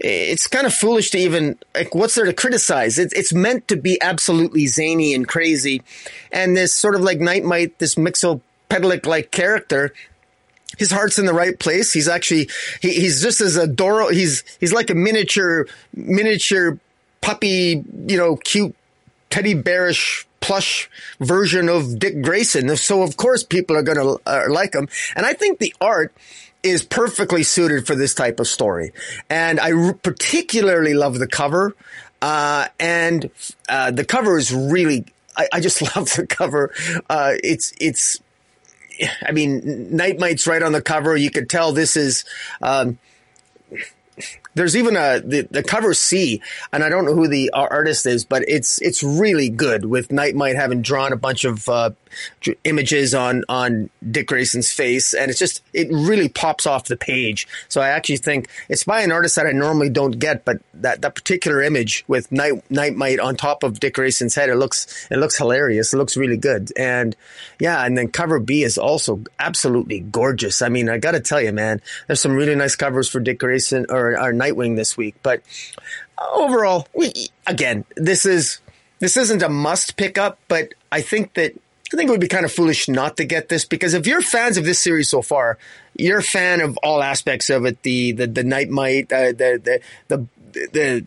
it's 0.04 0.48
kind 0.48 0.66
of 0.66 0.74
foolish 0.74 1.12
to 1.12 1.18
even 1.18 1.58
like 1.76 1.94
what's 1.94 2.16
there 2.16 2.26
to 2.26 2.34
criticize 2.34 2.98
it's, 2.98 3.14
it's 3.14 3.34
meant 3.34 3.68
to 3.68 3.76
be 3.76 4.02
absolutely 4.02 4.66
zany 4.66 5.14
and 5.14 5.28
crazy 5.28 5.82
and 6.32 6.58
this 6.58 6.74
sort 6.74 6.96
of 6.96 7.02
like 7.02 7.20
Nightmite 7.20 7.78
this 7.78 7.96
Mxyzptlk 7.96 9.06
like 9.06 9.32
character 9.32 9.94
his 10.78 10.92
heart's 10.92 11.20
in 11.20 11.26
the 11.26 11.34
right 11.34 11.60
place 11.60 11.94
he's 11.94 12.08
actually 12.08 12.50
he, 12.82 12.94
he's 12.94 13.22
just 13.22 13.42
as 13.42 13.56
adorable 13.56 14.12
he's 14.12 14.44
he's 14.60 14.74
like 14.74 14.90
a 14.90 14.96
miniature 14.96 15.68
miniature 15.94 16.80
puppy 17.22 17.84
you 18.08 18.18
know 18.18 18.38
cute 18.38 18.76
teddy 19.30 19.54
bearish 19.54 20.26
plush 20.40 20.90
version 21.20 21.70
of 21.70 22.00
Dick 22.00 22.22
Grayson. 22.22 22.76
So 22.76 23.04
of 23.04 23.16
course 23.16 23.44
people 23.44 23.78
are 23.78 23.84
going 23.84 24.00
to 24.00 24.20
uh, 24.26 24.46
like 24.50 24.74
him. 24.74 24.90
And 25.16 25.26
I 25.26 25.34
think 25.34 25.60
the 25.60 25.74
art 25.80 26.14
is 26.64 26.84
perfectly 26.84 27.44
suited 27.44 27.88
for 27.88 27.96
this 27.96 28.14
type 28.14 28.40
of 28.40 28.48
story. 28.48 28.94
And 29.30 29.60
I 29.60 29.94
particularly 29.94 30.94
love 30.94 31.20
the 31.20 31.28
cover. 31.28 31.76
Uh, 32.22 32.68
and 32.80 33.30
uh, 33.68 33.92
the 33.92 34.06
cover 34.06 34.38
is 34.38 34.54
really, 34.54 35.06
I, 35.36 35.48
I 35.54 35.60
just 35.60 35.82
love 35.96 36.10
the 36.16 36.28
cover. 36.28 36.72
Uh, 37.10 37.34
it's, 37.44 37.74
it's, 37.80 38.20
I 39.26 39.32
mean, 39.32 39.96
Nightmite's 39.96 40.46
right 40.46 40.62
on 40.62 40.72
the 40.72 40.82
cover. 40.82 41.16
You 41.16 41.32
could 41.32 41.50
tell 41.50 41.72
this 41.72 41.98
is, 41.98 42.24
um, 42.62 43.00
there's 44.54 44.76
even 44.76 44.96
a 44.96 45.22
the, 45.24 45.48
the 45.50 45.64
cover 45.64 45.94
C, 45.94 46.42
and 46.72 46.84
I 46.84 46.90
don't 46.90 47.06
know 47.06 47.14
who 47.14 47.28
the 47.28 47.52
artist 47.52 48.06
is, 48.06 48.26
but 48.26 48.44
it's 48.48 48.82
it's 48.82 49.04
really 49.04 49.50
good. 49.50 49.86
With 49.86 50.10
Nightmite 50.10 50.56
having 50.56 50.82
drawn 50.82 51.14
a 51.14 51.18
bunch 51.18 51.46
of 51.46 51.68
uh, 51.70 51.92
images 52.64 53.14
on 53.14 53.44
on 53.48 53.90
Dick 54.10 54.28
Grayson's 54.28 54.72
face, 54.72 55.14
and 55.14 55.30
it's 55.30 55.40
just 55.40 55.62
it 55.74 55.88
really 55.92 56.30
pops 56.30 56.66
off 56.66 56.86
the 56.86 56.98
page. 56.98 57.48
So 57.70 57.82
I 57.82 57.90
actually 57.90 58.18
think 58.18 58.50
it's 58.70 58.84
by 58.84 59.02
an 59.02 59.12
artist 59.12 59.36
that 59.36 59.48
I 59.48 59.52
normally 59.52 59.90
don't 59.90 60.20
get, 60.20 60.46
but 60.46 60.62
that 60.74 61.02
that 61.02 61.16
particular 61.16 61.62
image 61.62 62.04
with 62.08 62.32
Night 62.32 62.64
Nightmite 62.70 63.24
on 63.24 63.36
top 63.36 63.64
of 63.64 63.80
Dick 63.80 63.96
Grayson's 63.96 64.36
head, 64.36 64.50
it 64.50 64.56
looks 64.56 65.08
it 65.10 65.18
looks 65.18 65.38
hilarious. 65.38 65.94
It 65.94 65.98
looks 65.98 66.18
really 66.18 66.38
good, 66.38 66.72
and 66.78 67.16
yeah, 67.60 67.86
and 67.86 67.98
then 67.98 68.10
cover 68.10 68.40
B 68.40 68.64
is 68.64 68.78
also 68.78 69.22
absolutely 69.40 70.00
gorgeous. 70.00 70.62
I 70.62 70.70
mean, 70.70 70.90
I 70.90 70.98
got 70.98 71.12
to 71.12 71.20
tell 71.20 71.42
you, 71.42 71.52
man, 71.52 71.82
there's 72.08 72.22
some 72.22 72.34
really 72.34 72.56
nice 72.56 72.76
covers 72.76 73.08
for 73.08 73.20
Dick 73.20 73.40
Grayson 73.40 73.86
or, 73.90 74.20
or 74.20 74.34
Nightwing 74.42 74.76
this 74.76 74.98
week, 74.98 75.16
but 75.24 75.42
overall, 76.34 76.88
we 76.94 77.12
again, 77.48 77.86
this 77.96 78.26
is 78.26 78.60
this 79.00 79.18
isn't 79.18 79.42
a 79.42 79.50
must 79.50 79.98
pick 79.98 80.18
up, 80.18 80.40
but 80.48 80.74
I 80.92 81.02
think 81.02 81.34
that 81.34 81.54
I 81.94 81.98
think 81.98 82.08
it 82.08 82.12
would 82.12 82.22
be 82.22 82.28
kind 82.28 82.46
of 82.46 82.52
foolish 82.52 82.88
not 82.88 83.18
to 83.18 83.26
get 83.26 83.50
this 83.50 83.66
because 83.66 83.94
if 83.94 84.08
you're 84.08 84.22
fans 84.22 84.58
of 84.58 84.64
this 84.64 84.80
series 84.80 85.10
so 85.10 85.22
far, 85.22 85.58
you're 85.98 86.20
a 86.20 86.24
fan 86.24 86.62
of 86.62 86.78
all 86.84 87.04
aspects 87.04 87.50
of 87.50 87.66
it. 87.66 87.82
The 87.84 88.14
the 88.14 88.28
the 88.28 88.44
Nightmite, 88.44 89.12
uh, 89.12 89.34
the, 89.34 89.62
the 89.64 89.82
the 90.08 90.28
the 90.72 91.06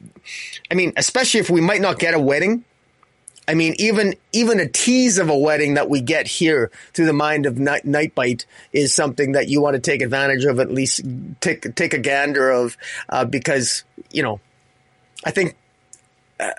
I 0.71 0.75
mean, 0.75 0.93
especially 0.97 1.41
if 1.41 1.49
we 1.49 1.61
might 1.61 1.81
not 1.81 1.99
get 1.99 2.15
a 2.15 2.19
wedding. 2.19 2.65
I 3.47 3.55
mean, 3.55 3.75
even 3.79 4.15
even 4.33 4.59
a 4.59 4.69
tease 4.69 5.19
of 5.19 5.29
a 5.29 5.37
wedding 5.37 5.75
that 5.75 5.91
we 5.91 6.01
get 6.01 6.27
here 6.27 6.71
through 6.93 7.07
the 7.07 7.13
mind 7.13 7.47
of 7.47 7.59
Night, 7.59 7.85
Nightbite 7.85 8.47
is 8.73 8.95
something 8.95 9.33
that 9.33 9.49
you 9.49 9.61
want 9.61 9.75
to 9.75 9.81
take 9.81 10.03
advantage 10.03 10.45
of, 10.45 10.61
at 10.61 10.71
least 10.71 11.03
take 11.41 11.75
take 11.75 11.93
a 11.93 11.99
gander 11.99 12.51
of, 12.51 12.77
uh, 13.09 13.25
because 13.25 13.85
you 14.11 14.23
know, 14.23 14.41
I 15.25 15.31
think 15.31 15.57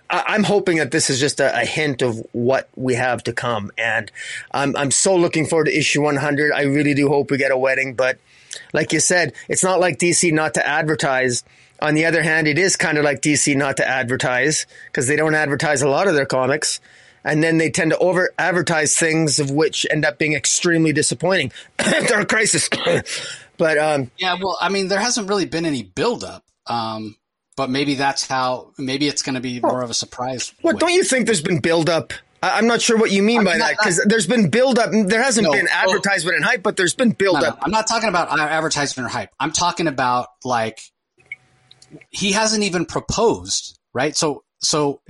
I'm 0.10 0.44
hoping 0.44 0.78
that 0.78 0.91
this 0.91 1.10
is 1.10 1.20
just 1.20 1.40
a, 1.40 1.60
a, 1.60 1.66
hint 1.66 2.02
of 2.02 2.26
what 2.32 2.70
we 2.76 2.94
have 2.95 3.24
to 3.24 3.34
come, 3.34 3.72
and 3.78 4.12
I'm 4.52 4.76
I'm 4.78 4.91
so 4.91 5.16
looking 5.16 5.45
forward 5.45 5.66
to 5.66 5.78
issue 5.78 6.02
100. 6.02 6.53
I 6.53 6.62
really 6.64 6.94
do 6.94 7.10
hope 7.10 7.30
we 7.30 7.38
get 7.38 7.52
a 7.52 7.57
wedding, 7.57 7.94
but 7.94 8.18
like 8.74 8.94
you 8.94 8.99
said, 8.99 9.34
it's 9.49 9.64
not 9.64 9.80
like 9.80 9.98
DC 9.98 10.32
not 10.32 10.53
to 10.53 10.66
advertise. 10.66 11.44
On 11.81 11.93
the 11.93 12.06
other 12.06 12.23
hand, 12.23 12.47
it 12.47 12.57
is 12.57 12.76
kind 12.76 12.97
of 12.97 13.03
like 13.03 13.22
DC 13.22 13.56
not 13.56 13.77
to 13.77 13.88
advertise 13.88 14.65
because 14.88 15.07
they 15.07 15.15
don't 15.15 15.35
advertise 15.35 15.81
a 15.81 15.89
lot 15.89 16.07
of 16.07 16.15
their 16.15 16.26
comics, 16.26 16.80
and 17.23 17.43
then 17.43 17.57
they 17.57 17.69
tend 17.69 17.91
to 17.91 17.97
over 17.97 18.31
advertise 18.38 18.95
things 18.95 19.39
of 19.39 19.52
which 19.52 19.85
end 19.89 20.06
up 20.06 20.18
being 20.18 20.34
extremely 20.34 20.93
disappointing. 20.93 21.52
Dark 22.07 22.30
Crisis, 22.30 22.69
but 23.57 23.77
um, 23.77 24.11
yeah, 24.18 24.38
well, 24.41 24.57
I 24.61 24.69
mean, 24.69 24.88
there 24.88 24.99
hasn't 24.99 25.27
really 25.27 25.45
been 25.45 25.65
any 25.65 25.84
buildup. 25.84 26.43
Um, 26.68 27.15
but 27.56 27.69
maybe 27.69 27.95
that's 27.95 28.27
how. 28.27 28.73
Maybe 28.77 29.07
it's 29.07 29.22
going 29.22 29.35
to 29.35 29.41
be 29.41 29.60
more 29.61 29.81
of 29.81 29.89
a 29.89 29.93
surprise. 29.93 30.53
What 30.61 30.80
don't 30.80 30.93
you 30.93 31.03
think? 31.03 31.26
There's 31.26 31.41
been 31.41 31.60
build 31.60 31.89
up. 31.89 32.14
I'm 32.43 32.68
not 32.68 32.81
sure 32.81 32.97
what 32.97 33.11
you 33.11 33.23
mean 33.23 33.39
I 33.39 33.43
mean, 33.43 33.53
by 33.53 33.57
that 33.57 33.77
because 33.77 34.03
there's 34.06 34.27
been 34.27 34.49
build 34.49 34.77
up. 34.77 34.91
There 34.91 35.23
hasn't 35.23 35.45
no, 35.45 35.53
been 35.53 35.68
advertisement 35.72 36.35
and 36.35 36.45
hype, 36.45 36.61
but 36.61 36.77
there's 36.77 36.93
been 36.93 37.11
build 37.11 37.41
no, 37.41 37.47
up. 37.47 37.56
No, 37.56 37.61
I'm 37.64 37.72
not 37.72 37.88
talking 37.88 38.10
about 38.10 38.38
advertisement 38.38 39.07
or 39.07 39.10
hype. 39.10 39.31
I'm 39.39 39.52
talking 39.52 39.88
about 39.88 40.27
like 40.43 40.80
he 42.10 42.32
hasn't 42.32 42.64
even 42.64 42.86
proposed, 42.86 43.80
right? 43.94 44.16
So 44.16 44.44
so 44.60 45.02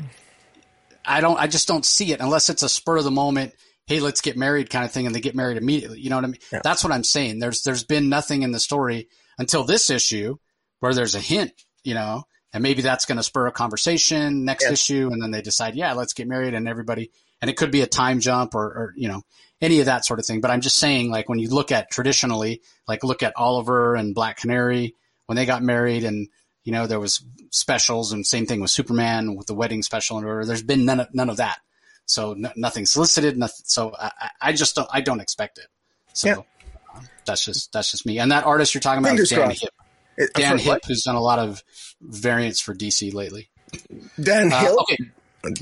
I 1.05 1.21
don't. 1.21 1.39
I 1.39 1.47
just 1.47 1.67
don't 1.67 1.85
see 1.85 2.11
it 2.11 2.19
unless 2.19 2.49
it's 2.49 2.63
a 2.63 2.69
spur 2.69 2.97
of 2.97 3.03
the 3.03 3.11
moment. 3.11 3.53
Hey, 3.87 3.99
let's 3.99 4.21
get 4.21 4.35
married 4.35 4.69
kind 4.69 4.83
of 4.83 4.91
thing, 4.91 5.05
and 5.05 5.13
they 5.13 5.21
get 5.21 5.35
married 5.35 5.57
immediately. 5.57 5.99
You 5.99 6.09
know 6.09 6.15
what 6.15 6.25
I 6.25 6.29
mean? 6.29 6.39
Yeah. 6.51 6.61
That's 6.63 6.83
what 6.83 6.91
I'm 6.91 7.03
saying. 7.03 7.39
There's 7.39 7.63
there's 7.63 7.83
been 7.83 8.09
nothing 8.09 8.41
in 8.41 8.51
the 8.51 8.59
story 8.59 9.09
until 9.37 9.63
this 9.63 9.89
issue 9.89 10.37
where 10.79 10.93
there's 10.93 11.15
a 11.15 11.19
hint. 11.19 11.53
You 11.83 11.93
know, 11.93 12.23
and 12.55 12.63
maybe 12.63 12.81
that's 12.81 13.05
going 13.05 13.17
to 13.17 13.23
spur 13.23 13.47
a 13.47 13.51
conversation 13.51 14.45
next 14.45 14.71
issue 14.71 15.09
and 15.11 15.21
then 15.21 15.29
they 15.29 15.41
decide 15.41 15.75
yeah 15.75 15.93
let's 15.93 16.13
get 16.13 16.27
married 16.27 16.53
and 16.53 16.67
everybody 16.67 17.11
and 17.41 17.49
it 17.49 17.57
could 17.57 17.69
be 17.69 17.81
a 17.81 17.87
time 17.87 18.21
jump 18.21 18.55
or, 18.55 18.63
or, 18.63 18.93
you 18.95 19.09
know 19.09 19.21
any 19.61 19.81
of 19.81 19.87
that 19.87 20.05
sort 20.05 20.19
of 20.19 20.25
thing 20.25 20.41
but 20.41 20.49
i'm 20.49 20.61
just 20.61 20.77
saying 20.77 21.11
like 21.11 21.27
when 21.27 21.37
you 21.37 21.49
look 21.49 21.71
at 21.71 21.91
traditionally 21.91 22.61
like 22.87 23.03
look 23.03 23.21
at 23.23 23.33
oliver 23.35 23.95
and 23.95 24.15
black 24.15 24.37
canary 24.37 24.95
when 25.25 25.35
they 25.35 25.45
got 25.45 25.61
married 25.61 26.05
and 26.05 26.29
you 26.65 26.73
know 26.73 26.87
there 26.87 26.99
was 26.99 27.23
specials 27.51 28.11
and 28.11 28.27
same 28.27 28.45
thing 28.45 28.59
with 28.59 28.69
superman 28.69 29.35
with 29.35 29.47
the 29.47 29.55
wedding 29.55 29.81
special 29.81 30.17
and 30.17 30.25
whatever 30.25 30.45
there's 30.45 30.63
been 30.63 30.83
none 30.83 30.99
of, 30.99 31.07
none 31.13 31.29
of 31.29 31.37
that 31.37 31.59
so 32.05 32.33
n- 32.33 32.51
nothing 32.57 32.85
solicited 32.85 33.37
nothing 33.37 33.63
so 33.63 33.95
I, 33.97 34.29
I, 34.41 34.53
just 34.53 34.75
don't 34.75 34.89
i 34.91 34.99
don't 34.99 35.21
expect 35.21 35.57
it 35.57 35.67
so 36.11 36.27
yeah. 36.27 36.35
uh, 36.93 36.99
that's 37.25 37.45
just 37.45 37.71
that's 37.71 37.91
just 37.91 38.05
me 38.05 38.19
and 38.19 38.31
that 38.31 38.45
artist 38.45 38.73
you're 38.73 38.81
talking 38.81 38.99
about 38.99 39.11
Fingers 39.11 39.31
is 39.31 39.37
Dan 39.37 39.51
Hipp. 39.51 39.69
Dan 40.35 40.57
Hipp, 40.57 40.85
who's 40.87 41.03
done 41.03 41.15
a 41.15 41.21
lot 41.21 41.39
of 41.39 41.63
variants 42.01 42.59
for 42.59 42.73
DC 42.73 43.13
lately. 43.13 43.49
Dan 44.21 44.51
uh, 44.51 44.59
Hill? 44.59 44.77
Okay. 44.81 44.97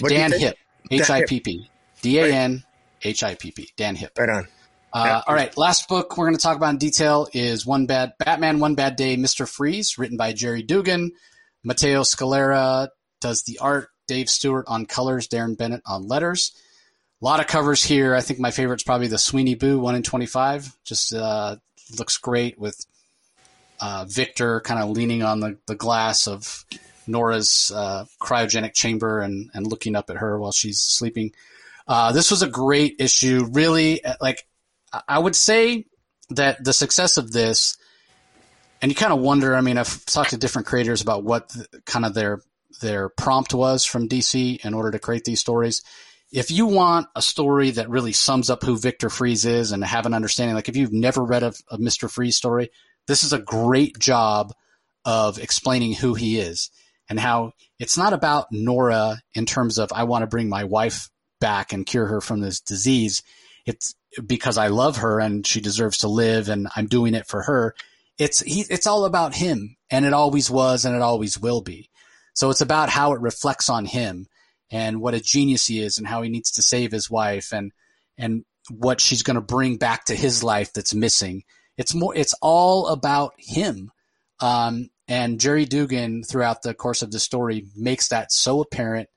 Dan 0.07 0.31
Hipp. 0.31 0.53
H 0.91 1.09
I 1.09 1.25
P 1.25 1.39
P. 1.39 1.69
D 2.01 2.19
A 2.19 2.31
N 2.31 2.63
H 3.03 3.23
I 3.23 3.35
P 3.35 3.51
P. 3.51 3.69
Dan 3.77 3.95
Hipp. 3.95 4.17
Right 4.17 4.30
on. 4.30 4.47
Uh. 4.94 5.22
All 5.26 5.34
right, 5.34 5.57
last 5.57 5.90
book 5.90 6.18
we're 6.18 6.28
going 6.28 6.38
to 6.38 6.44
talk 6.44 6.56
about 6.56 6.70
in 6.70 6.78
detail 6.78 7.28
is 7.34 7.65
One 7.65 7.88
Bad 7.88 8.14
Batman, 8.20 8.60
One 8.60 8.76
Bad 8.76 8.95
Day, 8.95 9.15
Mister 9.15 9.48
Freeze, 9.48 9.98
written 9.98 10.18
by 10.18 10.34
Gerry 10.34 10.61
Duggan. 10.61 11.14
Matteo 11.64 12.02
Scalera 12.02 12.90
does 13.20 13.44
the 13.44 13.60
art. 13.60 13.90
Dave 14.06 14.30
Stewart 14.30 14.65
on 14.68 14.86
colors. 14.86 15.30
Darren 15.30 15.57
Bennett 15.57 15.82
on 15.86 16.10
letters. 16.10 16.52
A 17.22 17.26
lot 17.26 17.40
of 17.40 17.48
covers 17.48 17.82
here. 17.82 18.14
I 18.14 18.20
think 18.20 18.38
my 18.38 18.52
favorite 18.52 18.82
is 18.82 18.84
probably 18.84 19.07
the 19.07 19.18
Sweeney 19.18 19.56
Boo 19.56 19.80
one 19.80 19.95
in 19.95 20.03
twenty 20.03 20.26
five. 20.26 20.78
Just 20.84 21.14
uh, 21.14 21.56
looks 21.98 22.18
great 22.18 22.60
with 22.60 22.86
uh, 23.80 24.06
Victor 24.07 24.60
kind 24.60 24.84
of 24.84 24.90
leaning 24.90 25.24
on 25.24 25.40
the, 25.40 25.57
the 25.68 25.76
glass 25.76 26.28
of 26.28 26.65
Nora's 27.07 27.72
uh, 27.74 28.03
cryogenic 28.22 28.74
chamber 28.74 29.22
and, 29.22 29.49
and 29.53 29.65
looking 29.65 29.95
up 29.95 30.10
at 30.10 30.18
her 30.18 30.38
while 30.38 30.52
she's 30.52 30.82
sleeping. 30.82 31.32
Uh, 31.88 32.11
this 32.11 32.30
was 32.30 32.41
a 32.41 32.49
great 32.49 32.98
issue. 32.99 33.48
Really, 33.53 34.03
uh, 34.03 34.15
like 34.20 34.45
I 35.07 35.20
would 35.20 35.36
say 35.36 35.86
that 36.30 36.64
the 36.64 36.74
success 36.74 37.18
of 37.18 37.32
this, 37.32 37.78
and 38.82 38.91
you 38.91 38.95
kind 38.95 39.14
of 39.14 39.20
wonder. 39.20 39.56
I 39.56 39.61
mean, 39.61 39.78
I've 39.78 40.06
talked 40.06 40.32
to 40.32 40.38
different 40.38 40.68
creators 40.68 41.02
about 41.02 41.24
what 41.24 41.49
the, 41.49 41.82
kind 41.86 42.06
of 42.06 42.14
their 42.14 42.41
their 42.82 43.10
prompt 43.10 43.53
was 43.53 43.86
from 43.86 44.10
DC 44.10 44.64
in 44.64 44.74
order 44.74 44.91
to 44.91 44.99
create 44.99 45.24
these 45.26 45.40
stories. 45.40 45.82
If 46.32 46.49
you 46.49 46.65
want 46.65 47.07
a 47.15 47.22
story 47.22 47.72
that 47.72 47.90
really 47.90 48.14
sums 48.14 48.49
up 48.49 48.64
who 48.64 48.78
Victor 48.78 49.10
Fries 49.10 49.45
is 49.45 49.72
and 49.72 49.84
have 49.84 50.06
an 50.06 50.15
understanding, 50.15 50.56
like 50.56 50.70
if 50.70 50.76
you've 50.76 50.91
never 50.91 51.24
read 51.24 51.44
a, 51.44 51.53
a 51.70 51.78
Mr. 51.78 52.10
Freeze 52.10 52.36
story, 52.36 52.72
this 53.07 53.24
is 53.24 53.34
a 53.34 53.40
great 53.40 53.99
job 53.99 54.53
of 55.06 55.38
explaining 55.38 55.94
who 55.94 56.15
he 56.15 56.40
is 56.40 56.72
and 57.10 57.20
how 57.20 57.52
it's 57.80 57.98
not 57.98 58.14
about 58.14 58.48
Nora 58.52 59.22
in 59.34 59.45
terms 59.45 59.78
of 59.78 59.91
I 59.94 60.06
want 60.06 60.24
to 60.24 60.28
bring 60.28 60.49
my 60.49 60.64
wife 60.64 61.10
back 61.40 61.74
and 61.74 61.86
cure 61.86 62.07
her 62.07 62.22
from 62.22 62.40
this 62.40 62.61
disease. 62.61 63.22
It's 63.65 63.95
because 64.26 64.57
I 64.57 64.68
love 64.68 64.98
her 64.98 65.19
and 65.19 65.45
she 65.45 65.61
deserves 65.61 65.99
to 65.99 66.07
live 66.07 66.49
and 66.49 66.68
I'm 66.76 66.88
doing 66.88 67.14
it 67.14 67.27
for 67.27 67.44
her. 67.44 67.76
It's 68.18 68.41
he, 68.41 68.65
it's 68.69 68.88
all 68.88 69.06
about 69.06 69.35
him 69.35 69.76
and 69.90 70.06
it 70.06 70.14
always 70.14 70.49
was 70.49 70.85
and 70.85 70.95
it 70.95 71.02
always 71.02 71.40
will 71.40 71.61
be. 71.61 71.90
So 72.34 72.49
it's 72.49 72.61
about 72.61 72.90
how 72.90 73.14
it 73.14 73.22
reflects 73.22 73.69
on 73.69 73.85
him 73.85 74.27
and 74.72 75.02
what 75.02 75.14
a 75.14 75.19
genius 75.19 75.68
he 75.68 75.80
is 75.81 75.98
and 75.98 76.07
how 76.07 76.22
he 76.22 76.30
needs 76.30 76.52
to 76.52 76.61
save 76.61 76.91
his 76.91 77.10
wife 77.10 77.53
and 77.53 77.72
and 78.18 78.45
what 78.69 79.02
she's 79.02 79.23
going 79.23 79.35
to 79.35 79.41
bring 79.41 79.77
back 79.77 80.06
to 80.06 80.15
his 80.15 80.44
life 80.44 80.73
that's 80.73 80.94
missing. 80.94 81.44
It's 81.77 81.94
more 81.94 82.15
it's 82.15 82.35
all 82.41 82.88
about 82.88 83.34
him. 83.38 83.91
Um, 84.40 84.90
and 85.07 85.40
Gerry 85.40 85.65
Duggan 85.65 86.23
throughout 86.23 86.61
the 86.61 86.73
course 86.73 87.02
of 87.02 87.11
the 87.11 87.19
story 87.19 87.68
makes 87.76 88.10
that 88.10 88.31
so 88.31 88.61
apparent 88.61 89.10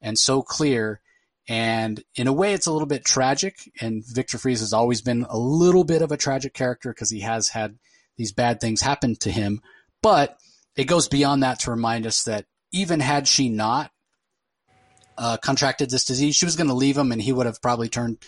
and 0.00 0.18
so 0.18 0.42
clear 0.42 1.00
and 1.46 2.02
in 2.14 2.26
a 2.26 2.32
way, 2.32 2.54
it's 2.54 2.66
a 2.66 2.72
little 2.72 2.88
bit 2.88 3.04
tragic. 3.04 3.70
And 3.80 4.02
Victor 4.06 4.38
Fries 4.38 4.60
has 4.60 4.72
always 4.72 5.02
been 5.02 5.26
a 5.28 5.38
little 5.38 5.84
bit 5.84 6.02
of 6.02 6.12
a 6.12 6.16
tragic 6.16 6.54
character 6.54 6.90
because 6.90 7.10
he 7.10 7.20
has 7.20 7.48
had 7.48 7.78
these 8.16 8.32
bad 8.32 8.60
things 8.60 8.80
happen 8.80 9.16
to 9.16 9.30
him. 9.30 9.60
But 10.02 10.38
it 10.76 10.84
goes 10.84 11.08
beyond 11.08 11.42
that 11.42 11.60
to 11.60 11.70
remind 11.70 12.06
us 12.06 12.24
that 12.24 12.46
even 12.72 13.00
had 13.00 13.28
she 13.28 13.48
not 13.48 13.90
uh, 15.18 15.36
contracted 15.36 15.90
this 15.90 16.04
disease, 16.04 16.34
she 16.34 16.46
was 16.46 16.56
going 16.56 16.68
to 16.68 16.74
leave 16.74 16.96
him 16.96 17.12
and 17.12 17.20
he 17.20 17.32
would 17.32 17.46
have 17.46 17.60
probably 17.60 17.88
turned 17.88 18.18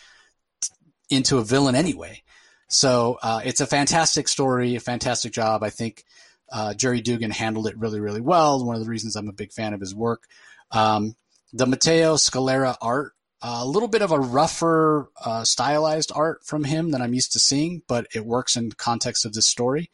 into 1.09 1.39
a 1.39 1.45
villain 1.45 1.75
anyway. 1.75 2.23
So 2.69 3.19
uh, 3.23 3.41
it's 3.45 3.61
a 3.61 3.67
fantastic 3.67 4.29
story, 4.29 4.77
a 4.77 4.81
fantastic 4.81 5.33
job. 5.33 5.63
I 5.63 5.71
think 5.71 6.05
uh, 6.53 6.75
Gerry 6.75 7.01
Duggan 7.01 7.31
handled 7.31 7.67
it 7.67 7.79
really, 7.79 8.01
really 8.01 8.21
well. 8.21 8.65
One 8.65 8.77
of 8.77 8.83
the 8.83 8.91
reasons 8.91 9.17
I'm 9.17 9.29
a 9.29 9.33
big 9.33 9.53
fan 9.53 9.73
of 9.73 9.81
his 9.81 9.95
work. 9.95 10.25
Um, 10.71 11.15
the 11.57 11.67
Matteo 11.67 12.17
Scalera 12.17 12.77
art, 12.81 13.13
uh, 13.43 13.61
a 13.63 13.67
little 13.67 13.89
bit 13.89 14.03
of 14.03 14.13
a 14.13 14.19
rougher, 14.19 15.09
uh, 15.25 15.45
stylized 15.45 16.13
art 16.15 16.45
from 16.45 16.65
him 16.65 16.91
than 16.91 17.01
I'm 17.01 17.15
used 17.15 17.33
to 17.33 17.39
seeing, 17.39 17.83
but 17.89 18.07
it 18.15 18.27
works 18.27 18.57
in 18.57 18.73
context 18.73 19.25
of 19.25 19.33
this 19.33 19.47
story. 19.47 19.91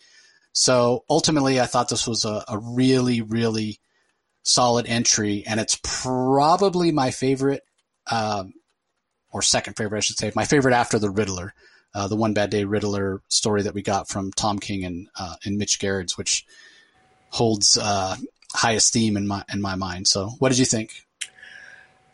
So 0.53 1.05
ultimately, 1.09 1.61
I 1.61 1.67
thought 1.67 1.89
this 1.89 2.07
was 2.07 2.25
a, 2.25 2.45
a 2.49 2.59
really, 2.59 3.23
really 3.23 3.79
solid 4.43 4.87
entry, 4.87 5.45
and 5.47 5.61
it's 5.61 5.79
probably 5.83 6.91
my 6.91 7.11
favorite, 7.11 7.63
um, 8.11 8.55
or 9.31 9.41
second 9.41 9.77
favorite, 9.77 9.99
I 9.99 10.03
should 10.03 10.19
say, 10.19 10.33
my 10.35 10.45
favorite 10.45 10.75
after 10.75 10.99
the 10.99 11.11
Riddler, 11.11 11.55
uh, 11.95 12.09
the 12.09 12.17
One 12.17 12.35
Bad 12.35 12.51
Day 12.51 12.65
Riddler 12.65 13.23
story 13.29 13.63
that 13.63 13.75
we 13.75 13.83
got 13.83 14.09
from 14.09 14.33
Tom 14.33 14.59
King 14.59 14.85
and 14.85 15.09
uh, 15.19 15.37
and 15.45 15.59
Mitch 15.59 15.79
Gerads, 15.79 16.19
which 16.19 16.45
holds 17.31 17.79
uh, 17.79 18.17
high 18.53 18.73
esteem 18.73 19.17
in 19.17 19.27
my 19.27 19.45
in 19.53 19.63
my 19.63 19.75
mind. 19.75 20.09
So, 20.09 20.31
what 20.39 20.51
did 20.51 20.59
you 20.59 20.67
think? 20.67 21.07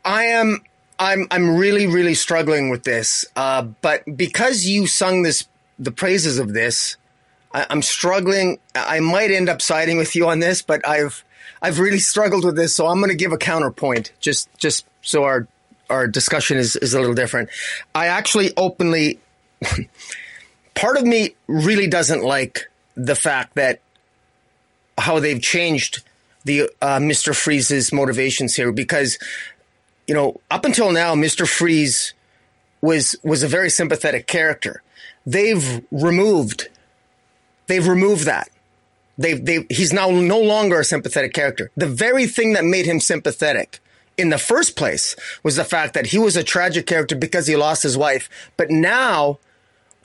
I 0.09 0.25
am 0.25 0.63
I'm 0.99 1.27
I'm 1.31 1.57
really 1.57 1.87
really 1.87 2.15
struggling 2.15 2.71
with 2.71 2.83
this, 2.83 3.27
uh, 3.37 3.63
but 3.63 4.17
because 4.17 4.65
you 4.65 4.87
sung 4.87 5.23
this 5.23 5.47
the 5.79 5.93
praises 5.93 6.39
of 6.39 6.55
this, 6.55 6.97
I, 7.53 7.67
am 7.69 7.83
struggling. 7.83 8.59
I 8.75 9.01
might 9.01 9.31
end 9.31 9.51
up 9.51 9.61
siding 9.61 9.99
with 9.99 10.17
you 10.17 10.27
on 10.27 10.39
this, 10.39 10.63
but 10.63 10.87
I've 10.89 11.25
I've 11.61 11.79
really 11.79 11.99
struggled 11.99 12.45
with 12.45 12.57
this, 12.57 12.75
so 12.75 12.87
I'm 12.87 13.01
going 13.01 13.11
to 13.11 13.17
give 13.17 13.33
a 13.33 13.39
counterpoint 13.39 14.13
just 14.19 14.49
just 14.57 14.87
so 15.03 15.25
our 15.25 15.47
our 15.91 16.09
discussion 16.09 16.57
is 16.57 16.75
is 16.77 16.95
a 16.95 17.01
little 17.01 17.15
different. 17.15 17.51
I 17.95 18.07
actually 18.07 18.53
openly, 18.57 19.21
part 20.75 20.97
of 20.97 21.05
me 21.05 21.35
really 21.49 21.87
doesn't 21.87 22.25
like 22.25 22.71
the 22.97 23.15
fact 23.15 23.57
that 23.57 23.81
how 24.97 25.21
they've 25.21 25.41
changed 25.41 26.03
the 26.45 26.71
uh, 26.81 26.99
Mr. 26.99 27.37
Freeze's 27.37 27.93
motivations 27.93 28.57
here 28.57 28.73
because 28.73 29.19
you 30.09 30.15
know, 30.15 30.41
up 30.51 30.65
until 30.65 30.91
now, 30.91 31.15
Mr. 31.15 31.47
Freeze 31.47 32.15
was 32.81 33.15
was 33.23 33.43
a 33.43 33.49
very 33.49 33.71
sympathetic 33.71 34.27
character. 34.27 34.83
They've 35.25 35.83
removed 35.93 36.69
they've 37.69 37.87
removed 37.87 38.25
that. 38.27 38.51
They've 39.17 39.45
they 39.45 39.65
he's 39.71 39.93
now 39.93 40.11
no 40.11 40.41
longer 40.41 40.81
a 40.81 40.85
sympathetic 40.85 41.33
character. 41.33 41.71
The 41.77 41.87
very 41.87 42.27
thing 42.27 42.55
that 42.55 42.65
made 42.65 42.87
him 42.87 42.99
sympathetic 42.99 43.79
in 44.17 44.31
the 44.31 44.39
first 44.39 44.77
place 44.77 45.15
was 45.45 45.55
the 45.55 45.65
fact 45.65 45.95
that 45.95 46.07
he 46.07 46.19
was 46.19 46.37
a 46.37 46.43
tragic 46.43 46.87
character 46.87 47.15
because 47.15 47.47
he 47.47 47.55
lost 47.55 47.85
his 47.85 47.97
wife. 47.97 48.29
But 48.57 48.71
now, 48.71 49.39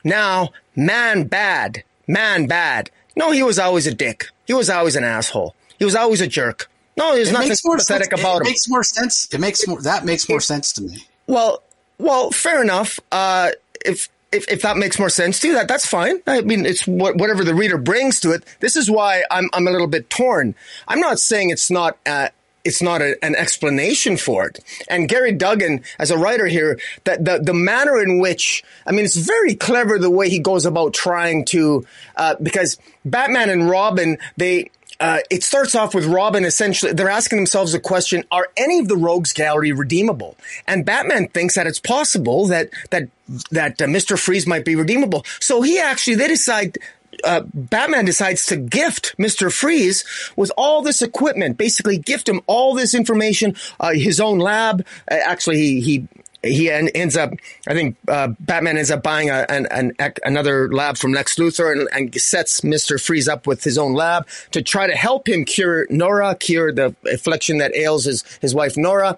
now, 0.04 0.50
man 0.76 1.24
bad, 1.26 1.84
man 2.08 2.46
bad. 2.46 2.92
No, 3.16 3.32
he 3.32 3.42
was 3.42 3.58
always 3.58 3.88
a 3.88 3.94
dick. 3.94 4.26
He 4.46 4.54
was 4.54 4.70
always 4.70 4.96
an 4.96 5.04
asshole. 5.04 5.56
He 5.80 5.86
was 5.86 5.96
always 5.96 6.22
a 6.22 6.28
jerk. 6.28 6.70
No, 6.98 7.16
there's 7.16 7.30
it 7.30 7.34
nothing 7.34 7.56
pathetic 7.64 8.12
sense. 8.12 8.22
about 8.22 8.42
it. 8.42 8.48
It 8.48 8.50
makes 8.50 8.70
more 8.70 8.84
sense. 8.84 9.34
It 9.34 9.40
makes 9.40 9.68
more 9.68 9.82
that 9.82 10.06
makes 10.06 10.30
more 10.30 10.40
sense 10.40 10.74
to 10.74 10.82
me. 10.82 11.06
Well, 11.28 11.64
well, 11.98 12.32
fair 12.32 12.62
enough. 12.62 13.00
Uh, 13.12 13.52
if 13.86 14.10
if, 14.32 14.50
if 14.50 14.62
that 14.64 14.78
makes 14.78 14.98
more 14.98 15.10
sense 15.10 15.40
to 15.42 15.48
you, 15.48 15.54
that 15.54 15.68
that's 15.68 15.86
fine. 15.86 16.20
I 16.26 16.42
mean, 16.42 16.66
it's 16.66 16.88
what, 16.88 17.18
whatever 17.18 17.44
the 17.44 17.54
reader 17.54 17.78
brings 17.78 18.20
to 18.22 18.32
it. 18.32 18.44
This 18.60 18.76
is 18.76 18.90
why 18.90 19.24
I'm 19.30 19.50
I'm 19.54 19.68
a 19.68 19.72
little 19.72 19.88
bit 19.88 20.10
torn. 20.10 20.56
I'm 20.88 21.00
not 21.00 21.20
saying 21.20 21.50
it's 21.50 21.70
not. 21.72 21.98
Uh, 22.06 22.30
it's 22.66 22.82
not 22.82 23.02
a, 23.02 23.18
an 23.24 23.36
explanation 23.36 24.16
for 24.16 24.48
it. 24.48 24.60
And 24.90 25.10
Gary 25.10 25.34
Duggan, 25.34 25.84
as 26.00 26.12
a 26.12 26.18
writer 26.18 26.48
here, 26.48 26.80
that 27.04 27.26
the, 27.26 27.40
the 27.40 27.54
manner 27.54 28.02
in 28.02 28.20
which, 28.20 28.64
I 28.88 28.92
mean, 28.92 29.04
it's 29.04 29.18
very 29.18 29.56
clever 29.56 30.00
the 30.00 30.10
way 30.10 30.30
he 30.30 30.40
goes 30.40 30.66
about 30.66 30.94
trying 30.94 31.44
to, 31.48 31.86
uh, 32.16 32.36
because 32.42 32.78
Batman 33.04 33.50
and 33.50 33.70
Robin, 33.70 34.18
they, 34.38 34.72
uh, 35.00 35.20
it 35.30 35.44
starts 35.44 35.76
off 35.76 35.96
with 35.96 36.06
Robin 36.06 36.46
essentially, 36.46 36.94
they're 36.94 37.10
asking 37.10 37.38
themselves 37.38 37.74
a 37.74 37.80
question, 37.80 38.24
are 38.32 38.48
any 38.58 38.80
of 38.80 38.88
the 38.88 38.98
rogues 38.98 39.34
gallery 39.34 39.72
redeemable? 39.72 40.38
And 40.68 40.86
Batman 40.86 41.28
thinks 41.30 41.56
that 41.56 41.68
it's 41.68 41.80
possible 41.80 42.48
that, 42.48 42.70
that, 42.92 43.10
that 43.52 43.82
uh, 43.82 43.86
Mr. 43.86 44.18
Freeze 44.18 44.48
might 44.48 44.66
be 44.66 44.76
redeemable. 44.76 45.26
So 45.40 45.62
he 45.62 45.80
actually, 45.80 46.16
they 46.16 46.28
decide, 46.28 46.78
uh, 47.24 47.42
Batman 47.54 48.06
decides 48.06 48.46
to 48.48 48.58
gift 48.58 49.16
Mr. 49.18 49.52
Freeze 49.52 50.04
with 50.36 50.52
all 50.58 50.82
this 50.82 51.02
equipment, 51.02 51.58
basically 51.58 51.98
gift 51.98 52.30
him 52.30 52.42
all 52.48 52.74
this 52.74 52.94
information, 52.94 53.56
uh, 53.80 53.94
his 53.94 54.20
own 54.20 54.40
lab. 54.40 54.86
Uh, 55.10 55.16
actually, 55.26 55.58
he, 55.58 55.82
he 55.82 56.08
he 56.44 56.70
ends 56.70 57.16
up, 57.16 57.34
I 57.68 57.74
think 57.74 57.96
uh, 58.08 58.28
Batman 58.40 58.78
ends 58.78 58.92
up 58.92 59.02
buying 59.02 59.30
a, 59.30 59.46
an, 59.50 59.66
an, 59.72 59.94
another 60.26 60.72
lab 60.72 60.98
from 60.98 61.14
Lex 61.14 61.38
Luthor 61.38 61.72
and, 61.72 61.88
and, 61.94 62.22
sets 62.22 62.64
Mister 62.64 62.98
Freeze 62.98 63.28
up 63.28 63.48
with 63.48 63.64
his 63.64 63.78
own 63.78 63.94
lab 63.94 64.28
to 64.52 64.62
try 64.62 64.88
to 64.88 64.94
help 64.94 65.28
him 65.28 65.46
cure 65.46 65.88
Nora, 65.90 66.36
cure 66.36 66.72
the 66.72 66.96
affliction 67.12 67.60
that 67.60 67.76
ails 67.76 68.06
his 68.06 68.24
his 68.42 68.54
wife 68.54 68.76
Nora, 68.76 69.18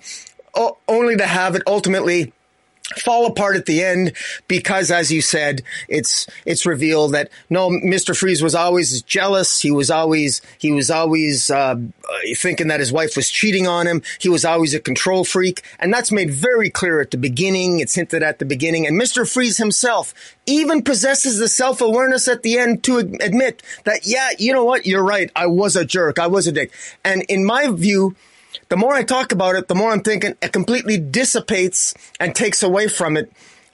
o- 0.53 0.77
only 0.87 1.17
to 1.17 1.25
have 1.25 1.55
it 1.55 1.63
ultimately 1.67 2.31
fall 2.99 3.25
apart 3.25 3.55
at 3.55 3.65
the 3.65 3.83
end 3.83 4.13
because 4.47 4.91
as 4.91 5.11
you 5.11 5.21
said 5.21 5.63
it's 5.89 6.27
it's 6.45 6.65
revealed 6.65 7.13
that 7.13 7.29
no 7.49 7.69
Mr. 7.69 8.15
Freeze 8.15 8.43
was 8.43 8.55
always 8.55 9.01
jealous. 9.01 9.61
He 9.61 9.71
was 9.71 9.89
always 9.89 10.41
he 10.59 10.71
was 10.71 10.91
always 10.91 11.49
uh, 11.49 11.75
thinking 12.35 12.67
that 12.67 12.79
his 12.79 12.91
wife 12.91 13.15
was 13.15 13.29
cheating 13.29 13.67
on 13.67 13.87
him. 13.87 14.01
He 14.19 14.29
was 14.29 14.45
always 14.45 14.73
a 14.73 14.79
control 14.79 15.23
freak. 15.23 15.63
And 15.79 15.93
that's 15.93 16.11
made 16.11 16.31
very 16.31 16.69
clear 16.69 17.01
at 17.01 17.11
the 17.11 17.17
beginning. 17.17 17.79
It's 17.79 17.95
hinted 17.95 18.23
at 18.23 18.39
the 18.39 18.45
beginning. 18.45 18.85
And 18.85 18.99
Mr. 18.99 19.31
Freeze 19.31 19.57
himself 19.57 20.13
even 20.45 20.83
possesses 20.83 21.39
the 21.39 21.47
self-awareness 21.47 22.27
at 22.27 22.43
the 22.43 22.57
end 22.57 22.83
to 22.83 22.97
admit 22.97 23.63
that 23.85 24.05
yeah 24.05 24.29
you 24.37 24.53
know 24.53 24.63
what? 24.63 24.85
You're 24.85 25.03
right. 25.03 25.31
I 25.35 25.47
was 25.47 25.75
a 25.75 25.85
jerk. 25.85 26.19
I 26.19 26.27
was 26.27 26.47
a 26.47 26.51
dick. 26.51 26.71
And 27.03 27.23
in 27.23 27.45
my 27.45 27.67
view 27.67 28.15
the 28.69 28.77
more 28.77 28.93
I 28.93 29.03
talk 29.03 29.31
about 29.31 29.55
it, 29.55 29.67
the 29.67 29.75
more 29.75 29.91
I'm 29.91 30.01
thinking 30.01 30.35
it 30.41 30.53
completely 30.53 30.97
dissipates 30.97 31.93
and 32.19 32.35
takes 32.35 32.63
away 32.63 32.87
from 32.87 33.17
it. 33.17 33.31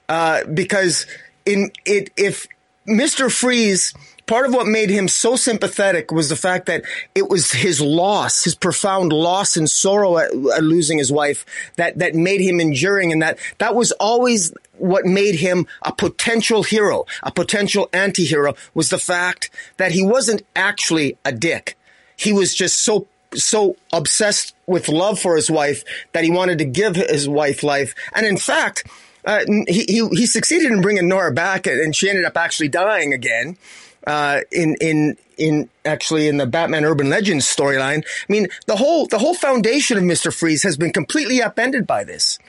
Uh, 0.09 0.43
because 0.45 1.05
in 1.45 1.72
it, 1.85 2.11
if 2.18 2.47
Mr. 2.88 3.31
Freeze, 3.31 3.93
part 4.26 4.45
of 4.45 4.53
what 4.53 4.68
made 4.68 4.89
him 4.89 5.07
so 5.07 5.35
sympathetic 5.35 6.11
was 6.11 6.30
the 6.30 6.35
fact 6.35 6.65
that 6.65 6.84
it 7.15 7.30
was 7.30 7.51
his 7.51 7.80
loss, 7.80 8.43
his 8.43 8.55
profound 8.55 9.13
loss 9.13 9.55
and 9.55 9.69
sorrow 9.69 10.18
at, 10.18 10.31
at 10.31 10.63
losing 10.63 10.97
his 10.97 11.11
wife 11.11 11.45
that, 11.77 11.97
that 11.99 12.15
made 12.15 12.41
him 12.41 12.59
enduring. 12.59 13.11
And 13.11 13.22
that, 13.22 13.38
that 13.59 13.76
was 13.76 13.91
always 13.93 14.53
what 14.77 15.05
made 15.05 15.35
him 15.35 15.68
a 15.84 15.93
potential 15.93 16.63
hero, 16.63 17.05
a 17.23 17.31
potential 17.31 17.89
anti-hero 17.93 18.55
was 18.73 18.89
the 18.89 18.97
fact 18.97 19.49
that 19.77 19.91
he 19.91 20.03
wasn't 20.03 20.43
actually 20.55 21.18
a 21.23 21.31
dick. 21.31 21.77
He 22.18 22.34
was 22.34 22.53
just 22.53 22.84
so 22.84 23.07
so 23.36 23.76
obsessed 23.94 24.56
with 24.66 24.90
love 24.90 25.20
for 25.20 25.36
his 25.36 25.49
wife 25.49 25.84
that 26.14 26.24
he 26.24 26.32
wanted 26.32 26.58
to 26.60 26.66
give 26.66 26.95
his 26.95 27.28
wife 27.28 27.64
life. 27.64 27.95
And 28.14 28.26
in 28.26 28.38
fact, 28.38 28.88
uh, 29.26 29.45
he, 29.68 29.86
he, 29.88 30.08
he 30.10 30.26
succeeded 30.26 30.72
in 30.72 30.82
bringing 30.82 31.08
Nora 31.08 31.34
back 31.34 31.68
and 31.68 31.95
she 31.95 32.10
ended 32.10 32.26
up 32.26 32.38
actually 32.38 32.70
dying 32.70 33.14
again. 33.14 33.58
uh, 34.06 34.41
in 34.52 34.76
in 34.82 35.18
in 35.38 35.70
actually 35.86 36.28
in 36.28 36.38
the 36.38 36.45
Batman 36.45 36.86
Urban 36.86 37.10
Legends 37.10 37.45
storyline. 37.45 38.03
I 38.03 38.32
mean, 38.32 38.48
the 38.68 38.76
whole 38.76 39.08
the 39.08 39.20
whole 39.20 39.36
foundation 39.36 39.98
of 39.98 40.03
Mister 40.03 40.32
Freeze 40.32 40.64
has 40.64 40.78
been 40.78 40.91
completely 40.91 41.41
upended 41.41 41.86
by 41.86 42.03
this, 42.03 42.40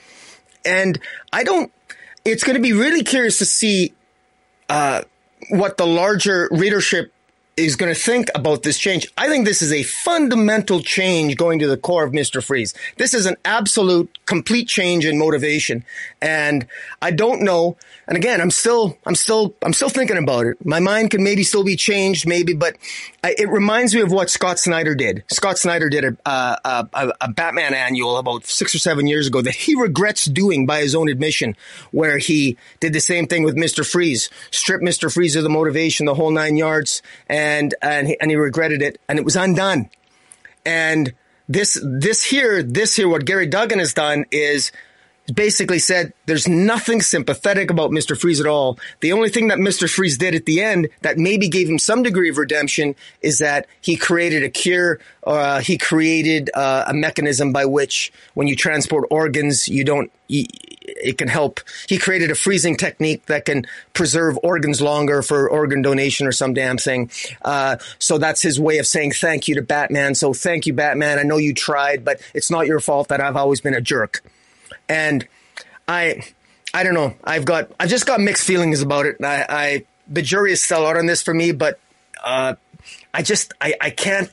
and 0.65 0.99
I 1.31 1.43
don't. 1.43 1.71
It's 2.25 2.43
going 2.43 2.55
to 2.55 2.61
be 2.61 2.73
really 2.73 3.03
curious 3.03 3.37
to 3.39 3.45
see 3.45 3.93
uh, 4.69 5.01
what 5.49 5.77
the 5.77 5.85
larger 5.85 6.47
readership 6.51 7.12
is 7.55 7.75
going 7.75 7.93
to 7.93 7.99
think 7.99 8.29
about 8.33 8.63
this 8.63 8.79
change. 8.79 9.07
I 9.17 9.27
think 9.27 9.45
this 9.45 9.61
is 9.61 9.71
a 9.71 9.83
fundamental 9.83 10.81
change 10.81 11.37
going 11.37 11.59
to 11.59 11.67
the 11.67 11.77
core 11.77 12.03
of 12.03 12.11
Mr. 12.11 12.43
Freeze. 12.43 12.73
This 12.97 13.13
is 13.13 13.25
an 13.25 13.35
absolute 13.45 14.17
complete 14.25 14.67
change 14.67 15.05
in 15.05 15.19
motivation. 15.19 15.85
And 16.21 16.65
I 17.01 17.11
don't 17.11 17.41
know. 17.41 17.77
And 18.07 18.17
again, 18.17 18.41
I'm 18.41 18.51
still, 18.51 18.97
I'm 19.05 19.15
still, 19.15 19.55
I'm 19.61 19.73
still 19.73 19.89
thinking 19.89 20.17
about 20.17 20.45
it. 20.47 20.65
My 20.65 20.79
mind 20.79 21.11
can 21.11 21.23
maybe 21.23 21.43
still 21.43 21.63
be 21.63 21.75
changed, 21.75 22.27
maybe, 22.27 22.53
but 22.53 22.75
I, 23.23 23.35
it 23.37 23.49
reminds 23.49 23.93
me 23.93 24.01
of 24.01 24.11
what 24.11 24.29
Scott 24.29 24.59
Snyder 24.59 24.95
did. 24.95 25.23
Scott 25.29 25.57
Snyder 25.57 25.89
did 25.89 26.03
a, 26.03 26.17
a, 26.25 26.89
a, 26.93 27.13
a 27.21 27.31
Batman 27.31 27.73
annual 27.73 28.17
about 28.17 28.45
six 28.45 28.73
or 28.73 28.79
seven 28.79 29.07
years 29.07 29.27
ago 29.27 29.41
that 29.41 29.55
he 29.55 29.75
regrets 29.75 30.25
doing 30.25 30.65
by 30.65 30.81
his 30.81 30.95
own 30.95 31.07
admission, 31.07 31.55
where 31.91 32.17
he 32.17 32.57
did 32.79 32.93
the 32.93 32.99
same 32.99 33.27
thing 33.27 33.43
with 33.43 33.55
Mr. 33.55 33.89
Freeze, 33.89 34.29
stripped 34.51 34.83
Mr. 34.83 35.13
Freeze 35.13 35.35
of 35.35 35.43
the 35.43 35.49
motivation, 35.49 36.05
the 36.05 36.15
whole 36.15 36.31
nine 36.31 36.57
yards, 36.57 37.01
and, 37.29 37.42
and 37.81 38.07
he, 38.07 38.19
and 38.19 38.31
he 38.31 38.37
regretted 38.37 38.81
it, 38.81 38.99
and 39.07 39.19
it 39.19 39.25
was 39.25 39.35
undone. 39.35 39.89
And 40.65 41.13
this, 41.49 41.79
this 41.83 42.23
here, 42.23 42.63
this 42.63 42.95
here, 42.95 43.09
what 43.09 43.25
Gary 43.25 43.47
Duggan 43.47 43.79
has 43.79 43.93
done 43.93 44.25
is 44.31 44.71
basically 45.31 45.79
said 45.79 46.13
there's 46.25 46.47
nothing 46.47 47.01
sympathetic 47.01 47.71
about 47.71 47.91
Mr. 47.91 48.19
Freeze 48.19 48.39
at 48.39 48.45
all. 48.45 48.77
The 48.99 49.13
only 49.13 49.29
thing 49.29 49.47
that 49.47 49.57
Mr. 49.57 49.89
Freeze 49.89 50.17
did 50.17 50.35
at 50.35 50.45
the 50.45 50.61
end 50.61 50.89
that 51.01 51.17
maybe 51.17 51.47
gave 51.47 51.69
him 51.69 51.79
some 51.79 52.03
degree 52.03 52.29
of 52.29 52.37
redemption 52.37 52.95
is 53.21 53.39
that 53.39 53.67
he 53.81 53.95
created 53.95 54.43
a 54.43 54.49
cure. 54.49 54.99
Uh, 55.25 55.59
he 55.59 55.77
created 55.77 56.49
uh, 56.53 56.85
a 56.87 56.93
mechanism 56.93 57.53
by 57.53 57.65
which 57.65 58.11
when 58.33 58.47
you 58.47 58.55
transport 58.55 59.07
organs, 59.09 59.67
you 59.69 59.85
don't, 59.85 60.11
it 60.27 61.17
can 61.17 61.29
help. 61.29 61.61
He 61.87 61.97
created 61.97 62.29
a 62.29 62.35
freezing 62.35 62.75
technique 62.75 63.27
that 63.27 63.45
can 63.45 63.65
preserve 63.93 64.37
organs 64.43 64.81
longer 64.81 65.21
for 65.21 65.49
organ 65.49 65.81
donation 65.81 66.27
or 66.27 66.33
some 66.33 66.53
damn 66.53 66.77
thing. 66.77 67.09
Uh, 67.43 67.77
so 67.99 68.17
that's 68.17 68.41
his 68.41 68.59
way 68.59 68.77
of 68.79 68.87
saying 68.87 69.11
thank 69.11 69.47
you 69.47 69.55
to 69.55 69.61
Batman. 69.61 70.15
So 70.15 70.33
thank 70.33 70.65
you, 70.65 70.73
Batman. 70.73 71.19
I 71.19 71.23
know 71.23 71.37
you 71.37 71.53
tried, 71.53 72.03
but 72.03 72.19
it's 72.33 72.51
not 72.51 72.67
your 72.67 72.81
fault 72.81 73.07
that 73.07 73.21
I've 73.21 73.37
always 73.37 73.61
been 73.61 73.75
a 73.75 73.81
jerk 73.81 74.21
and 74.93 75.27
I 75.87 76.21
I 76.73 76.83
don't 76.83 76.93
know. 76.93 77.15
I've 77.23 77.45
got 77.45 77.71
I've 77.79 77.89
just 77.89 78.05
got 78.05 78.19
mixed 78.19 78.45
feelings 78.45 78.81
about 78.81 79.05
it. 79.05 79.17
I, 79.23 79.45
I 79.49 79.85
the 80.07 80.21
jury 80.21 80.51
is 80.51 80.63
still 80.63 80.85
out 80.85 80.97
on 80.97 81.07
this 81.07 81.21
for 81.21 81.33
me, 81.33 81.51
but 81.51 81.79
uh, 82.23 82.55
I 83.13 83.23
just 83.23 83.53
I 83.59 83.73
I 83.81 83.89
can't. 83.89 84.31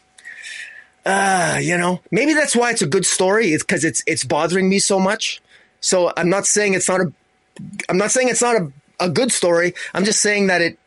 Uh, 1.07 1.59
you 1.63 1.79
know, 1.79 2.01
maybe 2.11 2.35
that's 2.35 2.55
why 2.55 2.71
it's 2.71 2.83
a 2.83 2.87
good 2.87 3.07
story. 3.07 3.53
It's 3.55 3.65
because 3.65 3.85
it's 3.85 4.03
it's 4.07 4.23
bothering 4.23 4.69
me 4.69 4.79
so 4.79 4.99
much. 4.99 5.41
So 5.81 6.13
I'm 6.15 6.29
not 6.29 6.47
saying 6.47 6.75
it's 6.75 6.89
not 6.89 7.01
a. 7.01 7.13
I'm 7.89 7.97
not 7.97 8.11
saying 8.11 8.29
it's 8.29 8.43
not 8.43 8.57
a, 8.57 8.73
a 9.01 9.09
good 9.09 9.33
story. 9.33 9.73
I'm 9.95 10.05
just 10.05 10.21
saying 10.21 10.49
that 10.49 10.61
it 10.61 10.79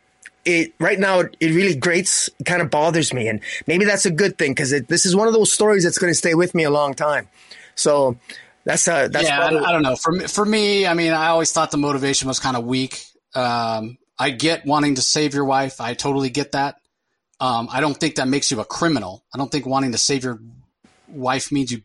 it 0.44 0.72
right 0.78 1.00
now 1.00 1.20
it, 1.20 1.36
it 1.40 1.52
really 1.52 1.74
grates 1.74 2.30
kind 2.44 2.62
of 2.62 2.70
bothers 2.70 3.12
me 3.14 3.28
and 3.28 3.40
maybe 3.66 3.86
that's 3.86 4.04
a 4.04 4.10
good 4.10 4.36
thing 4.36 4.52
because 4.52 4.70
this 4.88 5.06
is 5.06 5.16
one 5.16 5.26
of 5.26 5.32
those 5.32 5.50
stories 5.50 5.84
that's 5.84 5.96
going 5.96 6.10
to 6.10 6.14
stay 6.14 6.34
with 6.34 6.54
me 6.54 6.64
a 6.64 6.70
long 6.70 6.92
time 6.92 7.26
so 7.74 8.16
that's 8.64 8.88
uh, 8.88 9.08
that's 9.08 9.28
yeah. 9.28 9.38
Probably- 9.38 9.58
I, 9.60 9.68
I, 9.68 9.72
don't 9.72 9.82
know. 9.82 9.96
For 9.96 10.12
me, 10.12 10.26
for 10.26 10.44
me, 10.44 10.86
I 10.86 10.94
mean, 10.94 11.12
I 11.12 11.28
always 11.28 11.52
thought 11.52 11.70
the 11.70 11.76
motivation 11.76 12.28
was 12.28 12.38
kind 12.38 12.56
of 12.56 12.64
weak. 12.64 13.04
Um, 13.34 13.98
I 14.18 14.30
get 14.30 14.64
wanting 14.64 14.94
to 14.94 15.02
save 15.02 15.34
your 15.34 15.44
wife. 15.44 15.80
I 15.80 15.94
totally 15.94 16.30
get 16.30 16.52
that. 16.52 16.76
Um, 17.40 17.68
I 17.70 17.80
don't 17.80 17.98
think 17.98 18.16
that 18.16 18.28
makes 18.28 18.50
you 18.50 18.60
a 18.60 18.64
criminal. 18.64 19.24
I 19.34 19.38
don't 19.38 19.50
think 19.50 19.66
wanting 19.66 19.92
to 19.92 19.98
save 19.98 20.24
your 20.24 20.40
wife 21.08 21.52
means 21.52 21.72
you 21.72 21.82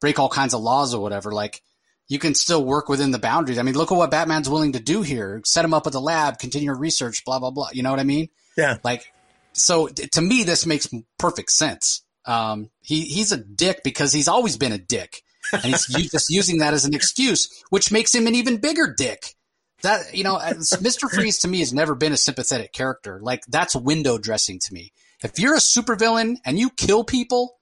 break 0.00 0.18
all 0.18 0.28
kinds 0.28 0.54
of 0.54 0.60
laws 0.60 0.94
or 0.94 1.02
whatever. 1.02 1.32
Like 1.32 1.60
you 2.08 2.18
can 2.18 2.34
still 2.34 2.64
work 2.64 2.88
within 2.88 3.10
the 3.10 3.18
boundaries. 3.18 3.58
I 3.58 3.62
mean, 3.62 3.74
look 3.74 3.90
at 3.90 3.98
what 3.98 4.10
Batman's 4.10 4.48
willing 4.48 4.72
to 4.72 4.80
do 4.80 5.02
here. 5.02 5.40
Set 5.44 5.64
him 5.64 5.74
up 5.74 5.86
at 5.86 5.92
the 5.92 6.00
lab, 6.00 6.38
continue 6.38 6.72
research, 6.72 7.24
blah, 7.24 7.38
blah, 7.38 7.50
blah. 7.50 7.70
You 7.72 7.82
know 7.82 7.90
what 7.90 8.00
I 8.00 8.04
mean? 8.04 8.28
Yeah. 8.56 8.76
Like, 8.84 9.12
so 9.52 9.88
to 9.88 10.22
me, 10.22 10.44
this 10.44 10.66
makes 10.66 10.88
perfect 11.18 11.50
sense. 11.50 12.02
Um, 12.24 12.70
he, 12.80 13.02
he's 13.02 13.32
a 13.32 13.36
dick 13.36 13.82
because 13.82 14.12
he's 14.12 14.28
always 14.28 14.56
been 14.56 14.72
a 14.72 14.78
dick 14.78 15.22
and 15.52 15.64
he's 15.64 16.10
just 16.10 16.30
using 16.30 16.58
that 16.58 16.74
as 16.74 16.84
an 16.84 16.94
excuse, 16.94 17.48
which 17.70 17.92
makes 17.92 18.14
him 18.14 18.26
an 18.26 18.34
even 18.34 18.58
bigger 18.58 18.94
dick. 18.96 19.34
That 19.82 20.14
you 20.14 20.22
know, 20.22 20.40
Mister 20.80 21.08
Freeze 21.08 21.40
to 21.40 21.48
me 21.48 21.58
has 21.58 21.72
never 21.72 21.94
been 21.94 22.12
a 22.12 22.16
sympathetic 22.16 22.72
character. 22.72 23.20
Like 23.20 23.44
that's 23.46 23.74
window 23.74 24.16
dressing 24.16 24.60
to 24.60 24.74
me. 24.74 24.92
If 25.24 25.38
you're 25.38 25.54
a 25.54 25.58
supervillain 25.58 26.36
and 26.44 26.58
you 26.58 26.70
kill 26.70 27.04
people, 27.04 27.58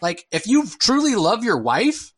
like 0.00 0.26
if 0.32 0.46
you 0.46 0.66
truly 0.66 1.14
love 1.14 1.44
your 1.44 1.58
wife, 1.58 2.12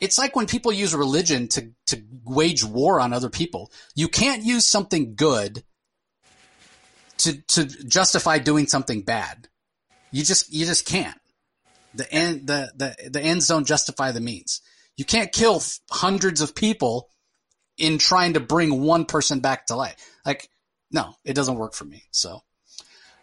it's 0.00 0.18
like 0.18 0.36
when 0.36 0.46
people 0.46 0.72
use 0.72 0.94
religion 0.94 1.48
to 1.48 1.72
to 1.86 2.02
wage 2.24 2.64
war 2.64 3.00
on 3.00 3.12
other 3.12 3.28
people. 3.28 3.70
You 3.96 4.08
can't 4.08 4.44
use 4.44 4.66
something 4.66 5.14
good 5.16 5.64
to 7.18 7.42
to 7.48 7.64
justify 7.64 8.38
doing 8.38 8.66
something 8.66 9.02
bad. 9.02 9.48
You 10.12 10.24
just 10.24 10.52
you 10.52 10.64
just 10.64 10.86
can't. 10.86 11.19
The 11.94 12.12
end, 12.12 12.46
the, 12.46 12.70
the, 12.76 13.10
the 13.10 13.20
ends 13.20 13.48
don't 13.48 13.66
justify 13.66 14.12
the 14.12 14.20
means. 14.20 14.60
You 14.96 15.04
can't 15.04 15.32
kill 15.32 15.62
hundreds 15.90 16.40
of 16.40 16.54
people 16.54 17.08
in 17.78 17.98
trying 17.98 18.34
to 18.34 18.40
bring 18.40 18.82
one 18.82 19.06
person 19.06 19.40
back 19.40 19.66
to 19.66 19.76
life. 19.76 19.96
Like, 20.24 20.48
no, 20.90 21.14
it 21.24 21.34
doesn't 21.34 21.56
work 21.56 21.74
for 21.74 21.84
me. 21.84 22.04
So, 22.10 22.42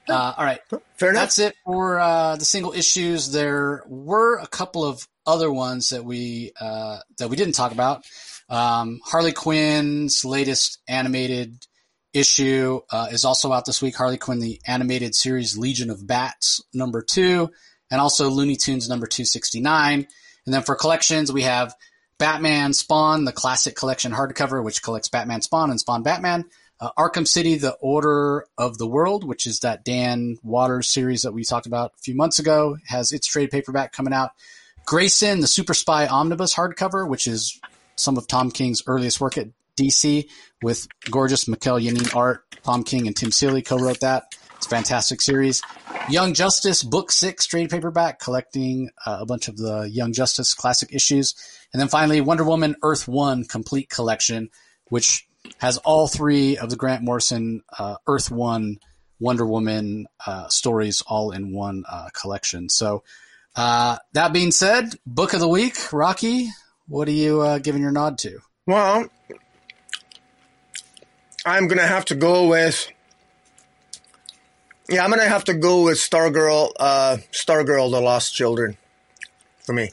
uh, 0.09 0.33
all 0.37 0.45
right. 0.45 0.59
Fair 0.95 1.11
enough. 1.11 1.23
That's 1.23 1.39
it 1.39 1.55
for 1.65 1.99
uh, 1.99 2.35
the 2.37 2.45
single 2.45 2.73
issues. 2.73 3.31
There 3.31 3.83
were 3.87 4.37
a 4.37 4.47
couple 4.47 4.85
of 4.85 5.07
other 5.25 5.51
ones 5.51 5.89
that 5.89 6.03
we 6.03 6.51
uh, 6.59 6.99
that 7.17 7.29
we 7.29 7.35
didn't 7.35 7.55
talk 7.55 7.71
about. 7.71 8.05
Um, 8.49 9.01
Harley 9.03 9.33
Quinn's 9.33 10.23
latest 10.23 10.79
animated 10.87 11.65
issue 12.13 12.79
uh, 12.89 13.09
is 13.11 13.25
also 13.25 13.51
out 13.51 13.65
this 13.65 13.81
week. 13.81 13.95
Harley 13.95 14.17
Quinn, 14.17 14.39
the 14.39 14.61
animated 14.65 15.13
series 15.13 15.57
Legion 15.57 15.89
of 15.89 16.07
Bats, 16.07 16.63
number 16.73 17.01
two 17.01 17.51
and 17.91 18.01
also 18.01 18.29
Looney 18.29 18.55
Tunes 18.55 18.89
number 18.89 19.07
269. 19.07 20.07
And 20.45 20.53
then 20.53 20.63
for 20.63 20.75
collections, 20.75 21.31
we 21.31 21.43
have 21.43 21.75
Batman 22.17 22.73
Spawn, 22.73 23.25
the 23.25 23.31
classic 23.31 23.75
collection 23.75 24.11
hardcover, 24.11 24.63
which 24.63 24.81
collects 24.81 25.09
Batman 25.09 25.41
Spawn 25.41 25.69
and 25.69 25.79
Spawn 25.79 26.03
Batman. 26.03 26.45
Uh, 26.79 26.91
Arkham 26.97 27.27
City, 27.27 27.55
The 27.55 27.73
Order 27.81 28.45
of 28.57 28.77
the 28.77 28.87
World, 28.87 29.23
which 29.23 29.47
is 29.47 29.61
that 29.61 29.83
Dan 29.83 30.37
Watters 30.43 30.89
series 30.89 31.23
that 31.23 31.33
we 31.33 31.43
talked 31.43 31.65
about 31.65 31.93
a 31.97 32.01
few 32.03 32.15
months 32.15 32.37
ago, 32.37 32.77
has 32.85 33.11
its 33.11 33.27
trade 33.27 33.49
paperback 33.49 33.93
coming 33.93 34.13
out. 34.13 34.31
Grayson, 34.85 35.41
the 35.41 35.47
Super 35.47 35.73
Spy 35.73 36.07
Omnibus 36.07 36.55
hardcover, 36.55 37.07
which 37.07 37.27
is 37.27 37.59
some 37.95 38.15
of 38.15 38.27
Tom 38.27 38.51
King's 38.51 38.83
earliest 38.85 39.19
work 39.19 39.37
at 39.37 39.47
DC 39.75 40.27
with 40.61 40.87
gorgeous 41.09 41.47
Mikel 41.47 41.77
Janín 41.77 42.15
art. 42.15 42.43
Tom 42.63 42.83
King 42.83 43.07
and 43.07 43.15
Tim 43.15 43.31
Seeley 43.31 43.61
co-wrote 43.61 43.99
that. 44.01 44.35
Fantastic 44.67 45.21
series. 45.21 45.61
Young 46.09 46.33
Justice, 46.33 46.83
Book 46.83 47.11
Six, 47.11 47.45
trade 47.45 47.69
paperback, 47.69 48.19
collecting 48.19 48.89
uh, 49.05 49.19
a 49.21 49.25
bunch 49.25 49.47
of 49.47 49.55
the 49.55 49.89
Young 49.89 50.11
Justice 50.11 50.53
classic 50.53 50.93
issues. 50.93 51.35
And 51.71 51.81
then 51.81 51.87
finally, 51.87 52.19
Wonder 52.19 52.43
Woman 52.43 52.75
Earth 52.83 53.07
One 53.07 53.45
complete 53.45 53.89
collection, 53.89 54.49
which 54.89 55.25
has 55.59 55.77
all 55.77 56.07
three 56.07 56.57
of 56.57 56.69
the 56.69 56.75
Grant 56.75 57.01
Morrison 57.01 57.63
uh, 57.79 57.95
Earth 58.07 58.29
One 58.29 58.79
Wonder 59.19 59.45
Woman 59.45 60.07
uh, 60.25 60.49
stories 60.49 61.01
all 61.07 61.31
in 61.31 61.53
one 61.53 61.85
uh, 61.89 62.09
collection. 62.13 62.67
So, 62.67 63.03
uh, 63.55 63.97
that 64.13 64.33
being 64.33 64.51
said, 64.51 64.95
book 65.05 65.33
of 65.33 65.39
the 65.39 65.47
week, 65.47 65.93
Rocky, 65.93 66.49
what 66.87 67.07
are 67.07 67.11
you 67.11 67.41
uh, 67.41 67.59
giving 67.59 67.81
your 67.81 67.91
nod 67.91 68.17
to? 68.19 68.39
Well, 68.65 69.07
I'm 71.45 71.67
going 71.67 71.79
to 71.79 71.87
have 71.87 72.05
to 72.05 72.15
go 72.15 72.47
with 72.47 72.91
yeah, 74.89 75.03
I'm 75.03 75.09
gonna 75.09 75.27
have 75.27 75.45
to 75.45 75.53
go 75.53 75.83
with 75.83 75.97
Stargirl, 75.97 76.71
uh, 76.79 77.17
Stargirl, 77.31 77.91
The 77.91 78.01
Lost 78.01 78.33
Children, 78.35 78.77
for 79.65 79.73
me. 79.73 79.91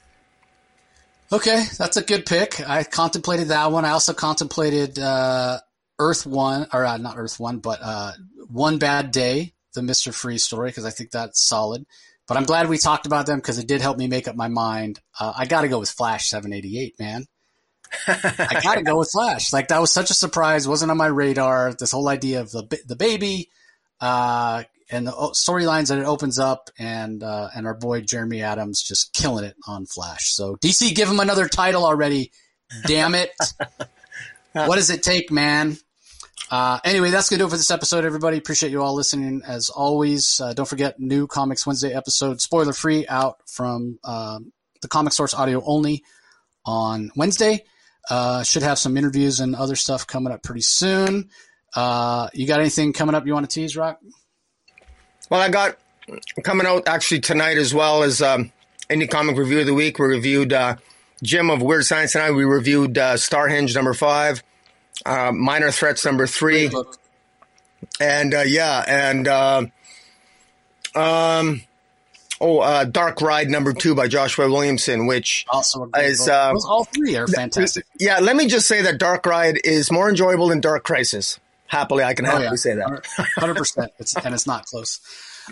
Okay, 1.32 1.64
that's 1.78 1.96
a 1.96 2.02
good 2.02 2.26
pick. 2.26 2.66
I 2.68 2.84
contemplated 2.84 3.48
that 3.48 3.72
one. 3.72 3.84
I 3.84 3.90
also 3.90 4.12
contemplated 4.12 4.98
uh, 4.98 5.58
Earth 5.98 6.26
One, 6.26 6.66
or 6.72 6.84
uh, 6.84 6.96
not 6.96 7.18
Earth 7.18 7.40
One, 7.40 7.58
but 7.58 7.80
uh, 7.82 8.12
One 8.48 8.78
Bad 8.78 9.10
Day, 9.10 9.52
the 9.74 9.82
Mister 9.82 10.12
Freeze 10.12 10.44
story, 10.44 10.70
because 10.70 10.84
I 10.84 10.90
think 10.90 11.10
that's 11.10 11.42
solid. 11.42 11.86
But 12.26 12.36
I'm 12.36 12.44
glad 12.44 12.68
we 12.68 12.78
talked 12.78 13.06
about 13.06 13.26
them 13.26 13.38
because 13.38 13.58
it 13.58 13.66
did 13.66 13.80
help 13.80 13.98
me 13.98 14.06
make 14.06 14.28
up 14.28 14.36
my 14.36 14.48
mind. 14.48 15.00
Uh, 15.18 15.32
I 15.36 15.46
got 15.46 15.62
to 15.62 15.68
go 15.68 15.78
with 15.78 15.90
Flash 15.90 16.28
788, 16.28 16.98
man. 16.98 17.26
I 18.06 18.60
got 18.62 18.76
to 18.76 18.82
go 18.82 18.98
with 18.98 19.10
Flash. 19.10 19.52
Like 19.52 19.68
that 19.68 19.80
was 19.80 19.92
such 19.92 20.10
a 20.10 20.14
surprise. 20.14 20.66
wasn't 20.66 20.90
on 20.90 20.96
my 20.96 21.06
radar. 21.06 21.74
This 21.74 21.92
whole 21.92 22.08
idea 22.08 22.40
of 22.40 22.50
the 22.50 22.80
the 22.86 22.96
baby, 22.96 23.50
uh, 24.00 24.64
and 24.94 25.06
the 25.06 25.12
storylines 25.12 25.88
that 25.88 25.98
it 25.98 26.06
opens 26.06 26.38
up, 26.38 26.70
and 26.78 27.22
uh, 27.22 27.48
and 27.54 27.66
our 27.66 27.74
boy 27.74 28.00
Jeremy 28.00 28.42
Adams 28.42 28.82
just 28.82 29.12
killing 29.12 29.44
it 29.44 29.56
on 29.66 29.86
Flash. 29.86 30.34
So 30.34 30.56
DC, 30.56 30.94
give 30.94 31.08
him 31.08 31.20
another 31.20 31.48
title 31.48 31.84
already. 31.84 32.32
Damn 32.86 33.14
it! 33.14 33.30
what 34.52 34.76
does 34.76 34.90
it 34.90 35.02
take, 35.02 35.30
man? 35.30 35.76
Uh, 36.50 36.78
anyway, 36.84 37.10
that's 37.10 37.28
going 37.28 37.38
to 37.38 37.42
do 37.42 37.46
it 37.46 37.50
for 37.50 37.56
this 37.56 37.70
episode, 37.70 38.04
everybody. 38.04 38.38
Appreciate 38.38 38.70
you 38.70 38.82
all 38.82 38.94
listening 38.94 39.42
as 39.46 39.70
always. 39.70 40.40
Uh, 40.40 40.52
don't 40.52 40.68
forget, 40.68 41.00
new 41.00 41.26
Comics 41.26 41.66
Wednesday 41.66 41.92
episode, 41.92 42.40
spoiler 42.40 42.72
free, 42.72 43.06
out 43.08 43.38
from 43.48 43.98
um, 44.04 44.52
the 44.82 44.88
Comic 44.88 45.12
Source 45.12 45.34
audio 45.34 45.62
only 45.64 46.04
on 46.64 47.10
Wednesday. 47.16 47.64
Uh, 48.08 48.42
should 48.42 48.62
have 48.62 48.78
some 48.78 48.96
interviews 48.96 49.40
and 49.40 49.56
other 49.56 49.76
stuff 49.76 50.06
coming 50.06 50.32
up 50.32 50.42
pretty 50.42 50.60
soon. 50.60 51.30
Uh, 51.74 52.28
you 52.34 52.46
got 52.46 52.60
anything 52.60 52.92
coming 52.92 53.14
up 53.14 53.26
you 53.26 53.32
want 53.32 53.48
to 53.48 53.54
tease, 53.54 53.76
Rock? 53.76 53.98
Well, 55.34 55.42
I 55.42 55.48
got 55.48 55.76
coming 56.44 56.64
out 56.64 56.86
actually 56.86 57.18
tonight 57.18 57.58
as 57.58 57.74
well 57.74 58.04
as 58.04 58.22
um, 58.22 58.52
Indie 58.88 59.10
Comic 59.10 59.36
Review 59.36 59.58
of 59.58 59.66
the 59.66 59.74
Week. 59.74 59.98
We 59.98 60.06
reviewed 60.06 60.52
uh, 60.52 60.76
Jim 61.24 61.50
of 61.50 61.60
Weird 61.60 61.86
Science 61.86 62.14
and 62.14 62.22
I. 62.22 62.30
We 62.30 62.44
reviewed 62.44 62.96
uh, 62.96 63.14
Starhenge 63.14 63.74
number 63.74 63.94
five, 63.94 64.44
uh, 65.04 65.32
Minor 65.32 65.72
Threats 65.72 66.04
number 66.04 66.28
three, 66.28 66.70
and 67.98 68.32
uh, 68.32 68.42
yeah, 68.42 68.84
and 68.86 69.26
uh, 69.26 69.66
um, 70.94 71.62
oh, 72.40 72.60
uh, 72.60 72.84
Dark 72.84 73.20
Ride 73.20 73.48
number 73.48 73.72
two 73.72 73.96
by 73.96 74.06
Joshua 74.06 74.48
Williamson, 74.48 75.08
which 75.08 75.46
Also, 75.48 75.90
is 75.98 76.28
uh, 76.28 76.54
all 76.68 76.84
three 76.84 77.16
are 77.16 77.26
fantastic. 77.26 77.86
yeah. 77.98 78.20
Let 78.20 78.36
me 78.36 78.46
just 78.46 78.68
say 78.68 78.82
that 78.82 78.98
Dark 78.98 79.26
Ride 79.26 79.58
is 79.64 79.90
more 79.90 80.08
enjoyable 80.08 80.46
than 80.46 80.60
Dark 80.60 80.84
Crisis. 80.84 81.40
Happily, 81.66 82.04
I 82.04 82.14
can 82.14 82.24
happily 82.24 82.46
Oh, 82.46 82.50
yeah. 82.50 82.56
say 82.56 82.74
that. 82.74 83.06
Hundred 83.36 83.56
percent. 83.56 83.90
It's 83.98 84.14
and 84.16 84.34
it's 84.34 84.46
not 84.46 84.66
close. 84.66 85.00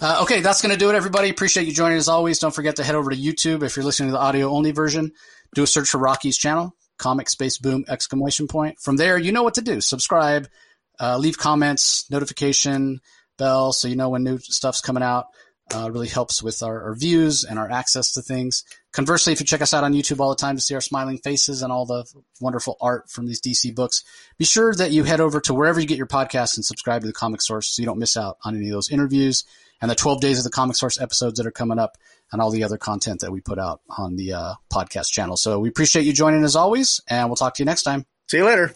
Uh, 0.01 0.21
okay, 0.23 0.41
that's 0.41 0.63
going 0.63 0.73
to 0.73 0.79
do 0.79 0.89
it, 0.91 0.95
everybody. 0.95 1.29
Appreciate 1.29 1.67
you 1.67 1.73
joining 1.75 1.99
as 1.99 2.09
always. 2.09 2.39
Don't 2.39 2.55
forget 2.55 2.77
to 2.77 2.85
head 2.85 2.95
over 2.95 3.11
to 3.11 3.17
YouTube 3.17 3.63
if 3.63 3.77
you're 3.77 3.85
listening 3.85 4.09
to 4.09 4.13
the 4.13 4.19
audio 4.21 4.49
only 4.51 4.71
version. 4.71 5.13
Do 5.55 5.63
a 5.63 5.67
search 5.67 5.89
for 5.91 5.99
Rocky's 5.99 6.39
channel, 6.39 6.75
Comic 6.99 7.29
Space 7.29 7.59
Boom 7.59 7.85
exclamation 7.89 8.47
point. 8.49 8.79
From 8.81 8.97
there, 8.97 9.19
you 9.19 9.33
know 9.33 9.43
what 9.43 9.55
to 9.55 9.63
do. 9.63 9.81
Subscribe, 9.83 10.49
uh, 11.01 11.19
leave 11.19 11.37
comments, 11.37 12.11
notification 12.11 13.01
bell, 13.39 13.73
so 13.73 13.89
you 13.89 13.97
know 13.97 14.09
when 14.11 14.23
new 14.25 14.39
stuff's 14.39 14.81
coming 14.81 15.03
out. 15.03 15.27
Uh, 15.75 15.91
really 15.91 16.09
helps 16.09 16.43
with 16.43 16.63
our, 16.63 16.83
our 16.89 16.95
views 16.95 17.45
and 17.45 17.59
our 17.59 17.71
access 17.71 18.13
to 18.13 18.21
things. 18.23 18.65
Conversely, 18.93 19.33
if 19.33 19.41
you 19.41 19.47
check 19.47 19.63
us 19.63 19.73
out 19.73 19.85
on 19.85 19.95
YouTube 19.95 20.21
all 20.21 20.29
the 20.29 20.37
time 20.37 20.57
to 20.57 20.63
see 20.63 20.75
our 20.75 20.81
smiling 20.83 21.17
faces 21.17 21.63
and 21.63 21.73
all 21.73 21.87
the 21.87 22.05
wonderful 22.41 22.77
art 22.81 23.11
from 23.11 23.27
these 23.27 23.41
DC 23.41 23.75
books, 23.75 24.05
be 24.37 24.45
sure 24.45 24.75
that 24.75 24.91
you 24.91 25.03
head 25.05 25.21
over 25.21 25.41
to 25.41 25.55
wherever 25.55 25.81
you 25.81 25.87
get 25.87 25.97
your 25.97 26.07
podcasts 26.07 26.57
and 26.57 26.65
subscribe 26.65 27.01
to 27.01 27.07
the 27.07 27.13
Comic 27.13 27.41
Source 27.41 27.69
so 27.69 27.81
you 27.81 27.87
don't 27.87 27.99
miss 27.99 28.19
out 28.19 28.37
on 28.45 28.55
any 28.55 28.67
of 28.67 28.73
those 28.73 28.91
interviews 28.91 29.45
and 29.81 29.91
the 29.91 29.95
12 29.95 30.21
days 30.21 30.39
of 30.39 30.45
the 30.45 30.51
Comic 30.51 30.77
Source 30.77 31.01
episodes 31.01 31.39
that 31.39 31.47
are 31.47 31.51
coming 31.53 31.79
up 31.79 31.97
and 32.31 32.43
all 32.43 32.51
the 32.51 32.65
other 32.65 32.77
content 32.77 33.21
that 33.21 33.33
we 33.33 33.41
put 33.41 33.59
out 33.59 33.81
on 33.97 34.17
the 34.17 34.35
uh, 34.35 34.55
podcast 34.71 35.11
channel. 35.11 35.37
So 35.37 35.59
we 35.59 35.71
appreciate 35.71 36.05
you 36.05 36.13
joining 36.13 36.45
as 36.45 36.55
always, 36.55 37.01
and 37.09 37.29
we'll 37.29 37.37
talk 37.37 37.55
to 37.55 37.63
you 37.63 37.67
next 37.67 37.83
time. 37.85 38.05
See 38.29 38.39
you 38.39 38.45
later. 38.45 38.75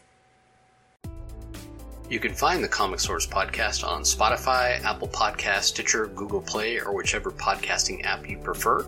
You 2.08 2.20
can 2.20 2.34
find 2.34 2.62
the 2.62 2.68
Comic 2.68 3.00
Source 3.00 3.26
podcast 3.26 3.86
on 3.86 4.02
Spotify, 4.02 4.82
Apple 4.82 5.08
Podcast, 5.08 5.62
Stitcher, 5.64 6.06
Google 6.06 6.40
Play, 6.40 6.78
or 6.80 6.94
whichever 6.94 7.30
podcasting 7.30 8.04
app 8.04 8.28
you 8.28 8.38
prefer. 8.38 8.86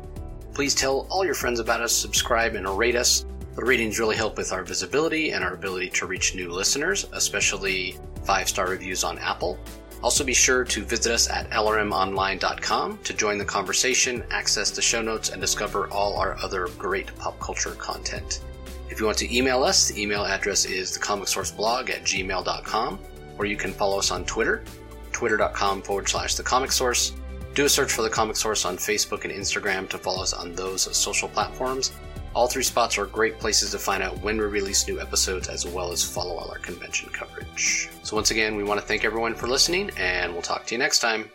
Please 0.58 0.74
tell 0.74 1.06
all 1.08 1.24
your 1.24 1.36
friends 1.36 1.60
about 1.60 1.82
us, 1.82 1.92
subscribe, 1.92 2.56
and 2.56 2.66
rate 2.66 2.96
us. 2.96 3.24
The 3.54 3.64
ratings 3.64 4.00
really 4.00 4.16
help 4.16 4.36
with 4.36 4.50
our 4.50 4.64
visibility 4.64 5.30
and 5.30 5.44
our 5.44 5.54
ability 5.54 5.90
to 5.90 6.06
reach 6.06 6.34
new 6.34 6.50
listeners, 6.50 7.06
especially 7.12 7.96
five 8.24 8.48
star 8.48 8.68
reviews 8.68 9.04
on 9.04 9.18
Apple. 9.20 9.56
Also, 10.02 10.24
be 10.24 10.34
sure 10.34 10.64
to 10.64 10.82
visit 10.82 11.12
us 11.12 11.30
at 11.30 11.48
lrmonline.com 11.50 12.98
to 13.04 13.14
join 13.14 13.38
the 13.38 13.44
conversation, 13.44 14.24
access 14.32 14.72
the 14.72 14.82
show 14.82 15.00
notes, 15.00 15.28
and 15.28 15.40
discover 15.40 15.86
all 15.90 16.16
our 16.16 16.36
other 16.42 16.66
great 16.76 17.16
pop 17.18 17.38
culture 17.38 17.76
content. 17.78 18.40
If 18.90 18.98
you 18.98 19.06
want 19.06 19.18
to 19.18 19.32
email 19.32 19.62
us, 19.62 19.86
the 19.86 20.02
email 20.02 20.24
address 20.24 20.64
is 20.64 20.98
thecomicsourceblog 20.98 21.88
at 21.88 22.02
gmail.com, 22.02 22.98
or 23.38 23.46
you 23.46 23.56
can 23.56 23.72
follow 23.72 24.00
us 24.00 24.10
on 24.10 24.24
Twitter, 24.24 24.64
twitter.com 25.12 25.82
forward 25.82 26.08
slash 26.08 26.34
the 26.34 26.42
comic 26.42 26.72
source. 26.72 27.12
Do 27.58 27.64
a 27.64 27.68
search 27.68 27.92
for 27.92 28.02
the 28.02 28.08
comic 28.08 28.36
source 28.36 28.64
on 28.64 28.76
Facebook 28.76 29.24
and 29.24 29.32
Instagram 29.32 29.88
to 29.88 29.98
follow 29.98 30.22
us 30.22 30.32
on 30.32 30.54
those 30.54 30.96
social 30.96 31.28
platforms. 31.28 31.90
All 32.32 32.46
three 32.46 32.62
spots 32.62 32.96
are 32.98 33.06
great 33.06 33.40
places 33.40 33.72
to 33.72 33.80
find 33.80 34.00
out 34.00 34.16
when 34.22 34.38
we 34.38 34.44
release 34.44 34.86
new 34.86 35.00
episodes 35.00 35.48
as 35.48 35.66
well 35.66 35.90
as 35.90 36.04
follow 36.04 36.36
all 36.36 36.52
our 36.52 36.60
convention 36.60 37.10
coverage. 37.10 37.90
So 38.04 38.14
once 38.14 38.30
again, 38.30 38.54
we 38.54 38.62
want 38.62 38.80
to 38.80 38.86
thank 38.86 39.04
everyone 39.04 39.34
for 39.34 39.48
listening 39.48 39.90
and 39.96 40.32
we'll 40.32 40.42
talk 40.42 40.66
to 40.66 40.74
you 40.76 40.78
next 40.78 41.00
time. 41.00 41.32